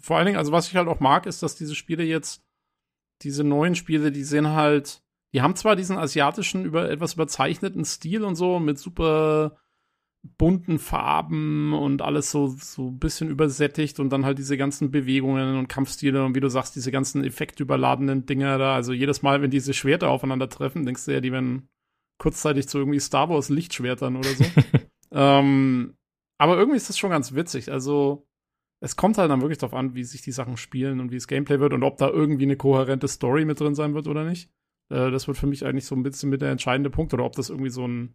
vor 0.00 0.16
allen 0.16 0.26
Dingen, 0.26 0.38
also 0.38 0.52
was 0.52 0.68
ich 0.68 0.76
halt 0.76 0.88
auch 0.88 1.00
mag, 1.00 1.26
ist, 1.26 1.42
dass 1.42 1.56
diese 1.56 1.74
Spiele 1.74 2.04
jetzt, 2.04 2.42
diese 3.22 3.44
neuen 3.44 3.74
Spiele, 3.74 4.12
die 4.12 4.24
sehen 4.24 4.48
halt, 4.48 5.02
die 5.32 5.42
haben 5.42 5.56
zwar 5.56 5.76
diesen 5.76 5.98
asiatischen, 5.98 6.64
über 6.64 6.90
etwas 6.90 7.14
überzeichneten 7.14 7.84
Stil 7.84 8.22
und 8.22 8.36
so, 8.36 8.60
mit 8.60 8.78
super 8.78 9.56
bunten 10.38 10.78
Farben 10.78 11.74
und 11.74 12.00
alles 12.00 12.30
so, 12.30 12.48
so 12.58 12.88
ein 12.88 12.98
bisschen 12.98 13.28
übersättigt 13.28 14.00
und 14.00 14.10
dann 14.10 14.24
halt 14.24 14.38
diese 14.38 14.56
ganzen 14.56 14.90
Bewegungen 14.90 15.58
und 15.58 15.68
Kampfstile 15.68 16.24
und 16.24 16.34
wie 16.34 16.40
du 16.40 16.48
sagst, 16.48 16.76
diese 16.76 16.90
ganzen 16.90 17.24
effektüberladenen 17.24 18.24
Dinger 18.24 18.56
da. 18.58 18.74
Also 18.74 18.92
jedes 18.92 19.22
Mal, 19.22 19.42
wenn 19.42 19.50
diese 19.50 19.74
Schwerter 19.74 20.08
aufeinandertreffen, 20.08 20.86
denkst 20.86 21.04
du 21.04 21.12
ja, 21.12 21.20
die 21.20 21.32
werden 21.32 21.68
kurzzeitig 22.18 22.68
zu 22.68 22.78
irgendwie 22.78 23.00
Star 23.00 23.28
Wars 23.28 23.50
Lichtschwertern 23.50 24.16
oder 24.16 24.30
so. 24.30 24.44
ähm, 25.12 25.94
aber 26.38 26.56
irgendwie 26.56 26.76
ist 26.76 26.88
das 26.88 26.98
schon 26.98 27.10
ganz 27.10 27.34
witzig. 27.34 27.70
Also 27.70 28.26
es 28.80 28.96
kommt 28.96 29.18
halt 29.18 29.30
dann 29.30 29.40
wirklich 29.40 29.58
darauf 29.58 29.74
an, 29.74 29.94
wie 29.94 30.04
sich 30.04 30.22
die 30.22 30.32
Sachen 30.32 30.56
spielen 30.56 31.00
und 31.00 31.10
wie 31.10 31.16
das 31.16 31.28
Gameplay 31.28 31.60
wird 31.60 31.72
und 31.72 31.82
ob 31.82 31.96
da 31.96 32.08
irgendwie 32.08 32.44
eine 32.44 32.56
kohärente 32.56 33.08
Story 33.08 33.44
mit 33.44 33.60
drin 33.60 33.74
sein 33.74 33.94
wird 33.94 34.08
oder 34.08 34.24
nicht. 34.24 34.50
Äh, 34.90 35.10
das 35.10 35.26
wird 35.26 35.38
für 35.38 35.46
mich 35.46 35.64
eigentlich 35.64 35.86
so 35.86 35.94
ein 35.94 36.02
bisschen 36.02 36.30
mit 36.30 36.42
der 36.42 36.50
entscheidende 36.50 36.90
Punkt 36.90 37.14
oder 37.14 37.24
ob 37.24 37.34
das 37.34 37.50
irgendwie 37.50 37.70
so 37.70 37.86
ein 37.86 38.14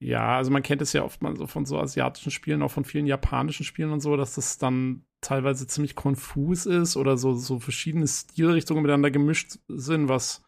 ja, 0.00 0.36
also 0.36 0.50
man 0.50 0.62
kennt 0.62 0.80
es 0.80 0.92
ja 0.92 1.02
oft 1.02 1.22
mal 1.22 1.36
so 1.36 1.46
von 1.46 1.66
so 1.66 1.78
asiatischen 1.78 2.30
Spielen, 2.30 2.62
auch 2.62 2.70
von 2.70 2.84
vielen 2.84 3.06
japanischen 3.06 3.64
Spielen 3.64 3.90
und 3.90 4.00
so, 4.00 4.16
dass 4.16 4.36
das 4.36 4.58
dann 4.58 5.04
teilweise 5.20 5.66
ziemlich 5.66 5.96
konfus 5.96 6.66
ist 6.66 6.96
oder 6.96 7.16
so, 7.16 7.34
so 7.34 7.58
verschiedene 7.58 8.06
Stilrichtungen 8.06 8.82
miteinander 8.82 9.10
gemischt 9.10 9.58
sind, 9.66 10.08
was 10.08 10.44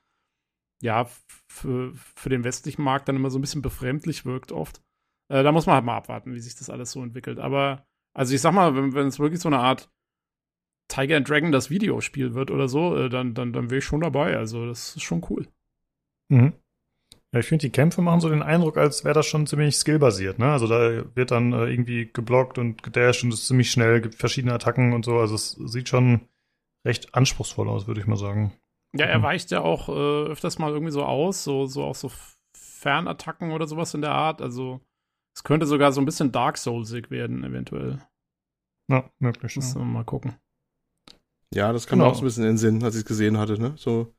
ja 0.81 1.09
für, 1.49 1.93
für 1.95 2.29
den 2.29 2.45
westlichen 2.45 2.83
Markt 2.83 3.09
dann 3.09 3.17
immer 3.17 3.31
so 3.31 3.39
ein 3.39 3.41
bisschen 3.41 3.63
befremdlich 3.63 4.25
wirkt 4.25 4.53
oft. 4.53 4.83
Äh, 5.31 5.43
da 5.43 5.53
muss 5.53 5.67
man 5.67 5.77
halt 5.77 5.85
mal 5.85 5.97
abwarten, 5.97 6.35
wie 6.35 6.41
sich 6.41 6.57
das 6.57 6.71
alles 6.71 6.91
so 6.91 7.03
entwickelt. 7.03 7.39
Aber, 7.39 7.87
also 8.13 8.35
ich 8.35 8.41
sag 8.41 8.53
mal, 8.53 8.75
wenn, 8.77 8.95
wenn 8.95 9.07
es 9.07 9.19
wirklich 9.19 9.41
so 9.41 9.49
eine 9.49 9.61
Art 9.61 9.89
Tiger 10.89 11.17
and 11.17 11.29
Dragon 11.29 11.53
das 11.53 11.71
Videospiel 11.71 12.35
wird 12.35 12.51
oder 12.51 12.69
so, 12.69 12.97
äh, 12.97 13.09
dann, 13.09 13.35
dann, 13.35 13.53
dann 13.53 13.71
wäre 13.71 13.79
ich 13.79 13.85
schon 13.85 14.01
dabei. 14.01 14.37
Also 14.37 14.67
das 14.67 14.97
ist 14.97 15.03
schon 15.03 15.25
cool. 15.31 15.47
Mhm. 16.31 16.53
Ja, 17.33 17.39
ich 17.39 17.47
finde, 17.47 17.63
die 17.63 17.71
Kämpfe 17.71 18.03
machen 18.03 18.21
so 18.21 18.29
den 18.29 18.43
Eindruck, 18.43 18.77
als 18.77 19.05
wäre 19.05 19.15
das 19.15 19.27
schon 19.27 19.47
ziemlich 19.47 19.77
skillbasiert, 19.77 20.41
ne? 20.41 20.51
Also 20.51 20.67
da 20.67 21.05
wird 21.15 21.31
dann 21.31 21.53
äh, 21.53 21.67
irgendwie 21.67 22.11
geblockt 22.13 22.59
und 22.59 22.83
gedasht 22.83 23.23
und 23.23 23.33
es 23.33 23.43
ist 23.43 23.47
ziemlich 23.47 23.71
schnell, 23.71 24.01
gibt 24.01 24.17
verschiedene 24.17 24.53
Attacken 24.53 24.93
und 24.93 25.05
so. 25.05 25.19
Also 25.19 25.37
es 25.37 25.53
sieht 25.53 25.89
schon 25.89 26.23
recht 26.85 27.15
anspruchsvoll 27.15 27.69
aus, 27.69 27.87
würde 27.87 28.01
ich 28.01 28.09
mal 28.09 28.17
sagen. 28.17 28.53
Ja, 28.97 29.07
er 29.07 29.21
Mhm. 29.21 29.23
weicht 29.23 29.53
ja 29.53 29.61
auch 29.61 29.89
äh, 29.89 29.93
öfters 30.31 30.59
mal 30.59 30.73
irgendwie 30.73 30.91
so 30.93 31.05
aus, 31.05 31.45
so, 31.45 31.67
so 31.67 31.85
auch 31.85 31.95
so 31.95 32.11
Fernattacken 32.57 33.53
oder 33.53 33.69
sowas 33.69 33.95
in 33.95 34.01
der 34.01 34.11
Art. 34.13 34.43
Also 34.43 34.81
es 35.35 35.45
könnte 35.45 35.67
sogar 35.67 35.93
so 35.93 36.01
ein 36.01 36.05
bisschen 36.07 36.33
Dark 36.33 36.59
Soulsig 36.59 37.11
werden, 37.11 37.45
eventuell. 37.45 37.99
Ja, 38.89 39.09
möglich. 39.19 39.57
Müssen 39.57 39.79
Ja. 39.79 39.85
wir 39.85 39.85
mal 39.93 40.05
gucken. 40.05 40.35
Ja, 41.53 41.73
das 41.73 41.87
kam 41.87 41.99
Genau. 41.99 42.11
auch 42.11 42.15
so 42.15 42.23
ein 42.23 42.25
bisschen 42.25 42.45
in 42.45 42.51
den 42.51 42.59
Sinn, 42.59 42.83
als 42.85 42.95
ich 42.95 43.01
es 43.03 43.07
gesehen 43.07 43.39
hatte, 43.39 43.59
ne? 43.61 43.75
So, 43.77 44.13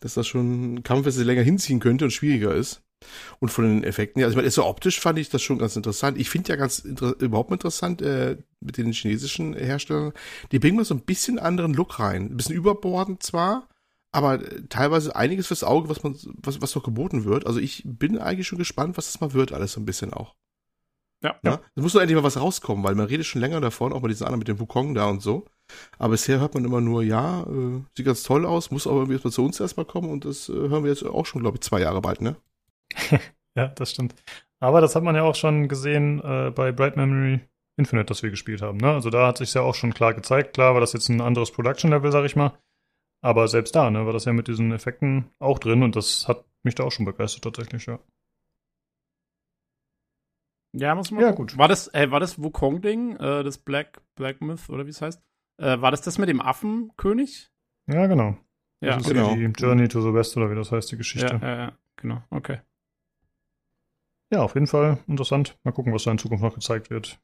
dass 0.00 0.14
das 0.14 0.26
schon 0.26 0.74
ein 0.74 0.82
Kampf 0.82 1.06
ist, 1.06 1.18
der 1.18 1.24
länger 1.24 1.42
hinziehen 1.42 1.80
könnte 1.80 2.04
und 2.04 2.10
schwieriger 2.10 2.54
ist. 2.54 2.82
Und 3.38 3.50
von 3.50 3.64
den 3.64 3.84
Effekten, 3.84 4.20
ja, 4.20 4.26
also 4.26 4.34
ich 4.34 4.36
meine, 4.42 4.50
so 4.50 4.64
optisch 4.66 4.98
fand 4.98 5.18
ich 5.20 5.28
das 5.30 5.40
schon 5.40 5.58
ganz 5.58 5.76
interessant. 5.76 6.18
Ich 6.18 6.28
finde 6.30 6.48
ja 6.50 6.56
ganz 6.56 6.80
inter 6.80 7.14
überhaupt 7.20 7.52
interessant 7.52 8.02
äh, 8.02 8.36
mit 8.60 8.76
den 8.76 8.92
chinesischen 8.92 9.54
Herstellern, 9.54 10.12
die 10.50 10.58
bringen 10.58 10.76
mal 10.76 10.84
so 10.84 10.94
ein 10.94 11.02
bisschen 11.04 11.38
anderen 11.38 11.74
Look 11.74 12.00
rein. 12.00 12.24
Ein 12.32 12.36
bisschen 12.36 12.56
überbordend 12.56 13.22
zwar, 13.22 13.68
aber 14.12 14.34
äh, 14.34 14.62
teilweise 14.68 15.14
einiges 15.14 15.48
fürs 15.48 15.64
Auge, 15.64 15.88
was 15.88 16.02
man, 16.02 16.16
was, 16.42 16.60
was 16.60 16.72
doch 16.72 16.82
geboten 16.82 17.24
wird. 17.24 17.46
Also 17.46 17.60
ich 17.60 17.82
bin 17.84 18.18
eigentlich 18.18 18.46
schon 18.46 18.58
gespannt, 18.58 18.96
was 18.96 19.06
das 19.06 19.20
mal 19.20 19.32
wird, 19.32 19.52
alles 19.52 19.72
so 19.72 19.80
ein 19.80 19.86
bisschen 19.86 20.12
auch. 20.12 20.34
Ja. 21.22 21.36
Ja. 21.42 21.60
Es 21.74 21.82
muss 21.82 21.92
doch 21.92 22.00
endlich 22.00 22.16
mal 22.16 22.22
was 22.24 22.40
rauskommen, 22.40 22.84
weil 22.84 22.94
man 22.94 23.06
redet 23.06 23.26
schon 23.26 23.40
länger 23.40 23.60
davon, 23.60 23.92
auch 23.92 24.00
bei 24.00 24.08
diesen 24.08 24.24
anderen 24.24 24.38
mit 24.38 24.48
dem 24.48 24.60
Wukong 24.60 24.94
da 24.94 25.06
und 25.06 25.20
so. 25.20 25.46
Aber 25.98 26.10
bisher 26.10 26.40
hört 26.40 26.54
man 26.54 26.64
immer 26.64 26.80
nur, 26.80 27.02
ja, 27.02 27.42
äh, 27.42 27.82
sieht 27.96 28.06
ganz 28.06 28.22
toll 28.22 28.46
aus, 28.46 28.70
muss 28.70 28.86
aber 28.86 28.98
irgendwie 28.98 29.14
erstmal 29.14 29.32
zu 29.32 29.44
uns 29.44 29.60
erstmal 29.60 29.86
kommen 29.86 30.10
und 30.10 30.24
das 30.24 30.48
äh, 30.48 30.52
hören 30.52 30.84
wir 30.84 30.90
jetzt 30.90 31.04
auch 31.04 31.26
schon, 31.26 31.42
glaube 31.42 31.56
ich, 31.56 31.62
zwei 31.62 31.80
Jahre 31.80 32.00
bald, 32.00 32.20
ne? 32.20 32.36
Ja, 33.56 33.66
das 33.66 33.90
stimmt. 33.90 34.14
Aber 34.60 34.80
das 34.80 34.94
hat 34.94 35.02
man 35.02 35.16
ja 35.16 35.24
auch 35.24 35.34
schon 35.34 35.66
gesehen 35.66 36.22
äh, 36.22 36.52
bei 36.54 36.70
Bright 36.70 36.96
Memory 36.96 37.40
Infinite, 37.76 38.06
das 38.06 38.22
wir 38.22 38.30
gespielt 38.30 38.62
haben. 38.62 38.78
Ne? 38.78 38.92
Also 38.92 39.10
da 39.10 39.26
hat 39.26 39.38
sich 39.38 39.52
ja 39.54 39.62
auch 39.62 39.74
schon 39.74 39.94
klar 39.94 40.14
gezeigt. 40.14 40.54
Klar 40.54 40.74
war 40.74 40.80
das 40.80 40.92
jetzt 40.92 41.08
ein 41.08 41.20
anderes 41.20 41.50
Production-Level, 41.50 42.12
sag 42.12 42.24
ich 42.24 42.36
mal. 42.36 42.52
Aber 43.20 43.48
selbst 43.48 43.74
da, 43.74 43.90
ne, 43.90 44.06
war 44.06 44.12
das 44.12 44.24
ja 44.26 44.32
mit 44.32 44.48
diesen 44.48 44.72
Effekten 44.72 45.30
auch 45.38 45.58
drin 45.58 45.82
und 45.82 45.96
das 45.96 46.28
hat 46.28 46.44
mich 46.62 46.74
da 46.74 46.84
auch 46.84 46.92
schon 46.92 47.04
begeistert 47.04 47.44
tatsächlich, 47.44 47.86
ja. 47.86 47.98
Ja, 50.72 50.94
muss 50.94 51.10
man 51.10 51.22
Ja, 51.22 51.30
gucken. 51.30 51.46
gut. 51.46 51.58
War 51.58 51.66
das, 51.68 51.92
äh, 51.94 52.10
war 52.10 52.20
das 52.20 52.40
Wukong-Ding, 52.40 53.16
äh, 53.16 53.42
das 53.42 53.58
Black, 53.58 54.00
Black 54.14 54.40
Myth, 54.40 54.68
oder 54.68 54.86
wie 54.86 54.90
es 54.90 55.00
heißt? 55.00 55.20
Äh, 55.58 55.80
war 55.80 55.90
das 55.90 56.02
das 56.02 56.18
mit 56.18 56.28
dem 56.28 56.40
Affenkönig? 56.40 57.50
Ja, 57.86 58.06
genau. 58.06 58.36
Ja, 58.80 58.96
das 58.96 59.06
ist 59.06 59.12
genau. 59.12 59.34
die 59.34 59.44
Journey 59.46 59.88
to 59.88 60.00
the 60.02 60.12
West 60.14 60.36
oder 60.36 60.50
wie 60.50 60.54
das 60.54 60.70
heißt, 60.70 60.92
die 60.92 60.96
Geschichte. 60.96 61.40
ja, 61.42 61.48
ja, 61.48 61.56
ja, 61.56 61.78
genau, 61.96 62.22
okay. 62.30 62.60
Ja, 64.30 64.42
auf 64.42 64.54
jeden 64.54 64.66
Fall 64.66 64.98
interessant. 65.08 65.58
Mal 65.64 65.72
gucken, 65.72 65.92
was 65.92 66.04
da 66.04 66.10
in 66.12 66.18
Zukunft 66.18 66.44
noch 66.44 66.54
gezeigt 66.54 66.90
wird. 66.90 67.18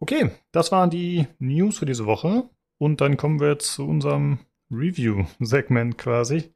Okay, 0.00 0.30
das 0.52 0.70
waren 0.72 0.90
die 0.90 1.26
News 1.38 1.78
für 1.78 1.86
diese 1.86 2.06
Woche. 2.06 2.50
Und 2.78 3.00
dann 3.00 3.16
kommen 3.16 3.40
wir 3.40 3.58
zu 3.58 3.86
unserem 3.86 4.38
Review-Segment 4.70 5.98
quasi. 5.98 6.54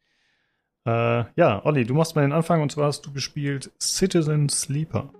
Äh, 0.86 1.24
ja, 1.36 1.64
Olli, 1.64 1.84
du 1.84 1.94
machst 1.94 2.16
mal 2.16 2.22
den 2.22 2.32
Anfang 2.32 2.62
und 2.62 2.72
zwar 2.72 2.86
hast 2.86 3.06
du 3.06 3.12
gespielt 3.12 3.70
Citizen 3.80 4.48
Sleeper. 4.48 5.12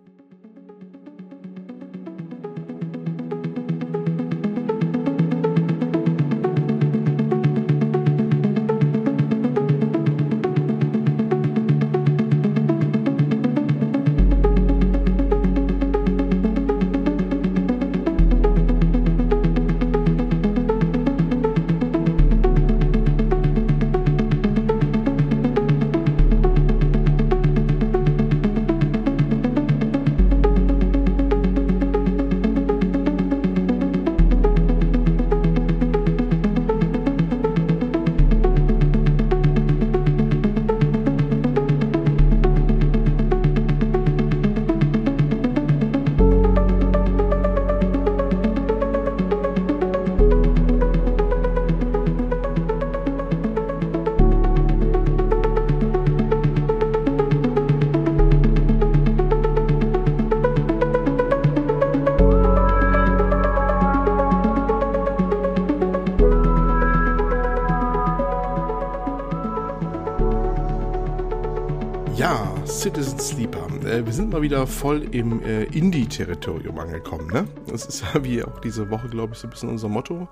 Mal 74.43 74.47
wieder 74.47 74.67
voll 74.67 75.15
im 75.15 75.41
äh, 75.45 75.65
Indie-Territorium 75.65 76.77
angekommen, 76.79 77.29
ne? 77.29 77.47
Das 77.69 77.87
ist 77.87 78.03
ja 78.03 78.25
wie 78.25 78.43
auch 78.43 78.59
diese 78.61 78.91
Woche, 78.91 79.09
glaube 79.09 79.35
ich, 79.35 79.39
so 79.39 79.47
ein 79.47 79.51
bisschen 79.51 79.69
unser 79.69 79.89
Motto. 79.89 80.29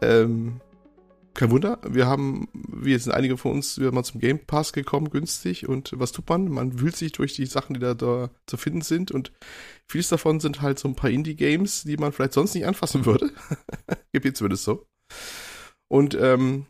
Ähm, 0.00 0.60
kein 1.34 1.50
Wunder, 1.50 1.78
wir 1.88 2.06
haben, 2.06 2.48
wir 2.52 2.98
sind 2.98 3.12
einige 3.12 3.36
von 3.36 3.52
uns, 3.52 3.78
wir 3.78 3.90
mal 3.90 4.04
zum 4.04 4.20
Game 4.20 4.38
Pass 4.38 4.72
gekommen, 4.72 5.10
günstig. 5.10 5.68
Und 5.68 5.92
was 5.96 6.12
tut 6.12 6.28
man? 6.28 6.48
Man 6.48 6.80
wühlt 6.80 6.96
sich 6.96 7.12
durch 7.12 7.34
die 7.34 7.46
Sachen, 7.46 7.74
die 7.74 7.80
da, 7.80 7.94
da 7.94 8.30
zu 8.46 8.56
finden 8.56 8.82
sind. 8.82 9.10
Und 9.10 9.32
vieles 9.88 10.08
davon 10.08 10.38
sind 10.40 10.62
halt 10.62 10.78
so 10.78 10.86
ein 10.86 10.96
paar 10.96 11.10
Indie-Games, 11.10 11.82
die 11.82 11.96
man 11.96 12.12
vielleicht 12.12 12.34
sonst 12.34 12.54
nicht 12.54 12.66
anfassen 12.66 13.06
würde. 13.06 13.30
Gibt 14.12 14.24
jetzt 14.24 14.38
zumindest 14.38 14.64
so. 14.64 14.86
Und 15.88 16.16
ähm, 16.20 16.66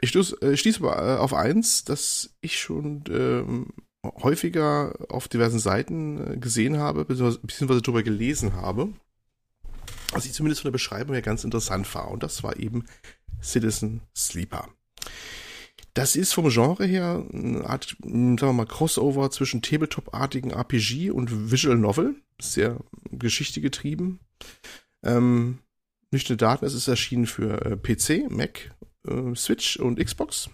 ich 0.00 0.10
stieß, 0.10 0.40
äh, 0.40 0.56
stieß 0.56 0.80
auf 0.82 1.34
eins, 1.34 1.84
das 1.84 2.34
ich 2.40 2.58
schon 2.58 3.04
ähm, 3.10 3.66
häufiger 4.04 4.94
auf 5.08 5.28
diversen 5.28 5.58
Seiten 5.58 6.34
äh, 6.34 6.36
gesehen 6.36 6.78
habe, 6.78 7.04
beziehungsweise, 7.04 7.82
darüber 7.82 8.02
gelesen 8.02 8.54
habe, 8.54 8.88
was 10.12 10.26
ich 10.26 10.32
zumindest 10.32 10.62
von 10.62 10.68
der 10.68 10.72
Beschreibung 10.72 11.14
her 11.14 11.22
ganz 11.22 11.44
interessant 11.44 11.92
war. 11.94 12.10
Und 12.10 12.22
das 12.22 12.42
war 12.42 12.58
eben 12.58 12.86
Citizen 13.42 14.02
Sleeper. 14.16 14.68
Das 15.94 16.14
ist 16.14 16.32
vom 16.32 16.48
Genre 16.48 16.86
her 16.86 17.24
eine 17.32 17.64
Art, 17.64 17.96
sagen 18.00 18.38
wir 18.38 18.52
mal, 18.52 18.66
Crossover 18.66 19.30
zwischen 19.30 19.60
Tabletop-artigen 19.60 20.50
RPG 20.50 21.10
und 21.10 21.50
Visual 21.50 21.76
Novel. 21.76 22.14
Sehr 22.40 22.78
Geschichte 23.10 23.60
getrieben. 23.60 24.20
Ähm, 25.02 25.58
nüchterne 26.10 26.36
Daten, 26.36 26.64
es 26.64 26.74
ist 26.74 26.88
erschienen 26.88 27.26
für 27.26 27.64
äh, 27.64 27.76
PC, 27.76 28.30
Mac, 28.30 28.74
äh, 29.06 29.34
Switch 29.34 29.78
und 29.78 29.98
Xbox. 29.98 30.50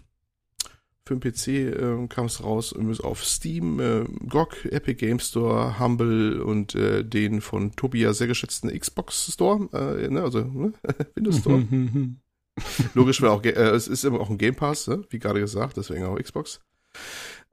Für 1.06 1.16
den 1.16 1.20
PC 1.20 1.48
äh, 1.48 2.06
kam 2.08 2.26
es 2.26 2.42
raus 2.42 2.74
auf 3.00 3.24
Steam, 3.24 3.78
äh, 3.78 4.04
GOG, 4.28 4.64
Epic 4.64 4.94
Game 4.94 5.20
Store, 5.20 5.78
Humble 5.78 6.42
und 6.42 6.74
äh, 6.74 7.04
den 7.04 7.40
von 7.40 7.76
Tobias 7.76 8.18
sehr 8.18 8.26
geschätzten 8.26 8.76
Xbox 8.76 9.32
Store, 9.32 9.68
äh, 9.72 10.08
ne, 10.08 10.22
also 10.22 10.40
ne? 10.40 10.72
Windows 11.14 11.38
Store. 11.38 11.62
Logisch, 12.94 13.22
weil 13.22 13.30
auch 13.30 13.44
äh, 13.44 13.50
es 13.50 13.86
ist 13.86 14.04
immer 14.04 14.18
auch 14.18 14.30
ein 14.30 14.38
Game 14.38 14.56
Pass, 14.56 14.88
ne? 14.88 15.04
wie 15.10 15.20
gerade 15.20 15.38
gesagt, 15.38 15.76
deswegen 15.76 16.06
auch 16.06 16.18
Xbox. 16.18 16.60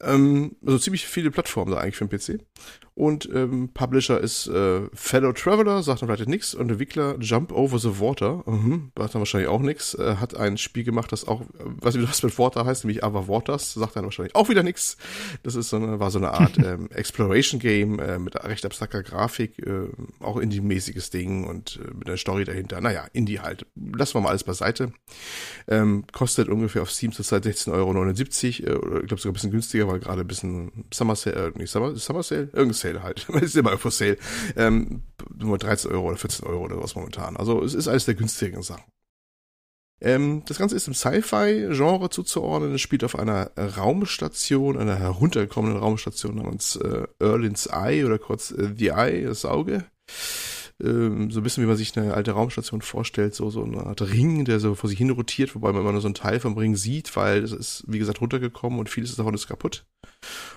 Ähm, 0.02 0.56
also 0.66 0.78
ziemlich 0.80 1.08
viele 1.08 1.32
Plattformen 1.32 1.72
da 1.72 1.78
eigentlich 1.78 1.98
für 1.98 2.06
den 2.06 2.40
PC. 2.40 2.44
Und 2.96 3.28
ähm, 3.34 3.70
Publisher 3.74 4.20
ist 4.20 4.48
äh, 4.48 4.82
Fellow 4.94 5.34
Traveler, 5.34 5.82
sagt 5.82 6.02
dann 6.02 6.10
vielleicht 6.10 6.30
nichts. 6.30 6.54
Und 6.54 6.70
Entwickler 6.70 7.16
Jump 7.20 7.52
Over 7.52 7.80
the 7.80 8.00
Water, 8.00 8.44
mhm, 8.46 8.92
sagt 8.96 9.16
dann 9.16 9.22
wahrscheinlich 9.22 9.50
auch 9.50 9.62
nichts. 9.62 9.96
Äh, 9.96 10.18
hat 10.18 10.38
ein 10.38 10.60
Spiel 10.60 10.84
gemacht, 10.84 11.12
das 11.12 11.28
auch, 11.28 11.42
äh, 11.42 11.46
weiß 11.64 11.96
nicht, 11.96 12.08
was 12.08 12.22
mit 12.22 12.38
Water 12.38 12.66
heißt, 12.66 12.84
nämlich 12.84 13.04
Ava 13.04 13.28
Waters, 13.28 13.74
sagt 13.74 13.96
dann 13.96 14.04
wahrscheinlich 14.04 14.36
auch 14.36 14.48
wieder 14.48 14.62
nichts. 14.62 14.98
Das 15.42 15.56
ist 15.56 15.70
so 15.70 15.78
eine, 15.78 16.00
war 16.00 16.12
so 16.12 16.20
eine 16.20 16.34
Art 16.34 16.58
ähm, 16.64 16.92
Exploration 16.92 17.60
Game 17.60 17.98
äh, 17.98 18.20
mit 18.20 18.36
recht 18.36 18.64
abstrakter 18.64 19.02
Grafik, 19.02 19.58
äh, 19.66 19.88
auch 20.20 20.38
Indie-mäßiges 20.38 21.10
Ding 21.10 21.48
und 21.48 21.80
äh, 21.84 21.96
mit 21.96 22.08
einer 22.08 22.18
Story 22.18 22.46
dahinter. 22.46 22.80
Naja, 22.80 23.08
Indie 23.12 23.40
halt. 23.40 23.66
Lassen 23.76 24.14
wir 24.16 24.22
mal 24.22 24.30
alles 24.30 24.44
beiseite. 24.44 24.94
Ähm, 25.68 26.06
kostet 26.12 26.48
ungefähr 26.48 26.84
auf 26.84 26.92
Steam 26.92 27.12
zurzeit 27.12 27.44
16,79 27.44 28.68
Euro, 28.68 28.72
äh, 28.72 28.78
oder 28.78 29.02
ich 29.02 29.08
glaube 29.08 29.22
sogar 29.22 29.32
ein 29.32 29.34
bisschen 29.34 29.52
günstiger, 29.52 29.83
weil 29.88 30.00
gerade 30.00 30.22
ein 30.22 30.28
bisschen 30.28 30.86
Summer 30.94 31.16
Sale, 31.16 31.54
äh, 31.56 31.58
nicht 31.58 31.72
Summer, 31.72 31.96
Summer 31.96 32.24
Sale? 32.24 32.50
Irgendein 32.54 32.74
Sale 32.74 33.04
halt. 33.04 33.28
Ist 33.42 33.56
immer 33.56 33.72
irgendwo 33.72 33.90
Sale. 33.90 34.18
Ähm, 34.56 35.04
nur 35.36 35.58
13 35.58 35.92
Euro 35.92 36.10
oder 36.10 36.18
14 36.18 36.46
Euro 36.46 36.66
oder 36.66 36.82
was 36.82 36.96
momentan. 36.96 37.38
Also 37.38 37.64
es 37.64 37.74
ist 37.74 37.88
eines 37.88 38.06
der 38.06 38.16
günstigen 38.16 38.62
Sachen. 38.62 38.84
Ähm, 40.02 40.44
das 40.48 40.58
Ganze 40.58 40.76
ist 40.76 40.88
im 40.88 40.94
Sci-Fi-Genre 40.94 42.10
zuzuordnen. 42.10 42.76
Es 42.76 42.82
spielt 42.82 43.06
auf 43.06 43.18
einer 43.18 43.52
Raumstation, 43.58 44.78
einer 44.78 44.98
heruntergekommenen 44.98 45.78
Raumstation 45.78 46.36
namens 46.36 46.76
äh, 46.76 47.08
Erlin's 47.20 47.68
Eye 47.68 48.04
oder 48.04 48.20
kurz 48.20 48.52
äh, 48.52 48.74
The 48.78 48.90
Eye, 48.90 49.24
das 49.24 49.46
Auge. 49.46 49.86
Ähm, 50.84 51.32
so 51.32 51.40
ein 51.40 51.44
bisschen 51.44 51.64
wie 51.64 51.68
man 51.68 51.78
sich 51.78 51.98
eine 51.98 52.14
alte 52.14 52.32
Raumstation 52.32 52.82
vorstellt, 52.82 53.34
so, 53.34 53.50
so 53.50 53.64
eine 53.64 53.86
Art 53.86 54.02
Ring, 54.02 54.46
der 54.46 54.60
so 54.60 54.76
vor 54.76 54.90
sich 54.90 54.98
hin 54.98 55.10
rotiert, 55.10 55.56
wobei 55.56 55.72
man 55.72 55.82
immer 55.82 55.94
nur 55.94 56.02
so 56.02 56.08
einen 56.08 56.16
Teil 56.16 56.40
vom 56.40 56.58
Ring 56.58 56.76
sieht, 56.76 57.16
weil 57.16 57.44
es 57.44 57.52
ist, 57.52 57.86
wie 57.88 58.00
gesagt, 58.00 58.22
runtergekommen 58.22 58.80
und 58.80 58.90
vieles 58.90 59.16
davon 59.16 59.34
ist 59.34 59.48
kaputt 59.48 59.86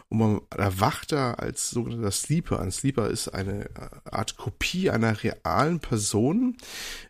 und 0.08 0.18
man 0.18 0.40
erwacht 0.56 1.12
da 1.12 1.34
als 1.34 1.70
sogenannter 1.70 2.10
Sleeper. 2.10 2.60
Ein 2.60 2.70
Sleeper 2.70 3.08
ist 3.08 3.28
eine 3.28 3.68
Art 4.04 4.36
Kopie 4.36 4.90
einer 4.90 5.22
realen 5.22 5.80
Person, 5.80 6.56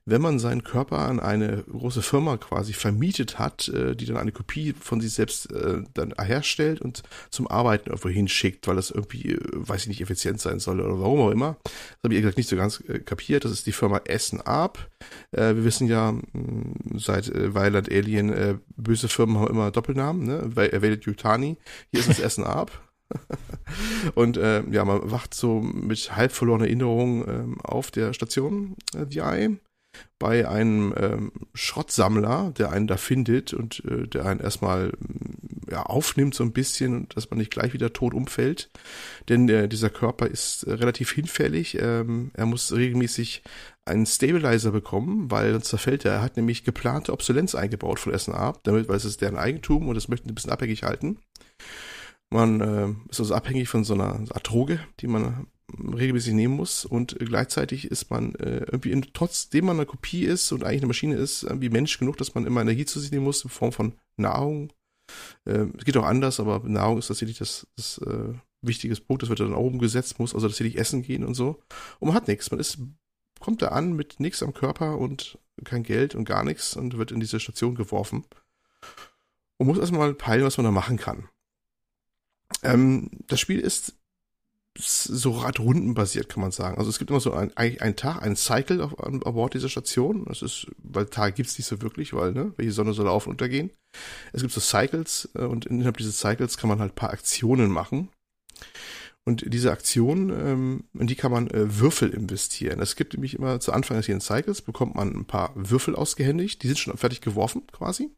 wenn 0.06 0.22
man 0.22 0.38
seinen 0.38 0.64
Körper 0.64 0.98
an 1.00 1.20
eine 1.20 1.64
große 1.64 2.00
Firma 2.00 2.36
quasi 2.36 2.72
vermietet 2.72 3.38
hat, 3.38 3.68
äh, 3.68 3.94
die 3.94 4.06
dann 4.06 4.16
eine 4.16 4.32
Kopie 4.32 4.72
von 4.78 5.00
sich 5.00 5.12
selbst 5.12 5.52
äh, 5.52 5.82
dann 5.94 6.14
herstellt 6.18 6.80
und 6.80 7.02
zum 7.30 7.48
Arbeiten 7.48 7.90
irgendwo 7.90 8.08
hinschickt, 8.08 8.66
weil 8.66 8.76
das 8.76 8.90
irgendwie, 8.90 9.32
äh, 9.32 9.40
weiß 9.52 9.82
ich 9.82 9.88
nicht, 9.88 10.00
effizient 10.00 10.40
sein 10.40 10.58
soll 10.58 10.80
oder 10.80 11.00
warum 11.00 11.20
auch 11.20 11.30
immer. 11.30 11.56
Das 11.64 12.04
habe 12.04 12.14
ich 12.14 12.20
gesagt 12.20 12.38
nicht 12.38 12.48
so 12.48 12.56
ganz 12.56 12.82
kapiert. 13.04 13.44
Das 13.44 13.52
ist 13.52 13.66
die 13.66 13.72
Firma 13.72 14.00
Essen 14.04 14.40
Ab. 14.40 14.88
Wir 15.30 15.64
wissen 15.64 15.88
ja 15.88 16.14
seit 16.94 17.30
Weiland 17.54 17.90
Alien, 17.90 18.60
böse 18.76 19.08
Firmen 19.08 19.38
haben 19.38 19.48
immer 19.48 19.70
Doppelnamen, 19.70 20.24
ne? 20.24 20.50
Erwählt 20.72 21.04
Yutani. 21.04 21.58
Hier 21.90 22.00
ist 22.00 22.08
es 22.08 22.20
Essen 22.20 22.44
Ab. 22.48 22.82
und 24.14 24.36
äh, 24.36 24.64
ja, 24.70 24.84
man 24.84 25.10
wacht 25.10 25.32
so 25.34 25.60
mit 25.60 26.16
halb 26.16 26.32
verlorener 26.32 26.64
Erinnerung 26.64 27.26
ähm, 27.28 27.60
auf 27.60 27.90
der 27.90 28.12
Station 28.12 28.74
äh, 28.96 29.06
DI 29.06 29.58
bei 30.18 30.48
einem 30.48 30.94
ähm, 30.96 31.32
Schrottsammler, 31.54 32.52
der 32.56 32.70
einen 32.70 32.86
da 32.86 32.96
findet 32.96 33.52
und 33.52 33.82
äh, 33.84 34.06
der 34.06 34.26
einen 34.26 34.40
erstmal 34.40 34.88
mm, 34.88 35.70
ja, 35.70 35.82
aufnimmt 35.82 36.34
so 36.34 36.44
ein 36.44 36.52
bisschen 36.52 37.08
dass 37.14 37.30
man 37.30 37.38
nicht 37.38 37.50
gleich 37.50 37.72
wieder 37.72 37.92
tot 37.92 38.14
umfällt. 38.14 38.70
Denn 39.28 39.48
äh, 39.48 39.68
dieser 39.68 39.90
Körper 39.90 40.26
ist 40.26 40.62
äh, 40.62 40.72
relativ 40.72 41.12
hinfällig. 41.12 41.78
Ähm, 41.80 42.30
er 42.34 42.46
muss 42.46 42.72
regelmäßig 42.72 43.42
einen 43.84 44.06
Stabilizer 44.06 44.70
bekommen, 44.72 45.30
weil 45.30 45.52
sonst 45.52 45.68
zerfällt 45.68 46.04
er. 46.04 46.14
Er 46.14 46.22
hat 46.22 46.36
nämlich 46.36 46.64
geplante 46.64 47.12
Obsolenz 47.12 47.54
eingebaut 47.54 48.00
von 48.00 48.16
SNA, 48.18 48.54
damit, 48.62 48.88
weil 48.88 48.96
es 48.96 49.04
ist 49.04 49.20
deren 49.20 49.36
Eigentum 49.36 49.88
und 49.88 49.94
das 49.94 50.08
möchten 50.08 50.28
ein 50.28 50.34
bisschen 50.34 50.50
abhängig 50.50 50.82
halten. 50.82 51.18
Man 52.30 52.60
äh, 52.60 53.10
ist 53.10 53.20
also 53.20 53.34
abhängig 53.34 53.68
von 53.68 53.84
so 53.84 53.94
einer 53.94 54.20
Art 54.30 54.48
Droge, 54.48 54.80
die 55.00 55.06
man 55.06 55.46
regelmäßig 55.78 56.32
nehmen 56.34 56.54
muss 56.54 56.84
und 56.84 57.18
gleichzeitig 57.18 57.90
ist 57.90 58.10
man 58.10 58.34
äh, 58.36 58.58
irgendwie, 58.70 58.92
in, 58.92 59.06
trotzdem 59.12 59.66
man 59.66 59.76
eine 59.76 59.86
Kopie 59.86 60.24
ist 60.24 60.52
und 60.52 60.64
eigentlich 60.64 60.82
eine 60.82 60.88
Maschine 60.88 61.16
ist, 61.16 61.42
irgendwie 61.42 61.70
Mensch 61.70 61.98
genug, 61.98 62.16
dass 62.16 62.34
man 62.34 62.46
immer 62.46 62.60
Energie 62.60 62.84
zu 62.84 63.00
sich 63.00 63.10
nehmen 63.10 63.24
muss 63.24 63.42
in 63.42 63.50
Form 63.50 63.72
von 63.72 63.94
Nahrung. 64.16 64.72
Äh, 65.44 65.66
es 65.76 65.84
geht 65.84 65.96
auch 65.96 66.04
anders, 66.04 66.40
aber 66.40 66.60
Nahrung 66.68 66.98
ist 66.98 67.08
tatsächlich 67.08 67.38
das, 67.38 67.66
das 67.76 67.98
äh, 67.98 68.34
wichtiges 68.62 69.00
Punkt, 69.00 69.22
das 69.22 69.28
wird 69.28 69.40
dann 69.40 69.54
auch 69.54 69.64
umgesetzt, 69.64 70.18
muss 70.18 70.34
also 70.34 70.48
tatsächlich 70.48 70.78
essen 70.78 71.02
gehen 71.02 71.24
und 71.24 71.34
so. 71.34 71.60
Und 71.98 72.08
man 72.08 72.14
hat 72.14 72.28
nichts, 72.28 72.50
man 72.50 72.60
ist, 72.60 72.78
kommt 73.40 73.62
da 73.62 73.68
an 73.68 73.94
mit 73.94 74.20
nichts 74.20 74.42
am 74.42 74.54
Körper 74.54 74.98
und 74.98 75.38
kein 75.64 75.82
Geld 75.82 76.14
und 76.14 76.24
gar 76.24 76.44
nichts 76.44 76.76
und 76.76 76.96
wird 76.96 77.12
in 77.12 77.20
diese 77.20 77.40
Station 77.40 77.74
geworfen 77.74 78.24
und 79.56 79.66
muss 79.66 79.78
erstmal 79.78 80.14
peilen, 80.14 80.44
was 80.44 80.58
man 80.58 80.64
da 80.64 80.70
machen 80.70 80.96
kann. 80.96 81.28
Ähm, 82.62 83.10
das 83.26 83.40
Spiel 83.40 83.60
ist 83.60 83.94
so 84.78 85.30
radrundenbasiert, 85.32 86.28
kann 86.28 86.42
man 86.42 86.50
sagen. 86.50 86.78
Also 86.78 86.90
es 86.90 86.98
gibt 86.98 87.10
immer 87.10 87.20
so 87.20 87.32
ein, 87.32 87.50
ein 87.56 87.96
Tag, 87.96 88.22
ein 88.22 88.36
Cycle 88.36 88.82
auf, 88.82 88.98
an 89.02 89.20
Bord 89.20 89.54
dieser 89.54 89.68
Station. 89.68 90.24
Das 90.26 90.42
ist, 90.42 90.66
weil 90.78 91.06
Tag 91.06 91.34
gibt's 91.34 91.56
nicht 91.58 91.66
so 91.66 91.80
wirklich, 91.80 92.12
weil, 92.12 92.32
ne, 92.32 92.52
welche 92.56 92.72
Sonne 92.72 92.92
soll 92.92 93.08
auf 93.08 93.26
und 93.26 93.32
untergehen. 93.32 93.70
Es 94.32 94.42
gibt 94.42 94.52
so 94.52 94.60
Cycles 94.60 95.30
äh, 95.34 95.44
und 95.44 95.66
innerhalb 95.66 95.96
dieses 95.96 96.18
Cycles 96.18 96.56
kann 96.58 96.68
man 96.68 96.80
halt 96.80 96.94
paar 96.94 97.10
Aktionen 97.10 97.70
machen. 97.70 98.10
Und 99.24 99.52
diese 99.52 99.72
Aktionen, 99.72 100.30
ähm, 100.30 100.84
in 100.94 101.08
die 101.08 101.16
kann 101.16 101.32
man 101.32 101.48
äh, 101.48 101.80
Würfel 101.80 102.10
investieren. 102.10 102.80
Es 102.80 102.94
gibt 102.94 103.14
nämlich 103.14 103.34
immer 103.34 103.58
zu 103.58 103.72
Anfang 103.72 103.96
des 103.96 104.06
jeden 104.06 104.20
Cycles 104.20 104.62
bekommt 104.62 104.94
man 104.94 105.14
ein 105.14 105.24
paar 105.24 105.52
Würfel 105.56 105.96
ausgehändigt. 105.96 106.62
Die 106.62 106.68
sind 106.68 106.78
schon 106.78 106.96
fertig 106.96 107.22
geworfen, 107.22 107.66
quasi. 107.72 108.10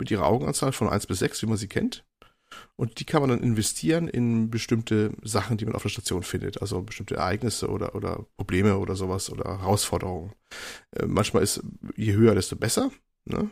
Mit 0.00 0.10
ihrer 0.10 0.26
Augenanzahl 0.26 0.72
von 0.72 0.88
eins 0.88 1.06
bis 1.06 1.20
sechs, 1.20 1.42
wie 1.42 1.46
man 1.46 1.58
sie 1.58 1.68
kennt. 1.68 2.04
Und 2.76 3.00
die 3.00 3.04
kann 3.04 3.22
man 3.22 3.30
dann 3.30 3.42
investieren 3.42 4.08
in 4.08 4.50
bestimmte 4.50 5.12
Sachen, 5.22 5.56
die 5.56 5.64
man 5.64 5.74
auf 5.74 5.82
der 5.82 5.88
Station 5.88 6.22
findet. 6.22 6.60
Also 6.60 6.82
bestimmte 6.82 7.16
Ereignisse 7.16 7.68
oder, 7.68 7.94
oder 7.94 8.26
Probleme 8.36 8.78
oder 8.78 8.96
sowas 8.96 9.30
oder 9.30 9.60
Herausforderungen. 9.60 10.32
Äh, 10.96 11.06
manchmal 11.06 11.42
ist, 11.42 11.62
je 11.96 12.14
höher, 12.14 12.34
desto 12.34 12.56
besser. 12.56 12.90
Ne? 13.24 13.50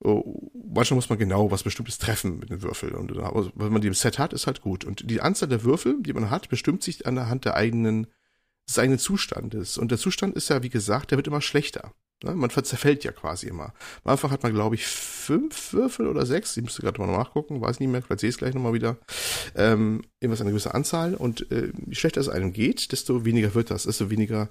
Oh, 0.00 0.50
manchmal 0.54 0.96
muss 0.96 1.08
man 1.08 1.18
genau 1.18 1.50
was 1.50 1.62
Bestimmtes 1.62 1.98
treffen 1.98 2.38
mit 2.38 2.50
den 2.50 2.62
Würfeln. 2.62 2.94
Und 2.94 3.16
also, 3.18 3.50
wenn 3.54 3.72
man 3.72 3.82
die 3.82 3.88
im 3.88 3.94
Set 3.94 4.18
hat, 4.18 4.32
ist 4.32 4.46
halt 4.46 4.60
gut. 4.60 4.84
Und 4.84 5.08
die 5.10 5.20
Anzahl 5.20 5.48
der 5.48 5.64
Würfel, 5.64 6.02
die 6.02 6.12
man 6.12 6.30
hat, 6.30 6.48
bestimmt 6.48 6.82
sich 6.82 7.06
anhand 7.06 7.44
der 7.44 7.54
eigenen, 7.54 8.06
des 8.68 8.78
eigenen 8.78 8.98
Zustandes. 8.98 9.78
Und 9.78 9.90
der 9.90 9.98
Zustand 9.98 10.34
ist 10.34 10.48
ja, 10.48 10.62
wie 10.62 10.70
gesagt, 10.70 11.10
der 11.10 11.18
wird 11.18 11.26
immer 11.26 11.40
schlechter. 11.40 11.92
Ne? 12.24 12.34
Man 12.34 12.50
zerfällt 12.50 13.04
ja 13.04 13.12
quasi 13.12 13.46
immer. 13.48 13.74
Am 14.04 14.12
Anfang 14.12 14.30
hat 14.30 14.42
man, 14.42 14.54
glaube 14.54 14.74
ich, 14.74 14.86
fünf 14.86 15.72
Würfel 15.72 16.06
oder 16.06 16.24
sechs. 16.26 16.56
Ich 16.56 16.64
müsste 16.64 16.82
gerade 16.82 17.00
mal 17.00 17.06
nachgucken, 17.06 17.60
weiß 17.60 17.80
nicht 17.80 17.88
mehr, 17.88 18.02
vielleicht 18.02 18.20
sehe 18.20 18.28
ich 18.28 18.34
es 18.34 18.38
gleich 18.38 18.54
nochmal 18.54 18.74
wieder. 18.74 18.96
Ähm, 19.54 20.02
irgendwas 20.20 20.40
eine 20.40 20.50
gewisse 20.50 20.74
Anzahl. 20.74 21.14
Und 21.14 21.50
äh, 21.50 21.72
je 21.86 21.94
schlechter 21.94 22.20
es 22.20 22.28
einem 22.28 22.52
geht, 22.52 22.92
desto 22.92 23.24
weniger 23.24 23.54
wird 23.54 23.70
das, 23.70 23.84
desto 23.84 24.10
weniger 24.10 24.48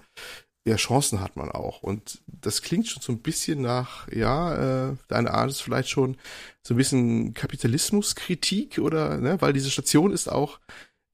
ja, 0.68 0.78
Chancen 0.78 1.22
hat 1.22 1.36
man 1.36 1.52
auch. 1.52 1.84
Und 1.84 2.22
das 2.28 2.62
klingt 2.62 2.88
schon 2.88 3.02
so 3.02 3.12
ein 3.12 3.20
bisschen 3.22 3.62
nach, 3.62 4.12
ja, 4.12 4.90
äh, 4.90 4.96
deine 5.08 5.32
Art 5.34 5.52
ist 5.52 5.62
vielleicht 5.62 5.90
schon 5.90 6.18
so 6.64 6.74
ein 6.74 6.78
bisschen 6.78 7.34
Kapitalismuskritik 7.36 8.80
oder, 8.80 9.18
ne, 9.18 9.40
weil 9.42 9.54
diese 9.54 9.70
Station 9.70 10.12
ist 10.12 10.28
auch 10.28 10.60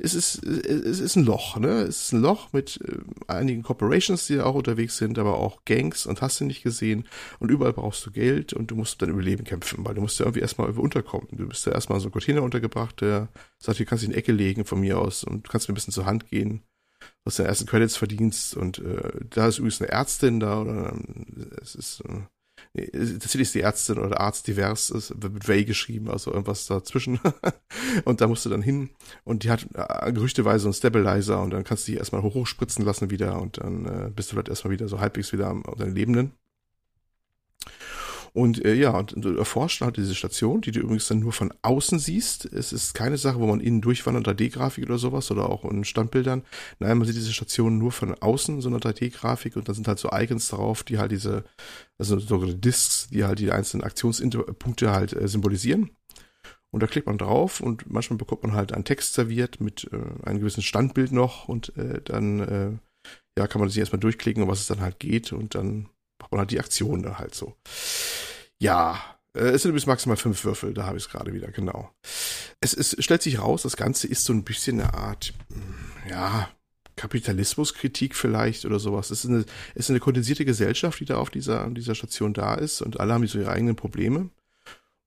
es 0.04 0.16
ist, 0.16 0.44
es 0.44 1.00
ist 1.00 1.16
ein 1.16 1.26
Loch, 1.26 1.58
ne? 1.58 1.82
Es 1.82 2.06
ist 2.06 2.14
ein 2.14 2.22
Loch 2.22 2.54
mit 2.54 2.80
äh, 2.82 2.98
einigen 3.32 3.62
Corporations, 3.62 4.26
die 4.26 4.36
da 4.36 4.46
auch 4.46 4.56
unterwegs 4.56 4.98
sind, 4.98 5.20
aber 5.20 5.38
auch 5.38 5.64
Gangs 5.66 6.08
und 6.08 6.22
hast 6.22 6.40
du 6.40 6.46
nicht 6.46 6.64
gesehen. 6.64 7.08
Und 7.40 7.52
überall 7.52 7.74
brauchst 7.74 8.06
du 8.06 8.12
Geld 8.12 8.54
und 8.54 8.72
du 8.72 8.76
musst 8.76 9.02
dein 9.02 9.10
Überleben 9.10 9.44
kämpfen, 9.44 9.86
weil 9.86 9.94
du 9.94 10.02
musst 10.02 10.20
ja 10.20 10.26
irgendwie 10.26 10.42
erstmal 10.42 10.72
unterkommen. 10.72 11.28
Du 11.32 11.48
bist 11.48 11.66
ja 11.68 11.74
erstmal 11.74 12.00
so 12.00 12.10
ein 12.10 12.12
Container 12.12 12.42
untergebracht, 12.42 13.00
der 13.02 13.30
sagt, 13.60 13.78
hier 13.78 13.86
kannst 13.86 14.04
du 14.04 14.08
in 14.08 14.14
die 14.14 14.18
Ecke 14.18 14.32
legen 14.32 14.66
von 14.66 14.80
mir 14.80 15.00
aus 15.00 15.24
und 15.24 15.48
kannst 15.48 15.68
mir 15.68 15.74
ein 15.74 15.76
bisschen 15.76 15.94
zur 15.94 16.08
Hand 16.08 16.28
gehen, 16.28 16.64
was 17.24 17.36
deine 17.36 17.50
ersten 17.50 17.68
Credits 17.68 17.96
verdienst. 17.96 18.58
Und 18.58 18.80
äh, 18.80 19.12
da 19.30 19.48
ist 19.48 19.60
übrigens 19.60 19.82
eine 19.82 19.92
Ärztin 19.92 20.40
da 20.40 20.62
oder 20.62 20.94
äh, 20.94 21.62
es 21.62 21.76
ist. 21.76 22.02
Äh, 22.02 22.22
tatsächlich 22.74 23.42
ist 23.42 23.56
die 23.56 23.62
Ärztin 23.62 23.98
oder 23.98 24.22
Arzt 24.22 24.48
divers, 24.48 24.90
es 24.92 25.12
wird 25.22 25.34
mit 25.34 25.48
Way 25.48 25.66
geschrieben, 25.66 26.10
also 26.10 26.32
irgendwas 26.32 26.66
dazwischen. 26.66 27.20
und 28.06 28.22
da 28.22 28.28
musst 28.28 28.46
du 28.46 28.50
dann 28.50 28.62
hin 28.62 28.90
und 29.24 29.44
die 29.44 29.50
hat 29.50 29.68
äh, 29.74 30.14
gerüchteweise 30.14 30.68
einen 30.68 30.74
Stabilizer 30.74 31.42
und 31.42 31.52
dann 31.52 31.64
kannst 31.64 31.88
du 31.88 31.92
die 31.92 31.98
erstmal 31.98 32.22
hochspritzen 32.22 32.86
lassen 32.86 33.10
wieder 33.10 33.42
und 33.42 33.58
dann 33.58 33.86
äh, 33.86 34.10
bist 34.10 34.32
du 34.32 34.36
vielleicht 34.36 34.50
erstmal 34.50 34.72
wieder 34.72 34.88
so 34.88 35.00
halbwegs 35.00 35.34
wieder 35.34 35.48
am, 35.48 35.64
am 35.66 35.94
Lebenden. 35.94 36.32
Und 38.34 38.64
äh, 38.64 38.74
ja, 38.76 38.98
und 38.98 39.14
du 39.18 39.36
erforscht 39.36 39.82
halt 39.82 39.98
diese 39.98 40.16
Station, 40.16 40.62
die 40.62 40.72
du 40.72 40.80
übrigens 40.80 41.08
dann 41.08 41.20
nur 41.20 41.34
von 41.34 41.54
außen 41.62 42.00
siehst. 42.00 42.46
Es 42.46 42.72
ist 42.72 42.94
keine 42.94 43.18
Sache, 43.18 43.40
wo 43.40 43.48
man 43.48 43.60
innen 43.60 43.82
durchwandert, 43.82 44.28
3D-Grafik 44.28 44.86
oder 44.86 44.98
sowas 44.98 45.30
oder 45.32 45.50
auch 45.50 45.66
in 45.66 45.84
Standbildern. 45.84 46.44
Nein, 46.80 46.98
man 46.98 47.08
sieht 47.08 47.18
diese 47.18 47.34
Station 47.34 47.78
nur 47.78 47.92
von 47.92 48.16
außen, 48.16 48.62
so 48.62 48.70
eine 48.70 48.78
3D-Grafik 48.78 49.58
und 49.58 49.68
da 49.68 49.74
sind 49.74 49.88
halt 49.88 50.00
so 50.00 50.10
Icons 50.14 50.48
drauf, 50.48 50.84
die 50.84 50.98
halt 50.98 51.12
diese, 51.12 51.44
also 51.98 52.20
sogenannte 52.20 52.60
Disks, 52.60 53.10
die 53.10 53.26
halt 53.26 53.40
die 53.40 53.52
einzelnen 53.52 53.84
Aktionspunkte 53.84 54.92
halt 54.92 55.14
äh, 55.14 55.28
symbolisieren. 55.28 55.92
Und 56.72 56.82
da 56.82 56.88
klickt 56.88 57.08
man 57.08 57.18
drauf 57.18 57.60
und 57.60 57.92
manchmal 57.92 58.18
bekommt 58.18 58.44
man 58.44 58.54
halt 58.54 58.72
einen 58.74 58.86
Text 58.86 59.14
serviert 59.14 59.60
mit 59.60 59.90
äh, 59.92 60.26
einem 60.26 60.40
gewissen 60.40 60.64
Standbild 60.64 61.12
noch 61.12 61.50
und 61.50 61.76
äh, 61.76 62.02
dann 62.02 62.40
äh, 62.40 62.72
ja, 63.38 63.48
kann 63.48 63.60
man 63.60 63.70
sich 63.70 63.80
erstmal 63.80 64.00
durchklicken, 64.00 64.44
um 64.44 64.50
was 64.50 64.62
es 64.62 64.68
dann 64.68 64.80
halt 64.80 65.00
geht 65.00 65.34
und 65.34 65.54
dann 65.56 65.90
halt 66.40 66.52
die 66.52 66.60
Aktion 66.60 67.04
da 67.04 67.20
halt 67.20 67.36
so. 67.36 67.56
Ja, 68.60 69.02
äh, 69.34 69.50
es 69.50 69.64
sind 69.64 69.74
bis 69.74 69.86
maximal 69.86 70.18
fünf 70.18 70.44
Würfel, 70.44 70.74
da 70.74 70.86
habe 70.86 70.98
ich 70.98 71.06
es 71.06 71.10
gerade 71.10 71.34
wieder, 71.34 71.52
genau. 71.52 71.92
Es, 72.60 72.74
es 72.74 72.96
stellt 73.04 73.22
sich 73.22 73.40
raus, 73.40 73.64
das 73.64 73.78
Ganze 73.78 74.08
ist 74.08 74.26
so 74.26 74.34
ein 74.34 74.44
bisschen 74.44 74.80
eine 74.80 74.94
Art, 74.94 75.34
hm, 75.50 76.10
ja, 76.10 76.50
Kapitalismuskritik 76.96 78.16
vielleicht 78.16 78.66
oder 78.66 78.78
sowas. 78.78 79.10
Es 79.10 79.24
ist 79.24 79.30
eine, 79.30 79.46
es 79.74 79.86
ist 79.86 79.90
eine 79.90 80.00
kondensierte 80.00 80.46
Gesellschaft, 80.46 81.00
die 81.00 81.06
da 81.06 81.18
auf 81.18 81.30
dieser, 81.30 81.70
dieser 81.72 81.96
Station 81.96 82.34
da 82.34 82.54
ist 82.54 82.82
und 82.82 83.00
alle 83.00 83.14
haben 83.14 83.26
so 83.26 83.40
ihre 83.40 83.52
eigenen 83.52 83.76
Probleme. 83.76 84.30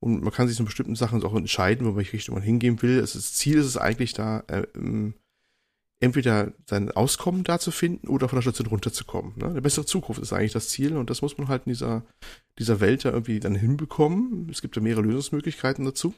Und 0.01 0.23
man 0.23 0.33
kann 0.33 0.49
sich 0.49 0.59
in 0.59 0.65
bestimmten 0.65 0.97
Sachen 0.97 1.23
auch 1.23 1.35
entscheiden, 1.35 1.87
wo 1.87 1.97
welche 1.97 2.15
Richtung 2.15 2.35
man 2.35 2.43
hingehen 2.43 2.83
will. 2.83 3.01
Das 3.01 3.13
Ziel 3.35 3.59
ist 3.59 3.67
es 3.67 3.77
eigentlich 3.77 4.13
da, 4.13 4.43
äh, 4.49 4.65
ähm, 4.75 5.15
entweder 6.01 6.53
sein 6.69 6.91
Auskommen 6.91 7.45
da 7.45 7.59
zu 7.59 7.71
finden 7.71 8.09
oder 8.09 8.29
von 8.29 8.37
der 8.37 8.43
Station 8.43 8.67
runterzukommen. 8.67 9.33
Ne? 9.37 9.47
Eine 9.47 9.63
bessere 9.63 9.87
Zukunft 9.87 10.21
ist 10.21 10.33
eigentlich 10.33 10.53
das 10.53 10.69
Ziel 10.69 10.97
und 10.97 11.11
das 11.11 11.23
muss 11.23 11.39
man 11.39 11.49
halt 11.49 11.63
in 11.67 11.73
dieser, 11.73 12.05
dieser 12.59 12.81
Welt 12.81 13.05
da 13.05 13.11
irgendwie 13.11 13.41
dann 13.41 13.55
hinbekommen. 13.55 14.49
Es 14.51 14.61
gibt 14.61 14.77
ja 14.77 14.83
mehrere 14.83 15.03
Lösungsmöglichkeiten 15.03 15.85
dazu. 15.85 16.15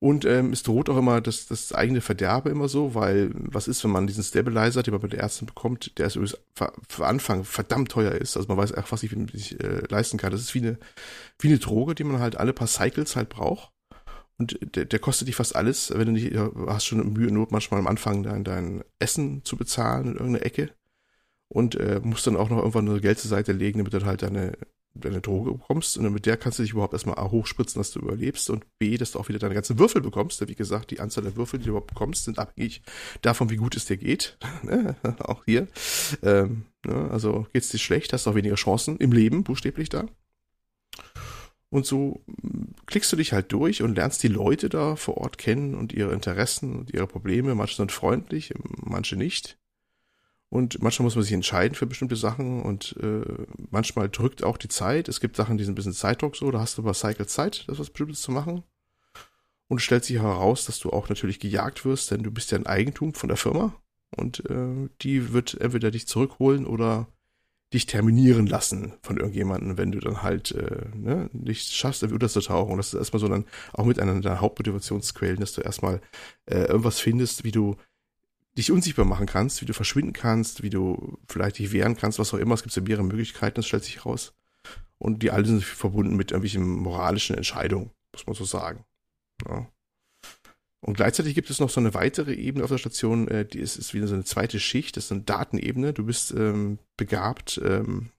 Und 0.00 0.24
ähm, 0.24 0.52
es 0.52 0.62
droht 0.62 0.88
auch 0.88 0.96
immer 0.96 1.20
das, 1.20 1.46
das 1.46 1.72
eigene 1.72 2.00
Verderbe 2.00 2.50
immer 2.50 2.68
so, 2.68 2.94
weil 2.94 3.30
was 3.34 3.66
ist, 3.66 3.82
wenn 3.82 3.90
man 3.90 4.06
diesen 4.06 4.22
Stabilizer, 4.22 4.84
den 4.84 4.94
man 4.94 5.00
bei 5.00 5.08
der 5.08 5.18
Ärztin 5.18 5.46
bekommt, 5.46 5.98
der 5.98 6.06
ist 6.06 6.38
für, 6.54 7.06
Anfang 7.06 7.42
verdammt 7.42 7.90
teuer 7.90 8.12
ist. 8.12 8.36
Also 8.36 8.48
man 8.48 8.56
weiß 8.58 8.72
einfach, 8.72 8.92
was 8.92 9.02
ich, 9.02 9.12
ich 9.34 9.60
äh, 9.60 9.82
leisten 9.88 10.16
kann. 10.16 10.30
Das 10.30 10.40
ist 10.40 10.54
wie 10.54 10.60
eine, 10.60 10.78
wie 11.40 11.48
eine 11.48 11.58
Droge, 11.58 11.96
die 11.96 12.04
man 12.04 12.20
halt 12.20 12.36
alle 12.36 12.52
paar 12.52 12.68
Cycles 12.68 13.16
halt 13.16 13.28
braucht. 13.28 13.72
Und 14.38 14.58
der, 14.76 14.84
der 14.84 14.98
kostet 15.00 15.26
dich 15.26 15.34
fast 15.34 15.56
alles, 15.56 15.92
wenn 15.92 16.06
du 16.06 16.12
nicht, 16.12 16.36
hast 16.68 16.86
schon 16.86 17.12
Mühe 17.12 17.32
Not 17.32 17.50
manchmal 17.50 17.80
am 17.80 17.88
Anfang 17.88 18.22
dein, 18.22 18.44
dein 18.44 18.84
Essen 19.00 19.44
zu 19.44 19.56
bezahlen 19.56 20.06
in 20.06 20.12
irgendeiner 20.12 20.46
Ecke. 20.46 20.70
Und 21.48 21.74
äh, 21.74 22.00
musst 22.04 22.26
dann 22.26 22.36
auch 22.36 22.50
noch 22.50 22.58
irgendwann 22.58 22.84
nur 22.84 23.00
Geld 23.00 23.18
zur 23.18 23.30
Seite 23.30 23.52
legen, 23.52 23.78
damit 23.78 23.94
du 23.94 24.04
halt 24.04 24.22
deine, 24.22 24.56
deine 24.94 25.20
Droge 25.20 25.52
bekommst. 25.52 25.96
Und 25.96 26.12
mit 26.12 26.26
der 26.26 26.36
kannst 26.36 26.58
du 26.58 26.62
dich 26.62 26.72
überhaupt 26.72 26.92
erstmal 26.92 27.18
A 27.18 27.30
hochspritzen, 27.30 27.80
dass 27.80 27.90
du 27.90 28.00
überlebst 28.00 28.48
und 28.50 28.64
B, 28.78 28.96
dass 28.96 29.12
du 29.12 29.18
auch 29.18 29.28
wieder 29.28 29.38
deine 29.40 29.54
ganzen 29.54 29.78
Würfel 29.78 30.02
bekommst. 30.02 30.40
Denn 30.40 30.48
wie 30.48 30.54
gesagt, 30.54 30.90
die 30.92 31.00
Anzahl 31.00 31.24
der 31.24 31.36
Würfel, 31.36 31.58
die 31.58 31.64
du 31.64 31.70
überhaupt 31.70 31.92
bekommst, 31.92 32.24
sind 32.24 32.38
abhängig 32.38 32.82
davon, 33.22 33.50
wie 33.50 33.56
gut 33.56 33.76
es 33.76 33.86
dir 33.86 33.96
geht. 33.96 34.38
Ne? 34.62 34.96
auch 35.20 35.44
hier. 35.46 35.68
Ähm, 36.22 36.64
ne? 36.84 37.10
Also 37.10 37.46
geht's 37.52 37.70
dir 37.70 37.78
schlecht, 37.78 38.12
hast 38.12 38.26
du 38.26 38.30
auch 38.30 38.34
weniger 38.34 38.56
Chancen 38.56 38.98
im 38.98 39.12
Leben, 39.12 39.42
buchstäblich 39.42 39.88
da. 39.88 40.06
Und 41.70 41.86
so 41.86 42.22
hm, 42.26 42.74
klickst 42.86 43.12
du 43.12 43.16
dich 43.16 43.32
halt 43.32 43.52
durch 43.52 43.82
und 43.82 43.94
lernst 43.94 44.22
die 44.22 44.28
Leute 44.28 44.68
da 44.68 44.96
vor 44.96 45.18
Ort 45.18 45.38
kennen 45.38 45.74
und 45.74 45.92
ihre 45.92 46.12
Interessen 46.12 46.76
und 46.76 46.92
ihre 46.92 47.06
Probleme. 47.06 47.54
Manche 47.54 47.76
sind 47.76 47.92
freundlich, 47.92 48.54
manche 48.82 49.16
nicht. 49.16 49.58
Und 50.50 50.80
manchmal 50.82 51.04
muss 51.04 51.14
man 51.14 51.24
sich 51.24 51.34
entscheiden 51.34 51.74
für 51.74 51.86
bestimmte 51.86 52.16
Sachen 52.16 52.62
und 52.62 52.96
äh, 53.02 53.46
manchmal 53.70 54.08
drückt 54.08 54.42
auch 54.42 54.56
die 54.56 54.68
Zeit. 54.68 55.08
Es 55.08 55.20
gibt 55.20 55.36
Sachen, 55.36 55.58
die 55.58 55.64
sind 55.64 55.72
ein 55.72 55.76
bisschen 55.76 55.92
Zeitdruck 55.92 56.36
so, 56.36 56.50
da 56.50 56.60
hast 56.60 56.78
du 56.78 56.82
aber 56.82 56.94
Cycle 56.94 57.26
Zeit, 57.26 57.64
das 57.68 57.78
was 57.78 57.90
Bestimmtes 57.90 58.22
zu 58.22 58.32
machen. 58.32 58.62
Und 59.68 59.82
stellt 59.82 60.04
sich 60.04 60.16
heraus, 60.16 60.64
dass 60.64 60.78
du 60.78 60.88
auch 60.88 61.10
natürlich 61.10 61.38
gejagt 61.38 61.84
wirst, 61.84 62.10
denn 62.10 62.22
du 62.22 62.30
bist 62.30 62.50
ja 62.50 62.56
ein 62.56 62.64
Eigentum 62.64 63.12
von 63.12 63.28
der 63.28 63.36
Firma 63.36 63.74
und 64.16 64.48
äh, 64.48 64.88
die 65.02 65.34
wird 65.34 65.60
entweder 65.60 65.90
dich 65.90 66.06
zurückholen 66.06 66.66
oder 66.66 67.08
dich 67.72 67.86
terminieren 67.86 68.46
lassen 68.46 68.94
von 69.02 69.18
irgendjemandem, 69.18 69.76
wenn 69.76 69.92
du 69.92 70.00
dann 70.00 70.22
halt 70.22 70.52
äh, 70.52 70.86
ne, 70.94 71.28
nicht 71.32 71.72
schaffst, 71.72 72.02
unterzutauchen. 72.02 72.76
Das 72.78 72.94
ist 72.94 72.98
erstmal 72.98 73.20
so 73.20 73.28
dann 73.28 73.44
auch 73.74 73.84
mit 73.84 73.98
einer 73.98 74.20
der 74.20 74.40
Hauptmotivationsquellen, 74.40 75.40
dass 75.40 75.52
du 75.52 75.60
erstmal 75.60 76.00
äh, 76.46 76.64
irgendwas 76.64 76.98
findest, 76.98 77.44
wie 77.44 77.52
du 77.52 77.76
dich 78.56 78.72
unsichtbar 78.72 79.04
machen 79.04 79.26
kannst, 79.26 79.60
wie 79.60 79.66
du 79.66 79.74
verschwinden 79.74 80.14
kannst, 80.14 80.62
wie 80.62 80.70
du 80.70 81.18
vielleicht 81.28 81.58
dich 81.58 81.72
wehren 81.72 81.96
kannst, 81.96 82.18
was 82.18 82.32
auch 82.32 82.38
immer. 82.38 82.54
Es 82.54 82.62
gibt 82.62 82.74
ja 82.74 82.82
mehrere 82.82 83.04
Möglichkeiten, 83.04 83.56
das 83.56 83.66
stellt 83.66 83.84
sich 83.84 84.04
raus. 84.04 84.34
Und 84.96 85.22
die 85.22 85.30
alle 85.30 85.44
sind 85.44 85.62
verbunden 85.62 86.16
mit 86.16 86.32
irgendwelchen 86.32 86.66
moralischen 86.66 87.36
Entscheidungen, 87.36 87.90
muss 88.12 88.26
man 88.26 88.34
so 88.34 88.44
sagen. 88.44 88.84
Ja. 89.46 89.68
Und 90.80 90.96
gleichzeitig 90.96 91.34
gibt 91.34 91.50
es 91.50 91.58
noch 91.58 91.70
so 91.70 91.80
eine 91.80 91.94
weitere 91.94 92.34
Ebene 92.34 92.64
auf 92.64 92.70
der 92.70 92.78
Station, 92.78 93.26
äh, 93.28 93.44
die 93.44 93.58
ist, 93.58 93.76
ist 93.76 93.94
wieder 93.94 94.06
so 94.06 94.14
eine 94.14 94.24
zweite 94.24 94.60
Schicht, 94.60 94.96
das 94.96 95.06
ist 95.06 95.12
eine 95.12 95.22
Datenebene. 95.22 95.92
Du 95.92 96.04
bist 96.04 96.32
ähm, 96.32 96.78
begabt, 96.96 97.60
ähm, 97.64 98.10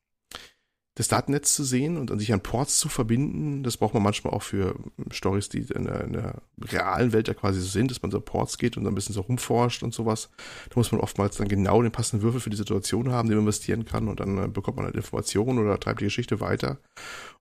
das 1.00 1.08
Datennetz 1.08 1.56
zu 1.56 1.64
sehen 1.64 1.96
und 1.96 2.12
an 2.12 2.20
sich 2.20 2.34
an 2.34 2.42
Ports 2.42 2.78
zu 2.78 2.90
verbinden. 2.90 3.64
Das 3.64 3.78
braucht 3.78 3.94
man 3.94 4.04
manchmal 4.04 4.34
auch 4.34 4.42
für 4.42 4.76
Stories, 5.12 5.48
die 5.48 5.60
in 5.60 5.86
der, 5.86 6.04
in 6.04 6.12
der 6.12 6.42
realen 6.62 7.14
Welt 7.14 7.30
ja 7.30 7.34
quasi 7.34 7.62
so 7.62 7.68
sind, 7.68 7.90
dass 7.90 8.02
man 8.02 8.12
so 8.12 8.20
Ports 8.20 8.58
geht 8.58 8.76
und 8.76 8.84
dann 8.84 8.92
ein 8.92 8.96
bisschen 8.96 9.16
so 9.16 9.22
rumforscht 9.22 9.82
und 9.82 9.94
sowas. 9.94 10.30
Da 10.68 10.74
muss 10.76 10.92
man 10.92 11.00
oftmals 11.00 11.38
dann 11.38 11.48
genau 11.48 11.82
den 11.82 11.94
passenden 11.94 12.22
Würfel 12.22 12.42
für 12.42 12.50
die 12.50 12.58
Situation 12.58 13.14
haben, 13.14 13.30
den 13.30 13.38
man 13.38 13.46
investieren 13.46 13.86
kann 13.86 14.10
und 14.10 14.20
dann 14.20 14.44
äh, 14.44 14.48
bekommt 14.50 14.76
man 14.76 14.88
halt 14.88 14.96
Informationen 14.96 15.60
oder 15.60 15.80
treibt 15.80 16.02
die 16.02 16.06
Geschichte 16.06 16.42
weiter. 16.42 16.80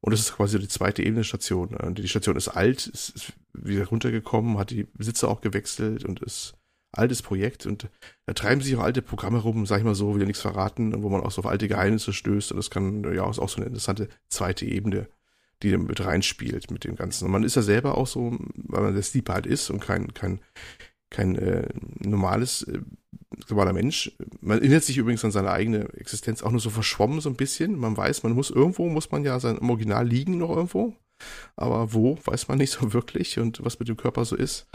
Und 0.03 0.13
das 0.13 0.21
ist 0.21 0.37
quasi 0.37 0.61
die 0.61 0.69
zweite 0.69 1.03
Ebene 1.03 1.25
Station. 1.25 1.75
Äh, 1.75 1.95
die 1.95 2.07
Station 2.07 2.37
ist 2.37 2.47
alt, 2.47 2.87
ist, 2.87 3.09
ist 3.09 3.33
wieder 3.55 3.87
runtergekommen, 3.87 4.57
hat 4.57 4.71
die 4.71 4.85
Besitzer 4.85 5.29
auch 5.29 5.41
gewechselt 5.41 6.05
und 6.05 6.21
ist 6.21 6.55
altes 6.93 7.23
Projekt 7.23 7.67
und 7.67 7.89
da 8.27 8.33
treiben 8.33 8.61
sich 8.61 8.75
auch 8.77 8.83
alte 8.83 9.03
Programme 9.03 9.39
rum, 9.39 9.67
sag 9.67 9.79
ich 9.79 9.85
mal 9.85 9.95
so, 9.95 10.15
will 10.15 10.23
ja 10.23 10.27
nichts 10.27 10.43
verraten, 10.43 11.03
wo 11.03 11.09
man 11.09 11.23
auch 11.23 11.31
so 11.31 11.43
auf 11.43 11.47
alte 11.47 11.69
Geheimnisse 11.69 12.13
stößt 12.13 12.53
und 12.53 12.57
das 12.57 12.71
kann 12.71 13.05
ja 13.15 13.29
ist 13.29 13.39
auch 13.39 13.49
so 13.49 13.57
eine 13.57 13.67
interessante 13.67 14.09
zweite 14.29 14.65
Ebene, 14.65 15.09
die 15.63 15.71
dann 15.71 15.85
mit 15.85 16.05
reinspielt 16.05 16.71
mit 16.71 16.85
dem 16.85 16.97
Ganzen. 16.97 17.27
Und 17.27 17.33
man 17.33 17.45
ist 17.45 17.57
ja 17.57 17.63
selber 17.63 17.99
auch 17.99 18.07
so, 18.07 18.39
weil 18.55 18.83
man 18.83 18.95
der 18.95 19.03
Sleeper 19.03 19.35
halt 19.35 19.47
ist 19.47 19.71
und 19.71 19.81
kein, 19.81 20.15
kein, 20.15 20.41
kein 21.11 21.37
äh, 21.37 21.69
normales, 21.99 22.63
äh, 22.63 22.81
normaler 23.49 23.73
Mensch. 23.73 24.13
Man 24.41 24.59
erinnert 24.59 24.85
sich 24.85 24.97
übrigens 24.97 25.25
an 25.25 25.31
seine 25.31 25.51
eigene 25.51 25.93
Existenz 25.95 26.43
auch 26.43 26.51
nur 26.51 26.61
so 26.61 26.71
verschwommen 26.71 27.21
so 27.21 27.29
ein 27.29 27.37
bisschen. 27.37 27.79
Man 27.79 27.97
weiß, 27.97 28.23
man 28.23 28.33
muss 28.33 28.51
irgendwo, 28.51 28.89
muss 28.89 29.11
man 29.11 29.25
ja 29.25 29.39
sein 29.41 29.59
Original 29.59 30.07
liegen 30.07 30.39
noch 30.39 30.51
irgendwo. 30.51 30.95
Aber 31.57 31.93
wo, 31.93 32.19
weiß 32.25 32.49
man 32.49 32.59
nicht 32.59 32.71
so 32.71 32.93
wirklich 32.93 33.39
und 33.39 33.65
was 33.65 33.79
mit 33.79 33.89
dem 33.89 33.97
Körper 33.97 34.25
so 34.25 34.37
ist. 34.37 34.67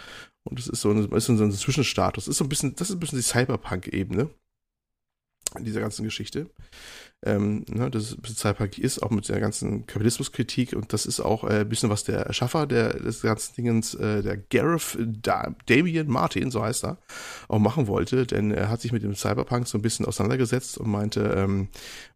Und 0.44 0.60
es 0.60 0.68
ist 0.68 0.82
so 0.82 0.92
ein, 0.92 1.12
ist 1.12 1.30
ein 1.30 1.52
Zwischenstatus. 1.52 2.28
Ist 2.28 2.38
so 2.38 2.46
ein 2.46 2.50
bisschen, 2.50 2.76
das 2.76 2.90
ist 2.90 2.96
ein 2.96 3.00
bisschen 3.00 3.20
die 3.20 3.24
Cyberpunk-Ebene 3.24 4.30
in 5.58 5.66
dieser 5.66 5.82
ganzen 5.82 6.04
Geschichte 6.04 6.50
ähm, 7.26 7.66
ne, 7.70 7.90
das 7.90 8.18
Cyberpunk 8.26 8.78
ist, 8.78 9.02
auch 9.02 9.10
mit 9.10 9.28
der 9.30 9.40
ganzen 9.40 9.86
Kapitalismuskritik 9.86 10.74
und 10.74 10.94
das 10.94 11.06
ist 11.06 11.20
auch 11.20 11.44
äh, 11.44 11.62
ein 11.62 11.70
bisschen 11.70 11.90
was 11.90 12.04
der 12.04 12.20
Erschaffer 12.22 12.68
der, 12.68 12.94
des 12.94 13.22
ganzen 13.22 13.56
Dingens, 13.56 13.94
äh, 13.96 14.22
der 14.22 14.38
Gareth 14.38 14.98
da 15.00 15.56
Damien 15.68 16.10
Martin, 16.10 16.52
so 16.52 16.64
heißt 16.64 16.86
er, 16.86 16.98
auch 17.48 17.60
machen 17.60 17.88
wollte, 17.88 18.26
denn 18.26 18.52
er 18.52 18.70
hat 18.70 18.82
sich 18.82 18.92
mit 18.92 19.04
dem 19.04 19.16
Cyberpunk 19.16 19.68
so 19.68 19.78
ein 19.78 19.82
bisschen 19.82 20.06
auseinandergesetzt 20.06 20.78
und 20.78 20.90
meinte 20.90 21.34
ähm, 21.36 21.70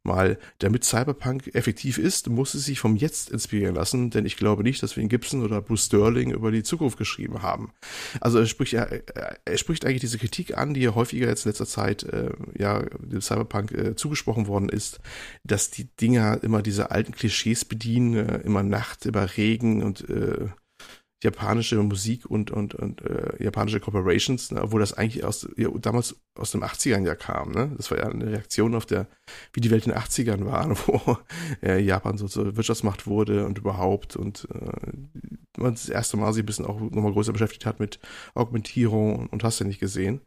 mal, 0.04 0.40
damit 0.60 0.84
Cyberpunk 0.84 1.54
effektiv 1.54 1.98
ist, 1.98 2.30
muss 2.30 2.54
es 2.54 2.66
sich 2.66 2.80
vom 2.80 2.96
Jetzt 2.96 3.30
inspirieren 3.30 3.76
lassen, 3.76 4.10
denn 4.10 4.26
ich 4.26 4.38
glaube 4.38 4.64
nicht, 4.64 4.82
dass 4.82 4.96
wir 4.96 5.04
in 5.04 5.10
Gibson 5.10 5.44
oder 5.44 5.62
Bruce 5.62 5.86
Sterling 5.86 6.32
über 6.32 6.52
die 6.52 6.64
Zukunft 6.64 6.98
geschrieben 6.98 7.42
haben. 7.42 7.72
Also 8.22 8.40
er 8.40 8.48
spricht, 8.48 8.74
er, 8.74 9.02
er 9.46 9.58
spricht 9.58 9.86
eigentlich 9.86 10.02
diese 10.02 10.18
Kritik 10.18 10.58
an, 10.58 10.74
die 10.74 10.88
häufiger 10.90 11.28
jetzt 11.28 11.46
in 11.46 11.50
letzter 11.50 11.68
Zeit 11.68 12.04
äh, 12.04 12.32
ja 12.58 12.82
dem 13.00 13.22
Cyberpunk 13.22 13.72
äh, 13.72 13.96
zugesprochen 13.96 14.48
worden 14.48 14.70
ist, 14.70 14.97
dass 15.44 15.72
die 15.72 15.86
Dinger 15.96 16.44
immer 16.44 16.62
diese 16.62 16.92
alten 16.92 17.14
Klischees 17.14 17.66
bedienen, 17.66 18.16
äh, 18.16 18.38
immer 18.42 18.64
Nacht, 18.64 19.06
immer 19.06 19.38
Regen 19.38 19.84
und 19.84 20.10
äh, 20.10 20.48
japanische 21.24 21.82
Musik 21.82 22.26
und 22.28 22.52
und 22.52 22.76
und 22.76 23.02
äh, 23.02 23.44
japanische 23.44 23.80
Corporations, 23.80 24.52
ne, 24.52 24.62
obwohl 24.62 24.80
das 24.80 24.94
eigentlich 24.94 25.24
aus 25.24 25.48
ja, 25.58 25.70
damals 25.70 26.16
aus 26.36 26.52
den 26.52 26.64
80ern 26.64 27.06
ja 27.06 27.16
kam, 27.16 27.52
ne? 27.52 27.72
Das 27.76 27.90
war 27.90 27.98
ja 27.98 28.08
eine 28.08 28.28
Reaktion 28.28 28.76
auf 28.76 28.86
der 28.86 29.08
wie 29.54 29.62
die 29.62 29.72
Welt 29.72 29.88
in 29.88 29.94
den 29.94 30.00
80ern 30.00 30.46
war, 30.46 30.70
wo 30.88 31.18
äh, 31.64 31.80
Japan 31.82 32.18
so 32.18 32.28
zur 32.28 32.56
Wirtschaftsmacht 32.56 33.08
wurde 33.08 33.46
und 33.48 33.58
überhaupt 33.58 34.16
und 34.16 34.48
äh, 34.54 34.92
man 35.58 35.74
das 35.74 35.90
erste 35.90 36.18
Mal 36.18 36.34
sich 36.34 36.44
ein 36.44 36.46
bisschen 36.46 36.66
auch 36.66 36.80
nochmal 36.80 37.14
größer 37.14 37.34
beschäftigt 37.34 37.66
hat 37.66 37.80
mit 37.80 38.00
Augmentierung 38.36 39.16
und, 39.18 39.28
und 39.34 39.44
hast 39.44 39.60
ja 39.60 39.66
nicht 39.66 39.80
gesehen. 39.80 40.22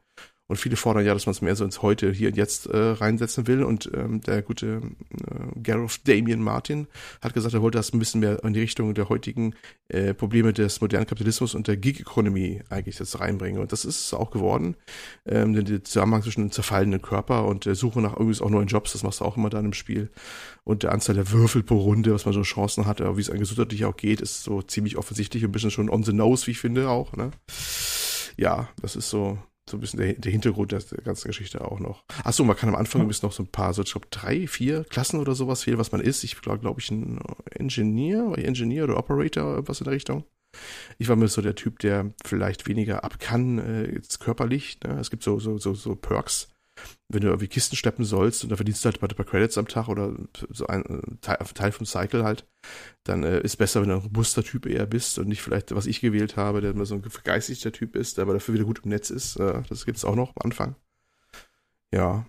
Und 0.51 0.57
viele 0.57 0.75
fordern 0.75 1.07
ja, 1.07 1.15
dass 1.15 1.27
man 1.27 1.31
es 1.31 1.43
mehr 1.43 1.55
so 1.55 1.65
ins 1.65 1.81
Heute, 1.81 2.11
hier 2.11 2.31
und 2.31 2.37
jetzt 2.37 2.67
äh, 2.67 2.77
reinsetzen 2.77 3.47
will. 3.47 3.63
Und 3.63 3.89
ähm, 3.95 4.21
der 4.21 4.43
gute 4.43 4.83
äh, 5.13 5.61
Gareth 5.63 6.09
Damien 6.09 6.43
Martin 6.43 6.89
hat 7.23 7.35
gesagt, 7.35 7.55
er 7.55 7.63
wollte 7.63 7.79
das 7.79 7.93
ein 7.93 8.01
bisschen 8.01 8.19
mehr 8.19 8.43
in 8.43 8.53
die 8.53 8.59
Richtung 8.59 8.93
der 8.95 9.09
heutigen 9.09 9.55
äh, 9.87 10.13
Probleme 10.13 10.53
des 10.53 10.81
modernen 10.81 11.07
Kapitalismus 11.07 11.55
und 11.55 11.69
der 11.69 11.77
Gig-Economy 11.77 12.63
eigentlich 12.69 12.99
jetzt 12.99 13.21
reinbringen. 13.21 13.63
Und 13.63 13.71
das 13.71 13.85
ist 13.85 14.13
auch 14.13 14.33
geworden. 14.33 14.75
Ähm, 15.25 15.53
denn 15.53 15.67
der 15.67 15.85
Zusammenhang 15.85 16.25
zwischen 16.25 16.41
dem 16.41 16.51
zerfallenden 16.51 17.01
Körper 17.01 17.47
und 17.47 17.65
der 17.65 17.77
Suche 17.77 18.01
nach 18.01 18.15
übrigens 18.15 18.43
auch 18.43 18.51
neuen 18.51 18.67
Jobs, 18.67 18.91
das 18.91 19.05
machst 19.05 19.21
du 19.21 19.27
auch 19.27 19.37
immer 19.37 19.51
dann 19.51 19.67
im 19.67 19.73
Spiel. 19.73 20.11
Und 20.65 20.83
der 20.83 20.91
Anzahl 20.91 21.15
der 21.15 21.31
Würfel 21.31 21.63
pro 21.63 21.77
Runde, 21.77 22.13
was 22.13 22.25
man 22.25 22.35
so 22.35 22.43
Chancen 22.43 22.87
hat, 22.87 22.99
wie 22.99 23.21
es 23.21 23.31
einem 23.31 23.39
gesundheitlich 23.39 23.85
auch 23.85 23.97
geht, 23.97 24.21
ist 24.21 24.43
so 24.43 24.63
ziemlich 24.63 24.97
offensichtlich 24.97 25.45
und 25.45 25.51
ein 25.51 25.53
bisschen 25.53 25.71
schon 25.71 25.89
on 25.89 26.03
the 26.03 26.13
nose, 26.13 26.49
wie 26.49 26.51
ich 26.51 26.59
finde 26.59 26.89
auch. 26.89 27.13
Ne? 27.13 27.31
Ja, 28.37 28.69
das 28.83 28.97
ist 28.97 29.11
so 29.11 29.39
so 29.71 29.77
ein 29.77 29.81
bisschen 29.81 30.01
der, 30.01 30.15
der 30.15 30.33
Hintergrund 30.33 30.73
der, 30.73 30.81
der 30.81 31.03
ganzen 31.03 31.29
Geschichte 31.29 31.61
auch 31.61 31.81
noch. 31.81 32.05
Achso, 32.25 32.45
man 32.45 32.57
kann 32.57 32.69
am 32.69 32.75
Anfang 32.75 33.07
bis 33.09 33.23
noch 33.23 33.33
so 33.33 33.43
ein 33.43 33.49
paar, 33.49 33.73
so 33.73 33.83
ich 33.83 33.93
glaube 33.93 34.09
drei, 34.11 34.47
vier 34.47 34.85
Klassen 34.85 35.21
oder 35.21 35.35
sowas 35.35 35.67
wählen, 35.67 35.79
was 35.79 35.93
man 35.93 36.01
ist. 36.01 36.25
Ich 36.25 36.41
glaube, 36.41 36.59
glaube 36.59 36.81
ich, 36.81 36.91
ein 36.91 37.21
Engineer, 37.53 38.37
Engineer 38.37 38.85
oder 38.85 38.99
Operator, 38.99 39.55
irgendwas 39.55 39.81
in 39.81 39.85
der 39.85 39.95
Richtung. 39.95 40.25
Ich 40.99 41.09
war 41.09 41.17
mir 41.17 41.29
so 41.29 41.43
der 41.43 41.55
Typ, 41.55 41.79
der 41.79 42.13
vielleicht 42.25 42.67
weniger 42.67 43.05
ab 43.05 43.21
kann, 43.21 43.59
äh, 43.59 43.93
jetzt 43.93 44.21
körperlich. 44.21 44.79
Ne? 44.83 44.99
Es 44.99 45.11
gibt 45.11 45.23
so, 45.23 45.39
so, 45.39 45.59
so, 45.59 45.75
so 45.75 45.95
Perks, 45.95 46.49
wenn 47.13 47.23
du 47.23 47.29
irgendwie 47.29 47.49
Kisten 47.49 47.77
schleppen 47.77 48.05
sollst 48.05 48.45
und 48.45 48.51
da 48.51 48.57
verdienst 48.57 48.85
du 48.85 48.87
halt 48.87 49.03
ein 49.03 49.09
paar 49.09 49.27
Credits 49.27 49.59
am 49.59 49.67
Tag 49.67 49.89
oder 49.89 50.15
so 50.49 50.67
ein 50.67 51.19
Teil, 51.21 51.39
Teil 51.55 51.73
vom 51.73 51.85
Cycle 51.85 52.25
halt, 52.25 52.47
dann 53.05 53.25
äh, 53.25 53.41
ist 53.41 53.57
besser, 53.57 53.83
wenn 53.83 53.89
du 53.89 53.97
ein 53.97 54.03
robuster 54.03 54.45
Typ 54.45 54.67
eher 54.67 54.87
bist 54.87 55.19
und 55.19 55.29
nicht 55.29 55.43
vielleicht, 55.43 55.75
was 55.75 55.87
ich 55.87 56.01
gewählt 56.01 56.37
habe, 56.37 56.61
der 56.61 56.71
immer 56.71 56.87
so 56.87 56.95
ein 56.95 57.03
vergeistigter 57.03 57.73
Typ 57.73 57.97
ist, 57.97 58.17
der 58.17 58.23
aber 58.23 58.35
dafür 58.35 58.55
wieder 58.55 58.65
gut 58.65 58.81
im 58.85 58.91
Netz 58.91 59.11
ist. 59.11 59.37
Äh, 59.37 59.63
das 59.69 59.85
gibt's 59.87 60.05
auch 60.05 60.15
noch 60.15 60.31
am 60.31 60.43
Anfang. 60.45 60.77
Ja, 61.93 62.27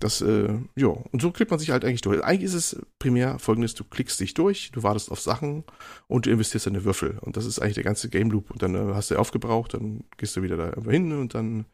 das, 0.00 0.20
äh, 0.22 0.58
ja, 0.76 0.88
und 0.88 1.22
so 1.22 1.30
klickt 1.30 1.50
man 1.50 1.60
sich 1.60 1.70
halt 1.70 1.84
eigentlich 1.84 2.00
durch. 2.00 2.22
Eigentlich 2.22 2.44
ist 2.44 2.54
es 2.54 2.82
primär 2.98 3.38
folgendes, 3.38 3.74
du 3.74 3.84
klickst 3.84 4.18
dich 4.18 4.34
durch, 4.34 4.70
du 4.72 4.82
wartest 4.82 5.10
auf 5.10 5.20
Sachen 5.20 5.64
und 6.08 6.26
du 6.26 6.30
investierst 6.30 6.66
deine 6.66 6.84
Würfel. 6.84 7.18
Und 7.20 7.36
das 7.36 7.46
ist 7.46 7.60
eigentlich 7.60 7.74
der 7.74 7.84
ganze 7.84 8.08
Game 8.08 8.30
Loop. 8.30 8.50
Und 8.50 8.62
dann 8.62 8.74
äh, 8.74 8.94
hast 8.94 9.10
du 9.10 9.18
aufgebraucht, 9.18 9.74
dann 9.74 10.04
gehst 10.16 10.36
du 10.36 10.42
wieder 10.42 10.56
da 10.56 10.90
hin 10.90 11.12
und 11.12 11.34
dann 11.34 11.66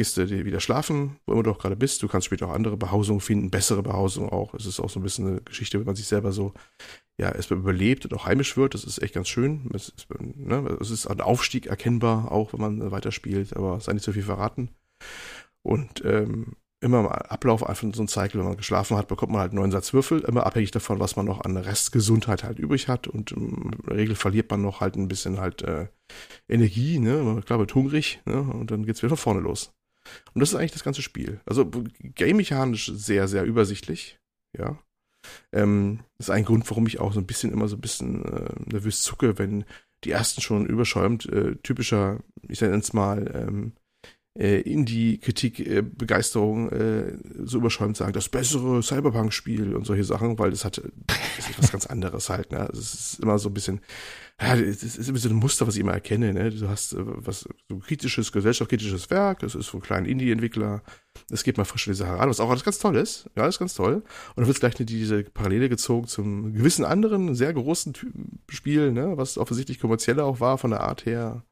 gehst 0.00 0.16
du 0.16 0.24
dir 0.24 0.46
wieder 0.46 0.60
schlafen, 0.60 1.18
wo 1.26 1.34
immer 1.34 1.42
du 1.42 1.50
auch 1.50 1.58
gerade 1.58 1.76
bist. 1.76 2.02
Du 2.02 2.08
kannst 2.08 2.24
später 2.24 2.48
auch 2.48 2.54
andere 2.54 2.78
Behausungen 2.78 3.20
finden, 3.20 3.50
bessere 3.50 3.82
Behausungen 3.82 4.30
auch. 4.30 4.54
Es 4.54 4.64
ist 4.64 4.80
auch 4.80 4.88
so 4.88 4.98
ein 4.98 5.02
bisschen 5.02 5.26
eine 5.26 5.40
Geschichte, 5.42 5.78
wenn 5.78 5.84
man 5.84 5.94
sich 5.94 6.06
selber 6.06 6.32
so, 6.32 6.54
ja, 7.20 7.30
erstmal 7.30 7.58
überlebt 7.58 8.06
und 8.06 8.14
auch 8.14 8.24
heimisch 8.24 8.56
wird. 8.56 8.72
Das 8.72 8.84
ist 8.84 9.02
echt 9.02 9.12
ganz 9.12 9.28
schön. 9.28 9.70
Es 9.74 9.90
ist, 9.90 10.06
ne, 10.18 10.78
es 10.80 10.88
ist 10.88 11.06
ein 11.06 11.20
Aufstieg 11.20 11.66
erkennbar, 11.66 12.32
auch 12.32 12.54
wenn 12.54 12.60
man 12.62 12.90
weiterspielt, 12.90 13.54
aber 13.54 13.78
sei 13.80 13.92
nicht 13.92 14.02
so 14.02 14.12
viel 14.12 14.22
verraten. 14.22 14.70
Und 15.62 16.02
ähm, 16.06 16.56
immer 16.80 17.00
im 17.00 17.08
Ablauf 17.08 17.62
einfach 17.62 17.86
so 17.92 18.02
ein 18.02 18.08
Cycle, 18.08 18.40
wenn 18.40 18.48
man 18.48 18.56
geschlafen 18.56 18.96
hat, 18.96 19.06
bekommt 19.06 19.32
man 19.32 19.42
halt 19.42 19.50
einen 19.50 19.60
neuen 19.60 19.70
Satz 19.70 19.92
Würfel, 19.92 20.20
immer 20.20 20.46
abhängig 20.46 20.70
davon, 20.70 20.98
was 20.98 21.16
man 21.16 21.26
noch 21.26 21.42
an 21.42 21.58
Restgesundheit 21.58 22.42
halt 22.42 22.58
übrig 22.58 22.88
hat. 22.88 23.06
Und 23.06 23.32
in 23.32 23.70
der 23.86 23.98
Regel 23.98 24.14
verliert 24.14 24.50
man 24.50 24.62
noch 24.62 24.80
halt 24.80 24.96
ein 24.96 25.08
bisschen 25.08 25.40
halt 25.40 25.60
äh, 25.60 25.88
Energie, 26.48 26.98
ne? 26.98 27.42
Klar, 27.44 27.58
wird 27.58 27.74
hungrig, 27.74 28.22
ne? 28.24 28.40
Und 28.40 28.70
dann 28.70 28.86
geht's 28.86 29.02
wieder 29.02 29.10
von 29.10 29.18
vorne 29.18 29.40
los. 29.40 29.74
Und 30.34 30.40
das 30.40 30.50
ist 30.50 30.54
eigentlich 30.54 30.72
das 30.72 30.84
ganze 30.84 31.02
Spiel. 31.02 31.40
Also 31.46 31.70
game-mechanisch 32.00 32.90
sehr, 32.94 33.28
sehr 33.28 33.44
übersichtlich. 33.44 34.18
Ja. 34.56 34.78
Ähm, 35.52 36.00
das 36.18 36.28
ist 36.28 36.30
ein 36.30 36.44
Grund, 36.44 36.68
warum 36.70 36.86
ich 36.86 37.00
auch 37.00 37.12
so 37.12 37.20
ein 37.20 37.26
bisschen 37.26 37.52
immer 37.52 37.68
so 37.68 37.76
ein 37.76 37.80
bisschen 37.80 38.24
äh, 38.24 38.52
nervös 38.66 39.02
zucke, 39.02 39.38
wenn 39.38 39.64
die 40.04 40.12
ersten 40.12 40.40
schon 40.40 40.66
überschäumt, 40.66 41.26
äh, 41.26 41.56
typischer, 41.56 42.20
ich 42.48 42.60
nenne 42.60 42.78
es 42.78 42.92
mal, 42.92 43.30
ähm, 43.34 43.72
äh, 44.38 44.60
Indie-Kritik, 44.60 45.60
äh, 45.60 45.78
äh, 45.78 47.18
so 47.44 47.58
überschäumt 47.58 47.96
sagen, 47.96 48.12
das 48.12 48.28
bessere 48.28 48.82
Cyberpunk-Spiel 48.82 49.74
und 49.74 49.84
solche 49.84 50.04
Sachen, 50.04 50.38
weil 50.38 50.50
das 50.50 50.64
hat 50.64 50.80
das 51.08 51.50
ist 51.50 51.58
was 51.58 51.72
ganz 51.72 51.86
anderes 51.86 52.28
halt. 52.28 52.52
Ne? 52.52 52.68
Es 52.72 52.94
ist 52.94 53.20
immer 53.20 53.38
so 53.38 53.48
ein 53.48 53.54
bisschen, 53.54 53.80
ja, 54.40 54.54
es 54.54 54.82
ist 54.82 55.08
immer 55.08 55.18
so 55.18 55.28
ein 55.28 55.34
Muster, 55.34 55.66
was 55.66 55.74
ich 55.74 55.80
immer 55.80 55.94
erkenne. 55.94 56.32
Ne? 56.32 56.50
Du 56.50 56.68
hast 56.68 56.92
äh, 56.92 56.98
was 57.00 57.48
so 57.68 57.78
kritisches, 57.78 58.30
gesellschaftskritisches 58.30 59.10
Werk, 59.10 59.40
das 59.40 59.56
ist 59.56 59.66
von 59.66 59.80
kleinen 59.80 60.06
Indie-Entwickler. 60.06 60.82
Es 61.30 61.42
geht 61.42 61.58
mal 61.58 61.64
frisch 61.64 61.88
in 61.88 61.94
die 61.94 61.98
Sache 61.98 62.16
ran, 62.16 62.28
was 62.28 62.38
auch 62.38 62.50
alles 62.50 62.62
ganz 62.64 62.78
toll 62.78 62.96
ist. 62.96 63.28
Ja, 63.36 63.46
das 63.46 63.56
ist 63.56 63.58
ganz 63.58 63.74
toll. 63.74 63.94
Und 63.94 64.04
dann 64.36 64.46
wird 64.46 64.60
gleich 64.60 64.74
diese 64.74 65.24
Parallele 65.24 65.68
gezogen 65.68 66.06
zum 66.06 66.54
gewissen 66.54 66.84
anderen, 66.84 67.34
sehr 67.34 67.52
großen 67.52 67.94
Spiel, 68.48 68.92
ne? 68.92 69.16
was 69.16 69.38
offensichtlich 69.38 69.80
kommerzieller 69.80 70.24
auch 70.24 70.38
war 70.38 70.56
von 70.56 70.70
der 70.70 70.82
Art 70.82 71.04
her 71.04 71.42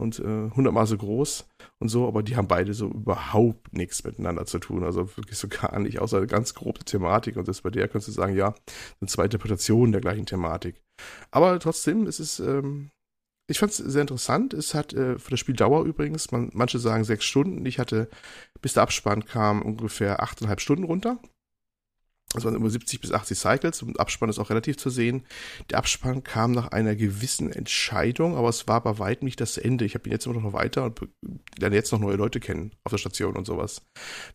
und 0.00 0.18
äh, 0.20 0.50
hundertmal 0.50 0.86
so 0.86 0.96
groß 0.96 1.46
und 1.80 1.88
so, 1.88 2.06
aber 2.06 2.22
die 2.22 2.36
haben 2.36 2.48
beide 2.48 2.72
so 2.72 2.88
überhaupt 2.88 3.72
nichts 3.72 4.04
miteinander 4.04 4.46
zu 4.46 4.58
tun, 4.58 4.84
also 4.84 5.16
wirklich 5.16 5.38
so 5.38 5.48
gar 5.48 5.78
nicht, 5.78 5.98
außer 5.98 6.26
ganz 6.26 6.54
grobe 6.54 6.84
Thematik 6.84 7.36
und 7.36 7.48
das 7.48 7.62
bei 7.62 7.70
der 7.70 7.88
könntest 7.88 8.08
du 8.08 8.12
sagen, 8.12 8.36
ja, 8.36 8.54
eine 9.00 9.08
zweite 9.08 9.36
Interpretation 9.36 9.92
der 9.92 10.00
gleichen 10.00 10.26
Thematik. 10.26 10.80
Aber 11.30 11.58
trotzdem 11.58 12.06
ist 12.06 12.20
es, 12.20 12.40
ähm, 12.40 12.90
ich 13.50 13.58
fand 13.58 13.72
es 13.72 13.78
sehr 13.78 14.02
interessant. 14.02 14.52
Es 14.52 14.74
hat 14.74 14.92
äh, 14.92 15.18
für 15.18 15.30
das 15.30 15.40
Spiel 15.40 15.56
Dauer 15.56 15.84
übrigens, 15.84 16.30
man, 16.30 16.50
manche 16.52 16.78
sagen 16.78 17.04
sechs 17.04 17.24
Stunden. 17.24 17.64
Ich 17.64 17.78
hatte, 17.78 18.08
bis 18.60 18.74
der 18.74 18.82
Abspann 18.82 19.24
kam, 19.24 19.62
ungefähr 19.62 20.22
achteinhalb 20.22 20.60
Stunden 20.60 20.84
runter. 20.84 21.18
Das 22.34 22.44
waren 22.44 22.54
immer 22.54 22.68
70 22.68 23.00
bis 23.00 23.12
80 23.12 23.38
Cycles 23.38 23.82
und 23.82 23.98
Abspann 23.98 24.28
ist 24.28 24.38
auch 24.38 24.50
relativ 24.50 24.76
zu 24.76 24.90
sehen. 24.90 25.24
Der 25.70 25.78
Abspann 25.78 26.22
kam 26.22 26.52
nach 26.52 26.68
einer 26.68 26.94
gewissen 26.94 27.50
Entscheidung, 27.50 28.36
aber 28.36 28.50
es 28.50 28.68
war 28.68 28.82
bei 28.82 28.98
weitem 28.98 29.24
nicht 29.24 29.40
das 29.40 29.56
Ende. 29.56 29.86
Ich 29.86 29.94
habe 29.94 30.08
ihn 30.08 30.12
jetzt 30.12 30.26
immer 30.26 30.38
noch 30.38 30.52
weiter 30.52 30.84
und 30.84 31.00
lerne 31.58 31.76
jetzt 31.76 31.90
noch 31.90 32.00
neue 32.00 32.16
Leute 32.16 32.38
kennen 32.38 32.72
auf 32.84 32.90
der 32.90 32.98
Station 32.98 33.34
und 33.36 33.46
sowas. 33.46 33.82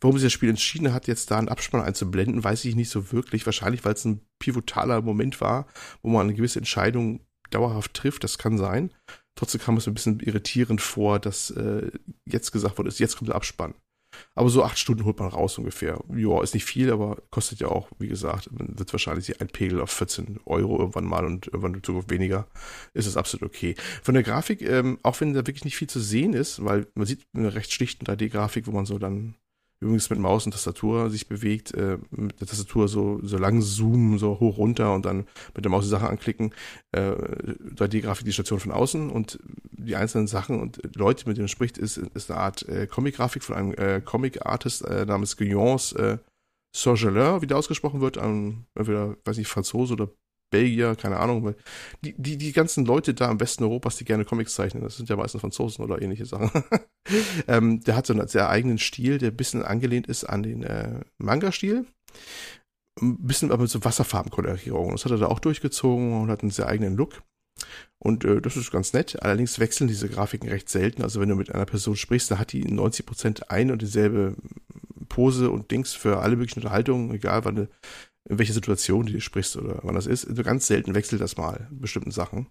Warum 0.00 0.18
sich 0.18 0.26
das 0.26 0.32
Spiel 0.32 0.50
entschieden 0.50 0.92
hat, 0.92 1.06
jetzt 1.06 1.30
da 1.30 1.38
einen 1.38 1.48
Abspann 1.48 1.82
einzublenden, 1.82 2.42
weiß 2.42 2.64
ich 2.64 2.74
nicht 2.74 2.90
so 2.90 3.12
wirklich. 3.12 3.46
Wahrscheinlich, 3.46 3.84
weil 3.84 3.94
es 3.94 4.04
ein 4.04 4.22
pivotaler 4.40 5.00
Moment 5.00 5.40
war, 5.40 5.66
wo 6.02 6.10
man 6.10 6.22
eine 6.26 6.34
gewisse 6.34 6.58
Entscheidung 6.58 7.20
dauerhaft 7.50 7.94
trifft. 7.94 8.24
Das 8.24 8.38
kann 8.38 8.58
sein. 8.58 8.90
Trotzdem 9.36 9.60
kam 9.60 9.76
es 9.76 9.86
ein 9.86 9.94
bisschen 9.94 10.20
irritierend 10.20 10.80
vor, 10.80 11.18
dass 11.18 11.50
äh, 11.50 11.90
jetzt 12.26 12.50
gesagt 12.52 12.78
wurde, 12.78 12.90
jetzt 12.90 13.16
kommt 13.16 13.28
der 13.28 13.36
Abspann. 13.36 13.74
Aber 14.34 14.48
so 14.48 14.64
acht 14.64 14.78
Stunden 14.78 15.04
holt 15.04 15.18
man 15.18 15.28
raus 15.28 15.58
ungefähr. 15.58 16.02
Ja, 16.14 16.42
ist 16.42 16.54
nicht 16.54 16.64
viel, 16.64 16.90
aber 16.90 17.18
kostet 17.30 17.60
ja 17.60 17.68
auch, 17.68 17.88
wie 17.98 18.08
gesagt, 18.08 18.48
wird 18.50 18.92
wahrscheinlich 18.92 19.40
ein 19.40 19.48
Pegel 19.48 19.80
auf 19.80 19.90
14 19.90 20.40
Euro 20.44 20.78
irgendwann 20.78 21.04
mal 21.04 21.24
und 21.24 21.46
irgendwann 21.46 21.74
in 21.74 21.82
Zukunft 21.82 22.10
weniger. 22.10 22.46
Ist 22.94 23.06
es 23.06 23.16
absolut 23.16 23.48
okay. 23.48 23.74
Von 24.02 24.14
der 24.14 24.22
Grafik, 24.22 24.62
ähm, 24.62 24.98
auch 25.02 25.20
wenn 25.20 25.34
da 25.34 25.46
wirklich 25.46 25.64
nicht 25.64 25.76
viel 25.76 25.88
zu 25.88 26.00
sehen 26.00 26.32
ist, 26.34 26.64
weil 26.64 26.86
man 26.94 27.06
sieht 27.06 27.26
eine 27.34 27.54
recht 27.54 27.72
schlichten 27.72 28.04
3D-Grafik, 28.04 28.66
wo 28.66 28.72
man 28.72 28.86
so 28.86 28.98
dann 28.98 29.34
übrigens 29.80 30.10
mit 30.10 30.18
Maus 30.18 30.46
und 30.46 30.52
Tastatur 30.52 31.10
sich 31.10 31.28
bewegt, 31.28 31.74
äh, 31.74 31.98
mit 32.10 32.40
der 32.40 32.48
Tastatur 32.48 32.88
so, 32.88 33.20
so 33.22 33.38
lang 33.38 33.60
zoomen, 33.60 34.18
so 34.18 34.40
hoch 34.40 34.58
runter 34.58 34.94
und 34.94 35.04
dann 35.04 35.26
mit 35.54 35.64
der 35.64 35.70
Maus 35.70 35.84
die 35.84 35.90
Sachen 35.90 36.08
anklicken, 36.08 36.54
äh, 36.92 37.10
3D-Grafik 37.10 38.24
die 38.24 38.32
Station 38.32 38.60
von 38.60 38.72
außen 38.72 39.10
und 39.10 39.38
die 39.72 39.96
einzelnen 39.96 40.26
Sachen 40.26 40.60
und 40.60 40.80
Leute, 40.96 41.28
mit 41.28 41.36
denen 41.36 41.44
man 41.44 41.48
spricht, 41.48 41.78
ist, 41.78 41.98
ist 41.98 42.30
eine 42.30 42.40
Art 42.40 42.68
äh, 42.68 42.86
Comic-Grafik 42.86 43.42
von 43.42 43.56
einem 43.56 43.74
äh, 43.74 44.00
Comic-Artist 44.00 44.84
äh, 44.84 45.04
namens 45.04 45.36
Guillaume 45.36 45.80
äh, 45.96 46.18
Sorgeleur, 46.74 47.40
wie 47.40 47.46
der 47.46 47.56
ausgesprochen 47.56 48.00
wird, 48.00 48.18
an 48.18 48.66
entweder, 48.74 49.16
weiß 49.24 49.36
nicht, 49.36 49.46
Franzose 49.48 49.92
oder 49.92 50.08
Belgier, 50.50 50.94
keine 50.94 51.18
Ahnung, 51.18 51.44
weil 51.44 51.56
die, 52.04 52.14
die, 52.16 52.36
die 52.38 52.52
ganzen 52.52 52.84
Leute 52.84 53.14
da 53.14 53.30
im 53.30 53.40
Westen 53.40 53.64
Europas, 53.64 53.96
die 53.96 54.04
gerne 54.04 54.24
Comics 54.24 54.54
zeichnen, 54.54 54.82
das 54.82 54.96
sind 54.96 55.08
ja 55.08 55.16
meistens 55.16 55.40
Franzosen 55.40 55.84
oder 55.84 56.00
ähnliche 56.00 56.26
Sachen. 56.26 56.50
ähm, 57.48 57.80
der 57.80 57.96
hat 57.96 58.06
so 58.06 58.12
einen 58.12 58.28
sehr 58.28 58.48
eigenen 58.48 58.78
Stil, 58.78 59.18
der 59.18 59.30
ein 59.30 59.36
bisschen 59.36 59.62
angelehnt 59.62 60.06
ist 60.06 60.24
an 60.24 60.42
den 60.42 60.62
äh, 60.62 61.00
Manga-Stil. 61.18 61.86
Ein 63.00 63.18
bisschen 63.18 63.50
aber 63.50 63.62
mit 63.62 63.70
so 63.70 63.84
Wasserfarbenkolorierung. 63.84 64.92
Das 64.92 65.04
hat 65.04 65.12
er 65.12 65.18
da 65.18 65.26
auch 65.26 65.40
durchgezogen 65.40 66.20
und 66.20 66.30
hat 66.30 66.42
einen 66.42 66.52
sehr 66.52 66.68
eigenen 66.68 66.96
Look. 66.96 67.22
Und 67.98 68.24
äh, 68.24 68.40
das 68.40 68.56
ist 68.56 68.70
ganz 68.70 68.92
nett. 68.92 69.22
Allerdings 69.22 69.58
wechseln 69.58 69.88
diese 69.88 70.08
Grafiken 70.08 70.48
recht 70.48 70.68
selten. 70.68 71.02
Also 71.02 71.20
wenn 71.20 71.28
du 71.28 71.34
mit 71.34 71.52
einer 71.52 71.66
Person 71.66 71.96
sprichst, 71.96 72.30
dann 72.30 72.38
hat 72.38 72.52
die 72.52 72.64
90% 72.64 73.48
ein 73.48 73.70
und 73.70 73.82
dieselbe 73.82 74.36
Pose 75.08 75.50
und 75.50 75.70
Dings 75.70 75.92
für 75.92 76.18
alle 76.18 76.36
möglichen 76.36 76.60
Unterhaltungen, 76.60 77.14
egal 77.14 77.44
wann 77.44 77.56
du 77.56 77.68
in 78.28 78.38
welcher 78.38 78.54
Situation 78.54 79.06
du 79.06 79.20
sprichst 79.20 79.56
oder 79.56 79.80
wann 79.82 79.94
das 79.94 80.06
ist. 80.06 80.28
Nur 80.28 80.44
ganz 80.44 80.66
selten 80.66 80.94
wechselt 80.94 81.20
das 81.20 81.36
mal 81.36 81.68
in 81.70 81.80
bestimmten 81.80 82.10
Sachen. 82.10 82.48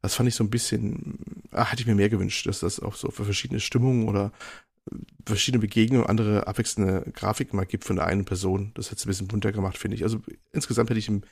Das 0.00 0.14
fand 0.14 0.28
ich 0.28 0.34
so 0.34 0.44
ein 0.44 0.50
bisschen, 0.50 1.18
ah, 1.52 1.70
hatte 1.70 1.82
ich 1.82 1.86
mir 1.86 1.94
mehr 1.94 2.10
gewünscht, 2.10 2.46
dass 2.46 2.60
das 2.60 2.80
auch 2.80 2.94
so 2.94 3.10
für 3.10 3.24
verschiedene 3.24 3.60
Stimmungen 3.60 4.08
oder 4.08 4.32
verschiedene 5.24 5.60
Begegnungen, 5.60 6.06
andere 6.06 6.48
abwechselnde 6.48 7.12
Grafiken 7.12 7.56
mal 7.56 7.66
gibt 7.66 7.84
von 7.84 7.96
der 7.96 8.06
einen 8.06 8.24
Person. 8.24 8.72
Das 8.74 8.86
hätte 8.86 8.96
es 8.96 9.06
ein 9.06 9.08
bisschen 9.08 9.28
bunter 9.28 9.52
gemacht, 9.52 9.78
finde 9.78 9.96
ich. 9.96 10.02
Also 10.02 10.20
insgesamt 10.52 10.90
hätte 10.90 10.98
ich 10.98 11.08
ihm 11.08 11.22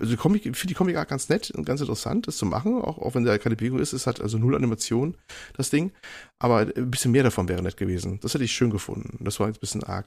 also 0.00 0.16
Comic, 0.16 0.44
ich 0.44 0.56
finde 0.56 0.72
die 0.72 0.74
Comic 0.74 0.96
Art 0.96 1.08
ganz 1.08 1.28
nett 1.28 1.50
und 1.52 1.64
ganz 1.64 1.80
interessant, 1.80 2.26
das 2.26 2.36
zu 2.36 2.46
machen, 2.46 2.82
auch, 2.82 2.98
auch 2.98 3.14
wenn 3.14 3.24
da 3.24 3.38
keine 3.38 3.54
Bewegung 3.56 3.78
ist, 3.78 3.92
es 3.92 4.06
hat 4.06 4.20
also 4.20 4.38
null 4.38 4.56
Animation, 4.56 5.16
das 5.56 5.70
Ding. 5.70 5.92
Aber 6.38 6.60
ein 6.60 6.90
bisschen 6.90 7.12
mehr 7.12 7.22
davon 7.22 7.48
wäre 7.48 7.62
nett 7.62 7.76
gewesen. 7.76 8.18
Das 8.20 8.34
hätte 8.34 8.44
ich 8.44 8.52
schön 8.52 8.70
gefunden. 8.70 9.24
Das 9.24 9.38
war 9.38 9.46
jetzt 9.46 9.58
ein 9.58 9.60
bisschen 9.60 9.84
arg 9.84 10.06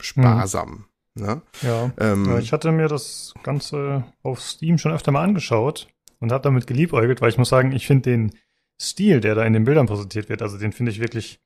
sparsam. 0.00 0.70
Mhm. 0.70 0.84
Ne? 1.14 1.42
Ja. 1.62 1.92
Ähm. 1.98 2.38
Ich 2.38 2.52
hatte 2.52 2.72
mir 2.72 2.88
das 2.88 3.34
Ganze 3.42 4.04
auf 4.22 4.40
Steam 4.40 4.78
schon 4.78 4.92
öfter 4.92 5.12
mal 5.12 5.22
angeschaut 5.22 5.88
und 6.20 6.32
habe 6.32 6.42
damit 6.42 6.66
geliebäugelt, 6.66 7.20
weil 7.20 7.28
ich 7.28 7.38
muss 7.38 7.48
sagen, 7.48 7.72
ich 7.72 7.86
finde 7.86 8.10
den 8.10 8.32
Stil, 8.80 9.20
der 9.20 9.36
da 9.36 9.44
in 9.44 9.52
den 9.52 9.64
Bildern 9.64 9.86
präsentiert 9.86 10.28
wird, 10.28 10.42
also 10.42 10.58
den 10.58 10.72
finde 10.72 10.90
ich 10.90 11.00
wirklich 11.00 11.40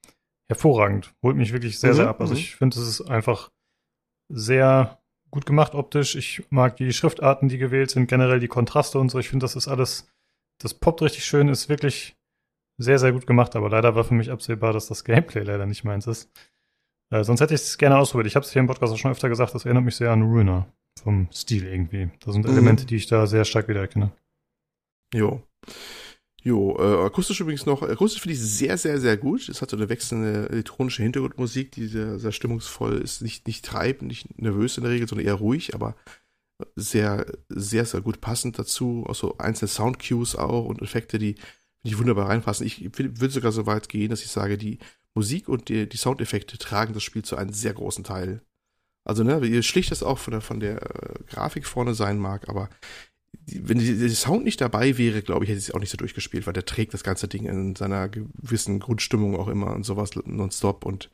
hervorragend. 0.49 1.15
Holt 1.23 1.37
mich 1.37 1.53
wirklich 1.53 1.79
sehr, 1.79 1.91
mhm. 1.91 1.97
sehr 1.97 2.09
ab. 2.09 2.21
Also 2.21 2.33
mhm. 2.33 2.41
ich 2.41 2.57
finde, 2.57 2.79
es 2.79 2.89
ist 2.89 3.03
einfach 3.03 3.51
sehr 4.31 5.03
gut 5.31 5.47
gemacht 5.47 5.75
optisch. 5.75 6.17
Ich 6.17 6.47
mag 6.51 6.77
die 6.77 6.93
Schriftarten, 6.93 7.49
die 7.49 7.59
gewählt 7.59 7.91
sind, 7.91 8.09
generell 8.09 8.41
die 8.41 8.49
Kontraste 8.49 8.99
und 8.99 9.11
so. 9.11 9.19
Ich 9.19 9.29
finde, 9.29 9.45
das 9.45 9.57
ist 9.57 9.69
alles, 9.69 10.11
das 10.59 10.75
poppt 10.75 11.03
richtig 11.03 11.25
schön, 11.25 11.49
ist 11.49 11.69
wirklich 11.69 12.17
sehr, 12.79 12.99
sehr 12.99 13.13
gut 13.13 13.27
gemacht. 13.27 13.57
Aber 13.57 13.69
leider 13.69 13.95
war 13.95 14.05
für 14.05 14.15
mich 14.15 14.31
absehbar, 14.31 14.73
dass 14.73 14.89
das 14.89 15.05
Gameplay 15.05 15.43
leider 15.43 15.67
nicht 15.67 15.85
meins 15.85 16.07
ist. 16.07 16.31
Äh, 17.11 17.25
sonst 17.25 17.41
hätte 17.41 17.55
ich 17.55 17.61
es 17.61 17.79
gerne 17.79 17.99
ausprobiert. 17.99 18.27
Ich 18.27 18.37
habe 18.37 18.45
es 18.45 18.53
hier 18.53 18.61
im 18.61 18.67
Podcast 18.67 18.93
auch 18.93 18.99
schon 18.99 19.11
öfter 19.11 19.29
gesagt, 19.29 19.55
das 19.55 19.65
erinnert 19.65 19.85
mich 19.85 19.97
sehr 19.97 20.11
an 20.11 20.23
Ruiner 20.23 20.67
vom 21.03 21.29
Stil 21.33 21.65
irgendwie. 21.65 22.11
Das 22.21 22.35
sind 22.35 22.45
mhm. 22.45 22.53
Elemente, 22.53 22.87
die 22.87 22.97
ich 22.97 23.07
da 23.07 23.27
sehr 23.27 23.45
stark 23.45 23.69
wiedererkenne. 23.69 24.13
Jo. 25.15 25.43
Jo, 26.43 26.77
äh, 26.79 27.05
akustisch 27.05 27.41
übrigens 27.41 27.67
noch, 27.67 27.83
akustisch 27.83 28.23
finde 28.23 28.35
ich 28.35 28.41
sehr, 28.41 28.79
sehr, 28.79 29.01
sehr 29.01 29.17
gut. 29.17 29.49
Es 29.49 29.61
hat 29.61 29.71
so 29.71 29.77
eine 29.77 29.89
wechselnde 29.89 30.49
elektronische 30.51 31.03
Hintergrundmusik, 31.03 31.73
die 31.73 31.87
sehr, 31.87 32.19
sehr 32.19 32.33
stimmungsvoll 32.33 32.99
ist, 32.99 33.23
nicht, 33.23 33.47
nicht 33.47 33.65
treibend, 33.65 34.09
nicht 34.09 34.39
nervös 34.39 34.77
in 34.77 34.85
der 34.85 34.93
Regel, 34.93 35.09
sondern 35.09 35.27
eher 35.27 35.35
ruhig, 35.35 35.75
aber 35.75 35.97
sehr, 36.77 37.27
sehr, 37.49 37.85
sehr 37.85 38.01
gut 38.01 38.21
passend 38.21 38.59
dazu. 38.59 39.05
Auch 39.09 39.15
so 39.15 39.39
einzelne 39.39 39.69
Soundcues 39.69 40.37
auch 40.37 40.65
und 40.67 40.81
Effekte, 40.81 41.19
die, 41.19 41.37
die 41.85 41.99
wunderbar 41.99 42.29
reinpassen. 42.29 42.67
Ich 42.67 42.97
würde 42.97 43.31
sogar 43.31 43.53
so 43.53 43.67
weit 43.67 43.89
gehen, 43.89 44.11
dass 44.11 44.23
ich 44.23 44.31
sage, 44.31 44.59
die 44.59 44.79
Musik 45.15 45.49
und 45.49 45.69
die, 45.69 45.89
die 45.89 45.97
Soundeffekte 45.97 46.59
tragen 46.59 46.95
das 46.95 47.03
Spiel 47.03 47.25
zu 47.25 47.37
einem 47.37 47.53
sehr 47.53 47.75
großen 47.75 48.05
Teil. 48.05 48.43
Also, 49.05 49.25
ne, 49.25 49.41
wie 49.43 49.63
schlicht 49.63 49.91
das 49.91 50.03
auch 50.03 50.19
von 50.19 50.33
der, 50.33 50.41
von 50.41 50.61
der 50.61 50.83
äh, 50.83 51.15
Grafik 51.29 51.67
vorne 51.67 51.95
sein 51.95 52.19
mag, 52.19 52.49
aber 52.49 52.69
wenn 53.47 53.79
der 53.79 54.11
Sound 54.11 54.45
nicht 54.45 54.61
dabei 54.61 54.99
wäre, 54.99 55.23
glaube 55.23 55.45
ich, 55.45 55.51
hätte 55.51 55.59
ich 55.59 55.69
es 55.69 55.75
auch 55.75 55.81
nicht 55.81 55.91
so 55.91 55.97
durchgespielt, 55.97 56.47
weil 56.47 56.53
der 56.53 56.65
trägt 56.65 56.93
das 56.95 57.03
ganze 57.03 57.29
Ding 57.29 57.47
in 57.47 57.77
seiner 57.77 58.09
gewissen 58.09 58.81
Grundstimmung 58.81 59.37
auch 59.37 59.49
immer 59.49 59.75
und 59.75 59.85
sowas 59.85 60.11
nonstop 60.25 60.85
und 60.85 61.11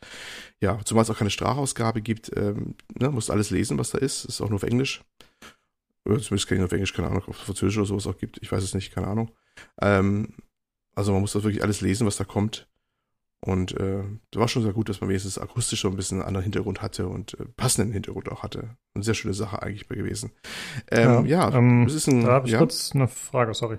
ja, 0.61 0.81
zumal 0.85 1.05
es 1.05 1.11
auch 1.11 1.19
keine 1.19 1.31
Sprachausgabe 1.31 2.03
gibt, 2.03 2.33
ähm, 2.37 2.75
ne, 2.99 3.11
musst 3.11 3.31
alles 3.31 3.51
lesen, 3.51 3.79
was 3.79 3.91
da 3.91 3.99
ist, 3.99 4.25
ist 4.25 4.41
auch 4.41 4.49
nur 4.49 4.57
auf 4.57 4.63
Englisch. 4.65 5.03
Oder 6.05 6.21
zumindest 6.21 6.49
kann 6.49 6.57
ich 6.57 6.61
nur 6.61 6.67
auf 6.67 6.73
Englisch, 6.73 6.93
keine 6.93 7.09
Ahnung, 7.09 7.23
ob 7.27 7.35
es 7.35 7.41
Französisch 7.41 7.79
oder 7.79 7.87
sowas 7.87 8.07
auch 8.07 8.19
gibt, 8.19 8.39
ich 8.43 8.51
weiß 8.51 8.63
es 8.63 8.75
nicht, 8.75 8.93
keine 8.93 9.07
Ahnung. 9.07 9.31
Ähm, 9.81 10.35
also 10.95 11.13
man 11.13 11.21
muss 11.21 11.33
das 11.33 11.45
wirklich 11.45 11.63
alles 11.63 11.81
lesen, 11.81 12.07
was 12.07 12.17
da 12.17 12.25
kommt. 12.25 12.69
Und 13.45 13.79
äh, 13.79 14.03
das 14.31 14.41
war 14.41 14.49
schon 14.49 14.63
sehr 14.63 14.73
gut, 14.73 14.89
dass 14.89 15.03
man 15.03 15.11
wenigstens 15.11 15.39
akustisch 15.39 15.83
so 15.83 15.89
ein 15.89 15.97
bisschen 15.97 16.19
einen 16.19 16.29
anderen 16.29 16.45
Hintergrund 16.45 16.81
hatte 16.81 17.09
und 17.09 17.39
äh, 17.39 17.45
passenden 17.45 17.93
Hintergrund 17.93 18.33
auch 18.33 18.43
hatte. 18.43 18.71
Eine 18.95 19.05
sehr 19.05 19.13
schöne 19.13 19.35
Sache 19.35 19.63
eigentlich 19.63 19.87
gewesen. 19.87 20.33
Ähm, 20.91 21.27
ja, 21.27 21.51
ja 21.51 21.59
ähm, 21.59 21.85
das 21.85 21.95
ist 21.95 22.09
ein, 22.09 22.25
da 22.25 22.33
habe 22.33 22.47
ich 22.47 22.55
ja? 22.55 22.59
kurz 22.59 22.93
eine 22.95 23.07
Frage, 23.07 23.53
sorry. 23.53 23.77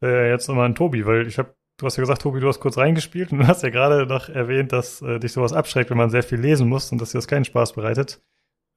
Äh, 0.00 0.30
jetzt 0.30 0.46
nochmal 0.48 0.66
an 0.66 0.76
Tobi, 0.76 1.06
weil 1.06 1.26
ich 1.26 1.38
habe, 1.38 1.56
du 1.76 1.86
hast 1.86 1.96
ja 1.96 2.02
gesagt, 2.02 2.22
Tobi, 2.22 2.38
du 2.38 2.46
hast 2.46 2.60
kurz 2.60 2.78
reingespielt 2.78 3.32
und 3.32 3.38
du 3.38 3.48
hast 3.48 3.64
ja 3.64 3.70
gerade 3.70 4.06
noch 4.06 4.28
erwähnt, 4.28 4.70
dass 4.70 5.02
äh, 5.02 5.18
dich 5.18 5.32
sowas 5.32 5.52
abschreckt, 5.52 5.90
wenn 5.90 5.98
man 5.98 6.10
sehr 6.10 6.22
viel 6.22 6.38
lesen 6.38 6.68
muss 6.68 6.92
und 6.92 7.00
dass 7.00 7.10
dir 7.10 7.18
das 7.18 7.26
keinen 7.26 7.44
Spaß 7.44 7.72
bereitet. 7.72 8.22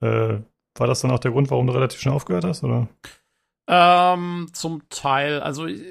Äh, 0.02 0.40
war 0.74 0.88
das 0.88 1.02
dann 1.02 1.12
auch 1.12 1.20
der 1.20 1.30
Grund, 1.30 1.52
warum 1.52 1.68
du 1.68 1.74
relativ 1.74 2.00
schnell 2.00 2.16
aufgehört 2.16 2.44
hast, 2.44 2.64
oder? 2.64 2.88
Ähm, 3.68 4.48
zum 4.52 4.82
Teil. 4.90 5.42
Also 5.42 5.68
ich, 5.68 5.84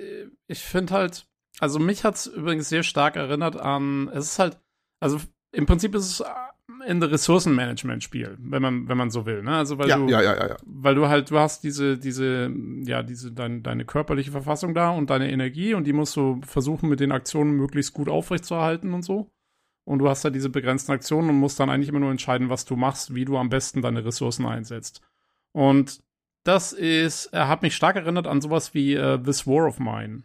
ich 0.49 0.65
finde 0.65 0.95
halt, 0.95 1.29
also 1.59 1.79
mich 1.79 2.05
hat 2.05 2.17
es 2.17 2.27
übrigens 2.27 2.69
sehr 2.69 2.83
stark 2.83 3.17
erinnert 3.17 3.57
an, 3.57 4.09
es 4.09 4.33
ist 4.33 4.39
halt, 4.39 4.59
also 5.01 5.21
im 5.53 5.67
Prinzip 5.67 5.95
ist 5.95 6.21
es 6.21 6.25
in 6.87 7.01
der 7.01 7.11
Ressourcenmanagement-Spiel, 7.11 8.37
wenn 8.39 8.63
man, 8.63 8.89
wenn 8.89 8.99
man 8.99 9.11
so 9.11 9.25
will, 9.25 9.43
ne? 9.43 9.57
Also 9.57 9.79
weil 9.79 9.89
ja, 9.89 9.97
du, 9.97 10.09
ja, 10.09 10.21
ja, 10.21 10.49
ja, 10.49 10.57
weil 10.65 10.95
du 10.95 11.09
halt, 11.09 11.31
du 11.31 11.39
hast 11.39 11.65
diese, 11.65 11.97
diese, 11.97 12.53
ja, 12.85 13.03
diese, 13.03 13.33
dein, 13.33 13.63
deine 13.63 13.85
körperliche 13.85 14.31
Verfassung 14.31 14.75
da 14.75 14.91
und 14.91 15.11
deine 15.11 15.31
Energie 15.31 15.75
und 15.75 15.85
die 15.85 15.93
musst 15.93 16.17
du 16.17 16.41
versuchen, 16.45 16.89
mit 16.89 17.01
den 17.01 17.13
Aktionen 17.13 17.53
möglichst 17.53 17.93
gut 17.93 18.09
aufrechtzuerhalten 18.09 18.93
und 18.93 19.03
so. 19.03 19.31
Und 19.85 20.01
du 20.01 20.09
hast 20.09 20.25
da 20.25 20.31
diese 20.31 20.51
begrenzten 20.51 20.93
Aktionen 20.93 21.31
und 21.31 21.37
musst 21.37 21.61
dann 21.61 21.71
eigentlich 21.71 21.89
immer 21.89 22.01
nur 22.01 22.11
entscheiden, 22.11 22.51
was 22.51 22.65
du 22.65 22.75
machst, 22.75 23.15
wie 23.15 23.25
du 23.25 23.37
am 23.39 23.49
besten 23.49 23.83
deine 23.83 24.05
Ressourcen 24.05 24.45
einsetzt. 24.45 25.01
Und 25.53 26.03
das 26.43 26.73
ist, 26.73 27.27
er 27.27 27.49
hat 27.49 27.63
mich 27.63 27.77
stark 27.77 27.97
erinnert 27.97 28.27
an 28.27 28.41
sowas 28.41 28.75
wie 28.75 28.99
uh, 28.99 29.17
This 29.17 29.47
War 29.47 29.67
of 29.67 29.79
Mine 29.79 30.25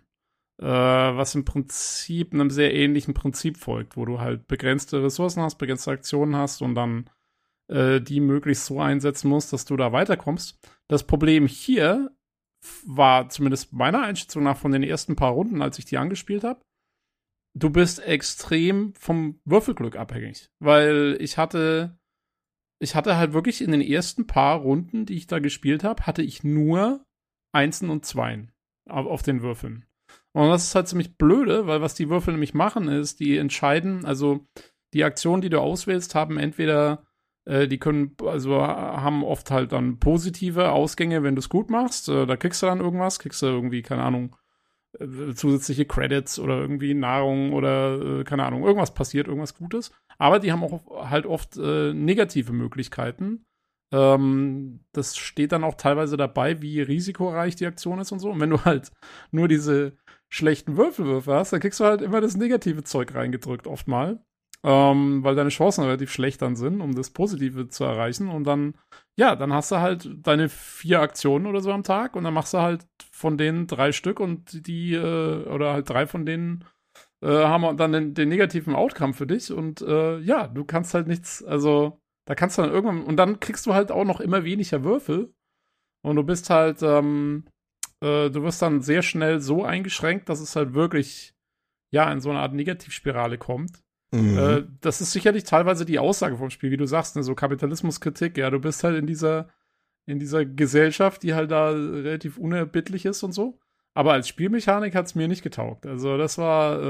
was 0.65 1.35
im 1.35 1.45
Prinzip 1.45 2.33
einem 2.33 2.49
sehr 2.49 2.73
ähnlichen 2.73 3.13
Prinzip 3.13 3.57
folgt, 3.57 3.97
wo 3.97 4.05
du 4.05 4.19
halt 4.19 4.47
begrenzte 4.47 5.03
Ressourcen 5.03 5.41
hast, 5.41 5.57
begrenzte 5.57 5.91
Aktionen 5.91 6.35
hast 6.35 6.61
und 6.61 6.75
dann 6.75 7.09
äh, 7.67 7.99
die 7.99 8.19
möglichst 8.19 8.65
so 8.65 8.79
einsetzen 8.79 9.29
musst, 9.29 9.53
dass 9.53 9.65
du 9.65 9.75
da 9.75 9.91
weiterkommst. 9.91 10.59
Das 10.87 11.05
Problem 11.05 11.47
hier 11.47 12.15
war 12.85 13.29
zumindest 13.29 13.73
meiner 13.73 14.01
Einschätzung 14.01 14.43
nach 14.43 14.57
von 14.57 14.71
den 14.71 14.83
ersten 14.83 15.15
paar 15.15 15.31
Runden, 15.31 15.61
als 15.61 15.79
ich 15.79 15.85
die 15.85 15.97
angespielt 15.97 16.43
habe, 16.43 16.61
du 17.53 17.69
bist 17.69 17.99
extrem 17.99 18.93
vom 18.95 19.39
Würfelglück 19.45 19.95
abhängig, 19.95 20.49
weil 20.59 21.17
ich 21.19 21.37
hatte 21.37 21.97
ich 22.79 22.95
hatte 22.95 23.15
halt 23.15 23.33
wirklich 23.33 23.61
in 23.61 23.71
den 23.71 23.81
ersten 23.81 24.25
paar 24.25 24.57
Runden, 24.57 25.05
die 25.05 25.15
ich 25.15 25.27
da 25.27 25.37
gespielt 25.37 25.83
habe, 25.83 26.07
hatte 26.07 26.23
ich 26.23 26.43
nur 26.43 27.05
Einsen 27.53 27.89
und 27.91 28.05
Zweien 28.05 28.51
auf 28.89 29.21
den 29.21 29.43
Würfeln. 29.43 29.85
Und 30.33 30.49
das 30.49 30.63
ist 30.65 30.75
halt 30.75 30.87
ziemlich 30.87 31.17
blöde, 31.17 31.67
weil 31.67 31.81
was 31.81 31.93
die 31.93 32.09
Würfel 32.09 32.33
nämlich 32.33 32.53
machen, 32.53 32.87
ist, 32.87 33.19
die 33.19 33.37
entscheiden, 33.37 34.05
also 34.05 34.47
die 34.93 35.03
Aktionen, 35.03 35.41
die 35.41 35.49
du 35.49 35.59
auswählst, 35.59 36.15
haben 36.15 36.37
entweder, 36.37 37.03
äh, 37.45 37.67
die 37.67 37.79
können, 37.79 38.15
also 38.25 38.61
haben 38.61 39.23
oft 39.23 39.51
halt 39.51 39.71
dann 39.71 39.99
positive 39.99 40.71
Ausgänge, 40.71 41.23
wenn 41.23 41.35
du 41.35 41.39
es 41.39 41.49
gut 41.49 41.69
machst. 41.69 42.09
Äh, 42.09 42.25
da 42.25 42.37
kriegst 42.37 42.61
du 42.61 42.67
dann 42.67 42.79
irgendwas, 42.79 43.19
kriegst 43.19 43.41
du 43.41 43.47
irgendwie, 43.47 43.81
keine 43.81 44.03
Ahnung, 44.03 44.35
äh, 44.99 45.33
zusätzliche 45.33 45.85
Credits 45.85 46.39
oder 46.39 46.59
irgendwie 46.59 46.93
Nahrung 46.93 47.53
oder 47.53 48.19
äh, 48.19 48.23
keine 48.23 48.45
Ahnung, 48.45 48.63
irgendwas 48.63 48.93
passiert, 48.93 49.27
irgendwas 49.27 49.55
Gutes. 49.55 49.91
Aber 50.17 50.39
die 50.39 50.51
haben 50.51 50.63
auch 50.63 51.09
halt 51.09 51.25
oft 51.25 51.57
äh, 51.57 51.93
negative 51.93 52.53
Möglichkeiten. 52.53 53.45
Ähm, 53.91 54.85
das 54.93 55.17
steht 55.17 55.51
dann 55.51 55.63
auch 55.63 55.75
teilweise 55.75 56.15
dabei, 56.17 56.61
wie 56.61 56.81
risikoreich 56.81 57.55
die 57.55 57.65
Aktion 57.65 57.99
ist 57.99 58.11
und 58.11 58.19
so. 58.19 58.29
Und 58.29 58.39
wenn 58.39 58.49
du 58.49 58.63
halt 58.63 58.91
nur 59.31 59.47
diese 59.47 59.97
schlechten 60.31 60.77
Würfelwürfe 60.77 61.33
hast, 61.33 61.53
dann 61.53 61.59
kriegst 61.59 61.79
du 61.79 61.85
halt 61.85 62.01
immer 62.01 62.21
das 62.21 62.37
negative 62.37 62.83
Zeug 62.83 63.13
reingedrückt, 63.13 63.67
oft 63.67 63.87
mal. 63.87 64.23
Ähm, 64.63 65.23
weil 65.23 65.35
deine 65.35 65.49
Chancen 65.49 65.83
relativ 65.83 66.11
schlecht 66.11 66.41
dann 66.43 66.55
sind, 66.55 66.81
um 66.81 66.93
das 66.93 67.09
Positive 67.09 67.67
zu 67.67 67.83
erreichen. 67.83 68.29
Und 68.29 68.45
dann, 68.45 68.75
ja, 69.17 69.35
dann 69.35 69.53
hast 69.53 69.71
du 69.71 69.77
halt 69.77 70.09
deine 70.21 70.49
vier 70.49 71.01
Aktionen 71.01 71.47
oder 71.47 71.61
so 71.61 71.71
am 71.71 71.83
Tag 71.83 72.15
und 72.15 72.23
dann 72.23 72.33
machst 72.33 72.53
du 72.53 72.59
halt 72.59 72.85
von 73.11 73.37
denen 73.37 73.65
drei 73.65 73.91
Stück 73.91 74.19
und 74.19 74.67
die, 74.67 74.93
äh, 74.93 75.47
oder 75.47 75.73
halt 75.73 75.89
drei 75.89 76.05
von 76.05 76.25
denen 76.25 76.63
äh, 77.23 77.27
haben 77.27 77.75
dann 77.75 77.91
den, 77.91 78.13
den, 78.13 78.29
negativen 78.29 78.75
Outcome 78.75 79.13
für 79.13 79.27
dich. 79.27 79.51
Und 79.51 79.81
äh, 79.81 80.19
ja, 80.19 80.47
du 80.47 80.63
kannst 80.63 80.93
halt 80.93 81.07
nichts, 81.07 81.43
also 81.43 81.99
da 82.25 82.35
kannst 82.35 82.57
du 82.57 82.61
dann 82.61 82.71
irgendwann, 82.71 83.03
und 83.03 83.17
dann 83.17 83.39
kriegst 83.39 83.65
du 83.65 83.73
halt 83.73 83.91
auch 83.91 84.05
noch 84.05 84.19
immer 84.19 84.43
weniger 84.43 84.83
Würfel. 84.83 85.33
Und 86.03 86.15
du 86.15 86.23
bist 86.23 86.49
halt, 86.51 86.81
ähm, 86.83 87.45
äh, 88.01 88.29
du 88.29 88.43
wirst 88.43 88.61
dann 88.61 88.81
sehr 88.81 89.01
schnell 89.01 89.39
so 89.39 89.63
eingeschränkt, 89.63 90.29
dass 90.29 90.39
es 90.39 90.55
halt 90.55 90.73
wirklich, 90.73 91.33
ja, 91.91 92.11
in 92.11 92.19
so 92.19 92.29
eine 92.29 92.39
Art 92.39 92.53
Negativspirale 92.53 93.37
kommt. 93.37 93.81
Mhm. 94.11 94.37
Äh, 94.37 94.63
das 94.81 95.01
ist 95.01 95.11
sicherlich 95.11 95.43
teilweise 95.43 95.85
die 95.85 95.99
Aussage 95.99 96.37
vom 96.37 96.49
Spiel, 96.49 96.71
wie 96.71 96.77
du 96.77 96.85
sagst, 96.85 97.15
ne, 97.15 97.23
so 97.23 97.35
Kapitalismuskritik, 97.35 98.37
ja, 98.37 98.49
du 98.49 98.59
bist 98.59 98.83
halt 98.83 98.97
in 98.97 99.07
dieser, 99.07 99.49
in 100.05 100.19
dieser 100.19 100.45
Gesellschaft, 100.45 101.23
die 101.23 101.33
halt 101.33 101.51
da 101.51 101.69
relativ 101.69 102.37
unerbittlich 102.37 103.05
ist 103.05 103.23
und 103.23 103.31
so. 103.31 103.59
Aber 103.93 104.13
als 104.13 104.27
Spielmechanik 104.27 104.95
hat 104.95 105.05
es 105.05 105.15
mir 105.15 105.27
nicht 105.27 105.43
getaugt. 105.43 105.85
Also 105.85 106.17
das 106.17 106.37
war, 106.37 106.81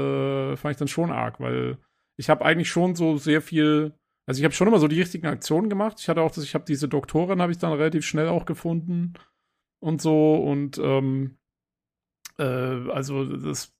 äh, 0.52 0.56
fand 0.56 0.72
ich 0.72 0.78
dann 0.78 0.88
schon 0.88 1.10
arg, 1.10 1.40
weil 1.40 1.78
ich 2.16 2.30
habe 2.30 2.44
eigentlich 2.44 2.70
schon 2.70 2.94
so 2.94 3.16
sehr 3.16 3.42
viel, 3.42 3.92
also 4.26 4.38
ich 4.38 4.44
habe 4.44 4.54
schon 4.54 4.68
immer 4.68 4.78
so 4.78 4.88
die 4.88 5.00
richtigen 5.00 5.26
Aktionen 5.26 5.68
gemacht. 5.68 5.98
Ich 6.00 6.08
hatte 6.08 6.20
auch, 6.20 6.30
das, 6.30 6.44
ich 6.44 6.54
habe 6.54 6.64
diese 6.64 6.88
Doktorin, 6.88 7.42
habe 7.42 7.52
ich 7.52 7.58
dann 7.58 7.72
relativ 7.72 8.06
schnell 8.06 8.28
auch 8.28 8.46
gefunden 8.46 9.14
und 9.82 10.00
so 10.00 10.36
und 10.36 10.78
ähm, 10.78 11.36
äh, 12.38 12.44
also 12.90 13.24
das 13.24 13.74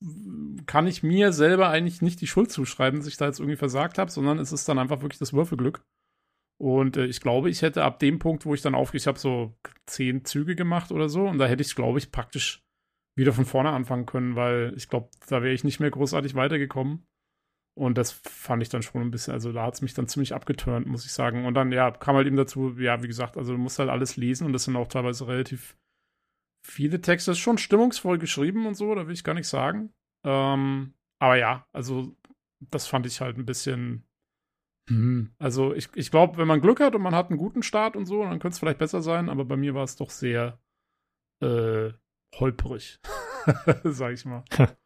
kann 0.66 0.86
ich 0.86 1.02
mir 1.02 1.32
selber 1.32 1.68
eigentlich 1.68 2.02
nicht 2.02 2.20
die 2.20 2.26
Schuld 2.26 2.50
zuschreiben, 2.50 3.00
dass 3.00 3.08
ich 3.08 3.16
da 3.16 3.26
jetzt 3.26 3.38
irgendwie 3.38 3.56
versagt 3.56 3.98
habe, 3.98 4.10
sondern 4.10 4.38
es 4.38 4.52
ist 4.52 4.68
dann 4.68 4.78
einfach 4.78 5.02
wirklich 5.02 5.18
das 5.18 5.32
Würfelglück. 5.32 5.84
Und 6.60 6.96
äh, 6.96 7.06
ich 7.06 7.20
glaube, 7.20 7.50
ich 7.50 7.62
hätte 7.62 7.84
ab 7.84 7.98
dem 7.98 8.18
Punkt, 8.18 8.46
wo 8.46 8.54
ich 8.54 8.62
dann 8.62 8.74
aufgehe, 8.74 8.98
ich 8.98 9.06
habe 9.06 9.18
so 9.18 9.56
zehn 9.86 10.24
Züge 10.24 10.54
gemacht 10.56 10.92
oder 10.92 11.08
so, 11.08 11.26
und 11.26 11.38
da 11.38 11.46
hätte 11.46 11.62
ich, 11.62 11.74
glaube 11.74 11.98
ich, 11.98 12.12
praktisch 12.12 12.62
wieder 13.16 13.32
von 13.32 13.44
vorne 13.44 13.70
anfangen 13.70 14.06
können, 14.06 14.36
weil 14.36 14.72
ich 14.76 14.88
glaube, 14.88 15.10
da 15.28 15.42
wäre 15.42 15.54
ich 15.54 15.64
nicht 15.64 15.80
mehr 15.80 15.90
großartig 15.90 16.34
weitergekommen. 16.34 17.04
Und 17.74 17.96
das 17.96 18.12
fand 18.12 18.62
ich 18.62 18.68
dann 18.68 18.82
schon 18.82 19.00
ein 19.00 19.10
bisschen, 19.10 19.32
also 19.32 19.50
da 19.52 19.64
hat 19.64 19.74
es 19.74 19.82
mich 19.82 19.94
dann 19.94 20.06
ziemlich 20.06 20.34
abgeturnt, 20.34 20.86
muss 20.86 21.06
ich 21.06 21.12
sagen. 21.12 21.46
Und 21.46 21.54
dann, 21.54 21.72
ja, 21.72 21.90
kam 21.90 22.16
halt 22.16 22.26
eben 22.26 22.36
dazu, 22.36 22.78
ja, 22.78 23.02
wie 23.02 23.08
gesagt, 23.08 23.38
also 23.38 23.52
du 23.52 23.58
musst 23.58 23.78
halt 23.78 23.88
alles 23.88 24.16
lesen 24.16 24.46
und 24.46 24.52
das 24.52 24.64
sind 24.64 24.76
auch 24.76 24.88
teilweise 24.88 25.26
relativ 25.26 25.76
viele 26.62 27.00
Texte, 27.00 27.32
ist 27.32 27.38
schon 27.38 27.58
stimmungsvoll 27.58 28.18
geschrieben 28.18 28.66
und 28.66 28.74
so, 28.74 28.94
da 28.94 29.06
will 29.06 29.14
ich 29.14 29.24
gar 29.24 29.34
nicht 29.34 29.48
sagen. 29.48 29.92
Ähm, 30.24 30.94
aber 31.18 31.36
ja, 31.36 31.66
also 31.72 32.16
das 32.70 32.86
fand 32.86 33.06
ich 33.06 33.20
halt 33.20 33.36
ein 33.38 33.46
bisschen. 33.46 34.04
Hm. 34.88 35.32
Also 35.38 35.74
ich, 35.74 35.88
ich 35.94 36.10
glaube, 36.10 36.38
wenn 36.38 36.48
man 36.48 36.60
Glück 36.60 36.80
hat 36.80 36.94
und 36.94 37.02
man 37.02 37.14
hat 37.14 37.30
einen 37.30 37.38
guten 37.38 37.62
Start 37.62 37.96
und 37.96 38.06
so, 38.06 38.22
dann 38.22 38.38
könnte 38.38 38.54
es 38.54 38.58
vielleicht 38.58 38.78
besser 38.78 39.02
sein, 39.02 39.28
aber 39.28 39.44
bei 39.44 39.56
mir 39.56 39.74
war 39.74 39.84
es 39.84 39.96
doch 39.96 40.10
sehr 40.10 40.60
äh, 41.40 41.92
holprig, 42.34 43.00
sag 43.84 44.12
ich 44.12 44.24
mal. 44.24 44.44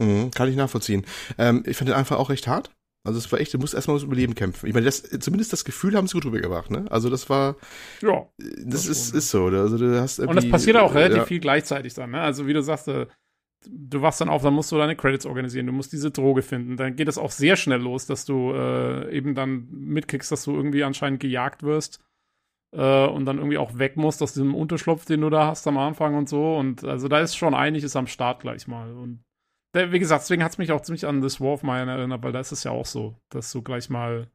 Mhm, 0.00 0.30
kann 0.30 0.48
ich 0.48 0.56
nachvollziehen. 0.56 1.04
Ähm, 1.36 1.62
ich 1.66 1.76
fand 1.76 1.88
den 1.88 1.96
Anfang 1.96 2.18
auch 2.18 2.30
recht 2.30 2.48
hart. 2.48 2.74
Also 3.02 3.18
es 3.18 3.32
war 3.32 3.40
echt, 3.40 3.54
du 3.54 3.58
musst 3.58 3.74
erstmal 3.74 3.94
ums 3.96 4.04
Überleben 4.04 4.34
kämpfen. 4.34 4.66
Ich 4.66 4.74
meine, 4.74 4.84
das, 4.84 5.02
zumindest 5.02 5.52
das 5.52 5.64
Gefühl 5.64 5.96
haben 5.96 6.06
sie 6.06 6.14
gut 6.14 6.26
rübergebracht, 6.26 6.70
ne? 6.70 6.84
Also 6.90 7.08
das 7.08 7.30
war, 7.30 7.56
ja, 8.02 8.26
das, 8.36 8.64
das 8.66 8.86
ist, 8.86 9.14
ist 9.14 9.30
so. 9.30 9.46
Also 9.46 9.78
du 9.78 10.00
hast 10.00 10.20
Und 10.20 10.36
das 10.36 10.48
passiert 10.48 10.76
auch 10.76 10.94
relativ 10.94 11.16
ja. 11.16 11.24
viel 11.24 11.40
gleichzeitig 11.40 11.94
dann, 11.94 12.10
ne? 12.10 12.20
Also 12.20 12.46
wie 12.46 12.52
du 12.52 12.62
sagst, 12.62 12.88
äh, 12.88 13.06
du 13.66 14.02
wachst 14.02 14.20
dann 14.20 14.28
auf, 14.28 14.42
dann 14.42 14.54
musst 14.54 14.70
du 14.70 14.76
deine 14.76 14.96
Credits 14.96 15.24
organisieren, 15.24 15.66
du 15.66 15.72
musst 15.72 15.92
diese 15.92 16.10
Droge 16.10 16.42
finden. 16.42 16.76
Dann 16.76 16.94
geht 16.94 17.08
es 17.08 17.16
auch 17.16 17.30
sehr 17.30 17.56
schnell 17.56 17.80
los, 17.80 18.06
dass 18.06 18.26
du 18.26 18.52
äh, 18.52 19.10
eben 19.14 19.34
dann 19.34 19.68
mitkriegst, 19.70 20.30
dass 20.30 20.44
du 20.44 20.54
irgendwie 20.54 20.84
anscheinend 20.84 21.20
gejagt 21.20 21.62
wirst 21.62 22.00
äh, 22.72 23.06
und 23.06 23.24
dann 23.24 23.38
irgendwie 23.38 23.58
auch 23.58 23.78
weg 23.78 23.96
musst 23.96 24.22
aus 24.22 24.34
diesem 24.34 24.54
Unterschlupf, 24.54 25.04
den 25.06 25.22
du 25.22 25.30
da 25.30 25.46
hast 25.46 25.66
am 25.66 25.78
Anfang 25.78 26.16
und 26.16 26.28
so. 26.28 26.56
Und 26.56 26.84
also 26.84 27.08
da 27.08 27.20
ist 27.20 27.36
schon 27.36 27.54
einiges 27.54 27.96
am 27.96 28.06
Start 28.06 28.40
gleich 28.40 28.66
mal. 28.68 28.92
Und 28.92 29.22
wie 29.72 29.98
gesagt, 29.98 30.22
deswegen 30.22 30.42
hat 30.42 30.52
es 30.52 30.58
mich 30.58 30.72
auch 30.72 30.82
ziemlich 30.82 31.06
an 31.06 31.20
This 31.20 31.40
War 31.40 31.52
of 31.52 31.62
Mine 31.62 31.90
erinnert, 31.90 32.22
weil 32.22 32.32
da 32.32 32.40
ist 32.40 32.52
es 32.52 32.64
ja 32.64 32.70
auch 32.70 32.86
so, 32.86 33.16
dass 33.30 33.52
du 33.52 33.62
gleich 33.62 33.88
mal 33.90 34.30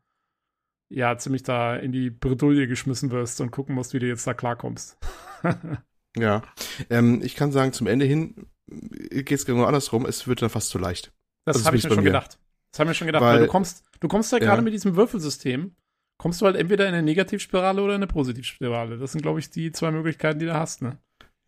ja 0.89 1.17
ziemlich 1.17 1.43
da 1.43 1.75
in 1.75 1.91
die 1.91 2.09
Bredouille 2.09 2.67
geschmissen 2.67 3.11
wirst 3.11 3.41
und 3.41 3.51
gucken 3.51 3.75
musst, 3.75 3.93
wie 3.93 3.99
du 3.99 4.07
jetzt 4.07 4.25
da 4.27 4.33
klarkommst. 4.33 4.97
ja, 6.17 6.41
ähm, 6.89 7.21
ich 7.23 7.35
kann 7.35 7.51
sagen, 7.51 7.73
zum 7.73 7.87
Ende 7.87 8.05
hin 8.05 8.47
geht 8.67 9.31
es 9.31 9.45
genau 9.45 9.65
andersrum, 9.65 10.05
es 10.05 10.27
wird 10.27 10.41
dann 10.41 10.49
fast 10.49 10.69
zu 10.69 10.77
leicht. 10.77 11.11
Das 11.45 11.57
also 11.57 11.67
habe 11.67 11.77
ich 11.77 11.83
mir 11.83 11.89
schon 11.89 12.03
mir. 12.03 12.09
gedacht. 12.09 12.39
Das 12.71 12.79
habe 12.79 12.87
ich 12.87 12.89
mir 12.89 12.95
schon 12.95 13.07
gedacht, 13.07 13.23
weil, 13.23 13.35
weil, 13.35 13.45
du 13.45 13.51
kommst, 13.51 13.83
du 13.99 14.07
kommst 14.07 14.31
ja 14.31 14.39
gerade 14.39 14.61
mit 14.61 14.73
diesem 14.73 14.95
Würfelsystem, 14.95 15.75
kommst 16.17 16.41
du 16.41 16.45
halt 16.45 16.55
entweder 16.55 16.87
in 16.87 16.93
eine 16.93 17.03
Negativspirale 17.03 17.81
oder 17.81 17.95
in 17.95 17.99
eine 17.99 18.07
Positivspirale. 18.07 18.97
Das 18.97 19.11
sind, 19.11 19.21
glaube 19.21 19.39
ich, 19.39 19.49
die 19.49 19.71
zwei 19.71 19.91
Möglichkeiten, 19.91 20.39
die 20.39 20.45
du 20.45 20.53
hast, 20.53 20.81
ne? 20.81 20.97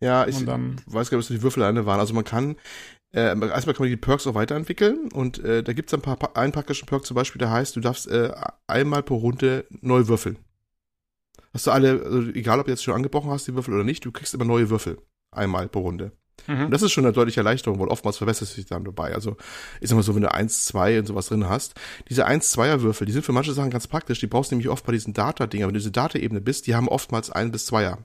Ja, 0.00 0.28
ich 0.28 0.46
weiß 0.46 0.46
gar 0.46 0.58
nicht, 0.58 1.12
was 1.12 1.26
die 1.26 1.42
Würfel 1.42 1.64
eine 1.64 1.84
waren. 1.84 1.98
Also 1.98 2.14
man 2.14 2.24
kann 2.24 2.56
äh, 3.12 3.28
erstmal 3.28 3.74
kann 3.74 3.84
man 3.84 3.90
die 3.90 3.96
Perks 3.96 4.26
auch 4.26 4.34
weiterentwickeln 4.34 5.10
und 5.12 5.38
äh, 5.38 5.62
da 5.62 5.72
gibt 5.72 5.88
es 5.90 5.94
ein 5.94 6.02
paar 6.02 6.36
einen 6.36 6.52
praktischen 6.52 6.86
Perk 6.86 7.06
zum 7.06 7.14
Beispiel, 7.14 7.38
der 7.38 7.50
heißt, 7.50 7.74
du 7.76 7.80
darfst 7.80 8.08
äh, 8.08 8.32
einmal 8.66 9.02
pro 9.02 9.16
Runde 9.16 9.66
neu 9.80 10.08
würfeln. 10.08 10.38
Hast 11.54 11.66
du 11.66 11.70
alle, 11.70 12.02
also 12.02 12.30
egal 12.30 12.60
ob 12.60 12.66
du 12.66 12.72
jetzt 12.72 12.84
schon 12.84 12.94
angebrochen 12.94 13.30
hast, 13.30 13.48
die 13.48 13.54
Würfel 13.54 13.74
oder 13.74 13.84
nicht, 13.84 14.04
du 14.04 14.12
kriegst 14.12 14.34
immer 14.34 14.44
neue 14.44 14.68
Würfel. 14.70 14.98
Einmal 15.30 15.68
pro 15.68 15.80
Runde. 15.80 16.12
Mhm. 16.46 16.66
Und 16.66 16.70
das 16.70 16.82
ist 16.82 16.92
schon 16.92 17.04
eine 17.04 17.12
deutliche 17.12 17.40
Erleichterung, 17.40 17.78
weil 17.80 17.88
oftmals 17.88 18.18
verbessert 18.18 18.48
sich 18.48 18.66
dann 18.66 18.84
dabei. 18.84 19.14
Also, 19.14 19.36
sag 19.80 19.96
mal 19.96 20.02
so, 20.02 20.14
wenn 20.14 20.22
du 20.22 20.32
1, 20.32 20.66
2 20.66 21.00
und 21.00 21.06
sowas 21.06 21.26
drin 21.26 21.48
hast, 21.48 21.74
diese 22.08 22.26
1, 22.26 22.56
2er 22.56 22.82
Würfel, 22.82 23.06
die 23.06 23.12
sind 23.12 23.24
für 23.24 23.32
manche 23.32 23.52
Sachen 23.52 23.70
ganz 23.70 23.86
praktisch. 23.86 24.20
Die 24.20 24.26
brauchst 24.26 24.50
du 24.50 24.54
nämlich 24.54 24.68
oft 24.68 24.84
bei 24.86 24.92
diesen 24.92 25.14
Data-Dinger. 25.14 25.66
Wenn 25.66 25.74
du 25.74 25.80
diese 25.80 25.92
Data-Ebene 25.92 26.40
bist, 26.40 26.66
die 26.66 26.74
haben 26.74 26.88
oftmals 26.88 27.30
1 27.30 27.52
bis 27.52 27.70
2er. 27.70 27.98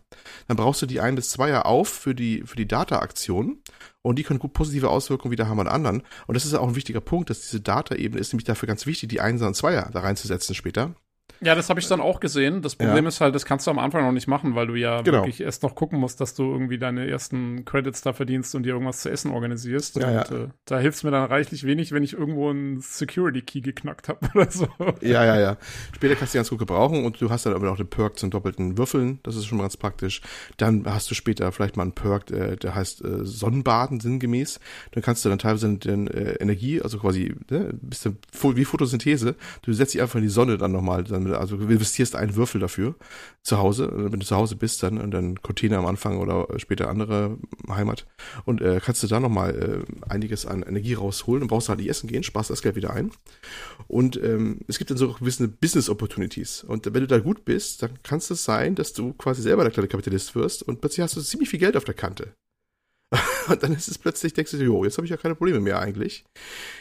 Dann 0.48 0.58
brauchst 0.58 0.82
du 0.82 0.86
die 0.86 1.00
1 1.00 1.16
bis 1.16 1.36
2er 1.36 1.62
auf 1.62 1.88
für 1.90 2.16
die, 2.16 2.44
für 2.46 2.56
die 2.56 2.68
Data-Aktion. 2.68 3.60
Und 4.02 4.20
die 4.20 4.24
können 4.24 4.40
gut 4.40 4.54
positive 4.54 4.90
Auswirkungen 4.90 5.32
wieder 5.32 5.48
haben 5.48 5.62
an 5.62 5.68
anderen. 5.68 6.04
Und 6.28 6.36
das 6.36 6.46
ist 6.46 6.54
auch 6.54 6.68
ein 6.68 6.76
wichtiger 6.76 7.02
Punkt, 7.02 7.30
dass 7.30 7.42
diese 7.42 7.62
Data-Ebene 7.62 8.20
ist 8.20 8.34
nämlich 8.34 8.46
dafür 8.46 8.68
ganz 8.68 8.86
wichtig, 8.86 9.10
die 9.10 9.22
1 9.22 9.42
und 9.42 9.56
2er 9.56 9.92
da 9.92 10.00
reinzusetzen 10.02 10.56
später. 10.56 10.94
Ja, 11.42 11.56
das 11.56 11.70
habe 11.70 11.80
ich 11.80 11.88
dann 11.88 12.02
auch 12.02 12.20
gesehen. 12.20 12.62
Das 12.62 12.76
Problem 12.76 13.06
ja. 13.06 13.10
ist 13.10 13.22
halt, 13.22 13.36
das 13.36 13.46
kannst 13.46 13.68
du 13.68 13.72
am 13.72 13.80
Anfang 13.80 14.04
noch 14.04 14.12
nicht 14.12 14.28
machen, 14.28 14.56
weil 14.56 14.68
du 14.68 14.76
ja 14.76 15.02
genau. 15.02 15.20
wirklich 15.20 15.42
erst 15.42 15.64
noch 15.64 15.76
gucken 15.76 16.00
musst, 16.00 16.22
dass 16.22 16.34
du 16.36 16.44
irgendwie 16.44 16.78
deine 16.78 17.08
ersten 17.08 17.66
Credits 17.66 18.02
da 18.02 18.14
verdienst 18.14 18.56
und 18.56 18.64
dir 18.64 18.74
irgendwas 18.74 19.02
zu 19.02 19.10
essen 19.10 19.32
organisierst. 19.32 19.98
Ja, 19.98 20.08
und 20.08 20.14
ja. 20.14 20.44
Äh, 20.44 20.48
da 20.66 20.80
hilft 20.80 20.98
es 20.98 21.04
mir 21.04 21.12
dann 21.12 21.26
reichlich 21.26 21.66
wenig, 21.66 21.92
wenn 21.92 22.04
ich 22.04 22.14
irgendwo 22.14 22.50
einen 22.50 22.82
Security 22.82 23.42
Key 23.42 23.62
geknackt 23.62 24.10
habe 24.10 24.20
oder 24.34 24.52
so. 24.52 24.68
Ja, 25.02 25.26
ja, 25.26 25.40
ja. 25.40 25.58
Später 25.94 26.16
kannst 26.16 26.34
du 26.34 26.38
die 26.38 26.40
ganz 26.40 26.50
gut 26.50 26.60
gebrauchen 26.60 27.06
und 27.06 27.20
du 27.20 27.30
hast 27.30 27.46
dann 27.46 27.54
aber 27.54 27.72
auch 27.72 27.78
den 27.78 27.88
Perk 27.88 28.20
zum 28.20 28.30
doppelten 28.30 28.78
Würfeln. 28.78 29.20
Das 29.24 29.36
ist 29.36 29.46
schon 29.46 29.58
mal 29.58 29.66
ganz 29.66 29.78
praktisch. 29.78 30.22
Dann 30.58 30.86
hast 30.86 31.10
du 31.12 31.16
später 31.16 31.52
vielleicht 31.52 31.78
mal 31.78 31.84
einen 31.84 31.94
Perk, 31.94 32.28
der, 32.28 32.56
der 32.56 32.76
heißt 32.76 33.04
äh, 33.04 33.26
Sonnenbaden 33.26 34.00
sinngemäß. 34.00 34.60
Dann 34.92 35.04
kannst 35.04 35.26
du 35.26 35.30
dann 35.30 35.40
teilweise 35.40 35.78
den, 35.78 36.08
äh, 36.08 36.34
Energie, 36.40 36.82
also 36.82 37.00
quasi, 37.00 37.36
ne, 37.50 37.74
bisschen 37.82 38.18
wie 38.56 38.66
Photosynthese, 38.66 39.36
du 39.62 39.74
setzt 39.74 39.94
dich 39.94 40.02
einfach 40.02 40.18
in 40.18 40.24
die 40.24 40.30
Sonne 40.30 40.58
dann 40.58 40.72
nochmal 40.72 41.04
dann 41.04 41.23
also 41.32 41.58
du 41.58 41.68
investierst 41.68 42.16
einen 42.16 42.36
Würfel 42.36 42.60
dafür 42.60 42.96
zu 43.42 43.58
Hause, 43.58 43.92
wenn 43.94 44.20
du 44.20 44.26
zu 44.26 44.36
Hause 44.36 44.56
bist 44.56 44.84
dann 44.84 44.98
und 44.98 45.12
dann 45.12 45.42
Container 45.42 45.78
am 45.80 45.86
Anfang 45.86 46.18
oder 46.20 46.48
später 46.58 46.90
andere 46.90 47.38
Heimat 47.70 48.06
und 48.46 48.62
äh, 48.62 48.80
kannst 48.84 49.04
du 49.04 49.08
da 49.08 49.20
nochmal 49.20 49.86
äh, 49.86 50.10
einiges 50.10 50.46
an 50.46 50.64
Energie 50.64 50.94
rausholen 50.94 51.44
und 51.44 51.48
brauchst 51.48 51.70
halt 51.70 51.80
nicht 51.80 51.90
essen 51.90 52.08
gehen, 52.08 52.24
sparst 52.24 52.50
das 52.50 52.62
Geld 52.62 52.76
wieder 52.76 52.94
ein. 52.94 53.12
Und 53.88 54.22
ähm, 54.22 54.62
es 54.68 54.78
gibt 54.78 54.90
dann 54.90 54.98
so 54.98 55.14
gewisse 55.14 55.48
Business 55.48 55.90
Opportunities 55.90 56.64
und 56.64 56.86
wenn 56.86 57.02
du 57.02 57.08
da 57.08 57.20
gut 57.20 57.46
bist, 57.46 57.84
dann 57.84 58.02
kann 58.04 58.20
es 58.20 58.28
sein, 58.28 58.76
dass 58.76 58.94
du 58.94 59.14
quasi 59.14 59.42
selber 59.42 59.64
der 59.64 59.72
kleine 59.72 59.88
Kapitalist 59.88 60.36
wirst 60.36 60.64
und 60.64 60.82
plötzlich 60.82 61.04
hast 61.04 61.16
du 61.16 61.22
ziemlich 61.22 61.50
viel 61.50 61.60
Geld 61.60 61.78
auf 61.78 61.84
der 61.84 61.94
Kante 61.94 62.34
und 63.48 63.64
dann 63.64 63.74
ist 63.74 63.88
es 63.88 63.98
plötzlich, 63.98 64.34
denkst 64.34 64.52
du, 64.52 64.58
jo, 64.58 64.84
jetzt 64.84 64.98
habe 64.98 65.06
ich 65.06 65.12
ja 65.12 65.18
keine 65.18 65.36
Probleme 65.36 65.60
mehr 65.60 65.80
eigentlich. 65.80 66.24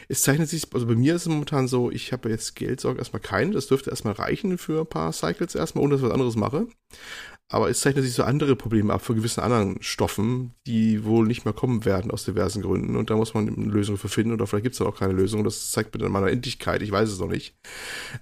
Es 0.07 0.21
zeichnet 0.21 0.49
sich, 0.49 0.63
also 0.73 0.87
bei 0.87 0.95
mir 0.95 1.15
ist 1.15 1.23
es 1.23 1.27
momentan 1.27 1.67
so, 1.67 1.91
ich 1.91 2.11
habe 2.11 2.29
jetzt 2.29 2.55
Geldsorge 2.55 2.99
erstmal 2.99 3.21
keine, 3.21 3.51
das 3.51 3.67
dürfte 3.67 3.89
erstmal 3.89 4.13
reichen 4.13 4.57
für 4.57 4.81
ein 4.81 4.87
paar 4.87 5.11
Cycles 5.11 5.55
erstmal, 5.55 5.83
ohne 5.83 5.93
dass 5.93 6.01
ich 6.01 6.07
was 6.07 6.13
anderes 6.13 6.35
mache. 6.35 6.67
Aber 7.53 7.69
es 7.69 7.81
zeichnet 7.81 8.03
sich 8.03 8.15
so 8.15 8.23
andere 8.23 8.55
Probleme 8.55 8.91
ab 8.91 9.03
für 9.03 9.13
gewissen 9.13 9.41
anderen 9.41 9.79
Stoffen, 9.79 10.55
die 10.65 11.05
wohl 11.05 11.27
nicht 11.27 11.45
mehr 11.45 11.53
kommen 11.53 11.85
werden 11.85 12.09
aus 12.09 12.25
diversen 12.25 12.63
Gründen. 12.63 12.95
Und 12.95 13.11
da 13.11 13.15
muss 13.15 13.35
man 13.35 13.47
eine 13.47 13.67
Lösung 13.67 13.97
für 13.97 14.09
finden 14.09 14.33
oder 14.33 14.47
vielleicht 14.47 14.63
gibt 14.63 14.73
es 14.73 14.81
auch 14.81 14.97
keine 14.97 15.13
Lösung. 15.13 15.43
Das 15.43 15.69
zeigt 15.69 15.93
mir 15.93 15.99
dann 15.99 16.11
meiner 16.11 16.31
Endlichkeit. 16.31 16.81
Ich 16.81 16.91
weiß 16.91 17.07
es 17.11 17.19
noch 17.19 17.27
nicht. 17.27 17.55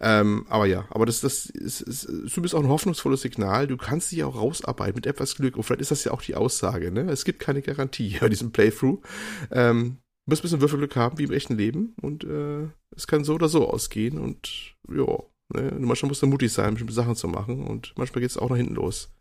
Ähm, 0.02 0.46
aber 0.50 0.66
ja, 0.66 0.86
aber 0.90 1.06
das, 1.06 1.22
das 1.22 1.46
ist, 1.46 1.80
ist, 1.80 2.04
ist, 2.04 2.54
auch 2.54 2.60
ein 2.60 2.68
hoffnungsvolles 2.68 3.22
Signal. 3.22 3.68
Du 3.68 3.78
kannst 3.78 4.12
dich 4.12 4.26
auch 4.26 4.36
rausarbeiten 4.36 4.96
mit 4.96 5.06
etwas 5.06 5.36
Glück. 5.36 5.56
Und 5.56 5.64
vielleicht 5.64 5.82
ist 5.82 5.92
das 5.92 6.04
ja 6.04 6.12
auch 6.12 6.22
die 6.22 6.36
Aussage. 6.36 6.92
Ne? 6.92 7.10
Es 7.10 7.24
gibt 7.24 7.40
keine 7.40 7.62
Garantie 7.62 8.18
bei 8.20 8.28
diesem 8.28 8.52
Playthrough. 8.52 9.00
Ähm, 9.50 10.00
du 10.26 10.32
musst 10.32 10.42
ein 10.42 10.44
bisschen 10.44 10.62
Würfelglück 10.62 10.98
haben, 10.98 11.18
wie 11.20 11.24
im 11.24 11.32
echten 11.32 11.56
Leben. 11.56 11.96
Und 12.02 12.26
äh, 12.26 12.68
es 12.94 13.08
kann 13.08 13.24
so 13.24 13.36
oder 13.36 13.48
so 13.48 13.70
ausgehen. 13.70 14.18
Und 14.18 14.76
ja, 14.94 15.24
Ne? 15.54 15.74
Manchmal 15.80 16.10
musst 16.10 16.22
du 16.22 16.28
mutig 16.28 16.52
sein, 16.52 16.74
bestimmte 16.74 16.94
Sachen 16.94 17.16
zu 17.16 17.28
machen 17.28 17.64
und 17.64 17.94
manchmal 17.98 18.22
geht 18.22 18.30
es 18.30 18.38
auch 18.38 18.50
nach 18.50 18.58
hinten 18.58 18.76
los. 18.76 19.12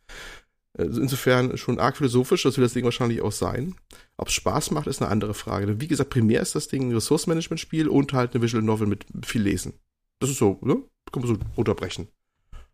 Also 0.79 1.01
insofern 1.01 1.57
schon 1.57 1.81
arg 1.81 1.97
philosophisch, 1.97 2.45
das 2.45 2.57
will 2.57 2.65
das 2.65 2.75
Ding 2.75 2.85
wahrscheinlich 2.85 3.23
auch 3.23 3.33
sein. 3.33 3.75
Ob 4.17 4.29
es 4.29 4.35
Spaß 4.35 4.71
macht, 4.71 4.87
ist 4.87 5.03
eine 5.03 5.11
andere 5.11 5.35
Frage. 5.35 5.81
Wie 5.81 5.89
gesagt, 5.89 6.11
primär 6.11 6.41
ist 6.41 6.55
das 6.55 6.69
Ding 6.69 6.89
ein 6.89 6.95
Ressourcenmanagement-Spiel 6.95 7.89
und 7.89 8.13
halt 8.13 8.35
eine 8.35 8.43
Visual 8.43 8.63
Novel 8.63 8.87
mit 8.87 9.05
viel 9.25 9.43
Lesen. 9.43 9.75
Das 10.21 10.31
ist 10.31 10.39
so, 10.39 10.59
ne? 10.63 10.83
Kann 11.13 11.23
man 11.23 11.35
so 11.35 11.39
runterbrechen. 11.57 12.09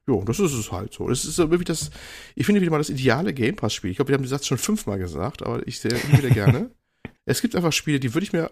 Jo, 0.07 0.23
das 0.25 0.39
ist 0.39 0.53
es 0.53 0.71
halt 0.71 0.93
so. 0.93 1.09
Das 1.09 1.25
ist 1.25 1.39
wirklich 1.39 1.65
das, 1.65 1.91
ich 2.35 2.47
finde 2.47 2.61
wieder 2.61 2.71
mal 2.71 2.79
das 2.79 2.91
ideale 2.91 3.33
Game 3.33 3.57
Pass-Spiel. 3.57 3.91
Ich 3.91 3.97
glaube, 3.97 4.11
wir 4.11 4.15
haben 4.15 4.23
den 4.23 4.29
Satz 4.29 4.47
schon 4.47 4.59
fünfmal 4.59 4.99
gesagt, 4.99 5.43
aber 5.43 5.67
ich 5.67 5.81
sehe 5.81 5.93
ihn 5.93 6.19
wieder 6.19 6.31
gerne. 6.31 6.71
Es 7.29 7.43
gibt 7.43 7.57
einfach 7.57 7.73
Spiele, 7.73 7.99
die 7.99 8.15
würde 8.15 8.25
ich 8.25 8.33
mir 8.33 8.49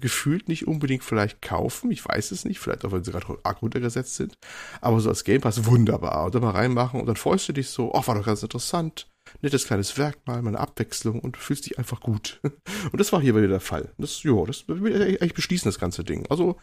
gefühlt 0.00 0.48
nicht 0.48 0.66
unbedingt 0.66 1.04
vielleicht 1.04 1.42
kaufen. 1.42 1.90
Ich 1.90 2.04
weiß 2.08 2.30
es 2.30 2.46
nicht, 2.46 2.58
vielleicht 2.58 2.84
auch, 2.84 2.92
wenn 2.92 3.04
sie 3.04 3.12
gerade 3.12 3.38
arg 3.42 3.60
runtergesetzt 3.60 4.16
sind. 4.16 4.38
Aber 4.80 4.98
so 5.00 5.10
als 5.10 5.24
Game 5.24 5.42
Pass 5.42 5.66
wunderbar. 5.66 6.24
Und 6.24 6.34
dann 6.34 6.42
mal 6.42 6.52
reinmachen 6.52 6.98
und 6.98 7.06
dann 7.06 7.16
freust 7.16 7.48
du 7.50 7.52
dich 7.52 7.68
so, 7.68 7.92
oh, 7.94 8.06
war 8.06 8.14
doch 8.14 8.24
ganz 8.24 8.42
interessant. 8.42 9.10
Nettes 9.42 9.66
kleines 9.66 9.98
Werk 9.98 10.26
mal, 10.26 10.40
mal 10.40 10.48
eine 10.48 10.60
Abwechslung 10.60 11.20
und 11.20 11.36
du 11.36 11.40
fühlst 11.40 11.66
dich 11.66 11.78
einfach 11.78 12.00
gut. 12.00 12.40
Und 12.92 13.00
das 13.00 13.10
war 13.12 13.22
hier 13.22 13.34
wieder 13.34 13.48
der 13.48 13.60
Fall. 13.60 13.92
Das, 13.96 14.22
jo, 14.22 14.44
das 14.44 14.68
will 14.68 14.94
ich 14.94 15.20
eigentlich 15.20 15.34
beschließen, 15.34 15.66
das 15.66 15.78
ganze 15.78 16.04
Ding. 16.04 16.26
Also, 16.28 16.58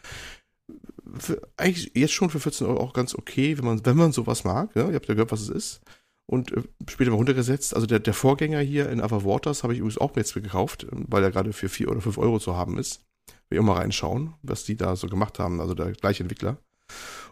für, 1.18 1.42
eigentlich 1.56 1.90
jetzt 1.94 2.12
schon 2.12 2.30
für 2.30 2.38
14 2.38 2.68
Euro 2.68 2.80
auch 2.80 2.92
ganz 2.92 3.16
okay, 3.16 3.58
wenn 3.58 3.64
man, 3.64 3.84
wenn 3.84 3.96
man 3.96 4.12
sowas 4.12 4.44
mag. 4.44 4.74
Ja? 4.76 4.88
Ihr 4.88 4.94
habt 4.94 5.08
ja 5.08 5.14
gehört, 5.14 5.32
was 5.32 5.40
es 5.42 5.48
ist 5.48 5.80
und 6.26 6.52
äh, 6.52 6.62
später 6.88 7.10
mal 7.10 7.16
runtergesetzt. 7.16 7.74
Also 7.74 7.86
der, 7.86 8.00
der 8.00 8.14
Vorgänger 8.14 8.60
hier 8.60 8.88
in 8.88 9.00
Other 9.00 9.24
Waters 9.24 9.62
habe 9.62 9.72
ich 9.72 9.80
übrigens 9.80 9.98
auch 9.98 10.16
jetzt 10.16 10.34
gekauft, 10.34 10.86
weil 10.90 11.22
er 11.22 11.30
gerade 11.30 11.52
für 11.52 11.68
vier 11.68 11.90
oder 11.90 12.00
fünf 12.00 12.18
Euro 12.18 12.38
zu 12.38 12.56
haben 12.56 12.78
ist. 12.78 13.04
Will 13.48 13.56
ich 13.56 13.60
auch 13.60 13.66
mal 13.66 13.78
reinschauen, 13.78 14.34
was 14.42 14.64
die 14.64 14.76
da 14.76 14.96
so 14.96 15.08
gemacht 15.08 15.38
haben, 15.38 15.60
also 15.60 15.74
der 15.74 15.92
gleiche 15.92 16.22
Entwickler. 16.22 16.58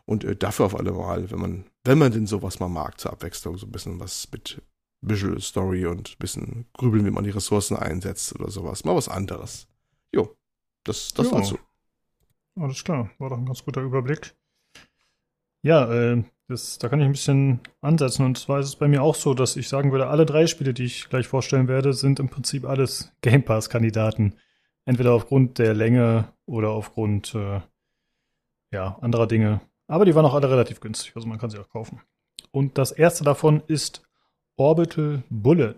Und 0.07 0.25
äh, 0.25 0.37
dafür 0.37 0.67
auf 0.67 0.79
alle 0.79 0.93
Mal, 0.93 1.31
wenn 1.31 1.39
man, 1.39 1.65
wenn 1.85 1.99
man 1.99 2.13
denn 2.13 2.27
sowas 2.27 2.61
mal 2.61 2.69
mag, 2.69 3.01
zur 3.01 3.13
Abwechslung, 3.13 3.57
so 3.59 3.67
ein 3.67 3.73
bisschen 3.73 4.01
was 4.01 4.29
mit 4.33 4.63
Visual 5.03 5.41
Story 5.41 5.87
und 5.87 6.11
ein 6.11 6.19
bisschen 6.19 6.67
grübeln, 6.75 7.07
wie 7.07 7.11
man 7.11 7.25
die 7.25 7.31
Ressourcen 7.31 7.77
einsetzt 7.77 8.35
oder 8.35 8.51
sowas. 8.51 8.85
Mal 8.85 8.95
was 8.95 9.09
anderes. 9.09 9.67
Jo, 10.15 10.37
das, 10.85 11.13
das 11.15 11.31
jo. 11.31 11.39
dazu. 11.39 11.59
Alles 12.57 12.85
klar, 12.85 13.11
war 13.19 13.31
doch 13.31 13.39
ein 13.39 13.47
ganz 13.47 13.65
guter 13.65 13.83
Überblick. 13.83 14.35
Ja, 15.63 15.91
äh, 15.93 16.25
das, 16.51 16.79
da 16.79 16.89
kann 16.89 17.01
ich 17.01 17.07
ein 17.07 17.13
bisschen 17.13 17.61
ansetzen. 17.81 18.25
Und 18.25 18.39
zwar 18.39 18.61
ist 18.61 18.67
es 18.67 18.77
bei 18.77 18.89
mir 18.89 19.03
auch 19.03 19.15
so, 19.15 19.35
dass 19.35 19.57
ich 19.57 19.69
sagen 19.69 19.93
würde, 19.93 20.09
alle 20.09 20.27
drei 20.27 20.47
Spiele, 20.47 20.75
die 20.75 20.85
ich 20.85 21.09
gleich 21.09 21.27
vorstellen 21.27 21.69
werde, 21.69 21.93
sind 21.93 22.21
im 22.21 22.29
Prinzip 22.29 22.67
alles 22.67 23.13
Game 23.23 23.45
Pass-Kandidaten. 23.45 24.35
Entweder 24.85 25.13
aufgrund 25.13 25.59
der 25.59 25.75
Länge 25.75 26.29
oder 26.47 26.71
aufgrund 26.71 27.35
äh, 27.35 27.61
ja, 28.73 28.99
anderer 29.01 29.27
Dinge. 29.27 29.61
Aber 29.87 30.05
die 30.05 30.15
waren 30.15 30.25
auch 30.25 30.35
alle 30.35 30.51
relativ 30.51 30.81
günstig, 30.81 31.17
also 31.17 31.27
man 31.27 31.39
kann 31.39 31.51
sie 31.51 31.59
auch 31.59 31.69
kaufen. 31.69 32.01
Und 32.53 32.79
das 32.79 32.93
erste 32.93 33.25
davon 33.25 33.63
ist 33.67 34.03
Orbital 34.57 35.23
Bullet. 35.31 35.77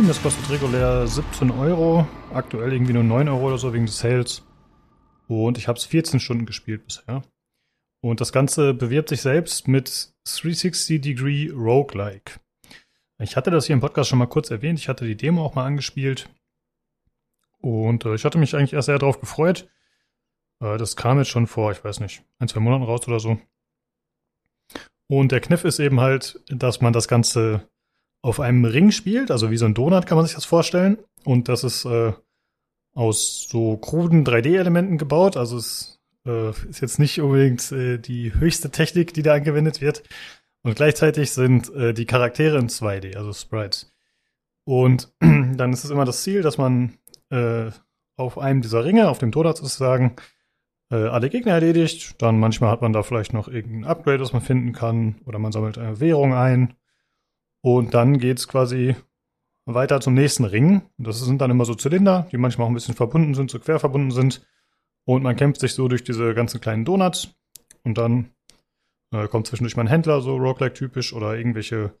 Steam, 0.00 0.08
das 0.08 0.22
kostet 0.22 0.48
regulär 0.48 1.06
17 1.06 1.50
Euro, 1.50 2.08
aktuell 2.32 2.72
irgendwie 2.72 2.94
nur 2.94 3.02
9 3.02 3.28
Euro 3.28 3.48
oder 3.48 3.58
so 3.58 3.74
wegen 3.74 3.84
des 3.84 3.98
Sales. 3.98 4.42
Und 5.28 5.58
ich 5.58 5.68
habe 5.68 5.78
es 5.78 5.84
14 5.84 6.20
Stunden 6.20 6.46
gespielt 6.46 6.86
bisher. 6.86 7.22
Und 8.00 8.22
das 8.22 8.32
Ganze 8.32 8.72
bewirbt 8.72 9.10
sich 9.10 9.20
selbst 9.20 9.68
mit 9.68 10.14
360 10.24 11.02
Degree 11.02 11.50
Roguelike. 11.50 12.40
Ich 13.18 13.36
hatte 13.36 13.50
das 13.50 13.66
hier 13.66 13.74
im 13.74 13.80
Podcast 13.80 14.08
schon 14.08 14.18
mal 14.18 14.26
kurz 14.26 14.50
erwähnt, 14.50 14.78
ich 14.78 14.88
hatte 14.88 15.04
die 15.04 15.18
Demo 15.18 15.44
auch 15.44 15.54
mal 15.54 15.66
angespielt. 15.66 16.30
Und 17.60 18.06
äh, 18.06 18.14
ich 18.14 18.24
hatte 18.24 18.38
mich 18.38 18.56
eigentlich 18.56 18.72
erst 18.72 18.86
sehr 18.86 18.98
darauf 18.98 19.20
gefreut. 19.20 19.68
Äh, 20.60 20.78
das 20.78 20.96
kam 20.96 21.18
jetzt 21.18 21.28
schon 21.28 21.46
vor, 21.46 21.72
ich 21.72 21.84
weiß 21.84 22.00
nicht, 22.00 22.22
ein, 22.38 22.48
zwei 22.48 22.60
Monaten 22.60 22.84
raus 22.84 23.06
oder 23.06 23.20
so. 23.20 23.38
Und 25.08 25.30
der 25.30 25.40
Kniff 25.40 25.64
ist 25.64 25.78
eben 25.78 26.00
halt, 26.00 26.40
dass 26.48 26.80
man 26.80 26.94
das 26.94 27.06
Ganze 27.06 27.68
auf 28.22 28.40
einem 28.40 28.64
Ring 28.64 28.90
spielt, 28.90 29.30
also 29.30 29.50
wie 29.50 29.56
so 29.56 29.64
ein 29.64 29.74
Donut 29.74 30.06
kann 30.06 30.16
man 30.16 30.26
sich 30.26 30.34
das 30.34 30.44
vorstellen. 30.44 30.98
Und 31.24 31.48
das 31.48 31.64
ist 31.64 31.84
äh, 31.84 32.12
aus 32.94 33.46
so 33.48 33.76
kruden 33.76 34.24
3D-Elementen 34.24 34.98
gebaut. 34.98 35.36
Also 35.36 35.56
es 35.56 36.00
äh, 36.26 36.50
ist 36.68 36.80
jetzt 36.80 36.98
nicht 36.98 37.20
unbedingt 37.20 37.72
äh, 37.72 37.98
die 37.98 38.34
höchste 38.34 38.70
Technik, 38.70 39.14
die 39.14 39.22
da 39.22 39.34
angewendet 39.34 39.80
wird. 39.80 40.02
Und 40.62 40.76
gleichzeitig 40.76 41.32
sind 41.32 41.72
äh, 41.74 41.94
die 41.94 42.06
Charaktere 42.06 42.58
in 42.58 42.68
2D, 42.68 43.16
also 43.16 43.32
Sprites. 43.32 43.92
Und 44.64 45.12
dann 45.20 45.72
ist 45.72 45.84
es 45.84 45.90
immer 45.90 46.04
das 46.04 46.22
Ziel, 46.22 46.42
dass 46.42 46.58
man 46.58 46.98
äh, 47.30 47.70
auf 48.16 48.38
einem 48.38 48.60
dieser 48.60 48.84
Ringe, 48.84 49.08
auf 49.08 49.18
dem 49.18 49.30
Donut 49.30 49.56
sozusagen, 49.56 50.16
äh, 50.90 50.96
alle 50.96 51.30
Gegner 51.30 51.52
erledigt. 51.52 52.20
Dann 52.20 52.38
manchmal 52.38 52.70
hat 52.70 52.82
man 52.82 52.92
da 52.92 53.02
vielleicht 53.02 53.32
noch 53.32 53.48
irgendein 53.48 53.84
Upgrade, 53.84 54.18
das 54.18 54.32
man 54.32 54.42
finden 54.42 54.72
kann. 54.72 55.20
Oder 55.24 55.38
man 55.38 55.52
sammelt 55.52 55.78
eine 55.78 56.00
Währung 56.00 56.34
ein. 56.34 56.74
Und 57.62 57.94
dann 57.94 58.18
geht's 58.18 58.48
quasi 58.48 58.96
weiter 59.66 60.00
zum 60.00 60.14
nächsten 60.14 60.44
Ring. 60.44 60.82
Das 60.98 61.20
sind 61.20 61.40
dann 61.40 61.50
immer 61.50 61.64
so 61.64 61.74
Zylinder, 61.74 62.26
die 62.32 62.38
manchmal 62.38 62.66
auch 62.66 62.70
ein 62.70 62.74
bisschen 62.74 62.94
verbunden 62.94 63.34
sind, 63.34 63.50
so 63.50 63.58
quer 63.58 63.78
verbunden 63.78 64.10
sind. 64.10 64.46
Und 65.04 65.22
man 65.22 65.36
kämpft 65.36 65.60
sich 65.60 65.74
so 65.74 65.88
durch 65.88 66.04
diese 66.04 66.34
ganzen 66.34 66.60
kleinen 66.60 66.84
Donuts. 66.84 67.34
Und 67.84 67.98
dann 67.98 68.30
äh, 69.12 69.28
kommt 69.28 69.46
zwischendurch 69.46 69.76
mal 69.76 69.84
ein 69.84 69.88
Händler, 69.88 70.20
so 70.20 70.36
Roguelike-typisch, 70.36 71.12
oder 71.12 71.36
irgendwelche 71.36 71.98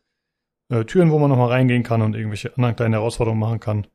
äh, 0.70 0.84
Türen, 0.84 1.10
wo 1.10 1.18
man 1.18 1.30
nochmal 1.30 1.48
reingehen 1.48 1.82
kann 1.82 2.02
und 2.02 2.14
irgendwelche 2.14 2.54
anderen 2.56 2.76
kleinen 2.76 2.94
Herausforderungen 2.94 3.40
machen 3.40 3.60
kann. 3.60 3.86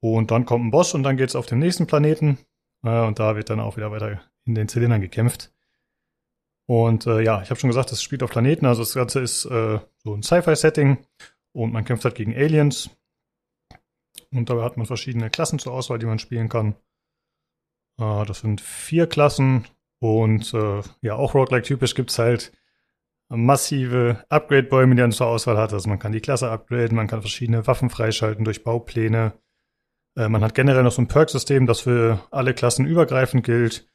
Und 0.00 0.30
dann 0.30 0.44
kommt 0.44 0.64
ein 0.64 0.70
Boss 0.70 0.94
und 0.94 1.02
dann 1.02 1.16
geht's 1.16 1.36
auf 1.36 1.46
den 1.46 1.58
nächsten 1.58 1.86
Planeten. 1.86 2.38
Äh, 2.84 3.00
und 3.06 3.18
da 3.18 3.36
wird 3.36 3.50
dann 3.50 3.60
auch 3.60 3.76
wieder 3.76 3.90
weiter 3.90 4.20
in 4.44 4.54
den 4.54 4.68
Zylindern 4.68 5.00
gekämpft. 5.00 5.52
Und 6.66 7.06
äh, 7.06 7.20
ja, 7.20 7.42
ich 7.42 7.50
habe 7.50 7.60
schon 7.60 7.70
gesagt, 7.70 7.92
das 7.92 8.02
spielt 8.02 8.22
auf 8.22 8.30
Planeten. 8.30 8.66
Also 8.66 8.82
das 8.82 8.94
Ganze 8.94 9.20
ist 9.20 9.44
äh, 9.46 9.78
so 10.02 10.14
ein 10.14 10.22
Sci-Fi-Setting 10.22 10.98
und 11.52 11.72
man 11.72 11.84
kämpft 11.84 12.04
halt 12.04 12.16
gegen 12.16 12.34
Aliens. 12.34 12.90
Und 14.32 14.50
dabei 14.50 14.62
hat 14.62 14.76
man 14.76 14.86
verschiedene 14.86 15.30
Klassen 15.30 15.58
zur 15.58 15.72
Auswahl, 15.72 15.98
die 15.98 16.06
man 16.06 16.18
spielen 16.18 16.48
kann. 16.48 16.74
Äh, 18.00 18.24
das 18.24 18.40
sind 18.40 18.60
vier 18.60 19.06
Klassen 19.06 19.66
und 20.00 20.52
äh, 20.54 20.82
ja, 21.00 21.14
auch 21.14 21.34
Roguelike-typisch 21.34 21.94
gibt's 21.94 22.18
halt 22.18 22.52
massive 23.28 24.24
Upgrade-Bäume, 24.28 24.94
die 24.94 25.02
man 25.02 25.12
zur 25.12 25.26
Auswahl 25.26 25.56
hat. 25.56 25.72
Also 25.72 25.88
man 25.88 25.98
kann 25.98 26.12
die 26.12 26.20
Klasse 26.20 26.50
upgraden, 26.50 26.96
man 26.96 27.08
kann 27.08 27.22
verschiedene 27.22 27.66
Waffen 27.66 27.90
freischalten 27.90 28.44
durch 28.44 28.62
Baupläne. 28.62 29.32
Äh, 30.16 30.28
man 30.28 30.42
hat 30.42 30.54
generell 30.54 30.82
noch 30.82 30.92
so 30.92 31.02
ein 31.02 31.08
Perk-System, 31.08 31.66
das 31.66 31.80
für 31.80 32.26
alle 32.30 32.54
Klassen 32.54 32.86
übergreifend 32.86 33.44
gilt. 33.44 33.88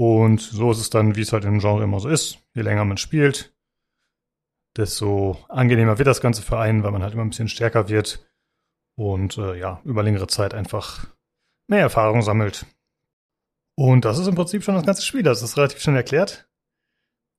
Und 0.00 0.40
so 0.40 0.70
ist 0.70 0.78
es 0.78 0.88
dann, 0.88 1.14
wie 1.14 1.20
es 1.20 1.34
halt 1.34 1.44
im 1.44 1.58
Genre 1.58 1.84
immer 1.84 2.00
so 2.00 2.08
ist. 2.08 2.38
Je 2.54 2.62
länger 2.62 2.86
man 2.86 2.96
spielt, 2.96 3.54
desto 4.74 5.36
angenehmer 5.50 5.98
wird 5.98 6.08
das 6.08 6.22
Ganze 6.22 6.40
für 6.40 6.58
einen, 6.58 6.82
weil 6.82 6.90
man 6.90 7.02
halt 7.02 7.12
immer 7.12 7.22
ein 7.22 7.28
bisschen 7.28 7.48
stärker 7.48 7.90
wird 7.90 8.26
und 8.96 9.36
äh, 9.36 9.58
ja, 9.58 9.82
über 9.84 10.02
längere 10.02 10.26
Zeit 10.26 10.54
einfach 10.54 11.06
mehr 11.68 11.80
Erfahrung 11.80 12.22
sammelt. 12.22 12.64
Und 13.76 14.06
das 14.06 14.18
ist 14.18 14.26
im 14.26 14.36
Prinzip 14.36 14.64
schon 14.64 14.74
das 14.74 14.86
ganze 14.86 15.02
Spiel. 15.02 15.22
Das 15.22 15.42
ist 15.42 15.58
relativ 15.58 15.82
schnell 15.82 15.96
erklärt. 15.96 16.48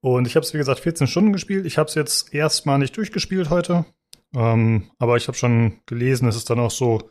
Und 0.03 0.27
ich 0.27 0.35
habe 0.35 0.45
es, 0.45 0.53
wie 0.53 0.59
gesagt, 0.59 0.81
14 0.81 1.07
Stunden 1.07 1.33
erspielt. 1.33 1.65
Ich 1.65 1.79
habe 1.79 1.89
es 1.89 1.95
jetzt 1.95 2.31
erstmal 2.31 2.77
nicht 2.77 2.95
durchgespielt 2.95 3.49
heute. 3.49 3.85
Ähm, 4.35 4.91
aber 4.99 5.17
ich 5.17 5.27
habe 5.27 5.35
schon 5.35 5.81
gelesen, 5.87 6.27
es 6.27 6.35
ist 6.35 6.51
dann 6.51 6.59
auch 6.59 6.69
so, 6.69 7.09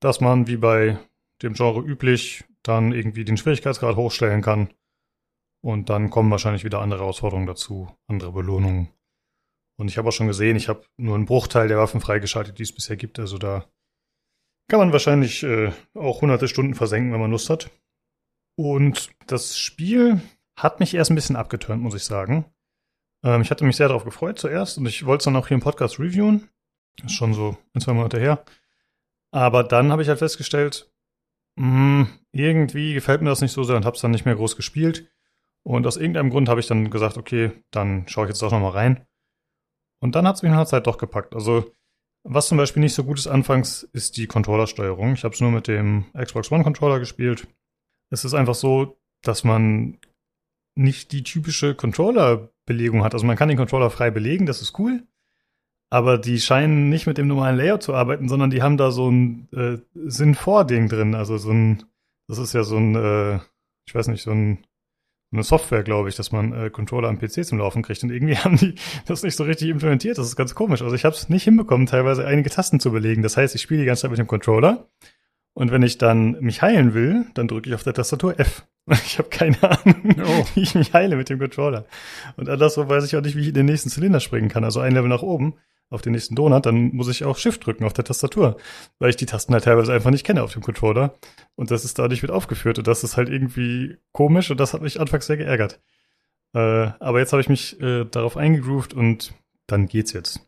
dass 0.00 0.20
man 0.20 0.48
wie 0.48 0.56
bei 0.56 0.98
dem 1.42 1.54
Genre 1.54 1.80
üblich 1.80 2.42
dann 2.64 2.92
irgendwie 2.92 3.24
den 3.24 3.36
Schwierigkeitsgrad 3.36 3.96
hochstellen 3.96 4.42
kann. 4.42 4.74
Und 5.62 5.88
dann 5.88 6.10
kommen 6.10 6.30
wahrscheinlich 6.30 6.64
wieder 6.64 6.80
andere 6.80 7.00
Herausforderungen 7.00 7.46
dazu, 7.46 7.88
andere 8.06 8.32
Belohnungen. 8.32 8.88
Und 9.76 9.88
ich 9.88 9.98
habe 9.98 10.08
auch 10.08 10.12
schon 10.12 10.26
gesehen, 10.26 10.56
ich 10.56 10.68
habe 10.68 10.84
nur 10.96 11.14
einen 11.14 11.24
Bruchteil 11.24 11.68
der 11.68 11.78
Waffen 11.78 12.00
freigeschaltet, 12.00 12.58
die 12.58 12.62
es 12.62 12.74
bisher 12.74 12.96
gibt. 12.96 13.18
Also 13.18 13.38
da 13.38 13.64
kann 14.68 14.78
man 14.78 14.92
wahrscheinlich 14.92 15.42
äh, 15.42 15.72
auch 15.94 16.20
hunderte 16.20 16.48
Stunden 16.48 16.74
versenken, 16.74 17.12
wenn 17.12 17.20
man 17.20 17.30
Lust 17.30 17.50
hat. 17.50 17.70
Und 18.56 19.10
das 19.26 19.58
Spiel 19.58 20.20
hat 20.56 20.80
mich 20.80 20.94
erst 20.94 21.10
ein 21.10 21.16
bisschen 21.16 21.36
abgeturnt, 21.36 21.82
muss 21.82 21.94
ich 21.94 22.04
sagen. 22.04 22.44
Ähm, 23.24 23.42
ich 23.42 23.50
hatte 23.50 23.64
mich 23.64 23.76
sehr 23.76 23.88
darauf 23.88 24.04
gefreut 24.04 24.38
zuerst 24.38 24.78
und 24.78 24.86
ich 24.86 25.04
wollte 25.06 25.22
es 25.22 25.24
dann 25.24 25.36
auch 25.36 25.48
hier 25.48 25.56
im 25.56 25.62
Podcast 25.62 25.98
reviewen. 25.98 26.48
Das 26.96 27.06
ist 27.06 27.16
schon 27.16 27.34
so 27.34 27.56
ein, 27.74 27.80
zwei 27.80 27.94
Monate 27.94 28.20
her. 28.20 28.44
Aber 29.32 29.64
dann 29.64 29.90
habe 29.90 30.02
ich 30.02 30.08
halt 30.08 30.20
festgestellt, 30.20 30.93
mh, 31.56 32.08
irgendwie 32.32 32.94
gefällt 32.94 33.22
mir 33.22 33.30
das 33.30 33.40
nicht 33.40 33.52
so 33.52 33.62
sehr 33.64 33.76
und 33.76 33.84
habe 33.84 33.96
es 33.96 34.02
dann 34.02 34.10
nicht 34.10 34.24
mehr 34.24 34.34
groß 34.34 34.56
gespielt. 34.56 35.10
Und 35.62 35.86
aus 35.86 35.96
irgendeinem 35.96 36.30
Grund 36.30 36.48
habe 36.48 36.60
ich 36.60 36.66
dann 36.66 36.90
gesagt, 36.90 37.16
okay, 37.16 37.52
dann 37.70 38.06
schaue 38.06 38.26
ich 38.26 38.30
jetzt 38.30 38.42
doch 38.42 38.52
noch 38.52 38.60
mal 38.60 38.70
rein. 38.70 39.06
Und 40.00 40.14
dann 40.14 40.26
hat 40.26 40.36
es 40.36 40.42
mich 40.42 40.50
nach 40.50 40.58
einer 40.58 40.66
Zeit 40.66 40.86
doch 40.86 40.98
gepackt. 40.98 41.34
Also, 41.34 41.72
was 42.24 42.48
zum 42.48 42.58
Beispiel 42.58 42.82
nicht 42.82 42.94
so 42.94 43.04
gut 43.04 43.18
ist 43.18 43.26
anfangs, 43.26 43.82
ist 43.92 44.16
die 44.18 44.26
Controllersteuerung. 44.26 45.14
Ich 45.14 45.24
habe 45.24 45.34
es 45.34 45.40
nur 45.40 45.50
mit 45.50 45.66
dem 45.66 46.06
Xbox 46.12 46.50
One 46.52 46.64
Controller 46.64 46.98
gespielt. 46.98 47.48
Es 48.10 48.24
ist 48.24 48.34
einfach 48.34 48.54
so, 48.54 48.98
dass 49.22 49.44
man 49.44 49.98
nicht 50.76 51.12
die 51.12 51.22
typische 51.22 51.74
Controller-Belegung 51.74 53.04
hat. 53.04 53.14
Also 53.14 53.26
man 53.26 53.36
kann 53.36 53.48
den 53.48 53.56
Controller 53.56 53.90
frei 53.90 54.10
belegen, 54.10 54.46
das 54.46 54.60
ist 54.60 54.78
cool. 54.78 55.06
Aber 55.94 56.18
die 56.18 56.40
scheinen 56.40 56.88
nicht 56.88 57.06
mit 57.06 57.18
dem 57.18 57.28
normalen 57.28 57.56
Layout 57.56 57.84
zu 57.84 57.94
arbeiten, 57.94 58.28
sondern 58.28 58.50
die 58.50 58.62
haben 58.62 58.76
da 58.76 58.90
so 58.90 59.08
ein 59.08 59.46
äh, 59.52 59.78
Sinn-vor-Ding 59.94 60.88
drin. 60.88 61.14
Also 61.14 61.38
so 61.38 61.52
ein, 61.52 61.84
das 62.26 62.38
ist 62.38 62.52
ja 62.52 62.64
so 62.64 62.78
ein, 62.78 62.96
äh, 62.96 63.36
ich 63.86 63.94
weiß 63.94 64.08
nicht, 64.08 64.24
so 64.24 64.32
ein 64.32 64.58
eine 65.30 65.44
Software, 65.44 65.84
glaube 65.84 66.08
ich, 66.08 66.16
dass 66.16 66.32
man 66.32 66.52
äh, 66.52 66.68
Controller 66.70 67.08
am 67.08 67.20
PC 67.20 67.44
zum 67.44 67.58
Laufen 67.58 67.82
kriegt. 67.82 68.02
Und 68.02 68.10
irgendwie 68.10 68.36
haben 68.38 68.56
die 68.56 68.74
das 69.06 69.22
nicht 69.22 69.36
so 69.36 69.44
richtig 69.44 69.68
implementiert. 69.68 70.18
Das 70.18 70.26
ist 70.26 70.34
ganz 70.34 70.56
komisch. 70.56 70.82
Also 70.82 70.96
ich 70.96 71.04
habe 71.04 71.14
es 71.14 71.28
nicht 71.28 71.44
hinbekommen, 71.44 71.86
teilweise 71.86 72.26
einige 72.26 72.50
Tasten 72.50 72.80
zu 72.80 72.90
belegen. 72.90 73.22
Das 73.22 73.36
heißt, 73.36 73.54
ich 73.54 73.62
spiele 73.62 73.82
die 73.82 73.86
ganze 73.86 74.02
Zeit 74.02 74.10
mit 74.10 74.18
dem 74.18 74.26
Controller. 74.26 74.88
Und 75.52 75.70
wenn 75.70 75.84
ich 75.84 75.98
dann 75.98 76.40
mich 76.40 76.60
heilen 76.60 76.94
will, 76.94 77.26
dann 77.34 77.46
drücke 77.46 77.68
ich 77.68 77.74
auf 77.76 77.84
der 77.84 77.94
Tastatur 77.94 78.40
F. 78.40 78.66
Ich 79.06 79.18
habe 79.18 79.28
keine 79.28 79.62
Ahnung, 79.62 80.16
Oh. 80.24 80.44
wie 80.56 80.62
ich 80.62 80.74
mich 80.74 80.92
heile 80.92 81.14
mit 81.14 81.28
dem 81.28 81.38
Controller. 81.38 81.86
Und 82.36 82.48
anderswo 82.48 82.88
weiß 82.88 83.04
ich 83.04 83.16
auch 83.16 83.22
nicht, 83.22 83.36
wie 83.36 83.42
ich 83.42 83.48
in 83.48 83.54
den 83.54 83.66
nächsten 83.66 83.90
Zylinder 83.90 84.18
springen 84.18 84.48
kann. 84.48 84.64
Also 84.64 84.80
ein 84.80 84.92
Level 84.92 85.08
nach 85.08 85.22
oben 85.22 85.54
auf 85.94 86.02
den 86.02 86.12
nächsten 86.12 86.34
Donut, 86.34 86.66
dann 86.66 86.94
muss 86.94 87.08
ich 87.08 87.24
auch 87.24 87.38
Shift 87.38 87.64
drücken 87.64 87.84
auf 87.84 87.92
der 87.92 88.04
Tastatur, 88.04 88.56
weil 88.98 89.10
ich 89.10 89.16
die 89.16 89.26
Tasten 89.26 89.54
halt 89.54 89.64
teilweise 89.64 89.92
einfach 89.92 90.10
nicht 90.10 90.24
kenne 90.24 90.42
auf 90.42 90.52
dem 90.52 90.62
Controller. 90.62 91.14
Und 91.54 91.70
das 91.70 91.84
ist 91.84 91.98
dadurch 91.98 92.22
mit 92.22 92.30
aufgeführt. 92.30 92.78
Und 92.78 92.86
das 92.86 93.04
ist 93.04 93.16
halt 93.16 93.28
irgendwie 93.28 93.96
komisch 94.12 94.50
und 94.50 94.60
das 94.60 94.74
hat 94.74 94.82
mich 94.82 95.00
anfangs 95.00 95.26
sehr 95.26 95.36
geärgert. 95.36 95.80
Äh, 96.52 96.58
aber 96.58 97.20
jetzt 97.20 97.32
habe 97.32 97.40
ich 97.40 97.48
mich 97.48 97.80
äh, 97.80 98.04
darauf 98.04 98.36
eingegroovt 98.36 98.92
und 98.92 99.34
dann 99.66 99.86
geht's 99.86 100.12
jetzt. 100.12 100.46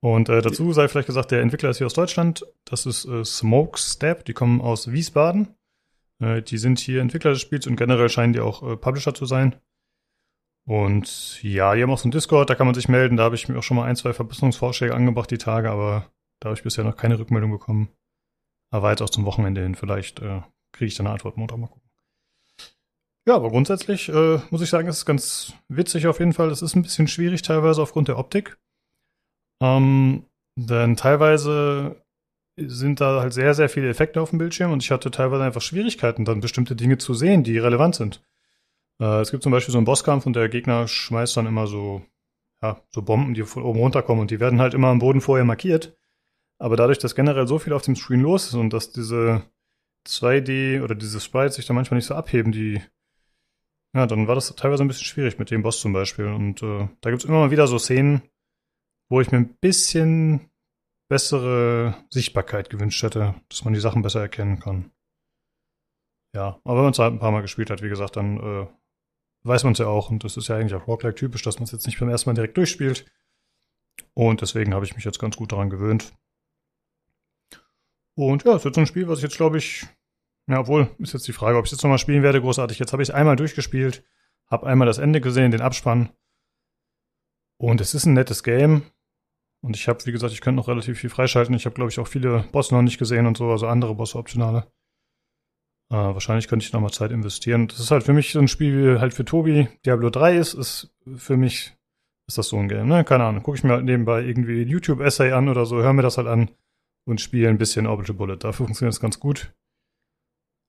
Und 0.00 0.28
äh, 0.28 0.42
dazu 0.42 0.72
sei 0.72 0.88
vielleicht 0.88 1.06
gesagt, 1.06 1.30
der 1.30 1.40
Entwickler 1.40 1.70
ist 1.70 1.78
hier 1.78 1.86
aus 1.86 1.94
Deutschland. 1.94 2.44
Das 2.64 2.86
ist 2.86 3.06
äh, 3.06 3.24
Smoke 3.24 3.78
Step. 3.78 4.24
Die 4.24 4.34
kommen 4.34 4.60
aus 4.60 4.92
Wiesbaden. 4.92 5.54
Äh, 6.20 6.42
die 6.42 6.58
sind 6.58 6.78
hier 6.78 7.00
Entwickler 7.00 7.32
des 7.32 7.40
Spiels 7.40 7.66
und 7.66 7.76
generell 7.76 8.08
scheinen 8.08 8.32
die 8.32 8.40
auch 8.40 8.62
äh, 8.62 8.76
Publisher 8.76 9.14
zu 9.14 9.26
sein. 9.26 9.56
Und 10.68 11.42
ja, 11.42 11.74
die 11.74 11.82
haben 11.82 11.90
auch 11.90 11.98
so 11.98 12.04
einen 12.04 12.12
Discord, 12.12 12.50
da 12.50 12.56
kann 12.56 12.66
man 12.66 12.74
sich 12.74 12.88
melden. 12.88 13.16
Da 13.16 13.24
habe 13.24 13.36
ich 13.36 13.48
mir 13.48 13.58
auch 13.58 13.62
schon 13.62 13.76
mal 13.76 13.84
ein, 13.84 13.96
zwei 13.96 14.12
Verbesserungsvorschläge 14.12 14.94
angebracht 14.94 15.30
die 15.30 15.38
Tage, 15.38 15.70
aber 15.70 16.10
da 16.40 16.48
habe 16.48 16.56
ich 16.56 16.64
bisher 16.64 16.84
noch 16.84 16.96
keine 16.96 17.18
Rückmeldung 17.18 17.52
bekommen. 17.52 17.88
Aber 18.72 18.90
jetzt 18.90 19.00
auch 19.00 19.10
zum 19.10 19.24
Wochenende 19.24 19.62
hin. 19.62 19.76
Vielleicht 19.76 20.20
äh, 20.20 20.42
kriege 20.72 20.88
ich 20.88 20.96
dann 20.96 21.06
eine 21.06 21.14
Antwort 21.14 21.36
Montag 21.36 21.58
mal 21.58 21.68
gucken. 21.68 21.88
Ja, 23.28 23.36
aber 23.36 23.50
grundsätzlich 23.50 24.08
äh, 24.08 24.40
muss 24.50 24.60
ich 24.60 24.70
sagen, 24.70 24.88
es 24.88 24.98
ist 24.98 25.06
ganz 25.06 25.54
witzig 25.68 26.06
auf 26.06 26.18
jeden 26.18 26.32
Fall. 26.32 26.50
Es 26.50 26.62
ist 26.62 26.74
ein 26.76 26.82
bisschen 26.82 27.08
schwierig 27.08 27.42
teilweise 27.42 27.82
aufgrund 27.82 28.08
der 28.08 28.18
Optik. 28.18 28.58
Ähm, 29.62 30.26
denn 30.58 30.96
teilweise 30.96 32.02
sind 32.58 33.00
da 33.00 33.20
halt 33.20 33.32
sehr, 33.32 33.54
sehr 33.54 33.68
viele 33.68 33.88
Effekte 33.88 34.20
auf 34.20 34.30
dem 34.30 34.38
Bildschirm 34.38 34.72
und 34.72 34.82
ich 34.82 34.90
hatte 34.90 35.10
teilweise 35.10 35.44
einfach 35.44 35.60
Schwierigkeiten, 35.60 36.24
dann 36.24 36.40
bestimmte 36.40 36.74
Dinge 36.74 36.98
zu 36.98 37.14
sehen, 37.14 37.44
die 37.44 37.58
relevant 37.58 37.94
sind. 37.96 38.22
Äh, 39.00 39.20
es 39.20 39.30
gibt 39.30 39.42
zum 39.42 39.52
Beispiel 39.52 39.72
so 39.72 39.78
einen 39.78 39.84
Bosskampf 39.84 40.26
und 40.26 40.34
der 40.34 40.48
Gegner 40.48 40.88
schmeißt 40.88 41.36
dann 41.36 41.46
immer 41.46 41.66
so, 41.66 42.02
ja, 42.62 42.80
so 42.90 43.02
Bomben, 43.02 43.34
die 43.34 43.42
von 43.42 43.62
oben 43.62 43.80
runterkommen 43.80 44.22
und 44.22 44.30
die 44.30 44.40
werden 44.40 44.60
halt 44.60 44.74
immer 44.74 44.88
am 44.88 44.98
Boden 44.98 45.20
vorher 45.20 45.44
markiert. 45.44 45.96
Aber 46.58 46.76
dadurch, 46.76 46.98
dass 46.98 47.14
generell 47.14 47.46
so 47.46 47.58
viel 47.58 47.72
auf 47.72 47.82
dem 47.82 47.96
Screen 47.96 48.20
los 48.20 48.46
ist 48.46 48.54
und 48.54 48.72
dass 48.72 48.92
diese 48.92 49.42
2D 50.06 50.82
oder 50.82 50.94
diese 50.94 51.20
Sprites 51.20 51.56
sich 51.56 51.66
da 51.66 51.74
manchmal 51.74 51.96
nicht 51.96 52.06
so 52.06 52.14
abheben, 52.14 52.52
die, 52.52 52.80
ja, 53.94 54.06
dann 54.06 54.26
war 54.26 54.34
das 54.34 54.54
teilweise 54.56 54.84
ein 54.84 54.88
bisschen 54.88 55.04
schwierig 55.04 55.38
mit 55.38 55.50
dem 55.50 55.62
Boss 55.62 55.80
zum 55.80 55.92
Beispiel. 55.92 56.26
Und 56.26 56.62
äh, 56.62 56.88
da 57.00 57.10
gibt's 57.10 57.24
immer 57.24 57.40
mal 57.40 57.50
wieder 57.50 57.66
so 57.66 57.78
Szenen, 57.78 58.22
wo 59.10 59.20
ich 59.20 59.30
mir 59.30 59.38
ein 59.38 59.56
bisschen 59.58 60.50
bessere 61.08 61.94
Sichtbarkeit 62.10 62.70
gewünscht 62.70 63.02
hätte, 63.02 63.34
dass 63.48 63.64
man 63.64 63.74
die 63.74 63.80
Sachen 63.80 64.02
besser 64.02 64.20
erkennen 64.20 64.58
kann. 64.58 64.90
Ja, 66.34 66.60
aber 66.64 66.76
wenn 66.76 66.84
man 66.84 66.92
es 66.92 66.98
halt 66.98 67.12
ein 67.12 67.18
paar 67.18 67.30
Mal 67.30 67.42
gespielt 67.42 67.70
hat, 67.70 67.82
wie 67.82 67.88
gesagt, 67.88 68.16
dann 68.16 68.38
äh, 68.38 68.66
weiß 69.46 69.64
man 69.64 69.72
es 69.72 69.78
ja 69.78 69.86
auch. 69.86 70.10
Und 70.10 70.24
das 70.24 70.36
ist 70.36 70.48
ja 70.48 70.56
eigentlich 70.56 70.74
auch 70.74 70.86
Roguelike 70.86 71.18
typisch, 71.18 71.42
dass 71.42 71.56
man 71.56 71.64
es 71.64 71.72
jetzt 71.72 71.86
nicht 71.86 71.98
beim 71.98 72.08
ersten 72.08 72.28
Mal 72.28 72.34
direkt 72.34 72.56
durchspielt. 72.56 73.06
Und 74.14 74.40
deswegen 74.40 74.74
habe 74.74 74.84
ich 74.84 74.94
mich 74.94 75.04
jetzt 75.04 75.18
ganz 75.18 75.36
gut 75.36 75.52
daran 75.52 75.70
gewöhnt. 75.70 76.12
Und 78.14 78.44
ja, 78.44 78.54
es 78.54 78.64
wird 78.64 78.74
so 78.74 78.80
ein 78.80 78.86
Spiel, 78.86 79.08
was 79.08 79.18
ich 79.18 79.24
jetzt 79.24 79.36
glaube 79.36 79.58
ich, 79.58 79.86
ja, 80.48 80.60
obwohl, 80.60 80.88
ist 80.98 81.12
jetzt 81.12 81.28
die 81.28 81.32
Frage, 81.32 81.58
ob 81.58 81.64
ich 81.64 81.72
es 81.72 81.76
jetzt 81.76 81.82
nochmal 81.82 81.98
spielen 81.98 82.22
werde, 82.22 82.40
großartig. 82.40 82.78
Jetzt 82.78 82.92
habe 82.92 83.02
ich 83.02 83.08
es 83.08 83.14
einmal 83.14 83.36
durchgespielt, 83.36 84.04
habe 84.48 84.66
einmal 84.66 84.86
das 84.86 84.98
Ende 84.98 85.20
gesehen, 85.20 85.50
den 85.50 85.60
Abspann. 85.60 86.10
Und 87.58 87.80
es 87.80 87.94
ist 87.94 88.06
ein 88.06 88.14
nettes 88.14 88.42
Game. 88.42 88.82
Und 89.60 89.76
ich 89.76 89.88
habe, 89.88 90.04
wie 90.06 90.12
gesagt, 90.12 90.32
ich 90.32 90.40
könnte 90.40 90.56
noch 90.56 90.68
relativ 90.68 90.98
viel 90.98 91.10
freischalten. 91.10 91.54
Ich 91.54 91.66
habe, 91.66 91.74
glaube 91.74 91.90
ich, 91.90 91.98
auch 91.98 92.06
viele 92.06 92.44
Bosse 92.52 92.74
noch 92.74 92.82
nicht 92.82 92.98
gesehen 92.98 93.26
und 93.26 93.36
so, 93.36 93.50
also 93.50 93.66
andere 93.66 93.94
Bosse 93.94 94.18
optionale. 94.18 94.70
Äh, 95.90 95.96
wahrscheinlich 95.96 96.48
könnte 96.48 96.64
ich 96.64 96.72
noch 96.72 96.80
mal 96.80 96.90
Zeit 96.90 97.12
investieren. 97.12 97.68
Das 97.68 97.78
ist 97.78 97.90
halt 97.90 98.02
für 98.02 98.12
mich 98.12 98.32
so 98.32 98.40
ein 98.40 98.48
Spiel, 98.48 98.96
wie 98.96 99.00
halt 99.00 99.14
für 99.14 99.24
Tobi 99.24 99.68
Diablo 99.84 100.10
3 100.10 100.36
ist, 100.36 100.54
ist 100.54 100.92
für 101.16 101.36
mich, 101.36 101.76
ist 102.28 102.38
das 102.38 102.48
so 102.48 102.56
ein 102.56 102.68
Game, 102.68 102.88
ne? 102.88 103.04
Keine 103.04 103.24
Ahnung. 103.24 103.42
Gucke 103.42 103.58
ich 103.58 103.64
mir 103.64 103.72
halt 103.72 103.84
nebenbei 103.84 104.22
irgendwie 104.22 104.62
YouTube-Essay 104.62 105.32
an 105.32 105.48
oder 105.48 105.64
so, 105.64 105.76
höre 105.76 105.92
mir 105.92 106.02
das 106.02 106.18
halt 106.18 106.26
an 106.26 106.50
und 107.06 107.20
spiele 107.20 107.48
ein 107.48 107.58
bisschen 107.58 107.86
Orbital 107.86 108.16
Bullet. 108.16 108.38
Dafür 108.38 108.66
funktioniert 108.66 108.94
das 108.94 109.00
ganz 109.00 109.20
gut. 109.20 109.54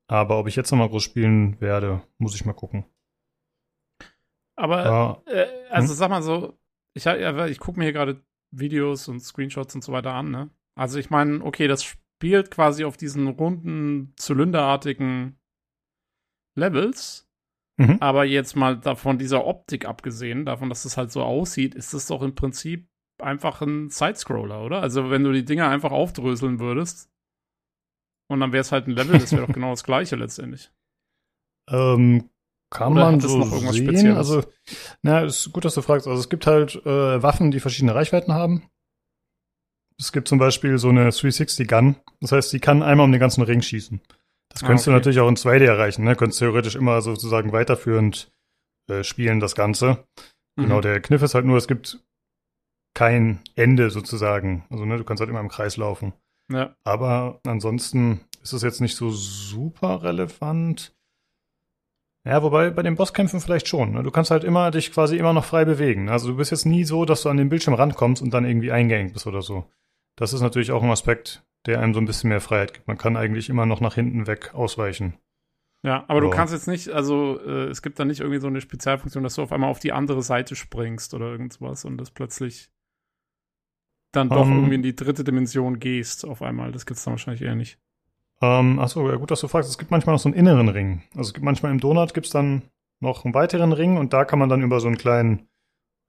Aber 0.10 0.40
ob 0.40 0.48
ich 0.48 0.56
jetzt 0.56 0.72
noch 0.72 0.78
mal 0.78 0.90
groß 0.90 1.04
spielen 1.04 1.60
werde, 1.60 2.02
muss 2.20 2.36
ich 2.36 2.46
mal 2.46 2.54
gucken. 2.54 2.86
Aber, 4.56 4.86
ja. 4.86 5.34
äh, 5.34 5.48
also 5.70 5.90
hm? 5.90 5.96
sag 5.96 6.10
mal 6.10 6.22
so, 6.22 6.58
ich, 6.94 7.06
ich 7.06 7.60
gucke 7.60 7.80
mir 7.80 7.86
hier 7.86 7.94
gerade 7.94 8.24
Videos 8.52 9.08
und 9.08 9.20
Screenshots 9.20 9.76
und 9.76 9.84
so 9.84 9.92
weiter 9.92 10.14
an, 10.14 10.32
ne? 10.32 10.50
Also 10.76 11.00
ich 11.00 11.10
meine, 11.10 11.44
okay, 11.44 11.68
das 11.68 11.98
spielt 12.18 12.50
quasi 12.50 12.84
auf 12.84 12.98
diesen 12.98 13.28
runden, 13.28 14.14
zylinderartigen 14.18 15.40
Levels. 16.58 17.30
Mhm. 17.80 17.98
Aber 18.00 18.26
jetzt 18.26 18.56
mal 18.56 18.76
davon 18.80 19.20
dieser 19.20 19.46
Optik 19.46 19.86
abgesehen, 19.86 20.44
davon, 20.44 20.70
dass 20.70 20.86
es 20.86 20.98
halt 20.98 21.12
so 21.12 21.22
aussieht, 21.22 21.76
ist 21.76 21.94
es 21.94 22.08
doch 22.08 22.24
im 22.24 22.34
Prinzip 22.34 22.90
einfach 23.22 23.62
ein 23.62 23.90
Sidescroller, 23.90 24.64
oder? 24.64 24.82
Also 24.82 25.12
wenn 25.12 25.24
du 25.24 25.32
die 25.32 25.46
Dinger 25.46 25.70
einfach 25.70 25.92
aufdröseln 25.92 26.60
würdest 26.60 27.12
und 28.32 28.40
dann 28.40 28.52
wäre 28.52 28.62
es 28.62 28.72
halt 28.72 28.88
ein 28.88 28.92
Level, 28.92 29.20
das 29.20 29.32
wäre 29.32 29.46
doch 29.46 29.54
genau 29.54 29.70
das 29.70 29.84
gleiche 29.84 30.16
letztendlich. 30.16 30.72
Ähm, 31.70 32.32
kann 32.72 32.94
Oder 32.94 33.12
man 33.12 33.20
so 33.20 33.44
sehen? 33.44 33.74
Spezielles? 33.74 34.18
Also, 34.18 34.44
na, 35.04 35.22
ist 35.22 35.52
gut, 35.54 35.66
dass 35.66 35.76
du 35.76 35.82
fragst. 35.84 36.08
Also 36.08 36.20
es 36.20 36.30
gibt 36.30 36.48
halt 36.48 36.76
äh, 36.86 37.22
Waffen, 37.22 37.52
die 37.52 37.60
verschiedene 37.60 37.94
Reichweiten 37.94 38.34
haben. 38.34 38.70
Es 40.00 40.12
gibt 40.12 40.28
zum 40.28 40.38
Beispiel 40.38 40.78
so 40.78 40.90
eine 40.90 41.10
360 41.10 41.68
Gun. 41.68 41.96
Das 42.22 42.32
heißt, 42.32 42.54
die 42.54 42.60
kann 42.60 42.84
einmal 42.84 43.06
um 43.06 43.12
den 43.12 43.22
ganzen 43.22 43.42
Ring 43.42 43.62
schießen. 43.62 44.00
Das 44.50 44.64
ah, 44.64 44.68
könntest 44.68 44.88
ah, 44.88 44.92
okay. 44.92 44.94
du 44.94 45.00
natürlich 45.00 45.20
auch 45.20 45.30
in 45.30 45.36
2D 45.36 45.66
erreichen. 45.66 46.04
Ne? 46.04 46.16
Könntest 46.16 46.40
theoretisch 46.40 46.76
immer 46.76 47.02
sozusagen 47.02 47.52
weiterführend 47.52 48.32
äh, 48.90 49.04
spielen, 49.04 49.40
das 49.40 49.56
Ganze. 49.56 50.06
Mhm. 50.56 50.64
Genau, 50.64 50.82
der 50.82 51.02
Kniff 51.02 51.22
ist 51.22 51.36
halt 51.36 51.46
nur, 51.46 51.58
es 51.58 51.68
gibt 51.68 52.00
kein 52.94 53.42
Ende 53.56 53.90
sozusagen. 53.90 54.66
Also 54.70 54.86
ne, 54.86 54.98
du 54.98 55.04
kannst 55.04 55.22
halt 55.22 55.30
immer 55.30 55.40
im 55.40 55.50
Kreis 55.50 55.78
laufen. 55.78 56.14
Ja. 56.52 56.76
Aber 56.84 57.40
ansonsten 57.46 58.22
ist 58.42 58.54
es 58.54 58.62
jetzt 58.62 58.82
nicht 58.82 58.96
so 58.96 59.10
super 59.10 60.04
relevant. 60.04 60.96
Ja, 62.26 62.44
wobei 62.44 62.72
bei 62.72 62.84
den 62.84 62.96
Bosskämpfen 62.96 63.40
vielleicht 63.40 63.68
schon. 63.68 63.92
Ne? 63.92 64.04
Du 64.04 64.12
kannst 64.12 64.32
halt 64.32 64.44
immer 64.44 64.72
dich 64.72 64.92
quasi 64.92 65.18
immer 65.18 65.34
noch 65.34 65.46
frei 65.46 65.64
bewegen. 65.66 66.10
Also 66.10 66.30
du 66.30 66.38
bist 66.38 66.52
jetzt 66.52 66.66
nie 66.66 66.84
so, 66.84 67.06
dass 67.06 67.22
du 67.22 67.30
an 67.30 67.38
den 67.38 67.50
Bildschirm 67.50 67.74
rankommst 67.74 68.22
und 68.22 68.34
dann 68.34 68.46
irgendwie 68.46 68.72
eingeengt 68.72 69.14
bist 69.14 69.28
oder 69.28 69.42
so. 69.42 69.70
Das 70.18 70.34
ist 70.34 70.42
natürlich 70.42 70.72
auch 70.72 70.84
ein 70.84 70.92
Aspekt, 70.92 71.46
der 71.66 71.80
einem 71.80 71.94
so 71.94 72.02
ein 72.02 72.06
bisschen 72.06 72.30
mehr 72.30 72.42
Freiheit 72.42 72.74
gibt. 72.74 72.88
Man 72.88 72.98
kann 72.98 73.16
eigentlich 73.16 73.50
immer 73.50 73.66
noch 73.66 73.80
nach 73.80 73.96
hinten 73.96 74.28
weg 74.28 74.54
ausweichen. 74.54 75.14
Ja, 75.84 76.04
aber 76.08 76.22
so. 76.22 76.28
du 76.28 76.30
kannst 76.32 76.54
jetzt 76.54 76.68
nicht, 76.68 76.90
also 76.90 77.40
äh, 77.40 77.68
es 77.68 77.82
gibt 77.82 78.00
da 78.00 78.06
nicht 78.06 78.20
irgendwie 78.20 78.40
so 78.40 78.48
eine 78.48 78.60
Spezialfunktion, 78.60 79.24
dass 79.24 79.36
du 79.36 79.44
auf 79.44 79.54
einmal 79.54 79.70
auf 79.70 79.80
die 79.80 79.94
andere 79.94 80.24
Seite 80.24 80.56
springst 80.56 81.14
oder 81.14 81.28
irgendwas 81.28 81.86
und 81.86 81.98
das 81.98 82.12
plötzlich 82.12 82.70
dann 84.12 84.30
doch 84.30 84.42
um, 84.42 84.52
ähm. 84.52 84.58
irgendwie 84.58 84.76
in 84.76 84.82
die 84.82 84.96
dritte 84.96 85.24
Dimension 85.24 85.80
gehst 85.80 86.26
auf 86.26 86.42
einmal. 86.42 86.72
Das 86.72 86.86
gibt's 86.86 87.04
dann 87.04 87.14
wahrscheinlich 87.14 87.44
eher 87.44 87.56
nicht. 87.56 87.80
Ähm, 88.42 88.80
achso, 88.80 89.10
ja 89.10 89.16
gut, 89.16 89.32
dass 89.32 89.42
du 89.42 89.48
fragst. 89.48 89.70
Es 89.70 89.78
gibt 89.78 89.92
manchmal 89.92 90.16
noch 90.16 90.20
so 90.22 90.30
einen 90.30 90.38
inneren 90.38 90.70
Ring. 90.70 91.04
Also 91.12 91.30
es 91.30 91.34
gibt 91.34 91.46
manchmal 91.46 91.72
im 91.72 91.80
Donut 91.80 92.14
gibt's 92.14 92.30
dann 92.30 92.64
noch 93.00 93.26
einen 93.26 93.34
weiteren 93.34 93.74
Ring 93.74 93.98
und 93.98 94.14
da 94.14 94.26
kann 94.26 94.40
man 94.40 94.50
dann 94.50 94.64
über 94.64 94.80
so 94.80 94.88
einen 94.88 94.98
kleinen, 94.98 95.48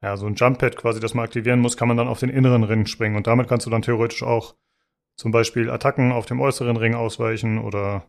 ja, 0.03 0.17
so 0.17 0.27
ein 0.27 0.35
Jump-Pad 0.35 0.77
quasi, 0.77 1.01
das 1.01 1.15
man 1.15 1.25
aktivieren 1.25 1.61
muss, 1.61 1.77
kann 1.77 1.89
man 1.89 1.97
dann 1.97 2.09
auf 2.09 2.21
den 2.21 2.31
inneren 2.31 2.65
Ring 2.65 2.87
springen. 2.87 3.17
Und 3.17 3.27
damit 3.27 3.49
kannst 3.49 3.67
du 3.67 3.71
dann 3.71 3.83
theoretisch 3.83 4.23
auch 4.23 4.55
zum 5.17 5.33
Beispiel 5.33 5.71
Attacken 5.71 6.13
auf 6.13 6.27
dem 6.27 6.41
äußeren 6.41 6.77
Ring 6.77 6.95
ausweichen 6.95 7.59
oder 7.59 8.05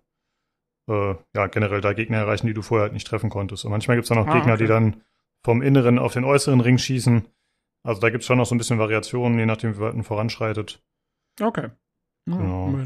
äh, 0.87 1.15
ja, 1.33 1.47
generell 1.47 1.81
da 1.81 1.93
Gegner 1.93 2.17
erreichen, 2.17 2.47
die 2.47 2.53
du 2.53 2.61
vorher 2.61 2.83
halt 2.83 2.93
nicht 2.93 3.07
treffen 3.07 3.29
konntest. 3.29 3.65
Und 3.65 3.71
manchmal 3.71 3.97
gibt's 3.97 4.09
dann 4.09 4.19
auch 4.19 4.27
ah, 4.27 4.33
Gegner, 4.33 4.53
okay. 4.53 4.63
die 4.63 4.67
dann 4.67 5.01
vom 5.43 5.61
inneren 5.61 5.97
auf 5.97 6.13
den 6.13 6.25
äußeren 6.25 6.61
Ring 6.61 6.77
schießen. 6.77 7.25
Also 7.83 8.01
da 8.01 8.09
gibt's 8.09 8.27
schon 8.27 8.37
noch 8.37 8.45
so 8.45 8.53
ein 8.53 8.57
bisschen 8.57 8.77
Variationen, 8.77 9.39
je 9.39 9.45
nachdem, 9.45 9.75
wie 9.75 9.79
weit 9.79 9.95
man 9.95 10.03
voranschreitet. 10.03 10.83
Okay. 11.41 11.69
Genau. 12.25 12.71
Ja, 12.77 12.83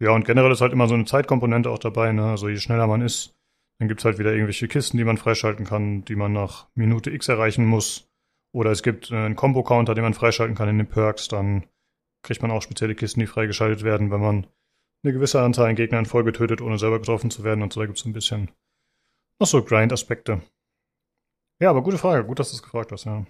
ja, 0.00 0.10
und 0.10 0.24
generell 0.24 0.50
ist 0.50 0.60
halt 0.60 0.72
immer 0.72 0.88
so 0.88 0.94
eine 0.94 1.04
Zeitkomponente 1.04 1.70
auch 1.70 1.78
dabei. 1.78 2.10
Ne? 2.12 2.24
Also 2.24 2.48
je 2.48 2.56
schneller 2.56 2.88
man 2.88 3.02
ist, 3.02 3.36
dann 3.78 3.86
gibt's 3.86 4.04
halt 4.04 4.18
wieder 4.18 4.32
irgendwelche 4.32 4.66
Kisten, 4.66 4.96
die 4.96 5.04
man 5.04 5.18
freischalten 5.18 5.64
kann, 5.64 6.04
die 6.04 6.16
man 6.16 6.32
nach 6.32 6.68
Minute 6.74 7.10
X 7.10 7.28
erreichen 7.28 7.66
muss. 7.66 8.11
Oder 8.52 8.70
es 8.70 8.82
gibt 8.82 9.10
äh, 9.10 9.16
einen 9.16 9.36
Combo-Counter, 9.36 9.94
den 9.94 10.04
man 10.04 10.14
freischalten 10.14 10.56
kann 10.56 10.68
in 10.68 10.78
den 10.78 10.88
Perks. 10.88 11.28
Dann 11.28 11.66
kriegt 12.22 12.42
man 12.42 12.50
auch 12.50 12.62
spezielle 12.62 12.94
Kisten, 12.94 13.20
die 13.20 13.26
freigeschaltet 13.26 13.82
werden, 13.82 14.10
wenn 14.10 14.20
man 14.20 14.46
eine 15.04 15.12
gewisse 15.12 15.40
Anzahl 15.40 15.68
an 15.68 15.74
Gegnern 15.76 16.06
voll 16.06 16.24
getötet, 16.24 16.60
ohne 16.60 16.78
selber 16.78 16.98
getroffen 16.98 17.30
zu 17.30 17.44
werden. 17.44 17.62
Und 17.62 17.72
so 17.72 17.80
da 17.80 17.86
gibt's 17.86 18.04
ein 18.04 18.12
bisschen 18.12 18.50
noch 19.40 19.48
so 19.48 19.62
Grind-Aspekte. 19.62 20.42
Ja, 21.60 21.70
aber 21.70 21.82
gute 21.82 21.98
Frage. 21.98 22.24
Gut, 22.24 22.38
dass 22.38 22.50
du 22.50 22.56
es 22.56 22.62
gefragt 22.62 22.92
hast, 22.92 23.04
ja. 23.04 23.26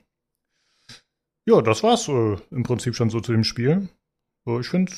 Ja, 1.46 1.60
das 1.60 1.82
war's 1.82 2.08
äh, 2.08 2.36
im 2.50 2.62
Prinzip 2.62 2.94
schon 2.94 3.10
so 3.10 3.20
zu 3.20 3.32
dem 3.32 3.44
Spiel. 3.44 3.88
So, 4.44 4.60
ich 4.60 4.68
finde 4.68 4.92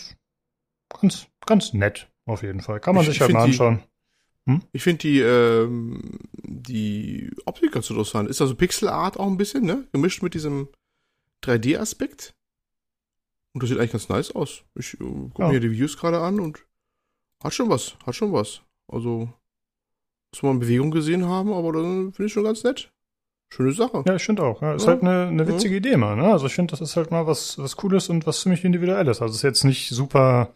ganz, 0.88 1.26
ganz 1.46 1.72
nett, 1.72 2.10
auf 2.26 2.42
jeden 2.42 2.60
Fall. 2.60 2.80
Kann 2.80 2.94
man 2.94 3.04
ich, 3.04 3.10
sich 3.10 3.20
halt 3.20 3.32
mal 3.32 3.44
anschauen. 3.44 3.82
Hm? 4.46 4.62
Ich 4.72 4.82
finde 4.82 4.98
die, 4.98 5.20
ähm, 5.20 6.18
die 6.42 7.30
Optik 7.46 7.72
ganz 7.72 7.88
interessant. 7.88 8.28
Ist 8.28 8.42
also 8.42 8.54
Pixel 8.54 8.88
Art 8.88 9.18
auch 9.18 9.26
ein 9.26 9.38
bisschen, 9.38 9.64
ne? 9.64 9.88
Gemischt 9.92 10.22
mit 10.22 10.34
diesem 10.34 10.68
3D-Aspekt. 11.42 12.34
Und 13.54 13.62
das 13.62 13.70
sieht 13.70 13.78
eigentlich 13.78 13.92
ganz 13.92 14.08
nice 14.08 14.32
aus. 14.32 14.64
Ich 14.74 14.94
äh, 14.94 14.98
gucke 14.98 15.42
ja. 15.42 15.48
mir 15.48 15.60
die 15.60 15.70
Views 15.70 15.96
gerade 15.96 16.20
an 16.20 16.40
und 16.40 16.64
hat 17.42 17.54
schon 17.54 17.70
was, 17.70 17.96
hat 18.04 18.14
schon 18.14 18.32
was. 18.32 18.62
Also, 18.88 19.32
muss 20.32 20.42
man 20.42 20.58
Bewegung 20.58 20.90
gesehen 20.90 21.26
haben, 21.26 21.52
aber 21.52 21.72
dann 21.72 22.12
finde 22.12 22.26
ich 22.26 22.32
schon 22.32 22.44
ganz 22.44 22.64
nett. 22.64 22.92
Schöne 23.50 23.72
Sache. 23.72 24.02
Ja, 24.04 24.16
ich 24.16 24.24
finde 24.24 24.42
auch. 24.42 24.60
Ja. 24.60 24.74
Ist 24.74 24.82
ja. 24.82 24.88
halt 24.88 25.02
eine, 25.02 25.28
eine 25.28 25.46
witzige 25.46 25.74
ja. 25.74 25.78
Idee 25.78 25.96
mal. 25.96 26.16
Ne? 26.16 26.24
Also 26.24 26.46
ich 26.46 26.54
finde, 26.54 26.72
das 26.72 26.80
ist 26.80 26.96
halt 26.96 27.12
mal 27.12 27.26
was, 27.26 27.56
was 27.56 27.76
Cooles 27.76 28.08
und 28.08 28.26
was 28.26 28.40
ziemlich 28.40 28.64
Individuelles. 28.64 29.22
Also 29.22 29.30
es 29.30 29.36
ist 29.36 29.42
jetzt 29.42 29.64
nicht 29.64 29.90
super 29.90 30.54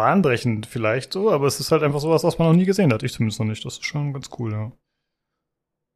bahnbrechend 0.00 0.64
vielleicht 0.64 1.12
so, 1.12 1.30
aber 1.30 1.46
es 1.46 1.60
ist 1.60 1.72
halt 1.72 1.82
einfach 1.82 2.00
sowas, 2.00 2.24
was 2.24 2.38
man 2.38 2.48
noch 2.48 2.56
nie 2.56 2.64
gesehen 2.64 2.90
hat. 2.90 3.02
Ich 3.02 3.12
zumindest 3.12 3.38
noch 3.38 3.46
nicht. 3.46 3.62
Das 3.66 3.74
ist 3.74 3.84
schon 3.84 4.14
ganz 4.14 4.30
cool, 4.38 4.50
ja. 4.50 4.72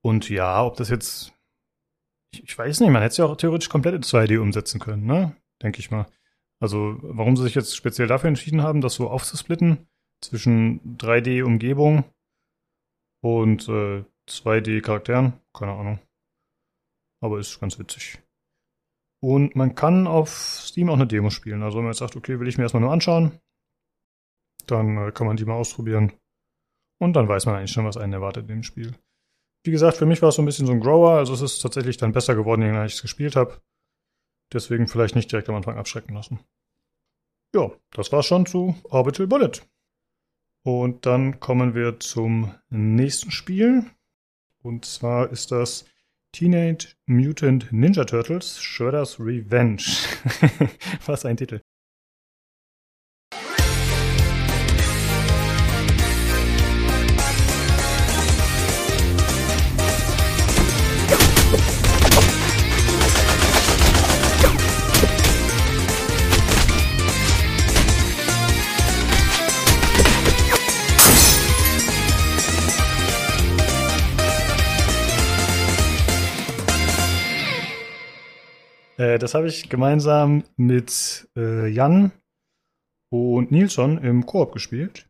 Und 0.05 0.29
ja, 0.29 0.63
ob 0.63 0.77
das 0.77 0.91
jetzt, 0.91 1.33
ich, 2.31 2.45
ich 2.45 2.59
weiß 2.59 2.81
nicht, 2.81 2.91
man 2.91 3.01
hätte 3.01 3.13
es 3.13 3.17
ja 3.17 3.25
auch 3.25 3.37
theoretisch 3.39 3.71
komplett 3.71 3.95
in 3.95 4.03
2D 4.03 4.39
umsetzen 4.41 4.79
können, 4.79 5.07
ne? 5.07 5.35
Denke 5.63 5.79
ich 5.81 5.91
mal. 5.91 6.05
Also, 6.61 6.99
warum 7.01 7.35
sie 7.35 7.45
sich 7.45 7.55
jetzt 7.55 7.75
speziell 7.75 8.07
dafür 8.07 8.29
entschieden 8.29 8.63
haben, 8.63 8.83
das 8.83 8.93
so 8.93 9.09
aufzusplitten 9.09 9.89
zwischen 10.21 10.99
3D-Umgebung 10.99 12.05
und 13.23 13.67
äh, 13.71 14.05
2D-Charakteren, 14.29 15.33
keine 15.55 15.73
Ahnung. 15.73 15.99
aber 17.23 17.39
ist 17.39 17.59
ganz 17.59 17.79
witzig. 17.79 18.19
Und 19.23 19.57
man 19.57 19.75
kann 19.75 20.07
auf 20.07 20.29
Steam 20.29 20.91
auch 20.91 20.95
eine 20.95 21.07
Demo 21.07 21.31
spielen. 21.31 21.63
Also 21.63 21.79
wenn 21.79 21.85
man 21.85 21.93
jetzt 21.93 22.01
sagt, 22.01 22.17
okay, 22.17 22.39
will 22.39 22.49
ich 22.49 22.59
mir 22.59 22.65
erstmal 22.65 22.83
nur 22.83 22.93
anschauen, 22.93 23.41
dann 24.71 25.09
äh, 25.09 25.13
kann 25.13 25.27
man 25.27 25.37
die 25.37 25.45
mal 25.45 25.55
ausprobieren. 25.55 26.13
Und 27.01 27.15
dann 27.15 27.29
weiß 27.29 27.47
man 27.47 27.57
eigentlich 27.57 27.73
schon, 27.73 27.85
was 27.85 27.97
einen 27.97 28.13
erwartet 28.13 28.43
in 28.43 28.57
dem 28.57 28.63
Spiel. 28.63 28.95
Wie 29.65 29.71
gesagt, 29.71 29.97
für 29.97 30.07
mich 30.07 30.23
war 30.23 30.29
es 30.29 30.37
so 30.37 30.43
ein 30.43 30.47
bisschen 30.47 30.67
so 30.67 30.73
ein 30.73 30.81
Grower, 30.81 31.19
also 31.19 31.33
es 31.33 31.41
ist 31.41 31.61
tatsächlich 31.61 31.97
dann 31.97 32.13
besser 32.13 32.35
geworden, 32.35 32.63
je 32.63 32.69
länger 32.69 32.85
ich 32.85 32.95
es 32.95 33.03
gespielt 33.03 33.35
habe. 33.35 33.61
Deswegen 34.53 34.89
vielleicht 34.89 35.17
nicht 35.17 35.33
direkt 35.33 35.49
am 35.49 35.55
Anfang 35.55 35.79
abschrecken 35.79 36.15
lassen. 36.15 36.41
Ja, 37.55 37.71
das 37.93 38.13
war's 38.13 38.27
schon 38.27 38.47
zu 38.47 38.77
Orbital 38.85 39.27
Bullet. 39.27 39.53
Und 40.65 41.07
dann 41.07 41.41
kommen 41.41 41.75
wir 41.75 42.01
zum 42.01 42.55
nächsten 42.69 43.31
Spiel. 43.31 43.85
Und 44.63 44.85
zwar 44.85 45.31
ist 45.31 45.53
das 45.53 45.85
Teenage 46.33 46.97
Mutant 47.07 47.71
Ninja 47.71 48.05
Turtles 48.05 48.61
Shredder's 48.61 49.21
Revenge. 49.21 49.85
Was 51.07 51.25
ein 51.25 51.37
Titel. 51.37 51.61
Äh, 79.15 79.19
das 79.19 79.35
habe 79.35 79.47
ich 79.47 79.69
gemeinsam 79.69 80.45
mit 80.57 81.29
äh, 81.37 81.69
Jan 81.69 82.13
und 83.11 83.51
Nilsson 83.51 83.99
im 83.99 84.27
Koop 84.27 84.53
gespielt. 84.53 85.09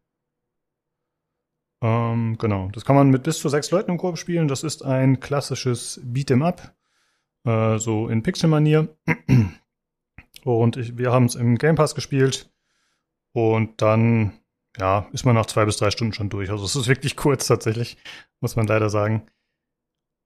Ähm, 1.82 2.36
genau, 2.38 2.68
das 2.72 2.84
kann 2.84 2.96
man 2.96 3.10
mit 3.10 3.22
bis 3.22 3.38
zu 3.38 3.48
sechs 3.48 3.70
Leuten 3.70 3.92
im 3.92 3.98
Koop 3.98 4.18
spielen. 4.18 4.48
Das 4.48 4.62
ist 4.62 4.84
ein 4.84 5.20
klassisches 5.20 6.00
Beat'em 6.04 6.44
Up, 6.44 6.74
äh, 7.44 7.78
so 7.78 8.08
in 8.08 8.22
Pixel-Manier. 8.22 8.94
Und 10.44 10.76
ich, 10.76 10.98
wir 10.98 11.12
haben 11.12 11.24
es 11.24 11.34
im 11.34 11.56
Game 11.56 11.76
Pass 11.76 11.94
gespielt. 11.94 12.50
Und 13.32 13.80
dann, 13.80 14.38
ja, 14.78 15.08
ist 15.12 15.24
man 15.24 15.34
nach 15.34 15.46
zwei 15.46 15.64
bis 15.64 15.78
drei 15.78 15.90
Stunden 15.90 16.12
schon 16.12 16.28
durch. 16.28 16.50
Also 16.50 16.64
es 16.64 16.76
ist 16.76 16.88
wirklich 16.88 17.16
kurz 17.16 17.46
tatsächlich, 17.46 17.96
muss 18.40 18.56
man 18.56 18.66
leider 18.66 18.90
sagen. 18.90 19.26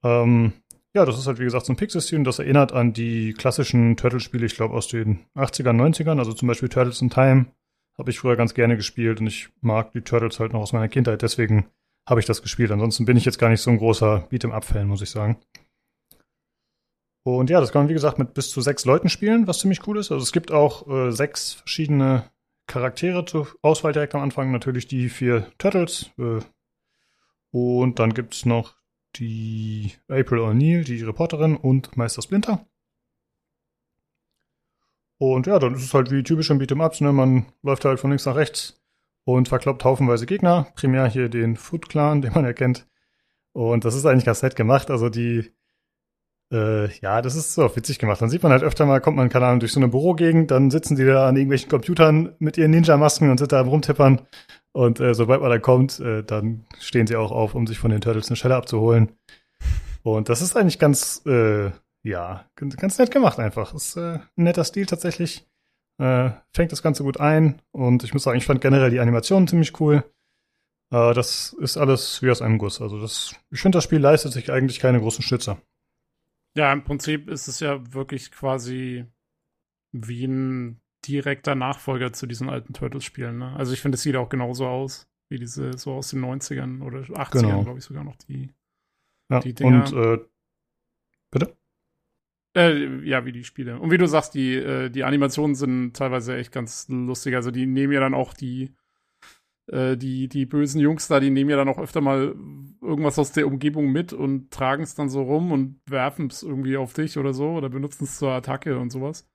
Ähm, 0.02 0.52
ja, 0.94 1.04
das 1.04 1.18
ist 1.18 1.26
halt 1.26 1.38
wie 1.38 1.44
gesagt 1.44 1.66
so 1.66 1.72
ein 1.72 1.76
Pixel-Stil 1.76 2.22
das 2.24 2.38
erinnert 2.38 2.72
an 2.72 2.92
die 2.92 3.34
klassischen 3.34 3.96
Turtle-Spiele, 3.96 4.46
ich 4.46 4.56
glaube 4.56 4.74
aus 4.74 4.88
den 4.88 5.26
80ern, 5.34 5.76
90ern, 5.76 6.18
also 6.18 6.32
zum 6.32 6.48
Beispiel 6.48 6.68
Turtles 6.68 7.00
in 7.02 7.10
Time 7.10 7.46
habe 7.98 8.10
ich 8.10 8.18
früher 8.18 8.36
ganz 8.36 8.54
gerne 8.54 8.76
gespielt 8.76 9.20
und 9.20 9.26
ich 9.26 9.48
mag 9.60 9.92
die 9.92 10.02
Turtles 10.02 10.38
halt 10.38 10.52
noch 10.52 10.60
aus 10.60 10.72
meiner 10.72 10.88
Kindheit, 10.88 11.22
deswegen 11.22 11.66
habe 12.08 12.20
ich 12.20 12.26
das 12.26 12.42
gespielt. 12.42 12.70
Ansonsten 12.70 13.04
bin 13.04 13.16
ich 13.16 13.24
jetzt 13.24 13.38
gar 13.38 13.50
nicht 13.50 13.60
so 13.60 13.70
ein 13.70 13.78
großer 13.78 14.28
Beat'em-Up-Fan, 14.30 14.86
muss 14.86 15.02
ich 15.02 15.10
sagen. 15.10 15.38
Und 17.22 17.50
ja, 17.50 17.60
das 17.60 17.72
kann 17.72 17.82
man 17.82 17.88
wie 17.90 17.94
gesagt 17.94 18.18
mit 18.18 18.32
bis 18.32 18.50
zu 18.50 18.62
sechs 18.62 18.86
Leuten 18.86 19.10
spielen, 19.10 19.46
was 19.46 19.58
ziemlich 19.58 19.86
cool 19.86 19.98
ist. 19.98 20.10
Also 20.10 20.22
es 20.22 20.32
gibt 20.32 20.50
auch 20.50 20.88
äh, 20.88 21.10
sechs 21.12 21.52
verschiedene 21.52 22.30
Charaktere 22.66 23.24
zur 23.26 23.48
Auswahl 23.60 23.92
direkt 23.92 24.14
am 24.14 24.22
Anfang. 24.22 24.50
Natürlich 24.50 24.86
die 24.86 25.10
vier 25.10 25.50
Turtles. 25.58 26.10
Äh, 26.18 26.40
und 27.50 27.98
dann 27.98 28.14
gibt 28.14 28.34
es 28.34 28.46
noch 28.46 28.77
die 29.16 29.92
April 30.08 30.40
O'Neil, 30.40 30.84
die 30.84 31.02
Reporterin 31.02 31.56
und 31.56 31.96
Meister 31.96 32.22
Splinter. 32.22 32.66
Und 35.18 35.46
ja, 35.46 35.58
dann 35.58 35.74
ist 35.74 35.82
es 35.82 35.94
halt 35.94 36.10
wie 36.10 36.22
typisch 36.22 36.50
im 36.50 36.60
Beat'em-Ups, 36.60 37.00
ne? 37.00 37.12
Man 37.12 37.46
läuft 37.62 37.84
halt 37.84 37.98
von 37.98 38.10
links 38.10 38.26
nach 38.26 38.36
rechts 38.36 38.80
und 39.24 39.48
verkloppt 39.48 39.84
haufenweise 39.84 40.26
Gegner. 40.26 40.68
Primär 40.76 41.06
hier 41.06 41.28
den 41.28 41.56
Foot 41.56 41.88
Clan, 41.88 42.22
den 42.22 42.32
man 42.32 42.44
erkennt. 42.44 42.86
Und 43.52 43.84
das 43.84 43.94
ist 43.94 44.06
eigentlich 44.06 44.24
ganz 44.24 44.42
nett 44.42 44.54
gemacht. 44.56 44.90
Also 44.90 45.08
die, 45.08 45.50
äh, 46.52 46.88
ja, 47.00 47.20
das 47.20 47.34
ist 47.34 47.54
so 47.54 47.74
witzig 47.76 47.98
gemacht. 47.98 48.22
Dann 48.22 48.30
sieht 48.30 48.42
man 48.42 48.52
halt 48.52 48.62
öfter 48.62 48.86
mal, 48.86 49.00
kommt 49.00 49.16
man, 49.16 49.28
keine 49.28 49.46
Ahnung, 49.46 49.60
durch 49.60 49.72
so 49.72 49.80
eine 49.80 49.88
Bürogegend, 49.88 50.50
dann 50.50 50.70
sitzen 50.70 50.96
die 50.96 51.04
da 51.04 51.28
an 51.28 51.36
irgendwelchen 51.36 51.68
Computern 51.68 52.34
mit 52.38 52.56
ihren 52.56 52.70
Ninja-Masken 52.70 53.30
und 53.30 53.38
sind 53.38 53.52
da 53.52 53.60
rumtippern. 53.60 54.22
Und 54.78 55.00
äh, 55.00 55.12
sobald 55.12 55.40
man 55.40 55.50
da 55.50 55.58
kommt, 55.58 55.98
äh, 55.98 56.22
dann 56.22 56.64
stehen 56.78 57.08
sie 57.08 57.16
auch 57.16 57.32
auf, 57.32 57.56
um 57.56 57.66
sich 57.66 57.80
von 57.80 57.90
den 57.90 58.00
Turtles 58.00 58.28
eine 58.28 58.36
Schelle 58.36 58.54
abzuholen. 58.54 59.10
Und 60.04 60.28
das 60.28 60.40
ist 60.40 60.56
eigentlich 60.56 60.78
ganz, 60.78 61.20
äh, 61.26 61.72
ja, 62.04 62.48
ganz 62.54 62.96
nett 62.96 63.10
gemacht 63.10 63.40
einfach. 63.40 63.74
Ist 63.74 63.96
äh, 63.96 64.20
ein 64.20 64.44
netter 64.44 64.62
Stil 64.62 64.86
tatsächlich. 64.86 65.44
Äh, 65.98 66.30
fängt 66.52 66.70
das 66.70 66.84
Ganze 66.84 67.02
gut 67.02 67.18
ein. 67.18 67.60
Und 67.72 68.04
ich 68.04 68.14
muss 68.14 68.22
sagen, 68.22 68.38
ich 68.38 68.46
fand 68.46 68.60
generell 68.60 68.90
die 68.90 69.00
Animationen 69.00 69.48
ziemlich 69.48 69.80
cool. 69.80 70.04
Äh, 70.92 71.12
das 71.12 71.54
ist 71.54 71.76
alles 71.76 72.22
wie 72.22 72.30
aus 72.30 72.40
einem 72.40 72.58
Guss. 72.58 72.80
Also 72.80 73.00
das, 73.00 73.34
ich 73.50 73.60
finde, 73.60 73.78
das 73.78 73.84
Spiel 73.84 73.98
leistet 73.98 74.32
sich 74.32 74.52
eigentlich 74.52 74.78
keine 74.78 75.00
großen 75.00 75.24
Schnitzer. 75.24 75.60
Ja, 76.54 76.72
im 76.72 76.84
Prinzip 76.84 77.28
ist 77.28 77.48
es 77.48 77.58
ja 77.58 77.80
wirklich 77.92 78.30
quasi 78.30 79.06
wie 79.90 80.24
ein 80.24 80.80
direkter 81.06 81.54
Nachfolger 81.54 82.12
zu 82.12 82.26
diesen 82.26 82.48
alten 82.48 82.72
Turtles-Spielen. 82.72 83.38
Ne? 83.38 83.54
Also 83.56 83.72
ich 83.72 83.80
finde, 83.80 83.96
es 83.96 84.02
sieht 84.02 84.16
auch 84.16 84.28
genauso 84.28 84.66
aus, 84.66 85.08
wie 85.28 85.38
diese 85.38 85.76
so 85.76 85.92
aus 85.92 86.10
den 86.10 86.24
90ern 86.24 86.82
oder 86.82 87.00
80ern, 87.00 87.42
genau. 87.42 87.62
glaube 87.64 87.78
ich, 87.78 87.84
sogar 87.84 88.04
noch 88.04 88.16
die, 88.16 88.50
ja, 89.30 89.40
die 89.40 89.54
Dinger. 89.54 89.84
Und, 89.84 89.92
äh, 89.92 90.18
bitte? 91.30 91.56
Äh, 92.56 93.04
ja, 93.06 93.24
wie 93.24 93.32
die 93.32 93.44
Spiele. 93.44 93.78
Und 93.78 93.90
wie 93.90 93.98
du 93.98 94.06
sagst, 94.06 94.34
die, 94.34 94.54
äh, 94.54 94.90
die 94.90 95.04
Animationen 95.04 95.54
sind 95.54 95.94
teilweise 95.94 96.36
echt 96.36 96.52
ganz 96.52 96.88
lustig. 96.88 97.34
Also 97.34 97.50
die 97.50 97.66
nehmen 97.66 97.92
ja 97.92 98.00
dann 98.00 98.14
auch 98.14 98.34
die, 98.34 98.74
äh, 99.68 99.96
die, 99.96 100.28
die 100.28 100.46
bösen 100.46 100.80
Jungs 100.80 101.08
da, 101.08 101.20
die 101.20 101.30
nehmen 101.30 101.50
ja 101.50 101.56
dann 101.56 101.68
auch 101.68 101.78
öfter 101.78 102.00
mal 102.00 102.34
irgendwas 102.80 103.18
aus 103.18 103.32
der 103.32 103.46
Umgebung 103.46 103.92
mit 103.92 104.12
und 104.12 104.50
tragen 104.50 104.82
es 104.82 104.94
dann 104.94 105.08
so 105.08 105.22
rum 105.22 105.52
und 105.52 105.80
werfen 105.86 106.28
es 106.28 106.42
irgendwie 106.42 106.76
auf 106.76 106.94
dich 106.94 107.18
oder 107.18 107.34
so 107.34 107.50
oder 107.50 107.68
benutzen 107.68 108.04
es 108.04 108.18
zur 108.18 108.32
Attacke 108.32 108.78
und 108.78 108.90
sowas. 108.90 109.28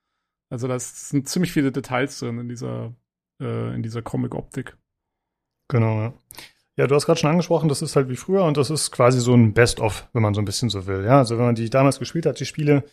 Also 0.53 0.67
da 0.67 0.77
sind 0.77 1.27
ziemlich 1.27 1.51
viele 1.51 1.72
Details 1.72 2.19
drin 2.19 2.38
in 2.38 2.48
dieser, 2.48 2.93
äh, 3.41 3.82
dieser 3.82 4.03
Comic-Optik. 4.03 4.77
Genau, 5.67 5.99
ja. 5.99 6.14
Ja, 6.77 6.85
du 6.85 6.93
hast 6.93 7.07
gerade 7.07 7.19
schon 7.19 7.32
angesprochen, 7.32 7.69
das 7.69 7.82
ist 7.82 7.95
halt 7.95 8.07
wie 8.07 8.15
früher 8.15 8.43
und 8.43 8.56
das 8.56 8.69
ist 8.69 8.91
quasi 8.91 9.19
so 9.19 9.33
ein 9.33 9.56
Best-of, 9.56 10.07
wenn 10.14 10.22
man 10.22 10.35
so 10.35 10.41
ein 10.41 10.45
bisschen 10.45 10.69
so 10.69 10.85
will. 10.85 11.06
Ja, 11.06 11.17
also 11.17 11.40
wenn 11.40 11.45
man 11.45 11.56
die 11.56 11.72
damals 11.72 11.98
gespielt 11.98 12.27
hat, 12.27 12.40
die 12.40 12.45
Spiele, 12.45 12.83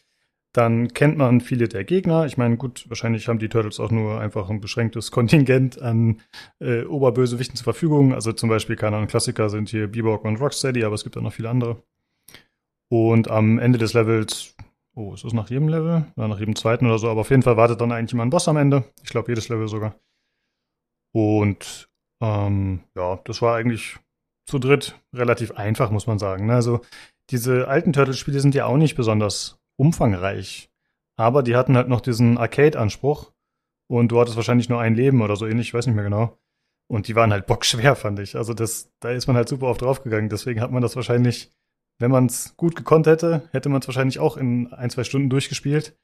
dann 0.55 0.95
kennt 0.95 1.19
man 1.19 1.43
viele 1.43 1.69
der 1.69 1.85
Gegner. 1.85 2.25
Ich 2.25 2.39
meine, 2.39 2.57
gut, 2.57 2.87
wahrscheinlich 2.89 3.29
haben 3.29 3.39
die 3.39 3.51
Turtles 3.51 3.79
auch 3.79 3.91
nur 3.91 4.19
einfach 4.23 4.49
ein 4.49 4.63
beschränktes 4.63 5.11
Kontingent 5.11 5.83
an 5.83 6.23
äh, 6.61 6.85
Oberbösewichten 6.85 7.57
zur 7.57 7.65
Verfügung. 7.65 8.15
Also 8.15 8.33
zum 8.33 8.49
Beispiel, 8.49 8.77
keine 8.77 8.97
Ahnung, 8.97 9.09
Klassiker 9.09 9.51
sind 9.51 9.69
hier 9.69 9.87
Bebop 9.87 10.25
und 10.25 10.41
Rocksteady, 10.41 10.83
aber 10.83 10.95
es 10.95 11.05
gibt 11.05 11.19
auch 11.19 11.23
noch 11.23 11.35
viele 11.35 11.51
andere. 11.51 11.83
Und 12.89 13.31
am 13.31 13.59
Ende 13.59 13.79
des 13.79 13.93
Levels 13.93 14.57
Oh, 15.01 15.15
ist 15.15 15.25
das 15.25 15.33
nach 15.33 15.49
jedem 15.49 15.69
Level? 15.69 16.05
Ja, 16.17 16.29
nach 16.29 16.39
jedem 16.39 16.55
zweiten 16.55 16.85
oder 16.85 16.99
so. 16.99 17.09
Aber 17.09 17.23
auf 17.23 17.31
jeden 17.31 17.43
Fall 17.43 17.57
wartet 17.57 17.81
dann 17.81 17.91
eigentlich 17.91 18.13
immer 18.13 18.23
ein 18.23 18.29
Boss 18.29 18.49
am 18.49 18.59
Ende. 18.59 18.85
Ich 19.03 19.09
glaube, 19.09 19.31
jedes 19.31 19.49
Level 19.49 19.67
sogar. 19.67 19.95
Und 21.15 21.89
ähm, 22.21 22.81
ja, 22.95 23.19
das 23.25 23.41
war 23.41 23.57
eigentlich 23.57 23.97
zu 24.45 24.59
dritt 24.59 25.01
relativ 25.15 25.53
einfach, 25.53 25.91
muss 25.91 26.07
man 26.07 26.19
sagen. 26.19 26.45
Ne? 26.45 26.55
Also 26.55 26.83
diese 27.31 27.67
alten 27.67 27.95
Turtle-Spiele 27.95 28.41
sind 28.41 28.55
ja 28.55 28.67
auch 28.67 28.77
nicht 28.77 28.95
besonders 28.95 29.59
umfangreich. 29.77 30.69
Aber 31.17 31.43
die 31.43 31.57
hatten 31.57 31.79
halt 31.79 31.89
noch 31.89 32.03
diesen 32.03 32.37
Arcade-Anspruch. 32.37 33.33
Und 33.89 34.13
du 34.13 34.21
hattest 34.21 34.37
wahrscheinlich 34.37 34.69
nur 34.69 34.83
ein 34.83 34.95
Leben 34.95 35.23
oder 35.23 35.35
so 35.35 35.47
ähnlich, 35.47 35.69
ich 35.69 35.75
weiß 35.75 35.87
nicht 35.87 35.97
mehr 35.97 36.05
genau. 36.05 36.37
Und 36.89 37.09
die 37.09 37.17
waren 37.17 37.33
halt 37.33 37.47
bockschwer, 37.47 37.97
fand 37.97 38.19
ich. 38.19 38.37
Also 38.37 38.53
das, 38.53 38.93
da 39.01 39.11
ist 39.13 39.29
man 39.29 39.37
halt 39.37 39.49
super 39.49 39.69
oft 39.69 39.81
draufgegangen. 39.81 40.29
Deswegen 40.29 40.61
hat 40.61 40.73
man 40.73 40.83
das 40.83 40.95
wahrscheinlich 40.95 41.55
wenn 42.01 42.11
man 42.11 42.27
es 42.27 42.57
gut 42.57 42.75
gekonnt 42.75 43.07
hätte, 43.07 43.49
hätte 43.53 43.69
man 43.69 43.83
es 43.83 43.87
wahrscheinlich 43.87 44.19
auch 44.19 44.37
in 44.39 44.73
ein, 44.73 44.91
zwei 44.91 45.05
Stunden 45.05 45.29
durchgespielt. 45.29 45.97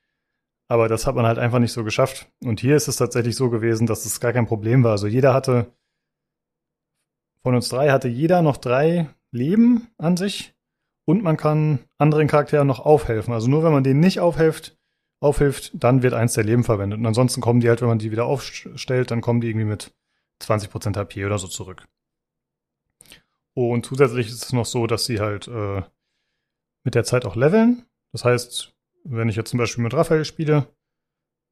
Aber 0.69 0.89
das 0.89 1.07
hat 1.07 1.15
man 1.15 1.27
halt 1.27 1.39
einfach 1.39 1.59
nicht 1.59 1.73
so 1.73 1.85
geschafft. 1.85 2.31
Und 2.45 2.61
hier 2.61 2.77
ist 2.77 2.87
es 2.87 2.97
tatsächlich 2.97 3.35
so 3.35 3.49
gewesen, 3.51 3.87
dass 3.87 4.05
es 4.05 4.21
gar 4.21 4.33
kein 4.33 4.47
Problem 4.47 4.85
war. 4.85 4.93
Also 4.93 5.07
jeder 5.07 5.33
hatte, 5.33 5.73
von 7.43 7.55
uns 7.55 7.71
drei 7.71 7.91
hatte 7.91 8.09
jeder 8.09 8.43
noch 8.43 8.59
drei 8.59 9.09
Leben 9.31 9.89
an 9.97 10.17
sich. 10.17 10.55
Und 11.07 11.23
man 11.23 11.37
kann 11.37 11.79
anderen 11.99 12.27
Charakteren 12.27 12.67
noch 12.67 12.81
aufhelfen. 12.81 13.33
Also 13.33 13.49
nur 13.49 13.63
wenn 13.63 13.73
man 13.73 13.85
denen 13.85 14.01
nicht 14.01 14.21
aufhilft, 14.21 14.77
aufhilft, 15.21 15.71
dann 15.73 16.03
wird 16.03 16.13
eins 16.13 16.35
der 16.35 16.45
Leben 16.45 16.65
verwendet. 16.65 16.99
Und 16.99 17.07
ansonsten 17.07 17.41
kommen 17.41 17.61
die 17.61 17.69
halt, 17.69 17.81
wenn 17.81 17.89
man 17.89 18.01
die 18.01 18.11
wieder 18.11 18.27
aufstellt, 18.27 19.11
dann 19.11 19.23
kommen 19.23 19.41
die 19.41 19.49
irgendwie 19.49 19.67
mit 19.67 19.95
20% 20.43 20.97
HP 20.97 21.25
oder 21.25 21.39
so 21.39 21.47
zurück. 21.47 21.87
Und 23.57 23.87
zusätzlich 23.87 24.29
ist 24.29 24.45
es 24.45 24.53
noch 24.53 24.67
so, 24.67 24.87
dass 24.87 25.07
sie 25.07 25.19
halt 25.19 25.49
äh, 25.49 25.83
mit 26.85 26.95
der 26.95 27.05
Zeit 27.05 27.25
auch 27.25 27.37
leveln. 27.37 27.87
Das 28.13 28.25
heißt, 28.25 28.75
wenn 29.05 29.31
ich 29.31 29.37
jetzt 29.37 29.51
zum 29.51 29.59
Beispiel 29.59 29.83
mit 29.83 29.95
Raphael 29.95 30.27
spiele, 30.27 30.67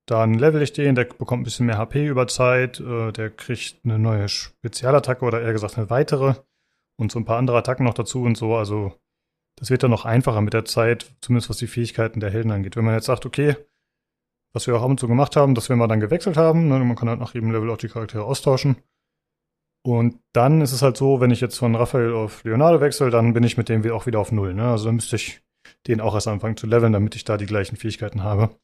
dann 0.07 0.35
level 0.35 0.61
ich 0.61 0.75
den, 0.75 0.95
der 0.95 1.05
bekommt 1.05 1.41
ein 1.41 1.45
bisschen 1.45 1.65
mehr 1.65 1.79
HP 1.79 2.07
über 2.07 2.29
Zeit, 2.29 2.79
äh, 2.79 3.11
der 3.11 3.31
kriegt 3.31 3.81
eine 3.85 3.99
neue 3.99 4.29
Spezialattacke 4.29 5.25
oder 5.25 5.41
eher 5.41 5.55
gesagt 5.55 5.79
eine 5.79 5.89
weitere 5.89 6.35
und 6.97 7.11
so 7.11 7.19
ein 7.19 7.25
paar 7.25 7.39
andere 7.39 7.57
Attacken 7.57 7.87
noch 7.87 7.95
dazu 7.95 8.23
und 8.23 8.37
so. 8.37 8.55
Also 8.55 8.93
das 9.57 9.71
wird 9.71 9.83
dann 9.83 9.91
noch 9.91 10.05
einfacher 10.05 10.43
mit 10.43 10.53
der 10.53 10.67
Zeit, 10.67 11.11
zumindest 11.23 11.49
was 11.49 11.57
die 11.57 11.67
Fähigkeiten 11.67 12.21
der 12.21 12.31
Helden 12.31 12.51
angeht. 12.51 12.77
Wenn 12.77 12.85
man 12.85 12.95
jetzt 12.95 13.07
sagt, 13.07 13.25
okay, 13.25 13.57
was 14.53 14.67
wir 14.67 14.77
auch 14.77 14.83
ab 14.83 14.91
und 14.91 15.01
zu 15.01 15.09
gemacht 15.09 15.37
haben, 15.37 15.55
dass 15.55 15.71
wir 15.71 15.77
mal 15.77 15.89
dann 15.89 16.01
gewechselt 16.01 16.37
haben, 16.37 16.69
ne, 16.69 16.81
man 16.81 16.97
kann 16.97 17.09
halt 17.09 17.21
nach 17.21 17.33
jedem 17.33 17.51
Level 17.51 17.71
auch 17.71 17.79
die 17.79 17.89
Charaktere 17.89 18.25
austauschen. 18.25 18.77
Und 19.87 20.19
dann 20.33 20.63
ist 20.63 20.73
es 20.73 20.81
halt 20.81 20.97
so, 20.97 21.21
wenn 21.21 21.31
ich 21.31 21.43
jetzt 21.43 21.59
von 21.59 21.75
Raphael 21.75 22.15
auf 22.15 22.43
Leonardo 22.45 22.81
wechsle, 22.81 23.11
dann 23.11 23.35
bin 23.35 23.45
ich 23.45 23.59
mit 23.59 23.69
dem 23.69 23.89
auch 23.93 24.07
wieder 24.07 24.19
auf 24.19 24.33
Null. 24.33 24.55
Ne? 24.55 24.65
Also 24.71 24.87
dann 24.87 24.95
müsste 24.97 25.17
ich 25.17 25.43
den 25.87 26.01
auch 26.01 26.15
erst 26.15 26.27
anfangen 26.27 26.57
zu 26.57 26.67
leveln, 26.67 26.95
damit 26.95 27.15
ich 27.17 27.25
da 27.25 27.37
die 27.37 27.45
gleichen 27.45 27.77
Fähigkeiten 27.77 28.23
habe. 28.23 28.59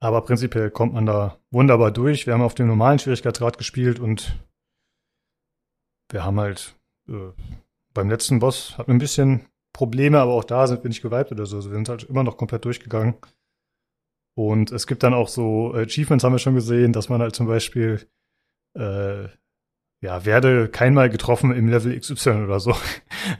Aber 0.00 0.22
prinzipiell 0.22 0.70
kommt 0.70 0.94
man 0.94 1.04
da 1.04 1.38
wunderbar 1.50 1.90
durch. 1.90 2.26
Wir 2.26 2.32
haben 2.32 2.42
auf 2.42 2.54
dem 2.54 2.66
normalen 2.66 2.98
Schwierigkeitsgrad 2.98 3.58
gespielt 3.58 3.98
und 4.00 4.38
wir 6.10 6.24
haben 6.24 6.40
halt 6.40 6.74
äh, 7.08 7.32
beim 7.92 8.08
letzten 8.08 8.38
Boss 8.38 8.78
hatten 8.78 8.88
wir 8.88 8.94
ein 8.94 9.00
bisschen 9.00 9.46
Probleme, 9.74 10.18
aber 10.18 10.32
auch 10.32 10.44
da 10.44 10.66
sind 10.66 10.82
wir 10.82 10.88
nicht 10.88 11.02
geweibt 11.02 11.30
oder 11.30 11.44
so. 11.44 11.56
Also 11.56 11.70
wir 11.70 11.76
sind 11.76 11.88
halt 11.90 12.04
immer 12.04 12.22
noch 12.22 12.38
komplett 12.38 12.64
durchgegangen. 12.64 13.16
Und 14.34 14.72
es 14.72 14.86
gibt 14.86 15.02
dann 15.02 15.14
auch 15.14 15.28
so 15.28 15.74
Achievements, 15.74 16.24
haben 16.24 16.32
wir 16.32 16.38
schon 16.38 16.54
gesehen, 16.54 16.92
dass 16.92 17.08
man 17.08 17.20
halt 17.20 17.34
zum 17.34 17.46
Beispiel 17.48 18.08
äh, 18.74 19.28
ja, 20.00 20.24
werde 20.24 20.68
keinmal 20.68 21.10
getroffen 21.10 21.52
im 21.52 21.68
Level 21.68 21.98
XY 21.98 22.44
oder 22.44 22.60
so. 22.60 22.74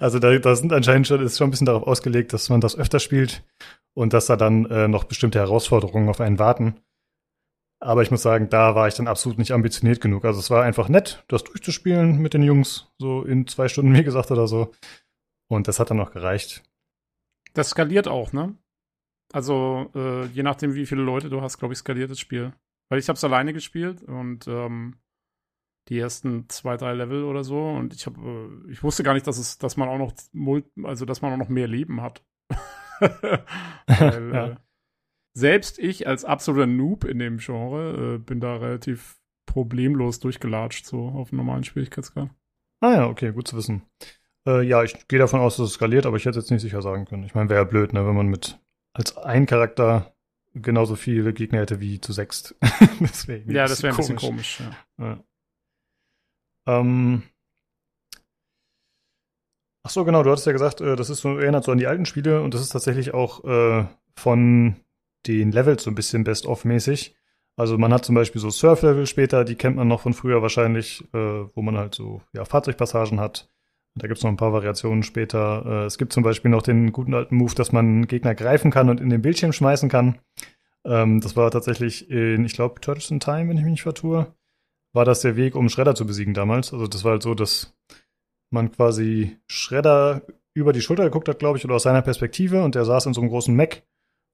Also 0.01 0.19
da, 0.19 0.37
da 0.39 0.55
sind 0.55 0.73
anscheinend 0.73 1.07
schon, 1.07 1.23
ist 1.23 1.39
schon 1.39 1.49
ein 1.49 1.51
bisschen 1.51 1.67
darauf 1.67 1.87
ausgelegt, 1.87 2.33
dass 2.33 2.51
man 2.51 2.61
das 2.61 2.77
öfter 2.77 2.99
spielt 2.99 3.43
und 3.95 4.13
dass 4.13 4.27
da 4.27 4.37
dann 4.37 4.67
äh, 4.67 4.87
noch 4.87 5.05
bestimmte 5.05 5.39
Herausforderungen 5.39 6.09
auf 6.09 6.21
einen 6.21 6.39
warten. 6.39 6.77
Aber 7.81 8.03
ich 8.03 8.11
muss 8.11 8.23
sagen, 8.23 8.49
da 8.51 8.75
war 8.75 8.89
ich 8.89 8.95
dann 8.95 9.07
absolut 9.07 9.39
nicht 9.39 9.53
ambitioniert 9.53 10.01
genug. 10.01 10.25
Also 10.25 10.41
es 10.41 10.51
war 10.51 10.65
einfach 10.65 10.89
nett, 10.89 11.25
das 11.29 11.45
durchzuspielen 11.45 12.19
mit 12.19 12.35
den 12.35 12.43
Jungs, 12.43 12.93
so 12.99 13.23
in 13.23 13.47
zwei 13.47 13.69
Stunden, 13.69 13.95
wie 13.95 14.05
gesagt, 14.05 14.31
oder 14.31 14.49
so. 14.49 14.73
Und 15.49 15.69
das 15.69 15.79
hat 15.79 15.91
dann 15.91 15.97
noch 15.97 16.13
gereicht. 16.13 16.65
Das 17.55 17.71
skaliert 17.71 18.09
auch, 18.09 18.33
ne? 18.33 18.57
Also 19.33 19.91
äh, 19.95 20.27
je 20.27 20.43
nachdem, 20.43 20.75
wie 20.75 20.87
viele 20.87 21.03
Leute 21.03 21.31
du 21.31 21.41
hast, 21.41 21.59
glaube 21.59 21.73
ich, 21.73 21.79
skaliert 21.79 22.11
das 22.11 22.19
Spiel. 22.21 22.53
Weil 22.89 22.99
ich 22.99 23.09
habe 23.09 23.17
es 23.17 23.25
alleine 23.25 23.53
gespielt 23.53 24.03
und 24.03 24.47
ähm, 24.49 24.97
die 25.89 25.99
ersten 25.99 26.49
zwei, 26.49 26.77
drei 26.77 26.95
Level 26.95 27.25
oder 27.25 27.45
so. 27.45 27.69
Und 27.69 27.95
ich 27.95 28.07
habe, 28.07 28.21
äh, 28.67 28.71
ich 28.71 28.83
wusste 28.83 29.03
gar 29.03 29.15
nicht, 29.15 29.27
dass 29.27 29.39
es, 29.39 29.59
dass 29.59 29.77
man 29.77 29.89
auch 29.89 29.99
noch, 29.99 30.13
also 30.85 31.05
dass 31.05 31.23
man 31.23 31.33
auch 31.33 31.39
noch 31.39 31.49
mehr 31.49 31.69
Leben 31.69 32.03
hat. 32.03 32.25
Weil, 33.01 33.43
ja. 34.35 34.47
äh, 34.49 34.57
selbst 35.35 35.79
ich 35.79 36.07
als 36.07 36.25
absoluter 36.25 36.67
Noob 36.67 37.05
in 37.05 37.19
dem 37.19 37.39
Genre 37.39 38.17
äh, 38.17 38.19
bin 38.19 38.41
da 38.41 38.57
relativ 38.57 39.19
problemlos 39.47 40.21
durchgelatscht, 40.21 40.85
so 40.85 41.09
auf 41.09 41.33
einem 41.33 41.39
normalen 41.39 41.65
Schwierigkeitsgrad. 41.65 42.31
Ah 42.81 42.93
ja, 42.93 43.07
okay, 43.07 43.33
gut 43.33 43.49
zu 43.49 43.57
wissen. 43.57 43.83
Äh, 44.47 44.63
ja, 44.63 44.83
ich 44.83 45.09
gehe 45.09 45.19
davon 45.19 45.41
aus, 45.41 45.57
dass 45.57 45.69
es 45.69 45.75
skaliert, 45.75 46.07
aber 46.07 46.17
ich 46.17 46.27
hätte 46.27 46.39
jetzt 46.39 46.51
nicht 46.51 46.61
sicher 46.61 46.83
sagen 46.83 47.07
können. 47.07 47.25
Ich 47.25 47.35
meine, 47.35 47.49
wäre 47.49 47.61
ja 47.61 47.65
blöd, 47.65 47.93
ne, 47.93 48.07
wenn 48.07 48.15
man 48.15 48.29
mit 48.29 48.61
als 48.95 49.17
ein 49.17 49.47
Charakter 49.47 50.15
genauso 50.55 50.97
viele 50.97 51.33
Gegner 51.33 51.61
hätte 51.61 51.81
wie 51.81 52.01
zu 52.01 52.13
sechst. 52.13 52.57
das 53.01 53.27
ja, 53.27 53.67
das 53.67 53.83
wäre 53.83 53.95
ein 53.95 53.97
bisschen 53.97 54.17
komisch. 54.17 54.61
Ja. 54.99 55.05
ja. 55.05 55.25
Ähm, 56.69 57.23
ach 59.83 59.91
so, 59.91 60.05
genau, 60.05 60.23
du 60.23 60.31
hattest 60.31 60.47
ja 60.47 60.53
gesagt, 60.53 60.81
äh, 60.83 60.97
das 60.97 61.09
ist 61.09 61.21
so, 61.21 61.39
erinnert 61.39 61.65
so 61.65 61.73
an 61.73 61.79
die 61.79 61.87
alten 61.87 62.05
Spiele 62.05 62.43
und 62.43 62.53
das 62.53 62.61
ist 62.61 62.69
tatsächlich 62.69 63.15
auch 63.15 63.43
äh, 63.45 63.87
von 64.17 64.77
den 65.27 65.51
Levels 65.51 65.83
so 65.83 65.91
ein 65.91 65.95
bisschen 65.95 66.25
Best-of-mäßig. 66.25 67.17
Also 67.57 67.79
man 67.79 67.93
hat 67.93 68.05
zum 68.05 68.15
Beispiel 68.15 68.41
so 68.41 68.51
Surf-Level 68.51 69.07
später, 69.07 69.45
die 69.45 69.57
kennt 69.57 69.77
man 69.77 69.89
noch 69.89 70.03
von 70.03 70.13
früher 70.13 70.43
wahrscheinlich, 70.43 71.03
äh, 71.15 71.19
wo 71.55 71.63
man 71.63 71.79
halt 71.79 71.95
so 71.95 72.21
ja, 72.35 72.45
Fahrzeugpassagen 72.45 73.19
hat. 73.19 73.49
Da 73.95 74.07
gibt 74.07 74.19
es 74.19 74.23
noch 74.23 74.31
ein 74.31 74.37
paar 74.37 74.53
Variationen 74.53 75.03
später. 75.03 75.65
Äh, 75.67 75.87
es 75.87 75.97
gibt 75.97 76.13
zum 76.13 76.23
Beispiel 76.23 76.51
noch 76.51 76.63
den 76.63 76.93
guten 76.93 77.15
alten 77.15 77.35
Move, 77.35 77.55
dass 77.55 77.73
man 77.73 78.07
Gegner 78.07 78.35
greifen 78.35 78.71
kann 78.71 78.91
und 78.91 79.01
in 79.01 79.09
den 79.09 79.23
Bildschirm 79.23 79.53
schmeißen 79.53 79.89
kann. 79.89 80.19
Ähm, 80.85 81.21
das 81.21 81.35
war 81.35 81.51
tatsächlich 81.51 82.11
in, 82.11 82.45
ich 82.45 82.53
glaube, 82.53 82.81
Turtles 82.81 83.11
in 83.11 83.21
Time, 83.21 83.49
wenn 83.49 83.57
ich 83.57 83.65
mich 83.65 83.73
nicht 83.73 83.83
vertue 83.83 84.35
war 84.95 85.05
das 85.05 85.21
der 85.21 85.37
Weg, 85.37 85.55
um 85.55 85.69
Shredder 85.69 85.95
zu 85.95 86.07
besiegen 86.07 86.35
damals. 86.35 86.73
Also 86.73 86.87
das 86.87 87.05
war 87.05 87.13
halt 87.13 87.23
so, 87.23 87.35
dass 87.35 87.75
man 88.51 88.73
quasi 88.73 89.39
Shredder 89.47 90.23
über 90.55 90.73
die 90.73 90.81
Schulter 90.81 91.05
geguckt 91.05 91.29
hat, 91.29 91.39
glaube 91.39 91.59
ich, 91.59 91.65
oder 91.65 91.77
aus 91.77 91.83
seiner 91.83 92.03
Perspektive 92.03 92.63
und 92.63 92.75
der 92.75 92.85
saß 92.85 93.07
in 93.07 93.15
so 93.15 93.21
einem 93.21 93.31
großen 93.31 93.55
Mac 93.55 93.83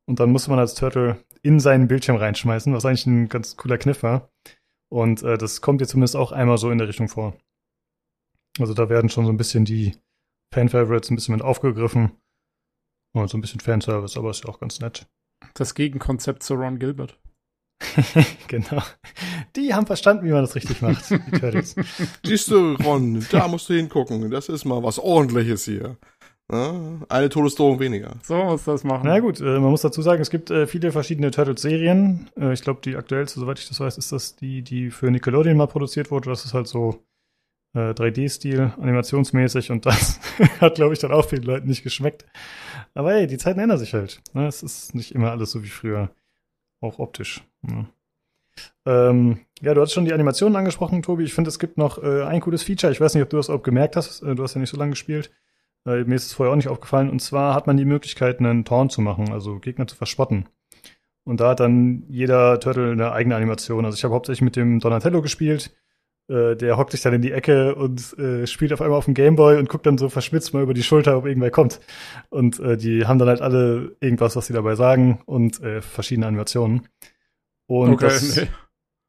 und 0.07 0.21
dann 0.21 0.31
musste 0.31 0.51
man 0.51 0.59
als 0.59 0.75
Turtle 0.75 1.23
in 1.43 1.61
seinen 1.61 1.89
Bildschirm 1.89 2.17
reinschmeißen, 2.17 2.73
was 2.73 2.85
eigentlich 2.85 3.07
ein 3.07 3.29
ganz 3.29 3.57
cooler 3.57 3.79
Kniff 3.79 4.03
war. 4.03 4.31
Und 4.91 5.23
äh, 5.23 5.39
das 5.39 5.61
kommt 5.61 5.81
jetzt 5.81 5.91
zumindest 5.91 6.17
auch 6.17 6.33
einmal 6.33 6.59
so 6.59 6.71
in 6.71 6.79
der 6.79 6.89
Richtung 6.89 7.09
vor. 7.09 7.37
Also 8.59 8.75
da 8.75 8.89
werden 8.89 9.11
schon 9.11 9.27
so 9.27 9.33
ein 9.33 9.37
bisschen 9.37 9.65
die 9.65 9.97
Fan-Favorites 10.53 11.11
ein 11.11 11.17
bisschen 11.17 11.35
mit 11.35 11.43
aufgegriffen. 11.43 12.13
Und 13.13 13.29
so 13.29 13.39
ein 13.39 13.41
bisschen 13.41 13.61
Fanservice, 13.61 14.17
aber 14.17 14.31
ist 14.31 14.45
ja 14.45 14.51
auch 14.51 14.61
ganz 14.61 14.81
nett. 14.81 15.07
Das 15.55 15.75
Gegenkonzept 15.75 16.43
zu 16.43 16.55
Ron 16.55 16.79
Gilbert. 16.79 17.19
genau. 18.49 18.83
Die 19.57 19.75
haben 19.75 19.87
verstanden, 19.87 20.25
wie 20.25 20.31
man 20.31 20.43
das 20.43 20.55
richtig 20.55 20.81
macht, 20.81 21.11
die 21.11 21.39
Turtles. 21.39 21.75
Siehst 22.25 22.51
du, 22.51 22.75
Ron, 22.75 23.25
da 23.31 23.49
musst 23.49 23.69
du 23.69 23.75
hingucken. 23.75 24.31
Das 24.31 24.49
ist 24.49 24.65
mal 24.65 24.83
was 24.83 24.99
ordentliches 24.99 25.65
hier. 25.65 25.97
eine 26.49 27.29
Todesdrohung 27.29 27.81
weniger. 27.81 28.17
So 28.23 28.37
muss 28.37 28.65
das 28.65 28.85
machen. 28.85 29.03
Na 29.05 29.19
gut, 29.21 29.41
äh, 29.41 29.59
man 29.59 29.71
muss 29.71 29.83
dazu 29.83 30.03
sagen, 30.03 30.23
es 30.23 30.31
gibt 30.31 30.51
äh, 30.51 30.67
viele 30.67 30.93
verschiedene 30.93 31.31
Turtles-Serien. 31.31 32.31
Äh, 32.39 32.53
ich 32.53 32.63
glaube, 32.63 32.81
die 32.85 32.97
aktuellste, 32.97 33.41
soweit 33.41 33.59
ich 33.59 33.69
das 33.69 33.81
weiß, 33.81 33.99
ist 33.99 34.13
das 34.13 34.37
die, 34.37 34.63
die 34.63 34.91
für 34.91 35.11
Nickelodeon 35.11 35.57
mal 35.57 35.67
produziert 35.67 36.11
wurde. 36.11 36.31
Das 36.31 36.45
ist 36.45 36.55
halt 36.55 36.69
so 36.69 37.03
3D-Stil, 37.77 38.73
animationsmäßig 38.81 39.73
und 39.73 39.85
das 39.85 40.21
hat, 40.61 40.77
glaube 40.77 40.93
ich, 40.93 41.01
dann 41.01 41.11
auch 41.11 41.29
vielen 41.29 41.43
Leuten 41.43 41.67
nicht 41.67 41.83
geschmeckt. 41.83 42.25
Aber 42.95 43.13
hey, 43.13 43.27
die 43.27 43.37
Zeiten 43.37 43.59
ändern 43.59 43.79
sich 43.79 43.95
halt. 43.95 44.23
Ne? 44.33 44.47
Es 44.47 44.63
ist 44.63 44.95
nicht 44.95 45.13
immer 45.13 45.33
alles 45.33 45.51
so 45.51 45.65
wie 45.65 45.69
früher. 45.69 46.11
Auch 46.85 46.99
optisch. 46.99 47.43
Ja. 47.67 47.87
Ähm, 48.85 49.41
ja, 49.63 49.73
du 49.73 49.81
hast 49.81 49.95
schon 49.95 50.05
die 50.05 50.13
Animationen 50.13 50.55
angesprochen, 50.55 51.01
Tobi. 51.01 51.25
Ich 51.25 51.33
finde, 51.33 51.49
es 51.49 51.59
gibt 51.59 51.79
noch 51.79 52.03
äh, 52.03 52.25
ein 52.25 52.43
cooles 52.43 52.63
Feature. 52.63 52.93
Ich 52.93 53.01
weiß 53.01 53.15
nicht, 53.15 53.23
ob 53.23 53.31
du 53.31 53.39
das 53.39 53.49
auch 53.49 53.63
gemerkt 53.63 53.97
hast. 53.97 54.23
Äh, 54.23 54.35
du 54.35 54.43
hast 54.43 54.53
ja 54.53 54.61
nicht 54.61 54.69
so 54.69 54.77
lange 54.77 54.91
gespielt. 54.91 55.31
Äh, 55.87 56.05
mir 56.05 56.17
ist 56.17 56.27
es 56.27 56.35
vorher 56.35 56.53
auch 56.53 56.57
nicht 56.57 56.69
aufgefallen. 56.69 57.09
Und 57.09 57.21
zwar 57.21 57.55
hat 57.55 57.67
man 57.67 57.79
die 57.79 57.87
Möglichkeit, 57.87 58.39
einen 58.39 58.67
Torn 58.67 58.91
zu 58.91 59.01
machen, 59.01 59.33
also 59.33 59.61
Gegner 59.61 59.87
zu 59.87 59.97
verspotten. 59.97 60.47
Und 61.25 61.41
da 61.41 61.49
hat 61.49 61.61
dann 61.61 62.05
jeder 62.11 62.61
Turtle 62.61 62.93
eine 62.93 63.13
eigene 63.13 63.35
Animation. 63.35 63.87
Also 63.87 63.97
ich 63.97 64.05
habe 64.05 64.13
hauptsächlich 64.13 64.43
mit 64.43 64.57
dem 64.57 64.79
Donatello 64.79 65.23
gespielt. 65.23 65.75
Äh, 66.29 66.57
der 66.57 66.79
hockt 66.79 66.93
sich 66.93 67.03
dann 67.03 67.13
in 67.13 67.23
die 67.23 67.33
Ecke 67.33 67.75
und 67.75 68.19
äh, 68.19 68.47
spielt 68.47 68.73
auf 68.73 68.81
einmal 68.81 68.99
auf 68.99 69.05
dem 69.05 69.15
Gameboy 69.15 69.59
und 69.59 69.69
guckt 69.69 69.85
dann 69.85 69.99
so 69.99 70.09
verschmitzt 70.09 70.55
mal 70.55 70.63
über 70.63 70.73
die 70.73 70.83
Schulter, 70.83 71.19
ob 71.19 71.27
irgendwer 71.27 71.51
kommt. 71.51 71.81
Und 72.31 72.59
äh, 72.61 72.77
die 72.77 73.07
haben 73.07 73.19
dann 73.19 73.29
halt 73.29 73.43
alle 73.43 73.97
irgendwas, 74.01 74.35
was 74.35 74.47
sie 74.47 74.55
dabei 74.55 74.75
sagen 74.75 75.21
und 75.27 75.61
äh, 75.63 75.83
verschiedene 75.83 76.27
Animationen. 76.27 76.89
Und 77.67 77.95
okay, 77.95 78.07
das, 78.07 78.37
nee. 78.37 78.49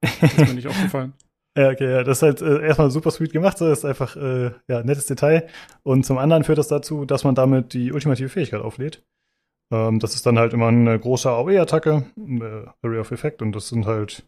das 0.01 0.23
ist 0.23 0.37
mir 0.37 0.53
nicht 0.55 0.67
aufgefallen. 0.67 1.13
Ja, 1.57 1.69
okay, 1.69 1.89
ja, 1.89 2.03
das 2.03 2.17
ist 2.17 2.21
halt 2.21 2.41
äh, 2.41 2.65
erstmal 2.65 2.91
super 2.91 3.11
sweet 3.11 3.31
gemacht, 3.31 3.57
so 3.57 3.69
das 3.69 3.79
ist 3.79 3.85
einfach 3.85 4.17
äh, 4.17 4.51
ja 4.67 4.83
nettes 4.83 5.05
Detail. 5.05 5.47
Und 5.83 6.05
zum 6.05 6.17
anderen 6.17 6.43
führt 6.43 6.57
das 6.57 6.67
dazu, 6.67 7.05
dass 7.05 7.23
man 7.23 7.33
damit 7.33 7.73
die 7.73 7.93
ultimative 7.93 8.27
Fähigkeit 8.27 8.59
auflädt. 8.59 9.05
Ähm, 9.71 9.99
das 9.99 10.15
ist 10.15 10.25
dann 10.25 10.37
halt 10.37 10.53
immer 10.53 10.67
eine 10.67 10.99
große 10.99 11.29
AOE-Attacke, 11.29 12.05
äh, 12.17 12.85
Area 12.85 12.99
of 12.99 13.11
Effect, 13.11 13.41
und 13.41 13.55
das 13.55 13.69
sind 13.69 13.85
halt 13.85 14.27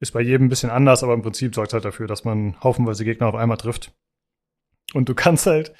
ist 0.00 0.12
bei 0.12 0.20
jedem 0.20 0.46
ein 0.46 0.48
bisschen 0.48 0.70
anders, 0.70 1.02
aber 1.02 1.14
im 1.14 1.22
Prinzip 1.22 1.54
sorgt 1.54 1.72
halt 1.72 1.84
dafür, 1.84 2.06
dass 2.06 2.24
man 2.24 2.60
haufenweise 2.62 3.04
Gegner 3.04 3.28
auf 3.28 3.34
einmal 3.34 3.56
trifft. 3.56 3.92
Und 4.94 5.08
du 5.08 5.14
kannst 5.14 5.46
halt 5.46 5.72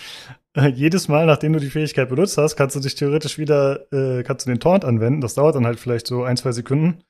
äh, 0.54 0.68
jedes 0.68 1.08
Mal, 1.08 1.26
nachdem 1.26 1.52
du 1.52 1.60
die 1.60 1.70
Fähigkeit 1.70 2.08
benutzt 2.08 2.38
hast, 2.38 2.56
kannst 2.56 2.74
du 2.76 2.80
dich 2.80 2.94
theoretisch 2.94 3.38
wieder, 3.38 3.92
äh, 3.92 4.22
kannst 4.22 4.46
du 4.46 4.50
den 4.50 4.60
Taunt 4.60 4.84
anwenden. 4.84 5.20
Das 5.20 5.34
dauert 5.34 5.54
dann 5.54 5.66
halt 5.66 5.78
vielleicht 5.78 6.06
so 6.06 6.24
ein, 6.24 6.36
zwei 6.36 6.52
Sekunden. 6.52 7.04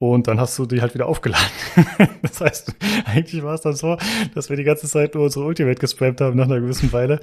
Und 0.00 0.28
dann 0.28 0.38
hast 0.38 0.56
du 0.58 0.64
die 0.64 0.80
halt 0.80 0.94
wieder 0.94 1.06
aufgeladen. 1.06 1.48
das 2.22 2.40
heißt, 2.40 2.74
eigentlich 3.04 3.42
war 3.42 3.54
es 3.54 3.62
dann 3.62 3.74
so, 3.74 3.96
dass 4.34 4.48
wir 4.48 4.56
die 4.56 4.64
ganze 4.64 4.86
Zeit 4.86 5.14
nur 5.14 5.24
unsere 5.24 5.44
Ultimate 5.44 5.80
gespammt 5.80 6.20
haben 6.20 6.36
nach 6.36 6.44
einer 6.44 6.60
gewissen 6.60 6.92
Weile. 6.92 7.20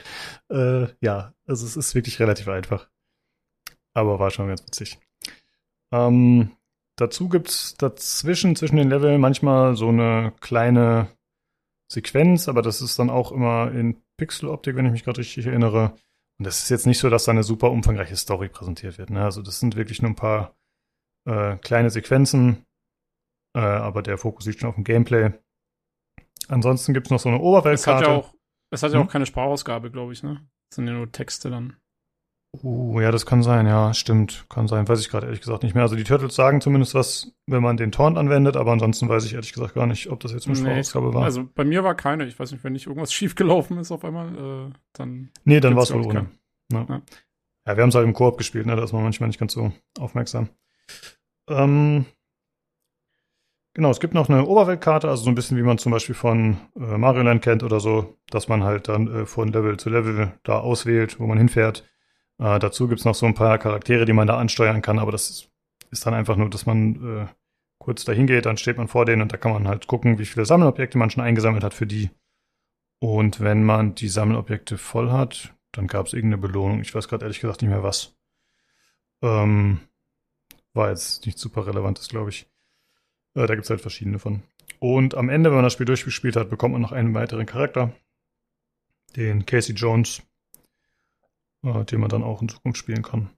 Äh, 0.50 0.88
ja, 1.00 1.34
also 1.48 1.66
es 1.66 1.78
ist 1.78 1.96
wirklich 1.96 2.20
relativ 2.20 2.50
einfach. 2.50 2.90
Aber 3.94 4.20
war 4.20 4.30
schon 4.30 4.50
ganz 4.50 4.62
witzig. 4.64 5.00
Ähm, 5.94 6.52
Dazu 6.98 7.28
gibt's 7.28 7.76
dazwischen, 7.76 8.56
zwischen 8.56 8.78
den 8.78 8.90
Leveln 8.90 9.20
manchmal 9.20 9.76
so 9.76 9.90
eine 9.90 10.34
kleine 10.40 11.10
Sequenz, 11.92 12.48
aber 12.48 12.62
das 12.62 12.82
ist 12.82 12.98
dann 12.98 13.10
auch 13.10 13.32
immer 13.32 13.72
in 13.72 14.02
Pixeloptik, 14.18 14.76
wenn 14.76 14.86
ich 14.86 14.92
mich 14.92 15.04
gerade 15.04 15.20
richtig 15.20 15.46
erinnere. 15.46 15.96
Und 16.38 16.48
das 16.48 16.64
ist 16.64 16.70
jetzt 16.70 16.88
nicht 16.88 17.00
so, 17.00 17.10
dass 17.10 17.26
da 17.26 17.32
eine 17.32 17.44
super 17.44 17.72
umfangreiche 17.72 18.16
Story 18.16 18.50
präsentiert 18.50 18.98
wird. 18.98 19.10
Ne? 19.10 19.24
Also 19.24 19.42
das 19.42 19.60
sind 19.60 19.76
wirklich 19.76 20.02
nur 20.02 20.12
ein 20.12 20.16
paar 20.16 20.56
äh, 21.26 21.58
kleine 21.58 21.90
Sequenzen, 21.90 22.66
äh, 23.56 23.60
aber 23.60 24.02
der 24.02 24.18
Fokus 24.18 24.46
liegt 24.46 24.62
schon 24.62 24.70
auf 24.70 24.76
dem 24.76 24.84
Gameplay. 24.84 25.32
Ansonsten 26.48 26.94
gibt's 26.94 27.10
noch 27.10 27.20
so 27.20 27.30
eine 27.30 27.40
Oberweltkarte. 27.40 28.04
Es 28.04 28.08
hat 28.08 28.14
ja 28.14 28.20
auch, 28.20 28.34
es 28.72 28.84
hat 28.84 28.92
ja 28.94 29.00
hm? 29.00 29.08
auch 29.08 29.12
keine 29.12 29.26
Sprachausgabe, 29.26 29.92
glaube 29.92 30.14
ich, 30.14 30.24
ne? 30.24 30.48
Das 30.70 30.76
sind 30.76 30.88
ja 30.88 30.94
nur 30.94 31.12
Texte 31.12 31.50
dann. 31.50 31.78
Uh, 32.64 33.00
ja, 33.02 33.12
das 33.12 33.26
kann 33.26 33.44
sein, 33.44 33.66
ja, 33.66 33.94
stimmt. 33.94 34.46
Kann 34.50 34.68
sein, 34.68 34.88
weiß 34.88 35.00
ich 35.00 35.10
gerade 35.10 35.26
ehrlich 35.26 35.42
gesagt 35.42 35.64
nicht 35.64 35.76
mehr. 35.76 35.84
Also 35.84 35.96
die 35.96 36.04
Turtles 36.04 36.36
sagen 36.36 36.62
zumindest 36.62 36.94
was, 36.94 37.32
wenn 37.48 37.62
man 37.62 37.78
den 37.78 37.92
Taunt 37.92 38.18
anwendet, 38.18 38.56
aber 38.58 38.72
ansonsten 38.72 39.10
weiß 39.10 39.26
ich 39.26 39.34
ehrlich 39.34 39.54
gesagt 39.54 39.74
gar 39.74 39.88
nicht, 39.88 40.10
ob 40.10 40.20
das 40.20 40.32
jetzt 40.32 40.48
eine 40.48 40.56
nee, 40.56 40.64
Sprachausgabe 40.64 41.14
war. 41.14 41.24
Also 41.24 41.48
bei 41.54 41.64
mir 41.64 41.84
war 41.84 41.96
keine. 41.96 42.26
Ich 42.26 42.40
weiß 42.40 42.52
nicht, 42.52 42.64
wenn 42.64 42.74
nicht 42.74 42.88
irgendwas 42.88 43.14
schiefgelaufen 43.14 43.78
ist 43.78 43.92
auf 43.92 44.06
einmal, 44.06 44.70
äh, 44.70 44.74
dann. 44.94 45.32
Nee, 45.44 45.60
dann 45.60 45.76
war 45.76 45.84
es 45.84 45.94
wohl 45.94 46.06
ohne. 46.06 46.28
Ja. 46.72 46.86
ja. 46.90 47.02
ja 47.68 47.76
wir 47.78 47.82
haben 47.82 47.90
es 47.90 47.96
halt 47.96 48.06
im 48.06 48.14
Koop 48.14 48.38
gespielt, 48.38 48.66
ne? 48.66 48.76
da 48.76 48.84
ist 48.84 48.94
man 48.94 49.04
manchmal 49.04 49.28
nicht 49.28 49.40
ganz 49.40 49.54
so 49.54 49.72
aufmerksam. 50.00 50.50
Ähm, 51.50 52.06
genau, 53.74 53.92
es 53.92 54.00
gibt 54.00 54.14
noch 54.14 54.30
eine 54.30 54.46
Oberweltkarte, 54.46 55.10
also 55.10 55.24
so 55.24 55.30
ein 55.30 55.36
bisschen 55.36 55.58
wie 55.58 55.64
man 55.64 55.78
zum 55.78 55.92
Beispiel 55.92 56.16
von 56.16 56.58
äh, 56.76 56.98
Mario 56.98 57.24
Land 57.24 57.44
kennt 57.44 57.64
oder 57.64 57.80
so, 57.80 58.18
dass 58.30 58.48
man 58.48 58.64
halt 58.64 58.88
dann 58.88 59.08
äh, 59.08 59.26
von 59.26 59.52
Level 59.52 59.78
zu 59.78 59.90
Level 59.90 60.34
da 60.44 60.60
auswählt, 60.60 61.20
wo 61.20 61.28
man 61.28 61.38
hinfährt. 61.38 61.84
Äh, 62.40 62.60
dazu 62.60 62.88
gibt's 62.88 63.06
noch 63.06 63.16
so 63.16 63.26
ein 63.26 63.34
paar 63.34 63.58
Charaktere, 63.58 64.06
die 64.06 64.14
man 64.14 64.28
da 64.28 64.38
ansteuern 64.38 64.82
kann, 64.82 65.00
aber 65.00 65.12
das 65.12 65.50
ist 65.92 66.06
dann 66.06 66.14
einfach 66.14 66.36
nur, 66.36 66.50
dass 66.50 66.66
man 66.66 67.24
äh, 67.24 67.28
kurz 67.80 68.04
dahin 68.04 68.28
geht, 68.28 68.46
dann 68.46 68.58
steht 68.58 68.78
man 68.78 68.88
vor 68.88 69.06
denen 69.06 69.22
und 69.22 69.32
da 69.32 69.38
kann 69.38 69.54
man 69.54 69.68
halt 69.68 69.88
gucken, 69.88 70.18
wie 70.18 70.26
viele 70.26 70.46
Sammelobjekte 70.46 70.98
man 70.98 71.10
schon 71.10 71.24
eingesammelt 71.24 71.64
hat 71.64 71.74
für 71.74 71.88
die. 71.88 72.10
Und 73.00 73.40
wenn 73.40 73.64
man 73.64 73.96
die 73.96 74.08
Sammelobjekte 74.08 74.78
voll 74.78 75.12
hat, 75.12 75.54
dann 75.72 75.88
gab 75.88 76.08
es 76.08 76.14
irgendeine 76.14 76.42
Belohnung. 76.42 76.82
Ich 76.82 76.96
weiß 76.96 77.08
gerade 77.08 77.26
ehrlich 77.26 77.42
gesagt 77.42 77.62
nicht 77.62 77.70
mehr 77.70 77.84
was. 77.84 78.16
Ähm, 79.22 79.82
war 80.74 80.90
jetzt 80.90 81.26
nicht 81.26 81.38
super 81.38 81.68
relevant, 81.68 82.00
ist, 82.00 82.10
glaube 82.10 82.30
ich. 82.30 82.48
Äh, 83.36 83.46
da 83.48 83.56
gibt 83.56 83.66
es 83.66 83.70
halt 83.70 83.82
verschiedene 83.82 84.20
von. 84.20 84.44
Und 84.80 85.16
am 85.16 85.30
Ende, 85.30 85.50
wenn 85.50 85.58
man 85.58 85.64
das 85.64 85.74
Spiel 85.74 85.86
durchgespielt 85.86 86.36
hat, 86.36 86.50
bekommt 86.50 86.74
man 86.74 86.82
noch 86.82 86.92
einen 86.92 87.14
weiteren 87.14 87.46
Charakter. 87.46 87.94
Den 89.16 89.46
Casey 89.46 89.76
Jones, 89.76 90.22
äh, 91.66 91.86
den 91.86 92.00
man 92.00 92.10
dann 92.10 92.24
auch 92.24 92.42
in 92.42 92.50
Zukunft 92.50 92.78
spielen 92.78 93.02
kann. 93.02 93.30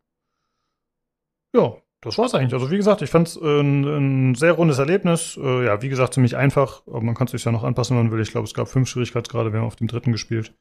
Ja, 1.55 1.77
das 2.01 2.17
war's 2.17 2.35
eigentlich. 2.35 2.53
Also 2.53 2.69
wie 2.69 2.77
gesagt, 2.77 3.01
ich 3.01 3.09
fand 3.09 3.27
es 3.27 3.37
äh, 3.37 3.61
ein, 3.61 3.83
ein, 3.85 4.35
sehr 4.35 4.53
rundes 4.53 4.77
Erlebnis. 4.77 5.37
Äh, 5.41 5.65
ja, 5.65 5.81
wie 5.81 5.89
gesagt, 5.89 6.13
ziemlich 6.13 6.35
einfach, 6.35 6.85
aber 6.87 7.01
man 7.01 7.15
kann 7.15 7.25
es 7.25 7.31
sich 7.31 7.43
ja 7.43 7.51
noch 7.51 7.63
anpassen, 7.63 7.97
wenn 7.97 8.05
man 8.05 8.11
will. 8.11 8.21
Ich 8.21 8.31
glaube, 8.31 8.45
es 8.45 8.53
gab 8.53 8.67
fünf 8.67 8.89
Schwierigkeitsgrade. 8.89 9.51
Wir 9.51 9.59
haben 9.59 9.67
auf 9.67 9.75
dem 9.75 9.87
dritten 9.87 10.11
gespielt, 10.11 10.53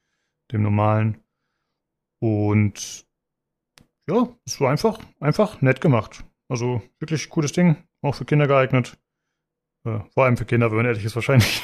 dem 0.52 0.62
normalen. 0.62 1.22
Und 2.20 3.06
ja, 4.08 4.28
es 4.46 4.60
war 4.60 4.70
einfach, 4.70 4.98
einfach 5.20 5.60
nett 5.60 5.80
gemacht. 5.80 6.24
Also 6.48 6.80
wirklich 7.00 7.28
cooles 7.28 7.52
Ding, 7.52 7.76
auch 8.02 8.14
für 8.14 8.24
Kinder 8.24 8.46
geeignet. 8.46 8.96
Äh, 9.84 10.00
vor 10.14 10.24
allem 10.24 10.36
für 10.36 10.44
Kinder, 10.46 10.70
wenn 10.70 10.78
man 10.78 10.86
ehrlich 10.86 11.04
ist, 11.04 11.16
wahrscheinlich. 11.16 11.62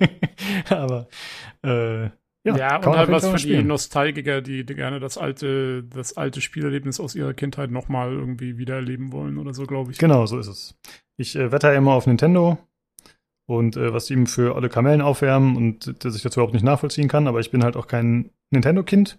aber 0.70 1.08
äh, 1.62 2.10
ja, 2.44 2.56
ja 2.56 2.76
und 2.76 2.96
halt 2.96 3.10
was 3.10 3.26
für 3.26 3.36
die 3.36 3.62
Nostalgiker, 3.62 4.42
die, 4.42 4.64
die, 4.64 4.74
gerne 4.74 5.00
das 5.00 5.16
alte, 5.16 5.82
das 5.82 6.16
alte 6.16 6.40
Spielerlebnis 6.40 7.00
aus 7.00 7.14
ihrer 7.14 7.34
Kindheit 7.34 7.70
nochmal 7.70 8.12
irgendwie 8.12 8.58
wieder 8.58 8.74
erleben 8.74 9.12
wollen 9.12 9.38
oder 9.38 9.54
so, 9.54 9.64
glaube 9.64 9.92
ich. 9.92 9.98
Genau, 9.98 10.26
so 10.26 10.38
ist 10.38 10.48
es. 10.48 10.78
Ich 11.16 11.36
äh, 11.36 11.52
wette 11.52 11.68
ja 11.68 11.74
immer 11.74 11.94
auf 11.94 12.06
Nintendo 12.06 12.58
und 13.46 13.76
äh, 13.76 13.92
was 13.92 14.10
ihm 14.10 14.26
für 14.26 14.56
alle 14.56 14.68
Kamellen 14.68 15.00
aufwärmen 15.00 15.56
und 15.56 16.04
dass 16.04 16.16
ich 16.16 16.22
das 16.22 16.34
überhaupt 16.34 16.54
nicht 16.54 16.64
nachvollziehen 16.64 17.08
kann, 17.08 17.26
aber 17.26 17.40
ich 17.40 17.50
bin 17.50 17.64
halt 17.64 17.76
auch 17.76 17.86
kein 17.86 18.30
Nintendo-Kind. 18.50 19.18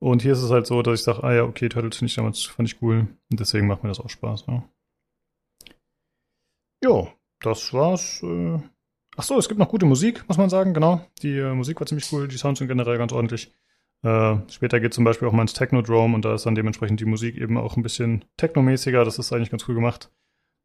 Und 0.00 0.22
hier 0.22 0.32
ist 0.32 0.42
es 0.42 0.50
halt 0.50 0.66
so, 0.66 0.80
dass 0.82 1.00
ich 1.00 1.04
sage, 1.04 1.24
ah 1.24 1.34
ja, 1.34 1.42
okay, 1.42 1.68
Turtles 1.68 1.96
finde 1.96 2.10
ich 2.10 2.14
damals 2.14 2.44
fand 2.44 2.68
ich 2.68 2.80
cool 2.82 3.08
und 3.30 3.40
deswegen 3.40 3.66
macht 3.66 3.82
mir 3.82 3.88
das 3.88 4.00
auch 4.00 4.10
Spaß. 4.10 4.44
Ja. 4.46 4.64
Jo, 6.84 7.12
das 7.40 7.72
war's. 7.72 8.22
Äh, 8.22 8.60
Ach 9.18 9.24
so, 9.24 9.36
es 9.36 9.48
gibt 9.48 9.58
noch 9.58 9.68
gute 9.68 9.84
Musik, 9.84 10.24
muss 10.28 10.38
man 10.38 10.48
sagen, 10.48 10.74
genau. 10.74 11.04
Die 11.22 11.36
äh, 11.36 11.52
Musik 11.52 11.80
war 11.80 11.88
ziemlich 11.88 12.10
cool, 12.12 12.28
die 12.28 12.36
Sounds 12.36 12.60
sind 12.60 12.68
generell 12.68 12.98
ganz 12.98 13.12
ordentlich. 13.12 13.52
Äh, 14.04 14.36
später 14.48 14.78
geht 14.78 14.94
zum 14.94 15.02
Beispiel 15.02 15.26
auch 15.26 15.32
mal 15.32 15.42
ins 15.42 15.54
Technodrome 15.54 16.14
und 16.14 16.24
da 16.24 16.36
ist 16.36 16.46
dann 16.46 16.54
dementsprechend 16.54 17.00
die 17.00 17.04
Musik 17.04 17.36
eben 17.36 17.58
auch 17.58 17.76
ein 17.76 17.82
bisschen 17.82 18.24
technomäßiger. 18.36 19.04
Das 19.04 19.18
ist 19.18 19.32
eigentlich 19.32 19.50
ganz 19.50 19.68
cool 19.68 19.74
gemacht. 19.74 20.12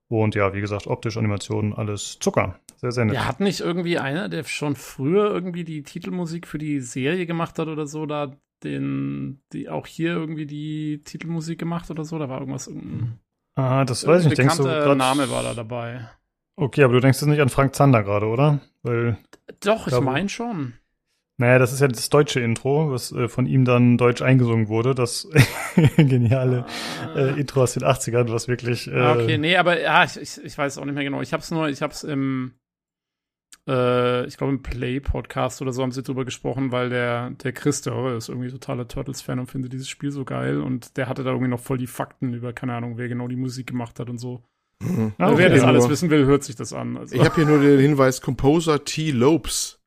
Und 0.07 0.35
ja, 0.35 0.53
wie 0.53 0.61
gesagt, 0.61 0.85
optisch, 0.85 1.17
Animationen, 1.17 1.73
alles 1.73 2.19
Zucker. 2.19 2.59
Sehr, 2.75 2.91
sehr 2.91 3.05
nett. 3.05 3.15
Ja, 3.15 3.25
hat 3.25 3.39
nicht 3.39 3.61
irgendwie 3.61 3.97
einer, 3.97 4.29
der 4.29 4.43
schon 4.43 4.75
früher 4.75 5.31
irgendwie 5.31 5.63
die 5.63 5.81
Titelmusik 5.81 6.45
für 6.45 6.59
die 6.59 6.79
Serie 6.79 7.25
gemacht 7.25 7.57
hat 7.57 7.69
oder 7.69 7.87
so, 7.87 8.05
da 8.05 8.35
den, 8.63 9.41
die 9.51 9.67
auch 9.67 9.87
hier 9.87 10.11
irgendwie 10.11 10.45
die 10.45 11.01
Titelmusik 11.03 11.57
gemacht 11.57 11.89
oder 11.89 12.05
so? 12.05 12.19
Da 12.19 12.29
war 12.29 12.39
irgendwas. 12.39 12.67
Irgendein, 12.67 13.19
ah, 13.55 13.83
das 13.83 14.05
weiß 14.05 14.21
ich 14.21 14.29
nicht. 14.29 14.37
Denkst 14.37 14.57
du, 14.57 14.63
Name 14.63 15.31
war 15.31 15.41
da 15.41 15.55
dabei. 15.55 16.07
Okay, 16.55 16.83
aber 16.83 16.93
du 16.93 16.99
denkst 16.99 17.19
jetzt 17.19 17.29
nicht 17.29 17.41
an 17.41 17.49
Frank 17.49 17.75
Zander 17.75 18.03
gerade, 18.03 18.27
oder? 18.27 18.61
Weil, 18.83 19.17
Doch, 19.61 19.87
ich 19.87 19.99
meine 19.99 20.29
schon. 20.29 20.73
Naja, 21.37 21.57
das 21.57 21.73
ist 21.73 21.79
ja 21.79 21.87
das 21.87 22.09
deutsche 22.09 22.39
Intro, 22.39 22.91
was 22.91 23.11
äh, 23.11 23.27
von 23.27 23.47
ihm 23.47 23.65
dann 23.65 23.97
deutsch 23.97 24.21
eingesungen 24.21 24.67
wurde. 24.67 24.93
Das 24.93 25.27
geniale 25.97 26.65
ah. 27.01 27.17
äh, 27.17 27.39
Intro 27.39 27.63
aus 27.63 27.73
den 27.73 27.83
80ern, 27.83 28.31
was 28.31 28.47
wirklich. 28.47 28.87
Äh, 28.87 29.01
okay, 29.01 29.37
nee, 29.39 29.57
aber 29.57 29.81
ja, 29.81 30.03
ich, 30.03 30.17
ich, 30.17 30.43
ich 30.43 30.57
weiß 30.57 30.77
auch 30.77 30.85
nicht 30.85 30.93
mehr 30.93 31.03
genau. 31.03 31.21
Ich 31.21 31.33
hab's 31.33 31.49
nur, 31.49 31.69
ich 31.69 31.81
hab's 31.81 32.03
im, 32.03 32.53
äh, 33.67 34.27
ich 34.27 34.37
glaube 34.37 34.53
im 34.53 34.61
Play-Podcast 34.61 35.63
oder 35.63 35.73
so 35.73 35.81
haben 35.81 35.91
sie 35.91 36.03
drüber 36.03 36.23
gesprochen, 36.23 36.71
weil 36.71 36.89
der, 36.89 37.31
der 37.31 37.51
Chris, 37.51 37.81
der 37.81 38.15
ist 38.15 38.29
irgendwie 38.29 38.51
totaler 38.51 38.87
Turtles-Fan 38.87 39.39
und 39.39 39.47
findet 39.47 39.73
dieses 39.73 39.89
Spiel 39.89 40.11
so 40.11 40.25
geil 40.25 40.61
und 40.61 40.97
der 40.97 41.09
hatte 41.09 41.23
da 41.23 41.31
irgendwie 41.31 41.49
noch 41.49 41.59
voll 41.59 41.79
die 41.79 41.87
Fakten 41.87 42.35
über, 42.35 42.53
keine 42.53 42.75
Ahnung, 42.75 42.97
wer 42.97 43.07
genau 43.07 43.27
die 43.27 43.37
Musik 43.37 43.65
gemacht 43.65 43.99
hat 43.99 44.07
und 44.07 44.19
so. 44.19 44.43
Mhm. 44.81 45.13
okay. 45.17 45.37
Wer 45.37 45.49
das 45.49 45.61
alles 45.61 45.89
wissen 45.89 46.09
will, 46.09 46.25
hört 46.25 46.43
sich 46.43 46.55
das 46.55 46.73
an. 46.73 46.97
Also. 46.97 47.15
Ich 47.15 47.23
habe 47.23 47.35
hier 47.35 47.45
nur 47.45 47.59
den 47.59 47.79
Hinweis, 47.79 48.21
Composer 48.21 48.83
T. 48.83 49.11
Lopes 49.11 49.79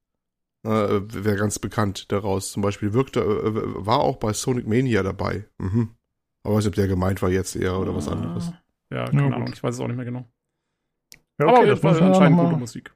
äh, 0.65 0.69
wäre 0.69 1.37
ganz 1.37 1.59
bekannt 1.59 2.11
daraus. 2.13 2.53
Zum 2.53 2.63
Beispiel 2.63 2.93
wirkte, 2.93 3.21
äh, 3.21 3.87
war 3.87 4.01
auch 4.01 4.17
bei 4.17 4.33
Sonic 4.33 4.67
Mania 4.67 5.03
dabei. 5.03 5.47
Mhm. 5.59 5.91
Aber 6.43 6.55
ich 6.55 6.59
weiß 6.59 6.65
nicht, 6.65 6.73
ob 6.73 6.75
der 6.77 6.89
gemeint 6.89 7.23
war 7.23 7.31
jetzt 7.31 7.57
eher 7.57 7.79
oder 7.79 7.95
was 7.95 8.09
anderes. 8.09 8.53
Ja, 8.91 9.07
keine 9.07 9.29
ja, 9.29 9.35
Ahnung, 9.35 9.51
ich 9.53 9.63
weiß 9.63 9.75
es 9.75 9.81
auch 9.81 9.89
nicht 9.89 9.97
mehr 9.97 10.05
genau. 10.05 10.25
Ja, 11.39 11.47
okay, 11.49 11.57
Aber 11.57 11.67
das 11.67 11.83
war 11.83 12.01
anscheinend 12.01 12.39
gute 12.39 12.57
Musik. 12.57 12.95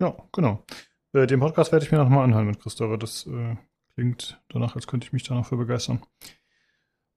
Ja, 0.00 0.16
genau. 0.32 0.64
Äh, 1.12 1.26
den 1.26 1.40
Podcast 1.40 1.72
werde 1.72 1.84
ich 1.84 1.92
mir 1.92 1.98
nochmal 1.98 2.24
anhören 2.24 2.46
mit 2.46 2.60
Christopher. 2.60 2.98
Das 2.98 3.26
äh, 3.26 3.56
klingt 3.94 4.40
danach, 4.48 4.76
als 4.76 4.86
könnte 4.86 5.06
ich 5.06 5.12
mich 5.12 5.24
da 5.24 5.34
noch 5.34 5.46
für 5.46 5.56
begeistern. 5.56 6.02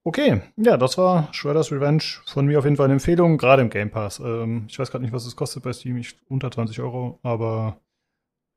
Okay, 0.04 0.42
ja, 0.58 0.78
das 0.78 0.98
war 0.98 1.32
Shredder's 1.32 1.72
Revenge. 1.72 2.04
Von 2.26 2.48
mir 2.48 2.58
auf 2.58 2.66
jeden 2.66 2.76
Fall 2.76 2.86
eine 2.86 2.94
Empfehlung, 2.94 3.38
gerade 3.38 3.62
im 3.62 3.70
Game 3.70 3.92
Pass. 3.92 4.20
Ähm, 4.20 4.66
ich 4.68 4.80
weiß 4.80 4.90
gerade 4.90 5.04
nicht, 5.04 5.14
was 5.14 5.26
es 5.26 5.36
kostet 5.36 5.62
bei 5.62 5.74
Steam, 5.74 5.98
ich, 5.98 6.18
unter 6.28 6.50
20 6.50 6.80
Euro, 6.80 7.20
aber 7.22 7.80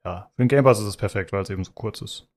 ja, 0.04 0.30
für 0.34 0.42
den 0.42 0.48
Game 0.48 0.64
Pass 0.64 0.80
ist 0.80 0.86
es 0.86 0.96
perfekt, 0.96 1.32
weil 1.32 1.42
es 1.42 1.50
eben 1.50 1.64
so 1.64 1.72
kurz 1.72 2.00
ist. 2.00 2.28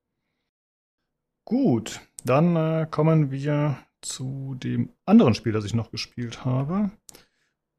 Gut, 1.45 2.01
dann 2.25 2.55
äh, 2.57 2.87
kommen 2.91 3.31
wir 3.31 3.77
zu 4.01 4.55
dem 4.55 4.89
anderen 5.05 5.33
Spiel, 5.33 5.53
das 5.53 5.63
ich 5.63 5.73
noch 5.73 5.91
gespielt 5.91 6.43
habe. 6.43 6.91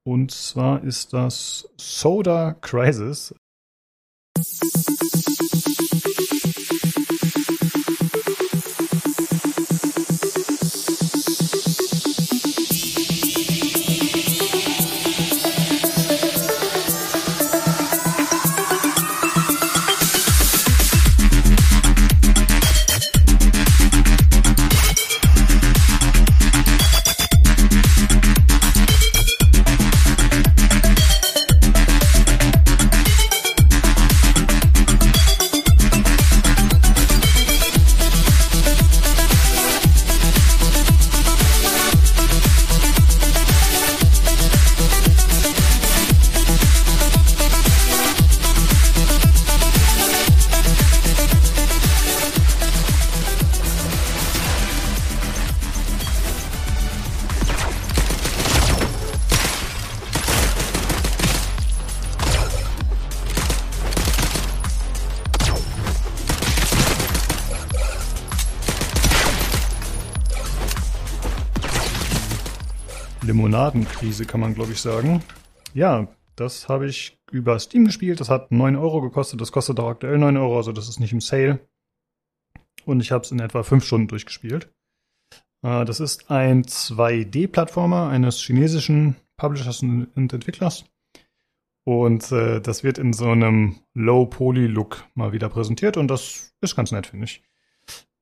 Und 0.04 0.30
zwar 0.30 0.82
ist 0.82 1.12
das 1.12 1.68
Soda 1.76 2.54
Crisis. 2.62 3.34
Limonadenkrise, 73.98 74.26
kann 74.26 74.40
man 74.40 74.54
glaube 74.54 74.72
ich 74.72 74.80
sagen. 74.80 75.22
Ja, 75.74 76.08
das 76.36 76.68
habe 76.68 76.86
ich 76.86 77.18
über 77.30 77.58
Steam 77.58 77.84
gespielt. 77.84 78.20
Das 78.20 78.30
hat 78.30 78.52
9 78.52 78.76
Euro 78.76 79.00
gekostet. 79.00 79.40
Das 79.40 79.52
kostet 79.52 79.80
auch 79.80 79.88
aktuell 79.88 80.18
9 80.18 80.36
Euro, 80.36 80.56
also 80.56 80.72
das 80.72 80.88
ist 80.88 81.00
nicht 81.00 81.12
im 81.12 81.20
Sale. 81.20 81.60
Und 82.84 83.00
ich 83.00 83.12
habe 83.12 83.24
es 83.24 83.32
in 83.32 83.40
etwa 83.40 83.62
5 83.62 83.84
Stunden 83.84 84.08
durchgespielt. 84.08 84.72
Äh, 85.62 85.84
das 85.84 86.00
ist 86.00 86.30
ein 86.30 86.64
2D-Plattformer 86.64 88.08
eines 88.08 88.38
chinesischen 88.38 89.16
Publishers 89.36 89.82
und 89.82 90.32
Entwicklers. 90.32 90.84
Und 91.84 92.30
äh, 92.32 92.60
das 92.60 92.84
wird 92.84 92.98
in 92.98 93.12
so 93.12 93.30
einem 93.30 93.76
Low-Poly-Look 93.94 95.04
mal 95.14 95.32
wieder 95.32 95.48
präsentiert 95.48 95.96
und 95.96 96.08
das 96.08 96.54
ist 96.60 96.76
ganz 96.76 96.92
nett, 96.92 97.06
finde 97.06 97.24
ich. 97.24 97.42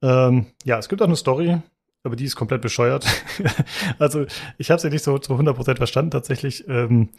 Ähm, 0.03 0.47
ja, 0.65 0.79
es 0.79 0.89
gibt 0.89 1.03
auch 1.03 1.07
eine 1.07 1.17
Story, 1.17 1.61
aber 2.07 2.17
die 2.17 2.25
ist 2.25 2.37
komplett 2.37 2.63
bescheuert. 2.63 3.07
also 3.99 4.25
ich 4.57 4.71
habe 4.71 4.81
sie 4.81 4.87
ja 4.87 4.93
nicht 4.93 5.05
so 5.05 5.19
zu 5.19 5.35
100% 5.35 5.77
verstanden 5.77 6.11
tatsächlich. 6.11 6.67
Ähm, 6.69 7.11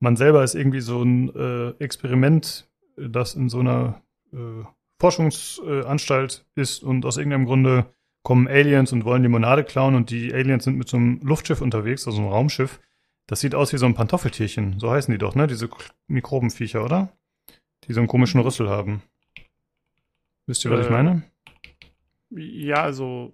man 0.00 0.16
selber 0.16 0.42
ist 0.42 0.54
irgendwie 0.54 0.80
so 0.80 1.02
ein 1.02 1.34
äh, 1.34 1.70
Experiment, 1.82 2.68
das 2.96 3.34
in 3.34 3.48
so 3.48 3.60
einer 3.60 4.02
äh, 4.32 4.64
Forschungsanstalt 4.98 6.46
ist 6.54 6.82
und 6.82 7.04
aus 7.04 7.16
irgendeinem 7.16 7.44
Grunde 7.44 7.86
kommen 8.22 8.48
Aliens 8.48 8.92
und 8.92 9.04
wollen 9.04 9.22
Limonade 9.22 9.62
klauen 9.64 9.94
und 9.94 10.10
die 10.10 10.32
Aliens 10.32 10.64
sind 10.64 10.78
mit 10.78 10.88
so 10.88 10.96
einem 10.96 11.20
Luftschiff 11.22 11.60
unterwegs, 11.60 12.06
also 12.06 12.18
einem 12.18 12.28
Raumschiff. 12.28 12.80
Das 13.26 13.40
sieht 13.40 13.54
aus 13.54 13.72
wie 13.72 13.78
so 13.78 13.86
ein 13.86 13.94
Pantoffeltierchen, 13.94 14.78
so 14.78 14.90
heißen 14.90 15.12
die 15.12 15.18
doch, 15.18 15.34
ne? 15.34 15.46
Diese 15.46 15.68
Mikrobenviecher, 16.06 16.84
oder? 16.84 17.12
Die 17.84 17.92
so 17.92 18.00
einen 18.00 18.08
komischen 18.08 18.40
Rüssel 18.40 18.68
haben. 18.68 19.02
Wisst 20.46 20.64
ihr, 20.64 20.70
was 20.70 20.80
äh, 20.80 20.84
ich 20.84 20.90
meine? 20.90 21.24
Ja, 22.30 22.82
also 22.82 23.32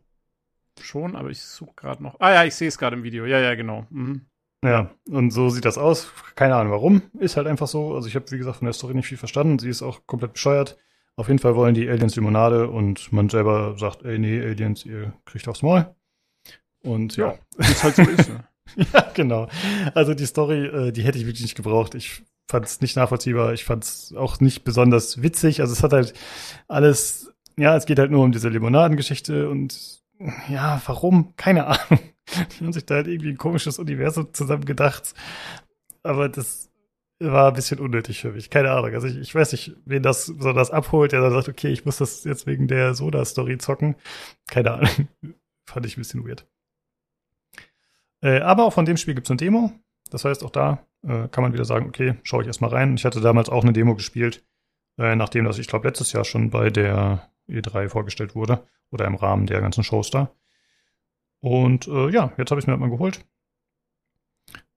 schon, 0.81 1.17
aber 1.17 1.31
ich 1.31 1.41
suche 1.41 1.75
gerade 1.76 2.02
noch. 2.02 2.18
Ah 2.20 2.33
ja, 2.33 2.44
ich 2.44 2.55
sehe 2.55 2.68
es 2.68 2.78
gerade 2.78 2.97
im 2.97 3.02
Video. 3.02 3.25
Ja, 3.26 3.39
ja, 3.39 3.55
genau. 3.55 3.86
Mhm. 3.91 4.26
Ja, 4.65 4.91
und 5.10 5.33
so 5.33 5.51
sieht 5.51 5.65
das 5.65 5.76
aus. 5.76 6.12
Keine 6.36 6.55
Ahnung 6.55 6.73
warum. 6.73 7.02
Ist 7.18 7.36
halt 7.36 7.49
einfach 7.49 7.67
so. 7.67 7.94
Also 7.94 8.07
ich 8.07 8.15
habe, 8.15 8.31
wie 8.31 8.39
gesagt, 8.39 8.59
von 8.59 8.67
der 8.67 8.73
Story 8.73 8.94
nicht 8.94 9.09
viel 9.09 9.18
verstanden. 9.18 9.59
Sie 9.59 9.68
ist 9.68 9.83
auch 9.83 10.07
komplett 10.07 10.34
bescheuert. 10.34 10.78
Auf 11.17 11.28
jeden 11.28 11.41
Fall 11.41 11.57
wollen 11.57 11.75
die 11.75 11.89
Aliens 11.89 12.17
Limonade 12.17 12.68
und 12.68 13.12
man 13.12 13.28
selber 13.28 13.76
sagt, 13.76 14.05
ey, 14.05 14.18
nee, 14.18 14.41
Aliens, 14.41 14.86
ihr 14.86 15.12
kriegt 15.25 15.47
aufs 15.49 15.62
Maul. 15.62 15.94
Und 16.83 17.17
ja, 17.17 17.34
ja 17.59 17.68
ist 17.68 17.83
halt 17.83 17.97
so 17.97 18.02
ist. 18.02 18.28
Ne? 18.28 18.44
ja, 18.92 19.10
genau. 19.12 19.49
Also 19.94 20.15
die 20.15 20.26
Story, 20.26 20.67
äh, 20.67 20.92
die 20.92 21.02
hätte 21.02 21.18
ich 21.18 21.26
wirklich 21.26 21.42
nicht 21.42 21.57
gebraucht. 21.57 21.94
Ich 21.94 22.23
fand 22.49 22.67
es 22.67 22.81
nicht 22.81 22.97
nachvollziehbar. 22.97 23.52
Ich 23.52 23.65
fand 23.65 23.84
es 23.84 24.15
auch 24.17 24.41
nicht 24.41 24.65
besonders 24.65 25.23
witzig. 25.23 25.60
Also 25.60 25.73
es 25.73 25.83
hat 25.83 25.92
halt 25.92 26.15
alles, 26.68 27.33
ja, 27.57 27.76
es 27.76 27.86
geht 27.86 27.99
halt 27.99 28.10
nur 28.10 28.25
um 28.25 28.33
diese 28.33 28.49
Limonadengeschichte 28.49 29.49
und 29.49 30.02
ja, 30.49 30.81
warum? 30.87 31.35
Keine 31.37 31.67
Ahnung. 31.67 32.01
Die 32.29 32.65
haben 32.65 32.73
sich 32.73 32.87
da 32.87 32.97
halt 32.97 33.09
irgendwie 33.09 33.31
ein 33.31 33.39
komisches 33.39 33.79
Universum 33.79 34.33
zusammen 34.33 34.65
gedacht. 34.65 35.15
Aber 36.03 36.29
das 36.29 36.71
war 37.19 37.49
ein 37.49 37.55
bisschen 37.55 37.79
unnötig 37.81 38.21
für 38.21 38.33
mich. 38.33 38.51
Keine 38.51 38.71
Ahnung. 38.71 38.93
Also 38.95 39.07
ich, 39.07 39.19
ich 39.19 39.35
weiß 39.35 39.53
nicht, 39.53 39.77
wen 39.85 40.03
das 40.03 40.27
so 40.27 40.53
das 40.53 40.71
abholt, 40.71 41.13
der 41.13 41.21
dann 41.21 41.33
sagt, 41.33 41.49
okay, 41.49 41.69
ich 41.69 41.85
muss 41.85 41.99
das 41.99 42.25
jetzt 42.25 42.47
wegen 42.47 42.69
der 42.69 42.95
Soda-Story 42.95 43.59
zocken. 43.59 43.97
Keine 44.49 44.73
Ahnung. 44.73 45.09
Fand 45.67 45.87
ich 45.87 45.97
ein 45.97 46.01
bisschen 46.01 46.27
weird. 46.27 46.47
Äh, 48.21 48.41
aber 48.41 48.65
auch 48.65 48.73
von 48.73 48.85
dem 48.85 48.97
Spiel 48.97 49.15
gibt 49.15 49.27
es 49.27 49.31
eine 49.31 49.39
Demo. 49.39 49.73
Das 50.11 50.25
heißt, 50.25 50.45
auch 50.45 50.51
da 50.51 50.85
äh, 51.03 51.29
kann 51.29 51.43
man 51.43 51.53
wieder 51.53 51.65
sagen, 51.65 51.87
okay, 51.87 52.15
schaue 52.23 52.43
ich 52.43 52.47
erstmal 52.47 52.71
rein. 52.71 52.95
Ich 52.95 53.05
hatte 53.05 53.21
damals 53.21 53.49
auch 53.49 53.63
eine 53.63 53.73
Demo 53.73 53.95
gespielt, 53.95 54.45
äh, 54.99 55.17
nachdem 55.17 55.45
das, 55.45 55.59
ich 55.59 55.69
glaube, 55.69 55.89
letztes 55.89 56.13
Jahr 56.13 56.25
schon 56.25 56.51
bei 56.51 56.71
der 56.71 57.32
E3 57.49 57.89
vorgestellt 57.89 58.35
wurde 58.35 58.67
oder 58.91 59.07
im 59.07 59.15
Rahmen 59.15 59.47
der 59.47 59.61
ganzen 59.61 59.85
Shows 59.85 60.11
da. 60.11 60.35
Und 61.41 61.89
äh, 61.89 62.11
ja, 62.11 62.33
jetzt 62.37 62.51
habe 62.51 62.61
ich 62.61 62.65
es 62.65 62.67
mir 62.67 62.73
halt 62.73 62.81
mal 62.81 62.91
geholt. 62.91 63.25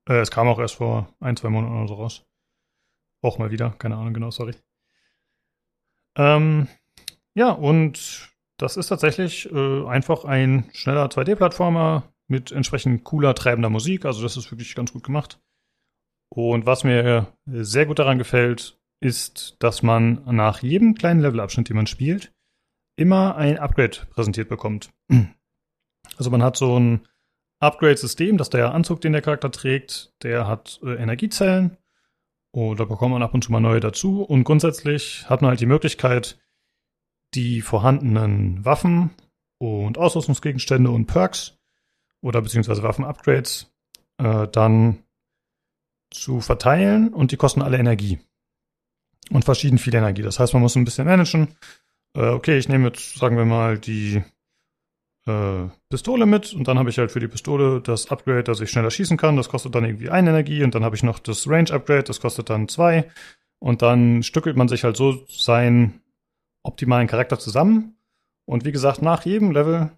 Äh, 0.08 0.20
es 0.20 0.32
kam 0.32 0.48
auch 0.48 0.60
erst 0.60 0.76
vor 0.76 1.14
ein, 1.20 1.38
zwei 1.38 1.50
Monaten 1.50 1.78
oder 1.78 1.88
so 1.88 1.94
raus. 1.96 2.26
Auch 3.22 3.38
mal 3.38 3.52
wieder, 3.52 3.72
keine 3.72 3.96
Ahnung 3.96 4.14
genau, 4.14 4.32
sorry. 4.32 4.54
Ähm, 6.18 6.68
ja, 7.34 7.52
und 7.52 8.32
das 8.58 8.78
ist 8.78 8.88
tatsächlich 8.88 9.52
äh, 9.52 9.86
einfach 9.86 10.26
ein 10.26 10.70
schneller 10.74 11.08
2D-Plattformer 11.08 12.12
mit 12.28 12.52
entsprechend 12.52 13.04
cooler, 13.04 13.36
treibender 13.36 13.70
Musik. 13.70 14.06
Also 14.06 14.24
das 14.24 14.38
ist 14.38 14.52
wirklich 14.52 14.74
ganz 14.76 14.94
gut 14.94 15.04
gemacht. 15.04 15.40
Und 16.30 16.66
was 16.66 16.84
mir 16.84 17.34
sehr 17.46 17.86
gut 17.86 18.00
daran 18.00 18.18
gefällt, 18.18 18.80
ist, 19.00 19.58
dass 19.60 19.84
man 19.84 20.24
nach 20.26 20.64
jedem 20.64 20.96
kleinen 20.96 21.22
Levelabschnitt, 21.22 21.70
den 21.70 21.76
man 21.76 21.88
spielt, 21.88 22.34
immer 22.96 23.36
ein 23.36 23.58
Upgrade 23.58 23.98
präsentiert 24.10 24.50
bekommt. 24.50 24.92
Also 26.18 26.30
man 26.30 26.44
hat 26.44 26.56
so 26.56 26.80
ein 26.80 27.08
Upgrade-System, 27.60 28.38
dass 28.38 28.50
der 28.50 28.74
Anzug, 28.74 29.02
den 29.02 29.14
der 29.14 29.22
Charakter 29.22 29.52
trägt, 29.52 30.14
der 30.24 30.48
hat 30.48 30.80
äh, 30.84 30.94
Energiezellen. 30.96 31.78
Und 32.52 32.80
da 32.80 32.86
bekommt 32.86 33.12
man 33.12 33.24
ab 33.24 33.34
und 33.34 33.44
zu 33.44 33.52
mal 33.52 33.60
neue 33.60 33.80
dazu. 33.80 34.22
Und 34.22 34.44
grundsätzlich 34.44 35.30
hat 35.30 35.42
man 35.42 35.50
halt 35.50 35.60
die 35.60 35.66
Möglichkeit, 35.66 36.40
die 37.34 37.62
vorhandenen 37.62 38.64
Waffen 38.64 39.10
und 39.58 39.98
Ausrüstungsgegenstände 39.98 40.90
und 40.90 41.06
Perks 41.06 41.58
oder 42.22 42.42
beziehungsweise 42.42 42.84
Waffen-Upgrades 42.84 43.74
äh, 44.18 44.48
dann 44.48 45.04
zu 46.12 46.40
verteilen 46.40 47.14
und 47.14 47.32
die 47.32 47.38
kosten 47.38 47.62
alle 47.62 47.78
Energie. 47.78 48.20
Und 49.32 49.44
verschieden 49.44 49.80
viel 49.80 49.96
Energie. 49.96 50.22
Das 50.22 50.40
heißt, 50.40 50.54
man 50.54 50.62
muss 50.62 50.76
ein 50.76 50.86
bisschen 50.86 51.08
managen 51.08 51.58
äh, 52.16 52.30
okay, 52.30 52.58
ich 52.58 52.70
nehme 52.70 52.88
jetzt, 52.88 53.18
sagen 53.18 53.38
wir 53.38 53.46
mal, 53.46 53.78
die 53.78 54.24
äh, 55.28 55.68
Pistole 55.90 56.26
mit 56.26 56.54
und 56.54 56.68
dann 56.68 56.80
habe 56.80 56.90
ich 56.90 56.98
halt 56.98 57.12
für 57.12 57.20
die 57.20 57.28
Pistole 57.28 57.82
das 57.82 58.10
Upgrade, 58.10 58.44
dass 58.44 58.62
ich 58.62 58.70
schneller 58.70 58.92
schießen 58.92 59.18
kann. 59.18 59.38
Das 59.38 59.50
kostet 59.50 59.76
dann 59.76 59.86
irgendwie 59.86 60.10
eine 60.10 60.30
Energie 60.30 60.64
und 60.64 60.76
dann 60.76 60.84
habe 60.84 60.96
ich 60.96 61.04
noch 61.04 61.20
das 61.20 61.48
Range 61.48 61.72
Upgrade, 61.72 62.04
das 62.04 62.22
kostet 62.22 62.50
dann 62.50 62.68
zwei. 62.68 63.10
Und 63.60 63.82
dann 63.82 64.24
stückelt 64.24 64.56
man 64.58 64.68
sich 64.68 64.84
halt 64.84 64.98
so 64.98 65.26
seinen 65.28 66.02
optimalen 66.64 67.08
Charakter 67.08 67.40
zusammen. 67.40 67.98
Und 68.46 68.66
wie 68.66 68.72
gesagt, 68.72 69.02
nach 69.02 69.26
jedem 69.26 69.52
Level, 69.52 69.92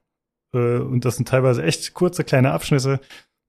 äh, 0.54 0.78
und 0.78 1.06
das 1.06 1.18
sind 1.18 1.28
teilweise 1.28 1.64
echt 1.64 1.94
kurze 1.94 2.24
kleine 2.24 2.52
Abschnitte, 2.52 3.00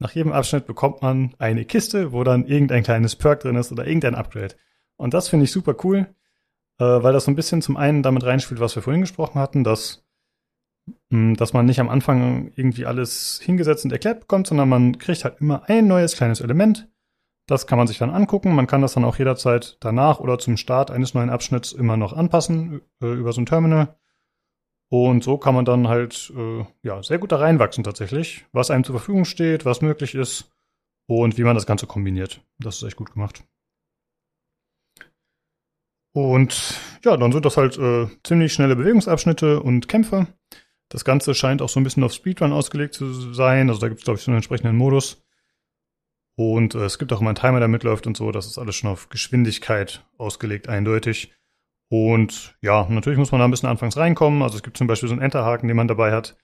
nach 0.01 0.13
jedem 0.13 0.33
Abschnitt 0.33 0.67
bekommt 0.67 1.03
man 1.03 1.35
eine 1.39 1.65
Kiste, 1.65 2.13
wo 2.13 2.23
dann 2.23 2.47
irgendein 2.47 2.85
kleines 2.85 3.17
Perk 3.17 3.41
drin 3.41 3.57
ist 3.57 3.73
oder 3.73 3.87
irgendein 3.87 4.15
Upgrade. 4.15 4.55
Und 4.97 5.15
das 5.15 5.29
finde 5.29 5.45
ich 5.45 5.53
super 5.53 5.75
cool 5.85 6.09
äh, 6.79 6.85
weil 6.85 7.13
das 7.13 7.25
so 7.25 7.31
ein 7.31 7.37
bisschen 7.37 7.63
zum 7.63 7.77
einen 7.77 8.03
damit 8.03 8.25
reinspielt, 8.25 8.61
was 8.61 8.75
wir 8.75 8.83
vorhin 8.83 9.03
gesprochen 9.03 9.41
hatten, 9.41 9.65
dass, 9.65 10.05
mh, 11.11 11.19
hm, 11.31 11.37
dass 11.37 11.53
man 11.53 11.67
nicht 11.67 11.81
am 11.81 11.89
Anfang 11.89 12.53
irgendwie 12.57 12.87
alles 12.87 13.41
hingesetzt 13.43 13.85
und 13.85 13.93
erklärt 13.93 14.21
bekommt, 14.21 14.47
sondern 14.47 14.69
man 14.69 14.99
kriegt 14.99 15.25
halt 15.25 15.41
immer 15.41 15.69
ein 15.69 15.87
neues 15.87 16.17
kleines 16.17 16.41
Element. 16.41 16.89
Das 17.47 17.67
kann 17.67 17.79
man 17.79 17.87
sich 17.87 17.99
dann 17.99 18.11
angucken. 18.11 18.55
Man 18.55 18.67
kann 18.67 18.83
das 18.83 18.93
dann 18.93 19.05
auch 19.05 19.17
jederzeit 19.17 19.79
danach 19.81 20.21
oder 20.21 20.39
zum 20.39 20.59
Start 20.59 20.91
eines 20.91 21.15
neuen 21.15 21.31
Abschnitts 21.31 21.73
immer 21.73 21.97
noch 21.97 22.13
anpassen 22.13 22.83
äh, 23.03 23.07
über 23.07 23.33
so 23.33 23.41
ein 23.41 23.47
Terminal. 23.47 23.97
Und 24.91 25.23
so 25.23 25.37
kann 25.39 25.55
man 25.55 25.65
dann 25.65 25.89
halt 25.89 26.33
äh, 26.37 26.65
ja 26.83 27.03
sehr 27.03 27.19
gut 27.19 27.33
da 27.33 27.37
reinwachsen 27.37 27.85
tatsächlich, 27.85 28.47
was 28.53 28.71
einem 28.71 28.85
zur 28.85 28.95
Verfügung 28.97 29.25
steht, 29.25 29.65
was 29.65 29.83
möglich 29.83 30.15
ist 30.15 30.51
und 31.07 31.37
wie 31.37 31.45
man 31.45 31.55
das 31.55 31.67
Ganze 31.67 31.87
kombiniert. 31.87 32.43
Das 32.59 32.77
ist 32.77 32.83
echt 32.85 32.97
gut 32.97 33.13
gemacht. 33.13 33.45
Und 36.13 36.81
ja, 37.05 37.17
dann 37.17 37.33
sind 37.33 37.45
das 37.45 37.57
halt 37.57 37.79
äh, 37.79 38.09
ziemlich 38.25 38.53
schnelle 38.53 38.77
Bewegungsabschnitte 38.77 39.61
und 39.61 39.89
Kämpfe. 39.89 40.27
Das 40.89 41.05
Ganze 41.05 41.35
scheint 41.35 41.61
auch 41.61 41.69
so 41.69 41.79
ein 41.79 41.85
bisschen 41.85 42.03
auf 42.03 42.13
Speedrun 42.13 42.53
ausgelegt 42.53 42.95
zu 42.95 43.33
sein. 43.35 43.69
Also 43.69 43.81
da 43.81 43.89
gibt 43.89 44.01
es, 44.01 44.05
glaube 44.05 44.19
ich, 44.19 44.25
so 44.25 44.31
einen 44.31 44.39
entsprechenden 44.39 44.77
Modus. 44.77 45.23
Und 46.37 46.75
äh, 46.75 46.85
es 46.85 46.99
gibt 46.99 47.13
auch 47.13 47.21
immer 47.21 47.31
einen 47.31 47.37
Timer, 47.37 47.59
der 47.59 47.69
mitläuft 47.69 48.07
und 48.07 48.17
so. 48.17 48.33
Das 48.33 48.47
ist 48.47 48.59
alles 48.59 48.77
schon 48.77 48.91
auf 48.91 49.09
Geschwindigkeit 49.09 50.05
ausgelegt, 50.17 50.69
eindeutig. 50.69 51.33
Und 51.91 52.57
ja, 52.63 52.87
natürlich 52.89 53.19
muss 53.19 53.33
man 53.33 53.41
da 53.41 53.47
ein 53.47 53.51
bisschen 53.51 53.69
anfangs 53.69 53.97
reinkommen. 53.97 54.43
Also 54.43 54.57
es 54.57 54.63
gibt 54.63 54.77
zum 54.77 54.87
Beispiel 54.87 55.09
so 55.09 55.15
einen 55.15 55.23
Enterhaken, 55.23 55.69
den 55.69 55.77
man 55.77 55.89
dabei 55.89 56.13
hat. 56.13 56.37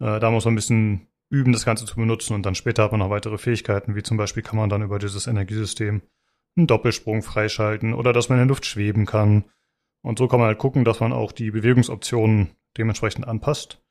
Äh, 0.00 0.20
da 0.20 0.30
muss 0.30 0.44
man 0.44 0.52
ein 0.52 0.56
bisschen 0.56 1.08
üben, 1.30 1.52
das 1.52 1.64
Ganze 1.64 1.86
zu 1.86 1.96
benutzen. 1.96 2.34
Und 2.34 2.44
dann 2.46 2.54
später 2.54 2.84
hat 2.84 2.92
man 2.92 3.00
noch 3.00 3.10
weitere 3.10 3.38
Fähigkeiten, 3.38 3.96
wie 3.96 4.02
zum 4.02 4.16
Beispiel 4.16 4.42
kann 4.42 4.58
man 4.58 4.68
dann 4.68 4.82
über 4.82 4.98
dieses 4.98 5.26
Energiesystem 5.26 6.02
einen 6.58 6.66
Doppelsprung 6.66 7.22
freischalten 7.22 7.94
oder 7.94 8.12
dass 8.12 8.28
man 8.28 8.38
in 8.38 8.44
der 8.44 8.48
Luft 8.48 8.66
schweben 8.66 9.06
kann. 9.06 9.44
Und 10.02 10.18
so 10.18 10.28
kann 10.28 10.40
man 10.40 10.48
halt 10.48 10.58
gucken, 10.58 10.84
dass 10.84 11.00
man 11.00 11.12
auch 11.12 11.32
die 11.32 11.50
Bewegungsoptionen 11.50 12.50
dementsprechend 12.76 13.26
anpasst. 13.26 13.82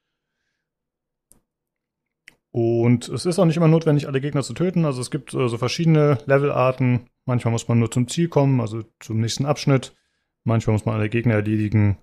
Und 2.51 3.09
es 3.09 3.25
ist 3.25 3.37
auch 3.39 3.45
nicht 3.45 3.57
immer 3.57 3.67
notwendig, 3.67 4.07
alle 4.07 4.21
Gegner 4.21 4.41
zu 4.41 4.53
töten. 4.53 4.85
Also 4.85 5.01
es 5.01 5.11
gibt 5.11 5.33
äh, 5.33 5.47
so 5.47 5.57
verschiedene 5.57 6.17
Levelarten. 6.25 7.09
Manchmal 7.25 7.51
muss 7.51 7.67
man 7.67 7.79
nur 7.79 7.91
zum 7.91 8.07
Ziel 8.07 8.29
kommen, 8.29 8.61
also 8.61 8.83
zum 8.99 9.19
nächsten 9.19 9.45
Abschnitt. 9.45 9.95
Manchmal 10.43 10.73
muss 10.73 10.85
man 10.85 10.95
alle 10.95 11.09
Gegner 11.09 11.35
erledigen. 11.35 11.97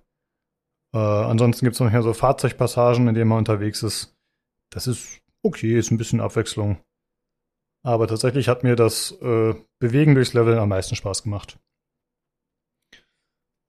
Äh, 0.93 0.97
ansonsten 0.97 1.65
gibt 1.65 1.73
es 1.73 1.79
noch 1.81 2.01
so 2.01 2.13
Fahrzeugpassagen, 2.13 3.07
in 3.07 3.15
denen 3.15 3.27
man 3.27 3.39
unterwegs 3.39 3.83
ist. 3.83 4.15
Das 4.69 4.87
ist 4.87 5.21
okay, 5.41 5.77
ist 5.77 5.91
ein 5.91 5.97
bisschen 5.97 6.21
Abwechslung. 6.21 6.77
Aber 7.85 8.07
tatsächlich 8.07 8.47
hat 8.47 8.63
mir 8.63 8.75
das 8.75 9.11
äh, 9.21 9.53
Bewegen 9.77 10.15
durchs 10.15 10.33
Level 10.33 10.57
am 10.57 10.69
meisten 10.69 10.95
Spaß 10.95 11.21
gemacht. 11.21 11.59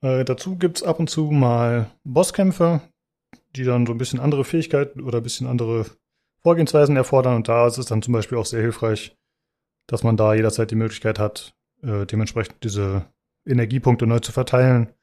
Äh, 0.00 0.24
dazu 0.24 0.56
gibt's 0.56 0.82
ab 0.82 0.98
und 0.98 1.10
zu 1.10 1.24
mal 1.30 1.90
Bosskämpfe, 2.02 2.80
die 3.56 3.64
dann 3.64 3.84
so 3.84 3.92
ein 3.92 3.98
bisschen 3.98 4.18
andere 4.18 4.46
Fähigkeiten 4.46 5.02
oder 5.02 5.18
ein 5.18 5.22
bisschen 5.22 5.46
andere 5.46 5.84
Vorgehensweisen 6.42 6.96
erfordern. 6.96 7.36
Und 7.36 7.48
da 7.48 7.66
ist 7.66 7.76
es 7.76 7.84
dann 7.84 8.00
zum 8.00 8.14
Beispiel 8.14 8.38
auch 8.38 8.46
sehr 8.46 8.62
hilfreich, 8.62 9.14
dass 9.86 10.02
man 10.02 10.16
da 10.16 10.32
jederzeit 10.32 10.70
die 10.70 10.76
Möglichkeit 10.76 11.18
hat, 11.18 11.54
äh, 11.82 12.06
dementsprechend 12.06 12.64
diese 12.64 13.04
Energiepunkte 13.44 14.06
neu 14.06 14.20
zu 14.20 14.32
verteilen. 14.32 14.94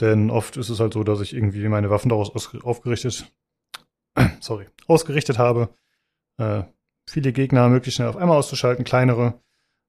Denn 0.00 0.30
oft 0.30 0.56
ist 0.56 0.70
es 0.70 0.80
halt 0.80 0.94
so, 0.94 1.04
dass 1.04 1.20
ich 1.20 1.34
irgendwie 1.34 1.68
meine 1.68 1.90
Waffen 1.90 2.08
daraus 2.08 2.30
aufgerichtet, 2.62 3.30
sorry, 4.40 4.64
ausgerichtet 4.86 5.36
habe, 5.36 5.68
äh, 6.38 6.62
viele 7.08 7.32
Gegner 7.32 7.68
möglichst 7.68 7.96
schnell 7.96 8.08
auf 8.08 8.16
einmal 8.16 8.36
auszuschalten, 8.38 8.84
kleinere. 8.84 9.40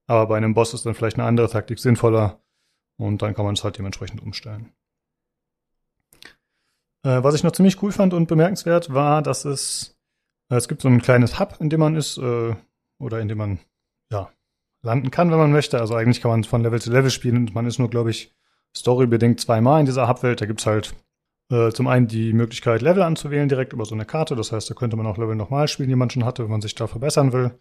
Aber 0.07 0.27
bei 0.27 0.38
einem 0.38 0.53
Boss 0.53 0.73
ist 0.73 0.85
dann 0.85 0.95
vielleicht 0.95 1.17
eine 1.17 1.27
andere 1.27 1.49
Taktik 1.49 1.80
sinnvoller 1.80 2.41
und 2.98 3.22
dann 3.22 3.35
kann 3.35 3.45
man 3.45 3.53
es 3.53 3.64
halt 3.64 3.77
dementsprechend 3.77 4.22
umstellen. 4.22 4.72
Äh, 7.03 7.23
was 7.23 7.35
ich 7.35 7.43
noch 7.43 7.51
ziemlich 7.51 7.81
cool 7.81 7.91
fand 7.91 8.14
und 8.14 8.27
bemerkenswert 8.27 8.93
war, 8.93 9.22
dass 9.22 9.45
es 9.45 9.95
Es 10.51 10.67
gibt 10.67 10.81
so 10.81 10.88
ein 10.88 11.01
kleines 11.01 11.39
Hub, 11.39 11.57
in 11.59 11.69
dem 11.69 11.80
man 11.80 11.95
ist, 11.95 12.17
äh, 12.17 12.56
oder 12.99 13.19
in 13.22 13.27
dem 13.27 13.38
man, 13.38 13.59
ja, 14.11 14.31
landen 14.81 15.11
kann, 15.11 15.30
wenn 15.30 15.38
man 15.38 15.51
möchte. 15.51 15.80
Also 15.80 15.95
eigentlich 15.95 16.22
kann 16.22 16.31
man 16.31 16.43
von 16.43 16.64
Level 16.64 16.81
zu 16.81 16.91
Level 16.91 17.11
spielen 17.11 17.38
und 17.38 17.53
man 17.53 17.67
ist 17.67 17.77
nur, 17.77 17.89
glaube 17.89 18.09
ich, 18.09 18.33
storybedingt 18.75 19.39
zweimal 19.39 19.80
in 19.80 19.85
dieser 19.85 20.07
Hubwelt. 20.07 20.41
Da 20.41 20.48
gibt's 20.48 20.65
halt 20.65 20.95
äh, 21.51 21.71
zum 21.71 21.87
einen 21.87 22.07
die 22.07 22.33
Möglichkeit, 22.33 22.81
Level 22.81 23.01
anzuwählen 23.01 23.49
direkt 23.49 23.73
über 23.73 23.85
so 23.85 23.95
eine 23.95 24.05
Karte. 24.05 24.35
Das 24.35 24.51
heißt, 24.51 24.69
da 24.69 24.73
könnte 24.73 24.97
man 24.97 25.07
auch 25.07 25.17
Level 25.17 25.35
nochmal 25.35 25.67
spielen, 25.67 25.89
die 25.89 25.95
man 25.95 26.09
schon 26.09 26.25
hatte, 26.25 26.43
wenn 26.43 26.51
man 26.51 26.61
sich 26.61 26.75
da 26.75 26.87
verbessern 26.87 27.33
will. 27.33 27.59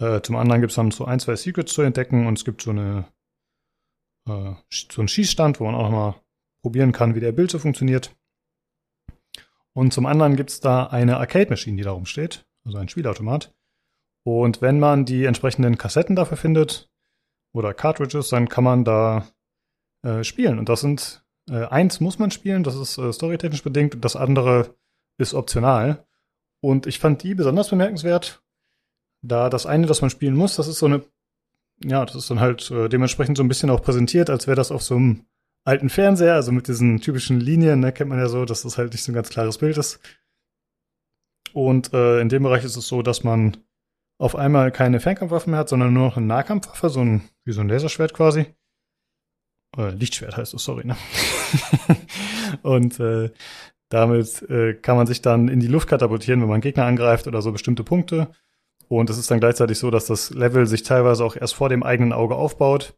Äh, 0.00 0.20
zum 0.22 0.36
anderen 0.36 0.60
gibt's 0.60 0.76
dann 0.76 0.90
so 0.90 1.04
ein, 1.04 1.20
zwei 1.20 1.36
Secrets 1.36 1.72
zu 1.72 1.82
entdecken 1.82 2.26
und 2.26 2.38
es 2.38 2.44
gibt 2.44 2.62
so 2.62 2.70
eine 2.70 3.06
äh, 4.28 4.54
so 4.70 5.00
einen 5.00 5.08
Schießstand, 5.08 5.60
wo 5.60 5.64
man 5.64 5.74
auch 5.74 5.84
nochmal 5.84 6.14
probieren 6.62 6.92
kann, 6.92 7.14
wie 7.14 7.20
der 7.20 7.32
Bild 7.32 7.50
so 7.50 7.58
funktioniert. 7.58 8.16
Und 9.72 9.92
zum 9.92 10.06
anderen 10.06 10.36
gibt's 10.36 10.60
da 10.60 10.86
eine 10.86 11.18
Arcade-Maschine, 11.18 11.76
die 11.76 11.82
da 11.82 11.92
rumsteht, 11.92 12.46
also 12.64 12.78
ein 12.78 12.88
Spielautomat. 12.88 13.54
Und 14.24 14.62
wenn 14.62 14.80
man 14.80 15.04
die 15.04 15.24
entsprechenden 15.24 15.78
Kassetten 15.78 16.16
dafür 16.16 16.36
findet 16.36 16.90
oder 17.52 17.74
Cartridges, 17.74 18.30
dann 18.30 18.48
kann 18.48 18.64
man 18.64 18.84
da 18.84 19.28
äh, 20.02 20.24
spielen. 20.24 20.58
Und 20.58 20.68
das 20.68 20.80
sind 20.80 21.25
äh, 21.48 21.64
eins 21.66 22.00
muss 22.00 22.18
man 22.18 22.30
spielen, 22.30 22.64
das 22.64 22.76
ist 22.76 22.98
äh, 22.98 23.12
storytechnisch 23.12 23.62
bedingt, 23.62 23.94
und 23.94 24.04
das 24.04 24.16
andere 24.16 24.74
ist 25.18 25.34
optional. 25.34 26.06
Und 26.60 26.86
ich 26.86 26.98
fand 26.98 27.22
die 27.22 27.34
besonders 27.34 27.70
bemerkenswert, 27.70 28.42
da 29.22 29.50
das 29.50 29.66
eine, 29.66 29.86
das 29.86 30.00
man 30.00 30.10
spielen 30.10 30.36
muss, 30.36 30.56
das 30.56 30.68
ist 30.68 30.78
so 30.78 30.86
eine, 30.86 31.04
ja, 31.82 32.04
das 32.04 32.16
ist 32.16 32.30
dann 32.30 32.40
halt 32.40 32.70
äh, 32.70 32.88
dementsprechend 32.88 33.36
so 33.36 33.44
ein 33.44 33.48
bisschen 33.48 33.70
auch 33.70 33.82
präsentiert, 33.82 34.30
als 34.30 34.46
wäre 34.46 34.56
das 34.56 34.72
auf 34.72 34.82
so 34.82 34.96
einem 34.96 35.26
alten 35.64 35.88
Fernseher, 35.88 36.34
also 36.34 36.52
mit 36.52 36.68
diesen 36.68 37.00
typischen 37.00 37.40
Linien, 37.40 37.80
ne, 37.80 37.92
kennt 37.92 38.10
man 38.10 38.18
ja 38.18 38.28
so, 38.28 38.44
dass 38.44 38.62
das 38.62 38.78
halt 38.78 38.92
nicht 38.92 39.02
so 39.02 39.12
ein 39.12 39.14
ganz 39.14 39.30
klares 39.30 39.58
Bild 39.58 39.76
ist. 39.76 40.00
Und 41.52 41.92
äh, 41.92 42.20
in 42.20 42.28
dem 42.28 42.42
Bereich 42.42 42.64
ist 42.64 42.76
es 42.76 42.86
so, 42.86 43.02
dass 43.02 43.24
man 43.24 43.56
auf 44.18 44.36
einmal 44.36 44.70
keine 44.70 45.00
Fernkampfwaffen 45.00 45.50
mehr 45.50 45.60
hat, 45.60 45.68
sondern 45.68 45.92
nur 45.92 46.06
noch 46.06 46.16
eine 46.16 46.26
Nahkampfwaffe, 46.26 46.88
so 46.88 47.00
ein, 47.00 47.28
wie 47.44 47.52
so 47.52 47.60
ein 47.60 47.68
Laserschwert 47.68 48.14
quasi. 48.14 48.46
Äh, 49.76 49.90
Lichtschwert 49.90 50.36
heißt 50.36 50.54
es, 50.54 50.64
sorry, 50.64 50.86
ne? 50.86 50.96
und 52.62 52.98
äh, 53.00 53.30
damit 53.88 54.42
äh, 54.50 54.74
kann 54.74 54.96
man 54.96 55.06
sich 55.06 55.22
dann 55.22 55.48
in 55.48 55.60
die 55.60 55.68
Luft 55.68 55.88
katapultieren, 55.88 56.40
wenn 56.40 56.48
man 56.48 56.60
Gegner 56.60 56.86
angreift 56.86 57.26
oder 57.26 57.42
so 57.42 57.52
bestimmte 57.52 57.84
Punkte. 57.84 58.28
Und 58.88 59.10
es 59.10 59.18
ist 59.18 59.30
dann 59.30 59.40
gleichzeitig 59.40 59.78
so, 59.78 59.90
dass 59.90 60.06
das 60.06 60.30
Level 60.30 60.66
sich 60.66 60.82
teilweise 60.82 61.24
auch 61.24 61.36
erst 61.36 61.54
vor 61.54 61.68
dem 61.68 61.82
eigenen 61.82 62.12
Auge 62.12 62.36
aufbaut. 62.36 62.96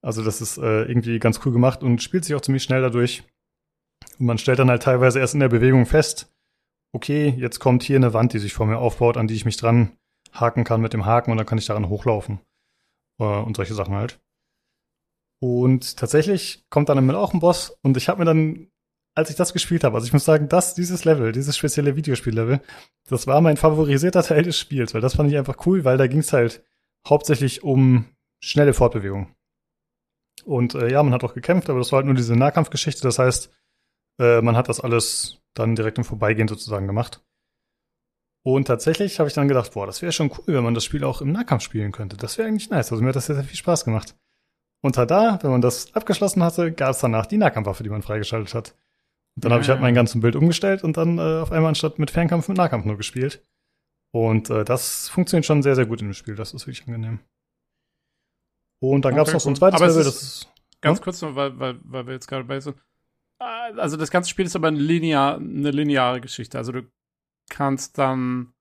Also 0.00 0.22
das 0.24 0.40
ist 0.40 0.58
äh, 0.58 0.84
irgendwie 0.84 1.18
ganz 1.18 1.40
cool 1.44 1.52
gemacht 1.52 1.82
und 1.82 2.02
spielt 2.02 2.24
sich 2.24 2.34
auch 2.34 2.40
ziemlich 2.40 2.62
schnell 2.62 2.82
dadurch. 2.82 3.24
Und 4.18 4.26
man 4.26 4.38
stellt 4.38 4.58
dann 4.58 4.70
halt 4.70 4.82
teilweise 4.82 5.18
erst 5.18 5.34
in 5.34 5.40
der 5.40 5.48
Bewegung 5.48 5.86
fest, 5.86 6.32
okay, 6.92 7.34
jetzt 7.36 7.58
kommt 7.58 7.82
hier 7.82 7.96
eine 7.96 8.14
Wand, 8.14 8.32
die 8.32 8.38
sich 8.38 8.54
vor 8.54 8.66
mir 8.66 8.78
aufbaut, 8.78 9.16
an 9.16 9.28
die 9.28 9.34
ich 9.34 9.44
mich 9.44 9.56
dran 9.56 9.92
haken 10.32 10.64
kann 10.64 10.80
mit 10.80 10.92
dem 10.92 11.06
Haken 11.06 11.30
und 11.30 11.36
dann 11.36 11.46
kann 11.46 11.58
ich 11.58 11.66
daran 11.66 11.88
hochlaufen. 11.88 12.40
Äh, 13.18 13.24
und 13.24 13.56
solche 13.56 13.74
Sachen 13.74 13.94
halt. 13.94 14.20
Und 15.40 15.96
tatsächlich 15.96 16.64
kommt 16.68 16.88
dann 16.88 17.10
auch 17.14 17.32
ein 17.32 17.40
Boss 17.40 17.78
und 17.82 17.96
ich 17.96 18.08
habe 18.08 18.20
mir 18.20 18.24
dann, 18.24 18.68
als 19.14 19.30
ich 19.30 19.36
das 19.36 19.52
gespielt 19.52 19.84
habe, 19.84 19.94
also 19.94 20.06
ich 20.06 20.12
muss 20.12 20.24
sagen, 20.24 20.48
dass 20.48 20.74
dieses 20.74 21.04
Level, 21.04 21.32
dieses 21.32 21.56
spezielle 21.56 21.96
Videospiellevel, 21.96 22.60
das 23.08 23.26
war 23.26 23.40
mein 23.40 23.56
favorisierter 23.56 24.22
Teil 24.22 24.42
des 24.42 24.58
Spiels, 24.58 24.94
weil 24.94 25.00
das 25.00 25.14
fand 25.16 25.30
ich 25.30 25.38
einfach 25.38 25.66
cool, 25.66 25.84
weil 25.84 25.96
da 25.96 26.06
ging 26.06 26.20
es 26.20 26.32
halt 26.32 26.64
hauptsächlich 27.08 27.62
um 27.62 28.06
schnelle 28.40 28.74
Fortbewegung. 28.74 29.34
Und 30.44 30.74
äh, 30.74 30.90
ja, 30.90 31.02
man 31.02 31.12
hat 31.12 31.24
auch 31.24 31.34
gekämpft, 31.34 31.68
aber 31.68 31.78
das 31.78 31.92
war 31.92 31.98
halt 31.98 32.06
nur 32.06 32.14
diese 32.14 32.36
Nahkampfgeschichte. 32.36 33.02
Das 33.02 33.18
heißt, 33.18 33.50
äh, 34.20 34.40
man 34.40 34.56
hat 34.56 34.68
das 34.68 34.80
alles 34.80 35.40
dann 35.54 35.74
direkt 35.74 35.98
im 35.98 36.04
Vorbeigehen 36.04 36.48
sozusagen 36.48 36.86
gemacht. 36.86 37.22
Und 38.44 38.66
tatsächlich 38.66 39.18
habe 39.18 39.28
ich 39.28 39.34
dann 39.34 39.48
gedacht, 39.48 39.74
boah, 39.74 39.86
das 39.86 40.00
wäre 40.00 40.12
schon 40.12 40.30
cool, 40.30 40.54
wenn 40.54 40.64
man 40.64 40.74
das 40.74 40.84
Spiel 40.84 41.04
auch 41.04 41.20
im 41.20 41.32
Nahkampf 41.32 41.62
spielen 41.62 41.92
könnte. 41.92 42.16
Das 42.16 42.38
wäre 42.38 42.48
eigentlich 42.48 42.70
nice. 42.70 42.90
Also 42.90 43.02
mir 43.02 43.08
hat 43.08 43.16
das 43.16 43.26
sehr, 43.26 43.34
sehr 43.34 43.44
viel 43.44 43.56
Spaß 43.56 43.84
gemacht. 43.84 44.16
Und 44.80 44.96
da, 44.96 45.38
wenn 45.42 45.50
man 45.50 45.60
das 45.60 45.94
abgeschlossen 45.94 46.42
hatte, 46.42 46.72
gab 46.72 46.90
es 46.90 47.00
danach 47.00 47.26
die 47.26 47.36
Nahkampfwaffe, 47.36 47.82
die 47.82 47.90
man 47.90 48.02
freigeschaltet 48.02 48.54
hat. 48.54 48.74
Und 49.34 49.44
dann 49.44 49.50
ja. 49.50 49.54
habe 49.54 49.62
ich 49.62 49.68
halt 49.68 49.80
mein 49.80 49.94
ganzes 49.94 50.20
Bild 50.20 50.36
umgestellt 50.36 50.84
und 50.84 50.96
dann 50.96 51.18
äh, 51.18 51.40
auf 51.40 51.52
einmal 51.52 51.68
anstatt 51.68 51.98
mit 51.98 52.10
Fernkampf 52.10 52.48
mit 52.48 52.56
Nahkampf 52.56 52.84
nur 52.84 52.96
gespielt. 52.96 53.42
Und 54.12 54.50
äh, 54.50 54.64
das 54.64 55.08
funktioniert 55.08 55.46
schon 55.46 55.62
sehr, 55.62 55.74
sehr 55.74 55.86
gut 55.86 56.00
in 56.00 56.08
dem 56.08 56.14
Spiel. 56.14 56.34
Das 56.34 56.54
ist 56.54 56.66
wirklich 56.66 56.86
angenehm. 56.86 57.20
Und 58.80 59.04
dann 59.04 59.12
okay, 59.12 59.18
gab 59.18 59.26
es 59.28 59.32
noch 59.34 59.40
so 59.40 59.50
ein 59.50 59.56
zweites 59.56 59.80
Level, 59.80 60.04
das 60.04 60.22
ist. 60.22 60.52
Ganz 60.80 60.98
hm? 60.98 61.04
kurz 61.04 61.22
noch, 61.22 61.34
weil, 61.34 61.58
weil, 61.58 61.78
weil 61.82 62.06
wir 62.06 62.14
jetzt 62.14 62.28
gerade 62.28 62.44
bei 62.44 62.60
so. 62.60 62.74
Ah, 63.40 63.70
also 63.76 63.96
das 63.96 64.10
ganze 64.10 64.30
Spiel 64.30 64.46
ist 64.46 64.56
aber 64.56 64.68
eine, 64.68 64.78
linear, 64.78 65.36
eine 65.36 65.70
lineare 65.70 66.20
Geschichte. 66.20 66.58
Also 66.58 66.72
du 66.72 66.82
kannst 67.50 67.98
dann 67.98 68.52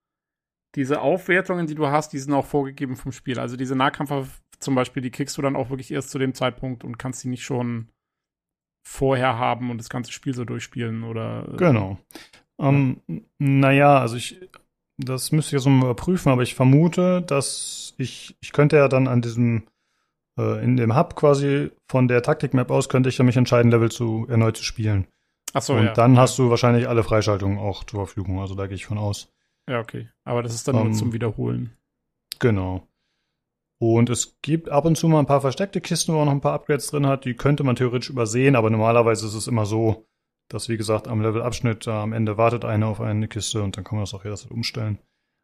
diese 0.76 1.02
Aufwertungen, 1.02 1.68
die 1.68 1.76
du 1.76 1.88
hast, 1.88 2.14
die 2.14 2.20
sind 2.20 2.34
auch 2.34 2.46
vorgegeben 2.46 2.96
vom 2.96 3.12
Spiel. 3.12 3.40
Also 3.40 3.58
diese 3.58 3.76
Nahkampf 3.76 4.12
zum 4.60 4.76
Beispiel, 4.76 5.02
die 5.02 5.12
kriegst 5.12 5.38
du 5.38 5.42
dann 5.42 5.56
auch 5.56 5.70
wirklich 5.70 5.92
erst 5.92 6.10
zu 6.10 6.20
dem 6.20 6.34
Zeitpunkt 6.34 6.84
und 6.84 6.98
kannst 6.98 7.24
die 7.24 7.30
nicht 7.30 7.44
schon 7.44 7.90
vorher 8.84 9.38
haben 9.38 9.70
und 9.70 9.78
das 9.78 9.90
ganze 9.90 10.12
Spiel 10.12 10.34
so 10.34 10.46
durchspielen 10.46 11.04
oder. 11.04 11.48
Äh, 11.54 11.58
genau. 11.58 11.98
Ja. 12.60 12.70
Um, 12.70 13.02
naja, 13.38 14.00
also 14.00 14.16
ich, 14.16 14.40
das 14.98 15.32
müsste 15.32 15.56
ich 15.56 15.64
jetzt 15.64 15.70
mal 15.70 15.84
überprüfen, 15.86 16.32
aber 16.32 16.42
ich 16.42 16.56
vermute, 16.56 17.22
dass 17.22 17.94
ich, 17.98 18.36
ich 18.42 18.52
könnte 18.52 18.78
ja 18.78 18.88
dann 18.88 19.08
an 19.08 19.22
diesem 19.22 19.68
äh, 20.38 20.64
in 20.64 20.78
dem 20.78 20.96
Hub 20.96 21.16
quasi 21.16 21.72
von 21.88 22.08
der 22.08 22.22
Taktikmap 22.24 22.72
aus 22.72 22.90
könnte 22.90 23.10
ich 23.10 23.18
ja 23.18 23.26
mich 23.26 23.38
entscheiden, 23.38 23.72
Level 23.72 23.92
zu 23.92 24.26
erneut 24.30 24.58
zu 24.58 24.64
spielen. 24.64 25.08
Ach 25.54 25.62
so, 25.62 25.74
Und 25.74 25.86
ja. 25.86 25.94
dann 25.94 26.18
hast 26.18 26.38
du 26.38 26.50
wahrscheinlich 26.50 26.88
alle 26.88 27.04
Freischaltungen 27.04 27.58
auch 27.58 27.84
zur 27.84 28.06
Verfügung. 28.06 28.40
Also 28.40 28.56
da 28.56 28.68
gehe 28.68 28.76
ich 28.76 28.86
von 28.86 28.98
aus. 28.98 29.32
Ja, 29.70 29.80
okay. 29.80 30.10
Aber 30.24 30.44
das 30.44 30.54
ist 30.54 30.68
dann 30.68 30.76
um, 30.76 30.82
nur 30.82 30.92
ähm, 30.92 30.94
zum 30.94 31.14
Wiederholen. 31.14 31.76
Genau. 32.40 32.88
Und 33.80 34.10
es 34.10 34.38
gibt 34.42 34.70
ab 34.70 34.86
und 34.86 34.98
zu 34.98 35.08
mal 35.08 35.20
ein 35.20 35.28
paar 35.28 35.42
versteckte 35.42 35.82
Kisten, 35.82 36.14
wo 36.14 36.18
man 36.18 36.26
noch 36.26 36.34
ein 36.34 36.42
paar 36.42 36.54
Upgrades 36.54 36.88
drin 36.88 37.06
hat. 37.06 37.26
Die 37.26 37.36
könnte 37.36 37.64
man 37.64 37.76
theoretisch 37.76 38.10
übersehen, 38.10 38.56
aber 38.56 38.70
normalerweise 38.70 39.28
ist 39.28 39.36
es 39.36 39.48
immer 39.48 39.66
so, 39.66 40.08
dass, 40.50 40.70
wie 40.70 40.78
gesagt, 40.78 41.08
am 41.08 41.22
Levelabschnitt 41.22 41.86
äh, 41.88 41.92
am 41.92 42.14
Ende 42.14 42.38
wartet 42.38 42.66
eine 42.66 42.88
auf 42.88 43.02
eine 43.02 43.28
Kiste 43.28 43.62
und 43.62 43.78
dann 43.78 43.84
kann 43.84 43.98
man 43.98 44.04
das 44.04 44.14
auch 44.14 44.24
jederzeit 44.24 44.52
umstellen. 44.52 44.98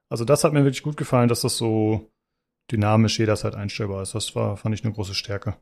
Also 0.09 0.25
das 0.25 0.43
hat 0.43 0.53
mir 0.53 0.63
wirklich 0.63 0.83
gut 0.83 0.97
gefallen, 0.97 1.29
dass 1.29 1.41
das 1.41 1.57
so 1.57 2.11
dynamisch 2.71 3.19
jederzeit 3.19 3.55
einstellbar 3.55 4.01
ist. 4.01 4.15
Das 4.15 4.35
war, 4.35 4.57
fand 4.57 4.73
ich 4.73 4.83
eine 4.83 4.93
große 4.93 5.13
Stärke. 5.13 5.57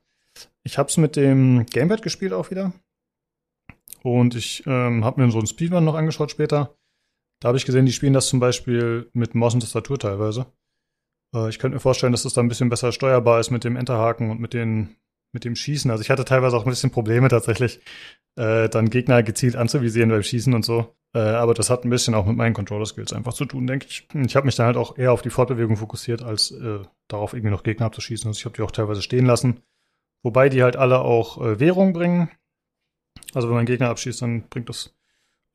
Ich 0.64 0.78
habe 0.78 0.90
es 0.90 0.98
mit 0.98 1.16
dem 1.16 1.66
Gamepad 1.66 2.02
gespielt 2.02 2.34
auch 2.34 2.52
wieder. 2.52 2.74
Und 4.04 4.36
ich 4.36 4.64
ähm, 4.66 5.04
habe 5.04 5.22
mir 5.22 5.32
so 5.32 5.40
einen 5.40 5.48
Speedrun 5.48 5.84
noch 5.84 5.96
angeschaut 5.96 6.32
später. 6.32 6.76
Da 7.40 7.48
habe 7.48 7.58
ich 7.58 7.66
gesehen, 7.66 7.86
die 7.86 7.92
spielen 7.92 8.14
das 8.14 8.28
zum 8.28 8.40
Beispiel 8.40 9.10
mit 9.14 9.36
Maus 9.36 9.54
und 9.54 9.62
Tastatur 9.62 10.00
teilweise. 10.00 10.46
Äh, 11.36 11.50
ich 11.50 11.60
könnte 11.60 11.76
mir 11.76 11.82
vorstellen, 11.82 12.12
dass 12.12 12.24
das 12.24 12.34
da 12.34 12.42
ein 12.42 12.48
bisschen 12.48 12.70
besser 12.70 12.92
steuerbar 12.92 13.40
ist 13.40 13.52
mit 13.52 13.64
dem 13.64 13.76
Enterhaken 13.76 14.30
und 14.30 14.40
mit 14.40 14.54
den 14.54 14.96
mit 15.34 15.46
dem 15.46 15.56
Schießen. 15.56 15.90
Also 15.92 16.02
ich 16.02 16.10
hatte 16.10 16.26
teilweise 16.26 16.58
auch 16.58 16.66
ein 16.66 16.70
bisschen 16.70 16.92
Probleme 16.92 17.30
tatsächlich, 17.30 17.80
äh, 18.36 18.70
dann 18.70 18.90
Gegner 18.90 19.24
gezielt 19.24 19.56
anzuvisieren 19.56 20.10
beim 20.10 20.24
Schießen 20.24 20.54
und 20.54 20.66
so. 20.66 20.96
Äh, 21.14 21.20
aber 21.20 21.54
das 21.54 21.70
hat 21.70 21.84
ein 21.84 21.90
bisschen 21.90 22.16
auch 22.16 22.26
mit 22.26 22.38
meinen 22.38 22.54
Controller-Skills 22.54 23.14
einfach 23.14 23.34
zu 23.34 23.46
tun, 23.46 23.68
denke 23.68 23.88
ich. 23.90 24.08
Ich 24.14 24.36
habe 24.36 24.46
mich 24.46 24.56
dann 24.56 24.68
halt 24.68 24.78
auch 24.78 24.98
eher 24.98 25.12
auf 25.12 25.22
die 25.22 25.30
Fortbewegung 25.30 25.78
fokussiert, 25.78 26.22
als 26.22 26.52
äh, 26.52 26.80
darauf 27.08 27.34
irgendwie 27.34 27.52
noch 27.52 27.64
Gegner 27.64 27.86
abzuschießen. 27.88 28.28
Also 28.28 28.40
ich 28.40 28.46
habe 28.46 28.56
die 28.56 28.62
auch 28.62 28.72
teilweise 28.72 29.02
stehen 29.02 29.26
lassen. 29.26 29.62
Wobei 30.24 30.50
die 30.50 30.64
halt 30.64 30.76
alle 30.76 31.00
auch 31.00 31.42
äh, 31.42 31.60
Währung 31.60 31.94
bringen. 31.94 32.30
Also 33.34 33.48
wenn 33.48 33.56
man 33.56 33.66
Gegner 33.66 33.90
abschießt, 33.90 34.22
dann 34.22 34.48
bringt 34.50 34.70
das, 34.70 34.96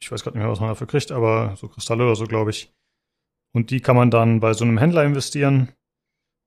ich 0.00 0.10
weiß 0.10 0.22
gerade 0.22 0.36
nicht 0.36 0.42
mehr, 0.42 0.50
was 0.50 0.60
man 0.60 0.68
dafür 0.68 0.86
kriegt, 0.86 1.12
aber 1.12 1.54
so 1.56 1.68
Kristalle 1.68 2.04
oder 2.04 2.16
so, 2.16 2.24
glaube 2.24 2.50
ich. 2.50 2.74
Und 3.56 3.70
die 3.70 3.80
kann 3.80 3.96
man 3.96 4.10
dann 4.10 4.40
bei 4.40 4.52
so 4.52 4.66
einem 4.66 4.76
Händler 4.76 5.02
investieren. 5.02 5.72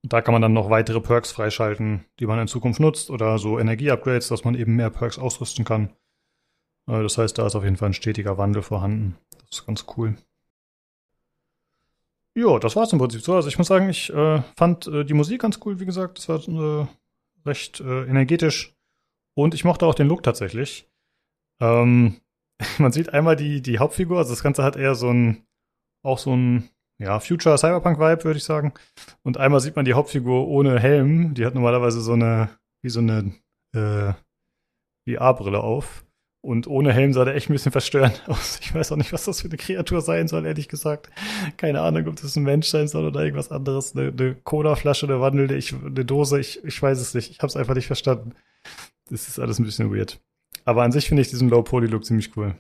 Da 0.04 0.22
kann 0.22 0.32
man 0.32 0.44
dann 0.44 0.54
noch 0.54 0.70
weitere 0.70 1.02
Perks 1.02 1.32
freischalten, 1.32 2.06
die 2.20 2.28
man 2.28 2.38
in 2.38 2.48
Zukunft 2.48 2.80
nutzt 2.80 3.10
oder 3.10 3.40
so 3.40 3.58
Energie-Upgrades, 3.58 4.28
dass 4.28 4.44
man 4.44 4.54
eben 4.54 4.76
mehr 4.76 4.92
Perks 4.92 5.18
ausrüsten 5.18 5.66
kann. 5.66 5.90
Äh, 6.86 7.02
das 7.02 7.18
heißt, 7.18 7.36
da 7.36 7.48
ist 7.48 7.56
auf 7.56 7.64
jeden 7.64 7.78
Fall 7.78 7.90
ein 7.90 7.94
stetiger 7.96 8.38
Wandel 8.38 8.62
vorhanden. 8.62 9.18
Das 9.32 9.58
ist 9.58 9.66
ganz 9.66 9.88
cool. 9.98 10.18
Ja, 12.36 12.60
das 12.60 12.76
war's 12.76 12.94
im 12.94 13.00
Prinzip 13.00 13.22
so. 13.22 13.34
Also 13.34 13.50
ich 13.50 13.58
muss 13.58 13.70
sagen, 13.70 13.90
ich 13.90 14.14
äh, 14.14 14.44
fand 14.56 14.86
äh, 14.86 15.04
die 15.04 15.16
Musik 15.16 15.42
ganz 15.42 15.60
cool, 15.66 15.80
wie 15.80 15.88
gesagt. 15.88 16.20
Das 16.20 16.30
war 16.30 16.84
äh, 16.84 16.88
recht 17.48 17.80
äh, 17.80 18.04
energetisch. 18.04 18.76
Und 19.34 19.56
ich 19.56 19.66
mochte 19.66 19.88
auch 19.88 19.96
den 19.96 20.08
Look 20.08 20.22
tatsächlich. 20.22 20.88
Ähm, 21.60 22.22
man 22.78 22.92
sieht 22.92 23.16
einmal 23.16 23.36
die, 23.36 23.64
die 23.64 23.80
Hauptfigur, 23.80 24.20
also 24.20 24.30
das 24.30 24.44
Ganze 24.44 24.62
hat 24.62 24.76
eher 24.76 24.94
so 24.94 25.10
ein, 25.10 25.48
auch 26.04 26.20
so 26.20 26.36
ein, 26.36 26.70
ja, 27.00 27.20
Future 27.20 27.58
Cyberpunk 27.58 27.98
Vibe, 27.98 28.24
würde 28.26 28.38
ich 28.38 28.44
sagen. 28.44 28.74
Und 29.24 29.38
einmal 29.38 29.62
sieht 29.62 29.76
man 29.76 29.86
die 29.86 29.94
Hauptfigur 29.94 30.48
ohne 30.48 30.80
Helm. 30.80 31.34
Die 31.34 31.46
hat 31.46 31.56
normalerweise 31.56 32.02
so 32.02 32.14
eine, 32.14 32.50
wie 32.82 32.90
so 32.90 33.00
eine, 33.00 33.34
äh, 33.74 34.14
VR-Brille 35.08 35.60
auf. 35.60 36.06
Und 36.42 36.68
ohne 36.68 36.94
Helm 36.94 37.12
sah 37.12 37.26
der 37.26 37.36
echt 37.36 37.50
ein 37.50 37.54
bisschen 37.54 37.72
verstörend 37.72 38.24
aus. 38.28 38.60
Ich 38.62 38.74
weiß 38.74 38.92
auch 38.92 38.98
nicht, 38.98 39.12
was 39.12 39.26
das 39.26 39.42
für 39.42 39.48
eine 39.48 39.58
Kreatur 39.58 40.02
sein 40.02 40.28
soll, 40.28 40.46
ehrlich 40.46 40.70
gesagt. 40.70 41.10
Keine 41.58 41.82
Ahnung, 41.82 42.08
ob 42.08 42.16
das 42.16 42.36
ein 42.36 42.44
Mensch 42.44 42.68
sein 42.68 42.88
soll 42.88 43.06
oder 43.06 43.22
irgendwas 43.22 43.52
anderes. 43.52 43.96
Eine, 43.96 44.10
eine 44.10 44.36
Cola-Flasche, 44.36 45.06
eine 45.06 45.20
wandelnde, 45.20 45.56
ich, 45.56 45.74
eine 45.74 46.06
Dose, 46.06 46.40
ich, 46.40 46.64
ich 46.64 46.82
weiß 46.82 47.00
es 47.00 47.14
nicht. 47.14 47.32
Ich 47.32 47.40
habe 47.40 47.48
es 47.48 47.58
einfach 47.58 47.76
nicht 47.76 47.88
verstanden. 47.88 48.34
Das 49.10 49.28
ist 49.28 49.40
alles 49.40 49.60
ein 49.60 49.66
bisschen 49.66 49.94
weird. 49.94 50.22
Aber 50.64 50.84
an 50.84 50.92
sich 50.92 51.08
finde 51.08 51.22
ich 51.22 51.30
diesen 51.30 51.50
Low-Poly-Look 51.50 52.06
ziemlich 52.06 52.36
cool. 52.38 52.56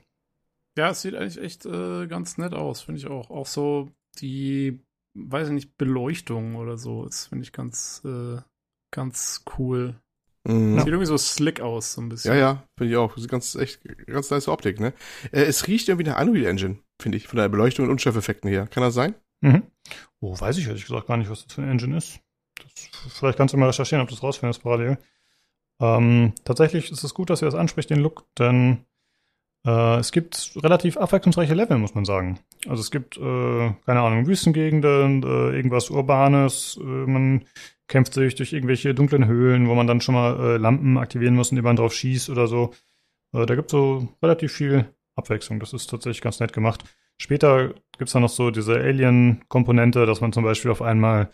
Ja, 0.77 0.89
es 0.89 1.01
sieht 1.01 1.15
eigentlich 1.15 1.41
echt 1.41 1.65
äh, 1.65 2.07
ganz 2.07 2.37
nett 2.37 2.53
aus, 2.53 2.81
finde 2.81 2.99
ich 2.99 3.07
auch. 3.07 3.29
Auch 3.29 3.47
so 3.47 3.91
die, 4.17 4.79
weiß 5.13 5.47
ich 5.47 5.53
nicht, 5.53 5.77
Beleuchtung 5.77 6.55
oder 6.55 6.77
so, 6.77 7.05
ist, 7.05 7.27
finde 7.27 7.43
ich 7.43 7.53
ganz, 7.53 8.01
äh, 8.05 8.37
ganz 8.91 9.43
cool. 9.57 9.95
Mhm. 10.45 10.79
Sieht 10.79 10.87
irgendwie 10.87 11.05
so 11.05 11.17
slick 11.17 11.61
aus, 11.61 11.93
so 11.93 12.01
ein 12.01 12.09
bisschen. 12.09 12.33
Ja, 12.33 12.39
ja, 12.39 12.63
finde 12.77 12.91
ich 12.91 12.97
auch. 12.97 13.13
Das 13.13 13.23
ist 13.23 13.29
ganz, 13.29 13.55
echt, 13.55 13.81
ganz 14.07 14.29
nice 14.29 14.47
Optik, 14.47 14.79
ne? 14.79 14.93
Äh, 15.31 15.43
es 15.43 15.67
riecht 15.67 15.89
irgendwie 15.89 16.09
nach 16.09 16.21
Unreal 16.21 16.45
Engine, 16.45 16.79
finde 17.01 17.17
ich, 17.17 17.27
von 17.27 17.37
der 17.37 17.49
Beleuchtung 17.49 17.85
und 17.85 17.91
Unschärfeffekten 17.91 18.49
her. 18.49 18.67
Kann 18.67 18.83
das 18.83 18.93
sein? 18.93 19.15
Mhm. 19.41 19.63
Oh, 20.21 20.39
weiß 20.39 20.57
ich 20.57 20.67
ehrlich 20.67 20.85
gesagt 20.85 21.07
gar 21.07 21.17
nicht, 21.17 21.29
was 21.29 21.45
das 21.45 21.53
für 21.53 21.61
ein 21.61 21.69
Engine 21.69 21.97
ist. 21.97 22.19
Das, 22.61 22.89
vielleicht 23.13 23.37
kannst 23.37 23.53
du 23.53 23.57
mal 23.57 23.67
recherchieren, 23.67 24.01
ob 24.01 24.09
du 24.09 24.15
das 24.15 24.23
rausfindest 24.23 24.63
parallel. 24.63 24.97
Ähm, 25.81 26.33
tatsächlich 26.43 26.91
ist 26.91 27.03
es 27.03 27.13
gut, 27.13 27.29
dass 27.29 27.41
ihr 27.41 27.45
das 27.45 27.55
anspricht, 27.55 27.89
den 27.89 27.99
Look, 27.99 28.25
denn 28.37 28.85
äh, 29.65 29.97
es 29.97 30.11
gibt 30.11 30.53
relativ 30.63 30.97
abwechslungsreiche 30.97 31.53
Level, 31.53 31.77
muss 31.77 31.95
man 31.95 32.05
sagen. 32.05 32.39
Also 32.67 32.81
es 32.81 32.91
gibt, 32.91 33.17
äh, 33.17 33.73
keine 33.85 34.01
Ahnung, 34.01 34.27
Wüstengegenden, 34.27 35.23
äh, 35.23 35.55
irgendwas 35.55 35.89
Urbanes, 35.89 36.79
äh, 36.81 36.83
man 36.83 37.45
kämpft 37.87 38.13
sich 38.13 38.35
durch 38.35 38.53
irgendwelche 38.53 38.93
dunklen 38.93 39.25
Höhlen, 39.25 39.67
wo 39.67 39.75
man 39.75 39.87
dann 39.87 40.01
schon 40.01 40.15
mal 40.15 40.39
äh, 40.39 40.57
Lampen 40.57 40.97
aktivieren 40.97 41.35
muss, 41.35 41.51
indem 41.51 41.65
man 41.65 41.75
drauf 41.75 41.93
schießt 41.93 42.29
oder 42.29 42.47
so. 42.47 42.73
Äh, 43.33 43.45
da 43.45 43.55
gibt 43.55 43.67
es 43.67 43.71
so 43.71 44.07
relativ 44.21 44.53
viel 44.53 44.93
Abwechslung. 45.15 45.59
Das 45.59 45.73
ist 45.73 45.89
tatsächlich 45.89 46.21
ganz 46.21 46.39
nett 46.39 46.53
gemacht. 46.53 46.83
Später 47.17 47.69
gibt 47.97 48.07
es 48.07 48.13
dann 48.13 48.21
noch 48.21 48.29
so 48.29 48.51
diese 48.51 48.75
Alien-Komponente, 48.75 50.05
dass 50.05 50.21
man 50.21 50.31
zum 50.31 50.43
Beispiel 50.43 50.71
auf 50.71 50.81
einmal 50.81 51.29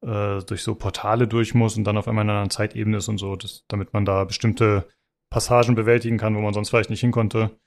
durch 0.00 0.62
so 0.62 0.76
Portale 0.76 1.26
durch 1.26 1.54
muss 1.54 1.76
und 1.76 1.82
dann 1.82 1.96
auf 1.96 2.06
einmal 2.06 2.22
in 2.24 2.30
einer 2.30 2.48
Zeitebene 2.48 2.98
ist 2.98 3.08
und 3.08 3.18
so, 3.18 3.34
das, 3.34 3.64
damit 3.66 3.92
man 3.94 4.04
da 4.04 4.22
bestimmte 4.22 4.86
Passagen 5.30 5.74
bewältigen 5.74 6.18
kann, 6.18 6.36
wo 6.36 6.40
man 6.40 6.54
sonst 6.54 6.70
vielleicht 6.70 6.90
nicht 6.90 7.00
hin 7.00 7.12
konnte. 7.12 7.58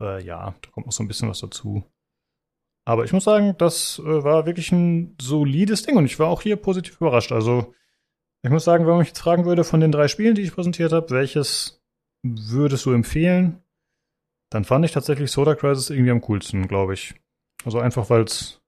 Äh, 0.00 0.22
ja, 0.24 0.54
da 0.60 0.70
kommt 0.70 0.86
noch 0.86 0.92
so 0.92 1.02
ein 1.02 1.08
bisschen 1.08 1.28
was 1.28 1.40
dazu. 1.40 1.84
Aber 2.84 3.04
ich 3.04 3.12
muss 3.12 3.24
sagen, 3.24 3.54
das 3.58 4.00
äh, 4.00 4.24
war 4.24 4.46
wirklich 4.46 4.72
ein 4.72 5.16
solides 5.20 5.82
Ding 5.82 5.96
und 5.96 6.06
ich 6.06 6.18
war 6.18 6.28
auch 6.28 6.42
hier 6.42 6.56
positiv 6.56 7.00
überrascht. 7.00 7.32
Also, 7.32 7.74
ich 8.42 8.50
muss 8.50 8.64
sagen, 8.64 8.84
wenn 8.84 8.92
man 8.92 9.00
mich 9.00 9.08
jetzt 9.08 9.20
fragen 9.20 9.44
würde 9.44 9.64
von 9.64 9.80
den 9.80 9.92
drei 9.92 10.08
Spielen, 10.08 10.34
die 10.34 10.42
ich 10.42 10.54
präsentiert 10.54 10.92
habe, 10.92 11.10
welches 11.10 11.82
würdest 12.22 12.86
du 12.86 12.92
empfehlen? 12.92 13.62
Dann 14.50 14.64
fand 14.64 14.84
ich 14.84 14.92
tatsächlich 14.92 15.30
Soda 15.30 15.54
Crisis 15.54 15.90
irgendwie 15.90 16.10
am 16.10 16.22
coolsten, 16.22 16.66
glaube 16.66 16.94
ich. 16.94 17.14
Also 17.64 17.78
einfach, 17.78 18.10
weil 18.10 18.22
es 18.22 18.60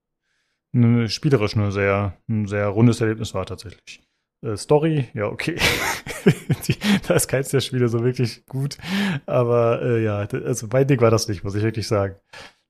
spielerisch 1.07 1.55
eine 1.55 1.71
sehr, 1.71 2.17
ein 2.29 2.47
sehr 2.47 2.67
rundes 2.67 3.01
Erlebnis 3.01 3.33
war 3.33 3.45
tatsächlich. 3.45 4.02
Äh, 4.43 4.57
Story, 4.57 5.07
ja, 5.13 5.25
okay. 5.25 5.55
Die, 6.67 6.75
da 7.07 7.15
ist 7.15 7.27
keins 7.27 7.49
der 7.49 7.61
Spiele 7.61 7.87
so 7.87 8.03
wirklich 8.03 8.45
gut. 8.45 8.77
Aber 9.25 9.81
äh, 9.81 10.03
ja, 10.03 10.17
also 10.17 10.67
mein 10.71 10.87
Ding 10.87 11.01
war 11.01 11.11
das 11.11 11.27
nicht, 11.27 11.43
muss 11.43 11.55
ich 11.55 11.63
wirklich 11.63 11.87
sagen. 11.87 12.15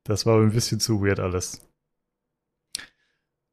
Das 0.03 0.25
war 0.25 0.39
ein 0.39 0.51
bisschen 0.51 0.79
zu 0.79 1.03
weird 1.03 1.19
alles. 1.19 1.67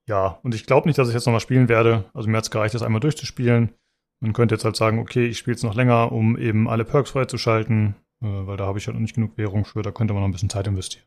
Ja, 0.06 0.38
und 0.42 0.54
ich 0.54 0.66
glaube 0.66 0.88
nicht, 0.88 0.98
dass 0.98 1.08
ich 1.08 1.14
jetzt 1.14 1.26
nochmal 1.26 1.40
spielen 1.40 1.68
werde. 1.68 2.10
Also 2.14 2.28
mir 2.28 2.36
hat 2.36 2.44
es 2.44 2.50
gereicht, 2.50 2.74
das 2.74 2.82
einmal 2.82 3.00
durchzuspielen. 3.00 3.74
Man 4.20 4.32
könnte 4.32 4.54
jetzt 4.54 4.64
halt 4.64 4.76
sagen, 4.76 4.98
okay, 4.98 5.26
ich 5.26 5.38
spiele 5.38 5.54
es 5.54 5.62
noch 5.62 5.74
länger, 5.74 6.12
um 6.12 6.36
eben 6.36 6.68
alle 6.68 6.84
Perks 6.84 7.10
freizuschalten, 7.10 7.94
äh, 8.22 8.26
weil 8.26 8.56
da 8.56 8.66
habe 8.66 8.78
ich 8.78 8.86
halt 8.86 8.96
noch 8.96 9.00
nicht 9.00 9.14
genug 9.14 9.38
Währung 9.38 9.64
für, 9.64 9.82
da 9.82 9.92
könnte 9.92 10.12
man 10.12 10.22
noch 10.22 10.28
ein 10.28 10.32
bisschen 10.32 10.50
Zeit 10.50 10.66
investieren. 10.66 11.06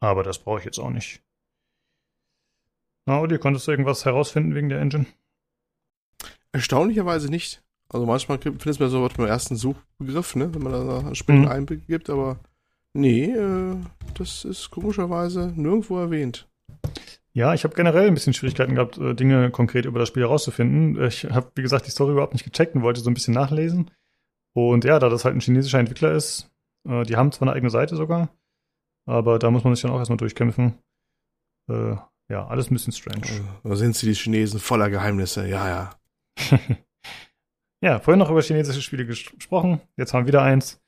Aber 0.00 0.22
das 0.22 0.38
brauche 0.38 0.58
ich 0.58 0.64
jetzt 0.64 0.78
auch 0.78 0.90
nicht. 0.90 1.22
Na, 3.06 3.20
Uli, 3.20 3.38
konntest 3.38 3.66
du 3.66 3.72
irgendwas 3.72 4.04
herausfinden 4.04 4.54
wegen 4.54 4.68
der 4.68 4.80
Engine? 4.80 5.06
Erstaunlicherweise 6.52 7.28
nicht. 7.28 7.62
Also 7.88 8.06
manchmal 8.06 8.38
findet 8.38 8.80
man 8.80 8.88
so 8.88 9.06
beim 9.16 9.26
ersten 9.26 9.56
Suchbegriff, 9.56 10.34
ne, 10.34 10.54
wenn 10.54 10.62
man 10.62 10.72
da 10.72 11.14
Spiel 11.14 11.36
mhm. 11.36 11.48
eingibt, 11.48 12.08
aber 12.08 12.38
nee, 12.94 13.24
äh, 13.24 13.76
das 14.14 14.44
ist 14.44 14.70
komischerweise 14.70 15.52
nirgendwo 15.54 15.98
erwähnt. 15.98 16.48
Ja, 17.34 17.54
ich 17.54 17.64
habe 17.64 17.74
generell 17.74 18.08
ein 18.08 18.14
bisschen 18.14 18.34
Schwierigkeiten 18.34 18.74
gehabt, 18.74 18.98
äh, 18.98 19.14
Dinge 19.14 19.50
konkret 19.50 19.84
über 19.84 19.98
das 19.98 20.08
Spiel 20.08 20.22
herauszufinden. 20.22 21.02
Ich 21.04 21.24
habe, 21.24 21.50
wie 21.54 21.62
gesagt, 21.62 21.86
die 21.86 21.90
Story 21.90 22.12
überhaupt 22.12 22.34
nicht 22.34 22.44
gecheckt 22.44 22.74
und 22.74 22.82
wollte 22.82 23.00
so 23.00 23.10
ein 23.10 23.14
bisschen 23.14 23.34
nachlesen. 23.34 23.90
Und 24.54 24.84
ja, 24.84 24.98
da 24.98 25.08
das 25.08 25.24
halt 25.24 25.34
ein 25.34 25.40
chinesischer 25.40 25.78
Entwickler 25.78 26.12
ist, 26.12 26.50
äh, 26.86 27.04
die 27.04 27.16
haben 27.16 27.32
zwar 27.32 27.48
eine 27.48 27.56
eigene 27.56 27.70
Seite 27.70 27.96
sogar, 27.96 28.28
aber 29.06 29.38
da 29.38 29.50
muss 29.50 29.64
man 29.64 29.74
sich 29.74 29.82
dann 29.82 29.92
auch 29.92 29.98
erstmal 29.98 30.18
durchkämpfen. 30.18 30.74
Äh, 31.70 31.96
ja, 32.28 32.46
alles 32.46 32.70
ein 32.70 32.74
bisschen 32.74 32.92
strange. 32.92 33.26
Da 33.64 33.76
sind 33.76 33.96
sie, 33.96 34.06
die 34.06 34.14
Chinesen, 34.14 34.60
voller 34.60 34.90
Geheimnisse, 34.90 35.46
ja, 35.46 35.68
ja. 35.68 35.90
ja, 37.80 38.00
vorhin 38.00 38.18
noch 38.18 38.30
über 38.30 38.42
chinesische 38.42 38.82
Spiele 38.82 39.06
gesprochen, 39.06 39.80
jetzt 39.96 40.14
haben 40.14 40.24
wir 40.24 40.28
wieder 40.28 40.42
eins. 40.42 40.80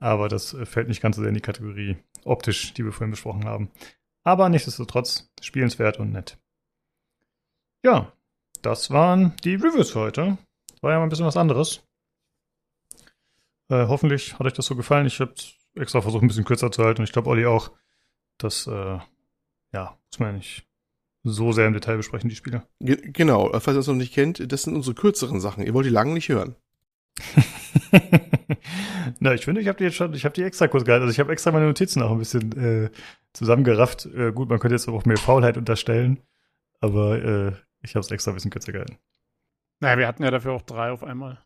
Aber 0.00 0.28
das 0.28 0.54
äh, 0.54 0.64
fällt 0.66 0.88
nicht 0.88 1.00
ganz 1.00 1.16
so 1.16 1.22
sehr 1.22 1.28
in 1.28 1.34
die 1.34 1.40
Kategorie 1.40 1.96
optisch, 2.24 2.72
die 2.74 2.84
wir 2.84 2.92
vorhin 2.92 3.10
besprochen 3.10 3.44
haben. 3.44 3.70
Aber 4.22 4.48
nichtsdestotrotz 4.48 5.30
spielenswert 5.40 5.98
und 5.98 6.12
nett. 6.12 6.38
Ja, 7.84 8.12
das 8.62 8.90
waren 8.90 9.34
die 9.44 9.54
Reviews 9.54 9.90
für 9.90 10.00
heute. 10.00 10.38
War 10.80 10.92
ja 10.92 10.98
mal 10.98 11.04
ein 11.04 11.08
bisschen 11.08 11.26
was 11.26 11.36
anderes. 11.36 11.82
Äh, 13.68 13.86
hoffentlich 13.86 14.38
hat 14.38 14.46
euch 14.46 14.52
das 14.52 14.66
so 14.66 14.76
gefallen. 14.76 15.06
Ich 15.06 15.20
habe 15.20 15.34
extra 15.74 16.00
versucht, 16.00 16.22
ein 16.22 16.28
bisschen 16.28 16.44
kürzer 16.44 16.70
zu 16.70 16.84
halten. 16.84 17.02
Ich 17.02 17.12
glaube, 17.12 17.28
Olli 17.28 17.46
auch. 17.46 17.72
Das, 18.38 18.66
äh, 18.66 18.98
ja, 19.72 19.98
muss 20.10 20.18
man 20.18 20.28
ja 20.28 20.32
nicht 20.36 20.67
so 21.24 21.52
sehr 21.52 21.66
im 21.66 21.72
Detail 21.72 21.96
besprechen, 21.96 22.30
die 22.30 22.36
Spiele. 22.36 22.62
Ge 22.80 23.10
genau, 23.12 23.50
falls 23.60 23.68
ihr 23.68 23.74
das 23.74 23.86
noch 23.86 23.94
nicht 23.94 24.14
kennt, 24.14 24.52
das 24.52 24.62
sind 24.62 24.74
unsere 24.74 24.94
kürzeren 24.94 25.40
Sachen. 25.40 25.64
Ihr 25.64 25.74
wollt 25.74 25.86
die 25.86 25.90
langen 25.90 26.14
nicht 26.14 26.28
hören. 26.28 26.56
Na, 29.20 29.34
ich 29.34 29.44
finde, 29.44 29.60
ich 29.60 29.68
habe 29.68 29.78
die 29.78 29.84
jetzt 29.84 29.96
schon, 29.96 30.14
ich 30.14 30.24
habe 30.24 30.34
die 30.34 30.42
extra 30.42 30.68
kurz 30.68 30.84
gehalten. 30.84 31.02
Also 31.02 31.12
ich 31.12 31.20
habe 31.20 31.32
extra 31.32 31.50
meine 31.50 31.66
Notizen 31.66 32.02
auch 32.02 32.12
ein 32.12 32.18
bisschen 32.18 32.52
äh, 32.56 32.90
zusammengerafft. 33.32 34.06
Äh, 34.06 34.32
gut, 34.32 34.48
man 34.48 34.58
könnte 34.58 34.74
jetzt 34.74 34.88
auch 34.88 35.04
mehr 35.04 35.16
Faulheit 35.16 35.56
unterstellen, 35.56 36.20
aber 36.80 37.22
äh, 37.22 37.52
ich 37.82 37.94
habe 37.94 38.00
es 38.00 38.10
extra 38.10 38.32
ein 38.32 38.34
bisschen 38.34 38.50
kürzer 38.50 38.72
gehalten. 38.72 38.98
Naja, 39.80 39.98
wir 39.98 40.08
hatten 40.08 40.22
ja 40.22 40.30
dafür 40.30 40.52
auch 40.52 40.62
drei 40.62 40.90
auf 40.90 41.04
einmal. 41.04 41.38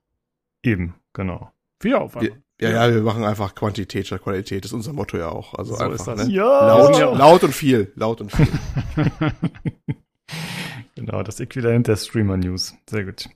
Eben, 0.63 0.95
genau. 1.13 1.53
Vier 1.81 2.01
auf 2.01 2.17
einmal. 2.17 2.43
Ja, 2.63 2.71
ja, 2.71 2.87
ja 2.87 2.95
wir 2.95 3.03
machen 3.03 3.25
einfach 3.25 3.55
Quantität 3.55 4.07
statt 4.07 4.23
Qualität. 4.23 4.65
Das 4.65 4.71
ist 4.71 4.75
unser 4.75 4.93
Motto 4.93 5.19
ja 5.19 5.29
auch. 5.29 5.55
Also 5.55 5.75
so 5.75 5.83
einfach, 5.83 6.17
Ne? 6.17 6.31
Ja. 6.31 6.67
Laut, 6.69 6.99
ja. 6.99 7.13
laut 7.13 7.43
und 7.43 7.53
viel. 7.53 7.93
Laut 7.97 8.21
und 8.21 8.31
viel. 8.31 8.47
genau, 10.95 11.23
das 11.25 11.41
Äquivalent 11.41 11.89
der 11.89 11.97
Streamer 11.97 12.37
News. 12.37 12.75
Sehr 12.89 13.05
gut. 13.05 13.29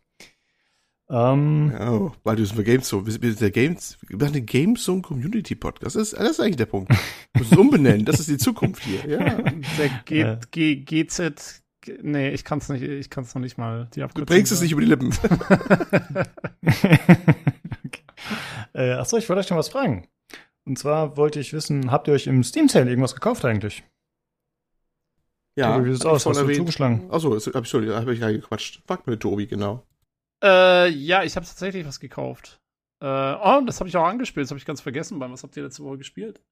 Ähm, 1.08 1.72
oh, 1.80 2.12
weil 2.24 2.36
du 2.36 2.42
es 2.42 2.54
Games 2.54 2.88
so, 2.88 3.00
der 3.00 3.50
Games, 3.50 3.96
wir 4.08 4.16
machen 4.16 4.32
den 4.32 4.46
Games 4.46 4.82
Zone 4.82 5.02
Community 5.02 5.54
Podcast. 5.54 5.96
Das 5.96 6.12
ist, 6.12 6.18
das 6.18 6.30
ist 6.30 6.40
eigentlich 6.40 6.56
der 6.56 6.66
Punkt. 6.66 6.90
Du 6.90 7.40
musst 7.40 7.52
es 7.52 7.58
umbenennen. 7.58 8.04
Das 8.04 8.18
ist 8.20 8.28
die 8.28 8.38
Zukunft 8.38 8.82
hier. 8.82 9.08
Ja. 9.08 9.38
Der 9.78 9.90
G. 10.04 10.36
G, 10.50 10.76
GZ, 11.04 11.62
nee, 12.02 12.30
ich 12.30 12.44
kann 12.44 12.58
es 12.58 12.68
nicht, 12.68 12.82
ich 12.82 13.10
kann 13.10 13.24
es 13.24 13.34
noch 13.34 13.42
nicht 13.42 13.58
mal. 13.58 13.88
Die 13.94 14.00
du 14.00 14.24
bringst 14.24 14.52
es 14.52 14.60
nicht 14.60 14.72
über 14.72 14.80
die 14.80 14.88
Lippen. 14.88 15.14
äh, 18.76 18.92
achso, 18.92 19.16
ich 19.16 19.28
wollte 19.28 19.40
euch 19.40 19.50
noch 19.50 19.56
was 19.56 19.70
fragen. 19.70 20.06
Und 20.66 20.78
zwar 20.78 21.16
wollte 21.16 21.40
ich 21.40 21.52
wissen, 21.52 21.90
habt 21.90 22.08
ihr 22.08 22.14
euch 22.14 22.26
im 22.26 22.42
Steam 22.42 22.68
Sale 22.68 22.90
irgendwas 22.90 23.14
gekauft 23.14 23.44
eigentlich? 23.44 23.84
Ja. 25.56 25.74
Tobi, 25.74 25.86
wie 25.86 25.92
sieht's 25.92 26.04
aus? 26.04 26.26
Hast 26.26 26.40
du 26.40 26.52
zugeschlagen? 26.52 27.10
Achso, 27.10 27.34
hab 27.34 27.64
ich, 27.64 27.70
sorry, 27.70 27.88
hab 27.88 28.06
ich 28.08 28.22
reingequatscht. 28.22 28.82
Frag 28.86 29.06
mir 29.06 29.18
Tobi, 29.18 29.46
genau. 29.46 29.86
Äh, 30.44 30.90
ja, 30.90 31.22
ich 31.22 31.36
habe 31.36 31.46
tatsächlich 31.46 31.86
was 31.86 32.00
gekauft. 32.00 32.60
Äh, 33.00 33.06
oh, 33.06 33.62
das 33.64 33.80
habe 33.80 33.88
ich 33.88 33.96
auch 33.96 34.04
angespielt, 34.04 34.44
das 34.44 34.50
habe 34.50 34.58
ich 34.58 34.66
ganz 34.66 34.82
vergessen. 34.82 35.18
Was 35.20 35.42
habt 35.42 35.56
ihr 35.56 35.62
letzte 35.62 35.84
Woche 35.84 35.98
gespielt? 35.98 36.42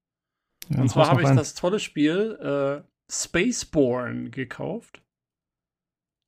Ja, 0.71 0.81
und 0.81 0.89
zwar 0.89 1.09
habe 1.09 1.23
ich 1.23 1.29
das 1.29 1.55
tolle 1.55 1.79
Spiel 1.79 2.39
äh, 2.41 2.89
Spaceborne 3.13 4.31
gekauft. 4.31 5.03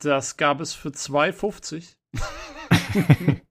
Das 0.03 0.37
gab 0.37 0.61
es 0.61 0.75
für 0.75 0.91
2,50. 0.91 1.97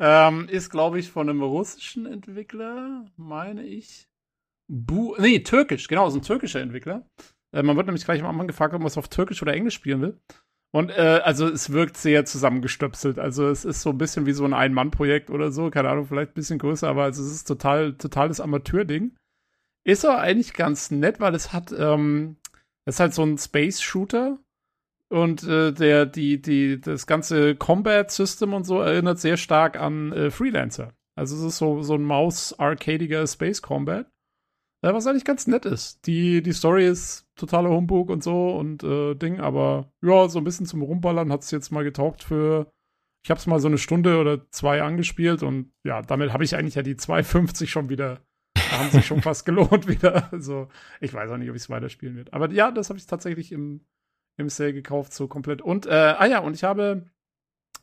ähm, 0.00 0.48
ist, 0.48 0.70
glaube 0.70 0.98
ich, 0.98 1.10
von 1.10 1.28
einem 1.28 1.42
russischen 1.42 2.06
Entwickler, 2.06 3.04
meine 3.16 3.64
ich. 3.64 4.08
Bu 4.70 5.16
nee, 5.18 5.40
türkisch, 5.40 5.88
genau, 5.88 6.08
ist 6.08 6.14
ein 6.14 6.22
türkischer 6.22 6.60
Entwickler. 6.60 7.06
Äh, 7.54 7.62
man 7.62 7.76
wird 7.76 7.86
nämlich 7.86 8.04
gleich 8.04 8.20
am 8.20 8.28
Anfang 8.28 8.46
gefragt, 8.46 8.74
ob 8.74 8.80
man 8.80 8.88
es 8.88 8.98
auf 8.98 9.08
Türkisch 9.08 9.42
oder 9.42 9.54
Englisch 9.54 9.74
spielen 9.74 10.00
will. 10.00 10.20
Und 10.70 10.90
äh, 10.90 11.20
also 11.24 11.48
es 11.48 11.72
wirkt 11.72 11.96
sehr 11.96 12.24
zusammengestöpselt. 12.26 13.18
Also 13.18 13.48
es 13.48 13.64
ist 13.64 13.80
so 13.80 13.90
ein 13.90 13.98
bisschen 13.98 14.26
wie 14.26 14.32
so 14.32 14.44
ein 14.44 14.52
Ein-Mann-Projekt 14.52 15.30
oder 15.30 15.50
so. 15.50 15.70
Keine 15.70 15.88
Ahnung, 15.88 16.06
vielleicht 16.06 16.32
ein 16.32 16.34
bisschen 16.34 16.58
größer, 16.58 16.88
aber 16.88 17.04
also 17.04 17.22
es 17.22 17.32
ist 17.32 17.48
total, 17.48 17.94
totales 17.94 18.40
Amateur-Ding. 18.40 19.16
Ist 19.84 20.04
aber 20.04 20.20
eigentlich 20.20 20.52
ganz 20.52 20.90
nett, 20.90 21.20
weil 21.20 21.34
es 21.34 21.54
hat, 21.54 21.72
ähm, 21.72 22.36
es 22.84 22.96
ist 22.96 23.00
halt 23.00 23.14
so 23.14 23.22
ein 23.22 23.38
Space-Shooter. 23.38 24.38
Und 25.10 25.42
äh, 25.44 25.72
der, 25.72 26.06
die, 26.06 26.40
die, 26.40 26.80
das 26.80 27.06
ganze 27.06 27.56
Combat-System 27.56 28.52
und 28.52 28.64
so 28.64 28.80
erinnert 28.80 29.18
sehr 29.18 29.36
stark 29.36 29.78
an 29.80 30.12
äh, 30.12 30.30
Freelancer. 30.30 30.92
Also 31.16 31.36
es 31.36 31.42
ist 31.42 31.58
so, 31.58 31.82
so 31.82 31.94
ein 31.94 32.02
Maus-arcadiger 32.02 33.26
Space 33.26 33.62
Combat. 33.62 34.06
Äh, 34.82 34.92
was 34.92 35.06
eigentlich 35.06 35.24
ganz 35.24 35.46
nett 35.46 35.64
ist. 35.64 36.06
Die, 36.06 36.42
die 36.42 36.52
Story 36.52 36.86
ist 36.86 37.26
totaler 37.36 37.70
Humbug 37.70 38.10
und 38.10 38.22
so 38.22 38.50
und 38.50 38.82
äh, 38.84 39.14
Ding, 39.14 39.40
aber 39.40 39.90
ja, 40.02 40.28
so 40.28 40.38
ein 40.38 40.44
bisschen 40.44 40.66
zum 40.66 40.82
Rumballern 40.82 41.32
hat 41.32 41.42
es 41.42 41.50
jetzt 41.50 41.70
mal 41.70 41.84
getaugt 41.84 42.22
für. 42.22 42.70
Ich 43.24 43.30
habe 43.30 43.40
es 43.40 43.46
mal 43.46 43.60
so 43.60 43.68
eine 43.68 43.78
Stunde 43.78 44.18
oder 44.18 44.48
zwei 44.50 44.82
angespielt 44.82 45.42
und 45.42 45.72
ja, 45.84 46.02
damit 46.02 46.32
habe 46.32 46.44
ich 46.44 46.54
eigentlich 46.54 46.76
ja 46.76 46.82
die 46.82 46.94
2,50 46.94 47.66
schon 47.66 47.88
wieder 47.88 48.20
da 48.70 48.78
haben 48.78 48.90
sich 48.90 49.06
schon 49.06 49.22
fast 49.22 49.44
gelohnt 49.46 49.88
wieder. 49.88 50.32
Also, 50.32 50.68
ich 51.00 51.12
weiß 51.12 51.30
auch 51.30 51.36
nicht, 51.36 51.50
ob 51.50 51.56
ich 51.56 51.62
es 51.62 51.70
weiterspielen 51.70 52.16
wird. 52.16 52.32
Aber 52.32 52.50
ja, 52.50 52.70
das 52.70 52.90
habe 52.90 52.98
ich 52.98 53.06
tatsächlich 53.06 53.52
im, 53.52 53.80
im 54.38 54.48
Sale 54.48 54.72
gekauft, 54.72 55.12
so 55.12 55.28
komplett. 55.28 55.60
Und, 55.60 55.84
äh, 55.86 55.90
ah 55.90 56.26
ja, 56.26 56.38
und 56.38 56.54
ich 56.54 56.64
habe 56.64 57.04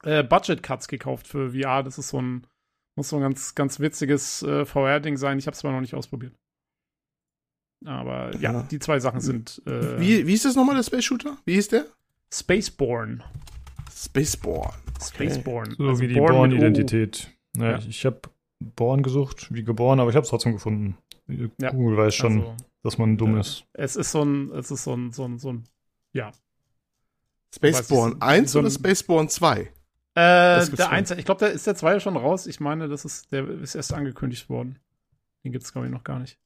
äh, 0.03 0.23
Budget 0.23 0.63
Cuts 0.63 0.87
gekauft 0.87 1.27
für 1.27 1.51
VR. 1.51 1.83
Das 1.83 1.97
ist 1.99 2.09
so 2.09 2.21
ein, 2.21 2.47
muss 2.95 3.09
so 3.09 3.17
ein 3.17 3.21
ganz, 3.21 3.53
ganz 3.55 3.79
witziges 3.79 4.41
äh, 4.43 4.65
VR-Ding 4.65 5.17
sein. 5.17 5.37
Ich 5.37 5.45
habe 5.47 5.53
es 5.53 5.59
zwar 5.59 5.71
noch 5.71 5.81
nicht 5.81 5.93
ausprobiert. 5.95 6.33
Aber 7.85 8.33
ja, 8.37 8.53
Ja. 8.53 8.63
die 8.63 8.79
zwei 8.79 8.99
Sachen 8.99 9.19
sind 9.19 9.61
äh, 9.67 9.99
Wie, 9.99 10.25
wie 10.25 10.33
ist 10.33 10.45
das 10.45 10.55
nochmal, 10.55 10.75
der 10.75 10.83
Space 10.83 11.03
Shooter? 11.05 11.37
Wie 11.45 11.53
hieß 11.53 11.67
der? 11.67 11.85
Spaceborne. 12.33 13.23
Spaceborne. 13.93 14.73
Spaceborne. 15.01 15.75
So 15.77 15.87
Also 15.89 16.01
wie 16.01 16.07
die 16.07 16.15
Born-Identität. 16.15 17.31
Ja, 17.57 17.71
Ja. 17.71 17.77
Ich, 17.77 17.87
ich 17.89 18.05
habe 18.05 18.21
Born 18.59 19.03
gesucht, 19.03 19.53
wie 19.53 19.63
geboren, 19.63 19.99
aber 19.99 20.09
ich 20.09 20.15
habe 20.15 20.23
es 20.23 20.29
trotzdem 20.29 20.53
gefunden. 20.53 20.97
Ja. 21.59 21.71
Google 21.71 21.97
weiß 21.97 22.15
schon, 22.15 22.39
Also, 22.41 22.55
dass 22.83 22.97
man 22.97 23.17
dumm 23.17 23.35
äh, 23.37 23.41
ist. 23.41 23.65
es 23.73 23.95
ist 23.95 24.11
so 24.11 24.23
ein, 24.23 24.51
es 24.51 24.71
ist 24.71 24.83
so 24.83 24.93
ein, 24.95 25.11
so 25.11 25.25
ein, 25.25 25.37
so 25.39 25.51
ein, 25.53 25.63
ja. 26.13 26.31
Spaceborne 27.55 28.13
Weiß 28.13 28.17
ich, 28.17 28.39
1 28.41 28.51
so 28.51 28.59
oder 28.59 28.69
Spaceborne 28.69 29.29
2? 29.29 29.59
Äh, 29.61 29.67
der 30.15 30.65
schon. 30.65 30.79
Eins, 30.85 31.11
ich 31.11 31.25
glaube, 31.25 31.39
der 31.39 31.51
ist 31.51 31.67
der 31.67 31.75
zwei 31.75 31.99
schon 31.99 32.15
raus. 32.15 32.47
Ich 32.47 32.61
meine, 32.61 32.87
das 32.87 33.03
ist, 33.03 33.31
der 33.33 33.49
ist 33.49 33.75
erst 33.75 33.93
angekündigt 33.93 34.49
worden. 34.49 34.79
Den 35.43 35.51
gibt's 35.51 35.73
glaube 35.73 35.87
ich 35.87 35.93
noch 35.93 36.03
gar 36.03 36.19
nicht. 36.19 36.39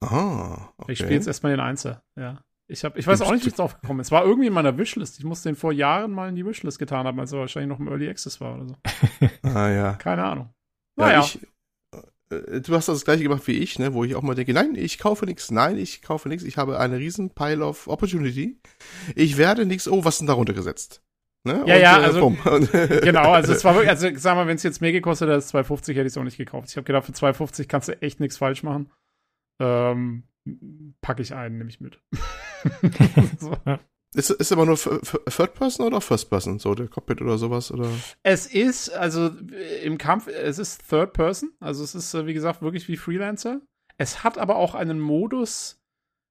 Ah, 0.00 0.68
okay. 0.78 0.92
Ich 0.92 0.98
spiele 0.98 1.14
jetzt 1.14 1.26
erstmal 1.26 1.52
den 1.52 1.60
Einser, 1.60 2.02
ja. 2.16 2.42
Ich, 2.66 2.82
hab, 2.82 2.96
ich 2.96 3.06
weiß 3.06 3.20
auch 3.20 3.32
nicht, 3.32 3.44
wie 3.44 3.50
es 3.50 3.56
drauf 3.56 3.78
gekommen 3.78 4.00
ist. 4.00 4.06
Es 4.06 4.10
war 4.10 4.24
irgendwie 4.24 4.46
in 4.46 4.54
meiner 4.54 4.78
Wishlist. 4.78 5.18
Ich 5.18 5.24
muss 5.24 5.42
den 5.42 5.54
vor 5.54 5.72
Jahren 5.72 6.12
mal 6.12 6.30
in 6.30 6.34
die 6.34 6.46
Wishlist 6.46 6.78
getan 6.78 7.06
haben, 7.06 7.20
als 7.20 7.32
er 7.32 7.40
wahrscheinlich 7.40 7.68
noch 7.68 7.78
im 7.78 7.88
Early 7.88 8.08
Access 8.08 8.40
war 8.40 8.54
oder 8.54 8.68
so. 8.68 8.76
Ah, 9.42 9.68
ja. 9.68 9.92
Keine 9.94 10.24
Ahnung. 10.24 10.54
Ja, 10.96 11.06
Naja, 11.06 11.20
ich, 11.20 11.42
äh, 11.42 11.46
du 12.42 12.74
hast 12.74 12.88
das 12.88 13.04
gleiche 13.04 13.22
gemacht 13.22 13.46
wie 13.46 13.58
ich, 13.58 13.78
ne, 13.78 13.94
wo 13.94 14.04
ich 14.04 14.14
auch 14.14 14.22
mal 14.22 14.34
denke, 14.34 14.52
nein, 14.52 14.74
ich 14.74 14.98
kaufe 14.98 15.26
nichts, 15.26 15.50
nein, 15.50 15.78
ich 15.78 16.02
kaufe 16.02 16.28
nichts, 16.28 16.44
ich 16.44 16.56
habe 16.56 16.78
eine 16.78 16.98
riesen 16.98 17.30
Pile 17.30 17.64
of 17.64 17.88
Opportunity. 17.88 18.58
Ich 19.14 19.36
werde 19.36 19.66
nichts, 19.66 19.88
oh, 19.88 20.04
was 20.04 20.14
ist 20.14 20.18
denn 20.20 20.28
da 20.28 20.34
runtergesetzt? 20.34 21.02
Ne? 21.46 21.62
Ja, 21.66 21.76
ja, 21.76 22.00
äh, 22.00 22.04
also- 22.04 22.20
bumm. 22.20 22.38
genau. 23.02 23.32
Also 23.32 23.52
es 23.52 23.64
war 23.64 23.74
wirklich, 23.74 23.90
also 23.90 24.08
sag 24.16 24.34
mal, 24.34 24.46
wenn 24.46 24.56
es 24.56 24.62
jetzt 24.62 24.80
mehr 24.80 24.92
gekostet 24.92 25.28
hätte 25.28 25.34
als 25.34 25.52
2,50, 25.52 25.88
hätte 25.88 26.00
ich 26.00 26.06
es 26.06 26.16
auch 26.16 26.24
nicht 26.24 26.38
gekauft. 26.38 26.70
Ich 26.70 26.76
habe 26.76 26.84
gedacht, 26.84 27.04
für 27.04 27.12
2,50 27.12 27.66
kannst 27.66 27.88
du 27.88 28.00
echt 28.00 28.18
nichts 28.18 28.38
falsch 28.38 28.62
machen. 28.62 28.90
Ähm, 29.60 30.24
packe 31.02 31.22
ich 31.22 31.34
einen, 31.34 31.58
nehme 31.58 31.70
ich 31.70 31.80
mit. 31.80 32.00
so. 33.38 33.56
Ist, 34.14 34.30
ist 34.30 34.52
aber 34.52 34.66
nur 34.66 34.76
Third 34.76 35.54
Person 35.54 35.86
oder 35.86 36.00
First 36.00 36.30
Person, 36.30 36.58
so 36.58 36.74
der 36.74 36.88
Cockpit 36.88 37.20
oder 37.20 37.38
sowas, 37.38 37.72
oder? 37.72 37.88
Es 38.22 38.46
ist, 38.46 38.90
also 38.90 39.30
äh, 39.52 39.84
im 39.84 39.98
Kampf, 39.98 40.28
es 40.28 40.58
ist 40.58 40.88
Third 40.88 41.12
Person, 41.12 41.52
also 41.60 41.82
es 41.84 41.94
ist, 41.94 42.14
äh, 42.14 42.26
wie 42.26 42.34
gesagt, 42.34 42.62
wirklich 42.62 42.88
wie 42.88 42.96
Freelancer. 42.96 43.60
Es 43.96 44.24
hat 44.24 44.38
aber 44.38 44.56
auch 44.56 44.74
einen 44.74 45.00
Modus, 45.00 45.80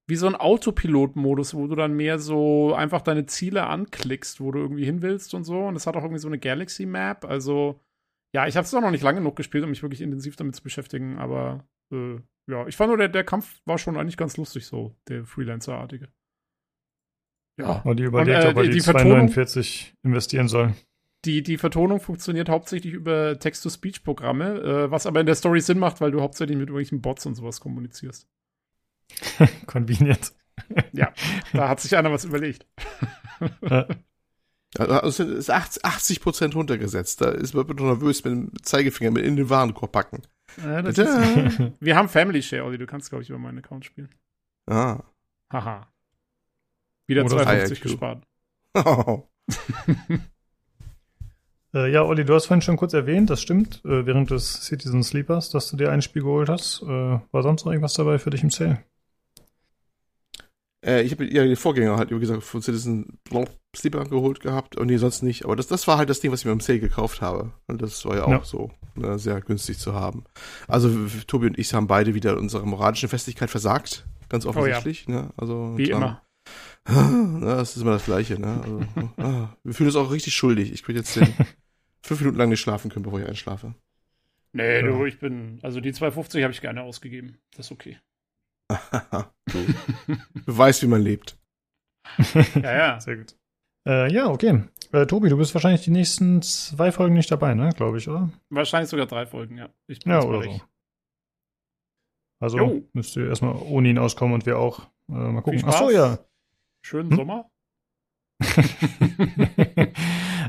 wie 0.07 0.15
so 0.15 0.27
ein 0.27 0.35
Autopilot-Modus, 0.35 1.53
wo 1.53 1.67
du 1.67 1.75
dann 1.75 1.93
mehr 1.93 2.19
so 2.19 2.73
einfach 2.73 3.01
deine 3.01 3.25
Ziele 3.25 3.67
anklickst, 3.67 4.41
wo 4.41 4.51
du 4.51 4.59
irgendwie 4.59 4.85
hin 4.85 5.01
willst 5.01 5.33
und 5.33 5.45
so. 5.45 5.59
Und 5.59 5.75
es 5.75 5.87
hat 5.87 5.95
auch 5.95 6.03
irgendwie 6.03 6.19
so 6.19 6.27
eine 6.27 6.39
Galaxy-Map. 6.39 7.23
Also, 7.23 7.79
ja, 8.35 8.47
ich 8.47 8.57
habe 8.57 8.65
es 8.65 8.73
auch 8.73 8.81
noch 8.81 8.91
nicht 8.91 9.03
lange 9.03 9.19
genug 9.19 9.35
gespielt, 9.37 9.63
um 9.63 9.69
mich 9.69 9.81
wirklich 9.81 10.01
intensiv 10.01 10.35
damit 10.35 10.55
zu 10.55 10.63
beschäftigen, 10.63 11.17
aber 11.19 11.65
äh, 11.93 12.17
ja, 12.49 12.67
ich 12.67 12.75
fand 12.75 12.89
nur, 12.89 12.97
der, 12.97 13.07
der 13.07 13.23
Kampf 13.23 13.61
war 13.65 13.77
schon 13.77 13.97
eigentlich 13.97 14.17
ganz 14.17 14.35
lustig, 14.35 14.65
so, 14.65 14.95
der 15.07 15.25
Freelancer-artige. 15.25 16.09
Ja. 17.57 17.81
Und 17.83 17.97
die 17.97 18.03
überlegt, 18.03 18.37
Und, 18.39 18.43
äh, 18.45 18.49
ob 18.49 18.57
er 18.57 18.63
die- 18.63 18.69
die, 18.69 18.75
die 18.75 18.81
Vertonung- 18.81 19.27
2,49 19.29 19.93
investieren 20.03 20.47
soll. 20.47 20.73
Die, 21.25 21.41
die 21.43 21.57
Vertonung 21.57 21.99
funktioniert 22.01 22.49
hauptsächlich 22.49 22.93
über 22.93 23.39
Text-to-Speech-Programme, 23.39 24.59
äh, 24.61 24.91
was 24.91 25.05
aber 25.05 25.19
in 25.21 25.25
der 25.25 25.35
Story 25.35 25.61
Sinn 25.61 25.79
macht, 25.79 26.01
weil 26.01 26.11
du 26.11 26.19
hauptsächlich 26.21 26.57
mit 26.57 26.67
irgendwelchen 26.67 27.01
Bots 27.01 27.25
und 27.25 27.35
sowas 27.35 27.61
kommunizierst. 27.61 28.27
Convenient. 29.67 30.33
Da 31.53 31.69
hat 31.69 31.79
sich 31.79 31.95
einer 31.95 32.11
was 32.11 32.25
überlegt. 32.25 32.65
Also 34.75 35.23
es 35.23 35.49
ist 35.49 35.49
80 35.51 36.19
Prozent 36.19 36.55
runtergesetzt. 36.55 37.21
Da 37.21 37.29
ist 37.29 37.53
man 37.53 37.67
nervös 37.67 38.23
mit 38.23 38.33
dem 38.33 38.51
Zeigefinger 38.63 39.11
mit 39.11 39.23
in 39.23 39.35
den 39.35 39.47
Warenkorb 39.47 39.91
packen. 39.91 40.23
Ja, 40.63 40.79
ist, 40.79 40.97
wir 41.79 41.95
haben 41.95 42.09
Family 42.09 42.41
Share, 42.41 42.63
Olli. 42.63 42.79
Du 42.79 42.87
kannst, 42.87 43.09
glaube 43.09 43.21
ich, 43.21 43.29
über 43.29 43.37
meinen 43.37 43.59
Account 43.59 43.85
spielen. 43.85 44.09
Ah. 44.65 45.03
Haha. 45.51 45.87
Wieder 47.07 47.21
Oder 47.25 47.43
250 47.43 47.77
IIQ. 47.79 47.83
gespart. 47.83 48.23
Äh, 51.75 51.91
ja, 51.91 52.03
Olli, 52.03 52.23
du 52.23 52.35
hast 52.35 52.45
vorhin 52.45 52.61
schon 52.61 52.77
kurz 52.77 52.93
erwähnt, 52.93 53.31
das 53.31 53.41
stimmt, 53.41 53.81
äh, 53.83 54.05
während 54.05 54.29
des 54.29 54.65
Citizen 54.65 55.01
Sleepers, 55.03 55.49
dass 55.49 55.71
du 55.71 55.75
dir 55.75 55.91
ein 55.91 56.03
Spiel 56.03 56.21
geholt 56.21 56.47
hast. 56.47 56.83
Äh, 56.83 56.87
war 56.87 57.41
sonst 57.41 57.65
noch 57.65 57.71
irgendwas 57.71 57.95
dabei 57.95 58.19
für 58.19 58.29
dich 58.29 58.43
im 58.43 58.51
Sale? 58.51 58.83
Äh, 60.85 61.01
ich 61.01 61.13
habe 61.13 61.25
ja 61.25 61.43
den 61.43 61.55
Vorgänger 61.55 61.97
halt, 61.97 62.11
wie 62.11 62.19
gesagt, 62.19 62.43
von 62.43 62.61
Citizen 62.61 63.17
Sleeper 63.75 64.03
geholt 64.05 64.39
gehabt 64.41 64.75
und 64.77 64.85
nee, 64.87 64.97
sonst 64.97 65.23
nicht. 65.23 65.45
Aber 65.45 65.55
das, 65.55 65.67
das 65.67 65.87
war 65.87 65.97
halt 65.97 66.09
das 66.11 66.19
Ding, 66.19 66.31
was 66.31 66.41
ich 66.41 66.45
mir 66.45 66.51
im 66.51 66.59
Sale 66.59 66.79
gekauft 66.79 67.21
habe. 67.21 67.53
Und 67.67 67.81
das 67.81 68.05
war 68.05 68.17
ja 68.17 68.25
auch 68.25 68.29
Ja. 68.29 68.43
so 68.43 68.69
äh, 69.01 69.17
sehr 69.17 69.41
günstig 69.41 69.79
zu 69.79 69.93
haben. 69.95 70.25
Also 70.67 70.91
Tobi 71.25 71.47
und 71.47 71.57
ich 71.57 71.73
haben 71.73 71.87
beide 71.87 72.13
wieder 72.13 72.37
unsere 72.37 72.67
moralische 72.67 73.07
Festigkeit 73.07 73.49
versagt. 73.49 74.05
Ganz 74.29 74.45
offensichtlich. 74.45 75.07
ne? 75.07 75.29
Also, 75.37 75.73
Wie 75.75 75.91
und 75.91 75.97
immer. 76.03 76.21
Das 76.85 77.75
ist 77.75 77.81
immer 77.81 77.91
das 77.91 78.05
Gleiche. 78.05 78.39
Ne? 78.39 78.61
Also, 78.61 78.81
ah, 79.17 79.55
wir 79.63 79.73
fühlen 79.73 79.87
uns 79.87 79.95
auch 79.95 80.11
richtig 80.11 80.33
schuldig. 80.35 80.71
Ich 80.73 80.85
würde 80.87 80.99
jetzt 80.99 81.15
den 81.15 81.27
fünf 82.03 82.19
Minuten 82.19 82.37
lang 82.37 82.49
nicht 82.49 82.59
schlafen 82.61 82.91
können, 82.91 83.03
bevor 83.03 83.19
ich 83.21 83.27
einschlafe. 83.27 83.73
Nee, 84.51 84.81
Ja. 84.81 84.87
du, 84.87 85.05
ich 85.05 85.19
bin, 85.19 85.59
also 85.63 85.79
die 85.81 85.93
250 85.93 86.43
habe 86.43 86.53
ich 86.53 86.61
gerne 86.61 86.83
ausgegeben. 86.83 87.37
Das 87.55 87.67
ist 87.67 87.71
okay. 87.71 87.97
du 88.69 90.57
weißt, 90.57 90.81
wie 90.83 90.87
man 90.87 91.01
lebt. 91.01 91.37
Ja, 92.55 92.73
ja. 92.75 92.99
Sehr 93.01 93.17
gut. 93.17 93.35
Äh, 93.87 94.11
ja, 94.13 94.27
okay. 94.27 94.63
Äh, 94.91 95.05
Tobi, 95.07 95.29
du 95.29 95.37
bist 95.37 95.53
wahrscheinlich 95.53 95.81
die 95.83 95.91
nächsten 95.91 96.41
zwei 96.41 96.91
Folgen 96.91 97.15
nicht 97.15 97.31
dabei, 97.31 97.53
ne? 97.53 97.69
Glaube 97.75 97.97
ich, 97.97 98.07
oder? 98.07 98.29
Wahrscheinlich 98.49 98.89
sogar 98.89 99.07
drei 99.07 99.25
Folgen, 99.25 99.57
ja. 99.57 99.69
Ich 99.87 99.99
bin 99.99 100.11
Ja, 100.11 100.21
oder 100.23 100.43
so. 100.43 100.61
Also 102.39 102.57
Jo. 102.57 102.83
müsst 102.93 103.15
ihr 103.15 103.27
erstmal 103.27 103.55
ohne 103.55 103.89
ihn 103.89 103.97
auskommen 103.97 104.33
und 104.35 104.45
wir 104.45 104.57
auch. 104.59 104.79
Äh, 105.09 105.13
mal 105.13 105.41
gucken. 105.41 105.59
Viel 105.59 105.69
Ach 105.69 105.73
so, 105.79 105.89
Spaß. 105.89 105.93
ja. 105.93 106.19
Schönen 106.85 107.11
Hm? 107.11 107.17
Sommer. 107.17 107.49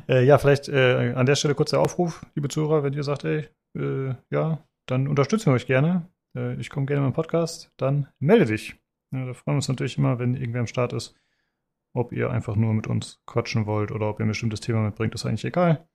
äh, 0.08 0.24
ja, 0.24 0.38
vielleicht 0.38 0.68
äh, 0.68 1.12
an 1.14 1.26
der 1.26 1.36
Stelle 1.36 1.54
kurz 1.54 1.70
der 1.70 1.80
Aufruf, 1.80 2.26
liebe 2.34 2.48
Zuhörer, 2.48 2.82
wenn 2.82 2.92
ihr 2.92 3.04
sagt, 3.04 3.24
ey, 3.24 3.48
äh, 3.76 4.14
ja, 4.30 4.66
dann 4.86 5.06
unterstützen 5.08 5.46
wir 5.46 5.52
euch 5.54 5.66
gerne. 5.66 6.08
Äh, 6.36 6.54
ich 6.56 6.70
komme 6.70 6.86
gerne 6.86 6.98
in 6.98 7.04
meinen 7.04 7.12
Podcast, 7.14 7.72
dann 7.76 8.08
melde 8.18 8.46
dich. 8.46 8.76
Ja, 9.12 9.26
da 9.26 9.34
freuen 9.34 9.54
wir 9.54 9.58
uns 9.58 9.68
natürlich 9.68 9.96
immer, 9.98 10.18
wenn 10.18 10.34
irgendwer 10.34 10.60
am 10.60 10.66
Start 10.66 10.92
ist. 10.92 11.14
Ob 11.96 12.10
ihr 12.12 12.30
einfach 12.30 12.56
nur 12.56 12.74
mit 12.74 12.88
uns 12.88 13.22
quatschen 13.26 13.66
wollt 13.66 13.92
oder 13.92 14.08
ob 14.10 14.18
ihr 14.18 14.26
ein 14.26 14.28
bestimmtes 14.28 14.60
Thema 14.60 14.80
mitbringt, 14.82 15.14
ist 15.14 15.24
eigentlich 15.26 15.44
egal. 15.44 15.88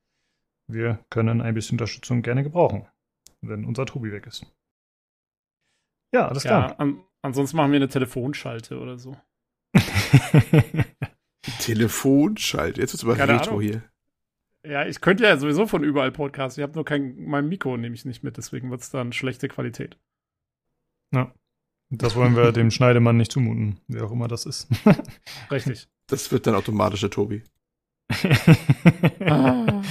Wir 0.67 1.03
können 1.09 1.41
ein 1.41 1.53
bisschen 1.53 1.73
Unterstützung 1.75 2.21
gerne 2.21 2.43
gebrauchen, 2.43 2.87
wenn 3.41 3.65
unser 3.65 3.85
Tobi 3.85 4.11
weg 4.13 4.25
ist. 4.27 4.45
Ja, 6.13 6.27
alles 6.29 6.43
Ja, 6.45 6.49
klar. 6.67 6.79
an, 6.79 7.03
ansonsten 7.21 7.57
machen 7.57 7.71
wir 7.73 7.77
eine 7.77 7.89
Telefonschalte 7.89 8.79
oder 8.79 8.97
so. 8.97 9.17
Telefonschalt. 11.59 12.77
Jetzt 12.77 12.93
wird's 12.93 13.03
aber 13.03 13.15
Keine 13.15 13.33
retro 13.33 13.51
Ahnung. 13.51 13.61
hier. 13.61 13.83
Ja, 14.65 14.85
ich 14.85 14.99
könnte 15.01 15.23
ja 15.23 15.37
sowieso 15.37 15.67
von 15.67 15.83
überall 15.83 16.11
Podcasts. 16.11 16.57
Ich 16.57 16.63
habe 16.63 16.73
nur 16.73 16.85
kein, 16.85 17.15
mein 17.25 17.47
Mikro 17.47 17.77
nehme 17.77 17.95
ich 17.95 18.05
nicht 18.05 18.23
mit, 18.23 18.37
deswegen 18.37 18.69
wird 18.71 18.81
es 18.81 18.89
dann 18.89 19.13
schlechte 19.13 19.47
Qualität. 19.47 19.97
ja. 21.13 21.33
Das 21.91 22.15
wollen 22.15 22.35
wir 22.35 22.51
dem 22.51 22.69
Schneidemann 22.69 23.17
nicht 23.17 23.31
zumuten, 23.31 23.79
wer 23.87 24.03
auch 24.05 24.11
immer 24.11 24.27
das 24.27 24.45
ist. 24.45 24.67
Richtig. 25.51 25.87
Das 26.05 26.31
wird 26.31 26.45
dann 26.45 26.53
automatisch 26.53 26.99
der 27.01 27.09
Tobi. 27.09 27.41
Ah. 29.25 29.81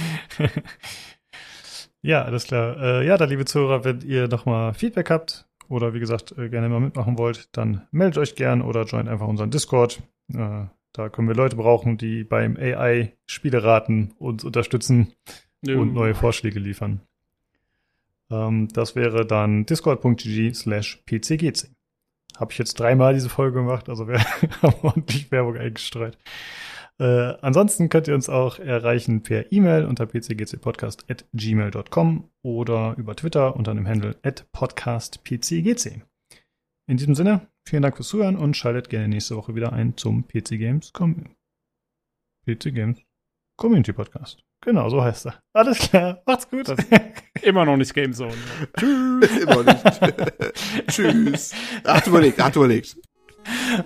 Ja, 2.01 2.23
alles 2.23 2.45
klar. 2.45 2.77
Äh, 2.77 3.05
ja, 3.05 3.17
da 3.17 3.25
liebe 3.25 3.43
Zuhörer, 3.43 3.83
wenn 3.83 3.99
ihr 4.01 4.29
nochmal 4.29 4.73
Feedback 4.73 5.09
habt 5.09 5.48
oder 5.69 5.93
wie 5.93 5.99
gesagt 5.99 6.37
äh, 6.37 6.49
gerne 6.49 6.69
mal 6.69 6.79
mitmachen 6.79 7.17
wollt, 7.17 7.55
dann 7.55 7.87
meldet 7.91 8.17
euch 8.17 8.35
gern 8.35 8.61
oder 8.61 8.83
joint 8.83 9.07
einfach 9.07 9.27
unseren 9.27 9.51
Discord. 9.51 10.01
Äh, 10.33 10.65
da 10.91 11.09
können 11.09 11.27
wir 11.27 11.35
Leute 11.35 11.55
brauchen, 11.55 11.97
die 11.97 12.23
beim 12.23 12.57
AI-Spieleraten 12.57 14.13
uns 14.17 14.43
unterstützen 14.43 15.13
und 15.65 15.93
neue 15.93 16.15
Vorschläge 16.15 16.59
liefern. 16.59 17.01
Ähm, 18.31 18.67
das 18.69 18.95
wäre 18.95 19.25
dann 19.25 19.65
discord.gg 19.65 20.53
slash 20.53 21.01
pcgc. 21.05 21.69
Habe 22.37 22.51
ich 22.51 22.57
jetzt 22.57 22.79
dreimal 22.79 23.13
diese 23.13 23.29
Folge 23.29 23.59
gemacht, 23.59 23.89
also 23.89 24.07
wir 24.07 24.19
haben 24.61 24.75
ordentlich 24.81 25.31
Werbung 25.31 25.57
eingestreut. 25.57 26.17
Äh, 26.99 27.33
ansonsten 27.41 27.87
könnt 27.89 28.07
ihr 28.09 28.15
uns 28.15 28.27
auch 28.29 28.59
erreichen 28.59 29.23
per 29.23 29.51
E-Mail 29.53 29.85
unter 29.85 30.05
pcgcpodcast.gmail.com 30.05 32.29
oder 32.43 32.93
über 32.97 33.15
Twitter 33.15 33.55
unter 33.55 33.73
dem 33.73 33.87
Handle 33.87 34.15
podcastpcgc. 34.51 36.01
In 36.89 36.97
diesem 36.97 37.15
Sinne, 37.15 37.47
vielen 37.67 37.83
Dank 37.83 37.95
fürs 37.95 38.09
Zuhören 38.09 38.35
und 38.35 38.57
schaltet 38.57 38.89
gerne 38.89 39.07
nächste 39.07 39.37
Woche 39.37 39.55
wieder 39.55 39.71
ein 39.71 39.95
zum 39.95 40.27
PC 40.27 40.57
Games, 40.57 40.91
Com 40.91 41.23
PC 42.45 42.73
Games 42.73 42.99
Community 43.57 43.93
Podcast. 43.93 44.43
Genau, 44.61 44.89
so 44.89 45.01
heißt 45.01 45.27
er. 45.27 45.39
Alles 45.53 45.79
klar, 45.79 46.21
macht's 46.25 46.49
gut. 46.49 46.67
Das- 46.67 46.85
Immer 47.43 47.63
noch 47.63 47.77
nicht 47.77 47.93
Game 47.93 48.11
Zone. 48.13 48.33
Immer 48.81 49.63
nicht. 49.63 49.83
Tschüss. 50.87 51.53
Hat 51.85 52.05
überlegt, 52.07 52.43
hat 52.43 52.57
überlegt. 52.57 52.97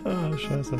Ah, 0.03 0.35
scheiße. 0.35 0.77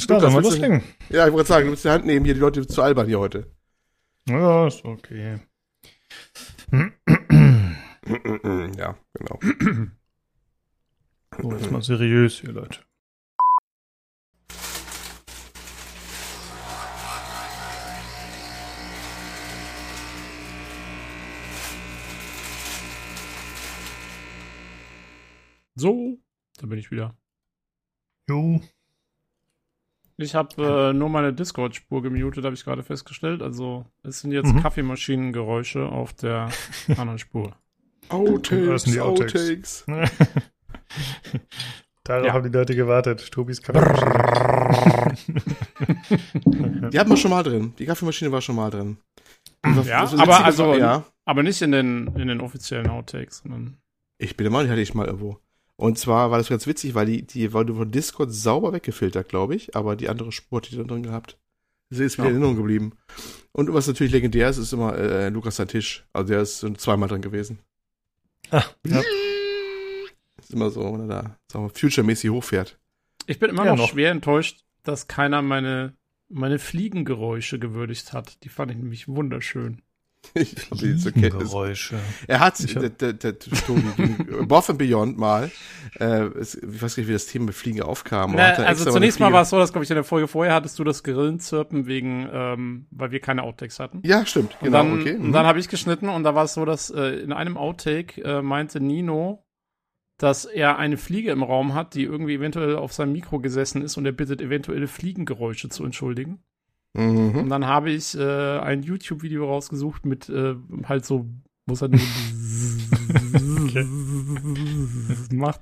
Alles 0.00 0.06
klar, 0.06 0.20
Lukas, 0.20 0.32
sollen 0.32 0.44
wir 0.44 0.50
willst 0.50 0.62
du- 0.62 0.66
loslegen? 0.68 0.94
Ja, 1.10 1.26
ich 1.26 1.32
wollte 1.32 1.48
sagen, 1.48 1.64
du 1.66 1.70
musst 1.72 1.84
die 1.84 1.90
Hand 1.90 2.06
nehmen, 2.06 2.24
hier 2.24 2.34
die 2.34 2.40
Leute 2.40 2.66
zu 2.66 2.82
albern 2.82 3.06
hier 3.06 3.18
heute. 3.18 3.50
Ja, 4.28 4.66
ist 4.66 4.84
okay. 4.84 5.40
Ja, 8.78 8.96
genau. 9.14 9.38
So, 11.40 11.52
jetzt 11.52 11.70
mal 11.70 11.82
seriös 11.82 12.40
hier, 12.40 12.52
Leute. 12.52 12.80
So, 25.76 26.18
da 26.58 26.66
bin 26.66 26.78
ich 26.78 26.90
wieder. 26.90 27.16
Jo. 28.28 28.60
Ich 30.20 30.34
habe 30.34 30.90
äh, 30.90 30.92
nur 30.92 31.08
meine 31.08 31.32
Discord-Spur 31.32 32.02
gemutet, 32.02 32.44
habe 32.44 32.54
ich 32.54 32.62
gerade 32.64 32.82
festgestellt. 32.82 33.40
Also 33.42 33.86
es 34.02 34.20
sind 34.20 34.32
jetzt 34.32 34.52
Mhm. 34.52 34.62
Kaffeemaschinengeräusche 34.62 35.86
auf 35.86 36.12
der 36.12 36.50
anderen 36.96 37.18
Spur. 37.18 37.56
Das 38.08 38.10
Outtakes, 38.18 38.82
sind 38.82 38.94
die 38.94 39.00
Outtakes. 39.00 39.86
Outtakes. 39.86 39.86
Darauf 42.04 42.26
Ja. 42.26 42.32
haben 42.32 42.50
die 42.50 42.56
Leute 42.56 42.74
gewartet. 42.74 43.30
Tobis 43.30 43.62
Kaffeemaschine. 43.62 45.14
Die 46.90 46.98
hatten 46.98 47.10
wir 47.10 47.16
schon 47.16 47.30
mal 47.30 47.42
drin. 47.42 47.72
Die 47.78 47.86
Kaffeemaschine 47.86 48.32
war 48.32 48.40
schon 48.40 48.56
mal 48.56 48.70
drin. 48.70 48.96
Ja, 49.84 50.02
das 50.02 50.18
aber 50.18 50.44
also- 50.44 50.74
ja, 50.74 51.04
Aber 51.24 51.42
nicht 51.42 51.62
in 51.62 51.72
den, 51.72 52.08
in 52.16 52.28
den 52.28 52.40
offiziellen 52.40 52.88
Outtakes, 52.88 53.38
sondern 53.38 53.76
ich 54.18 54.36
bin 54.36 54.44
der 54.44 54.50
Meinung, 54.52 54.66
die 54.66 54.72
hatte 54.72 54.82
ich 54.82 54.92
mal 54.94 55.06
irgendwo. 55.06 55.38
Und 55.80 55.98
zwar 55.98 56.30
war 56.30 56.36
das 56.36 56.48
ganz 56.50 56.66
witzig, 56.66 56.94
weil 56.94 57.06
die, 57.06 57.22
die 57.26 57.52
wurde 57.54 57.74
von 57.74 57.90
Discord 57.90 58.30
sauber 58.32 58.72
weggefiltert, 58.74 59.30
glaube 59.30 59.54
ich, 59.54 59.74
aber 59.74 59.96
die 59.96 60.10
andere 60.10 60.30
Spur 60.30 60.58
hat 60.58 60.70
die 60.70 60.76
dann 60.76 60.88
drin 60.88 61.02
gehabt. 61.02 61.38
Das 61.88 61.98
ist 62.00 62.18
mir 62.18 62.24
in 62.24 62.28
Ja. 62.28 62.32
Erinnerung 62.34 62.56
geblieben. 62.56 62.92
Und 63.52 63.72
was 63.72 63.86
natürlich 63.86 64.12
legendär 64.12 64.50
ist, 64.50 64.58
ist 64.58 64.74
immer 64.74 64.94
äh, 64.96 65.30
Lukas 65.30 65.56
sein 65.56 65.68
Tisch. 65.68 66.04
Also 66.12 66.32
der 66.32 66.42
ist 66.42 66.58
so 66.58 66.70
zweimal 66.74 67.08
drin 67.08 67.22
gewesen. 67.22 67.60
Ah, 68.50 68.62
ja. 68.86 69.00
Ist 70.38 70.52
immer 70.52 70.70
so, 70.70 70.82
wenn 70.92 71.00
er 71.00 71.22
da, 71.22 71.36
sagen 71.50 71.64
wir, 71.64 71.70
future-mäßig 71.70 72.30
hochfährt. 72.30 72.78
ich 73.26 73.38
bin 73.38 73.50
immer 73.50 73.64
Ja, 73.64 73.70
noch, 73.72 73.78
noch. 73.78 73.88
schwer 73.90 74.10
enttäuscht, 74.10 74.64
dass 74.82 75.08
keiner 75.08 75.40
meine, 75.42 75.94
meine 76.28 76.58
Fliegengeräusche 76.58 77.58
gewürdigt 77.58 78.12
hat. 78.12 78.42
Die 78.44 78.48
fand 78.50 78.70
ich 78.70 78.76
nämlich 78.76 79.08
wunderschön. 79.08 79.80
Ich 80.34 80.54
die 80.70 80.96
zur 80.96 81.12
Kenntnis. 81.12 81.50
Geräusche. 81.50 81.98
Er 82.28 82.40
hat, 82.40 82.58
der, 82.74 82.90
der, 82.90 83.12
der 83.14 83.38
Tobi, 83.38 83.82
Above 84.40 84.70
and 84.70 84.78
Beyond 84.78 85.18
mal, 85.18 85.50
äh, 85.98 86.24
es, 86.38 86.54
ich 86.54 86.82
weiß 86.82 86.96
nicht, 86.98 87.08
wie 87.08 87.12
das 87.12 87.26
Thema 87.26 87.46
mit 87.46 87.54
Fliegen 87.54 87.82
aufkam. 87.82 88.34
Na, 88.36 88.52
also 88.52 88.90
zunächst 88.90 89.18
mal 89.18 89.32
war 89.32 89.42
es 89.42 89.50
so, 89.50 89.58
dass, 89.58 89.72
glaube 89.72 89.84
ich, 89.84 89.90
in 89.90 89.96
der 89.96 90.04
Folge 90.04 90.28
vorher 90.28 90.54
hattest 90.54 90.78
du 90.78 90.84
das 90.84 91.02
Grillenzirpen 91.02 91.86
wegen, 91.86 92.28
ähm, 92.32 92.86
weil 92.90 93.10
wir 93.10 93.20
keine 93.20 93.42
Outtakes 93.42 93.80
hatten. 93.80 94.02
Ja, 94.04 94.24
stimmt, 94.24 94.56
Und 94.60 94.66
genau, 94.66 94.78
dann, 94.78 95.00
okay. 95.00 95.16
und 95.16 95.28
mhm. 95.28 95.32
dann 95.32 95.46
habe 95.46 95.58
ich 95.58 95.68
geschnitten 95.68 96.08
und 96.08 96.22
da 96.22 96.34
war 96.34 96.44
es 96.44 96.54
so, 96.54 96.64
dass 96.64 96.90
äh, 96.90 97.20
in 97.20 97.32
einem 97.32 97.56
Outtake 97.56 98.22
äh, 98.22 98.42
meinte 98.42 98.80
Nino, 98.80 99.44
dass 100.18 100.44
er 100.44 100.78
eine 100.78 100.98
Fliege 100.98 101.30
im 101.30 101.42
Raum 101.42 101.74
hat, 101.74 101.94
die 101.94 102.04
irgendwie 102.04 102.34
eventuell 102.34 102.76
auf 102.76 102.92
seinem 102.92 103.12
Mikro 103.12 103.40
gesessen 103.40 103.82
ist 103.82 103.96
und 103.96 104.04
er 104.04 104.12
bittet 104.12 104.40
eventuelle 104.42 104.86
Fliegengeräusche 104.86 105.70
zu 105.70 105.84
entschuldigen. 105.84 106.42
Mhm. 106.94 107.36
Und 107.36 107.48
dann 107.48 107.66
habe 107.66 107.90
ich 107.90 108.16
äh, 108.18 108.58
ein 108.58 108.82
YouTube-Video 108.82 109.46
rausgesucht 109.46 110.04
mit 110.06 110.28
äh, 110.28 110.56
halt 110.84 111.04
so, 111.06 111.26
wo 111.66 111.74
es 111.74 111.82
halt 111.82 111.92
nur 111.92 112.00
macht. 115.32 115.60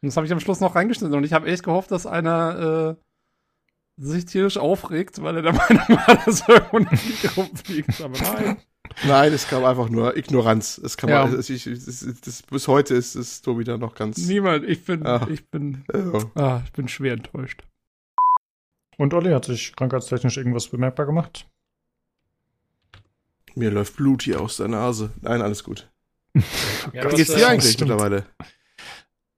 Und 0.00 0.06
das 0.08 0.16
habe 0.16 0.26
ich 0.26 0.32
am 0.32 0.40
Schluss 0.40 0.60
noch 0.60 0.74
reingeschnitten 0.76 1.16
und 1.16 1.24
ich 1.24 1.32
habe 1.32 1.48
echt 1.48 1.64
gehofft, 1.64 1.90
dass 1.90 2.06
einer 2.06 2.96
äh, 2.98 3.02
sich 4.00 4.26
tierisch 4.26 4.56
aufregt, 4.58 5.20
weil 5.22 5.36
er 5.36 5.42
der 5.42 5.52
Meinung 5.68 5.88
war, 5.88 6.16
dass 6.24 6.46
irgendwo 6.48 6.76
eine 6.76 6.96
Fliege 6.96 7.34
rumfliegt. 7.34 8.00
Aber 8.00 8.16
nein. 8.18 8.56
Nein, 9.06 9.32
es 9.32 9.46
kam 9.48 9.64
einfach 9.64 9.88
nur 9.90 10.16
Ignoranz. 10.16 10.78
Es 10.78 10.96
kam, 10.96 11.10
Ja. 11.10 11.26
es, 11.28 11.50
ich, 11.50 11.66
es, 11.66 11.86
es, 12.02 12.20
das, 12.20 12.42
bis 12.42 12.68
heute 12.68 12.94
ist, 12.94 13.16
ist 13.16 13.42
Tobi 13.42 13.64
da 13.64 13.76
noch 13.76 13.94
ganz, 13.94 14.16
Niemand. 14.26 14.64
Ich 14.64 14.84
bin, 14.84 15.04
Ah. 15.04 15.26
ich 15.30 15.48
bin, 15.50 15.84
äh, 15.92 16.12
ah, 16.36 16.62
ich 16.64 16.72
bin 16.72 16.88
schwer 16.88 17.12
enttäuscht. 17.14 17.62
Und 18.98 19.14
Olli 19.14 19.30
hat 19.30 19.46
sich 19.46 19.74
krankheitstechnisch 19.74 20.36
irgendwas 20.36 20.68
bemerkbar 20.68 21.06
gemacht? 21.06 21.46
mir 23.54 23.70
läuft 23.72 23.96
Blut 23.96 24.22
hier 24.22 24.40
aus 24.40 24.58
der 24.58 24.68
Nase. 24.68 25.10
Nein, 25.20 25.42
alles 25.42 25.64
gut. 25.64 25.90
Ja, 26.92 27.10
Wie 27.10 27.16
geht's 27.16 27.34
dir 27.34 27.48
eigentlich 27.48 27.72
stimmt. 27.72 27.90
mittlerweile? 27.90 28.24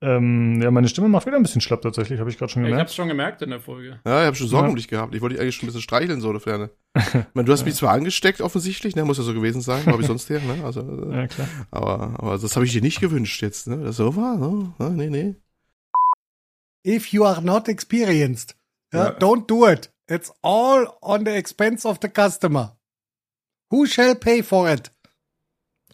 Ähm, 0.02 0.60
ja, 0.62 0.70
meine 0.70 0.88
Stimme 0.88 1.08
macht 1.08 1.26
wieder 1.26 1.36
ein 1.36 1.42
bisschen 1.42 1.60
schlapp 1.62 1.80
tatsächlich, 1.82 2.20
habe 2.20 2.28
ich 2.30 2.36
gerade 2.38 2.50
schon 2.52 2.62
Ich 2.62 2.68
gemerkt. 2.68 2.80
hab's 2.88 2.94
schon 2.94 3.08
gemerkt 3.08 3.40
in 3.42 3.50
der 3.50 3.60
Folge. 3.60 4.00
Ja, 4.06 4.20
ich 4.20 4.26
habe 4.26 4.36
schon 4.36 4.48
Sorgen 4.48 4.66
Ja. 4.66 4.70
um 4.70 4.76
dich 4.76 4.88
gehabt. 4.88 5.14
Ich 5.14 5.20
wollte 5.22 5.34
dich 5.34 5.42
eigentlich 5.42 5.56
schon 5.56 5.64
ein 5.64 5.68
bisschen 5.68 5.80
streicheln, 5.82 6.20
so 6.20 6.32
der 6.32 6.40
Ferne. 6.40 6.70
Ich 6.96 7.34
meine, 7.34 7.46
du 7.46 7.52
hast 7.52 7.64
mich 7.64 7.74
zwar 7.76 7.92
angesteckt, 7.92 8.40
offensichtlich, 8.42 8.94
ne, 8.96 9.04
muss 9.04 9.18
ja 9.18 9.24
so 9.24 9.32
gewesen 9.34 9.60
sein, 9.62 9.82
glaube 9.84 10.02
ich 10.02 10.06
sonst 10.08 10.28
her, 10.30 10.40
ne? 10.40 10.62
Also, 10.64 10.80
äh, 10.80 11.16
Ja, 11.16 11.26
klar. 11.28 11.48
aber, 11.70 12.00
aber 12.18 12.38
das 12.38 12.54
habe 12.56 12.64
ich 12.66 12.72
dir 12.72 12.82
nicht 12.82 13.00
gewünscht 13.00 13.40
jetzt, 13.42 13.66
ne? 13.68 13.78
Das 13.78 13.96
so 13.96 14.16
war, 14.16 14.36
ne? 14.36 14.74
Ah, 14.78 14.88
nee, 14.90 15.08
nee. 15.10 15.34
If 16.86 17.08
you 17.08 17.24
are 17.24 17.42
not 17.42 17.68
experienced, 17.68 18.56
ja, 18.92 19.04
Ja. 19.10 19.18
don't 19.18 19.46
do 19.46 19.68
it. 19.68 19.92
It's 20.08 20.32
all 20.42 20.88
on 21.00 21.24
the 21.24 21.32
expense 21.32 21.86
of 21.86 21.98
the 22.02 22.08
customer. 22.08 22.76
Who 23.70 23.86
shall 23.86 24.14
pay 24.16 24.42
for 24.42 24.68
it? 24.68 24.90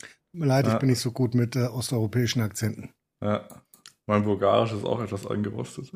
Tut 0.01 0.09
mir 0.41 0.47
leid, 0.47 0.67
Ja. 0.67 0.73
ich 0.75 0.79
bin 0.79 0.89
nicht 0.89 1.01
so 1.01 1.13
gut 1.13 1.35
mit 1.35 1.55
äh, 1.57 1.67
osteuropäischen 1.67 2.41
Akzenten. 2.43 2.93
Ja. 3.21 3.47
Mein 4.07 4.23
Bulgarisch 4.25 4.73
ist 4.73 4.85
auch 4.85 5.01
etwas 5.01 5.27
angerostet. 5.27 5.91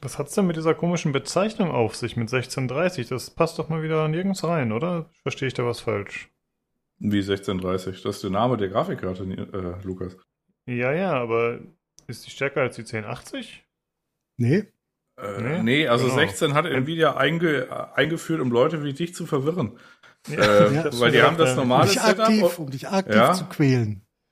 Was 0.00 0.16
hat's 0.18 0.34
denn 0.34 0.46
mit 0.46 0.56
dieser 0.56 0.74
komischen 0.74 1.10
Bezeichnung 1.12 1.70
auf 1.72 1.96
sich 1.96 2.16
mit 2.16 2.32
1630? 2.32 3.08
Das 3.08 3.30
passt 3.30 3.58
doch 3.58 3.68
mal 3.68 3.82
wieder 3.82 4.06
nirgends 4.06 4.44
rein, 4.44 4.70
oder? 4.72 5.10
Verstehe 5.22 5.48
ich 5.48 5.54
da 5.54 5.64
was 5.64 5.80
falsch? 5.80 6.30
Wie 7.00 7.18
1630. 7.18 8.02
Das 8.02 8.16
ist 8.16 8.22
der 8.22 8.30
Name 8.30 8.56
der 8.56 8.68
Grafikkarte, 8.68 9.24
äh, 9.24 9.84
Lukas. 9.84 10.16
Ja, 10.66 10.92
ja, 10.92 11.12
aber 11.14 11.58
ist 12.06 12.26
die 12.26 12.30
stärker 12.30 12.60
als 12.62 12.76
die 12.76 12.82
1080? 12.84 13.64
Nee? 14.36 14.66
Äh, 15.20 15.40
Nee, 15.42 15.62
nee, 15.62 15.88
also 15.88 16.04
genau. 16.04 16.16
16 16.16 16.54
hat 16.54 16.66
Nvidia 16.66 17.16
einge 17.16 17.68
eingeführt, 17.94 18.40
um 18.40 18.50
Leute 18.50 18.84
wie 18.84 18.92
dich 18.92 19.14
zu 19.14 19.26
verwirren. 19.26 19.78
Ja, 20.28 20.36
Äh, 20.86 21.00
weil 21.00 21.12
die 21.12 21.22
haben 21.22 21.36
das 21.38 21.50
Um 21.52 21.56
normale 21.56 21.88
dich 21.90 22.00
Setup. 22.00 22.20
aktiv, 22.26 22.58
um 22.58 22.70
dich 22.70 22.88
aktiv 22.88 23.14
Ja. 23.14 23.32
zu 23.34 23.44
quälen. 23.46 24.02